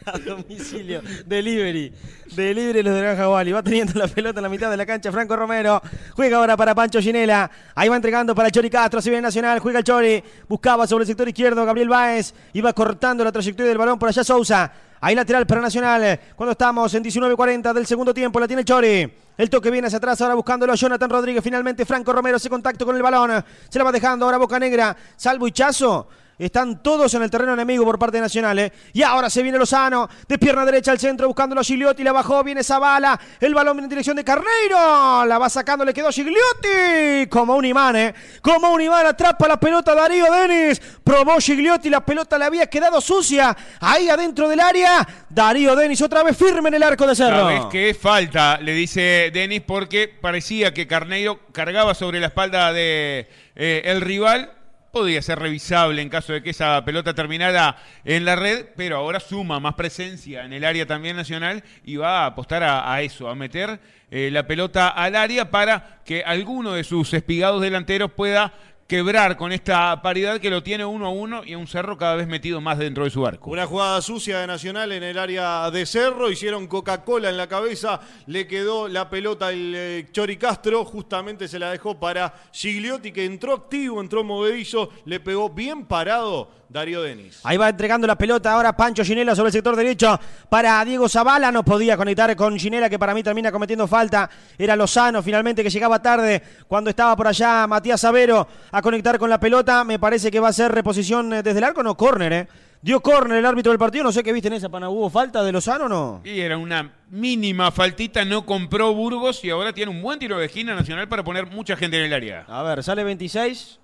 A 0.07 0.19
domicilio. 0.19 1.03
Delivery. 1.27 1.93
Delivery 2.35 2.83
los 2.83 2.95
de 2.95 3.01
Granja 3.01 3.29
Wally. 3.29 3.53
Va 3.53 3.63
teniendo 3.63 3.99
la 3.99 4.07
pelota 4.09 4.39
en 4.39 4.45
la 4.45 4.49
mitad 4.49 4.71
de 4.71 4.77
la 4.77 4.87
cancha. 4.87 5.11
Franco 5.11 5.37
Romero. 5.37 5.83
Juega 6.15 6.37
ahora 6.39 6.57
para 6.57 6.75
Pancho 6.75 7.01
Ginela. 7.01 7.51
Ahí 7.75 7.89
va 7.89 7.97
entregando 7.97 8.35
para 8.35 8.51
Chori 8.51 8.71
Castro. 8.71 9.03
Si 9.03 9.11
bien 9.11 9.23
Nacional. 9.23 9.59
Juega 9.59 9.81
el 9.81 9.85
Chori. 9.85 10.23
Buscaba 10.49 10.87
sobre 10.87 11.03
el 11.03 11.09
sector 11.09 11.29
izquierdo. 11.29 11.65
Gabriel 11.67 11.89
Báez. 11.89 12.33
Iba 12.53 12.73
cortando 12.73 13.25
la 13.25 13.33
trayectoria 13.33 13.69
del 13.69 13.79
balón 13.79 13.99
por 13.99 14.09
allá 14.09 14.23
Sousa. 14.25 14.73
Ahí 15.03 15.15
lateral 15.15 15.47
para 15.47 15.61
Nacional. 15.63 16.21
Cuando 16.37 16.53
estamos 16.53 16.93
en 16.95 17.03
19.40 17.03 17.73
del 17.73 17.87
segundo 17.87 18.13
tiempo. 18.13 18.39
La 18.39 18.47
tiene 18.47 18.65
Chori. 18.65 19.11
El 19.37 19.49
toque 19.49 19.71
viene 19.71 19.87
hacia 19.87 19.97
atrás. 19.97 20.21
Ahora 20.21 20.35
buscándolo 20.35 20.73
a 20.73 20.77
Jonathan 20.77 21.09
Rodríguez. 21.09 21.43
Finalmente 21.43 21.87
Franco 21.87 22.13
Romero 22.13 22.37
hace 22.37 22.51
contacto 22.51 22.85
con 22.85 22.95
el 22.97 23.03
balón. 23.03 23.43
Se 23.69 23.79
la 23.79 23.85
va 23.85 23.93
dejando 23.93 24.27
ahora 24.27 24.37
Boca 24.37 24.59
Negra. 24.59 24.95
Salvo 25.17 25.49
y 25.49 25.53
Chazo. 25.53 26.09
Están 26.41 26.83
todos 26.83 27.13
en 27.13 27.23
el 27.23 27.31
terreno 27.31 27.53
enemigo 27.53 27.85
por 27.85 27.99
parte 27.99 28.17
de 28.17 28.23
Nacional. 28.23 28.59
¿eh? 28.59 28.73
Y 28.95 29.03
ahora 29.03 29.29
se 29.29 29.43
viene 29.43 29.59
Lozano. 29.59 30.09
De 30.27 30.39
pierna 30.39 30.65
derecha 30.65 30.91
al 30.91 30.99
centro 30.99 31.27
buscándolo 31.27 31.61
a 31.61 31.65
Gigliotti. 31.65 32.03
La 32.03 32.13
bajó. 32.13 32.43
Viene 32.43 32.65
Zavala. 32.65 33.21
El 33.39 33.55
balón 33.55 33.77
viene 33.77 33.85
en 33.85 33.91
dirección 33.91 34.17
de 34.17 34.25
Carneiro. 34.25 35.27
La 35.27 35.39
va 35.39 35.51
sacando. 35.51 35.85
Le 35.85 35.93
quedó 35.93 36.11
Gigliotti. 36.11 37.29
Como 37.29 37.55
un 37.57 37.65
imán. 37.67 37.95
¿eh? 37.97 38.15
Como 38.41 38.71
un 38.71 38.81
imán. 38.81 39.05
Atrapa 39.05 39.47
la 39.47 39.61
pelota 39.61 39.95
Darío 39.95 40.33
Denis. 40.33 40.81
Probó 41.05 41.39
Gigliotti. 41.39 41.91
La 41.91 42.01
pelota 42.05 42.39
le 42.39 42.47
había 42.47 42.67
quedado 42.69 43.03
sucia. 43.03 43.55
Ahí 43.81 44.09
adentro 44.09 44.49
del 44.49 44.61
área. 44.61 45.07
Darío 45.29 45.77
Denis 45.77 46.01
otra 46.01 46.23
vez 46.23 46.37
firme 46.37 46.71
en 46.71 46.75
el 46.77 46.83
arco 46.83 47.07
de 47.07 47.15
Cerro. 47.15 47.37
Sabes 47.37 47.67
que 47.67 47.95
falta, 47.95 48.59
le 48.59 48.73
dice 48.73 49.31
Denis, 49.33 49.63
porque 49.67 50.09
parecía 50.09 50.73
que 50.73 50.87
Carneiro 50.87 51.39
cargaba 51.53 51.95
sobre 51.95 52.19
la 52.19 52.29
espalda 52.29 52.73
de 52.73 53.29
eh, 53.57 53.99
rival. 54.01 54.53
Podría 54.93 55.23
ser 55.23 55.39
revisable 55.39 56.03
en 56.03 56.09
caso 56.09 56.33
de 56.33 56.43
que 56.43 56.51
esa 56.51 56.85
pelota 56.85 57.15
terminara 57.15 57.77
en 58.05 58.25
la 58.25 58.35
red, 58.35 58.67
pero 58.77 58.97
ahora 58.97 59.21
suma 59.21 59.61
más 59.61 59.75
presencia 59.75 60.45
en 60.45 60.53
el 60.53 60.65
área 60.65 60.85
también 60.85 61.15
nacional 61.17 61.63
y 61.85 61.95
va 61.95 62.23
a 62.23 62.27
apostar 62.27 62.65
a, 62.65 63.01
eso, 63.01 63.29
a 63.29 63.37
meter 63.37 63.79
eh, 64.11 64.31
la 64.33 64.49
pelota 64.49 64.89
al 64.89 65.15
área 65.15 65.49
para 65.49 66.01
que 66.05 66.25
alguno 66.25 66.73
de 66.73 66.83
sus 66.83 67.15
espigados 67.15 67.63
delanteros 67.63 68.11
pueda 68.11 68.53
quebrar 68.91 69.37
con 69.37 69.53
esta 69.53 70.03
paridad 70.03 70.41
que 70.41 70.51
lo 70.51 70.65
tiene 70.65 70.85
uno 70.85 71.07
a 71.07 71.11
uno 71.11 71.45
y 71.45 71.53
a 71.53 71.59
un 71.59 71.69
cerro 71.69 71.97
cada 71.97 72.17
vez 72.17 72.27
metido 72.27 72.61
más 72.61 72.77
dentro 72.77 73.05
de 73.05 73.11
su 73.11 73.25
arco. 73.25 73.49
Una 73.49 73.65
jugada 73.65 74.03
sucia 74.03 74.41
de 74.41 74.49
Nacional 74.49 74.91
en 74.91 75.05
el 75.05 75.17
área 75.17 75.71
de 75.71 75.87
Cerro, 75.87 76.29
hicieron 76.29 76.67
Coca-Cola 76.67 77.31
en 77.31 77.37
la 77.37 77.47
cabeza, 77.47 78.01
le 78.27 78.49
quedó 78.49 78.89
la 78.89 79.09
pelota 79.09 79.47
al 79.47 79.75
eh, 79.77 80.09
Chori 80.11 80.37
Castro, 80.37 80.85
justamente 80.85 81.47
se 81.47 81.61
la 81.61 81.71
dejó 81.71 82.01
para 82.01 82.35
Gigliotti 82.53 83.13
que 83.13 83.27
entró 83.27 83.55
activo, 83.55 84.01
entró 84.01 84.25
movedizo, 84.25 84.91
le 85.05 85.21
pegó 85.21 85.51
bien 85.51 85.87
parado 85.87 86.60
Darío 86.71 87.03
Denis. 87.03 87.41
Ahí 87.43 87.57
va 87.57 87.69
entregando 87.69 88.07
la 88.07 88.17
pelota 88.17 88.53
ahora 88.53 88.77
Pancho 88.77 89.05
Ginela 89.05 89.35
sobre 89.35 89.49
el 89.49 89.53
sector 89.53 89.75
derecho 89.75 90.21
para 90.49 90.85
Diego 90.85 91.09
Zavala. 91.09 91.51
No 91.51 91.65
podía 91.65 91.97
conectar 91.97 92.35
con 92.37 92.57
Ginela, 92.57 92.89
que 92.89 92.99
para 92.99 93.13
mí 93.13 93.25
termina 93.25 93.51
cometiendo 93.51 93.89
falta. 93.89 94.31
Era 94.57 94.77
Lozano 94.77 95.21
finalmente 95.21 95.65
que 95.65 95.71
llegaba 95.71 96.01
tarde 96.01 96.41
cuando 96.69 96.91
estaba 96.91 97.17
por 97.17 97.27
allá 97.27 97.67
Matías 97.67 98.01
Savero 98.01 98.47
a 98.71 98.81
conectar 98.83 99.19
con 99.19 99.29
la 99.29 99.41
pelota. 99.41 99.83
Me 99.83 99.99
parece 99.99 100.31
que 100.31 100.39
va 100.39 100.49
a 100.49 100.53
ser 100.53 100.71
reposición 100.71 101.33
eh, 101.35 101.43
desde 101.43 101.59
el 101.59 101.65
arco, 101.65 101.83
no 101.83 101.97
córner, 101.97 102.33
¿eh? 102.33 102.49
Dio 102.83 103.01
córner 103.01 103.39
el 103.39 103.47
árbitro 103.47 103.73
del 103.73 103.79
partido. 103.79 104.05
No 104.05 104.13
sé 104.13 104.23
qué 104.23 104.33
viste 104.33 104.47
en 104.47 104.55
esa 104.55 104.69
pana. 104.69 104.89
¿Hubo 104.89 105.11
falta 105.11 105.43
de 105.43 105.51
Lozano 105.51 105.87
o 105.87 105.89
no? 105.89 106.21
Y 106.23 106.41
era 106.41 106.57
una 106.57 106.93
mínima 107.11 107.73
faltita, 107.73 108.25
no 108.25 108.47
compró 108.47 108.95
Burgos 108.95 109.45
y 109.45 109.51
ahora 109.51 109.73
tiene 109.73 109.91
un 109.91 110.01
buen 110.01 110.21
tiro 110.21 110.39
de 110.39 110.47
esquina 110.47 110.77
nacional 110.77 111.09
para 111.09 111.25
poner 111.25 111.47
mucha 111.47 111.77
gente 111.77 111.99
en 111.99 112.05
el 112.05 112.13
área. 112.13 112.45
A 112.47 112.63
ver, 112.63 112.85
sale 112.85 113.03
26. 113.03 113.81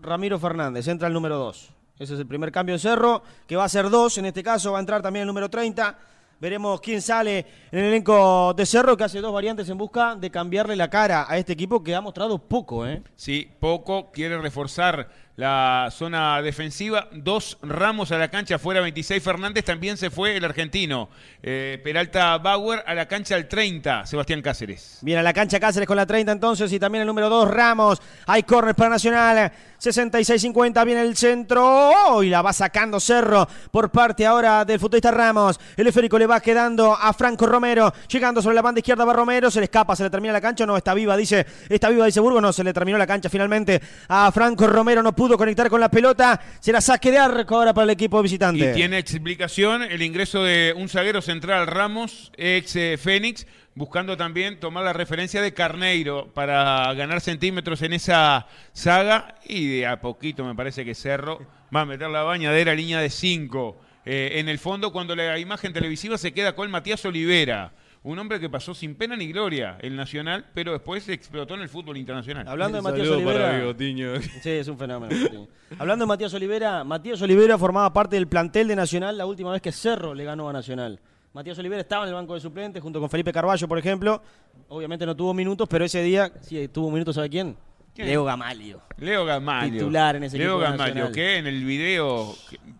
Ramiro 0.00 0.38
Fernández, 0.38 0.88
entra 0.88 1.08
el 1.08 1.14
número 1.14 1.36
2. 1.36 1.74
Ese 1.98 2.14
es 2.14 2.20
el 2.20 2.26
primer 2.26 2.50
cambio 2.50 2.74
en 2.74 2.80
Cerro, 2.80 3.22
que 3.46 3.56
va 3.56 3.64
a 3.64 3.68
ser 3.68 3.88
2. 3.88 4.18
En 4.18 4.26
este 4.26 4.42
caso 4.42 4.72
va 4.72 4.78
a 4.78 4.80
entrar 4.80 5.00
también 5.00 5.22
el 5.22 5.26
número 5.28 5.48
30. 5.48 5.96
Veremos 6.40 6.80
quién 6.80 7.00
sale 7.00 7.46
en 7.70 7.78
el 7.78 7.84
elenco 7.86 8.52
de 8.54 8.66
Cerro, 8.66 8.96
que 8.96 9.04
hace 9.04 9.20
dos 9.20 9.32
variantes 9.32 9.68
en 9.68 9.78
busca 9.78 10.16
de 10.16 10.30
cambiarle 10.30 10.74
la 10.74 10.90
cara 10.90 11.24
a 11.28 11.38
este 11.38 11.52
equipo 11.52 11.82
que 11.82 11.94
ha 11.94 12.00
mostrado 12.00 12.38
poco, 12.38 12.86
¿eh? 12.86 13.02
Sí, 13.14 13.48
poco, 13.60 14.10
quiere 14.10 14.36
reforzar 14.38 15.08
la 15.36 15.88
zona 15.90 16.40
defensiva. 16.42 17.08
Dos 17.12 17.58
ramos 17.62 18.12
a 18.12 18.18
la 18.18 18.28
cancha, 18.28 18.58
fuera 18.58 18.80
26 18.80 19.22
Fernández, 19.22 19.64
también 19.64 19.96
se 19.96 20.10
fue 20.10 20.36
el 20.36 20.44
argentino. 20.44 21.08
Eh, 21.42 21.80
Peralta 21.82 22.38
Bauer 22.38 22.82
a 22.86 22.94
la 22.94 23.06
cancha 23.06 23.36
al 23.36 23.48
30, 23.48 24.06
Sebastián 24.06 24.42
Cáceres. 24.42 24.98
Viene 25.02 25.20
a 25.20 25.22
la 25.22 25.32
cancha 25.32 25.58
Cáceres 25.58 25.86
con 25.86 25.96
la 25.96 26.06
30 26.06 26.32
entonces 26.32 26.72
y 26.72 26.78
también 26.78 27.02
el 27.02 27.06
número 27.06 27.28
2 27.28 27.50
Ramos. 27.50 28.02
Hay 28.26 28.42
córner 28.42 28.74
para 28.74 28.90
Nacional. 28.90 29.52
66-50 29.80 30.84
viene 30.84 31.02
el 31.02 31.16
centro. 31.16 31.64
¡Oh! 31.64 32.22
y 32.22 32.28
la 32.28 32.42
va 32.42 32.52
sacando 32.52 33.00
Cerro 33.00 33.46
por 33.70 33.90
parte 33.90 34.26
ahora 34.26 34.64
del 34.64 34.78
futbolista 34.78 35.10
Ramos. 35.10 35.58
El 35.76 35.86
esférico 35.86 36.18
le 36.18 36.26
va 36.26 36.40
quedando 36.40 36.94
a 36.94 37.12
Franco 37.12 37.46
Romero. 37.46 37.92
Llegando 38.08 38.42
sobre 38.42 38.54
la 38.54 38.62
banda 38.62 38.80
izquierda 38.80 39.04
va 39.04 39.12
Romero. 39.12 39.50
Se 39.50 39.60
le 39.60 39.64
escapa, 39.64 39.96
se 39.96 40.04
le 40.04 40.10
termina 40.10 40.32
la 40.32 40.40
cancha. 40.40 40.66
No, 40.66 40.76
está 40.76 40.94
viva, 40.94 41.16
dice. 41.16 41.46
Está 41.68 41.88
viva, 41.88 42.06
dice 42.06 42.20
Burgos. 42.20 42.42
No, 42.42 42.52
se 42.52 42.64
le 42.64 42.72
terminó 42.72 42.98
la 42.98 43.06
cancha 43.06 43.28
finalmente 43.28 43.80
a 44.08 44.30
Franco 44.32 44.66
Romero. 44.66 45.02
No 45.02 45.14
pudo 45.14 45.36
conectar 45.36 45.68
con 45.68 45.80
la 45.80 45.90
pelota. 45.90 46.40
Será 46.60 46.80
saque 46.80 47.10
de 47.10 47.18
arco 47.18 47.56
ahora 47.56 47.74
para 47.74 47.84
el 47.84 47.90
equipo 47.90 48.22
visitante. 48.22 48.70
Y 48.70 48.74
tiene 48.74 48.98
explicación 48.98 49.82
el 49.82 50.02
ingreso 50.02 50.42
de 50.42 50.74
un 50.76 50.88
zaguero 50.88 51.22
central 51.22 51.66
Ramos, 51.66 52.32
ex 52.36 52.76
eh, 52.76 52.98
Fénix, 53.00 53.46
buscando 53.74 54.16
también 54.16 54.60
tomar 54.60 54.84
la 54.84 54.92
referencia 54.92 55.42
de 55.42 55.52
Carneiro 55.52 56.32
para 56.32 56.92
ganar 56.94 57.20
centímetros 57.20 57.82
en 57.82 57.92
esa 57.92 58.46
saga. 58.72 59.36
Y 59.44 59.78
de 59.78 59.86
a 59.86 60.00
poquito 60.00 60.44
me 60.44 60.54
parece 60.54 60.84
que 60.84 60.94
Cerro 60.94 61.40
va 61.74 61.82
a 61.82 61.86
meter 61.86 62.08
la 62.08 62.22
bañadera 62.22 62.74
línea 62.74 63.00
de 63.00 63.10
5 63.10 63.80
en 64.06 64.48
el 64.48 64.58
fondo 64.58 64.92
cuando 64.92 65.16
la 65.16 65.38
imagen 65.38 65.72
televisiva 65.72 66.18
se 66.18 66.32
queda 66.32 66.54
con 66.54 66.70
Matías 66.70 67.04
Olivera. 67.04 67.72
Un 68.02 68.18
hombre 68.18 68.38
que 68.38 68.50
pasó 68.50 68.74
sin 68.74 68.96
pena 68.96 69.16
ni 69.16 69.32
gloria 69.32 69.78
el 69.80 69.96
Nacional, 69.96 70.44
pero 70.52 70.72
después 70.72 71.08
explotó 71.08 71.54
en 71.54 71.62
el 71.62 71.70
fútbol 71.70 71.96
internacional. 71.96 72.46
Hablando 72.46 72.76
de 72.76 72.82
Matías 72.82 73.08
Olivera. 73.08 73.56
Bigotiño. 73.56 74.20
Sí, 74.42 74.50
es 74.50 74.68
un 74.68 74.76
fenómeno. 74.76 75.48
Hablando 75.78 76.04
de 76.04 76.08
Matías 76.08 76.34
Olivera, 76.34 76.84
Matías 76.84 77.22
Olivera 77.22 77.56
formaba 77.56 77.94
parte 77.94 78.16
del 78.16 78.28
plantel 78.28 78.68
de 78.68 78.76
Nacional 78.76 79.16
la 79.16 79.24
última 79.24 79.52
vez 79.52 79.62
que 79.62 79.72
Cerro 79.72 80.14
le 80.14 80.24
ganó 80.24 80.50
a 80.50 80.52
Nacional. 80.52 81.00
Matías 81.34 81.58
Olivera 81.58 81.80
estaba 81.82 82.04
en 82.04 82.10
el 82.10 82.14
banco 82.14 82.34
de 82.34 82.40
suplentes 82.40 82.80
junto 82.82 83.00
con 83.00 83.10
Felipe 83.10 83.32
Carballo, 83.32 83.66
por 83.68 83.76
ejemplo. 83.78 84.22
Obviamente 84.68 85.04
no 85.04 85.16
tuvo 85.16 85.34
minutos, 85.34 85.68
pero 85.68 85.84
ese 85.84 86.00
día 86.02 86.30
sí 86.40 86.68
tuvo 86.68 86.90
minutos, 86.90 87.16
¿sabe 87.16 87.28
quién? 87.28 87.56
¿Quién? 87.92 88.08
Leo 88.08 88.24
Gamalio. 88.24 88.80
Leo 88.98 89.24
Gamalio. 89.24 89.72
Titular 89.80 90.16
en 90.16 90.24
ese 90.24 90.38
Leo 90.38 90.52
equipo 90.56 90.58
Gamalio, 90.70 90.94
Nacional. 90.94 91.12
que 91.12 91.36
en 91.38 91.46
el 91.46 91.64
video 91.64 92.34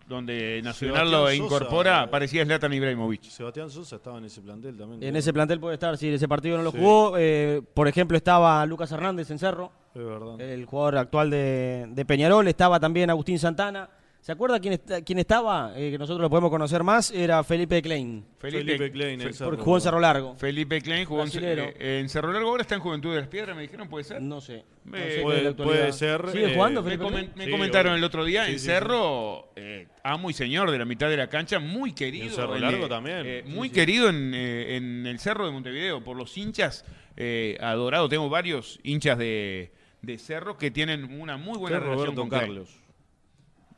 donde 0.07 0.61
Nacional 0.63 0.73
Sebastián 1.07 1.11
lo 1.11 1.19
Sosa, 1.27 1.35
incorpora 1.35 2.03
eh. 2.03 2.07
parecía 2.07 2.45
Zlatan 2.45 2.73
Ibrahimovic. 2.73 3.23
Sebastián 3.23 3.69
Sosa 3.69 3.95
estaba 3.97 4.17
en 4.17 4.25
ese 4.25 4.41
plantel 4.41 4.77
también. 4.77 5.03
En 5.03 5.15
ese 5.15 5.31
plantel 5.33 5.59
puede 5.59 5.75
estar, 5.75 5.97
si 5.97 6.09
ese 6.09 6.27
partido 6.27 6.57
no 6.57 6.63
lo 6.63 6.71
Sí. 6.71 6.77
jugó. 6.77 7.15
eh, 7.17 7.61
por 7.73 7.87
ejemplo, 7.87 8.15
estaba 8.17 8.65
Lucas 8.65 8.91
Hernández 8.91 9.29
en 9.31 9.39
Cerro, 9.39 9.71
Es 9.93 10.03
verdad. 10.03 10.39
el 10.41 10.65
jugador 10.65 10.97
actual 10.97 11.29
de, 11.29 11.87
de 11.89 12.05
Peñarol. 12.05 12.47
Estaba 12.49 12.79
también 12.79 13.09
Agustín 13.09 13.39
Santana. 13.39 13.89
¿Se 14.25 14.31
acuerda 14.31 14.59
quién, 14.59 14.73
está- 14.73 15.03
quién 15.03 15.19
estaba? 15.19 15.73
Eh, 15.75 15.91
que 15.91 15.99
nosotros 15.99 16.19
lo 16.19 16.31
podemos 16.31 16.49
conocer 16.49 16.81
más. 16.81 17.11
Era 17.11 17.43
Felipe 17.43 17.79
Klein. 17.83 18.25
Felipe 18.39 18.91
Klein, 18.91 19.19
Fe- 19.21 19.27
el 19.27 19.33
Cerro. 19.35 19.51
Porque 19.51 19.63
jugó 19.63 19.77
en 19.77 19.81
Cerro 19.83 19.99
Largo. 19.99 20.35
Felipe 20.35 20.81
Klein 20.81 21.05
jugó 21.05 21.19
en, 21.21 21.29
Brasilero. 21.29 21.63
eh, 21.77 21.99
en 21.99 22.09
Cerro 22.09 22.33
Largo, 22.33 22.49
ahora 22.49 22.63
está 22.63 22.73
en 22.73 22.81
Juventud 22.81 23.13
de 23.13 23.19
las 23.19 23.27
Piedras, 23.27 23.55
me 23.55 23.61
dijeron, 23.61 23.87
¿puede 23.87 24.03
ser? 24.03 24.23
No 24.23 24.41
sé. 24.41 24.63
No 24.83 24.97
Eh, 24.97 25.11
sé 25.17 25.21
puede- 25.21 25.53
puede 25.53 25.93
ser, 25.93 26.27
¿Sigue 26.31 26.51
eh, 26.51 26.55
jugando 26.55 26.81
Me, 26.81 26.89
Felipe 26.89 27.05
comen- 27.05 27.35
me 27.35 27.45
Sí, 27.45 27.51
comentaron 27.51 27.91
obvio. 27.91 27.97
el 27.99 28.03
otro 28.03 28.25
día 28.25 28.45
Sí, 28.47 28.53
en 28.53 28.59
sí, 28.59 28.65
Cerro, 28.65 29.49
eh, 29.55 29.89
amo 30.03 30.31
y 30.31 30.33
señor 30.33 30.71
de 30.71 30.79
la 30.79 30.85
mitad 30.85 31.07
de 31.07 31.17
la 31.17 31.27
cancha, 31.29 31.59
muy 31.59 31.93
querido. 31.93 32.25
En 32.25 32.31
Cerro 32.31 32.57
Largo 32.57 32.87
eh, 32.87 32.89
también. 32.89 33.17
eh, 33.27 33.43
muy 33.45 33.67
sí. 33.67 33.75
querido 33.75 34.09
en, 34.09 34.33
eh, 34.33 34.75
en 34.77 35.05
el 35.05 35.19
Cerro 35.19 35.45
de 35.45 35.51
Montevideo 35.51 36.03
por 36.03 36.17
los 36.17 36.35
hinchas, 36.35 36.83
eh, 37.15 37.59
adorado. 37.61 38.09
Tengo 38.09 38.27
varios 38.27 38.79
hinchas 38.81 39.19
de, 39.19 39.71
de 40.01 40.17
Cerro 40.17 40.57
que 40.57 40.71
tienen 40.71 41.19
una 41.21 41.37
muy 41.37 41.59
buena 41.59 41.77
relación 41.77 42.15
Roberto 42.15 42.21
con 42.21 42.29
Klein. 42.29 42.41
Carlos. 42.45 42.69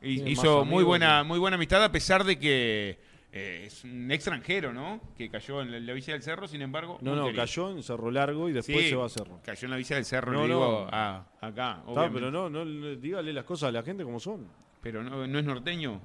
Hizo 0.02 0.64
muy 0.64 0.84
buena, 0.84 1.24
muy 1.24 1.38
buena 1.38 1.56
amistad 1.56 1.82
a 1.82 1.90
pesar 1.92 2.24
de 2.24 2.38
que 2.38 2.98
eh, 3.32 3.64
es 3.66 3.84
un 3.84 4.10
extranjero, 4.10 4.72
¿no? 4.72 5.00
Que 5.16 5.28
cayó 5.28 5.60
en 5.60 5.70
la, 5.72 5.80
la 5.80 5.92
Villa 5.92 6.12
del 6.14 6.22
Cerro, 6.22 6.46
sin 6.48 6.62
embargo. 6.62 6.98
No, 7.02 7.14
no, 7.16 7.24
querido. 7.26 7.42
cayó 7.42 7.70
en 7.70 7.82
Cerro 7.82 8.10
Largo 8.10 8.48
y 8.48 8.52
después 8.52 8.78
Sí, 8.78 8.88
se 8.90 8.96
va 8.96 9.06
a 9.06 9.08
Cerro. 9.08 9.40
Cayó 9.44 9.66
en 9.66 9.70
la 9.70 9.76
Villa 9.76 9.96
del 9.96 10.04
Cerro, 10.04 10.32
No, 10.32 10.42
le 10.42 10.48
no. 10.48 10.54
digo 10.54 10.88
a- 10.90 11.26
acá. 11.40 11.76
Está, 11.78 11.82
obviamente. 11.86 12.14
pero 12.14 12.30
no, 12.30 12.48
no, 12.48 12.64
le- 12.64 12.96
dígale 12.96 13.32
las 13.32 13.44
cosas 13.44 13.68
a 13.70 13.72
la 13.72 13.82
gente 13.82 14.04
como 14.04 14.18
son. 14.20 14.46
Pero 14.80 15.02
no, 15.02 15.26
no 15.26 15.38
es 15.38 15.44
norteño. 15.44 16.00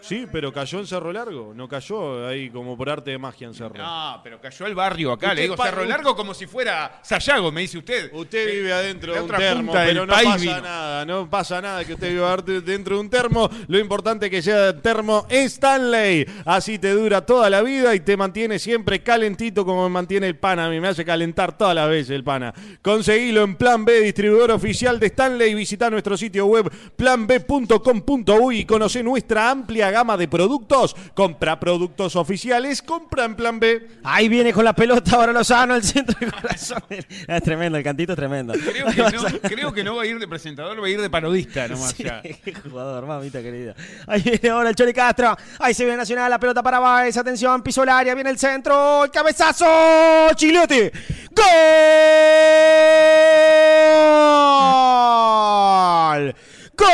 Sí, 0.00 0.26
pero 0.30 0.52
cayó 0.52 0.78
en 0.80 0.86
Cerro 0.86 1.12
Largo. 1.12 1.52
No 1.54 1.68
cayó 1.68 2.26
ahí 2.26 2.50
como 2.50 2.76
por 2.76 2.88
arte 2.90 3.10
de 3.12 3.18
magia 3.18 3.46
en 3.46 3.54
Cerro. 3.54 3.76
No, 3.76 4.20
pero 4.24 4.40
cayó 4.40 4.66
el 4.66 4.74
barrio 4.74 5.12
acá. 5.12 5.34
Le 5.34 5.42
digo 5.42 5.56
pa- 5.56 5.66
Cerro 5.66 5.84
Largo 5.84 6.16
como 6.16 6.34
si 6.34 6.46
fuera 6.46 7.00
Sayago, 7.02 7.52
me 7.52 7.60
dice 7.62 7.78
usted. 7.78 8.10
Usted 8.12 8.48
Eh, 8.48 8.52
vive 8.56 8.72
adentro 8.72 9.12
la 9.12 9.18
de 9.18 9.20
un 9.22 9.30
otra 9.30 9.38
termo, 9.38 9.62
punta 9.66 9.80
del 9.82 9.88
pero 9.94 10.06
no 10.06 10.12
país 10.12 10.28
pasa 10.28 10.38
vino. 10.44 10.60
nada, 10.60 11.04
no 11.04 11.30
pasa 11.30 11.60
nada 11.60 11.84
que 11.84 11.94
usted 11.94 12.10
viva 12.12 12.32
arte- 12.32 12.60
dentro 12.60 12.94
de 12.96 13.00
un 13.02 13.10
termo. 13.10 13.48
Lo 13.68 13.78
importante 13.78 14.26
es 14.26 14.30
que 14.30 14.42
sea 14.42 14.76
termo 14.80 15.26
Stanley. 15.28 16.26
Así 16.44 16.78
te 16.78 16.90
dura 16.92 17.24
toda 17.24 17.48
la 17.50 17.62
vida 17.62 17.94
y 17.94 18.00
te 18.00 18.16
mantiene 18.16 18.58
siempre 18.58 19.02
calentito 19.02 19.64
como 19.64 19.84
me 19.84 19.90
mantiene 19.90 20.26
el 20.26 20.36
pana. 20.36 20.66
A 20.66 20.70
mí 20.70 20.80
me 20.80 20.88
hace 20.88 21.04
calentar 21.04 21.56
todas 21.56 21.74
las 21.74 21.88
veces 21.88 22.10
el 22.10 22.24
pana. 22.24 22.52
Conseguilo 22.82 23.42
en 23.42 23.56
Plan 23.56 23.84
B, 23.84 24.00
distribuidor 24.00 24.50
oficial 24.52 24.98
de 24.98 25.06
Stanley. 25.08 25.54
Visita 25.54 25.90
nuestro 25.90 26.16
sitio 26.16 26.46
web 26.46 26.70
planb.com.uy 26.96 28.58
y 28.60 28.64
conoce 28.64 29.02
nuestra 29.02 29.50
amplia 29.50 29.89
gama 29.90 30.16
de 30.16 30.28
productos. 30.28 30.94
Compra 31.14 31.58
productos 31.58 32.16
oficiales, 32.16 32.82
compra 32.82 33.24
en 33.24 33.34
Plan 33.34 33.58
B. 33.60 33.88
Ahí 34.04 34.28
viene 34.28 34.52
con 34.52 34.64
la 34.64 34.72
pelota 34.72 35.16
ahora 35.16 35.32
Lozano 35.32 35.74
al 35.74 35.82
centro 35.82 36.16
del 36.18 36.32
corazón. 36.32 36.82
Es 37.28 37.42
tremendo, 37.42 37.78
el 37.78 37.84
cantito 37.84 38.12
es 38.12 38.16
tremendo. 38.16 38.52
Creo 38.54 38.86
que, 38.86 39.16
no, 39.16 39.24
creo 39.42 39.72
que 39.72 39.84
no 39.84 39.96
va 39.96 40.02
a 40.02 40.06
ir 40.06 40.18
de 40.18 40.26
presentador, 40.28 40.82
va 40.82 40.86
a 40.86 40.90
ir 40.90 41.00
de 41.00 41.08
parodista 41.10 41.68
nomás 41.68 41.92
Sí, 41.92 42.04
ya. 42.04 42.20
qué 42.44 42.54
jugador, 42.54 43.06
mamita 43.06 43.40
querida. 43.42 43.74
Ahí 44.06 44.22
viene 44.22 44.48
ahora 44.50 44.70
el 44.70 44.74
Chori 44.74 44.92
Castro. 44.92 45.36
Ahí 45.58 45.74
se 45.74 45.84
viene 45.84 45.98
Nacional, 45.98 46.30
la 46.30 46.38
pelota 46.38 46.62
para 46.62 46.78
Baez. 46.78 47.16
Atención, 47.16 47.62
piso 47.62 47.82
el 47.82 47.88
área, 47.88 48.14
viene 48.14 48.30
el 48.30 48.38
centro. 48.38 49.04
El 49.04 49.10
cabezazo. 49.10 49.66
Chigliotti. 50.34 50.90
¡Gol! 54.90 56.34
¡Gol! 56.76 56.88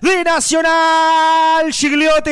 De 0.00 0.24
Nacional, 0.24 1.70
Gigliotti, 1.70 2.30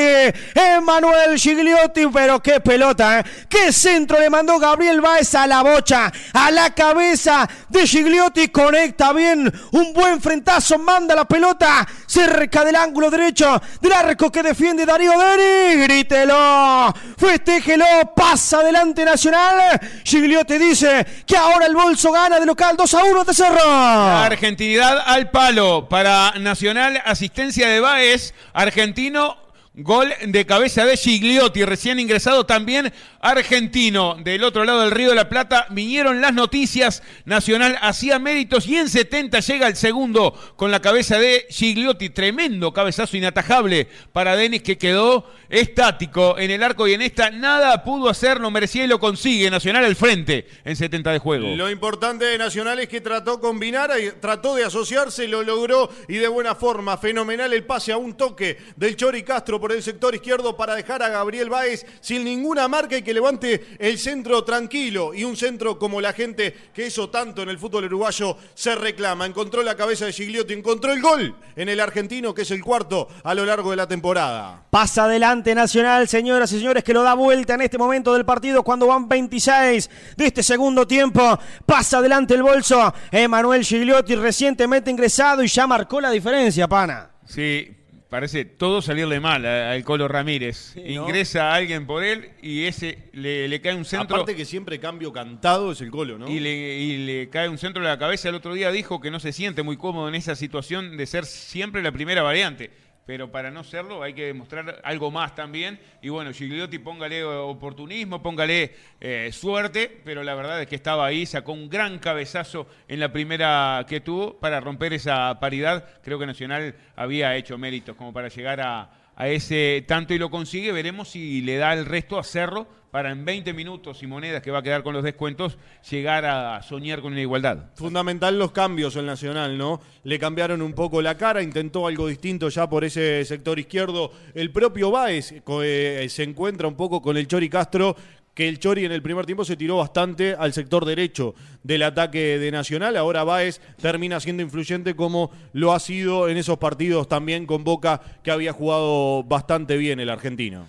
Emanuel 0.54 1.38
Gigliotti, 1.38 2.06
pero 2.12 2.40
qué 2.42 2.60
pelota, 2.60 3.20
¿eh? 3.20 3.24
qué 3.48 3.72
centro 3.72 4.18
le 4.18 4.30
mandó 4.30 4.58
Gabriel 4.58 5.00
Baez 5.02 5.34
a 5.34 5.46
la 5.46 5.62
bocha, 5.62 6.10
a 6.32 6.50
la 6.50 6.74
cabeza 6.74 7.46
de 7.68 7.86
Gigliotti, 7.86 8.48
conecta 8.48 9.12
bien, 9.12 9.52
un 9.72 9.92
buen 9.92 10.20
frentazo, 10.20 10.78
manda 10.78 11.14
la 11.14 11.26
pelota 11.26 11.86
cerca 12.06 12.64
del 12.64 12.76
ángulo 12.76 13.10
derecho 13.10 13.60
del 13.80 13.92
arco 13.92 14.32
que 14.32 14.42
defiende 14.42 14.86
Darío 14.86 15.12
Deni, 15.18 15.82
grítelo, 15.82 16.94
festéjelo, 17.18 17.84
pasa 18.16 18.60
adelante 18.60 19.04
Nacional, 19.04 19.78
Gigliotti 20.04 20.56
dice 20.56 21.06
que 21.26 21.36
ahora 21.36 21.66
el 21.66 21.74
bolso 21.74 22.12
gana 22.12 22.40
de 22.40 22.46
local 22.46 22.76
2 22.76 22.94
a 22.94 23.04
1 23.04 23.24
de 23.24 23.34
Cerro. 23.34 23.56
La 23.56 24.26
argentinidad 24.26 25.02
al 25.04 25.30
palo 25.30 25.88
para 25.88 26.32
Nacional, 26.38 27.02
asistencia 27.04 27.57
de 27.66 27.80
Baez, 27.80 28.34
argentino, 28.52 29.36
gol 29.78 30.12
de 30.26 30.44
cabeza 30.44 30.84
de 30.84 30.96
Gigliotti, 30.96 31.64
recién 31.64 32.00
ingresado 32.00 32.46
también 32.46 32.92
argentino. 33.20 34.16
Del 34.22 34.42
otro 34.42 34.64
lado 34.64 34.80
del 34.80 34.90
Río 34.90 35.10
de 35.10 35.14
la 35.14 35.28
Plata 35.28 35.66
vinieron 35.70 36.20
las 36.20 36.34
noticias, 36.34 37.02
Nacional 37.24 37.78
hacía 37.80 38.18
méritos 38.18 38.66
y 38.66 38.76
en 38.76 38.88
70 38.88 39.38
llega 39.40 39.68
el 39.68 39.76
segundo 39.76 40.34
con 40.56 40.70
la 40.72 40.80
cabeza 40.80 41.18
de 41.18 41.46
Gigliotti, 41.50 42.10
tremendo 42.10 42.72
cabezazo 42.72 43.16
inatajable 43.16 43.88
para 44.12 44.34
Denis 44.34 44.62
que 44.62 44.78
quedó 44.78 45.30
estático 45.48 46.38
en 46.38 46.50
el 46.50 46.62
arco 46.62 46.88
y 46.88 46.94
en 46.94 47.02
esta 47.02 47.30
nada 47.30 47.84
pudo 47.84 48.08
hacer, 48.08 48.40
no 48.40 48.50
merecía 48.50 48.84
y 48.84 48.88
lo 48.88 48.98
consigue 48.98 49.50
Nacional 49.50 49.84
al 49.84 49.96
frente 49.96 50.46
en 50.64 50.74
70 50.74 51.12
de 51.12 51.18
juego. 51.18 51.54
Lo 51.54 51.70
importante 51.70 52.24
de 52.24 52.36
Nacional 52.36 52.80
es 52.80 52.88
que 52.88 53.00
trató 53.00 53.40
combinar, 53.40 53.92
trató 54.20 54.56
de 54.56 54.64
asociarse, 54.64 55.28
lo 55.28 55.42
logró 55.42 55.88
y 56.08 56.16
de 56.16 56.28
buena 56.28 56.54
forma. 56.54 56.98
Fenomenal 56.98 57.52
el 57.52 57.64
pase 57.64 57.92
a 57.92 57.96
un 57.96 58.16
toque 58.16 58.58
del 58.76 58.96
Chori 58.96 59.22
Castro 59.22 59.60
por 59.60 59.67
el 59.72 59.82
sector 59.82 60.14
izquierdo 60.14 60.56
para 60.56 60.74
dejar 60.74 61.02
a 61.02 61.08
Gabriel 61.08 61.50
Báez 61.50 61.84
sin 62.00 62.24
ninguna 62.24 62.68
marca 62.68 62.96
y 62.96 63.02
que 63.02 63.14
levante 63.14 63.76
el 63.78 63.98
centro 63.98 64.44
tranquilo. 64.44 65.14
Y 65.14 65.24
un 65.24 65.36
centro 65.36 65.78
como 65.78 66.00
la 66.00 66.12
gente 66.12 66.54
que 66.72 66.86
eso 66.86 67.10
tanto 67.10 67.42
en 67.42 67.48
el 67.48 67.58
fútbol 67.58 67.84
uruguayo 67.84 68.36
se 68.54 68.74
reclama. 68.74 69.26
Encontró 69.26 69.62
la 69.62 69.76
cabeza 69.76 70.06
de 70.06 70.12
Gigliotti, 70.12 70.54
encontró 70.54 70.92
el 70.92 71.00
gol 71.00 71.34
en 71.56 71.68
el 71.68 71.80
argentino 71.80 72.34
que 72.34 72.42
es 72.42 72.50
el 72.50 72.62
cuarto 72.62 73.08
a 73.22 73.34
lo 73.34 73.44
largo 73.44 73.70
de 73.70 73.76
la 73.76 73.86
temporada. 73.86 74.64
Pasa 74.70 75.04
adelante 75.04 75.54
Nacional, 75.54 76.08
señoras 76.08 76.52
y 76.52 76.58
señores, 76.58 76.84
que 76.84 76.92
lo 76.92 77.02
da 77.02 77.14
vuelta 77.14 77.54
en 77.54 77.62
este 77.62 77.78
momento 77.78 78.14
del 78.14 78.24
partido 78.24 78.62
cuando 78.62 78.86
van 78.86 79.08
26 79.08 79.90
de 80.16 80.26
este 80.26 80.42
segundo 80.42 80.86
tiempo. 80.86 81.38
Pasa 81.66 81.98
adelante 81.98 82.34
el 82.34 82.42
bolso. 82.42 82.92
Emanuel 83.10 83.64
Gigliotti, 83.64 84.14
recientemente 84.14 84.90
ingresado 84.90 85.42
y 85.42 85.48
ya 85.48 85.66
marcó 85.66 86.00
la 86.00 86.10
diferencia, 86.10 86.68
pana. 86.68 87.10
Sí, 87.24 87.77
parece 88.08 88.44
todo 88.44 88.80
salirle 88.82 89.20
mal 89.20 89.44
a- 89.44 89.72
al 89.72 89.84
Colo 89.84 90.08
Ramírez. 90.08 90.74
¿no? 90.76 90.82
Ingresa 91.06 91.52
alguien 91.54 91.86
por 91.86 92.02
él 92.02 92.30
y 92.42 92.64
ese 92.64 92.98
le, 93.12 93.48
le 93.48 93.60
cae 93.60 93.74
un 93.74 93.84
centro. 93.84 94.16
Aparte 94.16 94.34
que 94.34 94.44
siempre 94.44 94.78
cambio 94.80 95.12
cantado 95.12 95.72
es 95.72 95.80
el 95.80 95.90
colo, 95.90 96.18
¿no? 96.18 96.28
Y 96.28 96.40
le, 96.40 96.78
y 96.78 96.96
le 97.06 97.28
cae 97.28 97.48
un 97.48 97.58
centro 97.58 97.82
en 97.82 97.88
la 97.88 97.98
cabeza. 97.98 98.28
El 98.28 98.34
otro 98.34 98.54
día 98.54 98.70
dijo 98.70 99.00
que 99.00 99.10
no 99.10 99.20
se 99.20 99.32
siente 99.32 99.62
muy 99.62 99.76
cómodo 99.76 100.08
en 100.08 100.14
esa 100.14 100.34
situación 100.34 100.96
de 100.96 101.06
ser 101.06 101.24
siempre 101.26 101.82
la 101.82 101.92
primera 101.92 102.22
variante. 102.22 102.70
Pero 103.08 103.32
para 103.32 103.50
no 103.50 103.64
serlo 103.64 104.02
hay 104.02 104.12
que 104.12 104.26
demostrar 104.26 104.82
algo 104.84 105.10
más 105.10 105.34
también. 105.34 105.80
Y 106.02 106.10
bueno, 106.10 106.30
Gigliotti, 106.30 106.78
póngale 106.78 107.24
oportunismo, 107.24 108.22
póngale 108.22 108.74
eh, 109.00 109.30
suerte. 109.32 110.02
Pero 110.04 110.22
la 110.22 110.34
verdad 110.34 110.60
es 110.60 110.68
que 110.68 110.74
estaba 110.74 111.06
ahí, 111.06 111.24
sacó 111.24 111.52
un 111.52 111.70
gran 111.70 112.00
cabezazo 112.00 112.66
en 112.86 113.00
la 113.00 113.10
primera 113.10 113.86
que 113.88 114.02
tuvo 114.02 114.38
para 114.38 114.60
romper 114.60 114.92
esa 114.92 115.40
paridad. 115.40 115.88
Creo 116.02 116.18
que 116.18 116.26
Nacional 116.26 116.74
había 116.96 117.34
hecho 117.34 117.56
méritos 117.56 117.96
como 117.96 118.12
para 118.12 118.28
llegar 118.28 118.60
a, 118.60 118.90
a 119.18 119.28
ese 119.28 119.84
tanto 119.86 120.14
y 120.14 120.18
lo 120.18 120.30
consigue. 120.30 120.70
Veremos 120.70 121.08
si 121.08 121.42
le 121.42 121.56
da 121.56 121.74
el 121.74 121.86
resto 121.86 122.20
a 122.20 122.22
Cerro 122.22 122.68
para 122.92 123.10
en 123.10 123.24
20 123.24 123.52
minutos 123.52 124.02
y 124.02 124.06
monedas 124.06 124.42
que 124.42 124.52
va 124.52 124.60
a 124.60 124.62
quedar 124.62 124.82
con 124.82 124.94
los 124.94 125.02
descuentos 125.02 125.58
llegar 125.90 126.24
a 126.24 126.62
soñar 126.62 127.02
con 127.02 127.12
una 127.12 127.20
igualdad. 127.20 127.66
Fundamental 127.74 128.38
los 128.38 128.52
cambios 128.52 128.94
en 128.94 129.06
Nacional, 129.06 129.58
¿no? 129.58 129.80
Le 130.04 130.20
cambiaron 130.20 130.62
un 130.62 130.72
poco 130.72 131.02
la 131.02 131.16
cara, 131.16 131.42
intentó 131.42 131.86
algo 131.86 132.06
distinto 132.06 132.48
ya 132.48 132.68
por 132.68 132.84
ese 132.84 133.24
sector 133.24 133.58
izquierdo. 133.58 134.12
El 134.34 134.52
propio 134.52 134.92
Báez 134.92 135.34
eh, 135.62 136.06
se 136.08 136.22
encuentra 136.22 136.68
un 136.68 136.76
poco 136.76 137.02
con 137.02 137.16
el 137.16 137.26
Chori 137.26 137.50
Castro, 137.50 137.96
que 138.38 138.48
el 138.48 138.60
Chori 138.60 138.84
en 138.84 138.92
el 138.92 139.02
primer 139.02 139.26
tiempo 139.26 139.44
se 139.44 139.56
tiró 139.56 139.78
bastante 139.78 140.36
al 140.38 140.52
sector 140.52 140.84
derecho 140.84 141.34
del 141.64 141.82
ataque 141.82 142.38
de 142.38 142.52
Nacional. 142.52 142.96
Ahora 142.96 143.24
Báez 143.24 143.60
termina 143.82 144.20
siendo 144.20 144.44
influyente 144.44 144.94
como 144.94 145.32
lo 145.54 145.72
ha 145.72 145.80
sido 145.80 146.28
en 146.28 146.36
esos 146.36 146.56
partidos 146.56 147.08
también 147.08 147.46
con 147.46 147.64
Boca, 147.64 148.00
que 148.22 148.30
había 148.30 148.52
jugado 148.52 149.24
bastante 149.24 149.76
bien 149.76 149.98
el 149.98 150.08
argentino. 150.08 150.68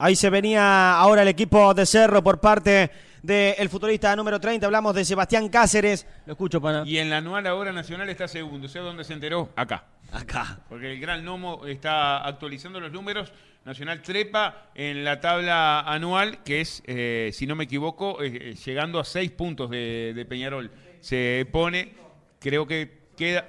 Ahí 0.00 0.16
se 0.16 0.28
venía 0.28 0.98
ahora 0.98 1.22
el 1.22 1.28
equipo 1.28 1.72
de 1.72 1.86
Cerro 1.86 2.24
por 2.24 2.40
parte 2.40 2.90
del 3.22 3.68
futbolista 3.68 4.14
número 4.16 4.40
30. 4.40 4.66
Hablamos 4.66 4.94
de 4.94 5.04
Sebastián 5.04 5.48
Cáceres. 5.48 6.06
Lo 6.26 6.32
escucho, 6.32 6.60
pana. 6.60 6.82
Y 6.86 6.98
en 6.98 7.10
la 7.10 7.18
anual 7.18 7.46
ahora 7.46 7.72
Nacional 7.72 8.08
está 8.08 8.28
segundo. 8.28 8.68
¿Sé 8.68 8.78
dónde 8.78 9.04
se 9.04 9.12
enteró? 9.12 9.50
Acá. 9.56 9.84
Acá. 10.12 10.60
Porque 10.68 10.92
el 10.92 11.00
Gran 11.00 11.24
Nomo 11.24 11.66
está 11.66 12.24
actualizando 12.26 12.80
los 12.80 12.92
números. 12.92 13.32
Nacional 13.64 14.00
trepa 14.00 14.70
en 14.74 15.04
la 15.04 15.20
tabla 15.20 15.80
anual, 15.80 16.42
que 16.42 16.62
es, 16.62 16.82
eh, 16.86 17.30
si 17.34 17.46
no 17.46 17.54
me 17.54 17.64
equivoco, 17.64 18.22
eh, 18.22 18.32
eh, 18.34 18.54
llegando 18.54 18.98
a 18.98 19.04
seis 19.04 19.30
puntos 19.30 19.68
de, 19.68 20.12
de 20.14 20.24
Peñarol. 20.24 20.70
Se 21.00 21.46
pone, 21.52 21.94
creo 22.40 22.66
que 22.66 22.98
queda, 23.16 23.46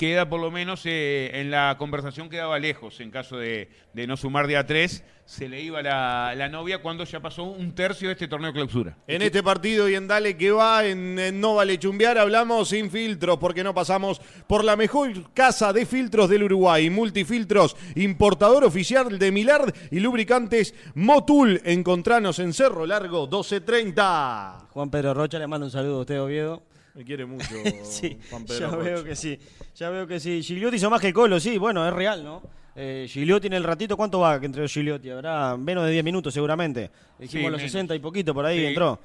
queda 0.00 0.30
por 0.30 0.40
lo 0.40 0.50
menos 0.50 0.80
eh, 0.86 1.30
en 1.34 1.50
la 1.50 1.76
conversación 1.76 2.30
quedaba 2.30 2.58
lejos 2.58 3.00
en 3.00 3.10
caso 3.10 3.36
de, 3.36 3.68
de 3.92 4.06
no 4.06 4.16
sumar 4.16 4.46
de 4.46 4.56
a 4.56 4.64
tres. 4.64 5.04
Se 5.26 5.46
le 5.46 5.60
iba 5.60 5.82
la, 5.82 6.32
la 6.34 6.48
novia 6.48 6.80
cuando 6.80 7.04
ya 7.04 7.20
pasó 7.20 7.44
un 7.44 7.74
tercio 7.74 8.08
de 8.08 8.14
este 8.14 8.26
torneo 8.26 8.48
de 8.48 8.54
clausura. 8.54 8.96
En 9.06 9.20
este 9.20 9.42
partido 9.42 9.90
y 9.90 9.96
en 9.96 10.08
Dale 10.08 10.38
que 10.38 10.52
va, 10.52 10.86
en, 10.86 11.18
en 11.18 11.38
No 11.38 11.56
Vale 11.56 11.78
Chumbear, 11.78 12.16
hablamos 12.16 12.70
sin 12.70 12.90
filtros 12.90 13.36
porque 13.36 13.62
no 13.62 13.74
pasamos 13.74 14.22
por 14.46 14.64
la 14.64 14.74
mejor 14.74 15.34
casa 15.34 15.70
de 15.74 15.84
filtros 15.84 16.30
del 16.30 16.44
Uruguay. 16.44 16.88
Multifiltros, 16.88 17.76
importador 17.94 18.64
oficial 18.64 19.18
de 19.18 19.30
Milard 19.30 19.70
y 19.90 20.00
lubricantes 20.00 20.74
Motul. 20.94 21.60
Encontranos 21.62 22.38
en 22.38 22.54
Cerro 22.54 22.86
Largo 22.86 23.26
1230. 23.26 24.68
Juan 24.70 24.90
Pedro 24.90 25.12
Rocha 25.12 25.38
le 25.38 25.46
mando 25.46 25.66
un 25.66 25.70
saludo 25.70 25.98
a 25.98 26.00
usted, 26.00 26.22
Oviedo. 26.22 26.70
Me 26.94 27.04
quiere 27.04 27.24
mucho 27.26 27.44
Sí, 27.84 28.18
Juan 28.30 28.44
Pedro 28.44 28.58
ya 28.60 28.66
Rocha. 28.76 28.82
veo 28.90 29.04
que 29.04 29.16
sí. 29.16 29.38
Ya 29.76 29.90
veo 29.90 30.06
que 30.06 30.18
sí. 30.20 30.42
Gigliotti 30.42 30.76
hizo 30.76 30.90
más 30.90 31.00
que 31.00 31.08
el 31.08 31.14
Colo, 31.14 31.38
sí. 31.40 31.56
Bueno, 31.58 31.86
es 31.86 31.92
real, 31.92 32.24
¿no? 32.24 32.42
Eh, 32.76 33.06
Gigliotti 33.08 33.46
en 33.48 33.52
el 33.54 33.64
ratito, 33.64 33.96
¿cuánto 33.96 34.20
va 34.20 34.38
que 34.40 34.46
entró 34.46 34.66
Gigliotti? 34.66 35.10
Habrá 35.10 35.56
menos 35.56 35.84
de 35.86 35.92
10 35.92 36.04
minutos 36.04 36.32
seguramente. 36.34 36.90
Dijimos 37.18 37.30
Sí, 37.30 37.38
los 37.50 37.58
menos. 37.58 37.62
60 37.62 37.94
y 37.94 37.98
poquito 37.98 38.32
por 38.34 38.46
ahí 38.46 38.58
Sí. 38.60 38.66
entró. 38.66 38.98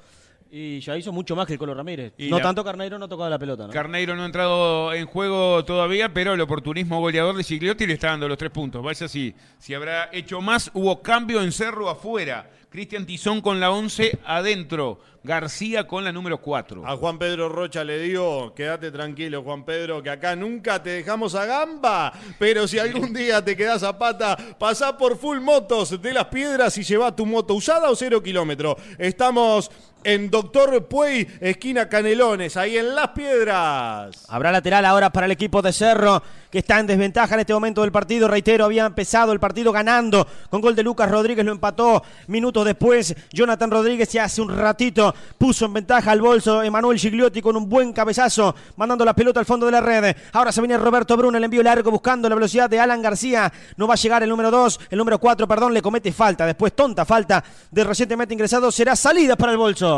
Y 0.48 0.78
ya 0.78 0.96
hizo 0.96 1.10
mucho 1.12 1.34
más 1.34 1.44
que 1.46 1.54
el 1.54 1.58
Colo 1.58 1.74
Ramírez. 1.74 2.12
Y 2.18 2.30
no 2.30 2.36
la- 2.38 2.44
tanto 2.44 2.62
Carneiro 2.64 2.98
no 2.98 3.08
tocaba 3.08 3.28
la 3.28 3.38
pelota, 3.38 3.66
¿no? 3.66 3.72
Carneiro 3.72 4.14
no 4.14 4.22
ha 4.22 4.26
entrado 4.26 4.92
en 4.94 5.04
juego 5.06 5.64
todavía, 5.64 6.12
pero 6.14 6.34
el 6.34 6.40
oportunismo 6.40 7.00
goleador 7.00 7.36
de 7.36 7.42
Gigliotti 7.42 7.84
le 7.86 7.94
está 7.94 8.08
dando 8.10 8.28
los 8.28 8.38
tres 8.38 8.52
puntos. 8.52 8.82
Vaya 8.82 9.08
si, 9.08 9.34
si 9.58 9.74
habrá 9.74 10.08
hecho 10.12 10.40
más. 10.40 10.70
Hubo 10.72 11.02
cambio 11.02 11.42
en 11.42 11.50
Cerro 11.50 11.90
afuera. 11.90 12.48
Cristian 12.76 13.06
Tizón 13.06 13.40
con 13.40 13.58
la 13.58 13.70
11 13.70 14.18
adentro. 14.26 15.00
García 15.24 15.86
con 15.86 16.04
la 16.04 16.12
número 16.12 16.42
4. 16.42 16.86
A 16.86 16.94
Juan 16.98 17.18
Pedro 17.18 17.48
Rocha 17.48 17.82
le 17.82 17.98
digo, 17.98 18.52
quédate 18.54 18.90
tranquilo, 18.90 19.42
Juan 19.42 19.64
Pedro, 19.64 20.02
que 20.02 20.10
acá 20.10 20.36
nunca 20.36 20.82
te 20.82 20.90
dejamos 20.90 21.34
a 21.34 21.46
gamba, 21.46 22.12
pero 22.38 22.68
si 22.68 22.78
algún 22.78 23.12
día 23.14 23.42
te 23.42 23.56
quedas 23.56 23.82
a 23.82 23.98
pata, 23.98 24.36
pasá 24.58 24.98
por 24.98 25.16
Full 25.16 25.40
Motos 25.40 26.02
de 26.02 26.12
las 26.12 26.26
Piedras 26.26 26.76
y 26.76 26.82
lleva 26.82 27.16
tu 27.16 27.24
moto 27.24 27.54
usada 27.54 27.88
o 27.88 27.96
cero 27.96 28.22
kilómetro. 28.22 28.76
Estamos 28.98 29.70
en 30.06 30.30
Doctor 30.30 30.86
Puey, 30.86 31.26
esquina 31.40 31.88
Canelones, 31.88 32.56
ahí 32.56 32.78
en 32.78 32.94
Las 32.94 33.08
Piedras. 33.08 34.24
Habrá 34.28 34.52
lateral 34.52 34.84
ahora 34.84 35.10
para 35.10 35.26
el 35.26 35.32
equipo 35.32 35.60
de 35.60 35.72
Cerro, 35.72 36.22
que 36.48 36.60
está 36.60 36.78
en 36.78 36.86
desventaja 36.86 37.34
en 37.34 37.40
este 37.40 37.52
momento 37.52 37.80
del 37.80 37.90
partido. 37.90 38.28
Reitero, 38.28 38.64
había 38.64 38.86
empezado 38.86 39.32
el 39.32 39.40
partido 39.40 39.72
ganando 39.72 40.24
con 40.48 40.60
gol 40.60 40.76
de 40.76 40.84
Lucas 40.84 41.10
Rodríguez, 41.10 41.44
lo 41.44 41.50
empató 41.50 42.04
minutos 42.28 42.64
después. 42.64 43.16
Jonathan 43.32 43.68
Rodríguez 43.68 44.08
ya 44.12 44.24
hace 44.24 44.40
un 44.40 44.56
ratito 44.56 45.12
puso 45.36 45.66
en 45.66 45.72
ventaja 45.72 46.12
al 46.12 46.20
bolso 46.20 46.62
Emanuel 46.62 47.00
Gigliotti 47.00 47.42
con 47.42 47.56
un 47.56 47.68
buen 47.68 47.92
cabezazo, 47.92 48.54
mandando 48.76 49.04
la 49.04 49.12
pelota 49.12 49.40
al 49.40 49.46
fondo 49.46 49.66
de 49.66 49.72
la 49.72 49.80
red. 49.80 50.14
Ahora 50.34 50.52
se 50.52 50.60
viene 50.60 50.78
Roberto 50.78 51.16
Bruno, 51.16 51.36
el 51.36 51.42
envío 51.42 51.64
largo 51.64 51.90
buscando 51.90 52.28
la 52.28 52.36
velocidad 52.36 52.70
de 52.70 52.78
Alan 52.78 53.02
García. 53.02 53.52
No 53.76 53.88
va 53.88 53.94
a 53.94 53.96
llegar 53.96 54.22
el 54.22 54.28
número 54.28 54.52
2, 54.52 54.80
el 54.88 54.98
número 54.98 55.18
4, 55.18 55.48
perdón, 55.48 55.74
le 55.74 55.82
comete 55.82 56.12
falta. 56.12 56.46
Después 56.46 56.76
tonta 56.76 57.04
falta 57.04 57.42
de 57.72 57.82
recientemente 57.82 58.34
ingresado. 58.34 58.70
Será 58.70 58.94
salida 58.94 59.34
para 59.34 59.50
el 59.50 59.58
bolso. 59.58 59.95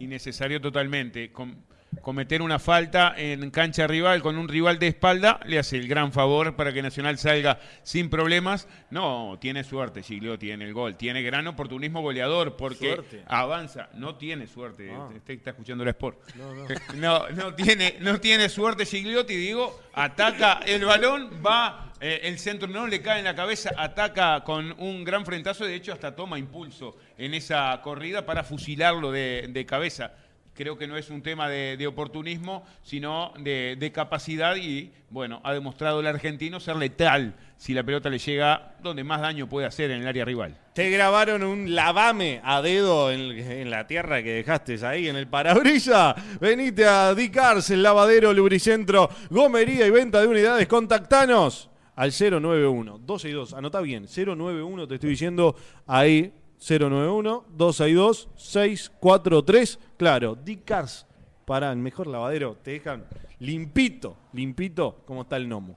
Innecesario 0.00 0.60
totalmente. 0.60 1.32
Com- 1.32 1.56
cometer 2.02 2.42
una 2.42 2.58
falta 2.58 3.14
en 3.16 3.50
cancha 3.50 3.86
rival 3.86 4.20
con 4.22 4.36
un 4.36 4.46
rival 4.46 4.78
de 4.78 4.88
espalda 4.88 5.40
le 5.46 5.58
hace 5.58 5.76
el 5.78 5.88
gran 5.88 6.12
favor 6.12 6.54
para 6.54 6.72
que 6.72 6.82
Nacional 6.82 7.18
salga 7.18 7.58
sin 7.82 8.10
problemas. 8.10 8.68
No, 8.90 9.38
tiene 9.40 9.64
suerte 9.64 10.02
Gigliotti 10.02 10.50
en 10.50 10.62
el 10.62 10.72
gol. 10.74 10.96
Tiene 10.96 11.22
gran 11.22 11.46
oportunismo 11.46 12.00
goleador 12.02 12.56
porque 12.56 12.94
Suerte. 12.94 13.24
avanza. 13.26 13.88
No 13.94 14.16
tiene 14.16 14.46
suerte. 14.46 14.92
Ah. 14.94 15.08
Usted 15.16 15.34
está 15.34 15.50
escuchando 15.50 15.82
el 15.82 15.88
Sport. 15.90 16.18
No, 16.94 17.28
no, 17.30 17.54
tiene, 17.54 17.96
no 18.00 18.20
tiene 18.20 18.48
suerte 18.48 18.84
Gigliotti, 18.84 19.34
digo. 19.34 19.80
Ataca 19.94 20.60
el 20.66 20.84
balón, 20.84 21.42
va. 21.44 21.87
Eh, 22.00 22.20
el 22.24 22.38
centro 22.38 22.68
no 22.68 22.86
le 22.86 23.02
cae 23.02 23.18
en 23.18 23.24
la 23.24 23.34
cabeza, 23.34 23.70
ataca 23.76 24.44
con 24.44 24.74
un 24.78 25.02
gran 25.04 25.24
frentazo, 25.24 25.64
de 25.64 25.74
hecho 25.74 25.92
hasta 25.92 26.14
toma 26.14 26.38
impulso 26.38 26.96
en 27.16 27.34
esa 27.34 27.80
corrida 27.82 28.24
para 28.24 28.44
fusilarlo 28.44 29.10
de, 29.10 29.66
cabeza. 29.66 30.12
Creo 30.54 30.76
que 30.76 30.86
no 30.86 30.96
es 30.96 31.10
un 31.10 31.22
tema 31.22 31.48
de, 31.48 31.86
oportunismo, 31.86 32.64
sino 32.82 33.32
de, 33.38 33.76
de 33.78 33.92
capacidad 33.92 34.56
y, 34.56 34.92
bueno, 35.10 35.40
ha 35.44 35.52
demostrado 35.52 36.00
el 36.00 36.06
argentino 36.06 36.60
ser 36.60 36.76
letal 36.76 37.34
si 37.56 37.74
la 37.74 37.82
pelota 37.82 38.08
le 38.08 38.18
llega 38.18 38.76
donde 38.80 39.02
más 39.02 39.20
daño 39.20 39.48
puede 39.48 39.66
hacer 39.66 39.90
en 39.90 40.02
el 40.02 40.06
área 40.06 40.24
rival. 40.24 40.56
Te 40.74 40.90
grabaron 40.90 41.42
un 41.42 41.74
lavame 41.74 42.40
a 42.44 42.62
dedo 42.62 43.10
en, 43.10 43.36
en 43.38 43.70
la 43.70 43.86
tierra 43.88 44.22
que 44.22 44.32
dejaste 44.32 44.84
ahí 44.86 45.08
en 45.08 45.16
el 45.16 45.26
parabrisa. 45.26 46.14
Venite 46.40 46.84
a 46.86 47.14
Dicars, 47.14 47.70
el 47.70 47.82
lavadero, 47.82 48.32
lubricentro, 48.32 49.10
gomería 49.30 49.86
y 49.86 49.90
venta 49.90 50.20
de 50.20 50.28
unidades. 50.28 50.68
Contactanos 50.68 51.68
al 51.98 52.12
091 52.12 52.98
262. 52.98 53.54
Anota 53.54 53.80
bien, 53.80 54.06
091 54.06 54.86
te 54.86 54.94
estoy 54.94 55.10
diciendo 55.10 55.56
ahí 55.84 56.32
091 56.60 57.44
262 57.50 58.28
643. 58.36 59.78
Claro, 59.96 60.36
Dicars 60.36 61.06
para 61.44 61.72
el 61.72 61.78
mejor 61.78 62.06
lavadero 62.06 62.56
te 62.62 62.70
dejan 62.72 63.04
limpito, 63.40 64.16
limpito 64.32 65.02
como 65.06 65.22
está 65.22 65.36
el 65.36 65.48
gnomo. 65.48 65.76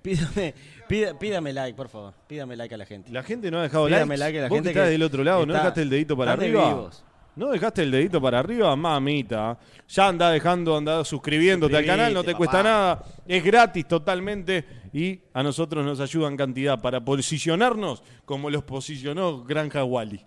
Pídame, 0.00 0.54
pídame 1.20 1.52
like, 1.52 1.76
por 1.76 1.88
favor. 1.88 2.14
Pídame 2.26 2.56
like 2.56 2.74
a 2.74 2.78
la 2.78 2.86
gente. 2.86 3.12
La 3.12 3.22
gente 3.22 3.50
no 3.50 3.58
ha 3.58 3.62
dejado 3.62 3.86
Pídame 3.86 4.16
likes. 4.16 4.18
like 4.24 4.38
a 4.38 4.42
la 4.42 4.48
Vos 4.48 4.56
gente 4.56 4.68
que 4.70 4.78
estás 4.78 4.86
que 4.86 4.92
del 4.92 5.02
otro 5.02 5.22
lado, 5.22 5.44
¿no 5.46 5.52
dejaste 5.52 5.82
el 5.82 5.90
dedito 5.90 6.16
para 6.16 6.32
arriba? 6.32 6.68
vivos. 6.74 7.04
¿No 7.34 7.48
dejaste 7.48 7.82
el 7.82 7.90
dedito 7.90 8.20
para 8.20 8.40
arriba? 8.40 8.76
Mamita. 8.76 9.58
Ya 9.88 10.08
anda 10.08 10.30
dejando, 10.30 10.76
anda 10.76 11.02
suscribiéndote 11.02 11.76
al 11.76 11.86
canal, 11.86 12.12
no 12.12 12.22
te 12.22 12.34
cuesta 12.34 12.62
nada. 12.62 13.02
Es 13.26 13.42
gratis 13.42 13.88
totalmente 13.88 14.82
y 14.92 15.18
a 15.32 15.42
nosotros 15.42 15.84
nos 15.84 16.00
ayuda 16.00 16.28
en 16.28 16.36
cantidad 16.36 16.78
para 16.78 17.02
posicionarnos 17.02 18.02
como 18.26 18.50
los 18.50 18.62
posicionó 18.64 19.42
Granja 19.44 19.82
Wally. 19.82 20.22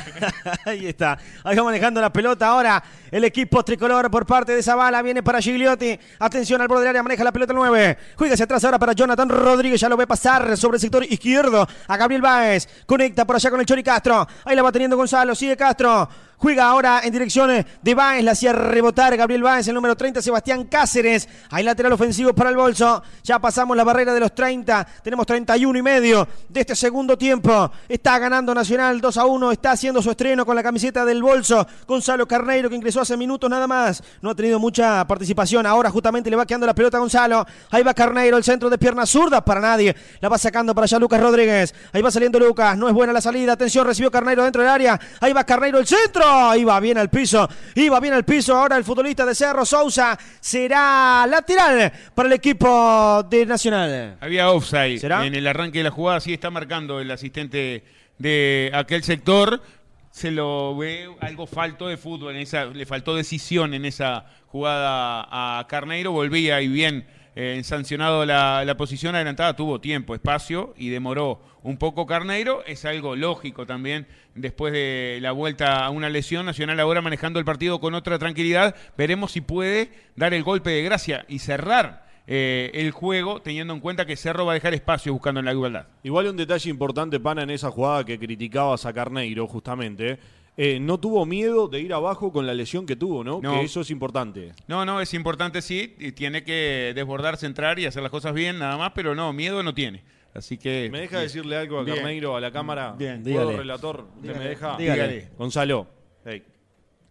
Ahí 0.66 0.86
está. 0.86 1.16
Ahí 1.44 1.56
va 1.56 1.62
manejando 1.62 2.00
la 2.00 2.12
pelota 2.12 2.48
ahora. 2.48 2.82
El 3.10 3.22
equipo 3.22 3.62
tricolor 3.62 4.10
por 4.10 4.26
parte 4.26 4.52
de 4.52 4.62
Zavala 4.62 5.02
viene 5.02 5.22
para 5.22 5.40
Gigliotti. 5.40 5.96
Atención 6.18 6.60
al 6.60 6.66
borde 6.66 6.82
del 6.82 6.90
área, 6.90 7.02
maneja 7.04 7.22
la 7.22 7.30
pelota 7.30 7.52
el 7.52 7.58
9. 7.58 7.98
Juega 8.16 8.34
hacia 8.34 8.44
atrás 8.44 8.64
ahora 8.64 8.78
para 8.80 8.92
Jonathan 8.92 9.28
Rodríguez. 9.28 9.80
Ya 9.80 9.88
lo 9.88 9.96
ve 9.96 10.08
pasar 10.08 10.56
sobre 10.56 10.76
el 10.76 10.80
sector 10.80 11.04
izquierdo 11.04 11.66
a 11.86 11.96
Gabriel 11.96 12.22
Báez. 12.22 12.84
Conecta 12.86 13.24
por 13.24 13.36
allá 13.36 13.50
con 13.50 13.60
el 13.60 13.66
Chori 13.66 13.84
Castro. 13.84 14.26
Ahí 14.44 14.56
la 14.56 14.62
va 14.62 14.72
teniendo 14.72 14.96
Gonzalo. 14.96 15.36
Sigue 15.36 15.56
Castro. 15.56 16.08
Juega 16.40 16.70
ahora 16.70 17.02
en 17.04 17.12
dirección 17.12 17.50
de 17.82 17.94
Báez. 17.94 18.24
La 18.24 18.32
hacía 18.32 18.54
rebotar 18.54 19.14
Gabriel 19.14 19.42
Báez, 19.42 19.68
el 19.68 19.74
número 19.74 19.94
30, 19.94 20.22
Sebastián 20.22 20.64
Cáceres. 20.64 21.28
Hay 21.50 21.62
lateral 21.62 21.92
ofensivo 21.92 22.32
para 22.32 22.48
el 22.48 22.56
bolso. 22.56 23.02
Ya 23.22 23.38
pasamos 23.38 23.76
la 23.76 23.84
barrera 23.84 24.14
de 24.14 24.20
los 24.20 24.34
30. 24.34 24.86
Tenemos 25.02 25.26
31 25.26 25.78
y 25.78 25.82
medio 25.82 26.26
de 26.48 26.60
este 26.60 26.74
segundo 26.74 27.18
tiempo. 27.18 27.70
Está 27.86 28.18
ganando 28.18 28.54
Nacional 28.54 29.02
2 29.02 29.16
a 29.18 29.26
1. 29.26 29.52
Está 29.52 29.72
haciendo 29.72 30.00
su 30.00 30.10
estreno 30.10 30.46
con 30.46 30.56
la 30.56 30.62
camiseta 30.62 31.04
del 31.04 31.22
bolso. 31.22 31.66
Gonzalo 31.86 32.26
Carneiro, 32.26 32.70
que 32.70 32.76
ingresó 32.76 33.02
hace 33.02 33.18
minutos 33.18 33.50
nada 33.50 33.66
más. 33.66 34.02
No 34.22 34.30
ha 34.30 34.34
tenido 34.34 34.58
mucha 34.58 35.06
participación. 35.06 35.66
Ahora 35.66 35.90
justamente 35.90 36.30
le 36.30 36.36
va 36.36 36.46
quedando 36.46 36.66
la 36.66 36.74
pelota 36.74 36.96
a 36.96 37.00
Gonzalo. 37.00 37.46
Ahí 37.70 37.82
va 37.82 37.92
Carneiro, 37.92 38.38
el 38.38 38.44
centro 38.44 38.70
de 38.70 38.78
piernas 38.78 39.10
zurdas 39.10 39.42
para 39.42 39.60
nadie. 39.60 39.94
La 40.20 40.30
va 40.30 40.38
sacando 40.38 40.74
para 40.74 40.86
allá 40.86 40.98
Lucas 40.98 41.20
Rodríguez. 41.20 41.74
Ahí 41.92 42.00
va 42.00 42.10
saliendo 42.10 42.38
Lucas. 42.38 42.78
No 42.78 42.88
es 42.88 42.94
buena 42.94 43.12
la 43.12 43.20
salida. 43.20 43.52
Atención, 43.52 43.86
recibió 43.86 44.10
Carneiro 44.10 44.42
dentro 44.42 44.62
del 44.62 44.70
área. 44.70 44.98
Ahí 45.20 45.34
va 45.34 45.44
Carneiro, 45.44 45.78
el 45.78 45.86
centro. 45.86 46.29
Iba 46.56 46.80
bien 46.80 46.98
al 46.98 47.10
piso. 47.10 47.48
Iba 47.74 48.00
bien 48.00 48.14
al 48.14 48.24
piso. 48.24 48.56
Ahora 48.56 48.76
el 48.76 48.84
futbolista 48.84 49.24
de 49.24 49.34
Cerro 49.34 49.64
Sousa 49.64 50.18
será 50.40 51.26
lateral 51.28 51.92
para 52.14 52.28
el 52.28 52.32
equipo 52.34 53.22
de 53.28 53.46
Nacional. 53.46 54.16
Había 54.20 54.50
offside 54.50 54.98
¿Será? 54.98 55.26
en 55.26 55.34
el 55.34 55.46
arranque 55.46 55.78
de 55.78 55.84
la 55.84 55.90
jugada, 55.90 56.20
sí 56.20 56.32
está 56.32 56.50
marcando 56.50 57.00
el 57.00 57.10
asistente 57.10 57.84
de 58.18 58.70
aquel 58.74 59.02
sector. 59.02 59.62
Se 60.10 60.30
lo 60.30 60.76
ve 60.76 61.08
algo 61.20 61.46
falto 61.46 61.86
de 61.86 61.96
fútbol, 61.96 62.34
en 62.34 62.42
esa, 62.42 62.64
le 62.66 62.84
faltó 62.84 63.14
decisión 63.14 63.74
en 63.74 63.84
esa 63.84 64.26
jugada 64.46 65.26
a 65.30 65.66
Carneiro. 65.68 66.12
Volvía 66.12 66.60
y 66.60 66.68
bien 66.68 67.06
eh, 67.36 67.60
sancionado 67.64 68.26
la, 68.26 68.64
la 68.64 68.76
posición 68.76 69.14
adelantada, 69.14 69.54
tuvo 69.54 69.80
tiempo, 69.80 70.14
espacio 70.14 70.74
y 70.76 70.88
demoró 70.88 71.40
un 71.62 71.76
poco 71.76 72.06
Carneiro. 72.06 72.64
Es 72.66 72.84
algo 72.84 73.16
lógico 73.16 73.66
también 73.66 74.06
después 74.34 74.72
de 74.72 75.18
la 75.20 75.32
vuelta 75.32 75.84
a 75.84 75.90
una 75.90 76.08
lesión. 76.08 76.46
Nacional 76.46 76.80
ahora 76.80 77.02
manejando 77.02 77.38
el 77.38 77.44
partido 77.44 77.80
con 77.80 77.94
otra 77.94 78.18
tranquilidad. 78.18 78.74
Veremos 78.96 79.32
si 79.32 79.40
puede 79.40 79.90
dar 80.16 80.34
el 80.34 80.42
golpe 80.42 80.70
de 80.70 80.82
gracia 80.82 81.24
y 81.28 81.38
cerrar 81.38 82.08
eh, 82.26 82.70
el 82.74 82.92
juego, 82.92 83.42
teniendo 83.42 83.74
en 83.74 83.80
cuenta 83.80 84.06
que 84.06 84.16
Cerro 84.16 84.46
va 84.46 84.52
a 84.52 84.54
dejar 84.54 84.74
espacio 84.74 85.12
buscando 85.12 85.40
en 85.40 85.46
la 85.46 85.52
igualdad. 85.52 85.86
Igual 86.02 86.28
un 86.28 86.36
detalle 86.36 86.70
importante, 86.70 87.18
Pana, 87.18 87.42
en 87.42 87.50
esa 87.50 87.70
jugada 87.70 88.04
que 88.04 88.18
criticabas 88.18 88.86
a 88.86 88.92
Carneiro, 88.92 89.46
justamente. 89.46 90.18
Eh, 90.62 90.78
no 90.78 91.00
tuvo 91.00 91.24
miedo 91.24 91.68
de 91.68 91.80
ir 91.80 91.94
abajo 91.94 92.30
con 92.30 92.46
la 92.46 92.52
lesión 92.52 92.84
que 92.84 92.94
tuvo, 92.94 93.24
¿no? 93.24 93.40
No. 93.42 93.54
Que 93.54 93.62
eso 93.62 93.80
es 93.80 93.90
importante. 93.90 94.52
No, 94.68 94.84
no, 94.84 95.00
es 95.00 95.14
importante 95.14 95.62
sí, 95.62 95.96
y 95.98 96.12
tiene 96.12 96.44
que 96.44 96.92
desbordarse, 96.94 97.46
entrar 97.46 97.78
y 97.78 97.86
hacer 97.86 98.02
las 98.02 98.10
cosas 98.10 98.34
bien, 98.34 98.58
nada 98.58 98.76
más, 98.76 98.92
pero 98.94 99.14
no, 99.14 99.32
miedo 99.32 99.62
no 99.62 99.72
tiene. 99.72 100.02
Así 100.34 100.58
que. 100.58 100.90
¿Me 100.92 101.00
deja 101.00 101.18
decirle 101.18 101.56
algo 101.56 101.80
a. 101.80 101.86
Carneiro, 101.86 102.36
a 102.36 102.42
la 102.42 102.52
cámara? 102.52 102.94
Bien. 102.98 103.22
¿Puedo, 103.22 103.38
Dígale. 103.38 103.56
relator? 103.56 104.06
¿Usted 104.16 104.20
Dígale. 104.20 104.38
me 104.38 104.48
deja? 104.50 104.76
Dígale. 104.76 105.28
Gonzalo. 105.38 105.99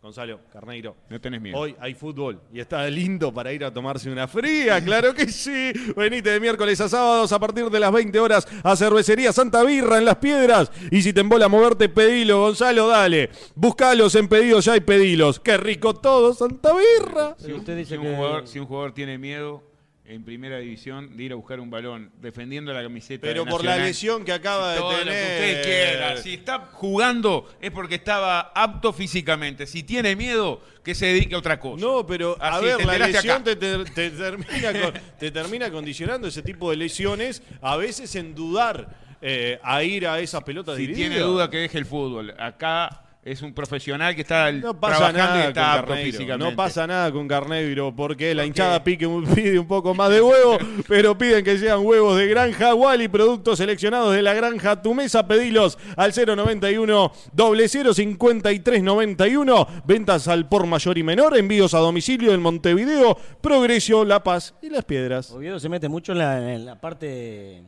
Gonzalo, 0.02 0.40
Carneiro. 0.54 0.96
No 1.10 1.20
tenés 1.20 1.42
miedo. 1.42 1.58
Hoy 1.58 1.76
hay 1.78 1.94
fútbol 1.94 2.40
y 2.54 2.62
está 2.62 2.90
lindo 2.90 3.34
para 3.34 3.52
ir 3.52 3.66
a 3.66 3.74
tomarse 3.74 4.10
una 4.10 4.30
fría, 4.30 4.82
claro 4.82 5.14
que 5.14 5.28
sí. 5.28 5.74
Venite 5.96 6.30
de 6.30 6.40
miércoles 6.40 6.80
a 6.80 6.88
sábados 6.88 7.34
a 7.34 7.40
partir 7.40 7.70
de 7.70 7.80
las 7.82 7.92
20 7.92 8.18
horas 8.18 8.48
a 8.64 8.78
Cervecería 8.78 9.34
Santa 9.34 9.62
Birra 9.64 9.98
en 9.98 10.06
Las 10.06 10.16
Piedras. 10.16 10.72
Y 10.90 11.02
si 11.02 11.12
te 11.12 11.20
embola 11.20 11.50
moverte, 11.50 11.90
pedilo, 11.90 12.40
Gonzalo, 12.40 12.88
dale. 12.88 13.30
Buscalos 13.56 14.16
en 14.16 14.30
pedidos 14.30 14.64
ya 14.64 14.78
y 14.78 14.80
pedilos. 14.80 15.38
Qué 15.42 15.58
rico 15.58 15.94
todo, 15.94 16.34
Santa 16.34 16.72
Birra. 16.74 17.36
Si, 17.38 17.52
usted 17.52 17.76
dice 17.76 17.96
si 17.96 17.98
un 17.98 18.04
que- 18.04 18.16
jugador, 18.16 18.48
si 18.48 18.60
un 18.60 18.68
jugador 18.68 18.94
tiene 18.94 19.18
miedo 19.18 19.64
en 20.10 20.24
primera 20.24 20.58
división 20.58 21.16
de 21.16 21.24
ir 21.24 21.32
a 21.32 21.36
buscar 21.36 21.60
un 21.60 21.70
balón 21.70 22.12
defendiendo 22.20 22.74
la 22.74 22.82
camiseta 22.82 23.22
Pero 23.22 23.46
de 23.46 23.52
por 23.52 23.64
la 23.64 23.78
lesión 23.78 24.26
que 24.26 24.32
acaba 24.34 24.74
de 24.74 24.80
todo 24.80 24.92
lo 24.92 24.98
que 24.98 25.04
tener. 25.06 25.58
usted 25.60 25.64
quiera. 25.64 26.18
Si 26.18 26.34
está 26.34 26.58
jugando 26.74 27.48
es 27.62 27.70
porque 27.70 27.96
estaba 27.96 28.52
apto 28.56 28.92
físicamente. 28.92 29.68
Si 29.68 29.84
tiene 29.84 30.16
miedo, 30.16 30.62
que 30.84 30.96
se 30.96 31.06
dedique 31.06 31.36
a 31.36 31.38
otra 31.38 31.60
cosa. 31.60 31.86
No, 31.86 32.08
pero 32.08 32.36
a 32.42 32.56
Así, 32.58 32.66
ver, 32.66 32.78
te 32.78 32.86
la 32.86 32.98
lesión 33.08 33.44
te, 33.44 33.56
te- 33.56 33.86
te 33.86 34.10
termina 34.10 34.74
con- 34.82 34.94
te 35.20 35.30
termina 35.32 35.70
condicionando 35.72 36.28
ese 36.28 36.42
tipo 36.42 36.72
de 36.72 36.78
lesiones, 36.78 37.44
a 37.62 37.78
veces 37.78 38.16
en 38.16 38.34
dudar 38.34 38.98
eh, 39.22 39.60
a 39.62 39.84
ir 39.84 40.08
a 40.08 40.20
esas 40.20 40.44
pelotas 40.44 40.78
Si 40.78 40.88
tiene 40.88 41.20
duda 41.20 41.50
que 41.52 41.58
deje 41.58 41.78
el 41.78 41.86
fútbol. 41.86 42.34
Acá 42.40 43.04
es 43.22 43.42
un 43.42 43.54
profesional 43.54 44.16
que 44.16 44.22
está 44.22 44.50
No 44.52 44.80
pasa 44.80 45.12
trabajando 45.12 45.20
y 45.20 45.28
nada 45.28 45.42
con 45.42 45.50
está 45.50 45.74
apto 45.74 45.94
físicamente. 45.96 46.50
No 46.52 46.56
pasa 46.56 46.88
nada 46.88 47.12
con 47.12 47.28
Carneiro 47.28 47.94
porque 47.96 48.34
la 48.34 48.46
hinchada 48.46 48.82
pique 48.84 49.06
un- 49.06 49.26
pide 49.36 49.60
un 49.60 49.68
poco 49.68 49.94
más 49.94 50.10
de 50.10 50.22
huevo, 50.22 50.58
pero 50.88 51.18
piden 51.18 51.44
que 51.44 51.58
sean 51.58 51.86
huevos 51.86 52.18
de 52.18 52.28
granja 52.28 52.74
Wally, 52.74 53.08
productos 53.10 53.58
seleccionados 53.58 54.14
de 54.16 54.22
la 54.22 54.34
granja 54.34 54.82
Tu 54.82 54.94
Mesa. 54.94 55.28
Pedilos 55.28 55.78
al 55.98 56.14
091 56.14 57.12
0053 57.36 58.84
91. 58.84 59.68
Ventas 59.86 60.28
al 60.28 60.48
por 60.48 60.66
mayor 60.66 60.98
y 60.98 61.04
menor. 61.04 61.38
Envíos 61.38 61.74
a 61.74 61.80
domicilio 61.80 62.34
en 62.34 62.42
Montevideo, 62.42 63.18
Progreso, 63.42 64.06
La 64.06 64.24
Paz 64.24 64.54
y 64.62 64.70
Las 64.70 64.86
Piedras. 64.86 65.32
Oviedo 65.32 65.60
se 65.60 65.70
mete 65.70 65.90
mucho 65.90 66.14
en 66.14 66.18
la, 66.20 66.54
en 66.54 66.66
la 66.66 66.76
parte 66.80 67.64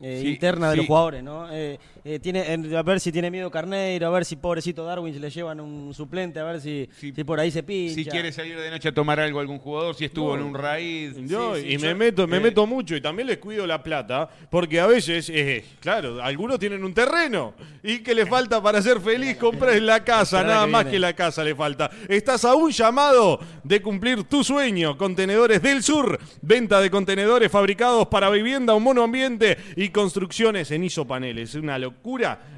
eh, 0.00 0.18
Sí, 0.22 0.28
interna 0.28 0.68
de 0.68 0.72
sí. 0.74 0.76
los 0.78 0.86
jugadores, 0.86 1.22
¿no? 1.22 1.46
Eh, 1.52 1.78
eh, 2.04 2.18
tiene, 2.18 2.52
en- 2.52 2.74
a 2.76 2.82
ver 2.82 3.00
si 3.00 3.10
tiene 3.10 3.30
miedo 3.30 3.50
Carneiro, 3.50 4.06
a 4.06 4.10
ver 4.10 4.24
si 4.26 4.36
pobrecito 4.36 4.84
Darwin 4.84 5.14
se 5.14 5.20
le 5.20 5.30
llevan 5.30 5.58
un 5.60 5.94
suplente, 5.94 6.38
a 6.38 6.44
ver 6.44 6.60
si, 6.60 6.88
si 7.00 7.24
por 7.24 7.40
ahí 7.40 7.50
se 7.50 7.62
pincha. 7.62 7.94
Si 7.94 8.04
quiere 8.04 8.30
salir 8.30 8.58
de 8.58 8.70
noche 8.70 8.88
a 8.90 8.92
tomar 8.92 9.18
algo 9.20 9.40
algún 9.40 9.58
jugador, 9.58 9.94
si 9.94 10.04
estuvo 10.04 10.34
en 10.34 10.42
un 10.42 10.54
raíz. 10.54 11.14
Yo, 11.26 11.54
Sí, 11.56 11.62
sí, 11.62 11.68
y 11.68 11.76
yo- 11.78 11.86
me 11.88 11.94
meto, 11.94 12.26
me 12.26 12.36
eh, 12.36 12.40
meto 12.40 12.66
mucho 12.66 12.94
y 12.94 13.00
también 13.00 13.28
les 13.28 13.38
cuido 13.38 13.66
la 13.66 13.82
plata, 13.82 14.28
porque 14.50 14.80
a 14.80 14.86
veces, 14.86 15.30
eh, 15.30 15.64
claro, 15.80 16.22
algunos 16.22 16.58
tienen 16.58 16.84
un 16.84 16.92
terreno 16.92 17.54
y 17.82 18.00
que 18.00 18.14
le 18.14 18.26
falta 18.26 18.62
para 18.62 18.82
ser 18.82 19.00
feliz 19.00 19.36
comprar 19.38 19.80
la 19.80 20.04
casa, 20.04 20.42
nada 20.42 20.66
que 20.66 20.70
más 20.70 20.84
que 20.84 20.98
la 20.98 21.14
casa 21.14 21.42
le 21.42 21.54
falta. 21.54 21.90
Estás 22.08 22.44
a 22.44 22.54
un 22.54 22.70
llamado 22.70 23.40
de 23.62 23.80
cumplir 23.80 24.24
tu 24.24 24.44
sueño. 24.44 24.98
Contenedores 24.98 25.62
del 25.62 25.82
Sur, 25.82 26.18
venta 26.42 26.80
de 26.82 26.90
contenedores 26.90 27.50
fabricados 27.50 28.08
para 28.08 28.28
vivienda, 28.28 28.74
un 28.74 28.82
monoambiente 28.82 29.56
y 29.76 29.88
construcciones 29.88 30.70
en 30.70 30.84
isopaneles. 30.84 31.50
Es 31.50 31.54
una 31.54 31.78
locura 31.78 31.93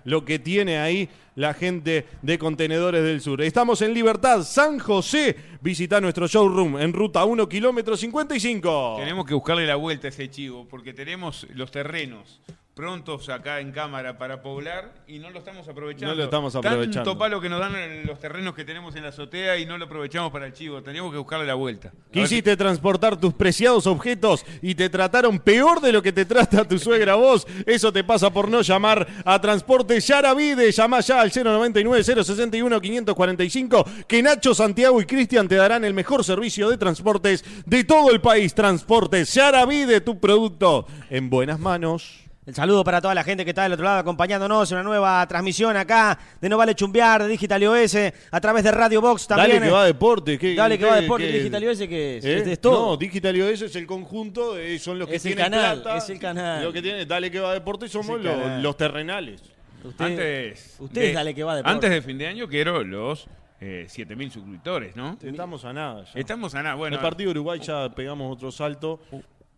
lo 0.04 0.24
que 0.24 0.38
tiene 0.38 0.78
ahí 0.78 1.08
la 1.34 1.54
gente 1.54 2.06
de 2.22 2.38
Contenedores 2.38 3.02
del 3.02 3.20
Sur. 3.20 3.42
Estamos 3.42 3.82
en 3.82 3.94
Libertad, 3.94 4.42
San 4.42 4.78
José. 4.78 5.36
Visita 5.60 6.00
nuestro 6.00 6.26
showroom 6.26 6.78
en 6.78 6.92
ruta 6.92 7.24
1, 7.24 7.48
kilómetro 7.48 7.96
55. 7.96 8.96
Tenemos 8.98 9.26
que 9.26 9.34
buscarle 9.34 9.66
la 9.66 9.76
vuelta 9.76 10.08
a 10.08 10.10
ese 10.10 10.30
chivo, 10.30 10.66
porque 10.68 10.92
tenemos 10.92 11.46
los 11.54 11.70
terrenos 11.70 12.40
prontos 12.76 13.28
acá 13.30 13.58
en 13.60 13.72
cámara 13.72 14.18
para 14.18 14.42
poblar 14.42 14.92
y 15.08 15.18
no 15.18 15.30
lo 15.30 15.38
estamos 15.38 15.66
aprovechando. 15.66 16.08
No 16.08 16.14
lo 16.14 16.24
estamos 16.24 16.54
aprovechando. 16.54 16.92
Tanto 16.92 17.16
palo 17.16 17.40
que 17.40 17.48
nos 17.48 17.58
dan 17.58 17.74
en 17.74 18.06
los 18.06 18.20
terrenos 18.20 18.54
que 18.54 18.66
tenemos 18.66 18.94
en 18.96 19.04
la 19.04 19.08
azotea 19.08 19.56
y 19.56 19.64
no 19.64 19.78
lo 19.78 19.86
aprovechamos 19.86 20.30
para 20.30 20.44
el 20.44 20.52
chivo. 20.52 20.82
Teníamos 20.82 21.10
que 21.10 21.16
buscarle 21.16 21.46
la 21.46 21.54
vuelta. 21.54 21.90
Quisiste 22.10 22.54
transportar 22.54 23.18
tus 23.18 23.32
preciados 23.32 23.86
objetos 23.86 24.44
y 24.60 24.74
te 24.74 24.90
trataron 24.90 25.38
peor 25.38 25.80
de 25.80 25.90
lo 25.90 26.02
que 26.02 26.12
te 26.12 26.26
trata 26.26 26.68
tu 26.68 26.78
suegra 26.78 27.14
vos. 27.14 27.46
Eso 27.64 27.90
te 27.94 28.04
pasa 28.04 28.30
por 28.30 28.50
no 28.50 28.60
llamar 28.60 29.06
a 29.24 29.40
Transportes 29.40 30.06
Yaravide. 30.06 30.70
Llama 30.70 31.00
ya 31.00 31.22
al 31.22 31.32
099-061-545 31.32 34.04
que 34.06 34.22
Nacho, 34.22 34.54
Santiago 34.54 35.00
y 35.00 35.06
Cristian 35.06 35.48
te 35.48 35.54
darán 35.54 35.82
el 35.86 35.94
mejor 35.94 36.24
servicio 36.24 36.68
de 36.68 36.76
transportes 36.76 37.42
de 37.64 37.84
todo 37.84 38.10
el 38.10 38.20
país. 38.20 38.54
Transportes 38.54 39.32
Yaravide, 39.32 40.02
tu 40.02 40.20
producto 40.20 40.86
en 41.08 41.30
buenas 41.30 41.58
manos. 41.58 42.25
El 42.46 42.54
saludo 42.54 42.84
para 42.84 43.00
toda 43.00 43.12
la 43.12 43.24
gente 43.24 43.42
que 43.44 43.50
está 43.50 43.64
del 43.64 43.72
otro 43.72 43.84
lado 43.84 43.98
acompañándonos 43.98 44.70
en 44.70 44.76
una 44.78 44.84
nueva 44.84 45.26
transmisión 45.26 45.76
acá 45.76 46.16
de 46.40 46.48
No 46.48 46.56
Vale 46.56 46.76
Chumbear, 46.76 47.24
de 47.24 47.28
Digital 47.28 47.60
iOS, 47.60 47.96
a 48.30 48.40
través 48.40 48.62
de 48.62 48.70
Radio 48.70 49.00
Box 49.00 49.26
también. 49.26 49.50
Dale 49.56 49.66
que 49.66 49.72
va 49.72 49.84
deporte. 49.84 50.38
¿qué- 50.38 50.54
Dale 50.54 50.78
que 50.78 50.84
va 50.84 50.94
qué- 50.94 51.00
deporte, 51.02 51.26
qué- 51.26 51.38
Digital 51.38 51.62
iOS 51.64 51.78
que 51.80 52.18
es, 52.18 52.24
¿Eh? 52.24 52.38
es, 52.38 52.46
es 52.46 52.60
todo. 52.60 52.90
No, 52.90 52.96
Digital 52.96 53.34
iOS 53.36 53.62
es 53.62 53.74
el 53.74 53.84
conjunto, 53.84 54.56
eh, 54.56 54.78
son 54.78 54.96
los 54.96 55.08
que 55.08 55.16
Es 55.16 55.26
el 55.26 55.34
tienen 55.34 55.52
canal, 55.52 55.82
plata. 55.82 55.98
es 55.98 56.08
el 56.08 56.20
canal. 56.20 56.62
Lo 56.64 56.72
que 56.72 56.82
tiene, 56.82 57.04
dale 57.04 57.32
que 57.32 57.40
va 57.40 57.52
deporte 57.52 57.88
somos 57.88 58.20
los, 58.20 58.76
terrenales. 58.76 59.42
Usted- 59.82 60.04
Antes, 60.04 60.76
ustedes 60.78 61.14
dale 61.14 61.34
que 61.34 61.42
va 61.42 61.56
deporte. 61.56 61.72
Antes 61.74 61.90
de 61.90 62.02
fin 62.02 62.16
de 62.16 62.28
año 62.28 62.46
quiero 62.48 62.84
los 62.84 63.26
eh, 63.60 63.86
7.000 63.88 64.30
suscriptores, 64.30 64.94
¿no? 64.94 65.18
Estamos 65.20 65.64
a 65.64 65.72
nada. 65.72 66.04
ya. 66.04 66.20
Estamos 66.20 66.54
a 66.54 66.62
nada. 66.62 66.74
en 66.74 66.78
Bueno, 66.78 66.96
el 66.96 67.02
partido 67.02 67.32
de 67.32 67.40
Uruguay 67.40 67.58
ya 67.60 67.88
pegamos 67.92 68.32
otro 68.32 68.52
salto. 68.52 69.00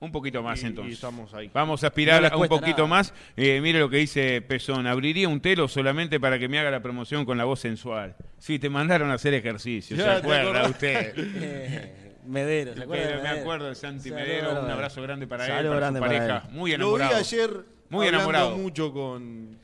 Un 0.00 0.12
poquito 0.12 0.42
más 0.42 0.62
y- 0.62 0.66
entonces. 0.66 0.92
y 0.92 0.94
estamos 0.94 1.34
ahí. 1.34 1.50
Vamos 1.52 1.82
a 1.84 1.88
aspirar 1.88 2.30
No 2.32 2.38
un 2.38 2.48
poquito 2.48 2.78
nada. 2.82 2.88
más. 2.88 3.14
Eh, 3.36 3.60
mire 3.60 3.78
lo 3.80 3.90
que 3.90 3.96
dice 3.98 4.40
Pezón. 4.42 4.86
Abriría 4.86 5.28
un 5.28 5.40
telo 5.40 5.66
solamente 5.68 6.20
para 6.20 6.38
que 6.38 6.48
me 6.48 6.58
haga 6.58 6.70
la 6.70 6.80
promoción 6.82 7.24
con 7.24 7.36
la 7.38 7.44
voz 7.44 7.60
sensual. 7.60 8.14
Sí, 8.38 8.58
te 8.58 8.68
mandaron 8.70 9.10
a 9.10 9.14
hacer 9.14 9.34
ejercicio. 9.34 9.96
¿Se 9.96 10.02
Ya, 10.02 10.14
¿te 10.14 10.18
acuerda 10.20 10.68
usted? 10.68 11.14
Eh, 11.40 11.94
Medero, 12.26 12.74
¿se 12.74 12.82
acuerda 12.82 13.16
me 13.16 13.22
Medero? 13.22 13.40
acuerdo 13.40 13.68
de 13.70 13.74
Santi 13.74 14.10
Saludo 14.10 14.20
Medero. 14.26 14.62
Un 14.62 14.70
abrazo 14.70 15.00
grande 15.02 15.26
para 15.26 15.46
él, 15.46 15.50
para 15.66 15.76
grande 15.76 15.98
su 15.98 16.04
para 16.06 16.18
pareja. 16.18 16.42
él. 16.46 16.54
Muy 16.54 16.70
Lo 16.72 16.76
vi 16.76 16.82
enamorado. 16.96 17.16
ayer 17.16 17.50
Muy 17.88 18.06
enamorado. 18.06 18.56
mucho 18.58 18.92
con... 18.92 19.58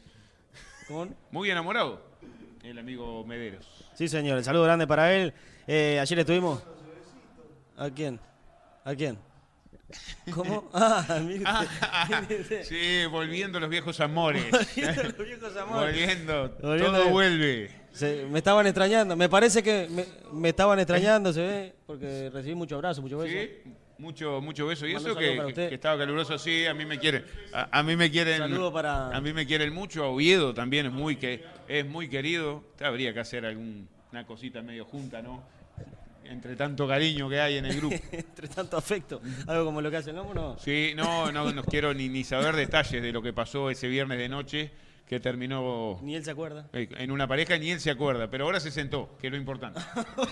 Muy 1.31 1.51
enamorado. 1.51 2.01
El 2.63 2.79
amigo 2.79 3.25
Mederos. 3.27 3.67
Sí, 3.95 4.09
señor, 4.09 4.39
el 4.39 4.45
saludo 4.45 4.65
grande 4.65 4.87
para 4.87 5.15
él. 5.15 5.35
Eh, 5.67 5.99
ayer 6.01 6.19
estuvimos. 6.19 6.63
¿A 7.77 7.91
quién? 7.91 8.19
¿A 8.85 8.95
quién? 8.95 9.19
¿Cómo? 10.33 10.71
Ah, 10.73 11.21
mire 11.25 12.41
usted. 12.41 12.65
Sí, 12.65 13.07
volviendo 13.11 13.61
los 13.61 13.69
viejos 13.71 14.01
amores. 14.01 14.45
Los 14.51 14.75
viejos 14.75 15.57
amores. 15.57 15.95
volviendo. 15.95 16.57
Volviendo 16.61 16.93
Todo 16.93 17.05
de- 17.05 17.11
vuelve. 17.11 17.71
Se- 17.93 18.27
me 18.29 18.39
estaban 18.39 18.67
extrañando. 18.67 19.15
Me 19.17 19.29
parece 19.29 19.63
que 19.63 19.89
me, 19.91 20.05
me 20.33 20.49
estaban 20.49 20.79
extrañando, 20.81 21.33
se 21.33 21.41
ve, 21.43 21.75
porque 21.87 22.31
recibí 22.33 22.55
mucho 22.57 22.75
abrazo, 22.77 23.01
mucho 23.03 23.19
beso. 23.19 23.33
Sí, 23.33 23.73
mucho, 23.99 24.41
mucho 24.41 24.67
beso. 24.67 24.87
Y 24.87 24.95
Mando 24.95 25.11
eso 25.11 25.19
que, 25.55 25.73
estaba 25.75 25.97
caluroso, 25.99 26.37
sí, 26.39 26.67
a 26.67 26.75
mí 26.75 26.85
me 26.85 26.99
quieren. 26.99 27.25
A, 27.53 27.79
a 27.79 27.83
mí 27.85 27.95
me 27.95 28.11
quieren. 28.11 28.39
Saludo 28.39 28.73
para- 28.73 29.15
A 29.15 29.21
mí 29.21 29.33
me 29.33 29.47
quieren 29.47 29.73
mucho. 29.73 30.03
A 30.05 30.09
Oviedo 30.09 30.53
también 30.55 30.87
es 30.87 30.93
muy, 30.93 31.17
que, 31.17 31.45
es 31.69 31.87
muy 31.87 32.09
querido. 32.09 32.65
Habría 32.81 33.15
que 33.15 33.21
hacer 33.21 33.47
alguna 33.47 34.27
cosita 34.27 34.61
medio 34.63 34.85
junta, 34.87 35.23
¿no? 35.23 35.45
Entre 36.25 36.57
tanto 36.57 36.89
cariño 36.89 37.29
que 37.29 37.41
hay 37.41 37.57
en 37.59 37.67
el 37.67 37.77
grupo. 37.77 37.97
Entre 38.13 38.49
tanto 38.49 38.77
afecto. 38.77 39.21
Algo 39.47 39.65
como 39.67 39.81
lo 39.81 39.91
que 39.91 39.99
hace 39.99 40.11
el 40.11 40.17
lomo, 40.17 40.35
¿no? 40.35 40.59
Sí, 40.59 40.93
no, 40.97 41.31
no, 41.33 41.53
no 41.53 41.65
quiero 41.65 41.93
ni, 41.95 42.09
ni 42.09 42.25
saber 42.25 42.57
detalles 42.57 43.03
de 43.03 43.13
lo 43.13 43.23
que 43.23 43.33
pasó 43.33 43.71
ese 43.71 43.89
viernes 43.89 44.19
de 44.19 44.29
noche 44.29 44.71
que 45.15 45.21
terminó 45.21 45.99
Ni 46.03 46.17
él 46.17 46.25
se 46.25 46.33
acuerda. 46.33 46.67
eh, 46.73 46.89
en 46.99 47.11
una 47.11 47.29
pareja 47.29 47.57
ni 47.57 47.71
él 47.71 47.81
se 47.81 47.91
acuerda, 47.91 48.29
pero 48.29 48.45
ahora 48.45 48.59
se 48.59 48.71
sentó, 48.71 49.17
que 49.21 49.29
es 49.29 49.33
lo 49.33 49.39
importante. 49.39 49.81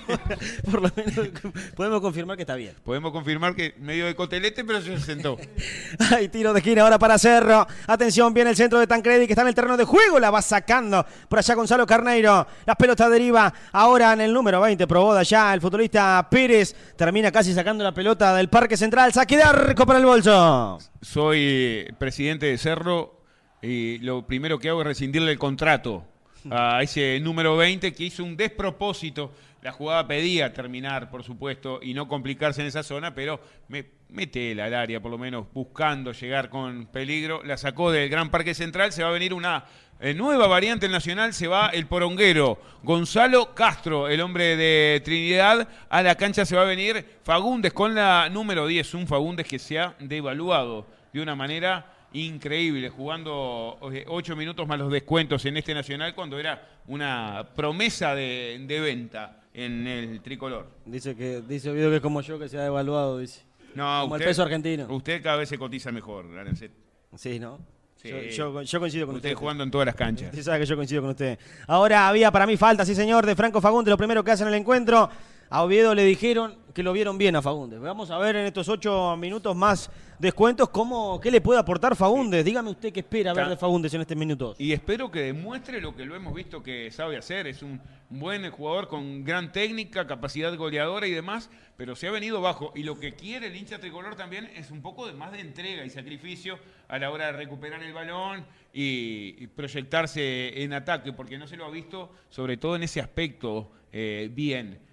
Por 0.71 0.83
lo 0.83 0.91
menos 0.97 1.31
podemos 1.77 2.01
confirmar 2.01 2.37
que 2.37 2.43
está 2.43 2.57
bien. 2.57 2.75
Podemos 2.85 3.13
confirmar 3.13 3.55
que 3.55 3.75
medio 3.79 4.07
de 4.07 4.15
cotelete, 4.15 4.65
pero 4.65 4.81
se 4.81 4.99
sentó. 5.01 5.37
Hay 6.17 6.29
tiro 6.29 6.53
de 6.53 6.59
esquina 6.59 6.83
ahora 6.83 6.99
para 6.99 7.19
Cerro. 7.19 7.67
Atención, 7.87 8.35
viene 8.35 8.51
el 8.51 8.57
centro 8.57 8.79
de 8.81 8.87
Tancredi 8.87 9.27
que 9.27 9.33
está 9.35 9.43
en 9.43 9.49
el 9.49 9.55
terreno 9.55 9.77
de 9.77 9.85
juego. 9.85 10.19
La 10.19 10.31
va 10.31 10.43
sacando 10.43 11.07
por 11.29 11.39
allá 11.39 11.55
Gonzalo 11.55 11.87
Carneiro. 11.87 12.47
Las 12.67 12.77
pelotas 12.77 13.11
deriva 13.11 13.53
ahora 13.73 14.13
en 14.15 14.21
el 14.23 14.33
número 14.33 14.61
20. 14.61 14.87
Probó 14.87 15.15
de 15.15 15.21
allá 15.21 15.55
el 15.55 15.61
futbolista 15.61 16.27
Pérez. 16.31 16.75
Termina 16.97 17.31
casi 17.31 17.55
sacando 17.55 17.85
la 17.85 17.95
pelota 17.95 18.35
del 18.35 18.49
Parque 18.49 18.77
Central. 18.77 19.13
Saque 19.13 19.37
de 19.37 19.43
arco 19.45 19.87
para 19.87 19.99
el 20.01 20.05
bolso. 20.07 20.79
Soy 21.01 21.87
presidente 21.99 22.47
de 22.47 22.59
Cerro 22.59 23.22
y 23.63 23.99
lo 23.99 24.27
primero 24.27 24.59
que 24.59 24.69
hago 24.69 24.81
es 24.81 24.89
rescindirle 24.89 25.31
el 25.31 25.39
contrato 25.39 26.05
a 26.51 26.83
ese 26.83 27.21
número 27.21 27.57
20 27.57 27.95
que 27.95 28.05
hizo 28.05 28.25
un 28.25 28.37
despropósito. 28.37 29.33
La 29.63 29.71
jugada 29.71 30.09
pedía 30.09 30.53
terminar, 30.53 31.09
por 31.09 31.23
supuesto, 31.23 31.79
y 31.81 31.95
no 31.95 32.09
complicarse 32.09 32.61
en 32.61 32.67
esa 32.67 32.83
zona, 32.83 33.15
pero 33.15 33.41
me 33.69 33.87
mete 34.09 34.61
al 34.61 34.75
área, 34.75 35.01
por 35.01 35.13
lo 35.13 35.19
menos 35.19 35.47
buscando 35.55 36.11
llegar 36.11 36.49
con 36.49 36.87
peligro. 36.87 37.45
La 37.45 37.57
sacó 37.57 37.93
del 37.93 38.09
Gran 38.09 38.31
Parque 38.31 38.55
Central, 38.55 38.93
se 38.93 39.05
va 39.05 39.11
a 39.11 39.13
venir 39.13 39.33
una 39.33 39.65
eh, 40.01 40.15
nueva 40.15 40.49
variante 40.49 40.89
nacional, 40.89 41.33
se 41.33 41.47
va 41.47 41.69
el 41.69 41.87
poronguero. 41.87 42.61
Gonzalo 42.83 43.55
Castro, 43.55 44.09
el 44.09 44.21
hombre 44.21 44.57
de 44.57 45.01
Trinidad, 45.05 45.69
a 45.89 46.03
la 46.03 46.17
cancha 46.17 46.45
se 46.45 46.57
va 46.57 46.63
a 46.63 46.67
venir 46.67 47.21
Fagundes 47.23 47.73
con 47.73 47.95
la 47.95 48.29
número 48.29 48.67
10, 48.67 48.95
un 48.95 49.07
Fagundes 49.07 49.47
que 49.47 49.61
se 49.61 49.79
ha 49.79 49.95
devaluado 50.01 50.89
de 51.13 51.21
una 51.23 51.37
manera 51.37 51.87
increíble, 52.15 52.89
jugando 52.91 53.79
eh, 53.93 54.05
ocho 54.09 54.37
minutos 54.37 54.67
más 54.67 54.79
los 54.79 54.91
descuentos 54.93 55.45
en 55.47 55.57
este 55.57 55.75
Nacional 55.75 56.15
cuando 56.15 56.39
era 56.39 56.81
una 56.87 57.49
promesa 57.55 58.15
de, 58.15 58.63
de 58.67 58.81
venta 58.81 59.41
en 59.55 59.87
el 59.87 60.21
tricolor. 60.21 60.69
Dice 60.85 61.15
que 61.17 61.41
dice 61.43 61.71
Oviedo 61.71 61.91
que 61.91 61.97
es 61.97 62.03
como 62.03 62.21
yo 62.23 62.39
que 62.39 62.49
se 62.49 62.59
ha 62.59 62.63
devaluado, 62.63 63.19
dice. 63.19 63.43
No, 63.75 64.03
Como 64.03 64.17
el 64.17 64.21
usted- 64.21 64.31
peso 64.31 64.43
argentino. 64.43 64.87
Usted 64.91 65.23
cada 65.23 65.37
vez 65.37 65.49
se 65.49 65.57
cotiza 65.59 65.91
mejor, 65.93 66.27
Arancet. 66.39 66.73
Sí, 67.17 67.39
¿no? 67.39 67.59
Sí. 67.97 68.09
Yo, 68.09 68.21
yo- 68.23 68.63
yo 68.63 68.81
coincido 68.81 69.07
con 69.07 69.17
Usted 69.17 69.31
usted. 69.31 69.39
jugando 69.39 69.63
en 69.65 69.71
todas 69.71 69.87
las 69.87 69.95
canchas. 69.95 70.31
Usted 70.31 70.43
sabe 70.43 70.59
que 70.61 70.67
yo 70.67 70.77
coincido 70.77 71.03
con 71.03 71.11
usted. 71.13 71.39
Ahora 71.69 72.09
había 72.09 72.31
para 72.33 72.47
mí 72.47 72.57
falta, 72.57 72.85
sí 72.85 72.95
señor, 72.95 73.25
de 73.25 73.37
Franco 73.37 73.61
Fagundes, 73.61 73.91
lo 73.91 73.97
primero 73.97 74.25
que 74.25 74.33
hace 74.33 74.43
en 74.43 74.49
el 74.49 74.55
encuentro. 74.55 75.09
A 75.53 75.65
Oviedo 75.65 75.95
le 75.95 76.03
dijeron 76.05 76.57
que 76.73 76.83
lo 76.83 76.95
vieron 76.95 77.19
bien 77.19 77.37
a 77.37 77.43
Fagundes. 77.43 77.79
Vamos 77.79 78.11
a 78.11 78.17
ver 78.17 78.37
en 78.37 78.47
estos 78.47 78.71
ocho 78.71 79.15
minutos 79.19 79.55
más 79.55 79.91
descuentos 80.19 80.71
cómo, 80.71 81.21
qué 81.21 81.31
le 81.31 81.43
puede 81.43 81.61
aportar 81.61 81.95
Fagundes. 81.95 82.43
Dígame 82.43 82.71
usted 82.71 82.91
qué 82.91 83.01
espera 83.01 83.35
ver 83.35 83.51
de 83.51 83.59
Fagundes 83.59 83.93
en 83.93 84.01
estos 84.01 84.17
minutos. 84.17 84.57
Y 84.59 84.73
espero 84.73 85.11
que 85.11 85.21
demuestre 85.21 85.83
lo 85.83 85.95
que 85.95 86.07
lo 86.07 86.17
hemos 86.17 86.33
visto 86.33 86.63
que 86.63 86.91
sabe 86.91 87.19
hacer. 87.19 87.47
Es 87.47 87.63
un 87.63 87.83
buen 88.09 88.51
jugador 88.51 88.89
con 88.89 89.25
gran 89.25 89.53
técnica, 89.53 90.07
capacidad 90.07 90.57
goleadora 90.57 91.07
y 91.07 91.11
demás, 91.11 91.51
pero 91.77 91.97
se 91.97 92.09
ha 92.09 92.11
venido 92.11 92.41
bajo. 92.41 92.73
Y 92.75 92.85
lo 92.85 92.99
que 92.99 93.13
quiere 93.13 93.49
el 93.49 93.55
hincha 93.55 93.79
tricolor 93.79 94.17
también 94.17 94.51
es 94.57 94.71
un 94.71 94.81
poco 94.81 95.07
de 95.07 95.13
más 95.13 95.33
de 95.33 95.41
entrega 95.41 95.85
y 95.85 95.91
sacrificio 95.91 96.59
a 96.89 96.99
la 96.99 97.11
hora 97.11 97.27
de 97.27 97.33
recuperar 97.33 97.83
el 97.83 97.93
balón 97.93 98.47
y, 98.73 99.49
proyectarse 99.49 100.63
en 100.63 100.73
ataque, 100.73 101.13
porque 101.13 101.37
no 101.37 101.47
se 101.47 101.59
lo 101.59 101.67
ha 101.67 101.71
visto, 101.71 102.11
sobre 102.31 102.57
todo 102.57 102.75
en 102.75 102.85
ese 102.85 103.03
aspecto, 103.03 103.71
eh, 103.93 104.31
bien 104.33 104.91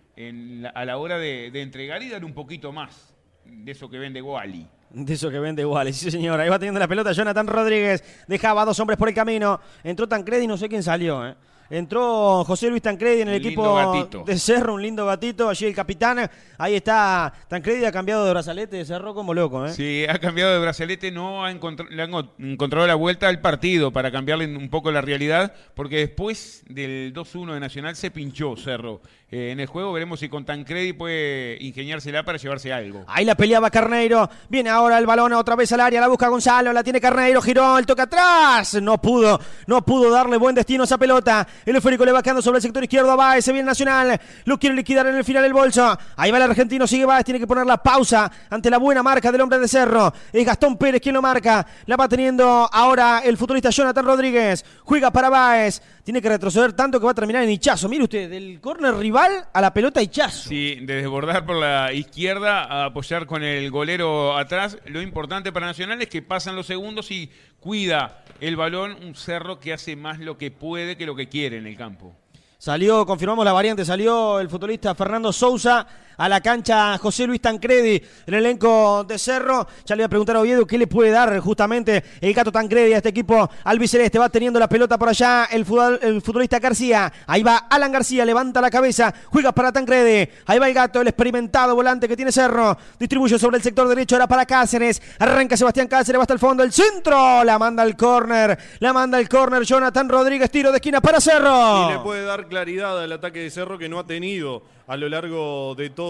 a 0.73 0.85
la 0.85 0.97
hora 0.97 1.17
de, 1.17 1.47
entregar 1.61 2.03
y 2.03 2.09
dar 2.09 2.25
un 2.25 2.33
poquito 2.33 2.71
más 2.71 3.13
de 3.45 3.71
eso 3.71 3.89
que 3.89 3.97
vende 3.97 4.21
Wally. 4.21 4.67
De 4.89 5.13
eso 5.13 5.29
que 5.29 5.39
vende 5.39 5.65
Wally, 5.65 5.93
sí 5.93 6.11
señor. 6.11 6.39
Ahí 6.39 6.49
va 6.49 6.59
teniendo 6.59 6.79
la 6.79 6.87
pelota 6.87 7.11
Jonathan 7.11 7.47
Rodríguez. 7.47 8.03
Dejaba 8.27 8.63
a 8.63 8.65
dos 8.65 8.79
hombres 8.79 8.97
por 8.97 9.07
el 9.07 9.15
camino. 9.15 9.59
Entró 9.83 10.07
Tancredi 10.07 10.45
no 10.47 10.57
sé 10.57 10.67
quién 10.67 10.83
salió. 10.83 11.25
¿eh? 11.25 11.35
Entró 11.69 12.43
José 12.45 12.69
Luis 12.69 12.81
Tancredi 12.81 13.21
en 13.21 13.27
el 13.27 13.35
equipo 13.35 14.23
de 14.25 14.39
Cerro, 14.39 14.73
un 14.73 14.81
lindo 14.81 15.05
gatito. 15.05 15.49
Allí 15.49 15.67
el 15.67 15.75
capitán. 15.75 16.29
Ahí 16.57 16.75
está. 16.75 17.31
Tancredi 17.47 17.85
ha 17.85 17.91
cambiado 17.91 18.25
de 18.25 18.31
brazalete 18.31 18.77
de 18.77 18.85
Cerro 18.85 19.13
como 19.13 19.35
loco. 19.35 19.67
¿eh? 19.67 19.73
Sí, 19.73 20.03
ha 20.09 20.17
cambiado 20.17 20.51
de 20.51 20.59
brazalete. 20.59 21.11
No 21.11 21.45
ha 21.45 21.51
le 21.51 22.01
han 22.01 22.11
encontrado 22.39 22.87
la 22.87 22.95
vuelta 22.95 23.27
al 23.27 23.39
partido 23.39 23.91
para 23.91 24.11
cambiarle 24.11 24.45
un 24.57 24.69
poco 24.69 24.91
la 24.91 25.01
realidad. 25.01 25.53
Porque 25.75 25.97
después 25.97 26.63
del 26.67 27.13
2-1 27.13 27.53
de 27.53 27.59
Nacional 27.59 27.95
se 27.95 28.09
pinchó 28.09 28.57
Cerro. 28.57 29.01
Eh, 29.31 29.51
en 29.51 29.59
el 29.59 29.67
juego 29.67 29.93
veremos 29.93 30.19
si 30.19 30.27
con 30.27 30.43
Tancredi 30.43 30.93
puede 30.93 31.57
ingeniársela 31.61 32.23
para 32.23 32.39
llevarse 32.39 32.73
algo. 32.73 33.03
Ahí 33.07 33.25
la 33.25 33.35
peleaba 33.35 33.69
Carneiro. 33.69 34.27
Viene 34.49 34.71
ahora 34.71 34.97
el 34.97 35.05
balón 35.05 35.33
otra 35.33 35.55
vez 35.55 35.71
al 35.71 35.81
área. 35.81 36.01
La 36.01 36.07
busca 36.07 36.27
Gonzalo. 36.29 36.73
La 36.73 36.83
tiene 36.83 36.99
Carneiro. 36.99 37.39
Giró. 37.39 37.77
El 37.77 37.85
toque 37.85 38.01
atrás. 38.01 38.81
No 38.81 38.99
pudo. 38.99 39.39
No 39.67 39.83
pudo 39.85 40.09
darle 40.09 40.37
buen 40.37 40.55
destino 40.55 40.81
a 40.81 40.85
esa 40.85 40.97
pelota. 40.97 41.47
El 41.63 41.75
esférico 41.75 42.05
le 42.05 42.11
va 42.11 42.23
quedando 42.23 42.41
sobre 42.41 42.57
el 42.57 42.63
sector 42.63 42.83
izquierdo 42.83 43.11
a 43.11 43.15
Baez. 43.15 43.45
Se 43.45 43.51
viene 43.51 43.67
Nacional. 43.67 44.19
Lo 44.45 44.57
quiere 44.57 44.75
liquidar 44.75 45.05
en 45.05 45.15
el 45.15 45.23
final 45.23 45.45
el 45.45 45.53
bolso. 45.53 45.95
Ahí 46.15 46.31
va 46.31 46.37
el 46.37 46.43
argentino. 46.43 46.87
Sigue 46.87 47.05
Baez. 47.05 47.23
Tiene 47.23 47.39
que 47.39 47.45
poner 47.45 47.67
la 47.67 47.77
pausa 47.77 48.31
ante 48.49 48.71
la 48.71 48.79
buena 48.79 49.03
marca 49.03 49.31
del 49.31 49.41
hombre 49.41 49.59
de 49.59 49.67
Cerro. 49.67 50.11
Es 50.33 50.43
Gastón 50.43 50.75
Pérez 50.75 51.01
quien 51.01 51.13
lo 51.13 51.21
marca. 51.21 51.67
La 51.85 51.97
va 51.97 52.09
teniendo 52.09 52.67
ahora 52.71 53.21
el 53.23 53.37
futbolista 53.37 53.69
Jonathan 53.69 54.05
Rodríguez. 54.05 54.65
Juega 54.85 55.11
para 55.11 55.29
Baez. 55.29 55.83
Tiene 56.09 56.23
que 56.23 56.29
retroceder 56.29 56.73
tanto 56.73 56.99
que 56.99 57.05
va 57.05 57.11
a 57.11 57.13
terminar 57.13 57.43
en 57.43 57.51
hichazo. 57.51 57.87
Mire 57.87 58.05
usted, 58.05 58.31
del 58.31 58.59
córner 58.59 58.95
rival 58.95 59.45
a 59.53 59.61
la 59.61 59.71
pelota 59.71 60.01
hichazo. 60.01 60.49
Sí, 60.49 60.79
de 60.81 60.95
desbordar 60.95 61.45
por 61.45 61.57
la 61.57 61.93
izquierda 61.93 62.63
a 62.63 62.85
apoyar 62.85 63.27
con 63.27 63.43
el 63.43 63.69
golero 63.69 64.35
atrás. 64.35 64.79
Lo 64.87 65.03
importante 65.03 65.51
para 65.51 65.67
Nacional 65.67 66.01
es 66.01 66.09
que 66.09 66.23
pasan 66.23 66.55
los 66.55 66.65
segundos 66.65 67.11
y 67.11 67.29
cuida 67.59 68.23
el 68.41 68.55
balón, 68.55 68.97
un 69.03 69.13
cerro 69.13 69.59
que 69.59 69.71
hace 69.71 69.95
más 69.95 70.17
lo 70.17 70.35
que 70.35 70.49
puede 70.49 70.97
que 70.97 71.05
lo 71.05 71.15
que 71.15 71.29
quiere 71.29 71.57
en 71.57 71.67
el 71.67 71.77
campo. 71.77 72.15
Salió, 72.57 73.05
confirmamos 73.05 73.45
la 73.45 73.53
variante, 73.53 73.85
salió 73.85 74.39
el 74.39 74.49
futbolista 74.49 74.95
Fernando 74.95 75.31
Sousa 75.31 75.85
a 76.19 76.27
la 76.27 76.41
cancha 76.41 76.97
José 76.97 77.25
Luis 77.25 77.39
Tancredi, 77.39 78.01
el 78.25 78.33
elenco 78.33 79.05
de 79.05 79.17
Cerro. 79.17 79.65
Ya 79.85 79.95
le 79.95 80.01
voy 80.03 80.05
a 80.05 80.09
preguntar 80.09 80.35
a 80.35 80.41
Oviedo 80.41 80.67
qué 80.67 80.77
le 80.77 80.85
puede 80.85 81.11
dar 81.11 81.39
justamente 81.39 82.03
el 82.19 82.33
gato 82.33 82.51
Tancredi 82.51 82.93
a 82.93 82.97
este 82.97 83.09
equipo 83.09 83.49
albiceleste. 83.63 84.19
Va 84.19 84.27
teniendo 84.27 84.59
la 84.59 84.67
pelota 84.67 84.97
por 84.97 85.07
allá 85.07 85.45
el, 85.45 85.63
futbolista 85.65 86.59
García. 86.59 87.11
Ahí 87.25 87.41
va 87.41 87.67
Alan 87.69 87.91
García, 87.91 88.25
levanta 88.25 88.59
la 88.59 88.69
cabeza, 88.69 89.13
juega 89.27 89.53
para 89.53 89.71
Tancredi. 89.71 90.29
Ahí 90.45 90.59
va 90.59 90.67
el 90.67 90.73
gato, 90.73 90.99
el 90.99 91.07
experimentado 91.07 91.73
volante 91.73 92.05
que 92.05 92.17
tiene 92.17 92.33
Cerro. 92.33 92.77
Distribuye 92.99 93.39
sobre 93.39 93.55
el 93.55 93.63
sector 93.63 93.87
derecho, 93.87 94.15
ahora 94.15 94.27
para 94.27 94.45
Cáceres. 94.45 95.01
Arranca 95.19 95.55
Sebastián 95.55 95.87
Cáceres, 95.87 96.19
va 96.19 96.23
hasta 96.23 96.33
el 96.33 96.39
fondo, 96.39 96.63
el 96.63 96.73
centro. 96.73 97.45
La 97.45 97.57
manda 97.57 97.81
al 97.81 97.95
córner, 97.95 98.59
la 98.79 98.91
manda 98.91 99.17
al 99.17 99.29
córner 99.29 99.63
Jonathan 99.63 100.09
Rodríguez, 100.09 100.51
tiro 100.51 100.69
de 100.71 100.77
esquina 100.79 100.99
para 100.99 101.21
Cerro. 101.21 101.87
Y 101.87 101.93
le 101.93 101.99
puede 101.99 102.25
dar 102.25 102.47
claridad 102.47 103.01
al 103.01 103.11
ataque 103.13 103.39
de 103.39 103.49
Cerro 103.49 103.77
que 103.77 103.87
no 103.87 103.99
ha 103.99 104.05
tenido 104.05 104.63
a 104.89 104.97
lo 104.97 105.07
largo 105.07 105.75
de 105.75 105.91
todo 105.91 106.08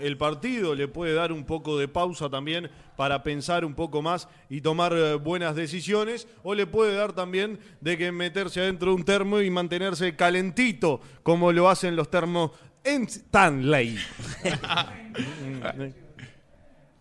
el 0.00 0.16
partido. 0.16 0.74
Le 0.74 0.88
puede 0.88 1.14
dar 1.14 1.32
un 1.32 1.44
poco 1.44 1.78
de 1.78 1.88
pausa 1.88 2.28
también 2.28 2.70
para 2.96 3.22
pensar 3.22 3.64
un 3.64 3.74
poco 3.74 4.02
más 4.02 4.28
y 4.48 4.60
tomar 4.60 4.92
eh, 4.92 5.14
buenas 5.14 5.54
decisiones. 5.54 6.28
O 6.42 6.54
le 6.54 6.66
puede 6.66 6.94
dar 6.94 7.12
también 7.12 7.58
de 7.80 7.96
que 7.96 8.12
meterse 8.12 8.60
adentro 8.60 8.90
de 8.90 8.96
un 8.96 9.04
termo 9.04 9.40
y 9.40 9.50
mantenerse 9.50 10.16
calentito, 10.16 11.00
como 11.22 11.52
lo 11.52 11.68
hacen 11.68 11.96
los 11.96 12.10
termos 12.10 12.50
en 12.84 13.04
Stanley. 13.04 13.98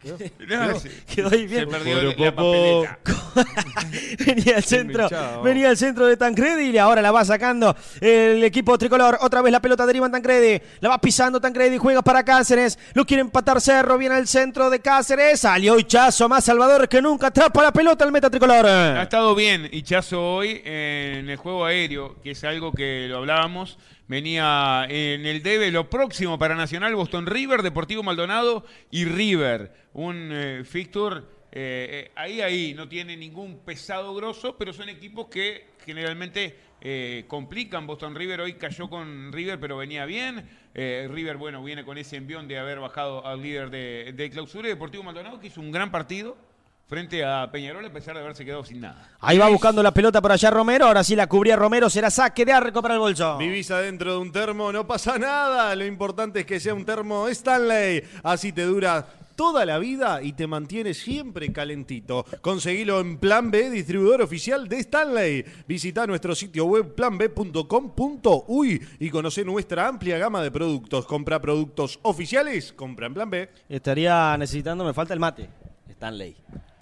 quedó, 0.02 1.30
ahí 1.30 1.46
bien. 1.46 1.62
Se 1.62 1.68
perdió 1.68 2.02
la 2.02 2.36
papeleta. 2.36 3.00
venía 4.26 4.56
al 4.58 4.64
centro, 4.64 5.10
venía 5.44 5.70
al 5.70 5.78
centro 5.78 6.06
de 6.08 6.18
Tancredi 6.18 6.70
y 6.70 6.78
ahora 6.78 7.02
la 7.02 7.12
va 7.12 7.26
sacando 7.26 7.76
el 8.00 8.44
equipo 8.44 8.78
tricolor. 8.78 9.18
Otra 9.22 9.42
vez 9.42 9.52
la 9.52 9.62
pelota 9.62 9.86
deriva 9.86 10.06
en 10.06 10.12
Tancredi, 10.12 10.62
la 10.80 10.90
va 10.90 11.00
pisando 11.00 11.40
Tancredi, 11.40 11.78
juega 11.78 12.02
para 12.02 12.24
Cáceres, 12.24 12.80
lo 12.94 13.06
quiere 13.06 13.22
empatar 13.22 13.62
Cerro, 13.62 13.98
viene 13.98 14.16
al 14.16 14.28
centro 14.28 14.70
de 14.70 14.80
Cáceres, 14.80 15.42
salió 15.42 15.78
Hichazo, 15.78 16.30
más 16.30 16.46
Salvador 16.46 16.88
que 16.88 17.02
nunca, 17.02 17.28
atrapa 17.28 17.62
la 17.64 17.74
pelota 17.74 18.04
al 18.06 18.12
meta 18.12 18.30
tricolor. 18.30 18.66
Ha 18.66 19.04
estado 19.04 19.36
bien 19.36 19.70
Hichazo 19.72 20.36
hoy 20.36 20.62
en 20.64 21.30
el 21.30 21.38
juego 21.38 21.66
aéreo, 21.66 22.16
que 22.24 22.32
es 22.32 22.44
algo 22.44 22.72
que 22.72 23.08
lo 23.10 23.18
hablábamos 23.18 23.78
venía 24.10 24.88
en 24.90 25.26
el 25.26 25.42
debe 25.42 25.72
lo 25.72 25.90
próximo 25.90 26.38
para 26.38 26.56
Nacional, 26.56 26.96
Boston 26.96 27.28
River, 27.28 27.62
Deportivo 27.62 28.04
Maldonado 28.04 28.66
y 28.92 29.06
River. 29.06 29.72
Un 29.94 30.32
eh, 30.34 30.64
fixture 30.66 31.20
eh, 31.52 32.10
eh, 32.10 32.12
ahí, 32.16 32.42
ahí, 32.42 32.74
no 32.74 32.90
tiene 32.90 33.16
ningún 33.16 33.60
pesado 33.60 34.14
grosso, 34.16 34.58
pero 34.58 34.74
son 34.74 34.90
equipos 34.90 35.28
que 35.28 35.70
generalmente 35.86 36.68
complican. 37.28 37.86
Boston 37.86 38.16
River 38.16 38.42
hoy 38.42 38.54
cayó 38.54 38.90
con 38.90 39.34
River, 39.34 39.60
pero 39.60 39.78
venía 39.78 40.06
bien. 40.06 40.50
River, 40.74 41.36
bueno, 41.36 41.62
viene 41.62 41.84
con 41.84 41.98
ese 41.98 42.16
envión 42.16 42.48
de 42.48 42.58
haber 42.58 42.80
bajado 42.80 43.26
al 43.28 43.42
líder 43.42 43.70
de, 43.70 44.14
de 44.16 44.30
clausura. 44.30 44.70
Y 44.70 44.72
Deportivo 44.72 45.04
Maldonado, 45.04 45.42
que 45.42 45.48
hizo 45.48 45.60
un 45.60 45.72
gran 45.72 45.92
partido 45.92 46.38
frente 46.90 47.24
a 47.24 47.50
Peñarol 47.52 47.86
a 47.86 47.94
pesar 47.94 48.16
de 48.16 48.22
haberse 48.22 48.44
quedado 48.44 48.66
sin 48.66 48.82
nada. 48.82 49.10
Ahí 49.20 49.38
va 49.38 49.48
buscando 49.48 49.84
la 49.84 49.94
pelota 49.94 50.22
por 50.22 50.32
allá 50.32 50.50
Romero, 50.50 50.88
ahora 50.88 51.04
sí 51.04 51.16
la 51.16 51.28
cubría 51.28 51.56
Romero, 51.56 51.88
será 51.88 52.10
saque 52.10 52.44
de 52.44 52.52
arco 52.52 52.82
para 52.82 52.96
el 52.96 53.00
bolso. 53.00 53.38
Vivís 53.38 53.70
adentro 53.70 54.14
de 54.14 54.18
un 54.18 54.32
termo, 54.32 54.72
no 54.72 54.88
pasa 54.88 55.20
nada, 55.20 55.76
lo 55.76 55.86
importante 55.86 56.40
es 56.40 56.46
que 56.48 56.60
sea 56.60 56.74
un 56.74 56.86
termo 56.86 57.28
Stanley, 57.28 58.04
así 58.24 58.52
te 58.52 58.64
dura 58.64 59.06
toda 59.36 59.66
la 59.66 59.78
vida 59.78 60.24
y 60.24 60.34
te 60.34 60.48
mantiene 60.48 60.96
siempre 60.96 61.54
calentito. 61.54 62.26
Conseguilo 62.42 63.00
en 63.00 63.20
Plan 63.20 63.52
B, 63.52 63.70
distribuidor 63.70 64.24
oficial 64.24 64.68
de 64.68 64.80
Stanley. 64.80 65.46
Visita 65.68 66.06
nuestro 66.08 66.36
sitio 66.36 66.66
web 66.66 66.94
planb.com.uy 66.96 68.82
y 69.00 69.10
conoce 69.10 69.46
nuestra 69.46 69.88
amplia 69.88 70.18
gama 70.18 70.42
de 70.42 70.52
productos. 70.52 71.06
Compra 71.06 71.40
productos 71.40 72.00
oficiales, 72.02 72.74
compra 72.74 73.08
en 73.08 73.14
Plan 73.14 73.30
B. 73.30 73.50
Estaría 73.70 74.36
necesitando, 74.38 74.84
me 74.84 74.94
falta 74.94 75.14
el 75.14 75.22
mate. 75.22 75.48
Stanley. 75.90 76.36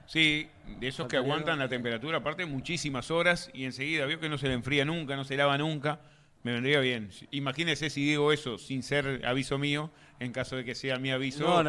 Sí, 0.07 0.47
de 0.79 0.87
esos 0.87 1.07
que 1.07 1.17
aguantan 1.17 1.59
la 1.59 1.67
temperatura, 1.67 2.19
aparte 2.19 2.45
muchísimas 2.45 3.11
horas 3.11 3.51
y 3.53 3.65
enseguida 3.65 4.05
vio 4.05 4.19
que 4.19 4.29
no 4.29 4.37
se 4.37 4.47
le 4.47 4.53
enfría 4.53 4.85
nunca, 4.85 5.15
no 5.15 5.25
se 5.25 5.35
lava 5.35 5.57
nunca. 5.57 5.99
Me 6.43 6.53
vendría 6.53 6.79
bien. 6.79 7.09
Imagínese 7.31 7.89
si 7.89 8.05
digo 8.05 8.31
eso 8.31 8.57
sin 8.57 8.83
ser 8.83 9.25
aviso 9.25 9.57
mío, 9.57 9.91
en 10.19 10.31
caso 10.31 10.55
de 10.55 10.65
que 10.65 10.73
sea 10.73 10.97
mi 10.97 11.11
aviso, 11.11 11.63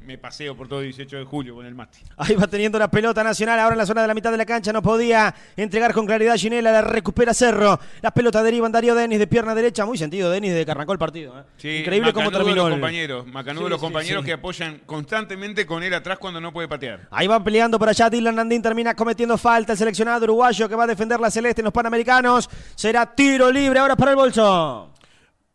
Me, 0.00 0.18
paseo 0.18 0.56
por 0.56 0.68
todo 0.68 0.80
el 0.80 0.86
18 0.86 1.18
de 1.18 1.24
julio 1.24 1.54
con 1.56 1.66
el 1.66 1.74
mate. 1.74 1.98
Ahí 2.16 2.34
va 2.36 2.46
teniendo 2.46 2.78
la 2.78 2.88
pelota 2.88 3.24
nacional, 3.24 3.58
ahora 3.58 3.74
en 3.74 3.78
la 3.78 3.86
zona 3.86 4.02
de 4.02 4.08
la 4.08 4.14
mitad 4.14 4.30
de 4.30 4.36
la 4.36 4.46
cancha, 4.46 4.72
no 4.72 4.80
podía 4.80 5.34
entregar 5.56 5.92
con 5.92 6.06
claridad 6.06 6.36
Ginela, 6.36 6.70
la 6.70 6.82
recupera 6.82 7.34
Cerro. 7.34 7.80
Las 8.00 8.12
pelotas 8.12 8.44
derivan 8.44 8.70
Darío 8.70 8.94
Denis 8.94 9.18
de 9.18 9.26
pierna 9.26 9.54
derecha, 9.54 9.84
muy 9.84 9.98
sentido 9.98 10.30
Denis 10.30 10.54
de 10.54 10.64
que 10.64 10.70
arrancó 10.70 10.92
el 10.92 10.98
partido. 10.98 11.44
¿eh? 11.62 11.80
Increíble 11.80 12.12
cómo 12.12 12.30
terminó. 12.30 12.68
Los 12.68 12.70
compañeros, 12.70 13.26
Macanudo 13.26 13.68
los 13.68 13.80
compañeros 13.80 14.24
que 14.24 14.32
apoyan 14.32 14.80
constantemente 14.86 15.66
con 15.66 15.82
él 15.82 15.92
atrás 15.94 16.18
cuando 16.18 16.40
no 16.40 16.52
puede 16.52 16.68
patear. 16.68 17.08
Ahí 17.10 17.26
van 17.26 17.42
peleando 17.42 17.78
por 17.78 17.88
allá, 17.88 18.08
Dylan 18.08 18.36
Nandín 18.36 18.62
termina 18.62 18.94
cometiendo 18.94 19.36
falta, 19.36 19.72
el 19.72 19.78
seleccionado 19.78 20.24
uruguayo 20.24 20.68
que 20.68 20.76
va 20.76 20.84
a 20.84 20.86
defender 20.86 21.18
la 21.18 21.30
celeste 21.30 21.60
en 21.60 21.64
los 21.64 21.72
Panamericanos. 21.72 22.48
Será 22.76 23.14
tiro 23.14 23.50
libre 23.50 23.80
ahora 23.80 23.96
para 23.96 24.12
el 24.12 24.16
bolso. 24.16 24.93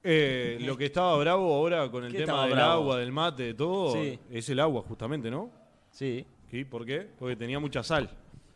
Eh, 0.04 0.58
lo 0.62 0.78
que 0.78 0.86
estaba 0.86 1.18
bravo 1.18 1.54
ahora 1.54 1.90
con 1.92 2.06
el 2.06 2.14
tema 2.14 2.48
del 2.48 2.60
agua, 2.60 2.98
del 2.98 3.12
mate, 3.12 3.44
de 3.44 3.54
todo, 3.54 3.96
es 4.32 4.50
el 4.50 4.60
agua 4.60 4.84
justamente, 4.88 5.30
¿no? 5.30 5.52
Sí. 5.92 6.26
¿Y 6.52 6.64
por 6.64 6.86
qué? 6.86 7.08
Porque 7.18 7.36
tenía 7.36 7.60
mucha 7.60 7.84
sal. 7.84 8.10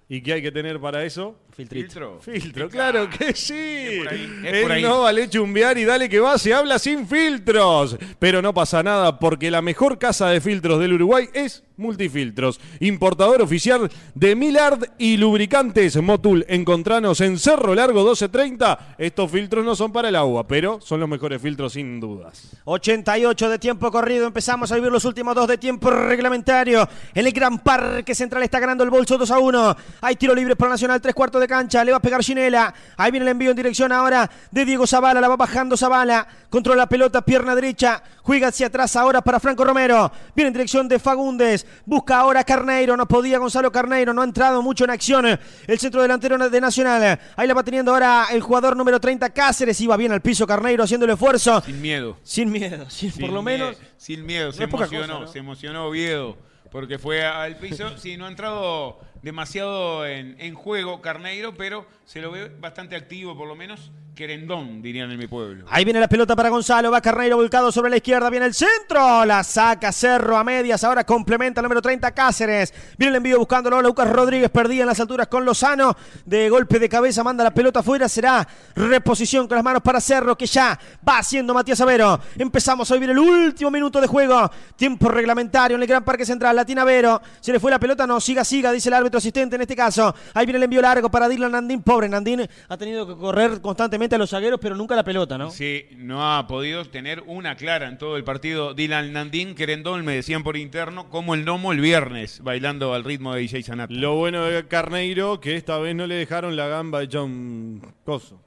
¿Y 0.09 0.21
qué 0.21 0.33
hay 0.33 0.41
que 0.41 0.51
tener 0.51 0.79
para 0.79 1.03
eso? 1.03 1.35
Filtro. 1.51 2.19
Filtro, 2.19 2.69
claro 2.69 3.09
que 3.09 3.33
sí. 3.33 4.03
Es 4.43 4.81
no 4.81 5.01
vale 5.01 5.29
chumbear 5.29 5.77
y 5.77 5.85
dale 5.85 6.09
que 6.09 6.19
va, 6.19 6.37
se 6.37 6.53
habla 6.53 6.77
sin 6.77 7.07
filtros. 7.07 7.97
Pero 8.19 8.41
no 8.41 8.53
pasa 8.53 8.83
nada 8.83 9.17
porque 9.17 9.49
la 9.49 9.61
mejor 9.61 9.97
casa 9.97 10.29
de 10.29 10.41
filtros 10.41 10.79
del 10.79 10.93
Uruguay 10.93 11.29
es 11.33 11.63
Multifiltros, 11.77 12.59
importador 12.79 13.41
oficial 13.41 13.89
de 14.13 14.35
Milard 14.35 14.83
y 14.97 15.17
lubricantes 15.17 16.01
Motul. 16.01 16.45
Encontranos 16.47 17.19
en 17.21 17.39
Cerro 17.39 17.73
Largo 17.73 18.01
1230. 18.01 18.95
Estos 18.97 19.31
filtros 19.31 19.65
no 19.65 19.75
son 19.75 19.91
para 19.91 20.09
el 20.09 20.15
agua, 20.15 20.47
pero 20.47 20.79
son 20.81 20.99
los 20.99 21.09
mejores 21.09 21.41
filtros 21.41 21.73
sin 21.73 21.99
dudas. 21.99 22.51
88 22.65 23.49
de 23.49 23.59
tiempo 23.59 23.91
corrido. 23.91 24.27
Empezamos 24.27 24.71
a 24.71 24.75
vivir 24.75 24.91
los 24.91 25.05
últimos 25.05 25.33
dos 25.33 25.47
de 25.47 25.57
tiempo 25.57 25.89
reglamentario. 25.89 26.87
En 27.13 27.25
el 27.25 27.31
Gran 27.31 27.59
Parque 27.59 28.13
Central 28.13 28.43
está 28.43 28.59
ganando 28.59 28.83
el 28.83 28.89
bolso 28.89 29.17
2 29.17 29.31
a 29.31 29.39
1. 29.39 29.77
Hay 30.01 30.15
tiro 30.15 30.35
libre 30.35 30.55
para 30.55 30.71
Nacional, 30.71 31.01
tres 31.01 31.15
cuartos 31.15 31.41
de 31.41 31.47
cancha. 31.47 31.83
Le 31.83 31.91
va 31.91 31.97
a 31.97 32.01
pegar 32.01 32.23
Ginela. 32.23 32.73
Ahí 32.97 33.11
viene 33.11 33.25
el 33.25 33.31
envío 33.31 33.49
en 33.49 33.55
dirección 33.57 33.91
ahora 33.91 34.29
de 34.51 34.65
Diego 34.65 34.85
Zavala. 34.85 35.19
La 35.19 35.27
va 35.27 35.37
bajando 35.37 35.75
Zavala. 35.75 36.27
Controla 36.53 36.83
la 36.83 36.87
pelota, 36.87 37.25
pierna 37.25 37.55
derecha. 37.55 38.03
Juega 38.21 38.49
hacia 38.49 38.67
atrás 38.67 38.95
ahora 38.95 39.23
para 39.23 39.39
Franco 39.39 39.65
Romero. 39.65 40.11
Viene 40.35 40.49
en 40.49 40.53
dirección 40.53 40.87
de 40.87 40.99
Fagundes. 40.99 41.65
Busca 41.83 42.19
ahora 42.19 42.43
Carneiro. 42.43 42.95
No 42.95 43.07
podía 43.07 43.39
Gonzalo 43.39 43.71
Carneiro. 43.71 44.13
No 44.13 44.21
ha 44.21 44.25
entrado 44.25 44.61
mucho 44.61 44.83
en 44.83 44.91
acción. 44.91 45.25
El 45.25 45.79
centro 45.79 46.03
delantero 46.03 46.37
de 46.37 46.61
Nacional. 46.61 47.19
Ahí 47.35 47.47
la 47.47 47.55
va 47.55 47.63
teniendo 47.63 47.91
ahora 47.91 48.27
el 48.31 48.39
jugador 48.43 48.77
número 48.77 48.99
30, 48.99 49.31
Cáceres. 49.31 49.81
Iba 49.81 49.97
bien 49.97 50.11
al 50.11 50.21
piso 50.21 50.45
Carneiro 50.45 50.83
haciendo 50.83 51.07
el 51.07 51.13
esfuerzo. 51.13 51.59
Sin 51.61 51.81
miedo. 51.81 52.19
Sin 52.21 52.51
miedo, 52.51 52.87
sin, 52.87 53.11
por 53.13 53.31
lo 53.31 53.41
menos. 53.41 53.75
Sin 53.97 54.23
miedo, 54.23 54.51
se 54.51 54.65
emocionó, 54.65 55.13
cosa, 55.13 55.25
¿no? 55.25 55.27
se 55.27 55.39
emocionó 55.39 55.87
Oviedo, 55.87 56.37
porque 56.71 56.99
fue 56.99 57.25
al 57.25 57.57
piso. 57.57 57.97
Sí, 57.97 58.15
no 58.15 58.27
ha 58.27 58.29
entrado 58.29 58.99
demasiado 59.23 60.05
en, 60.05 60.35
en 60.39 60.53
juego 60.53 61.01
Carneiro, 61.01 61.55
pero 61.55 61.87
se 62.05 62.21
lo 62.21 62.29
ve 62.29 62.49
bastante 62.59 62.95
activo, 62.95 63.35
por 63.35 63.47
lo 63.47 63.55
menos 63.55 63.91
querendón, 64.15 64.81
dirían 64.81 65.09
en 65.11 65.17
mi 65.17 65.25
pueblo. 65.25 65.65
Ahí 65.69 65.83
viene 65.83 65.99
la 65.99 66.07
pelota 66.07 66.35
para 66.35 66.49
Gonzalo, 66.49 66.91
va 66.91 67.01
Carneiro 67.01 67.35
volcado 67.35 67.71
sobre 67.71 67.89
la 67.89 67.97
izquierda, 67.97 68.29
viene 68.29 68.45
el 68.45 68.53
centro, 68.53 69.25
la 69.25 69.43
saca 69.43 69.91
Cerro 69.91 70.37
a 70.37 70.43
medias, 70.43 70.83
ahora 70.83 71.03
complementa 71.03 71.61
el 71.61 71.63
número 71.63 71.81
30 71.81 72.11
Cáceres, 72.11 72.73
viene 72.95 73.09
el 73.09 73.15
envío 73.17 73.39
buscándolo, 73.39 73.81
Lucas 73.81 74.07
Rodríguez 74.09 74.51
perdía 74.51 74.81
en 74.81 74.87
las 74.87 74.99
alturas 74.99 75.27
con 75.27 75.45
Lozano, 75.45 75.95
de 76.25 76.47
golpe 76.49 76.77
de 76.77 76.89
cabeza 76.89 77.23
manda 77.23 77.43
la 77.43 77.51
pelota 77.51 77.79
afuera, 77.79 78.07
será 78.07 78.47
reposición 78.75 79.47
con 79.47 79.55
las 79.55 79.63
manos 79.63 79.81
para 79.81 79.99
Cerro, 79.99 80.37
que 80.37 80.45
ya 80.45 80.79
va 81.07 81.17
haciendo 81.17 81.53
Matías 81.55 81.81
Avero, 81.81 82.19
empezamos 82.37 82.91
a 82.91 82.93
vivir 82.93 83.09
el 83.09 83.19
último 83.19 83.71
minuto 83.71 83.99
de 83.99 84.05
juego, 84.05 84.51
tiempo 84.75 85.09
reglamentario 85.09 85.75
en 85.75 85.81
el 85.81 85.87
Gran 85.87 86.03
Parque 86.03 86.25
Central, 86.25 86.55
Latina 86.55 86.83
Avero, 86.83 87.19
se 87.39 87.51
le 87.51 87.59
fue 87.59 87.71
la 87.71 87.79
pelota, 87.79 88.05
no, 88.05 88.19
siga, 88.19 88.45
siga, 88.45 88.71
dice 88.71 88.89
el 88.89 88.93
árbitro 88.93 89.17
asistente 89.17 89.55
en 89.55 89.63
este 89.63 89.75
caso, 89.75 90.13
ahí 90.35 90.45
viene 90.45 90.57
el 90.57 90.63
envío 90.63 90.83
largo 90.83 91.09
para 91.09 91.27
Dylan 91.27 91.51
Nandín, 91.51 91.81
pobre 91.81 92.07
Nandín, 92.07 92.47
ha 92.69 92.77
tenido 92.77 93.07
que 93.07 93.15
correr 93.15 93.59
constantemente 93.59 94.02
a 94.11 94.17
los 94.17 94.29
zagueros, 94.31 94.59
pero 94.61 94.75
nunca 94.75 94.95
la 94.95 95.03
pelota, 95.03 95.37
¿no? 95.37 95.49
Sí, 95.49 95.85
no 95.95 96.35
ha 96.35 96.45
podido 96.47 96.83
tener 96.85 97.23
una 97.25 97.55
clara 97.55 97.87
en 97.87 97.97
todo 97.97 98.17
el 98.17 98.23
partido. 98.23 98.73
Dylan 98.73 99.13
Nandín, 99.13 99.55
querendón, 99.55 100.03
me 100.03 100.15
decían 100.15 100.43
por 100.43 100.57
interno, 100.57 101.09
como 101.09 101.33
el 101.35 101.45
Nomo 101.45 101.71
el 101.71 101.79
viernes, 101.79 102.41
bailando 102.43 102.93
al 102.93 103.03
ritmo 103.03 103.33
de 103.33 103.41
DJ 103.41 103.63
Sanata. 103.63 103.93
Lo 103.93 104.15
bueno 104.15 104.43
de 104.43 104.67
Carneiro, 104.67 105.39
que 105.39 105.55
esta 105.55 105.77
vez 105.77 105.95
no 105.95 106.05
le 106.05 106.15
dejaron 106.15 106.55
la 106.55 106.67
gamba 106.67 107.01
hecha 107.03 107.21
un 107.21 107.93
coso. 108.03 108.42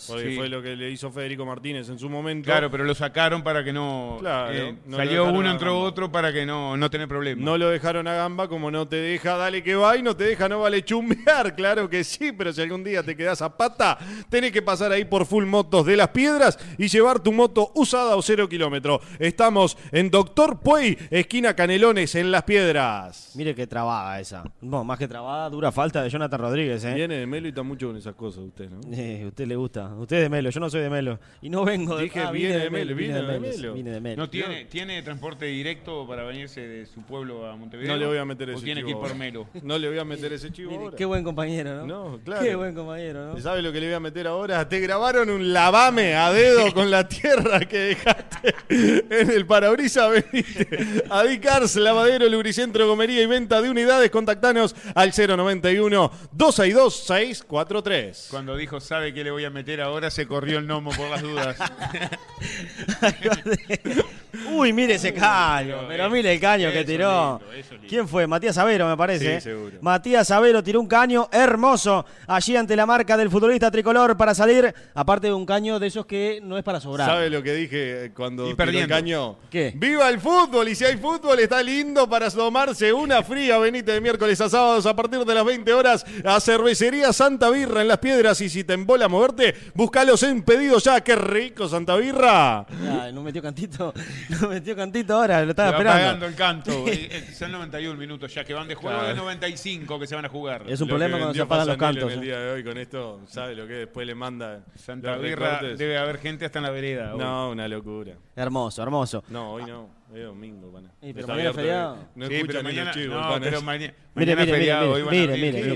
Porque 0.00 0.30
Sí. 0.30 0.36
fue 0.36 0.48
lo 0.48 0.62
que 0.62 0.76
le 0.76 0.90
hizo 0.90 1.10
Federico 1.10 1.44
Martínez 1.44 1.88
en 1.88 1.98
su 1.98 2.08
momento. 2.08 2.46
Claro, 2.46 2.70
pero 2.70 2.84
lo 2.84 2.94
sacaron 2.94 3.42
para 3.42 3.62
que 3.64 3.72
no... 3.72 4.16
Claro, 4.20 4.52
eh, 4.52 4.76
no 4.86 4.96
salió 4.96 5.24
uno, 5.26 5.50
entró 5.50 5.72
gamba. 5.74 5.88
otro 5.88 6.12
para 6.12 6.32
que 6.32 6.46
no, 6.46 6.76
no 6.76 6.90
tener 6.90 7.08
problemas. 7.08 7.44
No 7.44 7.58
lo 7.58 7.68
dejaron 7.70 8.06
a 8.08 8.14
gamba, 8.14 8.48
como 8.48 8.70
no 8.70 8.86
te 8.88 8.96
deja, 8.96 9.36
dale 9.36 9.62
que 9.62 9.74
va 9.74 9.96
y 9.96 10.02
no 10.02 10.16
te 10.16 10.24
deja, 10.24 10.48
no 10.48 10.60
vale 10.60 10.84
chumbear. 10.84 11.54
Claro 11.62 11.88
que 11.88 12.02
sí, 12.04 12.32
pero 12.32 12.52
si 12.52 12.60
algún 12.62 12.82
día 12.84 13.02
te 13.02 13.16
quedas 13.16 13.42
a 13.42 13.56
pata, 13.56 13.98
tenés 14.28 14.52
que 14.52 14.62
pasar 14.62 14.90
ahí 14.92 15.04
por 15.04 15.26
Full 15.26 15.44
Motos 15.44 15.86
de 15.86 15.96
las 15.96 16.08
Piedras 16.08 16.58
y 16.78 16.88
llevar 16.88 17.20
tu 17.20 17.32
moto 17.32 17.70
usada 17.74 18.16
o 18.16 18.22
cero 18.22 18.48
kilómetro. 18.48 19.00
Estamos 19.18 19.76
en 19.92 20.10
Doctor 20.10 20.60
Puey, 20.60 20.96
esquina 21.10 21.54
Canelones, 21.54 22.14
en 22.14 22.30
las 22.30 22.42
Piedras. 22.44 23.32
Mire 23.34 23.54
qué 23.54 23.66
trabada 23.66 24.18
esa. 24.20 24.44
No, 24.60 24.82
más 24.84 24.98
que 24.98 25.06
trabada, 25.08 25.48
dura 25.50 25.70
falta 25.72 26.02
de 26.02 26.10
Jonathan 26.10 26.40
Rodríguez, 26.40 26.84
¿eh? 26.84 26.94
Viene 26.94 27.16
de 27.16 27.26
Melo 27.26 27.46
y 27.46 27.50
está 27.50 27.62
mucho 27.62 27.88
con 27.88 27.96
esas 27.96 28.14
cosas 28.14 28.44
usted, 28.44 28.68
¿no? 28.70 28.80
Eh, 28.92 29.24
usted 29.26 29.46
le 29.46 29.56
gusta. 29.56 29.81
Usted 29.98 30.16
es 30.16 30.22
de 30.22 30.28
Melo, 30.28 30.50
yo 30.50 30.60
no 30.60 30.70
soy 30.70 30.80
de 30.82 30.90
Melo. 30.90 31.18
Y 31.40 31.50
no 31.50 31.64
vengo 31.64 31.96
de 31.96 32.04
Dije, 32.04 32.20
ah, 32.20 32.30
viene 32.30 32.58
de 32.58 32.70
Melo, 32.70 32.94
viene 32.94 33.14
de 33.14 33.38
Melo. 33.38 33.74
Vine 33.74 33.90
de 33.90 34.00
Melo. 34.00 34.16
¿No 34.22 34.30
tiene, 34.30 34.64
tiene 34.66 35.02
transporte 35.02 35.46
directo 35.46 36.06
para 36.06 36.24
venirse 36.24 36.60
de 36.66 36.86
su 36.86 37.02
pueblo 37.02 37.46
a 37.46 37.56
Montevideo? 37.56 37.92
No 37.92 37.98
le 37.98 38.06
voy 38.06 38.18
a 38.18 38.24
meter 38.24 38.50
¿O 38.50 38.52
ese 38.54 38.64
tiene 38.64 38.80
chivo 38.82 39.00
que 39.00 39.06
ir 39.06 39.08
por. 39.10 39.16
Melo? 39.16 39.46
No 39.62 39.78
le 39.78 39.88
voy 39.88 39.98
a 39.98 40.04
meter 40.04 40.32
ese 40.32 40.52
chivo 40.52 40.70
Mire, 40.70 40.84
ahora. 40.84 40.96
qué 40.96 41.04
buen 41.04 41.24
compañero, 41.24 41.86
¿no? 41.86 41.86
No, 41.86 42.20
claro. 42.24 42.42
Qué 42.42 42.54
buen 42.54 42.74
compañero, 42.74 43.32
¿no? 43.34 43.40
¿Sabe 43.40 43.62
lo 43.62 43.72
que 43.72 43.80
le 43.80 43.86
voy 43.86 43.94
a 43.96 44.00
meter 44.00 44.26
ahora? 44.26 44.68
Te 44.68 44.80
grabaron 44.80 45.30
un 45.30 45.52
lavame 45.52 46.14
a 46.14 46.32
dedo 46.32 46.72
con 46.72 46.90
la 46.90 47.08
tierra 47.08 47.60
que 47.60 47.78
dejaste 47.78 48.54
en 48.68 49.30
el 49.30 49.46
parabrisas. 49.46 50.10
Venite 50.10 51.04
a 51.10 51.22
Dicars, 51.24 51.76
lavadero, 51.76 52.28
lubricentro, 52.28 52.86
gomería 52.86 53.22
y 53.22 53.26
venta 53.26 53.60
de 53.62 53.70
unidades. 53.70 54.10
Contactanos 54.10 54.74
al 54.94 55.12
091 55.12 56.10
262 56.32 56.94
643. 57.06 58.28
Cuando 58.30 58.56
dijo, 58.56 58.80
¿sabe 58.80 59.12
qué 59.14 59.24
le 59.24 59.30
voy 59.30 59.44
a 59.44 59.50
meter 59.50 59.71
ahora? 59.80 60.10
Se 60.10 60.26
corrió 60.26 60.58
el 60.58 60.66
gnomo 60.66 60.90
por 60.90 61.08
las 61.08 61.22
dudas. 61.22 61.56
Uy, 64.52 64.72
mire 64.72 64.94
ese 64.94 65.12
caño. 65.12 65.76
pero 65.88 66.08
mire 66.10 66.32
el 66.32 66.40
caño 66.40 66.70
que 66.72 66.84
tiró. 66.84 67.38
lindo, 67.40 67.52
eso 67.54 67.74
lindo. 67.74 67.88
¿Quién 67.88 68.08
fue? 68.08 68.26
Matías 68.26 68.56
Avero, 68.58 68.88
me 68.88 68.96
parece. 68.96 69.24
Sí, 69.24 69.30
¿eh? 69.30 69.40
seguro. 69.40 69.78
Matías 69.80 70.30
Avero 70.30 70.62
tiró 70.62 70.80
un 70.80 70.86
caño 70.86 71.28
hermoso 71.30 72.04
allí 72.26 72.56
ante 72.56 72.76
la 72.76 72.86
marca 72.86 73.16
del 73.16 73.30
futbolista 73.30 73.70
tricolor 73.70 74.16
para 74.16 74.34
salir. 74.34 74.74
Aparte 74.94 75.26
de 75.28 75.32
un 75.34 75.46
caño 75.46 75.78
de 75.78 75.86
esos 75.86 76.06
que 76.06 76.40
no 76.42 76.56
es 76.56 76.64
para 76.64 76.80
sobrar. 76.80 77.08
¿Sabe 77.08 77.30
lo 77.30 77.42
que 77.42 77.54
dije 77.54 78.12
cuando 78.14 78.48
Y 78.48 78.54
tiró 78.54 78.70
el 78.70 78.88
caño? 78.88 79.36
¿Qué? 79.50 79.72
¡Viva 79.76 80.08
el 80.08 80.20
fútbol! 80.20 80.68
Y 80.68 80.74
si 80.74 80.84
hay 80.84 80.96
fútbol, 80.96 81.38
está 81.40 81.62
lindo 81.62 82.08
para 82.08 82.30
tomarse 82.30 82.92
una 82.92 83.22
fría. 83.22 83.58
Venite 83.58 83.92
de 83.92 84.00
miércoles 84.00 84.40
a 84.40 84.48
sábados 84.48 84.86
a 84.86 84.96
partir 84.96 85.24
de 85.24 85.34
las 85.34 85.44
20 85.44 85.72
horas 85.72 86.04
a 86.24 86.40
Cervecería 86.40 87.12
Santa 87.12 87.50
Birra 87.50 87.82
en 87.82 87.88
Las 87.88 87.98
Piedras. 87.98 88.40
Y 88.40 88.48
si 88.48 88.64
te 88.64 88.74
embola 88.74 89.08
moverte, 89.08 89.54
búscalos 89.74 90.22
en 90.22 90.42
pedido 90.42 90.78
ya. 90.78 91.00
¡Qué 91.02 91.16
rico, 91.16 91.68
Santa 91.68 91.96
Birra! 91.96 92.60
Ah, 92.60 93.10
no 93.12 93.22
metió 93.22 93.42
cantito. 93.42 93.92
No 94.40 94.48
metió 94.48 94.74
cantito 94.76 95.14
ahora, 95.14 95.44
lo 95.44 95.50
estaba 95.50 95.68
Se 95.70 95.72
va 95.72 95.78
esperando. 95.78 96.02
pagando 96.06 96.26
el 96.26 96.34
canto. 96.34 96.84
Eh, 96.92 97.08
eh, 97.10 97.34
Son 97.34 97.50
91 97.52 97.98
minutos 97.98 98.32
ya 98.34 98.44
que 98.44 98.54
van 98.54 98.68
de 98.68 98.74
juego, 98.74 98.98
Claro. 98.98 99.12
es 99.12 99.16
95 99.16 99.98
que 100.00 100.06
se 100.06 100.14
van 100.14 100.24
a 100.24 100.28
jugar. 100.28 100.64
Es 100.68 100.80
un 100.80 100.88
Lo 100.88 100.92
problema 100.94 101.16
cuando 101.18 101.34
se 101.34 101.40
apagan 101.42 101.66
los 101.68 101.76
cantos. 101.76 102.12
En 102.12 102.18
el 102.18 102.24
¿eh? 102.24 102.26
día 102.26 102.38
de 102.40 102.50
hoy 102.52 102.64
con 102.64 102.78
esto, 102.78 103.20
¿sabe 103.26 103.54
lo 103.54 103.66
que 103.66 103.74
después 103.74 104.06
le 104.06 104.14
manda? 104.14 104.60
Santa 104.74 105.12
los 105.14 105.22
Birra 105.22 105.52
recortes? 105.54 105.78
debe 105.78 105.98
haber 105.98 106.18
gente 106.18 106.44
hasta 106.44 106.58
en 106.58 106.64
la 106.64 106.70
vereda. 106.70 107.14
hoy. 107.14 107.18
No, 107.20 107.50
una 107.50 107.68
locura. 107.68 108.12
Hermoso, 108.36 108.82
hermoso. 108.82 109.24
No, 109.28 109.52
hoy 109.52 109.64
no. 109.64 109.88
Es 110.14 110.24
domingo, 110.24 110.70
pana. 110.70 110.92
Y 111.00 111.12
pero 111.12 111.26
mañana 111.28 111.52
feriado. 111.52 111.96
eh. 111.96 112.06
No 112.16 112.26
Sí, 112.26 112.42
pero 112.46 112.62
mañana, 112.62 112.92
los 112.92 112.96
chivos, 113.02 113.26
no, 113.26 113.40
pero 113.40 113.62
mañana, 113.62 113.94
Mire, 114.14 114.34
mañana 114.36 114.44
mire, 114.44 114.58
feriado, 114.58 114.94
mire, 114.94 115.10
mire, 115.10 115.36
mire, 115.38 115.62
Qué 115.64 115.70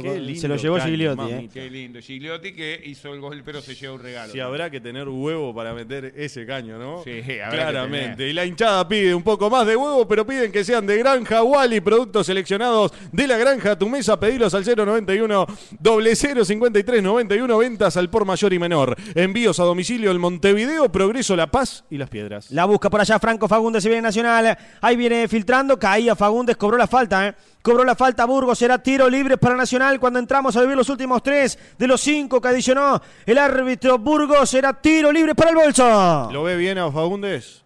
mire, 0.00 0.16
el 0.16 0.36
se 0.38 0.48
lo 0.48 0.56
llevó 0.56 0.76
caño, 0.76 0.88
Gigliotti. 0.88 1.16
mami. 1.16 1.32
¿eh? 1.32 1.48
Qué 1.52 1.70
lindo. 1.70 2.00
Gigliotti 2.00 2.52
que 2.54 2.80
hizo 2.86 3.12
el 3.12 3.20
gol, 3.20 3.42
pero 3.44 3.60
se 3.60 3.74
lleva 3.74 3.94
un 3.94 4.02
regalo. 4.02 4.32
Si 4.32 4.40
habrá 4.40 4.70
que 4.70 4.80
tener 4.80 5.08
huevo 5.08 5.54
para 5.54 5.74
meter 5.74 6.12
ese 6.16 6.46
caño, 6.46 6.78
¿no? 6.78 7.02
Sí, 7.04 7.20
habrá 7.40 7.50
que 7.50 7.56
Claramente. 7.70 8.16
tener. 8.16 8.30
Y 8.30 8.32
la 8.32 8.46
hinchada 8.46 8.88
pide 8.88 9.14
un 9.14 9.22
poco 9.22 9.50
más 9.50 9.66
de 9.66 9.76
huevo, 9.76 10.08
pero 10.08 10.26
piden 10.26 10.50
que 10.50 10.64
sean 10.64 10.86
de 10.86 10.96
Granja 10.98 11.42
Wally, 11.42 11.80
productos 11.80 12.26
seleccionados 12.26 12.92
de 13.12 13.26
la 13.26 13.36
granja 13.36 13.72
a 13.72 13.78
tu 13.78 13.88
mesa. 13.88 14.18
Pedilos 14.18 14.54
al 14.54 14.64
091 14.64 15.46
0053 15.82 17.02
91 17.02 17.58
ventas 17.58 17.96
al 17.96 18.08
por 18.10 18.24
mayor 18.24 18.52
y 18.52 18.58
menor. 18.58 18.96
Envíos 19.14 19.60
a 19.60 19.64
domicilio 19.64 20.10
en 20.10 20.18
Montevideo, 20.18 20.90
Progreso, 20.90 21.36
La 21.36 21.50
Paz 21.50 21.84
y 21.90 21.98
Las 21.98 22.08
Piedras. 22.08 22.37
La 22.50 22.64
busca 22.64 22.88
por 22.90 23.00
allá 23.00 23.18
Franco 23.18 23.48
Fagundes 23.48 23.84
y 23.84 23.88
viene 23.88 24.02
Nacional. 24.02 24.56
Ahí 24.80 24.96
viene 24.96 25.28
filtrando. 25.28 25.78
Caía 25.78 26.14
Fagundes, 26.16 26.56
cobró 26.56 26.76
la 26.78 26.86
falta. 26.86 27.28
¿eh? 27.28 27.34
Cobró 27.62 27.84
la 27.84 27.94
falta 27.94 28.24
Burgos. 28.24 28.58
Será 28.58 28.78
tiro 28.82 29.08
libre 29.08 29.36
para 29.38 29.54
Nacional 29.56 29.98
cuando 30.00 30.18
entramos 30.18 30.56
a 30.56 30.60
vivir 30.62 30.76
los 30.76 30.88
últimos 30.88 31.22
tres 31.22 31.58
de 31.78 31.86
los 31.86 32.00
cinco 32.00 32.40
que 32.40 32.48
adicionó 32.48 33.00
el 33.26 33.38
árbitro 33.38 33.98
Burgos. 33.98 34.50
Será 34.50 34.72
tiro 34.80 35.12
libre 35.12 35.34
para 35.34 35.50
el 35.50 35.56
bolso. 35.56 36.28
¿Lo 36.32 36.42
ve 36.44 36.56
bien 36.56 36.78
a 36.78 36.90
Fagundes? 36.90 37.64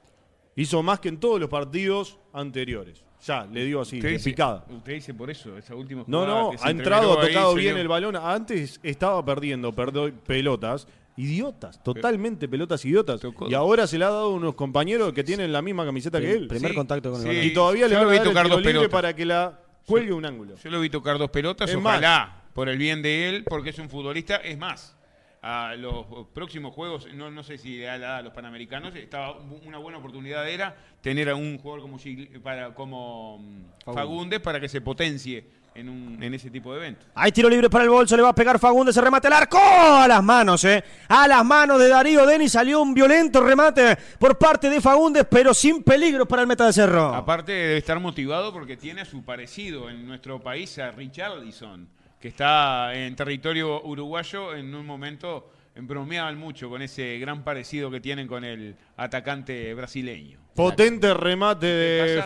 Hizo 0.57 0.83
más 0.83 1.01
que 1.01 1.09
en 1.09 1.19
todos 1.19 1.41
los 1.41 1.49
partidos 1.49 2.19
anteriores. 2.33 3.03
Ya, 3.25 3.47
le 3.47 3.65
digo 3.65 3.81
así, 3.83 3.99
Usted 3.99 4.09
de 4.09 4.13
dice- 4.15 4.31
picada. 4.31 4.65
Usted 4.69 4.95
dice 4.95 5.15
por 5.15 5.31
eso, 5.31 5.57
esa 5.57 5.77
última 5.77 6.03
No, 6.09 6.23
jugada 6.23 6.41
no, 6.41 6.51
que 6.51 6.59
se 6.59 6.67
ha 6.67 6.71
entrado, 6.73 7.21
ha 7.21 7.27
tocado 7.27 7.53
se 7.55 7.59
bien 7.61 7.77
el 7.77 7.87
balón. 7.87 8.17
Antes 8.17 8.81
estaba 8.83 9.25
perdiendo 9.25 9.73
perdo- 9.73 10.11
pelotas. 10.27 10.89
Idiotas, 11.17 11.83
totalmente 11.83 12.49
pelotas 12.49 12.85
idiotas. 12.85 13.21
Tocó- 13.21 13.49
Y 13.51 13.55
ahora 13.55 13.87
se 13.87 13.99
le 13.99 14.05
ha 14.05 14.09
dado 14.09 14.25
a 14.25 14.35
unos 14.35 14.55
compañeros 14.55 15.13
que 15.13 15.23
tienen 15.23 15.53
la 15.53 15.61
misma 15.63 15.85
camiseta 15.85 16.21
que 16.21 16.33
él. 16.33 16.49
Primer 16.49 16.71
Sí, 16.71 16.77
contacto 16.77 17.11
con 17.13 17.21
el 17.21 17.27
balón. 17.27 17.45
Y 17.45 17.51
todavía 17.53 17.87
le 17.89 17.95
van 17.97 18.05
a 18.05 18.07
dar 18.09 18.17
el 18.17 18.23
tocar 18.25 18.45
tiro 18.45 18.55
dos 18.57 18.61
libre 18.65 18.73
pelotas. 18.73 18.91
para 18.93 19.15
que 19.15 19.25
la 19.27 19.61
cuelgue 19.87 20.13
un 20.13 20.25
ángulo. 20.25 20.57
Yo 20.57 20.71
lo 20.71 20.81
vi 20.81 20.89
tocar 20.89 21.19
dos 21.19 21.31
pelotas, 21.31 21.69
Es 21.71 21.77
ojalá, 21.77 22.45
por 22.55 22.69
el 22.69 22.79
bien 22.79 23.03
de 23.03 23.29
él, 23.29 23.45
porque 23.45 23.71
es 23.71 23.79
un 23.79 23.91
futbolista. 23.91 24.37
Es 24.37 24.57
más, 24.57 24.97
a 25.43 25.75
los 25.77 26.07
próximos 26.33 26.73
juegos, 26.73 27.07
no, 27.15 27.31
no 27.31 27.43
sé 27.43 27.59
si 27.59 27.77
le 27.79 27.85
da 27.85 27.99
la 27.99 28.07
edad 28.07 28.17
a 28.19 28.23
los 28.23 28.33
panamericanos, 28.33 28.95
estaba 28.95 29.39
una 29.67 29.77
buena 29.79 29.99
oportunidad 29.99 30.49
era 30.49 30.77
tener 31.03 31.29
a 31.29 31.35
un 31.35 31.59
jugador 31.59 31.83
como, 31.83 31.99
Gigli- 31.99 32.41
para, 32.41 32.73
como 32.75 33.39
mm, 33.39 33.93
Fagundes 33.93 34.41
para 34.41 34.61
que 34.61 34.69
se 34.69 34.81
potencie 34.81 35.45
en, 35.75 35.89
un- 35.89 36.23
en 36.23 36.35
ese 36.35 36.51
tipo 36.51 36.73
de 36.73 36.79
eventos. 36.79 37.07
Hay 37.15 37.33
tiro 37.33 37.49
libre 37.49 37.69
para 37.71 37.85
el 37.85 37.91
bolso, 37.91 38.17
le 38.17 38.23
va 38.23 38.29
a 38.31 38.35
pegar 38.35 38.59
Fagundes, 38.59 38.97
el 38.97 39.05
remate 39.05 39.27
al 39.29 39.33
arco, 39.35 39.59
a 39.61 40.07
las 40.07 40.23
manos, 40.23 40.65
eh. 40.65 40.83
A 41.09 41.27
las 41.29 41.45
manos 41.45 41.79
de 41.79 41.89
Darío 41.89 42.27
Denis 42.27 42.53
salió 42.53 42.81
un 42.83 42.93
violento 42.95 43.41
remate 43.43 43.97
por 44.19 44.37
parte 44.39 44.69
de 44.71 44.81
Fagundes, 44.81 45.27
pero 45.31 45.55
sin 45.55 45.83
peligro 45.83 46.27
para 46.27 46.43
el 46.43 46.49
meta 46.49 46.67
de 46.67 46.73
Cerro. 46.73 47.15
Aparte 47.15 47.53
debe 47.53 47.77
estar 47.79 47.99
motivado 48.01 48.53
porque 48.53 48.77
tiene 48.77 49.01
a 49.03 49.05
su 49.05 49.25
parecido 49.25 49.89
en 49.91 50.07
nuestro 50.07 50.41
país, 50.41 50.79
a 50.79 50.91
Richarlison, 50.91 51.89
que 52.21 52.29
está 52.29 52.95
en 52.95 53.17
territorio 53.17 53.83
uruguayo 53.83 54.55
en 54.55 54.75
un 54.75 54.87
momento 54.87 55.51
bromeaban 55.75 56.37
mucho 56.39 56.69
con 56.69 56.83
ese 56.83 57.19
gran 57.19 57.45
parecido 57.45 57.91
que 57.91 57.99
tienen 58.01 58.29
con 58.29 58.45
el 58.45 58.77
atacante 58.97 59.73
brasileño. 59.75 60.39
Potente 60.55 61.15
remate 61.15 61.61
¿Qué 61.67 61.67
de 61.67 62.17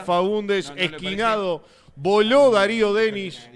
No, 0.68 0.74
no 0.74 0.76
le 0.76 0.84
esquinado. 0.86 1.64
Voló 1.96 2.50
Darío 2.50 2.92
Denis. 2.94 3.48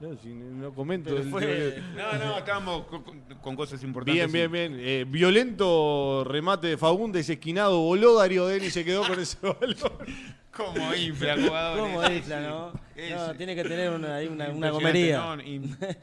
No, 0.00 0.16
si 0.18 0.28
no 0.28 0.74
comento. 0.74 1.10
Pero 1.10 1.22
el- 1.22 1.30
fue- 1.30 1.82
No, 1.96 2.12
no, 2.24 2.38
estamos 2.38 2.86
con, 3.40 3.56
cosas 3.56 3.82
importantes. 3.82 4.30
Bien, 4.30 4.50
bien, 4.52 4.72
bien. 4.72 4.84
Eh, 4.86 5.04
violento 5.08 6.24
remate 6.26 6.66
de 6.66 6.76
Faúndes, 6.76 7.28
esquinado. 7.30 7.78
Voló 7.80 8.14
Darío 8.14 8.46
Denis 8.46 8.68
y 8.68 8.70
se 8.72 8.84
quedó 8.84 9.06
con 9.06 9.18
ese 9.18 9.38
balón. 9.42 9.92
Como 10.56 10.94
infla, 10.94 11.36
jugadores. 11.36 11.82
¿Cómo 11.82 12.10
isla, 12.10 12.40
no? 12.40 12.84
No, 12.96 13.34
tiene 13.34 13.56
que 13.56 13.64
tener 13.64 13.90
una, 13.90 14.16
ahí 14.16 14.28
una, 14.28 14.48
una 14.50 14.70
gomería. 14.70 15.18
no, 15.18 15.42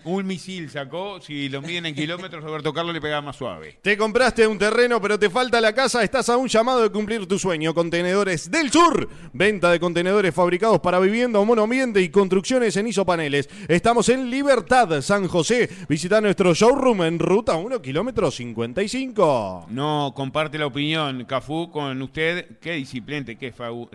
un 0.03 0.27
misil 0.27 0.69
sacó, 0.69 1.21
si 1.21 1.47
lo 1.47 1.61
miden 1.61 1.85
en 1.85 1.95
kilómetros, 1.95 2.43
Roberto 2.43 2.73
Carlos 2.73 2.93
le 2.93 2.99
pegaba 2.99 3.21
más 3.21 3.37
suave. 3.37 3.77
Te 3.81 3.95
compraste 3.95 4.45
un 4.45 4.57
terreno, 4.57 5.01
pero 5.01 5.17
te 5.17 5.29
falta 5.29 5.61
la 5.61 5.73
casa. 5.73 6.03
Estás 6.03 6.27
a 6.27 6.35
un 6.35 6.49
llamado 6.49 6.83
de 6.83 6.89
cumplir 6.89 7.25
tu 7.27 7.39
sueño. 7.39 7.73
Contenedores 7.73 8.51
del 8.51 8.71
Sur. 8.71 9.07
Venta 9.31 9.71
de 9.71 9.79
contenedores 9.79 10.35
fabricados 10.35 10.81
para 10.81 10.99
vivienda 10.99 11.39
o 11.39 11.45
monoambiente 11.45 12.01
y 12.01 12.09
construcciones 12.09 12.75
en 12.75 12.87
isopaneles. 12.87 13.49
Estamos 13.69 14.09
en 14.09 14.29
Libertad, 14.29 15.01
San 15.01 15.29
José. 15.29 15.69
Visita 15.87 16.19
nuestro 16.19 16.53
showroom 16.53 17.03
en 17.03 17.19
ruta 17.19 17.55
1, 17.55 17.81
kilómetro 17.81 18.29
55. 18.29 19.67
No 19.69 20.11
comparte 20.13 20.57
la 20.57 20.65
opinión, 20.65 21.23
Cafú, 21.23 21.71
con 21.71 22.01
usted. 22.01 22.57
Qué 22.59 22.73
disciplente, 22.73 23.37
qué 23.37 23.53
faú. 23.53 23.87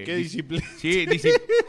Eh, 0.00 0.04
Qué 0.04 0.16
dis- 0.16 0.22
disciplina. 0.24 0.64
Sí, 0.78 1.06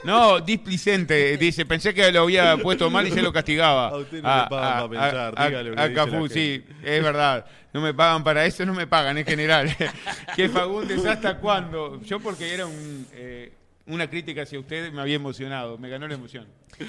no, 0.03 0.39
displicente. 0.39 1.37
Dice, 1.37 1.65
pensé 1.65 1.93
que 1.93 2.11
lo 2.11 2.21
había 2.23 2.57
puesto 2.57 2.89
mal 2.89 3.07
y 3.07 3.11
se 3.11 3.21
lo 3.21 3.31
castigaba. 3.33 3.89
A 3.89 3.97
usted 3.97 4.21
no 4.21 4.29
le 4.43 4.49
pagan 4.49 4.49
para 4.49 4.89
pensar, 4.89 5.33
a- 5.37 5.47
dígale 5.47 5.69
lo 5.69 5.75
que 5.75 5.81
a 5.81 5.87
dice 5.87 5.95
Cafú, 5.95 6.27
sí, 6.27 6.63
es 6.83 7.03
verdad. 7.03 7.45
No 7.73 7.81
me 7.81 7.93
pagan 7.93 8.23
para 8.23 8.45
eso, 8.45 8.65
no 8.65 8.73
me 8.73 8.87
pagan 8.87 9.17
en 9.17 9.25
general. 9.25 9.75
que 10.35 10.47
Fagundes, 10.49 11.05
¿hasta 11.05 11.37
cuándo? 11.37 12.01
Yo 12.03 12.19
porque 12.19 12.53
era 12.53 12.65
un, 12.65 13.05
eh, 13.13 13.51
una 13.87 14.09
crítica 14.09 14.41
hacia 14.41 14.59
usted, 14.59 14.91
me 14.91 15.01
había 15.01 15.15
emocionado, 15.15 15.77
me 15.77 15.89
ganó 15.89 16.07
la 16.07 16.15
emoción. 16.15 16.47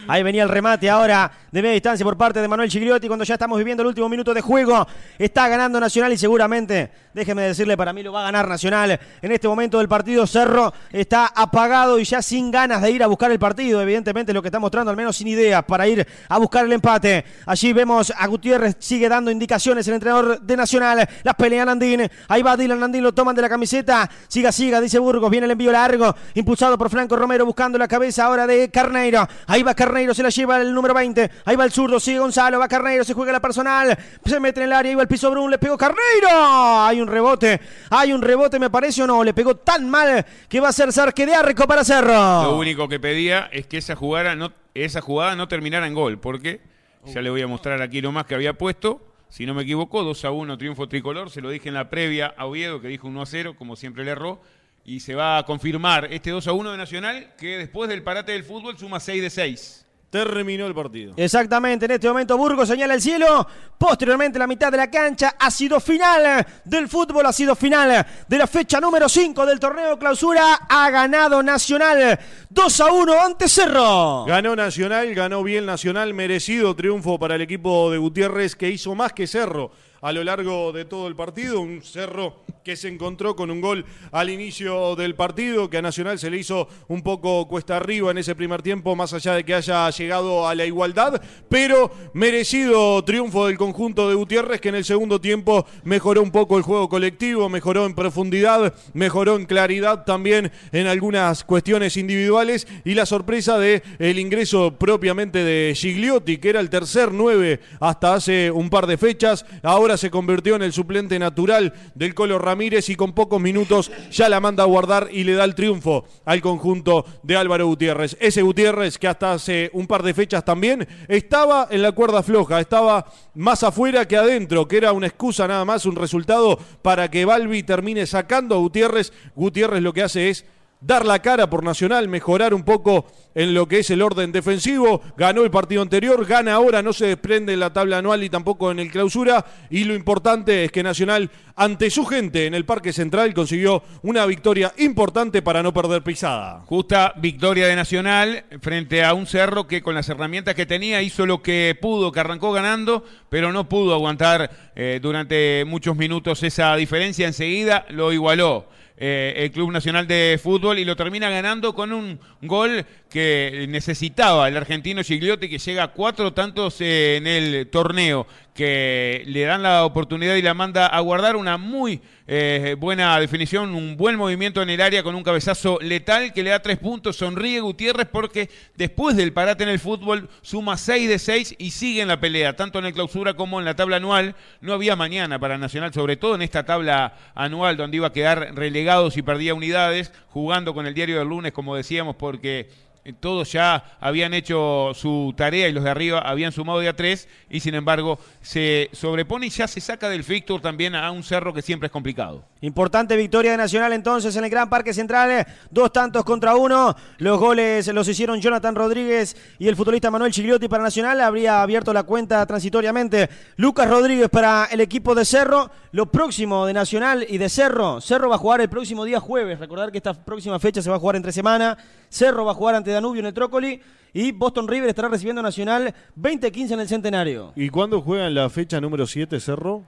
Ahí 0.08 0.22
venía 0.22 0.42
el 0.42 0.48
remate 0.48 0.90
ahora 0.90 1.30
de 1.52 1.62
media 1.62 1.74
distancia 1.74 2.04
por 2.04 2.16
parte 2.16 2.40
de 2.40 2.48
Manuel 2.48 2.68
Gigliotti 2.68 3.06
cuando 3.06 3.24
ya 3.24 3.34
estamos 3.34 3.56
viviendo 3.58 3.82
el 3.82 3.88
último 3.88 4.08
minuto 4.08 4.34
de 4.34 4.40
juego. 4.40 4.86
Está 5.18 5.46
ganando 5.48 5.78
Nacional 5.78 6.12
y 6.12 6.18
seguramente, 6.18 6.90
déjeme 7.14 7.42
decirle, 7.42 7.76
para 7.76 7.92
mí 7.92 8.02
lo 8.02 8.12
va 8.12 8.22
a 8.22 8.24
ganar 8.24 8.48
Nacional. 8.48 8.98
En 9.22 9.32
este 9.32 9.46
momento 9.46 9.78
del 9.78 9.88
partido 9.88 10.26
Cerro 10.26 10.72
está 10.90 11.26
apagado 11.26 11.98
y 11.98 12.04
ya 12.04 12.20
sin 12.20 12.50
ganas 12.50 12.82
de 12.82 12.90
ir 12.90 13.02
a 13.02 13.06
buscar 13.06 13.30
el 13.30 13.38
partido. 13.38 13.80
Evidentemente 13.80 14.32
lo 14.32 14.42
que 14.42 14.48
está 14.48 14.58
mostrando, 14.58 14.90
al 14.90 14.96
menos 14.96 15.16
sin 15.16 15.28
ideas 15.28 15.64
para 15.64 15.86
ir 15.86 16.06
a 16.28 16.38
buscar 16.38 16.64
el 16.64 16.72
empate. 16.72 17.24
Allí 17.44 17.72
vemos 17.72 18.12
a 18.16 18.26
Gutiérrez, 18.26 18.76
sigue 18.80 19.08
dando 19.08 19.30
indicaciones 19.30 19.86
el 19.86 19.94
entrenador 19.94 20.40
de 20.40 20.56
Nacional. 20.56 21.08
Las 21.22 21.34
pelea 21.36 21.64
Nandín. 21.64 22.08
Ahí 22.28 22.42
va 22.42 22.56
Dylan 22.56 22.80
Nandín, 22.80 23.04
lo 23.04 23.12
toman 23.12 23.36
de 23.36 23.42
la 23.42 23.48
camiseta. 23.48 24.10
Siga, 24.26 24.50
siga, 24.50 24.80
dice 24.80 24.98
Burgos. 24.98 25.30
Viene 25.30 25.44
el 25.44 25.52
envío 25.52 25.70
largo, 25.70 26.14
impulsado 26.34 26.76
por 26.76 26.85
Franco 26.88 27.16
Romero, 27.16 27.44
buscando 27.44 27.78
la 27.78 27.88
cabeza 27.88 28.24
ahora 28.24 28.46
de 28.46 28.70
Carneiro. 28.70 29.26
Ahí 29.46 29.62
va 29.62 29.74
Carneiro, 29.74 30.14
se 30.14 30.22
la 30.22 30.28
lleva 30.28 30.60
el 30.60 30.72
número 30.72 30.94
20. 30.94 31.30
Ahí 31.44 31.56
va 31.56 31.64
el 31.64 31.72
zurdo, 31.72 32.00
sigue 32.00 32.18
Gonzalo, 32.18 32.58
va 32.58 32.68
Carneiro, 32.68 33.04
se 33.04 33.14
juega 33.14 33.32
la 33.32 33.40
personal. 33.40 33.96
Se 34.24 34.40
mete 34.40 34.60
en 34.60 34.66
el 34.66 34.72
área, 34.72 34.90
ahí 34.90 34.96
va 34.96 35.02
el 35.02 35.08
piso 35.08 35.30
Brun, 35.30 35.50
le 35.50 35.58
pegó 35.58 35.76
Carneiro. 35.76 36.28
Hay 36.30 37.00
un 37.00 37.08
rebote, 37.08 37.60
hay 37.90 38.12
un 38.12 38.22
rebote, 38.22 38.58
me 38.58 38.70
parece 38.70 39.02
o 39.02 39.06
no. 39.06 39.22
Le 39.24 39.34
pegó 39.34 39.56
tan 39.56 39.88
mal 39.88 40.24
que 40.48 40.60
va 40.60 40.68
a 40.68 40.72
ser 40.72 40.92
Sarque 40.92 41.26
de 41.26 41.34
arco 41.34 41.66
para 41.66 41.84
Cerro. 41.84 42.42
Lo 42.42 42.56
único 42.56 42.88
que 42.88 43.00
pedía 43.00 43.48
es 43.52 43.66
que 43.66 43.78
esa 43.78 43.96
jugada 43.96 44.34
no, 44.34 44.52
esa 44.74 45.00
jugada 45.00 45.36
no 45.36 45.48
terminara 45.48 45.86
en 45.86 45.94
gol, 45.94 46.18
porque 46.18 46.60
ya 47.04 47.20
le 47.22 47.30
voy 47.30 47.42
a 47.42 47.46
mostrar 47.46 47.82
aquí 47.82 48.00
lo 48.00 48.12
más 48.12 48.26
que 48.26 48.34
había 48.34 48.54
puesto. 48.54 49.02
Si 49.28 49.44
no 49.44 49.54
me 49.54 49.62
equivoco, 49.62 50.02
2 50.02 50.24
a 50.24 50.30
1 50.30 50.58
triunfo 50.58 50.88
tricolor. 50.88 51.30
Se 51.30 51.40
lo 51.40 51.50
dije 51.50 51.68
en 51.68 51.74
la 51.74 51.90
previa 51.90 52.34
a 52.36 52.46
Oviedo, 52.46 52.80
que 52.80 52.88
dijo 52.88 53.08
1 53.08 53.22
a 53.22 53.26
0, 53.26 53.54
como 53.58 53.76
siempre 53.76 54.04
le 54.04 54.12
erró. 54.12 54.40
Y 54.88 55.00
se 55.00 55.16
va 55.16 55.38
a 55.38 55.42
confirmar 55.44 56.06
este 56.12 56.30
2 56.30 56.46
a 56.46 56.52
1 56.52 56.70
de 56.70 56.76
Nacional, 56.78 57.34
que 57.36 57.58
después 57.58 57.88
del 57.90 58.04
parate 58.04 58.30
del 58.30 58.44
fútbol 58.44 58.78
suma 58.78 59.00
6 59.00 59.20
de 59.20 59.30
6. 59.30 59.86
Terminó 60.10 60.64
el 60.64 60.74
partido. 60.76 61.14
Exactamente, 61.16 61.86
en 61.86 61.90
este 61.90 62.06
momento 62.06 62.38
Burgos 62.38 62.68
señala 62.68 62.94
el 62.94 63.02
cielo. 63.02 63.48
Posteriormente, 63.76 64.38
la 64.38 64.46
mitad 64.46 64.70
de 64.70 64.76
la 64.76 64.88
cancha 64.88 65.34
ha 65.40 65.50
sido 65.50 65.80
final 65.80 66.46
del 66.64 66.86
fútbol, 66.86 67.26
ha 67.26 67.32
sido 67.32 67.56
final 67.56 68.06
de 68.28 68.38
la 68.38 68.46
fecha 68.46 68.80
número 68.80 69.08
5 69.08 69.44
del 69.44 69.58
torneo 69.58 69.98
clausura. 69.98 70.54
Ha 70.68 70.88
ganado 70.90 71.42
Nacional 71.42 72.16
2 72.48 72.80
a 72.80 72.92
1 72.92 73.20
ante 73.20 73.48
Cerro. 73.48 74.24
Ganó 74.26 74.54
Nacional, 74.54 75.12
ganó 75.16 75.42
bien 75.42 75.66
Nacional, 75.66 76.14
merecido 76.14 76.76
triunfo 76.76 77.18
para 77.18 77.34
el 77.34 77.42
equipo 77.42 77.90
de 77.90 77.98
Gutiérrez 77.98 78.54
que 78.54 78.70
hizo 78.70 78.94
más 78.94 79.12
que 79.12 79.26
Cerro 79.26 79.72
a 80.00 80.12
lo 80.12 80.22
largo 80.22 80.70
de 80.70 80.84
todo 80.84 81.08
el 81.08 81.16
partido. 81.16 81.60
Un 81.60 81.82
Cerro 81.82 82.44
que 82.66 82.74
se 82.74 82.88
encontró 82.88 83.36
con 83.36 83.52
un 83.52 83.60
gol 83.60 83.84
al 84.10 84.28
inicio 84.28 84.96
del 84.96 85.14
partido, 85.14 85.70
que 85.70 85.76
a 85.76 85.82
Nacional 85.82 86.18
se 86.18 86.30
le 86.30 86.38
hizo 86.38 86.66
un 86.88 87.00
poco 87.00 87.46
cuesta 87.46 87.76
arriba 87.76 88.10
en 88.10 88.18
ese 88.18 88.34
primer 88.34 88.60
tiempo, 88.60 88.96
más 88.96 89.12
allá 89.12 89.34
de 89.34 89.44
que 89.44 89.54
haya 89.54 89.88
llegado 89.90 90.48
a 90.48 90.54
la 90.56 90.66
igualdad, 90.66 91.22
pero 91.48 91.92
merecido 92.12 93.04
triunfo 93.04 93.46
del 93.46 93.56
conjunto 93.56 94.08
de 94.08 94.16
Gutiérrez, 94.16 94.60
que 94.60 94.70
en 94.70 94.74
el 94.74 94.84
segundo 94.84 95.20
tiempo 95.20 95.64
mejoró 95.84 96.20
un 96.24 96.32
poco 96.32 96.56
el 96.56 96.64
juego 96.64 96.88
colectivo, 96.88 97.48
mejoró 97.48 97.86
en 97.86 97.94
profundidad, 97.94 98.74
mejoró 98.94 99.36
en 99.36 99.46
claridad 99.46 100.04
también 100.04 100.50
en 100.72 100.88
algunas 100.88 101.44
cuestiones 101.44 101.96
individuales 101.96 102.66
y 102.84 102.94
la 102.94 103.06
sorpresa 103.06 103.58
de 103.60 103.80
ingreso 104.00 104.76
propiamente 104.76 105.44
de 105.44 105.72
Gigliotti, 105.76 106.38
que 106.38 106.48
era 106.48 106.58
el 106.58 106.70
tercer 106.70 107.12
9 107.12 107.60
hasta 107.78 108.14
hace 108.14 108.50
un 108.50 108.70
par 108.70 108.88
de 108.88 108.98
fechas, 108.98 109.46
ahora 109.62 109.96
se 109.96 110.10
convirtió 110.10 110.56
en 110.56 110.62
el 110.62 110.72
suplente 110.72 111.16
natural 111.20 111.72
del 111.94 112.12
Colo 112.12 112.40
Ramírez 112.40 112.55
y 112.58 112.96
con 112.96 113.12
pocos 113.12 113.40
minutos 113.40 113.90
ya 114.10 114.28
la 114.28 114.40
manda 114.40 114.62
a 114.62 114.66
guardar 114.66 115.08
y 115.12 115.24
le 115.24 115.34
da 115.34 115.44
el 115.44 115.54
triunfo 115.54 116.04
al 116.24 116.40
conjunto 116.40 117.04
de 117.22 117.36
Álvaro 117.36 117.66
Gutiérrez. 117.66 118.16
Ese 118.18 118.42
Gutiérrez 118.42 118.98
que 118.98 119.08
hasta 119.08 119.32
hace 119.32 119.70
un 119.74 119.86
par 119.86 120.02
de 120.02 120.14
fechas 120.14 120.44
también 120.44 120.88
estaba 121.06 121.68
en 121.70 121.82
la 121.82 121.92
cuerda 121.92 122.22
floja, 122.22 122.58
estaba 122.58 123.06
más 123.34 123.62
afuera 123.62 124.08
que 124.08 124.16
adentro, 124.16 124.66
que 124.66 124.78
era 124.78 124.92
una 124.92 125.06
excusa 125.06 125.46
nada 125.46 125.64
más, 125.64 125.84
un 125.84 125.96
resultado 125.96 126.58
para 126.80 127.10
que 127.10 127.26
Balbi 127.26 127.62
termine 127.62 128.06
sacando 128.06 128.54
a 128.54 128.58
Gutiérrez. 128.58 129.12
Gutiérrez 129.34 129.82
lo 129.82 129.92
que 129.92 130.02
hace 130.02 130.30
es 130.30 130.46
dar 130.86 131.04
la 131.04 131.18
cara 131.18 131.50
por 131.50 131.64
Nacional, 131.64 132.08
mejorar 132.08 132.54
un 132.54 132.62
poco 132.62 133.06
en 133.34 133.52
lo 133.52 133.66
que 133.66 133.80
es 133.80 133.90
el 133.90 134.02
orden 134.02 134.30
defensivo. 134.30 135.02
Ganó 135.16 135.42
el 135.42 135.50
partido 135.50 135.82
anterior, 135.82 136.24
gana 136.24 136.54
ahora, 136.54 136.80
no 136.80 136.92
se 136.92 137.06
desprende 137.06 137.52
en 137.52 137.60
la 137.60 137.72
tabla 137.72 137.98
anual 137.98 138.22
y 138.22 138.30
tampoco 138.30 138.70
en 138.70 138.78
el 138.78 138.90
clausura. 138.90 139.44
Y 139.68 139.84
lo 139.84 139.94
importante 139.94 140.64
es 140.64 140.72
que 140.72 140.82
Nacional, 140.82 141.30
ante 141.56 141.90
su 141.90 142.06
gente 142.06 142.46
en 142.46 142.54
el 142.54 142.64
Parque 142.64 142.92
Central, 142.92 143.34
consiguió 143.34 143.82
una 144.02 144.24
victoria 144.26 144.72
importante 144.78 145.42
para 145.42 145.62
no 145.62 145.74
perder 145.74 146.02
pisada. 146.02 146.60
Justa 146.66 147.12
victoria 147.16 147.66
de 147.66 147.76
Nacional 147.76 148.44
frente 148.60 149.04
a 149.04 149.12
un 149.12 149.26
Cerro 149.26 149.66
que 149.66 149.82
con 149.82 149.94
las 149.94 150.08
herramientas 150.08 150.54
que 150.54 150.66
tenía 150.66 151.02
hizo 151.02 151.26
lo 151.26 151.42
que 151.42 151.76
pudo, 151.80 152.12
que 152.12 152.20
arrancó 152.20 152.52
ganando, 152.52 153.04
pero 153.28 153.52
no 153.52 153.68
pudo 153.68 153.92
aguantar 153.92 154.72
eh, 154.76 155.00
durante 155.02 155.64
muchos 155.66 155.96
minutos 155.96 156.42
esa 156.44 156.76
diferencia. 156.76 157.26
Enseguida 157.26 157.86
lo 157.90 158.12
igualó. 158.12 158.68
Eh, 158.98 159.34
el 159.36 159.50
Club 159.50 159.72
Nacional 159.72 160.06
de 160.06 160.40
Fútbol 160.42 160.78
y 160.78 160.84
lo 160.84 160.96
termina 160.96 161.28
ganando 161.28 161.74
con 161.74 161.92
un 161.92 162.18
gol 162.42 162.84
que 163.10 163.66
necesitaba 163.68 164.48
el 164.48 164.56
argentino 164.56 165.02
Gigliotti 165.02 165.48
que 165.48 165.58
llega 165.58 165.84
a 165.84 165.92
cuatro 165.92 166.32
tantos 166.32 166.80
eh, 166.80 167.16
en 167.16 167.26
el 167.26 167.68
torneo 167.68 168.26
que 168.56 169.22
le 169.26 169.42
dan 169.42 169.62
la 169.62 169.84
oportunidad 169.84 170.34
y 170.34 170.42
la 170.42 170.54
manda 170.54 170.86
a 170.86 170.98
guardar 171.00 171.36
una 171.36 171.58
muy 171.58 172.00
eh, 172.26 172.74
buena 172.78 173.20
definición, 173.20 173.74
un 173.74 173.96
buen 173.96 174.16
movimiento 174.16 174.62
en 174.62 174.70
el 174.70 174.80
área 174.80 175.02
con 175.02 175.14
un 175.14 175.22
cabezazo 175.22 175.78
letal 175.80 176.32
que 176.32 176.42
le 176.42 176.50
da 176.50 176.60
tres 176.60 176.78
puntos. 176.78 177.16
Sonríe 177.16 177.60
Gutiérrez 177.60 178.08
porque 178.10 178.48
después 178.74 179.14
del 179.14 179.34
parate 179.34 179.62
en 179.62 179.68
el 179.68 179.78
fútbol 179.78 180.28
suma 180.40 180.78
seis 180.78 181.06
de 181.06 181.18
seis 181.18 181.54
y 181.58 181.70
sigue 181.70 182.00
en 182.00 182.08
la 182.08 182.18
pelea, 182.18 182.56
tanto 182.56 182.78
en 182.78 182.86
el 182.86 182.94
clausura 182.94 183.34
como 183.34 183.58
en 183.58 183.66
la 183.66 183.76
tabla 183.76 183.96
anual. 183.96 184.34
No 184.62 184.72
había 184.72 184.96
mañana 184.96 185.38
para 185.38 185.58
Nacional, 185.58 185.92
sobre 185.92 186.16
todo 186.16 186.34
en 186.34 186.42
esta 186.42 186.64
tabla 186.64 187.14
anual 187.34 187.76
donde 187.76 187.98
iba 187.98 188.08
a 188.08 188.12
quedar 188.12 188.54
relegado 188.54 189.10
si 189.10 189.20
perdía 189.20 189.54
unidades, 189.54 190.12
jugando 190.30 190.72
con 190.72 190.86
el 190.86 190.94
diario 190.94 191.18
del 191.18 191.28
lunes, 191.28 191.52
como 191.52 191.76
decíamos, 191.76 192.16
porque 192.16 192.70
todos 193.12 193.52
ya 193.52 193.96
habían 194.00 194.34
hecho 194.34 194.92
su 194.94 195.34
tarea 195.36 195.68
y 195.68 195.72
los 195.72 195.84
de 195.84 195.90
arriba 195.90 196.20
habían 196.20 196.52
sumado 196.52 196.82
ya 196.82 196.94
tres 196.94 197.28
y 197.50 197.60
sin 197.60 197.74
embargo 197.74 198.18
se 198.40 198.90
sobrepone 198.92 199.46
y 199.46 199.50
ya 199.50 199.66
se 199.68 199.80
saca 199.80 200.08
del 200.08 200.24
fixture 200.24 200.62
también 200.62 200.94
a 200.94 201.10
un 201.10 201.22
cerro 201.22 201.52
que 201.52 201.62
siempre 201.62 201.86
es 201.86 201.92
complicado. 201.92 202.44
Importante 202.60 203.16
victoria 203.16 203.52
de 203.52 203.56
Nacional 203.58 203.92
entonces 203.92 204.34
en 204.36 204.44
el 204.44 204.50
Gran 204.50 204.68
Parque 204.68 204.94
Central. 204.94 205.46
Dos 205.70 205.92
tantos 205.92 206.24
contra 206.24 206.56
uno. 206.56 206.96
Los 207.18 207.38
goles 207.38 207.86
los 207.88 208.08
hicieron 208.08 208.40
Jonathan 208.40 208.74
Rodríguez 208.74 209.36
y 209.58 209.68
el 209.68 209.76
futbolista 209.76 210.10
Manuel 210.10 210.32
Chigliotti 210.32 210.68
para 210.68 210.82
Nacional. 210.82 211.20
Habría 211.20 211.62
abierto 211.62 211.92
la 211.92 212.04
cuenta 212.04 212.44
transitoriamente 212.46 213.28
Lucas 213.56 213.88
Rodríguez 213.88 214.28
para 214.28 214.66
el 214.70 214.80
equipo 214.80 215.14
de 215.14 215.24
Cerro. 215.24 215.70
Lo 215.92 216.06
próximo 216.06 216.66
de 216.66 216.72
Nacional 216.72 217.26
y 217.28 217.38
de 217.38 217.48
Cerro. 217.48 218.00
Cerro 218.00 218.28
va 218.28 218.36
a 218.36 218.38
jugar 218.38 218.60
el 218.60 218.68
próximo 218.68 219.04
día 219.04 219.20
jueves. 219.20 219.58
Recordar 219.58 219.90
que 219.92 219.98
esta 219.98 220.14
próxima 220.14 220.58
fecha 220.58 220.82
se 220.82 220.90
va 220.90 220.96
a 220.96 220.98
jugar 220.98 221.16
entre 221.16 221.32
semana. 221.32 221.76
Cerro 222.08 222.44
va 222.44 222.52
a 222.52 222.54
jugar 222.54 222.74
ante 222.74 222.90
Danubio 222.96 223.20
en 223.20 223.26
el 223.26 223.34
Trócoli. 223.34 223.80
Y 224.12 224.32
Boston 224.32 224.66
River 224.66 224.88
estará 224.88 225.08
recibiendo 225.08 225.42
Nacional 225.42 225.94
20-15 226.18 226.72
en 226.72 226.80
el 226.80 226.88
Centenario. 226.88 227.52
¿Y 227.54 227.68
cuándo 227.68 228.00
juegan 228.00 228.34
la 228.34 228.48
fecha 228.50 228.80
número 228.80 229.06
7, 229.06 229.38
Cerro? 229.40 229.84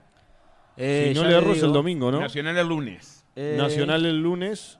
Eh, 0.77 1.11
si 1.13 1.19
no 1.19 1.27
le 1.27 1.35
erro 1.35 1.51
es 1.51 1.61
el 1.63 1.73
domingo, 1.73 2.11
¿no? 2.11 2.19
Nacional 2.19 2.57
el 2.57 2.67
lunes. 2.67 3.25
Eh, 3.35 3.55
Nacional 3.57 4.05
el 4.05 4.21
lunes, 4.21 4.79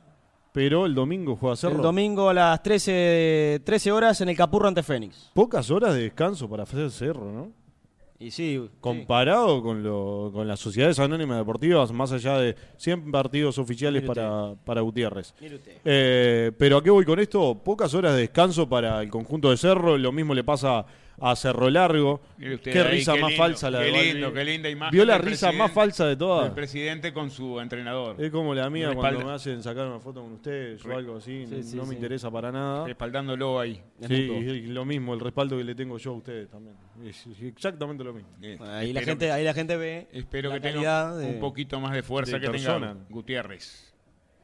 pero 0.53 0.85
el 0.85 0.95
domingo 0.95 1.35
juega 1.35 1.55
Cerro. 1.55 1.75
El 1.75 1.81
domingo 1.81 2.29
a 2.29 2.33
las 2.33 2.63
13, 2.63 3.61
13 3.65 3.91
horas 3.91 4.21
en 4.21 4.29
el 4.29 4.37
Capurro 4.37 4.67
ante 4.67 4.81
Fénix. 4.83 5.31
Pocas 5.33 5.69
horas 5.71 5.93
de 5.93 6.03
descanso 6.03 6.49
para 6.49 6.63
hacer 6.63 6.89
Cerro, 6.91 7.31
¿no? 7.31 7.51
Y 8.19 8.31
sí, 8.31 8.59
sí. 8.61 8.69
Comparado 8.81 9.63
con, 9.63 9.81
lo, 9.81 10.29
con 10.33 10.45
las 10.45 10.59
sociedades 10.59 10.99
anónimas 10.99 11.37
deportivas, 11.37 11.91
más 11.93 12.11
allá 12.11 12.37
de 12.37 12.55
100 12.75 13.11
partidos 13.11 13.57
oficiales 13.57 14.03
para, 14.03 14.55
para 14.65 14.81
Gutiérrez. 14.81 15.33
Eh, 15.85 16.51
pero 16.57 16.77
¿a 16.77 16.83
qué 16.83 16.89
voy 16.89 17.05
con 17.05 17.19
esto? 17.19 17.55
Pocas 17.63 17.93
horas 17.93 18.15
de 18.15 18.21
descanso 18.21 18.67
para 18.67 19.01
el 19.01 19.09
conjunto 19.09 19.49
de 19.49 19.57
Cerro, 19.57 19.97
lo 19.97 20.11
mismo 20.11 20.33
le 20.33 20.43
pasa 20.43 20.85
a 21.21 21.35
Cerro 21.35 21.69
Largo. 21.69 22.21
Usted 22.37 22.59
Qué 22.71 22.79
ahí, 22.79 22.91
risa 22.97 23.13
qué 23.13 23.21
más 23.21 23.29
lindo, 23.31 23.43
falsa 23.43 23.71
la 23.71 23.79
qué 23.79 23.85
de 23.91 24.13
lindo, 24.13 24.33
qué 24.33 24.43
linda 24.45 24.69
imagen 24.69 24.91
¿Vio 24.91 25.05
la 25.05 25.17
risa 25.17 25.51
más 25.51 25.71
falsa 25.71 26.05
de 26.07 26.15
todas? 26.15 26.47
El 26.47 26.53
presidente 26.53 27.11
con 27.13 27.29
su 27.31 27.59
entrenador. 27.59 28.15
Es 28.21 28.31
como 28.31 28.53
la 28.55 28.69
mía 28.69 28.93
cuando 28.93 29.25
me 29.25 29.31
hacen 29.31 29.61
sacar 29.63 29.87
una 29.87 29.99
foto 29.99 30.21
con 30.21 30.33
ustedes 30.33 30.83
o 30.85 30.95
algo 30.95 31.17
así, 31.17 31.45
Sí, 31.47 31.63
sí, 31.63 31.75
no 31.75 31.83
me 31.83 31.89
sí. 31.89 31.95
interesa 31.95 32.29
para 32.31 32.51
nada. 32.51 32.85
Respaldándolo 32.87 33.59
ahí. 33.59 33.81
Sí, 34.07 34.13
y 34.13 34.67
lo 34.67 34.85
mismo, 34.85 35.13
el 35.13 35.19
respaldo 35.19 35.57
que 35.57 35.63
le 35.63 35.75
tengo 35.75 35.97
yo 35.97 36.11
a 36.11 36.13
ustedes 36.15 36.49
también. 36.49 36.75
Es 37.03 37.25
exactamente 37.41 38.03
lo 38.03 38.13
mismo. 38.13 38.29
Eh, 38.41 38.57
Ahí 38.61 38.91
la, 38.93 39.01
gente, 39.01 39.31
ahí 39.31 39.43
la 39.43 39.53
gente 39.53 39.77
ve 39.77 40.07
Espero 40.11 40.49
la 40.49 40.55
que 40.55 40.61
tenga 40.61 41.15
de- 41.15 41.27
un 41.27 41.39
poquito 41.39 41.79
más 41.79 41.93
de 41.93 42.03
fuerza 42.03 42.33
de 42.37 42.41
que 42.41 42.49
persona. 42.51 42.93
tenga 42.93 43.05
Gutiérrez. 43.09 43.88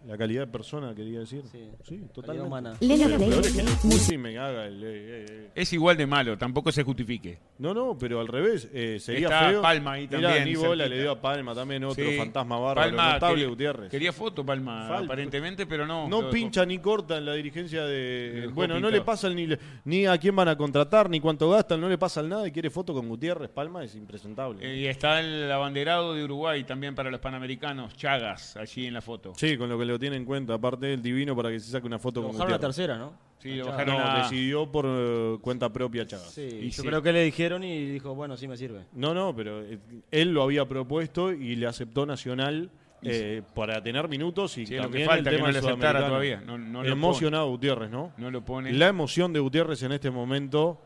La 0.08 0.18
calidad 0.18 0.42
de 0.46 0.52
persona, 0.52 0.94
quería 0.94 1.20
decir. 1.20 1.42
Sí. 1.52 1.70
Sí, 1.84 2.02
totalmente. 2.14 2.48
humana. 2.48 2.74
Lelo 2.80 3.06
Pero 3.06 3.18
Play. 3.18 3.30
peor 3.30 3.46
es 3.46 3.54
que 3.54 3.62
el 3.62 3.68
Pussy 3.82 4.18
me 4.18 4.38
haga 4.38 4.66
el... 4.68 4.84
eh, 4.84 4.88
eh, 4.88 5.26
eh. 5.30 5.50
Es 5.56 5.74
igual 5.74 5.98
de 5.98 6.06
malo, 6.06 6.38
tampoco 6.38 6.72
se 6.72 6.84
justifique. 6.84 7.40
No, 7.58 7.74
no, 7.74 7.98
pero 7.98 8.20
al 8.20 8.28
revés. 8.28 8.70
eh, 8.74 8.98
sería 9.00 9.28
Está 9.28 9.50
feo. 9.50 9.62
Palma 9.62 9.94
ahí 9.94 10.08
Mirá, 10.08 10.22
también, 10.22 10.46
ni 10.46 10.56
bola 10.56 10.86
le 10.88 11.00
dio 11.02 11.12
a 11.12 11.20
Palma 11.22 11.56
también, 11.56 11.84
otro 11.86 12.04
Sí. 12.06 12.18
fantasma 12.18 12.60
bárbaro. 12.60 12.90
Palma 12.90 13.14
notable 13.14 13.36
quería- 13.38 13.50
Gutiérrez. 13.50 13.90
Quería 13.90 14.14
foto, 14.14 14.46
Palma, 14.46 14.88
Fal- 14.90 15.06
aparentemente, 15.06 15.66
pero 15.66 15.86
no. 15.88 16.08
No 16.08 16.30
pincha 16.30 16.66
ni 16.66 16.78
corta 16.80 17.18
en 17.18 17.26
la 17.26 17.34
dirigencia 17.34 17.84
de. 17.86 18.50
Bueno, 18.54 18.80
no 18.80 18.90
le 18.92 19.02
pasa 19.02 19.30
ni, 19.30 19.48
ni 19.86 20.06
a 20.06 20.18
quién 20.18 20.36
van 20.36 20.50
a 20.50 20.56
contratar, 20.58 21.10
ni 21.10 21.20
cuánto 21.20 21.50
gastan, 21.50 21.82
no 21.82 21.90
le 21.90 21.98
pasa 21.98 22.22
nada 22.22 22.48
y 22.48 22.52
quiere 22.52 22.70
foto 22.70 22.94
con 22.94 23.08
Gutiérrez. 23.10 23.50
Palma 23.50 23.84
es 23.84 23.96
impresentable. 23.96 24.60
Eh, 24.66 24.78
Y 24.82 24.88
está 24.88 25.20
el 25.20 25.52
abanderado 25.52 26.14
de 26.14 26.24
Uruguay 26.24 26.64
también 26.64 26.94
para 26.94 27.10
los 27.10 27.20
panamericanos, 27.20 27.96
Chagas, 27.96 28.56
allí 28.58 28.86
en 28.88 28.94
la 28.94 29.02
foto. 29.02 29.34
Sí, 29.36 29.58
con 29.58 29.70
lo 29.70 29.80
que 29.80 29.86
lo 29.96 30.00
tiene 30.00 30.16
en 30.18 30.26
cuenta. 30.26 30.54
Aparte 30.54 30.88
del 30.88 31.02
divino 31.02 31.36
para 31.36 31.50
que 31.50 31.60
se 31.60 31.72
saque 31.72 31.88
una 31.88 32.00
foto 32.00 32.22
Lo 32.22 32.28
con 32.28 32.36
a 32.36 32.40
la 32.40 32.44
Gutiérrez. 32.46 32.62
tercera, 32.62 32.98
¿no? 32.98 33.14
Sí, 33.40 33.56
lo 33.56 33.68
bajaron 33.68 33.96
No, 33.98 34.04
a- 34.06 34.18
decidió 34.24 34.72
por 34.72 34.86
eh, 34.88 35.38
cuenta 35.42 35.72
propia 35.72 36.06
Chagas. 36.08 36.32
Sí, 36.32 36.42
Y 36.62 36.70
yo 36.72 36.82
sí. 36.84 36.88
creo 36.88 37.02
que 37.02 37.14
le 37.14 37.24
dijeron 37.24 37.64
y 37.64 37.86
dijo, 37.86 38.14
bueno, 38.16 38.36
sí 38.38 38.48
me 38.48 38.58
sirve. 38.58 38.86
No, 38.94 39.14
no, 39.14 39.36
pero 39.36 39.62
eh, 39.62 39.78
él 40.12 40.32
lo 40.34 40.44
había 40.44 40.66
propuesto 40.66 41.32
y 41.32 41.56
le 41.56 41.68
aceptó 41.68 42.06
Nacional 42.06 42.70
eh, 43.04 43.44
para 43.54 43.84
tener 43.84 44.08
minutos 44.10 44.58
y 44.58 44.66
Sí, 44.66 44.74
lo 44.76 44.82
que 44.82 44.84
también 44.88 45.08
falta, 45.08 45.30
el 45.30 45.36
que 45.36 45.38
tema 45.38 45.48
no 45.50 45.54
del 45.54 45.64
le 45.64 45.70
aceptara 45.70 46.08
todavía. 46.08 46.42
No- 46.46 46.58
no 46.58 46.82
lo 46.84 46.90
Emocionado 46.92 47.48
Gutiérrez, 47.50 47.92
¿no? 47.92 48.12
No 48.18 48.32
lo 48.32 48.44
pone. 48.44 48.74
La 48.74 48.88
emoción 48.88 49.32
de 49.32 49.40
Gutiérrez 49.40 49.84
en 49.84 49.92
este 49.92 50.10
momento, 50.10 50.82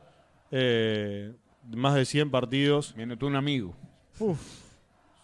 eh, 0.51 1.31
más 1.75 1.95
de 1.95 2.03
100 2.05 2.29
partidos. 2.29 2.93
Me 2.97 3.05
notó 3.05 3.25
un 3.27 3.35
amigo. 3.37 3.73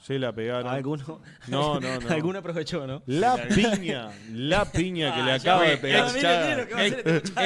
Se 0.05 0.19
la 0.19 0.31
pegaron. 0.31 0.67
Alguno, 0.71 1.19
No, 1.47 1.79
no, 1.79 1.99
no. 1.99 2.09
alguno 2.09 2.37
aprovechó, 2.37 2.85
¿no? 2.85 3.01
La 3.07 3.37
piña, 3.47 4.09
la 4.31 4.63
piña 4.65 5.15
que 5.15 5.23
le 5.23 5.31
Ah, 5.31 5.35
acaba 5.35 5.63
de 5.63 5.77
pegar 5.77 6.05
ah, 6.07 6.19
Chagas. 6.21 6.67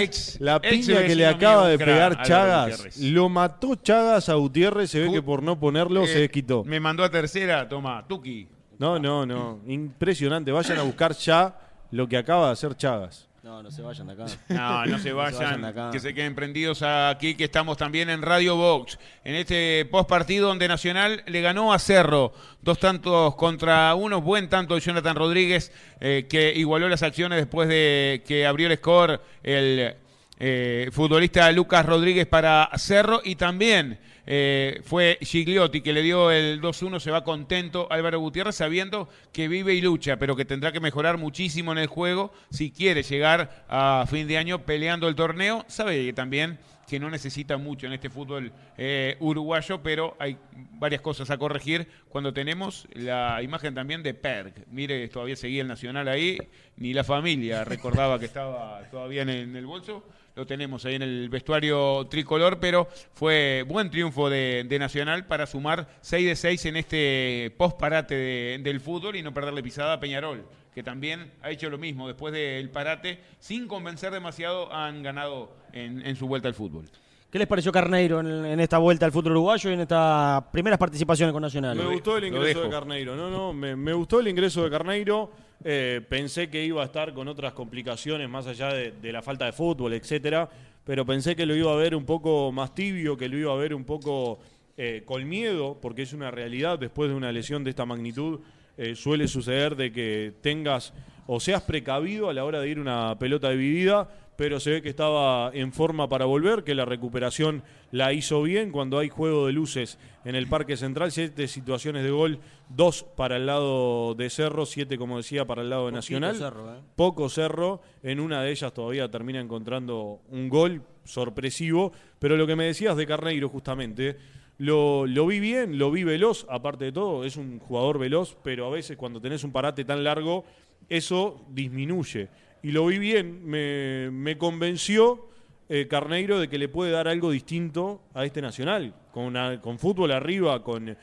este 0.02 0.44
La 0.44 0.60
piña 0.60 1.06
que 1.06 1.16
le 1.16 1.26
acaba 1.26 1.70
de 1.70 1.78
pegar 1.78 2.22
Chagas. 2.24 2.98
Lo 2.98 3.30
mató 3.30 3.76
Chagas 3.76 4.28
a 4.28 4.34
Gutiérrez. 4.34 4.90
Se 4.92 5.00
ve 5.00 5.10
que 5.10 5.22
por 5.22 5.42
no 5.42 5.58
ponerlo 5.58 6.06
se 6.06 6.18
Eh, 6.18 6.22
desquitó. 6.24 6.66
Me 6.66 6.82
mandó 6.82 7.06
a 7.06 7.10
tercera, 7.10 7.66
toma, 7.70 8.06
Tuki. 8.06 8.50
No, 8.78 9.00
no, 9.00 9.26
no. 9.26 9.62
Impresionante. 9.66 10.52
Vayan 10.52 10.80
a 10.80 10.84
buscar 10.84 11.14
ya 11.14 11.58
lo 11.92 12.10
que 12.10 12.18
acaba 12.18 12.48
de 12.48 12.52
hacer 12.52 12.76
Chagas. 12.76 13.29
No, 13.44 13.64
no 13.64 13.72
se 13.72 13.82
vayan 13.82 14.08
de 14.08 14.14
acá. 14.14 14.26
No, 14.50 14.86
no 14.86 15.00
se 15.00 15.14
vayan 15.14 15.40
vayan, 15.40 15.62
de 15.62 15.68
acá. 15.68 15.92
que 15.92 16.00
se 16.00 16.14
queden 16.14 16.36
prendidos 16.36 16.82
aquí, 16.82 17.36
que 17.36 17.46
estamos 17.46 17.78
también 17.78 18.10
en 18.10 18.22
Radio 18.22 18.56
Box, 18.56 19.00
en 19.24 19.36
este 19.36 19.86
post 19.86 20.10
partido 20.10 20.50
donde 20.50 20.68
Nacional 20.68 21.24
le 21.26 21.42
ganó 21.42 21.72
a 21.74 21.80
Cerro, 21.80 22.34
dos 22.62 22.80
tantos 22.80 23.36
contra 23.36 23.96
uno, 23.96 24.22
buen 24.22 24.50
tanto 24.50 24.76
de 24.76 24.82
Jonathan 24.82 25.16
Rodríguez, 25.16 25.72
eh, 26.00 26.28
que 26.30 26.54
igualó 26.54 26.90
las 26.90 27.04
acciones 27.04 27.38
después 27.38 27.70
de 27.70 28.24
que 28.28 28.46
abrió 28.46 28.68
el 28.68 28.78
score 28.78 29.22
el 29.44 29.96
eh, 30.40 30.90
futbolista 30.92 31.52
Lucas 31.52 31.86
Rodríguez 31.86 32.26
para 32.28 32.70
Cerro 32.78 33.22
y 33.24 33.36
también 33.36 34.00
eh, 34.32 34.82
fue 34.84 35.18
Gigliotti 35.22 35.82
que 35.82 35.92
le 35.92 36.04
dio 36.04 36.30
el 36.30 36.62
2-1, 36.62 37.00
se 37.00 37.10
va 37.10 37.24
contento 37.24 37.88
Álvaro 37.90 38.20
Gutiérrez 38.20 38.54
sabiendo 38.54 39.10
que 39.34 39.48
vive 39.48 39.74
y 39.74 39.82
lucha, 39.82 40.18
pero 40.18 40.36
que 40.36 40.46
tendrá 40.46 40.72
que 40.72 40.80
mejorar 40.80 41.18
muchísimo 41.18 41.72
en 41.72 41.80
el 41.80 41.88
juego 41.88 42.32
si 42.52 42.70
quiere 42.70 43.02
llegar 43.02 43.66
a 43.68 44.06
fin 44.08 44.28
de 44.28 44.38
año 44.38 44.66
peleando 44.66 45.08
el 45.08 45.16
torneo. 45.16 45.66
Sabe 45.68 46.06
que 46.06 46.14
también 46.14 46.60
que 46.88 47.00
no 47.00 47.10
necesita 47.10 47.58
mucho 47.58 47.88
en 47.88 47.94
este 47.94 48.12
fútbol 48.12 48.52
eh, 48.78 49.18
uruguayo, 49.20 49.82
pero 49.82 50.16
hay 50.20 50.38
varias 50.74 51.02
cosas 51.02 51.32
a 51.32 51.40
corregir 51.40 51.88
cuando 52.08 52.32
tenemos 52.32 52.88
la 52.94 53.42
imagen 53.42 53.74
también 53.74 54.04
de 54.04 54.14
Perk. 54.14 54.68
Mire, 54.70 55.08
todavía 55.08 55.38
seguía 55.38 55.64
el 55.64 55.68
Nacional 55.68 56.08
ahí, 56.08 56.38
ni 56.78 56.94
la 56.94 57.04
familia 57.04 57.64
recordaba 57.64 58.20
que 58.20 58.26
estaba 58.26 58.88
todavía 58.92 59.24
en 59.24 59.30
el, 59.30 59.38
en 59.50 59.56
el 59.56 59.66
bolso. 59.66 60.04
Lo 60.36 60.46
tenemos 60.46 60.86
ahí 60.86 60.96
en 60.96 61.02
el 61.02 61.28
vestuario 61.30 62.08
tricolor, 62.10 62.60
pero 62.60 62.88
fue 63.14 63.64
buen 63.68 63.90
triunfo 63.90 64.30
de, 64.30 64.66
de 64.68 64.80
Nacional 64.80 65.26
para 65.26 65.46
sumar 65.46 65.88
6 66.02 66.26
de 66.28 66.36
6 66.36 66.66
en 66.68 66.76
este 66.78 67.54
post-parate 67.58 68.16
de- 68.16 68.60
del 68.64 68.80
fútbol 68.80 69.16
y 69.18 69.22
no 69.22 69.34
perderle 69.34 69.62
pisada 69.62 69.94
a 69.94 70.00
Peñarol, 70.00 70.46
que 70.74 70.82
también 70.84 71.32
ha 71.42 71.52
hecho 71.52 71.70
lo 71.70 71.78
mismo. 71.78 72.08
Después 72.08 72.32
del 72.34 72.70
parate, 72.70 73.20
sin 73.40 73.68
convencer 73.68 74.12
demasiado, 74.14 74.72
han 74.74 75.04
ganado 75.04 75.52
en, 75.74 76.06
en 76.06 76.16
su 76.16 76.28
vuelta 76.28 76.48
al 76.48 76.54
fútbol. 76.54 76.86
¿Qué 77.32 77.38
les 77.38 77.48
pareció 77.48 77.72
Carneiro 77.72 78.22
en, 78.22 78.46
en 78.46 78.60
esta 78.60 78.78
vuelta 78.80 79.06
al 79.06 79.12
fútbol 79.12 79.34
uruguayo 79.34 79.70
y 79.70 79.74
en 79.74 79.82
estas 79.82 80.44
primeras 80.52 80.80
participaciones 80.80 81.32
con 81.34 81.42
Nacional? 81.44 81.78
Me 81.78 81.86
gustó 81.86 82.18
el 82.18 82.24
ingreso 82.26 82.64
de. 82.64 82.70
Carneiro. 82.70 83.16
No, 83.16 83.30
no, 83.30 83.54
me, 83.54 83.76
me 83.76 83.94
gustó 83.94 84.20
el 84.20 84.30
ingreso 84.30 84.64
de 84.64 84.70
Carneiro. 84.72 85.32
Eh, 85.64 86.02
pensé 86.08 86.50
que 86.50 86.64
iba 86.64 86.82
a 86.82 86.86
estar 86.86 87.14
con 87.14 87.28
otras 87.28 87.54
complicaciones 87.54 88.30
más 88.30 88.48
allá 88.48 88.74
de, 88.74 89.12
la 89.12 89.22
falta 89.22 89.46
de 89.46 89.52
fútbol, 89.52 89.94
etcétera. 89.94 90.50
Pero 90.86 91.06
pensé 91.06 91.36
que 91.36 91.46
lo 91.46 91.56
iba 91.56 91.72
a 91.72 91.76
ver 91.76 91.96
un 91.96 92.06
poco 92.06 92.52
más 92.52 92.74
tibio, 92.74 93.18
que 93.18 93.28
lo 93.28 93.38
iba 93.38 93.54
a 93.54 93.58
ver 93.58 93.74
un 93.74 93.84
poco 93.84 94.40
eh, 94.78 95.04
con 95.06 95.28
miedo, 95.28 95.78
porque 95.82 96.04
es 96.04 96.14
una 96.14 96.32
realidad 96.32 96.80
después 96.80 97.10
de 97.10 97.16
una 97.16 97.32
lesión 97.32 97.64
de 97.64 97.72
esta 97.72 97.86
magnitud. 97.86 98.40
eh, 98.78 98.96
suele 98.96 99.28
suceder 99.28 99.76
de 99.76 99.92
que 99.92 100.34
tengas 100.42 100.94
o 101.28 101.40
seas 101.42 101.62
precavido 101.62 102.30
a 102.30 102.34
la 102.34 102.46
hora 102.46 102.62
de 102.62 102.70
ir 102.70 102.80
una 102.80 103.20
pelota 103.20 103.50
dividida, 103.50 104.10
pero 104.40 104.62
se 104.62 104.72
ve 104.72 104.82
que 104.82 104.88
estaba 104.88 105.52
en 105.54 105.74
forma 105.74 106.08
para 106.08 106.24
volver, 106.24 106.64
que 106.64 106.74
la 106.74 106.86
recuperación 106.86 107.62
la 107.92 108.14
hizo 108.14 108.42
bien 108.42 108.72
cuando 108.72 108.98
hay 108.98 109.10
juego 109.10 109.48
de 109.48 109.52
luces 109.52 110.00
en 110.24 110.34
el 110.34 110.48
Parque 110.48 110.78
Central, 110.78 111.12
siete 111.12 111.50
situaciones 111.50 112.06
de 112.06 112.10
gol, 112.10 112.40
dos 112.70 113.04
para 113.04 113.36
el 113.36 113.48
lado 113.48 114.16
de 114.16 114.30
Cerro, 114.30 114.66
siete 114.66 114.98
como 114.98 115.18
decía 115.18 115.46
para 115.46 115.62
el 115.62 115.70
lado 115.70 115.88
de 115.88 115.92
Nacional. 115.92 116.38
Cerro, 116.38 116.74
¿eh? 116.74 116.80
Poco 116.96 117.28
Cerro, 117.28 117.82
en 118.02 118.22
una 118.22 118.42
de 118.42 118.52
ellas 118.52 118.74
todavía 118.74 119.12
termina 119.12 119.42
encontrando 119.42 120.22
un 120.30 120.48
gol 120.48 120.84
sorpresivo, 121.04 121.92
pero 122.18 122.38
lo 122.38 122.48
que 122.48 122.56
me 122.56 122.64
decías 122.64 122.96
de 122.96 123.06
Carneiro 123.06 123.50
justamente, 123.50 124.16
lo, 124.58 125.06
lo 125.06 125.28
vi 125.28 125.42
bien, 125.42 125.78
lo 125.78 125.92
vi 125.92 126.06
veloz, 126.06 126.46
aparte 126.48 126.86
de 126.86 126.92
todo, 126.94 127.26
es 127.26 127.36
un 127.36 127.60
jugador 127.60 128.00
veloz, 128.00 128.38
pero 128.42 128.68
a 128.68 128.70
veces 128.70 128.96
cuando 128.96 129.20
tenés 129.20 129.44
un 129.44 129.52
parate 129.52 129.84
tan 129.84 130.02
largo, 130.02 130.46
eso 130.88 131.46
disminuye. 131.50 132.30
Y 132.64 132.72
lo 132.72 132.86
vi 132.88 133.00
bien, 133.00 133.46
me, 133.46 134.10
me 134.12 134.38
convenció 134.38 135.28
eh, 135.70 135.88
Carneiro 135.88 136.40
de 136.40 136.48
que 136.50 136.58
le 136.58 136.68
puede 136.68 136.92
dar 136.92 137.08
algo 137.08 137.32
distinto 137.32 138.02
a 138.14 138.26
este 138.26 138.42
Nacional, 138.42 138.94
con, 139.12 139.26
una- 139.26 139.62
con 139.62 139.80
fútbol 139.80 140.12
arriba, 140.12 140.64
con 140.64 140.96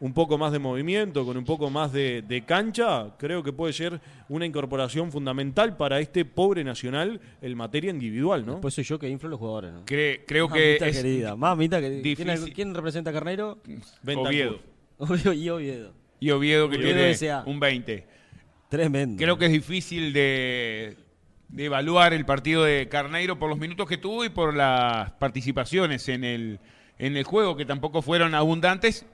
un 0.00 0.14
poco 0.14 0.36
más 0.36 0.50
de 0.50 0.58
movimiento, 0.58 1.24
con 1.24 1.36
un 1.36 1.44
poco 1.44 1.70
más 1.70 1.92
de, 1.92 2.22
de 2.22 2.44
cancha, 2.44 3.14
creo 3.18 3.42
que 3.44 3.52
puede 3.52 3.72
ser 3.72 4.00
una 4.28 4.44
incorporación 4.46 5.12
fundamental 5.12 5.76
para 5.76 6.00
este 6.00 6.24
pobre 6.24 6.64
Nacional 6.64 7.20
en 7.40 7.56
materia 7.56 7.90
individual, 7.90 8.44
¿no? 8.44 8.60
Pues 8.60 8.74
soy 8.74 8.82
yo 8.84 8.98
que 8.98 9.08
inflo 9.08 9.28
a 9.28 9.30
los 9.30 9.38
jugadores, 9.38 9.72
¿no? 9.72 9.84
Cre- 9.84 10.22
creo 10.26 10.48
que 10.48 10.76
es 10.76 10.96
querida, 10.96 11.36
mamita 11.36 11.80
querida. 11.80 12.02
¿Quién, 12.02 12.16
difícil. 12.28 12.52
quién 12.54 12.74
representa 12.74 13.10
a 13.10 13.12
Carneiro? 13.12 13.58
Oviedo. 14.16 14.58
Oviedo 14.98 15.32
y 15.34 15.48
Oviedo. 15.50 15.92
Y 16.18 16.30
Oviedo 16.30 16.68
que 16.68 16.76
Oviedo 16.76 16.94
tiene 16.94 17.10
un 17.46 17.60
20. 17.60 18.06
Tremendo. 18.72 19.18
Creo 19.18 19.36
que 19.36 19.44
es 19.44 19.52
difícil 19.52 20.14
de, 20.14 20.96
evaluar 21.58 22.14
el 22.14 22.24
partido 22.24 22.64
de 22.64 22.88
Carneiro 22.88 23.38
por 23.38 23.50
los 23.50 23.58
minutos 23.58 23.86
que 23.86 23.98
tuvo 23.98 24.24
y 24.24 24.30
por 24.30 24.56
las 24.56 25.10
participaciones 25.12 26.08
en 26.08 26.24
el, 26.24 26.58
en 26.98 27.18
el 27.18 27.24
juego, 27.24 27.54
que 27.54 27.66
tampoco 27.66 28.00
fueron 28.00 28.34
abundantes. 28.34 29.04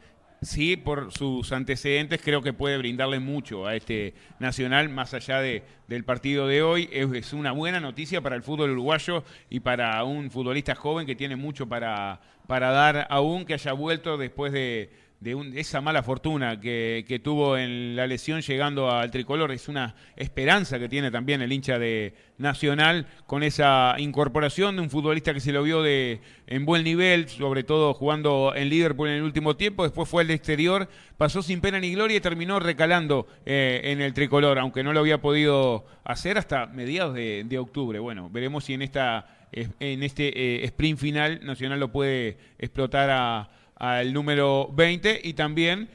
Sí, 0.42 0.76
por 0.76 1.10
sus 1.12 1.50
antecedentes 1.50 2.20
creo 2.22 2.40
que 2.40 2.52
puede 2.52 2.78
brindarle 2.78 3.18
mucho 3.18 3.66
a 3.66 3.74
este 3.74 4.14
Nacional, 4.38 4.90
más 4.90 5.12
allá 5.12 5.40
de, 5.40 5.64
del 5.88 6.04
partido 6.04 6.46
de 6.46 6.62
hoy. 6.62 6.88
Es, 6.92 7.32
una 7.32 7.50
buena 7.50 7.80
noticia 7.80 8.20
para 8.20 8.36
el 8.36 8.44
fútbol 8.44 8.70
uruguayo 8.70 9.24
y 9.50 9.58
para 9.58 10.04
un 10.04 10.30
futbolista 10.30 10.76
joven 10.76 11.04
que 11.04 11.16
tiene 11.16 11.34
mucho 11.34 11.68
para 11.68 12.20
dar 12.46 13.08
aún, 13.10 13.44
que 13.44 13.54
haya 13.54 13.72
vuelto 13.72 14.18
después 14.18 14.52
de, 14.52 15.07
de 15.20 15.34
un- 15.34 15.56
esa 15.58 15.80
mala 15.80 16.02
fortuna 16.04 16.60
que, 16.60 17.04
que 17.08 17.18
tuvo 17.18 17.56
en 17.58 17.96
la 17.96 18.06
lesión 18.06 18.40
llegando 18.40 18.90
al 18.90 19.10
tricolor. 19.10 19.50
Es 19.50 19.68
una 19.68 19.94
esperanza 20.14 20.78
que 20.78 20.88
tiene 20.88 21.10
también 21.10 21.42
el 21.42 21.52
hincha 21.52 21.78
de 21.78 22.14
Nacional 22.38 23.06
con 23.26 23.42
esa 23.42 23.96
incorporación 23.98 24.76
de 24.76 24.82
un 24.82 24.90
futbolista 24.90 25.34
que 25.34 25.40
se 25.40 25.50
lo 25.50 25.64
vio 25.64 25.82
de, 25.82 26.20
en 26.46 26.64
buen 26.64 26.84
nivel, 26.84 27.28
sobre 27.28 27.64
todo 27.64 27.94
jugando 27.94 28.52
en 28.54 28.68
Liverpool 28.68 29.08
en 29.08 29.14
el 29.16 29.22
último 29.24 29.56
tiempo. 29.56 29.82
Después 29.82 30.08
fue 30.08 30.22
al 30.22 30.30
exterior, 30.30 30.88
pasó 31.16 31.42
sin 31.42 31.60
pena 31.60 31.80
ni 31.80 31.92
gloria 31.92 32.16
y 32.18 32.20
terminó 32.20 32.60
recalando 32.60 33.26
eh, 33.44 33.80
en 33.84 34.00
el 34.00 34.14
tricolor, 34.14 34.60
aunque 34.60 34.84
no 34.84 34.92
lo 34.92 35.00
había 35.00 35.20
podido 35.20 35.84
hacer 36.04 36.38
hasta 36.38 36.66
mediados 36.66 37.12
de, 37.14 37.42
de 37.44 37.58
octubre. 37.58 37.98
Bueno, 37.98 38.30
veremos 38.30 38.62
si 38.64 38.74
en 38.74 38.82
esta 38.82 39.34
eh, 39.50 39.66
en 39.80 40.04
este 40.04 40.62
eh, 40.62 40.64
sprint 40.66 40.98
final 41.00 41.40
Nacional 41.44 41.80
lo 41.80 41.90
puede 41.90 42.38
explotar 42.60 43.10
a- 43.10 43.50
al 43.78 44.12
número 44.12 44.68
20 44.72 45.20
y 45.22 45.34
también 45.34 45.88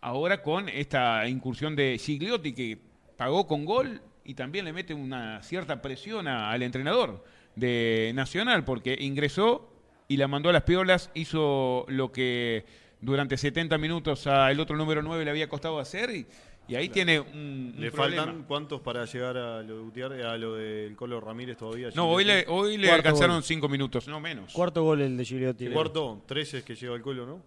ahora 0.00 0.42
con 0.42 0.68
esta 0.68 1.28
incursión 1.28 1.76
de 1.76 1.98
Gigliotti 1.98 2.52
que 2.52 2.78
pagó 3.16 3.46
con 3.46 3.64
gol 3.64 4.00
y 4.24 4.34
también 4.34 4.64
le 4.64 4.72
mete 4.72 4.94
una 4.94 5.42
cierta 5.42 5.82
presión 5.82 6.28
al 6.28 6.62
entrenador 6.62 7.24
de 7.56 8.12
Nacional 8.14 8.64
porque 8.64 8.96
ingresó 9.00 9.68
y 10.08 10.16
la 10.16 10.28
mandó 10.28 10.48
a 10.48 10.52
las 10.52 10.62
piolas, 10.62 11.10
hizo 11.14 11.84
lo 11.88 12.12
que 12.12 12.64
durante 13.00 13.36
70 13.36 13.78
minutos 13.78 14.26
al 14.26 14.58
otro 14.60 14.76
número 14.76 15.02
9 15.02 15.24
le 15.24 15.30
había 15.30 15.48
costado 15.48 15.78
hacer 15.78 16.10
y, 16.10 16.26
y 16.68 16.74
ahí 16.76 16.88
tiene 16.88 17.18
un, 17.18 17.72
un 17.74 17.74
¿Le 17.78 17.90
problema. 17.90 18.22
faltan 18.24 18.44
cuántos 18.44 18.80
para 18.80 19.04
llegar 19.04 19.36
a 19.36 19.62
lo 19.62 19.76
de 19.76 19.82
Gutiérrez, 19.82 20.24
a 20.24 20.36
lo 20.38 20.54
del 20.54 20.94
Colo 20.96 21.20
Ramírez 21.20 21.56
todavía? 21.56 21.90
No, 21.94 22.08
hoy 22.08 22.24
le, 22.24 22.44
hoy 22.48 22.76
le 22.76 22.90
alcanzaron 22.90 23.36
gol. 23.36 23.42
5 23.42 23.68
minutos, 23.68 24.06
no 24.08 24.20
menos. 24.20 24.52
Cuarto 24.52 24.82
gol 24.84 25.00
el 25.00 25.16
de 25.16 25.24
Gigliotti. 25.24 25.68
Cuarto, 25.68 26.22
13 26.26 26.58
es 26.58 26.64
que 26.64 26.74
llega 26.76 26.94
el 26.94 27.02
Colo, 27.02 27.26
¿no? 27.26 27.42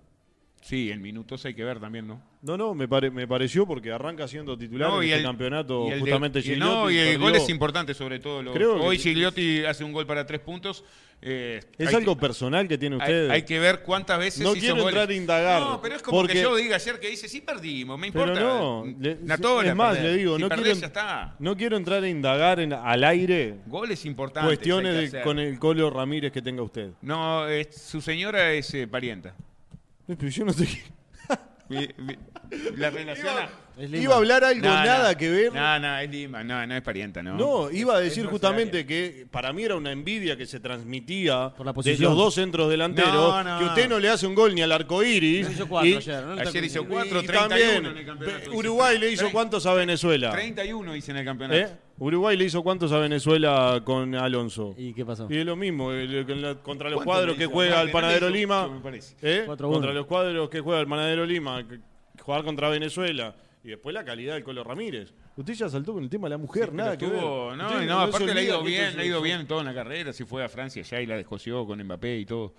Sí, 0.64 0.90
en 0.92 1.02
minutos 1.02 1.44
hay 1.46 1.54
que 1.54 1.64
ver 1.66 1.78
también, 1.82 2.08
¿no? 2.08 2.22
No, 2.42 2.58
no, 2.58 2.74
me, 2.74 2.88
pare- 2.88 3.12
me 3.12 3.28
pareció 3.28 3.66
porque 3.68 3.92
arranca 3.92 4.28
siendo 4.30 4.58
titular 4.58 4.90
No, 4.90 5.02
en 5.02 5.08
y 5.10 5.12
este 5.12 5.20
el- 5.20 5.26
campeonato 5.26 5.88
y 5.88 5.92
el 5.92 5.94
de- 5.96 6.00
justamente 6.00 6.40
y, 6.40 6.56
no, 6.58 6.90
y 6.90 6.98
el 6.98 7.04
perdió. 7.12 7.20
gol 7.20 7.36
es 7.36 7.50
importante 7.50 7.94
sobre 7.94 8.20
todo. 8.20 8.42
lo- 8.42 8.54
Creo 8.54 8.82
hoy 8.82 8.98
Gigliotti 8.98 9.66
hace 9.66 9.84
un 9.84 9.92
gol 9.92 10.06
para 10.08 10.26
tres 10.26 10.40
puntos. 10.40 10.84
eh, 11.26 11.62
Es 11.78 11.94
algo 11.94 12.16
que- 12.16 12.22
personal 12.22 12.68
que 12.68 12.78
tiene 12.78 12.98
usted. 12.98 13.30
hay 13.30 13.44
que 13.44 13.58
ver 13.58 13.82
cuántas 13.84 14.20
veces 14.20 14.42
No 14.42 14.52
hizo 14.52 14.60
quiero 14.60 14.76
goles. 14.76 14.88
entrar 14.90 15.10
a 15.10 15.14
indagar, 15.14 15.62
No, 15.62 15.82
pero 15.82 15.96
es 15.96 16.02
como 16.02 16.18
porque- 16.20 16.34
que 16.34 16.42
yo 16.42 16.54
diga 16.58 16.76
ayer 16.76 17.00
que 17.00 17.08
dice, 17.10 17.30
sí 17.30 17.40
perdimos, 17.40 17.98
me 17.98 18.12
Pero 18.12 18.26
importa. 18.28 18.42
no, 18.42 18.86
le- 19.00 19.18
Natola, 19.22 19.70
es 19.70 19.76
más, 19.76 19.96
perder. 19.96 20.12
le 20.12 20.18
digo, 20.18 20.36
Si 20.36 20.42
no 20.42 20.50
perdés, 20.50 20.64
quiero, 20.66 20.80
ya 20.82 20.88
está. 20.88 21.36
no 21.40 21.56
quiero 21.56 21.78
entrar 21.78 22.04
a 22.04 22.10
indagar 22.10 22.60
en- 22.60 22.74
al 22.74 23.04
aire 23.06 23.56
Goles 23.68 24.06
importantes. 24.06 24.48
cuestiones 24.50 25.12
de- 25.14 25.22
con 25.22 25.40
el 25.40 25.58
Colo 25.60 25.90
Ramírez 25.90 26.34
que 26.34 26.42
tenga 26.42 26.62
usted. 26.62 26.90
No, 27.02 27.48
es- 27.48 27.74
su 27.74 28.02
señora 28.02 28.52
es 28.52 28.74
eh, 28.74 28.86
parienta. 28.88 29.34
Pero 30.08 30.28
yo 30.30 30.46
no 30.46 30.54
sé 30.54 30.66
qué- 30.66 30.84
Mi- 31.70 31.90
mi- 31.98 32.18
La 32.78 32.90
Lima. 32.90 33.50
Iba 33.78 34.14
a 34.14 34.18
hablar 34.18 34.44
algo 34.44 34.68
No, 34.68 34.74
nada 34.74 35.12
no. 35.14 35.18
que 35.18 35.30
ver. 35.30 35.54
No, 35.54 35.80
no, 35.80 35.98
es 35.98 36.10
Lima, 36.12 36.44
no, 36.44 36.66
no 36.68 36.76
es 36.76 36.82
parienta, 36.82 37.24
no. 37.24 37.36
No, 37.36 37.72
iba 37.72 37.96
a 37.96 38.00
decir 38.00 38.26
justamente 38.28 38.86
que 38.86 39.26
para 39.32 39.52
mí 39.52 39.64
era 39.64 39.76
una 39.76 39.92
envidia 39.92 40.38
que 40.38 40.46
se 40.46 40.60
transmitía 40.60 41.54
Por 41.58 41.66
la 41.66 41.74
de 41.74 41.98
los 41.98 42.16
dos 42.16 42.36
centros 42.36 42.70
delanteros, 42.70 43.14
No, 43.14 43.44
no. 43.44 43.60
que 43.60 43.66
usted 43.66 43.90
no 43.90 44.00
le 44.00 44.10
hace 44.10 44.28
un 44.28 44.36
gol 44.36 44.54
ni 44.54 44.62
al 44.62 44.72
arco 44.72 45.04
iris. 45.04 45.50
Hizo 45.50 45.68
cuatro 45.68 45.90
y, 45.90 45.96
ayer, 45.96 46.24
¿no? 46.24 46.34
Ayer 46.40 46.64
hizo 46.64 46.86
cuatro, 46.88 47.22
y 47.22 47.26
31 47.26 47.48
también 47.50 47.86
en 47.86 47.98
el 47.98 48.06
campeonato. 48.06 48.50
Be- 48.52 48.56
Uruguay 48.58 49.00
le 49.00 49.12
hizo 49.12 49.32
cuántos 49.32 49.66
a 49.66 49.74
Venezuela. 49.74 50.32
31 50.32 50.96
hice 50.96 51.12
en 51.12 51.18
el 51.18 51.26
campeonato. 51.26 51.60
¿Eh? 51.60 51.68
Uruguay 52.00 52.36
le 52.38 52.46
hizo 52.46 52.64
cuántos 52.64 52.92
a 52.92 52.98
Venezuela 53.00 53.82
con 53.84 54.14
Alonso. 54.16 54.76
¿Y 54.78 54.94
qué 54.94 55.06
pasó? 55.06 55.28
Y 55.30 55.38
es 55.38 55.46
lo 55.46 55.56
mismo, 55.56 55.90
contra 56.64 56.90
los 56.90 56.98
¿Cuánto 56.98 57.04
cuadros 57.04 57.38
que 57.38 57.44
hizo? 57.44 57.52
juega 57.52 57.82
el 57.82 57.92
Panadero 57.92 58.28
hizo 58.28 58.36
Lima. 58.36 58.62
mucho, 58.64 58.74
me 58.76 58.82
parece. 58.82 59.16
4-1. 59.48 59.58
Contra 59.58 59.94
los 59.94 60.06
cuadros 60.06 60.50
que 60.50 60.60
juega 60.60 60.82
el 60.82 60.88
Panadero 60.88 61.26
Lima. 61.26 61.64
Jugar 62.20 62.44
contra 62.44 62.70
Venezuela. 62.70 63.36
Y 63.64 63.70
después 63.70 63.94
la 63.94 64.04
calidad 64.04 64.34
del 64.34 64.44
Colo 64.44 64.64
Ramírez. 64.64 65.14
Usted 65.38 65.54
ya 65.54 65.70
saltó 65.70 65.94
con 65.94 66.04
el 66.04 66.10
tema 66.10 66.26
de 66.28 66.32
la 66.32 66.38
mujer, 66.38 66.74
nada 66.74 66.98
que 66.98 67.06
estuvo- 67.06 67.48
ver. 67.50 67.58
No, 67.58 67.68
Usted 67.68 67.86
no, 67.88 68.00
aparte 68.02 68.34
le 68.34 68.42
ha 68.42 68.44
ido 68.44 68.62
bien, 68.64 68.98
le 68.98 69.04
ha 69.04 69.06
ido 69.06 69.22
bien 69.22 69.40
en 69.42 69.48
toda 69.48 69.64
la 69.64 69.74
carrera. 69.74 70.12
Si 70.12 70.26
fue 70.26 70.44
a 70.44 70.50
Francia 70.50 70.82
ya 70.84 71.00
y 71.00 71.06
la 71.06 71.16
descoció 71.16 71.66
con 71.66 71.82
Mbappé 71.82 72.18
y 72.20 72.26
todo. 72.26 72.54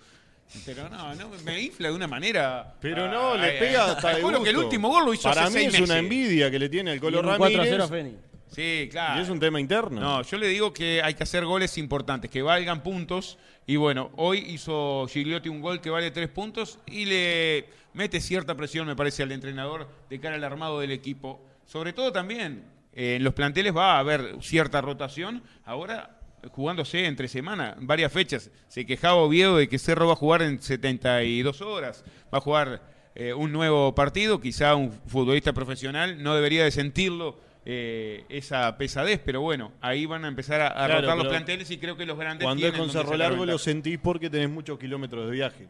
Pero 0.65 0.89
no, 0.89 1.13
no, 1.15 1.29
me 1.43 1.61
infla 1.61 1.89
de 1.89 1.95
una 1.95 2.07
manera. 2.07 2.75
Pero 2.81 3.07
no, 3.09 3.33
Ay, 3.33 3.39
le 3.41 3.45
ay, 3.51 3.59
pega 3.59 3.85
ay. 3.85 3.91
hasta 3.91 4.15
de 4.15 4.43
que 4.43 4.49
el 4.49 4.57
último 4.57 4.89
gol 4.89 5.05
lo 5.05 5.13
hizo 5.13 5.29
Para 5.29 5.43
hace 5.45 5.57
mí 5.57 5.63
seis 5.65 5.75
es 5.75 5.81
una 5.81 5.97
envidia 5.99 6.49
que 6.51 6.59
le 6.59 6.69
tiene 6.69 6.91
al 6.91 6.97
Y 6.97 6.99
Colo 6.99 7.19
en 7.19 7.25
un 7.29 7.37
4 7.37 7.61
a 7.61 7.65
0 7.65 7.83
a 7.83 7.87
Ramírez. 7.87 8.11
Feni. 8.13 8.25
Sí, 8.47 8.87
claro. 8.91 9.19
Y 9.19 9.23
es 9.23 9.29
un 9.29 9.39
tema 9.39 9.59
interno. 9.59 9.99
No, 9.99 10.21
yo 10.21 10.37
le 10.37 10.47
digo 10.47 10.71
que 10.71 11.01
hay 11.03 11.13
que 11.15 11.23
hacer 11.23 11.45
goles 11.45 11.77
importantes, 11.77 12.29
que 12.31 12.41
valgan 12.41 12.81
puntos. 12.83 13.37
Y 13.67 13.75
bueno, 13.75 14.11
hoy 14.17 14.39
hizo 14.39 15.07
Gigliotti 15.09 15.49
un 15.49 15.61
gol 15.61 15.81
que 15.81 15.89
vale 15.89 16.11
tres 16.11 16.29
puntos 16.29 16.79
y 16.85 17.05
le 17.05 17.65
mete 17.95 18.21
cierta 18.21 18.55
presión, 18.55 18.85
me 18.85 18.95
parece, 18.95 19.23
al 19.23 19.31
entrenador 19.31 19.89
de 20.09 20.19
cara 20.19 20.35
al 20.35 20.43
armado 20.43 20.79
del 20.79 20.91
equipo. 20.91 21.43
Sobre 21.65 21.93
todo 21.93 22.11
también, 22.11 22.63
eh, 22.93 23.15
en 23.15 23.23
los 23.23 23.33
planteles 23.33 23.75
va 23.75 23.95
a 23.95 23.99
haber 23.99 24.35
cierta 24.41 24.81
rotación. 24.81 25.41
Ahora, 25.63 26.19
jugándose 26.51 27.05
entre 27.05 27.27
semana, 27.27 27.75
varias 27.79 28.11
fechas. 28.11 28.51
Se 28.67 28.85
quejaba 28.85 29.15
Oviedo 29.15 29.57
de 29.57 29.67
que 29.67 29.79
Cerro 29.79 30.07
va 30.07 30.13
a 30.13 30.17
jugar 30.17 30.41
en 30.41 30.61
72 30.61 31.61
horas. 31.61 32.03
Va 32.33 32.37
a 32.37 32.41
jugar 32.41 32.81
eh, 33.15 33.33
un 33.33 33.51
nuevo 33.51 33.95
partido. 33.95 34.39
Quizá 34.39 34.75
un 34.75 34.91
futbolista 34.91 35.53
profesional 35.53 36.21
no 36.21 36.35
debería 36.35 36.63
de 36.63 36.71
sentirlo 36.71 37.39
eh, 37.65 38.25
esa 38.29 38.77
pesadez, 38.77 39.19
pero 39.25 39.41
bueno, 39.41 39.71
ahí 39.81 40.05
van 40.05 40.23
a 40.23 40.27
empezar 40.27 40.61
a, 40.61 40.67
a 40.67 40.85
Claro, 40.85 41.01
rotar 41.01 41.17
los 41.17 41.27
planteles 41.27 41.71
y 41.71 41.79
creo 41.79 41.97
que 41.97 42.05
los 42.05 42.17
grandes 42.17 42.45
Cuando 42.45 42.67
es 42.67 42.73
con 42.73 42.91
Cerro 42.91 43.17
Largo 43.17 43.43
lo 43.45 43.57
sentís 43.57 43.97
porque 43.97 44.29
tenés 44.29 44.51
muchos 44.51 44.77
kilómetros 44.77 45.25
de 45.25 45.31
viaje. 45.31 45.67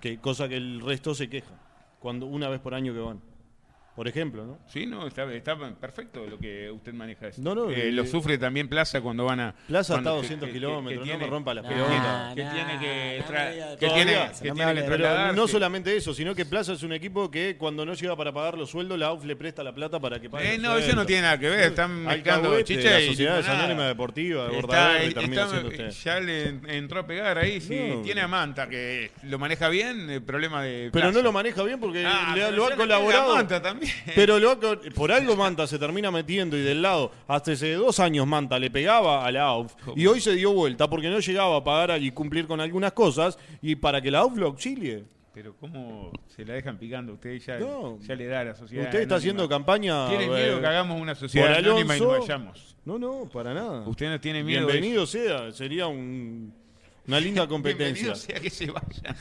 Que, 0.00 0.18
cosa 0.18 0.48
que 0.48 0.56
el 0.56 0.80
resto 0.80 1.14
se 1.14 1.28
queja. 1.28 1.54
Cuando 2.00 2.26
una 2.26 2.48
vez 2.48 2.60
por 2.60 2.74
año 2.74 2.92
que 2.92 3.00
van. 3.00 3.35
Por 3.96 4.06
ejemplo, 4.08 4.44
¿no? 4.44 4.58
Sí, 4.68 4.84
no, 4.84 5.06
está, 5.06 5.24
está 5.32 5.56
perfecto 5.80 6.26
lo 6.26 6.38
que 6.38 6.70
usted 6.70 6.92
maneja. 6.92 7.28
eso. 7.28 7.40
No, 7.40 7.54
no, 7.54 7.70
Eh, 7.70 7.88
eh, 7.88 7.92
lo 7.92 8.04
sufre 8.04 8.36
también 8.36 8.68
Plaza 8.68 9.00
cuando 9.00 9.24
van 9.24 9.40
a... 9.40 9.54
Plaza 9.66 9.94
cuando- 9.94 10.10
está 10.10 10.18
a 10.18 10.20
que- 10.20 10.22
200 10.22 10.46
que- 10.48 10.52
que- 10.52 10.58
kilómetros, 10.58 11.04
que 11.06 11.12
no 11.14 11.18
me 11.18 11.26
rompa 11.26 11.54
las 11.54 11.64
Nah, 11.64 11.70
pelotas. 11.70 12.34
que 12.34 12.44
nah, 12.44 12.52
tiene 12.52 12.78
que, 12.78 13.24
que 13.80 13.88
tiene, 13.88 14.12
que 14.42 14.48
no 14.48 14.54
tiene 14.54 14.74
que 14.74 14.82
trasladarse. 14.82 15.48
solamente 15.48 15.96
eso, 15.96 16.12
sino 16.12 16.34
que 16.34 16.44
Plaza 16.44 16.74
es 16.74 16.82
un 16.82 16.92
equipo 16.92 17.30
que 17.30 17.56
cuando 17.56 17.86
no 17.86 17.94
llega 17.94 18.14
para 18.16 18.32
pagar 18.32 18.58
los 18.58 18.68
sueldos, 18.70 18.98
la 18.98 19.06
AUF 19.06 19.24
le 19.24 19.34
presta 19.34 19.62
la 19.64 19.74
plata 19.74 19.98
para 19.98 20.20
que 20.20 20.28
pague 20.28 20.54
Eh, 20.54 20.58
no, 20.58 20.76
eso 20.76 20.94
no 20.94 21.06
tiene 21.06 21.22
nada 21.22 21.38
que 21.38 21.48
ver. 21.48 21.60
Están 21.60 22.04
mezclando 22.04 22.60
chicha 22.62 22.90
la 22.90 23.00
y 23.00 23.06
Sociedad 23.08 23.36
limonada. 23.38 23.58
Anónima 23.64 23.86
Deportiva 23.88 24.44
de 24.48 24.58
Está- 24.58 24.66
Bordaberry 24.66 25.14
termina 25.14 25.42
está- 25.44 25.60
usted. 25.66 25.90
ya 25.90 26.20
le 26.20 26.48
en- 26.48 26.68
entró 26.70 27.00
a 27.00 27.06
pegar 27.06 27.38
ahí. 27.38 27.60
Si 27.62 27.74
No. 27.74 28.02
tiene 28.02 28.20
a 28.20 28.28
Manta 28.28 28.68
que 28.68 29.10
lo 29.22 29.38
maneja 29.38 29.70
bien, 29.70 30.10
el 30.10 30.22
problema 30.22 30.62
de. 30.62 30.90
Pero 30.92 31.10
no 31.12 31.22
lo 31.22 31.32
maneja 31.32 31.62
bien 31.62 31.80
porque 31.80 32.04
Ah, 32.06 32.34
le- 32.36 32.52
lo 32.52 32.66
ha 32.66 32.76
colaborado. 32.76 33.34
Manta 33.34 33.62
también. 33.62 33.85
Pero 34.14 34.38
lo 34.38 34.50
ha 34.52 34.60
co- 34.60 34.80
por 34.94 35.10
algo 35.12 35.36
Manta 35.36 35.66
se 35.66 35.78
termina 35.78 36.10
metiendo 36.10 36.56
y 36.56 36.62
del 36.62 36.82
lado, 36.82 37.10
hasta 37.26 37.52
hace 37.52 37.72
dos 37.74 37.98
años 38.00 38.26
Manta 38.26 38.58
le 38.58 38.70
pegaba 38.70 39.24
a 39.26 39.30
la 39.32 39.42
AUF 39.44 39.74
y 39.94 40.06
hoy 40.06 40.20
se 40.20 40.34
dio 40.34 40.52
vuelta 40.52 40.88
porque 40.88 41.08
no 41.08 41.18
llegaba 41.20 41.56
a 41.56 41.64
pagar 41.64 42.00
y 42.02 42.10
cumplir 42.10 42.46
con 42.46 42.60
algunas 42.60 42.92
cosas 42.92 43.38
y 43.62 43.76
para 43.76 44.00
que 44.00 44.10
la 44.10 44.20
AUF 44.20 44.36
lo 44.36 44.46
auxilie. 44.46 45.04
Pero 45.34 45.54
cómo 45.60 46.12
se 46.28 46.46
la 46.46 46.54
dejan 46.54 46.78
picando 46.78 47.12
usted 47.12 47.38
ya, 47.38 47.58
No. 47.58 47.98
ya 48.00 48.14
le 48.14 48.26
da 48.26 48.40
a 48.40 48.44
la 48.44 48.54
sociedad. 48.54 48.84
Usted 48.86 49.00
está 49.02 49.16
anónima. 49.16 49.18
haciendo 49.18 49.48
campaña. 49.50 50.08
Tiene 50.08 50.28
miedo 50.28 50.60
que 50.60 50.66
hagamos 50.66 50.98
una 50.98 51.14
sociedad 51.14 51.52
anónima 51.58 51.94
y 51.94 52.00
Alonso. 52.00 52.20
vayamos. 52.20 52.76
No, 52.86 52.98
no, 52.98 53.28
para 53.28 53.52
nada. 53.52 53.86
Usted 53.86 54.08
no 54.08 54.18
tiene 54.18 54.42
miedo. 54.42 54.66
Bienvenido 54.66 55.04
sea, 55.04 55.52
sería 55.52 55.88
un, 55.88 56.54
Una 57.08 57.20
linda 57.20 57.46
Bienvenido 57.46 57.46
competencia. 57.46 58.14
sea 58.16 58.40
que 58.40 58.50
se 58.50 58.66
vaya. 58.70 59.14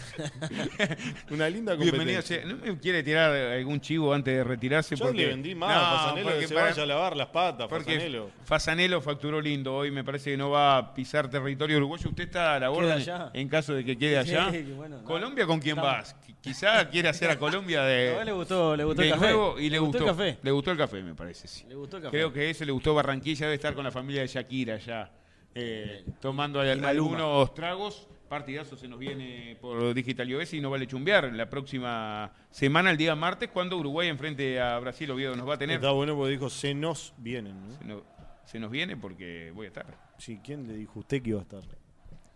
Una 1.30 1.50
linda 1.50 1.76
Bienvenido 1.76 2.22
competencia. 2.22 2.42
sea. 2.42 2.46
¿No 2.46 2.56
me 2.58 2.80
quiere 2.80 3.04
tirar 3.04 3.32
algún 3.32 3.80
chivo 3.80 4.14
antes 4.14 4.36
de 4.36 4.44
retirarse? 4.44 4.96
Yo 4.96 5.06
porque... 5.06 5.20
le 5.20 5.28
vendí 5.28 5.54
más 5.56 5.70
No, 5.76 5.82
a 5.82 5.98
Fasanelo 6.00 6.24
porque 6.26 6.40
que 6.42 6.48
se 6.48 6.54
para- 6.56 6.70
vaya 6.70 6.84
a 6.84 6.86
lavar 6.86 7.16
las 7.18 7.28
patas, 7.28 7.68
Porque 7.68 7.94
Fasanelo. 7.94 8.32
Fasanelo 8.44 9.02
facturó 9.02 9.40
lindo 9.42 9.76
hoy, 9.76 9.92
me 9.92 10.04
parece 10.04 10.32
que 10.32 10.38
no 10.38 10.50
va 10.50 10.78
a 10.78 10.94
pisar 10.94 11.30
territorio 11.30 11.78
uruguayo. 11.78 12.10
¿Usted 12.10 12.24
está 12.24 12.56
a 12.56 12.60
la 12.60 12.68
allá. 12.68 13.30
en 13.34 13.48
caso 13.50 13.74
de 13.74 13.84
que 13.86 13.98
quede 13.98 14.18
allá? 14.18 14.50
Sí, 14.52 14.62
bueno, 14.76 14.98
no. 15.00 15.04
¿Colombia 15.04 15.46
con 15.46 15.60
quién 15.60 15.78
Estamos. 15.78 15.98
vas? 15.98 16.16
Qui- 16.26 16.36
Quizá 16.42 16.90
quiere 16.90 17.10
hacer 17.10 17.30
a 17.30 17.38
Colombia 17.40 17.84
le 17.86 17.90
de, 17.90 18.32
gustó, 18.32 18.76
le 18.76 18.84
gustó 18.84 19.02
de 19.02 19.08
el 19.10 19.14
café. 19.14 19.26
nuevo 19.26 19.60
y 19.60 19.70
le 19.70 19.80
gustó, 19.80 19.98
el 20.00 20.06
café. 20.06 20.38
Le 20.42 20.52
gustó 20.52 20.72
el 20.72 20.78
café, 20.78 21.02
me 21.04 21.14
parece, 21.16 21.48
sí. 21.48 21.66
Le 21.68 21.76
gustó 21.76 21.98
el 21.98 22.04
café. 22.04 22.18
Creo 22.18 22.32
que 22.34 22.50
eso 22.50 22.66
le 22.66 22.72
gustó 22.72 22.94
Barranquilla, 22.94 23.46
debe 23.46 23.56
estar 23.56 23.74
con 23.74 23.84
la 23.84 23.92
familia 23.92 24.22
de 24.22 24.28
Shakira 24.28 24.78
ya, 24.78 25.12
eh, 25.56 26.06
tomando 26.19 26.59
algunos 26.59 27.53
tragos. 27.53 28.08
Partidazo 28.30 28.75
se 28.75 28.88
nos 28.88 28.98
viene 28.98 29.56
por 29.61 29.93
Digital 29.93 30.27
iOS 30.27 30.53
y 30.56 30.59
no 30.61 30.72
vale 30.72 30.88
chumbear. 30.88 31.32
La 31.32 31.48
próxima 31.50 32.32
semana, 32.50 32.90
el 32.90 32.98
día 32.98 33.16
martes, 33.16 33.50
cuando 33.53 33.77
Uruguay 33.77 34.08
enfrente 34.08 34.59
a 34.59 34.80
Brasil, 34.80 35.09
Oviedo 35.11 35.35
nos 35.35 35.48
va 35.48 35.53
a 35.53 35.58
tener. 35.59 35.75
Está 35.75 35.92
bueno 35.92 36.16
porque 36.16 36.32
dijo, 36.32 36.50
se 36.50 36.74
nos 36.74 37.14
vienen. 37.17 37.56
¿no? 37.67 37.77
Se, 37.77 37.85
no- 37.85 38.03
se 38.45 38.59
nos 38.59 38.72
viene 38.72 38.98
porque 38.98 39.51
voy 39.56 39.66
a 39.66 39.69
estar. 39.69 39.85
Sí, 40.17 40.40
¿quién 40.43 40.67
le 40.67 40.74
dijo 40.75 41.00
usted 41.00 41.22
que 41.22 41.30
iba 41.32 41.40
a 41.40 41.43
estar? 41.43 41.61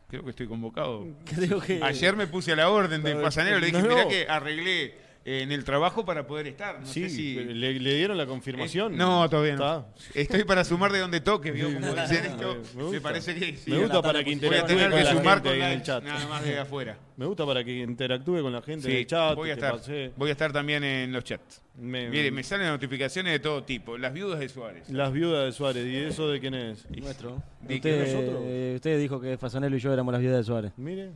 Creo 0.08 0.24
que 0.24 0.30
estoy 0.32 0.48
convocado. 0.48 1.06
Creo 1.26 1.60
que... 1.60 1.84
Ayer 1.84 2.16
me 2.16 2.26
puse 2.28 2.52
a 2.52 2.56
la 2.56 2.70
orden 2.70 3.04
de 3.04 3.14
No, 3.16 3.22
Fasanero, 3.22 3.60
le 3.60 3.68
dije, 3.68 3.82
no. 3.82 3.90
mirá 3.90 4.08
que 4.08 4.28
arreglé 4.28 4.96
en 5.26 5.52
el 5.52 5.64
trabajo 5.64 6.06
para 6.06 6.26
poder 6.26 6.48
estar. 6.48 6.80
No 6.80 6.86
sí, 6.86 7.04
sé 7.04 7.10
si... 7.10 7.36
le, 7.36 7.80
le 7.80 7.96
dieron 7.96 8.18
la 8.18 8.26
confirmación. 8.26 8.94
Eh, 8.94 8.98
no, 8.98 9.30
todavía 9.30 9.56
no. 9.56 9.88
Está. 10.06 10.20
Estoy 10.20 10.44
para 10.46 10.64
sumar 10.64 10.92
de 10.92 11.00
donde 11.00 11.20
toque, 11.22 11.52
¿vio? 11.52 11.66
Como 11.74 11.80
me 11.80 11.88
dicen 12.02 12.34
gusta. 12.36 12.52
esto, 12.52 12.90
Me 12.92 13.02
parece 13.02 13.36
que 13.36 13.58
sí. 13.58 13.70
Me 13.72 13.80
gusta 13.80 14.02
para 14.02 14.24
que 14.24 14.32
tabla 14.36 14.48
Voy 14.50 14.56
a 14.58 14.62
interactúe 14.62 14.68
tener 14.76 14.90
con 14.90 14.98
que 15.00 15.04
la 15.04 15.12
sumar 15.12 15.34
gente 15.36 15.50
con 15.50 15.54
en 15.56 15.60
la 15.60 15.74
el 15.74 15.82
chat. 15.84 16.04
nada 16.04 16.28
más 16.28 16.44
de 16.44 16.58
afuera. 16.60 16.98
Me 17.18 17.26
gusta 17.26 17.46
para 17.46 17.64
que 17.64 17.78
interactúe 17.80 18.42
con 18.42 18.54
la 18.54 18.62
gente 18.62 18.88
en 18.88 18.94
Sí, 18.94 18.98
el 19.02 19.08
chat. 19.08 19.36
voy 19.36 19.50
a 19.50 19.54
estar. 19.54 19.72
pase. 19.74 20.12
Voy 20.16 20.30
a 20.30 20.32
estar 20.32 20.52
también 20.54 20.84
en 20.84 21.12
los 21.12 21.24
chats. 21.24 21.62
Me- 21.78 22.10
Mire, 22.10 22.32
me 22.32 22.44
salen 22.44 22.68
notificaciones 22.68 23.32
de 23.34 23.40
todo 23.40 23.64
tipo. 23.64 23.98
Las 23.98 24.14
viudas 24.14 24.40
de 24.40 24.50
Suárez. 24.50 24.90
Las 24.90 25.12
viudas 25.14 25.46
de 25.46 25.52
Suárez. 25.52 25.86
¿Y 25.86 25.96
eso 25.98 26.30
de 26.30 26.40
quién 26.40 26.54
es? 26.56 26.90
Nuestro. 26.90 27.42
Que 27.68 27.76
Usted, 27.76 28.00
nosotros. 28.14 28.42
eh, 28.46 28.74
usted 28.76 29.00
dijo 29.00 29.20
que 29.22 29.38
Fasanelo 29.38 29.76
y 29.76 29.80
yo 29.80 29.94
éramos 29.94 30.12
las 30.14 30.22
viudas 30.22 30.38
de 30.40 30.44
Suárez. 30.44 30.72
Mire. 30.78 31.12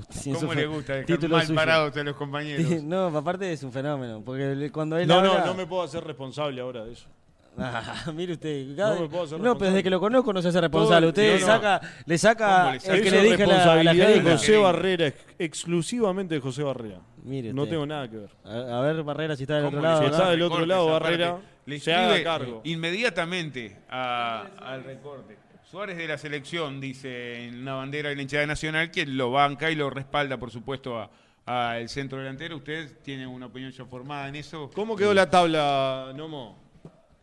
¿Cómo 0.40 0.54
le 0.54 0.66
gusta 0.66 0.92
dejar 0.94 1.06
título 1.06 1.36
mal 1.36 1.46
suyo. 1.46 1.56
parados 1.56 1.96
a 1.96 2.02
los 2.02 2.16
compañeros? 2.16 2.66
No, 2.82 3.06
aparte 3.06 3.52
es 3.52 3.62
un 3.62 3.72
fenómeno, 3.72 4.22
porque 4.24 4.70
cuando 4.72 4.96
él 4.98 5.06
No, 5.08 5.14
habla... 5.16 5.38
no, 5.40 5.46
no 5.46 5.54
me 5.54 5.66
puedo 5.66 5.82
hacer 5.82 6.04
responsable 6.04 6.60
ahora 6.60 6.84
de 6.84 6.92
eso. 6.92 7.06
Ah, 7.58 8.12
mire 8.14 8.34
usted, 8.34 8.76
cada- 8.76 8.96
No 8.96 9.00
me 9.00 9.08
puedo 9.08 9.24
hacer 9.24 9.40
no, 9.40 9.56
pero 9.56 9.70
desde 9.70 9.82
que 9.82 9.88
lo 9.88 9.98
conozco 9.98 10.30
no 10.30 10.42
se 10.42 10.48
hace 10.48 10.60
responsable. 10.60 11.10
Todo- 11.10 11.22
Usted 11.24 11.40
no, 11.40 11.46
no. 11.46 11.52
saca, 11.54 11.80
le 12.04 12.18
saca 12.18 12.58
¿Cómo 12.60 12.72
le 12.74 12.80
saca? 12.80 12.94
el 12.96 13.02
que 13.02 13.10
le 13.10 13.22
dije 13.22 13.46
la, 13.46 13.46
la 13.46 13.54
responsabilidad 13.54 14.08
de. 14.08 14.30
José 14.32 14.56
Barrera, 14.58 15.06
ex- 15.06 15.24
exclusivamente 15.38 16.34
de 16.34 16.40
José 16.42 16.62
Barrera. 16.62 17.00
Mire 17.24 17.54
No 17.54 17.62
usted. 17.62 17.72
tengo 17.72 17.86
nada 17.86 18.10
que 18.10 18.18
ver. 18.18 18.30
A, 18.44 18.78
a 18.78 18.80
ver, 18.82 19.02
Barrera, 19.02 19.36
si 19.36 19.44
está 19.44 19.54
del 19.54 19.64
¿Cómo 19.64 19.78
otro 19.78 19.88
lado. 19.88 20.00
Si 20.02 20.06
está 20.06 20.30
del 20.30 20.42
otro 20.42 20.66
lado? 20.66 20.86
Barrera, 20.90 21.38
Le 21.64 21.80
se 21.80 21.94
haga 21.94 22.22
cargo. 22.22 22.60
Inmediatamente 22.64 23.78
a- 23.88 24.46
al 24.60 24.84
recorte. 24.84 25.38
Suárez 25.70 25.96
de 25.96 26.06
la 26.06 26.16
selección, 26.16 26.80
dice 26.80 27.44
en 27.46 27.60
una 27.62 27.74
bandera 27.74 28.08
de 28.10 28.16
la 28.16 28.22
hinchada 28.22 28.46
nacional, 28.46 28.90
que 28.90 29.04
lo 29.04 29.32
banca 29.32 29.70
y 29.70 29.74
lo 29.74 29.90
respalda, 29.90 30.38
por 30.38 30.50
supuesto, 30.50 31.10
al 31.44 31.88
centro 31.88 32.18
delantero. 32.18 32.56
¿Usted 32.56 32.98
tiene 33.02 33.26
una 33.26 33.46
opinión 33.46 33.72
ya 33.72 33.84
formada 33.84 34.28
en 34.28 34.36
eso? 34.36 34.70
¿Cómo 34.74 34.94
quedó 34.96 35.12
la 35.12 35.28
tabla, 35.28 36.12
Nomo? 36.14 36.56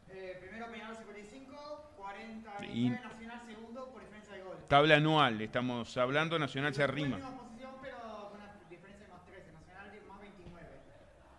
Eh, 0.09 0.37
primero 0.41 0.67
Peñarol 0.71 0.95
55, 0.97 1.91
40 1.97 2.65
Y- 2.73 2.89
Nacional 2.89 3.41
segundo 3.47 3.89
por 3.91 4.01
diferencia 4.01 4.35
de 4.35 4.41
gol. 4.43 4.57
Tabla 4.67 4.95
anual, 4.97 5.41
estamos 5.41 5.95
hablando, 5.97 6.37
Nacional 6.37 6.73
se 6.73 6.83
arrima. 6.83 7.17
Posición, 7.19 7.71
pero 7.81 7.97
con 8.29 8.41
una 8.41 8.53
diferencia 8.69 9.05
de 9.05 9.11
más 9.13 9.25
13. 9.25 9.51
Nacional 9.53 9.87
más 10.09 10.19
29. 10.19 10.67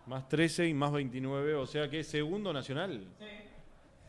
Más 0.07 0.27
13 0.29 0.67
y 0.67 0.73
más 0.73 0.91
29, 0.91 1.53
o 1.53 1.67
sea 1.67 1.87
que 1.87 2.03
segundo 2.03 2.51
nacional. 2.51 3.07
Sí. 3.19 3.25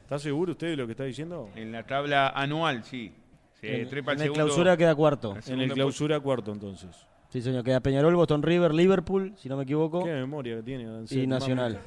¿Está 0.06 0.20
seguro 0.20 0.52
usted 0.52 0.68
de 0.68 0.76
lo 0.76 0.86
que 0.86 0.92
está 0.92 1.02
diciendo? 1.02 1.50
En 1.56 1.72
la 1.72 1.82
tabla 1.84 2.28
anual, 2.28 2.84
sí. 2.84 3.12
Se 3.60 3.82
En, 3.82 3.88
trepa 3.88 4.12
en 4.12 4.18
el 4.18 4.22
segundo. 4.26 4.44
clausura 4.44 4.76
queda 4.76 4.94
cuarto. 4.94 5.36
En 5.48 5.60
el 5.60 5.72
clausura 5.72 6.20
cuarto, 6.20 6.52
entonces. 6.52 6.94
Sí, 7.28 7.42
señor, 7.42 7.64
queda 7.64 7.80
Peñarol, 7.80 8.14
Boston 8.14 8.40
River, 8.44 8.72
Liverpool, 8.72 9.34
si 9.36 9.48
no 9.48 9.56
me 9.56 9.64
equivoco, 9.64 10.04
Qué 10.04 10.12
memoria 10.12 10.56
que 10.56 10.62
tiene. 10.62 10.84
y 11.02 11.06
Sí, 11.08 11.26
Nacional. 11.26 11.80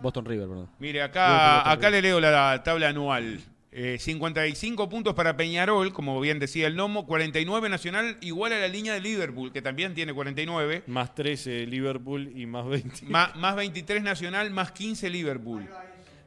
Boston 0.00 0.24
River, 0.24 0.48
perdón. 0.48 0.70
Mire, 0.78 1.02
acá, 1.02 1.70
acá 1.70 1.90
le 1.90 2.00
leo 2.00 2.18
la 2.20 2.62
tabla 2.64 2.88
anual. 2.88 3.38
Eh, 3.72 3.98
55 4.00 4.88
puntos 4.88 5.14
para 5.14 5.36
Peñarol, 5.36 5.92
como 5.92 6.18
bien 6.20 6.38
decía 6.38 6.66
el 6.66 6.74
Nomo, 6.74 7.06
49 7.06 7.68
Nacional, 7.68 8.16
igual 8.22 8.52
a 8.54 8.58
la 8.58 8.66
línea 8.66 8.94
de 8.94 9.00
Liverpool, 9.00 9.52
que 9.52 9.60
también 9.62 9.94
tiene 9.94 10.12
49. 10.14 10.84
Más 10.86 11.14
13 11.14 11.66
Liverpool 11.66 12.32
y 12.34 12.46
más 12.46 12.66
20. 12.66 13.04
Ma- 13.06 13.32
más 13.36 13.54
23 13.54 14.02
Nacional, 14.02 14.50
más 14.50 14.72
15 14.72 15.08
Liverpool. 15.10 15.68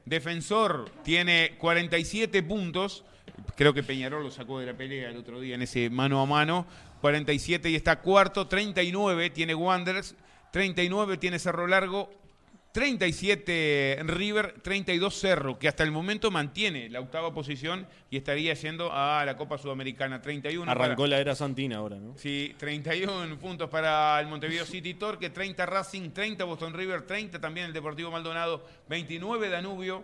Defensor 0.05 0.89
tiene 1.03 1.55
47 1.57 2.43
puntos. 2.43 3.03
Creo 3.55 3.73
que 3.73 3.83
Peñarol 3.83 4.23
lo 4.23 4.31
sacó 4.31 4.59
de 4.59 4.65
la 4.65 4.73
pelea 4.73 5.09
el 5.09 5.17
otro 5.17 5.39
día 5.39 5.55
en 5.55 5.61
ese 5.61 5.89
mano 5.89 6.21
a 6.21 6.25
mano. 6.25 6.65
47 7.01 7.69
y 7.69 7.75
está 7.75 7.99
cuarto. 7.99 8.47
39 8.47 9.29
tiene 9.29 9.55
Wanderers. 9.55 10.15
39 10.51 11.17
tiene 11.17 11.39
Cerro 11.39 11.67
Largo. 11.67 12.09
37 12.73 13.99
River, 14.05 14.55
32 14.61 15.13
Cerro, 15.13 15.59
que 15.59 15.67
hasta 15.67 15.83
el 15.83 15.91
momento 15.91 16.31
mantiene 16.31 16.89
la 16.89 16.99
octava 17.01 17.33
posición 17.33 17.87
y 18.09 18.17
estaría 18.17 18.53
yendo 18.55 18.89
a 18.91 19.23
la 19.25 19.35
Copa 19.37 19.57
Sudamericana. 19.57 20.21
31 20.21 20.65
para- 20.65 20.85
Arrancó 20.85 21.05
la 21.07 21.19
era 21.19 21.35
Santina 21.35 21.77
ahora, 21.77 21.97
¿no? 21.97 22.17
Sí, 22.17 22.55
31 22.57 23.37
puntos 23.37 23.69
para 23.69 24.19
el 24.19 24.27
Montevideo 24.27 24.65
City 24.65 24.95
Torque, 24.95 25.29
30 25.29 25.65
Racing, 25.65 26.09
30 26.11 26.43
Boston 26.45 26.73
River, 26.73 27.03
30 27.03 27.39
también 27.39 27.67
el 27.67 27.73
Deportivo 27.73 28.09
Maldonado, 28.11 28.65
29 28.89 29.49
Danubio, 29.49 30.03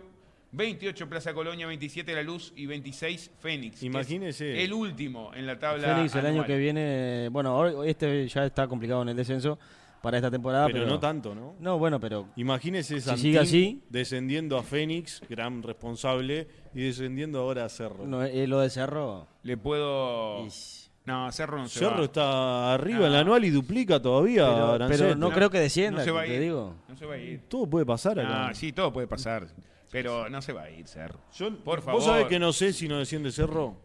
28 0.52 1.08
Plaza 1.08 1.34
Colonia, 1.34 1.66
27 1.66 2.14
La 2.14 2.22
Luz 2.22 2.52
y 2.56 2.66
26 2.66 3.30
Fénix. 3.40 3.82
Imagínese. 3.82 4.62
El 4.62 4.72
último 4.72 5.32
en 5.34 5.46
la 5.46 5.58
tabla. 5.58 5.94
Fénix 5.96 6.14
el 6.14 6.26
año 6.26 6.44
que 6.46 6.56
viene, 6.56 7.28
bueno, 7.30 7.50
ahora 7.50 7.72
este 7.88 8.28
ya 8.28 8.46
está 8.46 8.66
complicado 8.68 9.02
en 9.02 9.08
el 9.10 9.16
descenso 9.16 9.58
para 10.02 10.16
esta 10.18 10.30
temporada, 10.30 10.66
pero, 10.66 10.80
pero, 10.80 10.86
no 10.86 10.98
tanto, 11.00 11.34
¿no? 11.34 11.54
No, 11.60 11.78
bueno, 11.78 12.00
pero 12.00 12.28
Imagínese 12.36 13.00
Santín 13.00 13.22
sigue 13.22 13.38
así. 13.38 13.82
descendiendo 13.90 14.56
a 14.58 14.62
Fénix, 14.62 15.22
gran 15.28 15.62
responsable, 15.62 16.48
y 16.74 16.82
descendiendo 16.84 17.40
ahora 17.40 17.64
a 17.64 17.68
Cerro. 17.68 18.06
no, 18.06 18.22
eh, 18.24 18.46
lo 18.46 18.60
de 18.60 18.70
Cerro. 18.70 19.26
Le 19.42 19.56
puedo. 19.56 20.46
Ish. 20.46 20.88
No, 21.06 21.32
Cerro 21.32 21.58
no 21.58 21.66
se 21.68 21.78
Cerro 21.80 21.98
va. 21.98 22.04
está 22.04 22.74
arriba 22.74 23.00
No. 23.00 23.06
en 23.06 23.12
la 23.12 23.20
anual 23.20 23.44
y 23.44 23.50
duplica 23.50 24.00
todavía. 24.00 24.46
Pero, 24.78 24.88
pero 24.88 25.14
no 25.16 25.30
creo 25.30 25.50
que 25.50 25.58
descienda, 25.58 26.00
No 26.00 26.04
se 26.04 26.10
va 26.10 26.20
a 26.22 26.24
te 26.24 26.34
ir. 26.34 26.40
digo. 26.40 26.74
No 26.88 26.96
se 26.96 27.06
va 27.06 27.14
a 27.14 27.18
ir. 27.18 27.40
Todo 27.48 27.66
puede 27.68 27.86
pasar 27.86 28.20
acá. 28.20 28.48
Ah, 28.48 28.54
sí, 28.54 28.72
todo 28.72 28.92
puede 28.92 29.06
pasar. 29.08 29.48
Pero 29.90 30.28
no 30.28 30.40
se 30.40 30.52
va 30.52 30.62
a 30.64 30.70
ir, 30.70 30.86
Cerro. 30.86 31.18
Yo- 31.32 31.50
Por 31.64 31.78
¿Vos 31.78 31.84
favor. 31.84 32.02
sabés 32.02 32.26
que 32.26 32.38
no 32.38 32.52
sé 32.52 32.72
si 32.72 32.86
no 32.86 32.98
desciende 32.98 33.32
Cerro? 33.32 33.76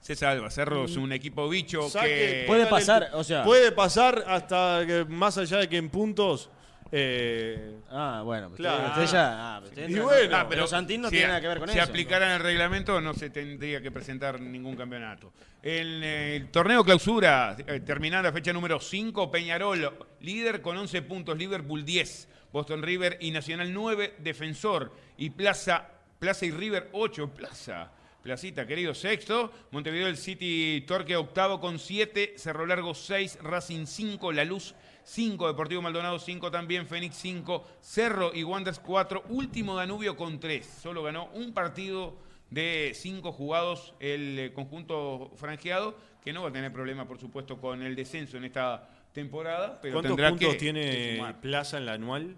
Se 0.00 0.14
salva. 0.16 0.50
Cerro 0.50 0.84
es 0.84 0.96
un 0.96 1.12
equipo 1.12 1.48
bicho 1.48 1.88
Saque- 1.90 2.06
que. 2.40 2.44
Puede 2.46 2.66
pasar, 2.66 3.04
el- 3.04 3.14
o 3.14 3.24
sea- 3.24 3.44
Puede 3.44 3.72
pasar 3.72 4.24
hasta 4.26 4.84
que 4.86 5.04
más 5.06 5.36
allá 5.38 5.58
de 5.58 5.68
que 5.68 5.76
en 5.76 5.90
puntos. 5.90 6.50
eh, 6.90 7.74
Ah, 7.90 8.22
bueno, 8.24 8.48
pues 8.48 8.60
Claro. 8.60 8.88
usted 8.88 9.06
ya. 9.12 9.56
ah, 9.56 9.60
usted 9.62 9.82
Y 9.88 9.92
entra- 9.92 10.02
bueno, 10.04 10.36
ah, 10.38 10.46
pero 10.48 10.66
Santín 10.66 11.02
no 11.02 11.08
si, 11.08 11.16
tiene 11.16 11.28
nada 11.28 11.40
que 11.42 11.48
ver 11.48 11.58
con 11.58 11.68
si 11.68 11.78
eso. 11.78 11.86
aplicaran 11.88 12.30
el 12.32 12.40
reglamento 12.40 12.98
no 13.02 13.12
se 13.12 13.28
tendría 13.28 13.82
que 13.82 13.90
presentar 13.90 14.40
ningún 14.40 14.74
campeonato. 14.74 15.32
En 15.62 16.02
el 16.02 16.48
torneo 16.50 16.82
clausura, 16.84 17.56
eh, 17.66 17.80
terminada 17.80 18.22
la 18.24 18.32
fecha 18.32 18.52
número 18.54 18.80
5, 18.80 19.30
Peñarol, 19.30 19.98
líder 20.20 20.62
con 20.62 20.76
11 20.78 21.02
puntos, 21.02 21.36
Liverpool 21.36 21.84
10, 21.84 22.26
Boston 22.52 22.82
River 22.82 23.18
y 23.20 23.32
Nacional 23.32 23.70
9, 23.72 24.14
Defensor 24.20 24.90
y 25.18 25.28
Plaza, 25.30 25.88
Plaza 26.18 26.46
y 26.46 26.50
River 26.52 26.88
8, 26.92 27.28
Plaza. 27.34 27.90
Placita, 28.28 28.66
querido, 28.66 28.92
sexto. 28.92 29.50
Montevideo 29.70 30.06
el 30.06 30.18
City 30.18 30.84
Torque 30.86 31.16
octavo 31.16 31.60
con 31.60 31.78
7. 31.78 32.34
Cerro 32.36 32.66
Largo 32.66 32.92
6. 32.92 33.38
Racing 33.40 33.86
5. 33.86 34.32
La 34.32 34.44
Luz 34.44 34.74
5. 35.04 35.46
Deportivo 35.46 35.80
Maldonado 35.80 36.18
5 36.18 36.50
también. 36.50 36.86
Fénix 36.86 37.16
5. 37.16 37.64
Cerro 37.80 38.30
y 38.34 38.42
Wanderers 38.44 38.80
4. 38.80 39.24
Último 39.30 39.76
Danubio 39.76 40.14
con 40.14 40.38
3. 40.38 40.80
Solo 40.82 41.02
ganó 41.02 41.30
un 41.32 41.54
partido 41.54 42.18
de 42.50 42.92
5 42.94 43.32
jugados 43.32 43.94
el 43.98 44.38
eh, 44.38 44.52
conjunto 44.52 45.32
franjeado, 45.36 45.96
que 46.22 46.34
no 46.34 46.42
va 46.42 46.50
a 46.50 46.52
tener 46.52 46.70
problema, 46.70 47.08
por 47.08 47.18
supuesto, 47.18 47.58
con 47.58 47.82
el 47.82 47.96
descenso 47.96 48.36
en 48.36 48.44
esta 48.44 48.90
temporada. 49.14 49.80
Pero 49.80 49.94
¿Cuántos 49.94 50.10
tendrá 50.10 50.28
puntos 50.28 50.48
que, 50.48 50.52
que 50.52 50.58
tiene 50.58 51.16
sumar. 51.16 51.40
Plaza 51.40 51.78
en 51.78 51.86
la 51.86 51.94
anual? 51.94 52.36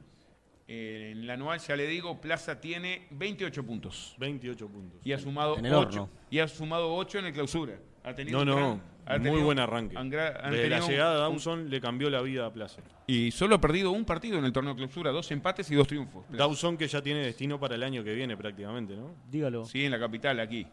Eh, 0.73 1.11
en 1.13 1.27
la 1.27 1.33
anual, 1.35 1.59
ya 1.59 1.75
le 1.75 1.85
digo, 1.89 2.21
Plaza 2.21 2.61
tiene 2.61 3.09
28 3.11 3.65
puntos. 3.67 4.15
28 4.19 4.69
puntos. 4.69 5.01
Y 5.05 5.13
ha 5.13 5.19
sumado 5.19 5.59
En 5.59 5.67
el 5.67 5.75
8. 5.75 6.03
horno. 6.03 6.11
Y 6.31 6.39
ha 6.39 6.47
sumado 6.47 6.95
8 6.95 7.19
en 7.19 7.25
el 7.27 7.33
clausura. 7.33 7.75
Ha 8.05 8.15
tenido 8.15 8.37
No, 8.45 8.55
un 8.55 8.61
no, 8.61 8.67
gran- 8.69 8.83
ha 9.05 9.19
muy 9.19 9.25
tenido- 9.25 9.45
buen 9.47 9.59
arranque. 9.59 9.99
han 9.99 10.09
Desde 10.11 10.69
la 10.69 10.79
llegada 10.81 11.15
de 11.23 11.27
un- 11.27 11.33
Dawson 11.35 11.69
le 11.71 11.81
cambió 11.81 12.09
la 12.09 12.23
vida 12.23 12.47
a 12.47 12.53
Plaza. 12.53 12.83
Y 13.09 13.33
solo 13.33 13.57
ha 13.57 13.61
perdido 13.61 13.91
un 13.91 14.05
partido 14.05 14.39
en 14.39 14.45
el 14.45 14.53
torneo 14.53 14.77
clausura, 14.77 15.11
dos 15.11 15.29
empates 15.33 15.69
y 15.73 15.75
dos 15.75 15.89
triunfos. 15.89 16.25
Dawson 16.31 16.77
que 16.79 16.87
ya 16.87 17.03
tiene 17.03 17.19
destino 17.25 17.59
para 17.59 17.75
el 17.75 17.83
año 17.83 18.05
que 18.05 18.15
viene 18.15 18.37
prácticamente, 18.37 18.95
¿no? 18.97 19.17
Dígalo. 19.29 19.65
Sí, 19.65 19.85
en 19.85 19.91
la 19.91 19.99
capital, 19.99 20.39
aquí. 20.39 20.65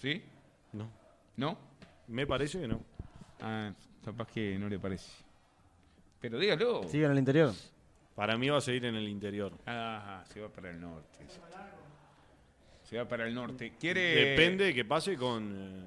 ¿Sí? 0.00 0.22
No. 0.72 0.90
¿No? 1.36 1.58
Me 2.08 2.26
parece 2.26 2.60
que 2.60 2.68
no. 2.68 2.80
Ah, 3.40 3.72
capaz 4.02 4.26
que 4.28 4.58
no 4.58 4.68
le 4.70 4.78
parece. 4.78 5.10
Pero 6.20 6.38
dígalo. 6.38 6.84
Sigue 6.88 7.04
en 7.04 7.12
el 7.12 7.18
interior. 7.18 7.52
Para 8.16 8.36
mí 8.36 8.48
va 8.48 8.58
a 8.58 8.60
seguir 8.60 8.86
en 8.86 8.96
el 8.96 9.06
interior. 9.08 9.52
Ah, 9.66 10.24
se 10.32 10.40
va 10.40 10.48
para 10.48 10.70
el 10.70 10.80
norte. 10.80 11.18
Se 12.82 12.96
va 12.98 13.06
para 13.06 13.26
el 13.26 13.34
norte. 13.34 13.74
Quiere. 13.78 14.30
Depende 14.30 14.64
de 14.64 14.74
que 14.74 14.84
pase 14.84 15.16
con, 15.16 15.52
eh, 15.54 15.84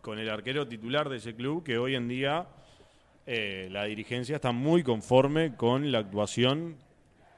con 0.00 0.18
el 0.18 0.28
arquero 0.28 0.66
titular 0.66 1.08
de 1.08 1.18
ese 1.18 1.34
club, 1.34 1.62
que 1.62 1.78
hoy 1.78 1.94
en 1.94 2.08
día 2.08 2.46
eh, 3.26 3.68
la 3.70 3.84
dirigencia 3.84 4.36
está 4.36 4.52
muy 4.52 4.82
conforme 4.82 5.54
con 5.54 5.92
la 5.92 5.98
actuación 6.00 6.76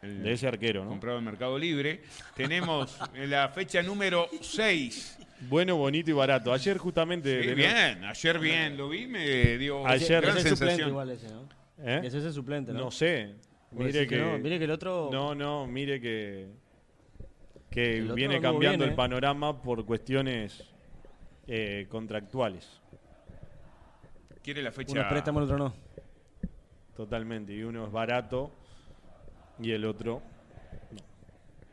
El- 0.01 0.23
de 0.23 0.33
ese 0.33 0.47
arquero. 0.49 0.85
¿no? 0.85 0.91
comprado 0.91 1.19
en 1.19 1.25
Mercado 1.25 1.59
Libre. 1.59 2.03
Tenemos 2.35 2.97
en 3.15 3.29
la 3.31 3.49
fecha 3.51 3.83
número 3.83 4.29
6. 4.41 5.19
Bueno, 5.49 5.77
bonito 5.77 6.09
y 6.11 6.15
barato. 6.15 6.53
Ayer 6.53 6.79
justamente... 6.79 7.43
Sí, 7.43 7.55
bien, 7.55 8.05
ayer 8.05 8.39
bien 8.39 8.77
lo 8.79 8.89
vi, 8.89 9.09
me 9.09 9.59
dio 9.59 9.85
Ayer- 9.87 10.23
gran 10.23 10.39
sensación. 10.41 10.89
igual 10.89 11.11
ese, 11.11 11.29
¿no? 11.29 11.61
¿Eh? 11.85 12.01
Ese 12.05 12.19
es 12.19 12.25
el 12.25 12.33
suplente, 12.33 12.73
¿no? 12.73 12.79
No 12.81 12.91
sé. 12.91 13.35
Mire 13.73 14.07
que, 14.07 14.19
no, 14.19 14.39
mire 14.39 14.59
que 14.59 14.65
el 14.65 14.71
otro... 14.71 15.09
no, 15.13 15.35
no, 15.35 15.67
mire 15.67 16.01
que 16.01 16.49
que 17.71 17.97
El 17.99 18.13
viene 18.13 18.39
cambiando 18.39 18.79
bien, 18.81 18.83
el 18.83 18.91
¿eh? 18.91 18.97
panorama 18.97 19.63
por 19.63 19.85
cuestiones 19.87 20.63
eh, 21.47 21.87
contractuales. 21.89 22.69
Quiere 24.43 24.63
la 24.63 24.71
fecha. 24.73 24.93
Uno 24.93 25.01
es 25.01 25.07
préstamo, 25.07 25.39
el 25.39 25.45
otro 25.47 25.57
no. 25.59 25.75
Totalmente. 26.95 27.55
Y 27.55 27.63
uno 27.63 27.87
es 27.87 27.93
barato 27.93 28.53
y 29.59 29.71
el 29.71 29.85
otro 29.87 30.21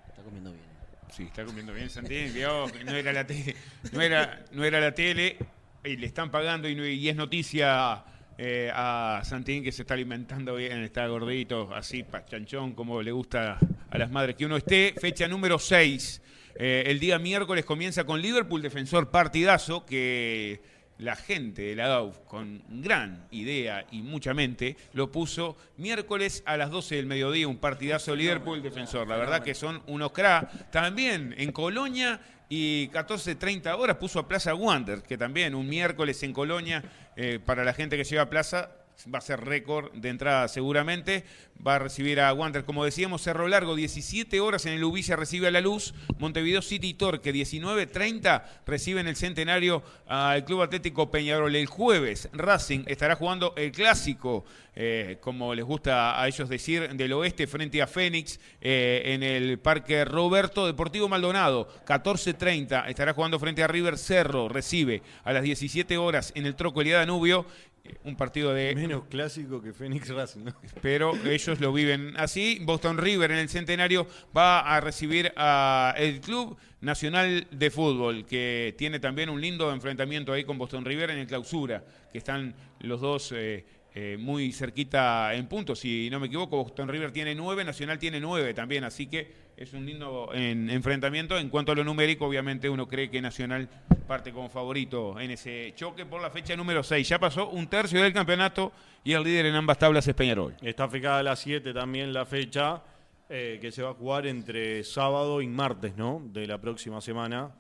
Está 0.08 0.24
comiendo 0.24 0.52
bien. 0.52 0.64
Sí, 1.12 1.24
está 1.24 1.44
comiendo 1.44 1.74
bien 1.74 1.90
Santín, 1.90 2.34
vio, 2.34 2.68
no 2.86 2.92
era 2.92 3.12
la 3.12 3.26
tele, 3.28 3.56
no 3.92 4.00
era, 4.02 4.46
no 4.52 4.64
era 4.64 4.80
la 4.80 4.94
tele, 4.94 5.38
y 5.84 5.98
le 5.98 6.06
están 6.06 6.30
pagando 6.32 6.70
y, 6.70 6.76
no- 6.76 6.86
y 6.86 7.10
es 7.10 7.16
noticia 7.16 8.04
eh, 8.42 8.72
a 8.74 9.22
Santín 9.26 9.62
que 9.62 9.74
se 9.74 9.82
está 9.82 9.96
alimentando 9.96 10.56
bien, 10.56 10.80
está 10.80 11.06
gordito, 11.08 11.76
así, 11.76 12.06
chanchón, 12.26 12.74
como 12.74 13.02
le 13.02 13.12
gusta 13.12 13.58
a 13.90 13.98
las 13.98 14.10
madres 14.10 14.38
que 14.38 14.46
uno 14.46 14.56
esté. 14.56 14.94
Fecha 14.98 15.28
número 15.28 15.60
6. 15.60 16.22
el 16.56 17.00
día 17.02 17.20
miércoles 17.20 17.66
comienza 17.66 18.06
con 18.06 18.22
Liverpool, 18.22 18.62
defensor 18.62 19.12
partidazo, 19.12 19.86
que 19.86 20.62
la 21.00 21.18
gente 21.18 21.64
de 21.64 21.76
la 21.76 21.88
DAUF, 21.88 22.20
con 22.28 22.62
gran 22.70 23.28
idea 23.32 23.86
y 23.92 24.04
mucha 24.04 24.34
mente, 24.34 24.78
lo 24.94 25.12
puso 25.12 25.58
miércoles 25.78 26.42
a 26.46 26.56
las 26.56 26.70
12 26.70 26.96
del 26.96 27.08
mediodía, 27.08 27.46
un 27.48 27.58
partidazo 27.58 28.16
Liverpool 28.16 28.62
defensor. 28.62 29.06
La 29.08 29.18
verdad 29.18 29.44
que 29.44 29.54
son 29.54 29.82
unos 29.88 30.14
cra. 30.14 30.50
También 30.72 31.34
en 31.38 31.52
Colonia 31.52 32.22
y 32.50 32.90
14.30 32.90 33.78
horas 33.78 33.98
puso 33.98 34.20
a 34.20 34.28
Plaza 34.28 34.56
Wander, 34.56 35.04
que 35.04 35.18
también 35.18 35.54
un 35.54 35.70
miércoles 35.70 36.22
en 36.24 36.34
Colonia, 36.34 36.84
eh, 37.16 37.40
para 37.44 37.64
la 37.64 37.74
gente 37.74 37.96
que 37.96 38.04
lleva 38.04 38.24
a 38.24 38.30
Plaza, 38.30 38.72
va 39.14 39.20
a 39.20 39.22
ser 39.22 39.42
récord 39.42 39.92
de 39.94 40.10
entrada 40.10 40.48
seguramente. 40.48 41.24
Va 41.66 41.76
a 41.76 41.80
recibir 41.80 42.22
a 42.22 42.34
Wander, 42.34 42.64
como 42.64 42.86
decíamos, 42.86 43.22
Cerro 43.22 43.48
Largo, 43.48 43.76
17 43.76 44.40
horas 44.40 44.66
en 44.66 44.74
el 44.74 44.84
Ubilla 44.84 45.18
recibe 45.18 45.48
a 45.48 45.52
la 45.52 45.60
luz. 45.60 45.94
Montevideo 46.18 46.62
City 46.62 46.94
Torque, 46.94 47.34
19.30 47.34 48.44
recibe 48.66 49.02
en 49.02 49.08
el 49.08 49.18
centenario 49.18 49.84
al 50.08 50.46
Club 50.46 50.62
Atlético 50.62 51.12
Peñarol. 51.12 51.56
El 51.56 51.66
jueves, 51.66 52.30
Racing 52.32 52.84
estará 52.88 53.16
jugando 53.16 53.54
el 53.58 53.74
clásico, 53.74 54.46
eh, 54.74 55.18
como 55.20 55.54
les 55.54 55.66
gusta 55.66 56.22
a 56.22 56.28
ellos 56.28 56.48
decir, 56.48 56.94
del 56.96 57.12
oeste 57.12 57.46
frente 57.46 57.82
a 57.82 57.88
Fénix 57.88 58.40
eh, 58.62 59.02
en 59.06 59.24
el 59.24 59.60
Parque 59.60 60.06
Roberto 60.06 60.66
Deportivo 60.66 61.10
Maldonado. 61.10 61.68
14.30 61.86 62.88
estará 62.88 63.14
jugando 63.14 63.38
frente 63.38 63.64
a 63.64 63.68
River 63.68 63.98
Cerro. 63.98 64.48
Recibe 64.48 65.02
a 65.26 65.34
las 65.34 65.44
17 65.44 65.98
horas 65.98 66.32
en 66.36 66.46
el 66.46 66.56
Troco 66.56 66.84
Danubio. 66.84 67.46
Eh, 67.84 67.96
Un 68.04 68.16
partido 68.16 68.54
de 68.54 68.76
menos 68.76 69.06
clásico 69.06 69.62
que 69.62 69.74
Phoenix 69.74 70.10
Racing. 70.10 70.46
¿no? 70.46 70.56
pero 70.82 71.14
ellos 71.26 71.60
lo 71.60 71.74
viven 71.74 72.14
así. 72.18 72.60
Boston 72.62 72.98
River 72.98 73.32
en 73.32 73.38
el 73.38 73.50
centenario 73.50 74.08
va 74.36 74.60
a 74.60 74.80
recibir 74.82 75.32
a 75.36 75.94
el 75.98 76.22
Club 76.22 76.58
Nacional 76.82 77.48
de 77.52 77.70
Fútbol, 77.72 78.26
que 78.26 78.74
tiene 78.78 79.00
también 79.00 79.30
un 79.30 79.42
lindo 79.42 79.72
enfrentamiento 79.72 80.32
ahí 80.32 80.44
con 80.44 80.58
Boston 80.58 80.86
River 80.86 81.12
en 81.12 81.20
el 81.20 81.28
clausura, 81.28 81.84
que 82.12 82.18
están 82.18 82.56
los 82.80 83.02
dos 83.02 83.34
eh, 83.36 83.66
eh, 83.96 84.18
muy 84.20 84.52
cerquita 84.52 85.34
en 85.34 85.48
puntos. 85.48 85.80
Si 85.80 86.10
no 86.10 86.20
me 86.20 86.28
equivoco, 86.28 86.58
Boston 86.64 86.88
River 86.90 87.12
tiene 87.12 87.34
nueve, 87.36 87.64
Nacional 87.64 87.98
tiene 88.00 88.20
nueve 88.20 88.54
también, 88.54 88.84
así 88.84 89.08
que 89.08 89.50
es 89.58 89.74
un 89.74 89.86
lindo 89.86 90.30
en- 90.34 90.70
enfrentamiento. 90.70 91.38
En 91.38 91.50
cuanto 91.50 91.72
a 91.72 91.76
lo 91.76 91.84
numérico, 91.84 92.26
obviamente 92.26 92.70
uno 92.70 92.88
cree 92.88 93.10
que 93.10 93.22
Nacional 93.22 93.68
parte 94.08 94.32
como 94.32 94.50
favorito 94.50 95.20
en 95.20 95.32
ese 95.32 95.74
choque 95.76 96.06
por 96.06 96.22
la 96.22 96.30
fecha 96.30 96.56
número 96.56 96.82
6. 96.84 97.08
Ya 97.08 97.20
pasó 97.20 97.50
un 97.50 97.68
tercio 97.68 98.02
del 98.02 98.14
campeonato 98.14 98.72
y 99.04 99.14
el 99.14 99.24
líder 99.24 99.48
en 99.48 99.56
ambas 99.56 99.78
tablas 99.78 100.08
es 100.08 100.16
Peñarol. 100.16 100.56
Está 100.62 100.88
fijada 100.88 101.20
a 101.20 101.24
las 101.24 101.40
7 101.40 101.74
también 101.74 102.12
la 102.14 102.26
fecha 102.26 102.82
eh, 103.30 103.60
que 103.62 103.72
se 103.72 103.84
va 103.84 103.92
a 103.92 103.94
jugar 103.94 104.26
entre 104.26 104.84
sábado 104.84 105.42
y 105.42 105.48
martes, 105.48 105.96
¿no? 105.96 106.22
De 106.34 106.48
la 106.48 106.60
próxima 106.60 107.02
semana. 107.02 107.52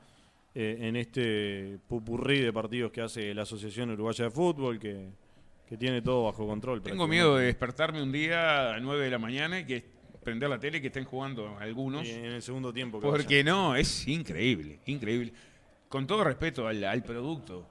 eh, 0.55 0.77
en 0.81 0.95
este 0.95 1.77
pupurrí 1.87 2.39
de 2.39 2.51
partidos 2.51 2.91
que 2.91 3.01
hace 3.01 3.33
la 3.35 3.43
Asociación 3.43 3.91
Uruguaya 3.91 4.25
de 4.25 4.31
Fútbol, 4.31 4.79
que, 4.79 5.09
que 5.69 5.77
tiene 5.77 6.01
todo 6.01 6.23
bajo 6.23 6.47
control. 6.47 6.81
Tengo 6.81 7.07
miedo 7.07 7.37
de 7.37 7.45
despertarme 7.45 8.01
un 8.01 8.11
día 8.11 8.73
a 8.73 8.79
9 8.79 9.05
de 9.05 9.11
la 9.11 9.19
mañana 9.19 9.59
y 9.59 9.65
que 9.65 9.85
prender 10.23 10.49
la 10.49 10.59
tele 10.59 10.79
y 10.79 10.81
que 10.81 10.87
estén 10.87 11.05
jugando 11.05 11.57
algunos. 11.59 12.07
Y 12.07 12.11
en 12.11 12.25
el 12.25 12.41
segundo 12.41 12.73
tiempo. 12.73 12.99
que. 12.99 13.07
Porque 13.07 13.43
no, 13.43 13.75
es 13.75 14.07
increíble, 14.07 14.79
increíble. 14.87 15.31
Con 15.87 16.07
todo 16.07 16.23
respeto 16.23 16.67
al, 16.67 16.83
al 16.83 17.03
producto. 17.03 17.67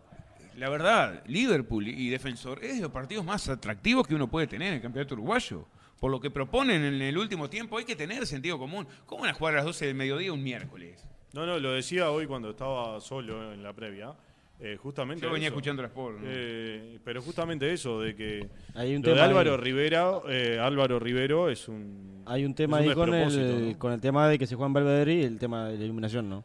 La 0.56 0.68
verdad, 0.68 1.22
Liverpool 1.26 1.88
y 1.88 2.08
Defensor 2.08 2.64
es 2.64 2.76
de 2.76 2.82
los 2.82 2.90
partidos 2.90 3.24
más 3.24 3.48
atractivos 3.48 4.06
que 4.06 4.14
uno 4.14 4.28
puede 4.28 4.46
tener 4.46 4.68
en 4.68 4.74
el 4.74 4.80
campeonato 4.80 5.14
uruguayo. 5.14 5.66
Por 6.00 6.12
lo 6.12 6.20
que 6.20 6.30
proponen 6.30 6.84
en 6.84 7.02
el 7.02 7.18
último 7.18 7.50
tiempo, 7.50 7.78
hay 7.78 7.84
que 7.84 7.96
tener 7.96 8.26
sentido 8.26 8.58
común. 8.58 8.86
¿Cómo 9.06 9.22
van 9.22 9.30
a 9.30 9.34
jugar 9.34 9.54
a 9.54 9.56
las 9.58 9.66
12 9.66 9.86
del 9.86 9.94
mediodía 9.96 10.32
un 10.32 10.42
miércoles? 10.42 11.04
No, 11.32 11.46
no, 11.46 11.58
lo 11.58 11.72
decía 11.72 12.10
hoy 12.10 12.26
cuando 12.26 12.50
estaba 12.50 13.00
solo 13.00 13.52
en 13.52 13.62
la 13.62 13.72
previa. 13.72 14.14
Eh, 14.60 14.76
justamente. 14.76 15.24
Yo 15.24 15.30
venía 15.32 15.48
eso. 15.48 15.54
escuchando 15.54 15.82
las 15.82 15.90
por. 15.92 16.16
Eh, 16.22 16.98
pero 17.04 17.22
justamente 17.22 17.72
eso, 17.72 18.00
de 18.00 18.14
que 18.14 18.48
Hay 18.74 18.94
un 18.96 19.02
lo 19.02 19.08
de 19.10 19.14
tema 19.14 19.24
Álvaro 19.26 19.52
ahí. 19.54 19.60
Rivera, 19.60 20.12
eh, 20.28 20.58
Álvaro 20.60 20.98
Rivero 20.98 21.48
es 21.48 21.68
un. 21.68 22.22
Hay 22.26 22.44
un 22.44 22.54
tema 22.54 22.78
un 22.78 22.82
ahí 22.88 22.94
con 22.94 23.14
el, 23.14 23.72
¿no? 23.72 23.78
con 23.78 23.92
el 23.92 24.00
tema 24.00 24.28
de 24.28 24.38
que 24.38 24.46
se 24.46 24.54
juega 24.56 24.66
en 24.66 24.72
Belvedere 24.74 25.14
y 25.14 25.22
el 25.22 25.38
tema 25.38 25.68
de 25.68 25.78
la 25.78 25.84
iluminación, 25.84 26.28
¿no? 26.28 26.44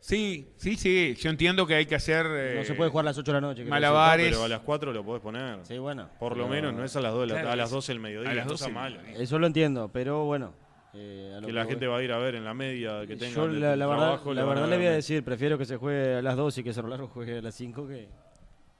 Sí, 0.00 0.46
sí, 0.56 0.76
sí. 0.76 1.16
Yo 1.18 1.30
entiendo 1.30 1.66
que 1.66 1.74
hay 1.74 1.86
que 1.86 1.96
hacer. 1.96 2.26
No 2.26 2.60
eh, 2.60 2.64
se 2.64 2.74
puede 2.74 2.90
jugar 2.90 3.06
a 3.06 3.10
las 3.10 3.18
8 3.18 3.32
de 3.32 3.40
la 3.40 3.40
noche. 3.40 3.64
malabares. 3.64 4.28
Pero 4.28 4.44
a 4.44 4.48
las 4.48 4.60
4 4.60 4.92
lo 4.92 5.04
podés 5.04 5.20
poner. 5.22 5.58
Sí, 5.64 5.78
bueno. 5.78 6.08
Por 6.20 6.36
lo 6.36 6.46
menos, 6.46 6.74
no 6.74 6.84
es 6.84 6.94
a 6.94 7.00
las 7.00 7.12
2 7.12 7.22
de 7.22 7.26
la 7.28 7.34
Claro, 7.34 7.50
a 7.50 7.56
las 7.56 7.68
es- 7.70 7.72
12 7.74 7.92
del 7.92 8.00
mediodía. 8.00 8.30
a 8.30 8.34
las 8.34 8.46
no 8.46 8.52
12 8.52 8.64
está 8.64 8.66
del 8.66 8.74
mal. 8.92 9.02
mediodía. 9.02 9.22
Eso 9.24 9.38
lo 9.38 9.46
entiendo, 9.48 9.90
pero 9.92 10.24
bueno. 10.24 10.52
Eh, 10.96 11.34
a 11.36 11.40
lo 11.40 11.46
Que 11.46 11.52
la 11.52 11.62
voy. 11.64 11.70
gente 11.70 11.86
va 11.86 11.98
a 11.98 12.02
ir 12.02 12.12
a 12.12 12.18
ver 12.18 12.34
en 12.36 12.44
la 12.44 12.54
media 12.54 13.06
que 13.06 13.16
tenga. 13.16 13.34
Yo 13.36 13.46
la, 13.48 13.76
la 13.76 13.86
verdad, 13.86 14.02
trabajo, 14.06 14.34
la 14.34 14.44
verdad 14.44 14.62
ver 14.62 14.70
le 14.70 14.76
voy 14.78 14.86
a 14.86 14.92
decir, 14.92 15.22
prefiero 15.22 15.58
que 15.58 15.64
se 15.64 15.76
juegue 15.76 16.16
a 16.16 16.22
las 16.22 16.36
2 16.36 16.58
y 16.58 16.64
que 16.64 16.72
Cerro 16.72 16.88
Largo 16.88 17.08
juegue 17.08 17.38
a 17.38 17.42
las 17.42 17.54
5 17.54 17.86
que... 17.86 18.08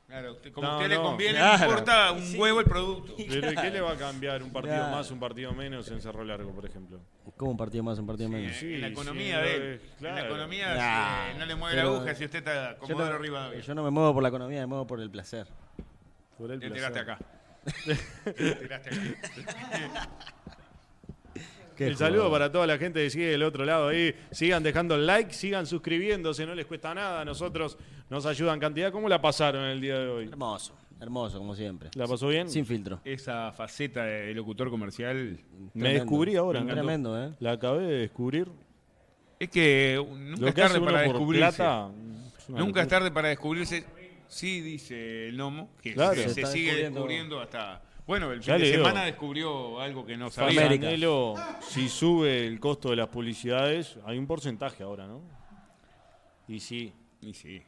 Claro, 0.06 0.36
como 0.54 0.64
No, 0.68 0.72
a 0.74 0.76
usted 0.76 0.88
le 0.88 0.96
conviene, 0.98 1.38
Claro. 1.38 1.58
no 1.58 1.64
importa 1.64 2.12
un 2.12 2.34
huevo 2.40 2.60
el 2.60 2.66
producto. 2.66 3.14
Pero 3.16 3.50
¿y 3.50 3.56
¿qué 3.56 3.70
le 3.72 3.80
va 3.80 3.90
a 3.90 3.96
cambiar 3.96 4.40
un 4.40 4.52
partido 4.52 4.76
Claro. 4.76 4.92
más, 4.96 5.10
un 5.10 5.18
partido 5.18 5.52
menos 5.52 5.90
en 5.90 6.00
Cerro 6.00 6.22
Largo, 6.24 6.52
por 6.52 6.64
ejemplo? 6.64 7.00
Como 7.36 7.50
un 7.50 7.56
partido 7.56 7.82
más, 7.82 7.98
un 7.98 8.06
partido 8.06 8.28
menos. 8.28 8.54
Sí, 8.54 8.74
en 8.74 8.82
la 8.82 8.86
economía 8.86 9.40
de 9.40 9.56
él. 9.56 9.80
En 9.98 10.14
la 10.14 10.24
economía 10.26 10.74
Nah, 10.76 11.30
eh, 11.32 11.34
no 11.40 11.44
le 11.46 11.54
mueve 11.56 11.74
pero- 11.76 11.90
la 11.90 11.96
aguja 11.96 12.14
si 12.14 12.24
usted 12.24 12.38
está 12.38 12.74
Yo 12.74 12.94
como 12.94 13.04
no, 13.04 13.18
Rivadavia. 13.18 13.58
yo 13.60 13.74
no 13.74 13.82
me 13.82 13.90
muevo 13.90 14.14
por 14.14 14.22
la 14.22 14.28
economía, 14.28 14.60
me 14.60 14.66
muevo 14.66 14.86
por 14.86 15.00
el 15.00 15.10
placer. 15.10 15.48
Por 16.38 16.52
el 16.52 16.60
Te 16.60 16.70
placer. 16.70 16.92
tiraste 16.92 17.00
acá. 17.00 17.18
Te 18.32 18.54
tiraste 18.54 18.90
acá. 18.90 20.08
Qué 21.76 21.86
El 21.86 21.96
saludo 21.96 22.24
joder. 22.24 22.32
para 22.32 22.52
toda 22.52 22.66
la 22.66 22.78
gente 22.78 23.02
que 23.02 23.10
sigue 23.10 23.26
del 23.26 23.42
otro 23.42 23.64
lado 23.64 23.88
ahí. 23.88 24.14
Sigan 24.30 24.62
dejando 24.62 24.94
el 24.94 25.06
like, 25.06 25.32
sigan 25.32 25.66
suscribiéndose, 25.66 26.46
no 26.46 26.54
les 26.54 26.66
cuesta 26.66 26.94
nada. 26.94 27.20
A 27.20 27.24
nosotros 27.24 27.76
nos 28.10 28.24
ayudan 28.26 28.58
cantidad. 28.58 28.90
¿Cómo 28.90 29.08
la 29.08 29.20
pasaron 29.20 29.64
el 29.64 29.80
día 29.80 29.98
de 29.98 30.08
hoy? 30.08 30.24
Hermoso, 30.26 30.74
hermoso, 31.00 31.38
como 31.38 31.54
siempre. 31.54 31.90
¿La 31.94 32.06
pasó 32.06 32.28
bien? 32.28 32.48
Sin 32.48 32.64
filtro. 32.64 33.00
Esa 33.04 33.52
faceta 33.52 34.04
de 34.04 34.32
locutor 34.34 34.70
comercial 34.70 35.38
Me 35.74 35.92
descubrí 35.92 36.36
ahora. 36.36 36.60
¿no? 36.60 36.72
Tremendo, 36.72 37.22
¿eh? 37.22 37.32
La 37.40 37.52
acabé 37.52 37.84
de 37.86 37.98
descubrir. 37.98 38.48
es 39.38 39.50
que 39.50 40.02
nunca 40.08 40.40
Lo 40.40 40.48
es 40.48 40.54
tarde 40.54 40.80
para 40.80 41.00
descubrirse. 41.02 41.56
plata. 41.56 41.90
es 42.38 42.48
Nunca 42.48 42.82
es 42.82 42.88
tarde 42.88 43.10
para 43.10 43.28
descubrirse. 43.28 43.84
Sí, 44.28 44.60
dice 44.60 45.28
el 45.28 45.36
Nomo, 45.36 45.70
que 45.82 45.92
Claro. 45.94 46.14
se, 46.14 46.30
Se 46.30 46.46
sigue 46.46 46.74
descubriendo. 46.74 47.00
descubriendo 47.00 47.40
hasta. 47.40 47.82
Bueno, 48.06 48.30
el 48.32 48.40
Ya 48.40 48.54
fin 48.54 48.62
de 48.62 48.70
digo. 48.70 48.84
semana 48.84 49.04
descubrió 49.04 49.80
algo 49.80 50.06
que 50.06 50.16
no 50.16 50.30
sabía. 50.30 50.68
Canelo, 50.68 51.34
si 51.60 51.88
sube 51.88 52.46
el 52.46 52.60
costo 52.60 52.90
de 52.90 52.96
las 52.96 53.08
publicidades, 53.08 53.98
hay 54.06 54.16
un 54.18 54.26
porcentaje 54.26 54.82
ahora, 54.84 55.06
¿no? 55.06 55.22
Y 56.48 56.60
sí, 56.60 56.92
Y 57.20 57.34
sí. 57.34 57.60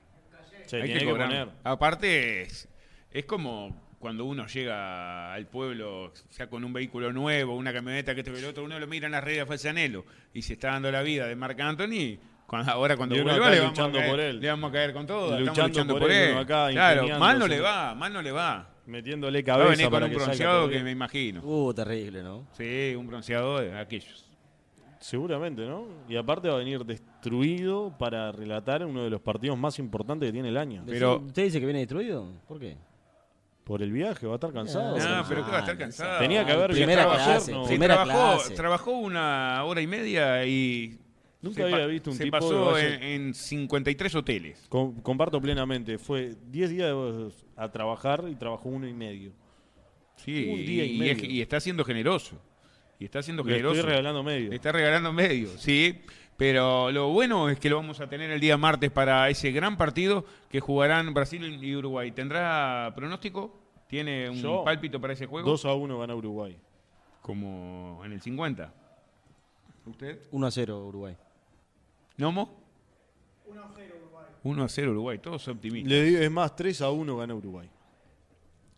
se 0.66 0.76
Hay 0.76 0.82
tiene 0.84 1.00
que 1.00 1.06
que, 1.06 1.10
cobrar. 1.10 1.28
poner. 1.28 1.48
Aparte, 1.64 2.42
es, 2.42 2.68
es 3.10 3.24
como 3.24 3.88
cuando 3.98 4.24
uno 4.26 4.46
llega 4.46 5.32
al 5.34 5.46
pueblo, 5.48 6.12
ya 6.30 6.46
con 6.48 6.62
un 6.62 6.72
vehículo 6.72 7.12
nuevo, 7.12 7.56
una 7.56 7.72
camioneta 7.72 8.14
que 8.14 8.20
este 8.20 8.30
que 8.32 8.38
el 8.38 8.44
otro, 8.44 8.62
uno 8.62 8.78
lo 8.78 8.86
mira 8.86 9.06
en 9.06 9.12
las 9.12 9.24
redes 9.24 9.38
de 9.38 9.46
Falsanelo 9.46 10.04
y 10.32 10.42
se 10.42 10.52
está 10.52 10.68
dando 10.68 10.92
la 10.92 11.02
vida 11.02 11.26
de 11.26 11.34
Marc 11.34 11.58
Anthony, 11.58 12.18
Cuando- 12.46 12.70
ahora 12.70 12.96
cuando 12.96 13.16
vuelva 13.20 13.50
le 13.50 13.58
vamos, 13.58 13.76
a 13.76 13.82
luchando 13.82 13.98
caer, 13.98 14.10
por 14.10 14.20
él. 14.20 14.40
le 14.40 14.48
vamos 14.48 14.70
a 14.70 14.72
caer 14.72 14.92
con 14.92 15.06
todo. 15.06 15.24
Estamos 15.36 15.40
Luchando 15.48 15.68
luchando 15.68 15.94
por 15.94 16.02
por 16.02 16.10
él, 16.12 16.16
él. 16.26 16.30
uno 16.30 16.40
acá 16.42 16.68
claro, 16.70 17.18
mal 17.18 17.38
no 17.40 17.48
le 17.48 17.60
va, 17.60 17.94
mal 17.96 18.12
no 18.12 18.22
le 18.22 18.30
va. 18.30 18.70
Metiéndole 18.88 19.42
Va 19.42 19.42
a 19.42 19.44
cabeza 19.44 19.70
venir 19.70 19.84
con 19.84 19.92
para 19.92 20.06
un 20.06 20.10
que 20.12 20.16
bronceado 20.16 20.68
que 20.70 20.82
me 20.82 20.90
imagino. 20.90 21.40
Uh, 21.44 21.74
terrible, 21.74 22.22
¿no? 22.22 22.46
Sí, 22.52 22.94
un 22.96 23.06
bronceado 23.06 23.60
de 23.60 23.78
aquellos. 23.78 24.24
Seguramente, 24.98 25.66
¿no? 25.66 25.84
Y 26.08 26.16
aparte 26.16 26.48
va 26.48 26.54
a 26.54 26.58
venir 26.58 26.84
destruido 26.86 27.94
para 27.98 28.32
relatar 28.32 28.84
uno 28.84 29.04
de 29.04 29.10
los 29.10 29.20
partidos 29.20 29.58
más 29.58 29.78
importantes 29.78 30.28
que 30.28 30.32
tiene 30.32 30.48
el 30.48 30.56
año. 30.56 30.82
Pero- 30.86 31.18
¿Usted 31.18 31.44
dice 31.44 31.60
que 31.60 31.66
viene 31.66 31.80
destruido? 31.80 32.26
¿Por 32.48 32.58
qué? 32.58 32.76
Por 33.62 33.82
el 33.82 33.92
viaje, 33.92 34.26
va 34.26 34.32
a 34.32 34.36
estar 34.36 34.52
cansado. 34.52 34.96
No, 34.96 35.24
pero 35.28 35.44
que 35.44 35.50
va 35.50 35.58
a 35.58 35.60
estar 35.60 35.76
cansado. 35.76 36.18
Tenía 36.20 36.46
que 36.46 36.52
haber 36.52 36.70
Primera 36.70 37.04
viajado 37.04 37.14
clase, 37.26 37.50
ayer, 37.50 37.54
¿no? 37.54 37.64
Sí, 37.64 37.68
primera 37.68 37.94
trabajó, 38.04 38.36
clase. 38.36 38.54
trabajó 38.54 38.90
una 38.92 39.64
hora 39.64 39.80
y 39.82 39.86
media 39.86 40.46
y. 40.46 40.98
Nunca 41.40 41.56
se 41.68 41.72
había 41.74 41.86
visto 41.86 42.10
un 42.10 42.16
se 42.16 42.24
tipo 42.24 42.36
que 42.36 42.40
pasó 42.40 42.78
en, 42.78 43.02
en 43.02 43.34
53 43.34 44.14
hoteles. 44.16 44.66
Com- 44.68 45.00
comparto 45.02 45.40
plenamente. 45.40 45.96
Fue 45.98 46.34
10 46.50 46.70
días 46.70 46.94
a 47.56 47.70
trabajar 47.70 48.24
y 48.28 48.34
trabajó 48.34 48.68
uno 48.68 48.88
y 48.88 48.92
medio. 48.92 49.32
Sí, 50.16 50.48
Un 50.50 50.56
día 50.66 50.84
y 50.84 50.90
y, 50.96 51.08
es- 51.10 51.16
medio. 51.18 51.30
y 51.30 51.40
está 51.40 51.60
siendo 51.60 51.84
generoso. 51.84 52.40
Y 52.98 53.04
está 53.04 53.22
siendo 53.22 53.44
Le 53.44 53.50
generoso. 53.52 53.76
estoy 53.76 53.90
regalando 53.90 54.22
medio. 54.24 54.50
Le 54.50 54.56
está 54.56 54.72
regalando 54.72 55.12
medio, 55.12 55.48
sí. 55.58 56.00
Pero 56.36 56.90
lo 56.90 57.08
bueno 57.10 57.48
es 57.48 57.58
que 57.60 57.68
lo 57.70 57.76
vamos 57.76 58.00
a 58.00 58.08
tener 58.08 58.30
el 58.30 58.40
día 58.40 58.56
martes 58.56 58.90
para 58.90 59.28
ese 59.28 59.52
gran 59.52 59.76
partido 59.76 60.24
que 60.50 60.58
jugarán 60.60 61.14
Brasil 61.14 61.62
y 61.62 61.76
Uruguay. 61.76 62.10
¿Tendrá 62.12 62.92
pronóstico? 62.96 63.56
¿Tiene 63.88 64.28
un 64.28 64.36
Yo, 64.42 64.62
pálpito 64.64 65.00
para 65.00 65.12
ese 65.12 65.26
juego? 65.26 65.48
2 65.48 65.64
a 65.66 65.74
1 65.74 65.98
gana 65.98 66.14
Uruguay. 66.16 66.56
Como 67.22 68.00
en 68.04 68.12
el 68.12 68.20
50. 68.20 68.74
¿Usted? 69.86 70.18
1 70.30 70.46
a 70.46 70.50
0 70.50 70.86
Uruguay. 70.86 71.16
¿Nomo? 72.18 72.58
1 74.44 74.62
a 74.64 74.68
0 74.68 74.90
Uruguay. 74.92 75.18
Todos 75.18 75.48
optimistas. 75.48 75.90
Le 75.90 76.02
digo, 76.04 76.18
es 76.20 76.30
más, 76.30 76.54
3 76.54 76.82
a 76.82 76.90
1 76.90 77.16
gana 77.16 77.34
Uruguay. 77.34 77.68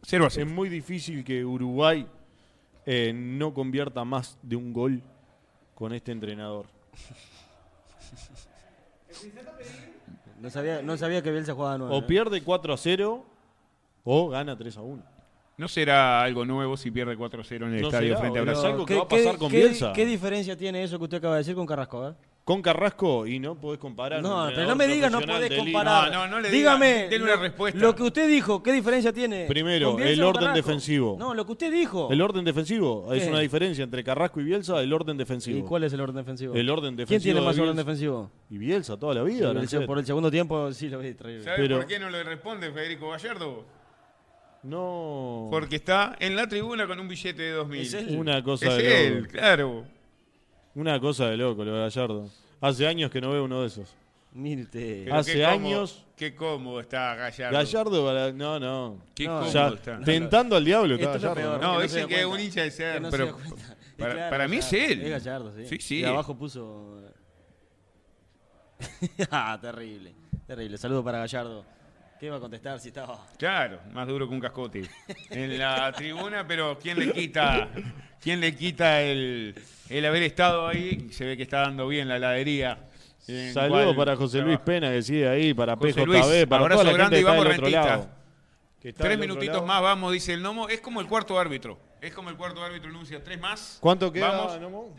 0 0.02 0.24
a 0.24 0.28
Es 0.28 0.34
0. 0.34 0.46
muy 0.50 0.68
difícil 0.68 1.22
que 1.24 1.44
Uruguay 1.44 2.06
eh, 2.86 3.12
no 3.14 3.52
convierta 3.52 4.04
más 4.04 4.38
de 4.42 4.56
un 4.56 4.72
gol 4.72 5.02
con 5.74 5.92
este 5.92 6.12
entrenador. 6.12 6.66
No 10.40 10.48
sabía, 10.50 10.82
no 10.82 10.96
sabía 10.96 11.22
que 11.22 11.30
Bielsa 11.30 11.54
jugaba 11.54 11.76
9. 11.78 11.94
O 11.94 12.06
pierde 12.06 12.42
4 12.42 12.72
a 12.72 12.76
0 12.76 13.24
o 14.04 14.28
gana 14.30 14.56
3 14.56 14.76
a 14.78 14.80
1. 14.82 15.02
¿No 15.58 15.68
será 15.68 16.22
algo 16.22 16.46
nuevo 16.46 16.76
si 16.78 16.90
pierde 16.90 17.16
4 17.16 17.42
a 17.42 17.44
0 17.44 17.66
en 17.68 17.74
el 17.74 17.82
No 17.82 17.88
estadio 17.88 18.08
será, 18.08 18.20
frente 18.20 18.38
a. 18.38 18.42
Brasil? 18.42 18.70
que 18.86 18.94
va 18.96 19.02
a 19.02 19.08
pasar 19.08 19.36
con 19.36 19.52
Bielsa. 19.52 19.92
¿Qué 19.92 20.06
diferencia 20.06 20.56
tiene 20.56 20.82
eso 20.82 20.96
que 20.98 21.04
usted 21.04 21.18
acaba 21.18 21.34
de 21.34 21.40
decir 21.40 21.54
con 21.54 21.66
Carrasco? 21.66 21.98
A 22.02 22.06
ver? 22.08 22.29
Con 22.50 22.62
Carrasco 22.62 23.28
y 23.28 23.38
no 23.38 23.54
podés 23.54 23.78
comparar. 23.78 24.20
No, 24.20 24.48
pero 24.48 24.66
no 24.66 24.74
me 24.74 24.84
entrenador 24.86 24.94
diga, 24.94 25.10
no 25.10 25.20
podés 25.20 25.50
de 25.50 25.56
comparar. 25.56 26.10
No, 26.10 26.26
no, 26.26 26.28
no 26.32 26.40
le 26.40 26.50
Dígame, 26.50 27.06
diga, 27.08 27.22
una 27.24 27.36
lo- 27.36 27.42
respuesta. 27.42 27.78
Lo 27.78 27.94
que 27.94 28.02
usted 28.02 28.26
dijo, 28.28 28.60
¿qué 28.60 28.72
diferencia 28.72 29.12
tiene? 29.12 29.46
Primero, 29.46 29.96
el 30.00 30.20
orden 30.20 30.40
Carrasco? 30.46 30.56
defensivo. 30.56 31.16
No, 31.16 31.32
lo 31.32 31.46
que 31.46 31.52
usted 31.52 31.70
dijo. 31.70 32.08
El 32.10 32.20
orden 32.20 32.44
defensivo. 32.44 33.12
Es 33.14 33.28
una 33.28 33.38
diferencia 33.38 33.84
entre 33.84 34.02
Carrasco 34.02 34.40
y 34.40 34.44
Bielsa, 34.44 34.80
el 34.80 34.92
orden 34.92 35.16
defensivo. 35.16 35.58
¿Y 35.58 35.62
cuál 35.62 35.84
es 35.84 35.92
el 35.92 36.00
orden 36.00 36.16
defensivo? 36.16 36.54
El 36.56 36.68
orden 36.68 36.96
¿Quién 36.96 36.96
defensivo 36.96 37.22
tiene 37.22 37.40
de 37.40 37.46
más 37.46 37.54
orden 37.54 37.66
Bielsa. 37.76 37.82
defensivo? 37.88 38.30
Y 38.50 38.58
Bielsa 38.58 38.96
toda 38.98 39.14
la 39.14 39.22
vida. 39.22 39.52
el, 39.52 39.86
por 39.86 39.98
el 40.00 40.06
segundo 40.06 40.28
tiempo 40.28 40.72
sí 40.72 40.88
lo 40.88 40.98
vi 40.98 41.14
traído. 41.14 41.44
¿Sabe 41.44 41.56
Pero- 41.56 41.76
por 41.76 41.86
qué 41.86 42.00
no 42.00 42.10
le 42.10 42.24
responde 42.24 42.72
Federico 42.72 43.10
Gallardo? 43.10 43.64
No. 44.64 45.48
Porque 45.50 45.76
está 45.76 46.16
en 46.18 46.36
la 46.36 46.48
tribuna 46.48 46.86
con 46.86 46.98
un 46.98 47.08
billete 47.08 47.42
de 47.42 47.50
2000. 47.52 47.80
Es 47.80 47.94
él. 47.94 48.16
Una 48.18 48.42
cosa 48.42 48.66
Es 48.66 48.76
de 48.76 49.06
él, 49.06 49.14
loco. 49.20 49.28
claro. 49.32 49.84
Una 50.74 51.00
cosa 51.00 51.28
de 51.30 51.36
loco 51.36 51.64
lo 51.64 51.74
de 51.74 51.80
Gallardo. 51.80 52.28
Hace 52.60 52.86
años 52.86 53.10
que 53.10 53.20
no 53.20 53.30
veo 53.30 53.44
uno 53.44 53.62
de 53.62 53.66
esos. 53.68 53.88
Mire 54.32 54.62
usted. 54.62 55.04
Pero 55.04 55.16
Hace 55.16 55.32
qué 55.34 55.38
cómodo- 55.44 55.52
años- 55.54 56.06
Qué 56.16 56.34
cómodo 56.34 56.80
está 56.80 57.14
Gallardo. 57.14 57.56
Gallardo, 57.58 58.06
para- 58.06 58.32
no, 58.32 58.60
no. 58.60 58.98
Qué 59.14 59.24
No, 59.24 59.38
cómodo 59.40 59.52
Ya, 59.52 59.68
está. 59.68 60.00
tentando 60.00 60.54
al 60.56 60.64
diablo 60.64 60.94
está 60.94 61.06
Esto 61.06 61.16
es 61.16 61.22
lo 61.22 61.28
Gallardo. 61.34 61.50
peor. 61.58 61.62
No, 61.62 61.68
que 61.70 61.74
no 61.74 61.80
se 61.80 61.86
dicen 61.96 62.02
da 62.02 62.08
que 62.08 62.14
es 62.20 62.26
cuenta. 62.26 62.34
un 62.42 62.46
hincha 62.46 62.62
de 62.62 62.70
ser, 62.70 62.94
Que 62.94 63.00
no 63.00 63.10
pero 63.10 63.26
da 63.26 63.32
cuenta. 63.32 63.76
Para- 63.98 64.14
claro, 64.14 64.30
para 64.30 64.48
mí 64.48 64.56
es 64.58 64.70
Gallardo. 64.70 64.92
él. 64.92 65.02
Es 65.02 65.10
Gallardo, 65.10 65.52
sí. 65.56 65.66
Sí, 65.66 65.78
sí. 65.80 66.00
Y 66.00 66.04
abajo 66.04 66.36
puso. 66.36 67.02
ah, 69.30 69.58
terrible. 69.60 70.14
Terrible. 70.46 70.78
Saludo 70.78 71.02
para 71.04 71.18
Gallardo. 71.18 71.64
¿Qué 72.20 72.26
iba 72.26 72.36
a 72.36 72.40
contestar 72.40 72.78
si 72.78 72.88
estaba.? 72.88 73.18
Claro, 73.38 73.80
más 73.94 74.06
duro 74.06 74.28
que 74.28 74.34
un 74.34 74.40
cascote. 74.40 74.82
En 75.30 75.58
la 75.58 75.90
tribuna, 75.90 76.46
pero 76.46 76.78
¿quién 76.78 76.98
le 76.98 77.12
quita, 77.12 77.70
quién 78.20 78.40
le 78.42 78.54
quita 78.54 79.00
el, 79.00 79.54
el 79.88 80.04
haber 80.04 80.24
estado 80.24 80.68
ahí? 80.68 81.08
Se 81.12 81.24
ve 81.24 81.34
que 81.38 81.44
está 81.44 81.60
dando 81.62 81.88
bien 81.88 82.08
la 82.08 82.16
heladería. 82.16 82.78
Saludos 83.54 83.96
para 83.96 84.16
José 84.16 84.42
Luis. 84.42 84.58
Pena 84.58 84.90
que 84.90 85.00
sigue 85.00 85.26
ahí, 85.26 85.54
para 85.54 85.76
José 85.76 85.94
PJB, 85.94 86.06
Luis, 86.06 86.46
para 86.46 86.62
abrazo 86.62 86.82
toda 86.82 86.92
la 86.92 86.98
grande 86.98 87.16
gente 87.16 87.20
y 87.20 87.24
vamos, 87.24 87.46
rentista. 87.46 87.86
lado. 87.86 88.10
Que 88.82 88.88
está 88.90 89.04
Tres 89.04 89.18
minutitos 89.18 89.54
lado. 89.54 89.66
más, 89.66 89.80
vamos, 89.80 90.12
dice 90.12 90.34
el 90.34 90.42
Nomo. 90.42 90.68
Es 90.68 90.82
como 90.82 91.00
el 91.00 91.06
cuarto 91.06 91.38
árbitro. 91.38 91.78
Es 92.02 92.12
como 92.12 92.28
el 92.28 92.36
cuarto 92.36 92.62
árbitro 92.62 92.90
anuncia. 92.90 93.24
Tres 93.24 93.40
más. 93.40 93.78
¿Cuánto 93.80 94.12
queda? 94.12 94.30
Vamos. 94.30 94.60
Nomo? 94.60 94.94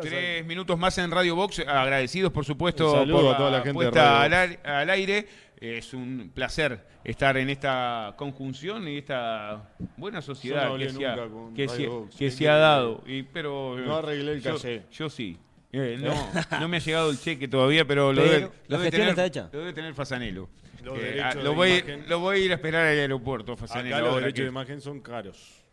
Tres 0.00 0.44
minutos 0.44 0.76
más 0.76 0.98
en 0.98 1.08
Radio 1.10 1.36
Box. 1.36 1.60
Agradecidos, 1.60 2.32
por 2.32 2.44
supuesto, 2.44 2.92
por 2.92 3.32
a 3.32 3.36
toda 3.36 3.50
la 3.50 3.58
la 3.58 3.64
gente 3.64 3.68
de 3.68 3.74
puesta 3.74 4.26
Radio 4.28 4.58
al, 4.64 4.72
al 4.72 4.90
aire. 4.90 5.28
Es 5.62 5.94
un 5.94 6.32
placer 6.34 6.84
estar 7.04 7.36
en 7.36 7.48
esta 7.48 8.14
conjunción 8.16 8.88
y 8.88 8.98
esta 8.98 9.72
buena 9.96 10.20
sociedad 10.20 10.64
no 10.66 10.72
hablé 10.72 10.86
que, 10.88 10.92
se 10.92 11.06
ha, 11.06 11.14
nunca 11.16 11.32
con 11.32 11.54
que, 11.54 11.66
Radio 11.68 12.08
se- 12.10 12.18
que 12.18 12.30
se 12.32 12.48
ha 12.48 12.56
dado. 12.56 13.04
Y, 13.06 13.22
pero, 13.22 13.78
No 13.78 13.96
arreglé 13.98 14.32
el 14.32 14.42
yo. 14.42 14.56
Yo 14.90 15.08
sí. 15.08 15.38
Eh, 15.74 15.96
no, 15.98 16.12
no 16.60 16.68
me 16.68 16.76
ha 16.76 16.80
llegado 16.80 17.10
el 17.10 17.18
cheque 17.18 17.48
todavía, 17.48 17.86
pero 17.86 18.12
lo 18.12 18.20
Pero 18.20 18.30
debe, 18.34 18.50
lo 18.68 18.78
tener, 18.90 19.08
está 19.08 19.24
hecha. 19.24 19.48
Lo 19.50 19.60
debe 19.60 19.72
tener 19.72 19.94
Fasanelo. 19.94 20.50
Eh, 20.84 21.18
ah, 21.24 21.34
de 21.34 21.42
lo, 21.42 21.54
voy, 21.54 21.70
imagen. 21.70 22.04
lo 22.10 22.18
voy 22.20 22.36
a 22.36 22.44
ir 22.44 22.50
a 22.50 22.54
esperar 22.56 22.86
al 22.88 22.98
aeropuerto, 22.98 23.56
Fasanelo. 23.56 23.96
Acá 23.96 24.04
los 24.04 24.14
derechos 24.16 24.34
que 24.34 24.42
de 24.42 24.48
imagen 24.48 24.80
son 24.82 25.00
caros. 25.00 25.64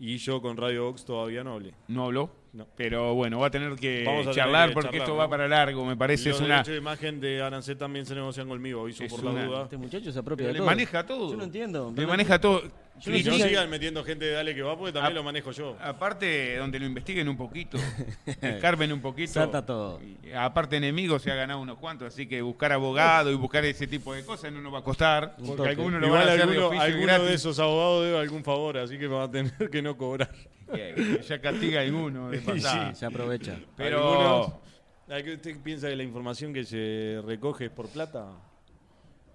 Y 0.00 0.16
yo 0.16 0.42
con 0.42 0.56
Radio 0.56 0.86
Box 0.86 1.04
todavía 1.04 1.44
no 1.44 1.52
hablé. 1.52 1.74
No 1.86 2.06
habló. 2.06 2.43
No. 2.54 2.66
Pero 2.76 3.14
bueno, 3.14 3.40
va 3.40 3.48
a 3.48 3.50
tener 3.50 3.74
que 3.74 4.04
Vamos 4.06 4.20
a 4.28 4.30
tener 4.30 4.36
charlar 4.36 4.68
que 4.68 4.74
porque 4.74 4.86
charlar, 4.90 5.02
esto 5.02 5.12
¿no? 5.12 5.18
va 5.18 5.28
para 5.28 5.48
largo, 5.48 5.84
me 5.84 5.96
parece. 5.96 6.28
los 6.28 6.38
Es 6.40 6.46
una, 6.46 6.62
de 6.62 6.76
imagen 6.76 7.20
de 7.20 7.42
Arancet 7.42 7.76
también 7.76 8.06
se 8.06 8.14
negocian 8.14 8.48
conmigo, 8.48 8.82
aviso 8.82 9.02
Es 9.02 9.12
por 9.12 9.24
una- 9.24 9.40
la 9.40 9.46
duda. 9.46 9.62
Este 9.64 9.76
muchacho 9.76 10.12
se 10.12 10.18
apropia 10.20 10.46
de 10.46 10.52
le 10.52 10.58
todo. 10.60 10.66
maneja 10.66 11.04
todo. 11.04 11.30
Yo 11.32 11.36
no 11.36 11.44
entiendo. 11.44 11.92
Le 11.96 12.06
maneja 12.06 12.40
todo. 12.40 12.62
Yo 13.00 13.10
no 13.10 13.16
Y 13.18 13.22
no 13.24 13.34
sigan 13.34 13.68
metiendo 13.70 14.04
gente 14.04 14.24
de 14.24 14.32
Dale 14.32 14.54
que 14.54 14.62
va, 14.62 14.76
porque 14.78 14.92
también 14.92 15.14
lo 15.14 15.22
manejo 15.24 15.50
yo. 15.50 15.76
Aparte, 15.80 16.56
donde 16.56 16.78
lo 16.78 16.86
investiguen 16.86 17.28
un 17.28 17.36
poquito, 17.36 17.76
escarben 18.40 18.92
un 18.92 19.00
poquito. 19.00 19.32
Salta 19.32 19.66
todo. 19.66 20.00
Y 20.22 20.32
aparte, 20.32 20.76
enemigos 20.76 21.22
se 21.22 21.30
ha 21.30 21.34
ganado 21.34 21.60
unos 21.60 21.78
cuantos, 21.78 22.08
así 22.08 22.26
que 22.26 22.40
buscar 22.40 22.72
abogado 22.72 23.30
y 23.30 23.34
buscar 23.34 23.64
ese 23.64 23.86
tipo 23.86 24.14
de 24.14 24.24
cosas 24.24 24.52
no 24.52 24.60
nos 24.60 24.72
va 24.72 24.78
a 24.78 24.82
costar. 24.84 25.34
Un 25.38 25.56
Porque 25.56 25.74
lo 25.74 25.82
Igual 25.88 26.10
van 26.10 26.12
a 26.20 26.20
hacer 26.32 26.36
de 26.36 26.42
alguno, 26.42 26.66
oficio 26.68 26.84
y 26.86 26.90
alguno 26.90 27.06
gratis. 27.06 27.28
de 27.28 27.34
esos 27.34 27.58
abogados 27.58 28.04
debe 28.04 28.18
algún 28.18 28.44
favor, 28.44 28.78
así 28.78 28.96
que 28.98 29.06
va 29.08 29.24
a 29.24 29.30
tener 29.30 29.70
que 29.70 29.82
no 29.82 29.96
cobrar. 29.96 30.30
Que 30.72 31.20
Ya 31.28 31.40
castiga 31.40 31.80
a 31.80 31.84
alguno 31.84 32.30
de 32.30 32.38
Sí, 32.40 32.44
pasada. 32.46 32.94
Se 32.94 33.04
aprovecha. 33.06 33.58
Pero 33.76 33.98
Algunos- 34.40 34.64
¿A 35.10 35.22
qué 35.22 35.34
¿Usted 35.34 35.56
piensa 35.62 35.88
que 35.88 35.96
la 35.96 36.02
información 36.02 36.54
que 36.54 36.64
se 36.64 37.20
recoge 37.26 37.66
es 37.66 37.70
por 37.70 37.88
plata? 37.88 38.26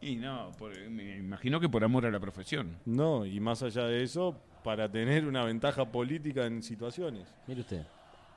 Y 0.01 0.15
no, 0.15 0.51
por- 0.57 0.77
me 0.89 1.17
imagino 1.17 1.59
que 1.59 1.67
por 1.69 1.83
amor 1.83 2.05
a 2.05 2.11
la 2.11 2.19
profesión. 2.19 2.77
No, 2.85 3.25
y 3.25 3.39
más 3.39 3.61
allá 3.63 3.83
de 3.85 4.03
eso, 4.03 4.35
para 4.63 4.89
tener 4.89 5.25
una 5.27 5.43
ventaja 5.43 5.85
política 5.85 6.45
en 6.45 6.63
situaciones. 6.63 7.27
Mire 7.47 7.61
usted. 7.61 7.81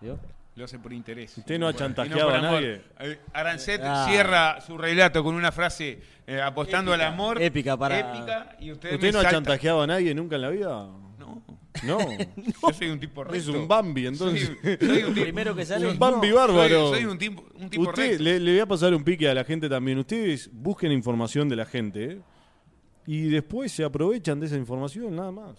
¿Vio? 0.00 0.18
Lo 0.55 0.65
hace 0.65 0.78
por 0.78 0.92
interés. 0.92 1.39
Usted 1.39 1.58
no 1.58 1.66
ha 1.68 1.73
chantajeado 1.73 2.28
a 2.31 2.41
nadie. 2.41 2.82
Eh, 3.00 3.18
Arancet 3.32 3.81
Ah. 3.82 4.07
cierra 4.08 4.60
su 4.60 4.76
relato 4.76 5.23
con 5.24 5.34
una 5.34 5.50
frase 5.50 5.99
eh, 6.26 6.41
apostando 6.41 6.92
Épica, 6.92 7.07
al 7.07 7.12
amor. 7.15 7.41
épica 7.42 7.76
para- 7.76 7.99
Épica, 8.00 8.57
y 8.60 8.70
usted, 8.73 8.94
¿Usted 8.94 9.07
me 9.07 9.12
no 9.12 9.20
ha 9.20 9.31
chantajeado 9.31 9.82
a 9.82 9.86
nadie 9.86 10.15
nunca 10.15 10.36
en 10.36 10.42
la 10.42 10.50
vida? 10.50 10.68
No. 11.18 11.42
No. 11.84 11.99
Yo 12.36 12.73
soy 12.75 12.89
un 12.91 13.01
tipo 13.01 13.25
recto. 13.25 13.36
Es 13.39 13.49
un 13.49 13.67
Bambi, 13.67 14.07
entonces. 14.07 14.52
Soy, 14.62 14.76
soy 14.78 15.02
un 15.05 15.09
tipo, 15.15 15.23
Primero 15.25 15.55
que 15.57 15.65
sale. 15.65 15.86
Un 15.89 15.99
Bambi 15.99 16.31
bárbaro. 16.31 16.91
soy 16.91 17.05
un 17.07 17.17
tipo, 17.18 17.44
un 17.55 17.70
tipo 17.70 17.83
Usted, 17.89 18.09
recto. 18.10 18.23
le, 18.25 18.41
le 18.41 18.51
voy 18.52 18.60
a 18.60 18.67
pasar 18.67 18.94
un 18.94 19.02
pique 19.02 19.28
a 19.28 19.34
la 19.34 19.44
gente 19.44 19.68
también. 19.68 19.99
Ustedes 19.99 20.51
busquen 20.52 20.92
información 20.92 21.49
de 21.49 21.57
la 21.57 21.65
gente 21.65 22.05
¿eh? 22.05 22.20
y 23.07 23.23
después 23.31 23.73
se 23.73 23.84
aprovechan 23.84 24.39
de 24.39 24.47
esa 24.47 24.57
información, 24.57 25.17
nada 25.17 25.33
más. 25.33 25.57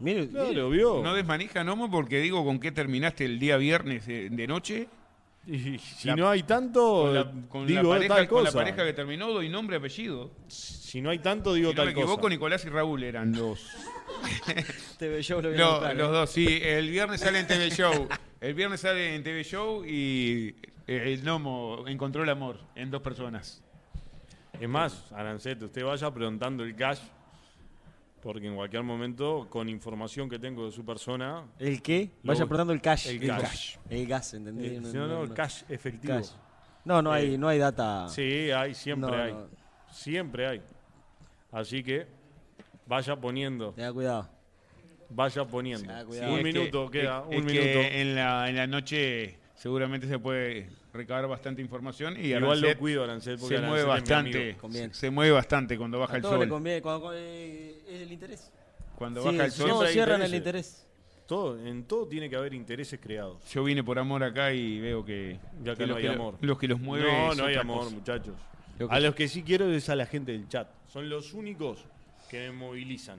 Mire, 0.00 0.22
mire. 0.26 0.32
Claro, 0.32 0.68
vio. 0.70 1.02
No 1.02 1.14
desmanija, 1.14 1.64
Nomo, 1.64 1.90
porque 1.90 2.18
digo 2.20 2.44
con 2.44 2.58
qué 2.60 2.70
terminaste 2.72 3.24
el 3.24 3.38
día 3.38 3.56
viernes 3.56 4.06
de, 4.06 4.28
de 4.28 4.46
noche. 4.46 4.88
Y 5.46 5.78
si 5.78 6.08
La- 6.08 6.16
no 6.16 6.28
hay 6.28 6.42
tanto, 6.42 7.02
Con 7.04 7.14
la, 7.14 7.32
con 7.48 7.66
digo 7.66 7.82
la 7.84 7.88
pareja, 7.90 8.14
tal 8.16 8.28
con 8.28 8.44
la 8.44 8.50
cosa. 8.50 8.58
pareja 8.58 8.84
que 8.84 8.92
terminó, 8.92 9.30
doy 9.30 9.48
nombre 9.48 9.76
y 9.76 9.78
apellido. 9.78 10.30
Si 10.94 11.02
no 11.02 11.10
hay 11.10 11.18
tanto, 11.18 11.54
digo 11.54 11.70
Si 11.70 11.74
no 11.74 11.82
me 11.82 11.86
tal 11.86 11.98
equivoco, 11.98 12.18
cosa. 12.18 12.28
Nicolás 12.28 12.64
y 12.64 12.68
Raúl 12.68 13.02
eran 13.02 13.32
los, 13.32 13.68
TV 14.96 15.24
Show 15.24 15.42
lo 15.42 15.50
buscar, 15.50 15.96
los 15.96 16.08
¿eh? 16.08 16.12
dos, 16.12 16.30
sí. 16.30 16.60
El 16.62 16.88
viernes 16.88 17.20
sale 17.20 17.40
en 17.40 17.48
TV 17.48 17.68
Show. 17.70 18.06
El 18.40 18.54
viernes 18.54 18.78
sale 18.78 19.16
en 19.16 19.24
TV 19.24 19.42
Show 19.42 19.84
y 19.84 20.54
eh, 20.86 21.12
el 21.12 21.24
Nomo 21.24 21.82
encontró 21.88 22.22
el 22.22 22.28
amor 22.30 22.60
en 22.76 22.92
dos 22.92 23.02
personas. 23.02 23.60
Es 24.60 24.68
más, 24.68 25.10
Arancet, 25.10 25.60
usted 25.64 25.82
vaya 25.84 26.14
preguntando 26.14 26.62
el 26.62 26.76
cash, 26.76 27.00
porque 28.22 28.46
en 28.46 28.54
cualquier 28.54 28.84
momento, 28.84 29.48
con 29.50 29.68
información 29.68 30.28
que 30.28 30.38
tengo 30.38 30.64
de 30.66 30.70
su 30.70 30.84
persona, 30.84 31.42
¿El 31.58 31.82
qué? 31.82 32.12
Vaya 32.22 32.44
preguntando 32.44 32.72
el 32.72 32.80
cash. 32.80 33.08
el 33.08 33.20
El 33.20 33.30
cash. 33.30 33.42
gas. 33.42 33.78
El 33.90 34.06
gas, 34.06 34.34
¿entendí? 34.34 34.66
eh, 34.66 34.80
no, 34.80 35.08
no, 35.26 35.34
cash 35.34 35.64
efectivo. 35.68 36.14
Cash. 36.14 36.28
No, 36.84 37.02
no 37.02 37.10
hay, 37.10 37.36
no 37.36 37.48
hay 37.48 37.58
data. 37.58 38.06
Sí, 38.08 38.52
hay, 38.52 38.74
siempre 38.76 39.10
No, 39.10 39.20
hay. 39.20 39.32
no. 39.32 39.48
Siempre 39.90 40.46
hay. 40.46 40.62
Así 41.54 41.82
que 41.84 42.06
vaya 42.86 43.16
poniendo, 43.16 43.72
Tenga 43.72 43.92
cuidado. 43.92 44.28
vaya 45.10 45.44
poniendo. 45.46 45.92
Cuidado. 46.06 46.32
un 46.32 46.38
que- 46.38 46.42
minuto 46.42 46.90
queda, 46.90 47.20
es- 47.20 47.26
un 47.28 47.34
es 47.34 47.44
minuto. 47.44 47.62
que 47.62 48.00
en 48.02 48.14
la, 48.16 48.48
en 48.50 48.56
la 48.56 48.66
noche 48.66 49.38
seguramente 49.54 50.08
se 50.08 50.18
puede 50.18 50.68
recabar 50.92 51.26
bastante 51.28 51.62
información 51.62 52.16
y 52.16 52.32
Igual 52.34 52.60
lo 52.60 52.76
cuido, 52.78 53.04
Arancet, 53.04 53.38
porque 53.38 53.54
se 53.54 53.58
Arancet 53.58 53.70
mueve 53.70 53.84
bastante. 53.88 54.56
Conviene. 54.56 54.94
se 54.94 55.10
mueve 55.10 55.32
bastante 55.32 55.78
cuando 55.78 55.98
baja 56.00 56.14
A 56.14 56.16
el 56.16 56.22
todos 56.22 56.34
le 56.34 56.40
sol. 56.40 56.48
conviene. 56.48 56.82
Cuando, 56.82 57.12
eh, 57.14 57.78
es 57.88 58.00
el 58.02 58.12
interés. 58.12 58.52
Cuando 58.96 59.20
Sí, 59.22 59.26
baja 59.28 59.44
el 59.46 59.50
si 59.52 59.58
sol. 59.60 59.68
no, 59.70 59.86
cierran 59.86 60.22
el 60.22 60.34
interés. 60.34 60.86
Todo, 61.26 61.58
en 61.58 61.84
todo 61.84 62.06
tiene 62.06 62.28
que 62.28 62.36
haber 62.36 62.52
intereses 62.52 63.00
creados. 63.00 63.42
Yo 63.50 63.64
vine 63.64 63.82
por 63.82 63.98
amor 63.98 64.22
acá 64.22 64.52
y 64.52 64.78
veo 64.80 65.04
que, 65.04 65.38
Y 65.64 65.68
acá 65.68 65.76
que 65.76 65.82
no 65.82 65.86
los, 65.88 65.96
hay 65.96 66.02
que 66.02 66.08
amor. 66.10 66.36
los 66.40 66.58
que 66.58 66.68
los 66.68 66.80
mueve 66.80 67.10
no, 67.10 67.34
no 67.34 67.46
hay 67.46 67.54
amor, 67.54 67.84
cosa. 67.84 67.94
muchachos. 67.94 68.34
Lo 68.78 68.90
A 68.90 68.98
los 69.00 69.14
que 69.14 69.26
sí 69.28 69.42
quiero 69.42 69.70
es 69.72 69.88
a 69.88 69.94
la 69.96 70.04
gente 70.04 70.32
del 70.32 70.48
chat. 70.48 70.68
Son 70.94 71.08
los 71.08 71.34
únicos 71.34 71.84
que 72.30 72.38
me 72.38 72.52
movilizan. 72.52 73.18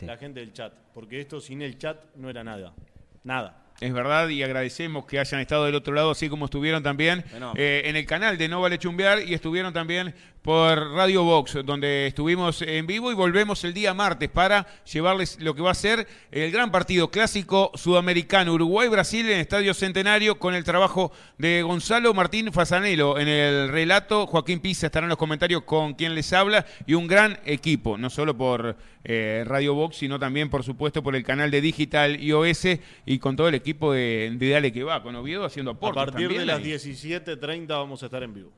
La 0.00 0.18
gente 0.18 0.40
del 0.40 0.52
chat. 0.52 0.74
Porque 0.92 1.20
esto 1.20 1.40
sin 1.40 1.62
el 1.62 1.78
chat 1.78 2.14
no 2.16 2.28
era 2.28 2.44
nada. 2.44 2.74
Nada. 3.22 3.62
Es 3.80 3.94
verdad 3.94 4.28
y 4.28 4.42
agradecemos 4.42 5.06
que 5.06 5.18
hayan 5.18 5.40
estado 5.40 5.64
del 5.64 5.74
otro 5.74 5.94
lado, 5.94 6.10
así 6.10 6.28
como 6.28 6.44
estuvieron 6.44 6.82
también 6.82 7.24
Bueno. 7.30 7.54
eh, 7.56 7.80
en 7.86 7.96
el 7.96 8.04
canal 8.04 8.36
de 8.36 8.46
No 8.46 8.60
Vale 8.60 8.78
Chumbear 8.78 9.22
y 9.26 9.32
estuvieron 9.32 9.72
también 9.72 10.14
por 10.44 10.92
Radio 10.92 11.24
Box, 11.24 11.56
donde 11.64 12.06
estuvimos 12.06 12.60
en 12.60 12.86
vivo 12.86 13.10
y 13.10 13.14
volvemos 13.14 13.64
el 13.64 13.72
día 13.72 13.94
martes 13.94 14.28
para 14.28 14.66
llevarles 14.84 15.40
lo 15.40 15.54
que 15.54 15.62
va 15.62 15.70
a 15.70 15.74
ser 15.74 16.06
el 16.30 16.52
gran 16.52 16.70
partido 16.70 17.10
clásico 17.10 17.72
sudamericano 17.74 18.52
Uruguay-Brasil 18.52 19.30
en 19.30 19.38
Estadio 19.40 19.72
Centenario 19.72 20.38
con 20.38 20.54
el 20.54 20.62
trabajo 20.62 21.12
de 21.38 21.62
Gonzalo 21.62 22.12
Martín 22.12 22.52
Fasanelo 22.52 23.18
en 23.18 23.28
el 23.28 23.70
relato. 23.70 24.26
Joaquín 24.26 24.60
Pisa 24.60 24.88
estará 24.88 25.06
en 25.06 25.08
los 25.08 25.16
comentarios 25.16 25.62
con 25.62 25.94
quien 25.94 26.14
les 26.14 26.30
habla 26.34 26.66
y 26.86 26.92
un 26.92 27.06
gran 27.06 27.38
equipo, 27.46 27.96
no 27.96 28.10
solo 28.10 28.36
por 28.36 28.76
eh, 29.02 29.44
Radio 29.46 29.72
Box, 29.72 29.96
sino 29.96 30.18
también, 30.18 30.50
por 30.50 30.62
supuesto, 30.62 31.02
por 31.02 31.16
el 31.16 31.24
canal 31.24 31.50
de 31.50 31.62
Digital 31.62 32.22
iOS 32.22 32.66
y 33.06 33.18
con 33.18 33.34
todo 33.34 33.48
el 33.48 33.54
equipo 33.54 33.94
de, 33.94 34.30
de 34.36 34.50
Dale 34.50 34.74
que 34.74 34.84
va, 34.84 35.02
con 35.02 35.16
Oviedo 35.16 35.46
haciendo 35.46 35.70
A 35.70 35.74
aportes. 35.74 36.04
partir 36.04 36.36
de 36.36 36.44
las 36.44 36.58
ahí. 36.58 36.64
17.30 36.64 37.66
vamos 37.68 38.02
a 38.02 38.06
estar 38.06 38.22
en 38.22 38.34
vivo. 38.34 38.52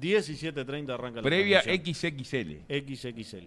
17.30 0.00 0.90
arranca 0.94 1.16
la 1.16 1.22
Previa. 1.22 1.62
XXL. 1.62 2.62
XXL. 2.68 3.46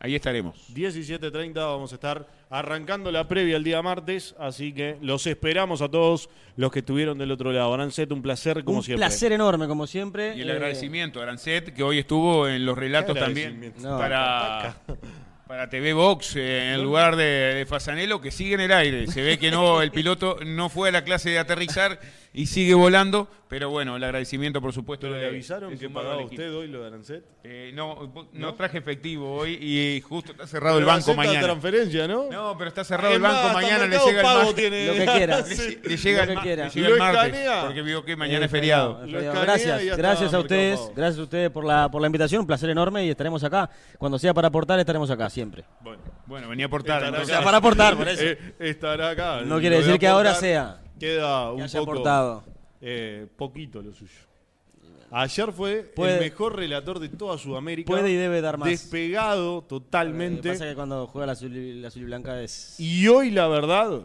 Ahí 0.00 0.14
estaremos. 0.14 0.54
17.30 0.74 1.54
vamos 1.54 1.90
a 1.90 1.96
estar 1.96 2.24
arrancando 2.50 3.10
la 3.10 3.26
previa 3.26 3.56
el 3.56 3.64
día 3.64 3.82
martes, 3.82 4.32
así 4.38 4.72
que 4.72 4.96
los 5.02 5.26
esperamos 5.26 5.82
a 5.82 5.88
todos 5.88 6.30
los 6.54 6.70
que 6.70 6.78
estuvieron 6.80 7.18
del 7.18 7.32
otro 7.32 7.50
lado. 7.50 7.74
Arancet, 7.74 8.12
un 8.12 8.22
placer 8.22 8.62
como 8.62 8.78
un 8.78 8.84
siempre. 8.84 9.00
placer 9.04 9.32
enorme, 9.32 9.66
como 9.66 9.88
siempre. 9.88 10.36
Y 10.36 10.42
el 10.42 10.50
Eh, 10.50 10.52
agradecimiento 10.52 11.18
a 11.18 11.24
Arancet, 11.24 11.74
que 11.74 11.82
hoy 11.82 11.98
estuvo 11.98 12.46
en 12.46 12.64
los 12.64 12.78
relatos 12.78 13.14
¿Qué 13.14 13.20
también 13.20 13.48
agradecimiento? 13.56 13.88
No. 13.90 13.98
para, 13.98 14.76
para 15.48 15.68
TV 15.70 15.94
Box, 15.94 16.36
eh, 16.36 16.74
en 16.74 16.82
lugar 16.82 17.16
de, 17.16 17.24
de 17.24 17.66
Fasanelo, 17.66 18.20
que 18.20 18.30
sigue 18.30 18.54
en 18.54 18.60
el 18.60 18.72
aire. 18.72 19.06
Se 19.06 19.22
ve 19.22 19.38
que 19.38 19.50
no, 19.50 19.80
el 19.82 19.90
piloto 19.90 20.36
no 20.44 20.68
fue 20.68 20.90
a 20.90 20.92
la 20.92 21.02
clase 21.04 21.30
de 21.30 21.38
aterrizar 21.38 21.98
y 22.34 22.46
sigue 22.46 22.74
volando, 22.74 23.26
pero 23.48 23.70
bueno, 23.70 23.96
el 23.96 24.04
agradecimiento, 24.04 24.60
por 24.60 24.74
supuesto. 24.74 25.06
¿Pero 25.06 25.14
de- 25.14 25.22
le 25.22 25.28
avisaron 25.28 25.76
que 25.78 25.88
pagaba 25.88 26.22
usted 26.22 26.54
hoy 26.54 26.68
lo 26.68 26.82
de 26.82 26.88
Arancet? 26.88 27.24
Eh, 27.42 27.72
no, 27.74 28.12
no, 28.14 28.28
¿No? 28.34 28.54
traje 28.54 28.76
efectivo 28.78 29.34
hoy 29.34 29.54
y 29.54 30.02
justo 30.02 30.32
está 30.32 30.46
cerrado 30.46 30.78
el 30.78 30.84
banco 30.84 31.14
mañana. 31.14 31.40
transferencia, 31.40 32.06
¿no? 32.06 32.28
No, 32.30 32.54
pero 32.58 32.68
está 32.68 32.84
cerrado 32.84 33.14
el 33.14 33.22
banco 33.22 33.52
mañana, 33.54 33.86
le 33.86 33.98
llega 33.98 34.20
el 34.20 34.22
Pago 34.22 34.38
martes. 34.44 34.54
tiene- 34.54 34.86
Lo 34.86 34.92
que 34.92 35.06
quiera. 35.06 35.40
Le, 35.40 35.88
le 35.88 35.96
llega, 35.96 36.26
Lo 36.26 36.32
el, 36.32 36.38
que 36.38 36.42
quiera. 36.44 36.64
le 36.66 36.70
llega 36.70 36.88
Lo 36.88 36.94
el 36.94 37.00
martes, 37.00 37.24
escanea. 37.24 37.64
porque 37.64 37.82
vio 37.82 38.04
que 38.04 38.16
mañana 38.16 38.44
es 38.44 38.50
feriado. 38.50 39.00
Gracias, 39.06 39.96
gracias 39.96 40.34
a 40.34 40.38
ustedes, 40.38 40.78
gracias 40.94 41.18
a 41.18 41.22
ustedes 41.22 41.50
por 41.50 41.64
la, 41.64 41.90
por 41.90 42.02
la 42.02 42.06
invitación, 42.08 42.42
un 42.42 42.46
placer 42.46 42.68
enorme 42.68 43.06
y 43.06 43.10
estaremos 43.10 43.42
acá. 43.42 43.70
Cuando 43.96 44.18
sea 44.18 44.34
para 44.34 44.48
aportar, 44.48 44.78
estaremos 44.78 45.10
acá 45.10 45.30
siempre. 45.38 45.64
Bueno, 45.82 46.02
Bueno, 46.26 46.48
venía 46.48 46.64
a 46.64 46.68
aportar. 46.68 46.96
Estará 46.96 47.08
entonces- 47.08 47.34
O 47.34 47.36
sea, 47.36 47.44
para 47.44 47.58
aportar, 47.58 47.96
por 47.96 48.08
eso. 48.08 48.22
eh, 48.24 48.54
estará 48.58 49.10
acá. 49.10 49.42
No 49.42 49.60
quiere 49.60 49.76
de 49.76 49.82
decir 49.84 50.00
que 50.00 50.08
ahora 50.08 50.34
sea. 50.34 50.82
Queda 50.98 51.52
un 51.52 51.58
Que 51.58 51.62
haya 51.62 51.78
poco. 51.78 51.92
aportado. 51.92 52.44
eh, 52.80 53.26
poquito 53.36 53.80
lo 53.82 53.92
suyo. 53.92 54.18
Ayer 55.10 55.52
fue 55.52 55.82
Puede- 55.96 56.14
el 56.14 56.20
mejor 56.20 56.54
relator 56.56 56.98
de 56.98 57.08
toda 57.08 57.38
Sudamérica. 57.38 57.86
Puede 57.86 58.10
y 58.10 58.14
debe 58.16 58.40
dar 58.40 58.58
más. 58.58 58.68
Despegado 58.68 59.54
Lo 59.56 59.62
que 59.62 59.68
totalmente. 59.68 60.48
pasa 60.50 60.64
es 60.64 60.70
que 60.72 60.76
cuando 60.76 61.06
juega 61.06 61.26
la 61.26 61.32
azul, 61.32 61.56
y- 61.56 61.80
la 61.80 61.88
azul 61.88 62.02
y 62.02 62.04
blanca 62.04 62.42
es 62.42 62.78
Y 62.80 63.06
hoy, 63.08 63.30
la 63.30 63.46
verdad, 63.48 64.02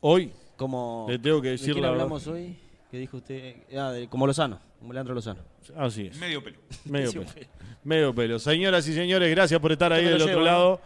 hoy, 0.00 0.32
como... 0.56 1.06
Le 1.08 1.18
tengo 1.18 1.40
que 1.40 1.48
¿De 1.48 1.52
decir 1.52 1.72
quién 1.74 1.82
la 1.82 1.88
hablamos 1.90 2.26
hoy? 2.26 2.56
¿Qué 2.92 2.98
dijo 2.98 3.16
usted? 3.16 3.54
Ah, 3.74 3.90
de- 3.90 4.06
como 4.06 4.26
Lozano, 4.26 4.60
como 4.78 4.92
Leandro 4.92 5.14
Lozano. 5.14 5.40
así 5.76 6.08
es. 6.08 6.18
Medio 6.18 6.44
pelo. 6.44 6.58
Medio 6.84 7.10
pelo. 7.10 7.26
Medio 7.84 8.14
pelo. 8.14 8.38
Señoras 8.38 8.86
y 8.86 8.92
señores, 8.92 9.30
gracias 9.30 9.58
por 9.60 9.72
estar 9.72 9.90
ahí 9.94 10.04
del 10.04 10.20
otro 10.20 10.42
lado. 10.42 10.78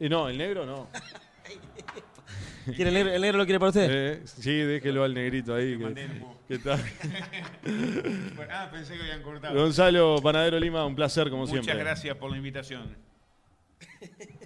Eh, 0.00 0.08
no, 0.08 0.28
el 0.28 0.36
negro 0.36 0.66
no. 0.66 0.88
¿Quiere 2.74 2.88
el, 2.88 2.94
negro, 2.94 3.12
el 3.12 3.20
negro 3.20 3.38
lo 3.38 3.44
quiere 3.44 3.60
para 3.60 3.68
usted? 3.68 3.88
Eh, 3.92 4.22
sí, 4.24 4.50
déjelo 4.50 5.04
al 5.04 5.14
negrito 5.14 5.54
ahí. 5.54 5.78
Que, 5.78 5.94
que 6.48 6.54
está. 6.54 6.76
Ah, 8.50 8.68
pensé 8.70 8.94
que 8.96 9.02
habían 9.02 9.22
cortado. 9.22 9.54
Gonzalo 9.58 10.20
Panadero 10.20 10.58
Lima, 10.58 10.84
un 10.84 10.96
placer 10.96 11.30
como 11.30 11.42
Muchas 11.46 11.64
siempre. 11.64 11.84
gracias 11.84 12.16
por 12.16 12.28
la 12.30 12.36
invitación. 12.38 12.96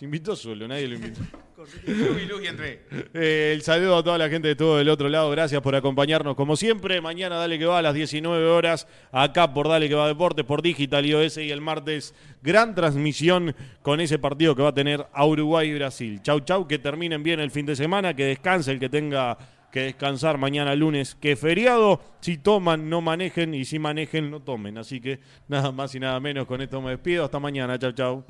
Se 0.00 0.06
invitó 0.06 0.34
solo, 0.34 0.66
nadie 0.66 0.88
lo 0.88 0.94
invitó. 0.94 1.20
Entré. 2.48 2.86
Eh, 3.12 3.52
el 3.54 3.60
saludo 3.60 3.98
a 3.98 4.02
toda 4.02 4.16
la 4.16 4.30
gente 4.30 4.48
de 4.48 4.56
todo 4.56 4.78
del 4.78 4.88
otro 4.88 5.10
lado. 5.10 5.30
Gracias 5.30 5.60
por 5.60 5.76
acompañarnos 5.76 6.36
como 6.36 6.56
siempre. 6.56 7.02
Mañana 7.02 7.36
Dale 7.36 7.58
que 7.58 7.66
va 7.66 7.80
a 7.80 7.82
las 7.82 7.92
19 7.92 8.46
horas. 8.46 8.88
Acá 9.12 9.52
por 9.52 9.68
Dale 9.68 9.90
que 9.90 9.94
va 9.94 10.08
Deportes, 10.08 10.46
por 10.46 10.62
Digital 10.62 11.04
iOS. 11.04 11.36
Y 11.36 11.50
el 11.50 11.60
martes, 11.60 12.14
gran 12.42 12.74
transmisión 12.74 13.54
con 13.82 14.00
ese 14.00 14.18
partido 14.18 14.56
que 14.56 14.62
va 14.62 14.70
a 14.70 14.74
tener 14.74 15.06
a 15.12 15.26
Uruguay 15.26 15.68
y 15.68 15.74
Brasil. 15.74 16.22
Chau, 16.22 16.40
chau. 16.40 16.66
Que 16.66 16.78
terminen 16.78 17.22
bien 17.22 17.38
el 17.38 17.50
fin 17.50 17.66
de 17.66 17.76
semana. 17.76 18.16
Que 18.16 18.24
descanse 18.24 18.72
el 18.72 18.80
que 18.80 18.88
tenga 18.88 19.36
que 19.70 19.80
descansar 19.80 20.38
mañana 20.38 20.74
lunes. 20.74 21.14
Que 21.14 21.36
feriado. 21.36 22.00
Si 22.20 22.38
toman, 22.38 22.88
no 22.88 23.02
manejen. 23.02 23.52
Y 23.52 23.66
si 23.66 23.78
manejen, 23.78 24.30
no 24.30 24.40
tomen. 24.40 24.78
Así 24.78 24.98
que 24.98 25.20
nada 25.46 25.72
más 25.72 25.94
y 25.94 26.00
nada 26.00 26.18
menos. 26.20 26.46
Con 26.46 26.62
esto 26.62 26.80
me 26.80 26.88
despido. 26.88 27.26
Hasta 27.26 27.38
mañana. 27.38 27.78
Chau, 27.78 27.92
chau. 27.92 28.24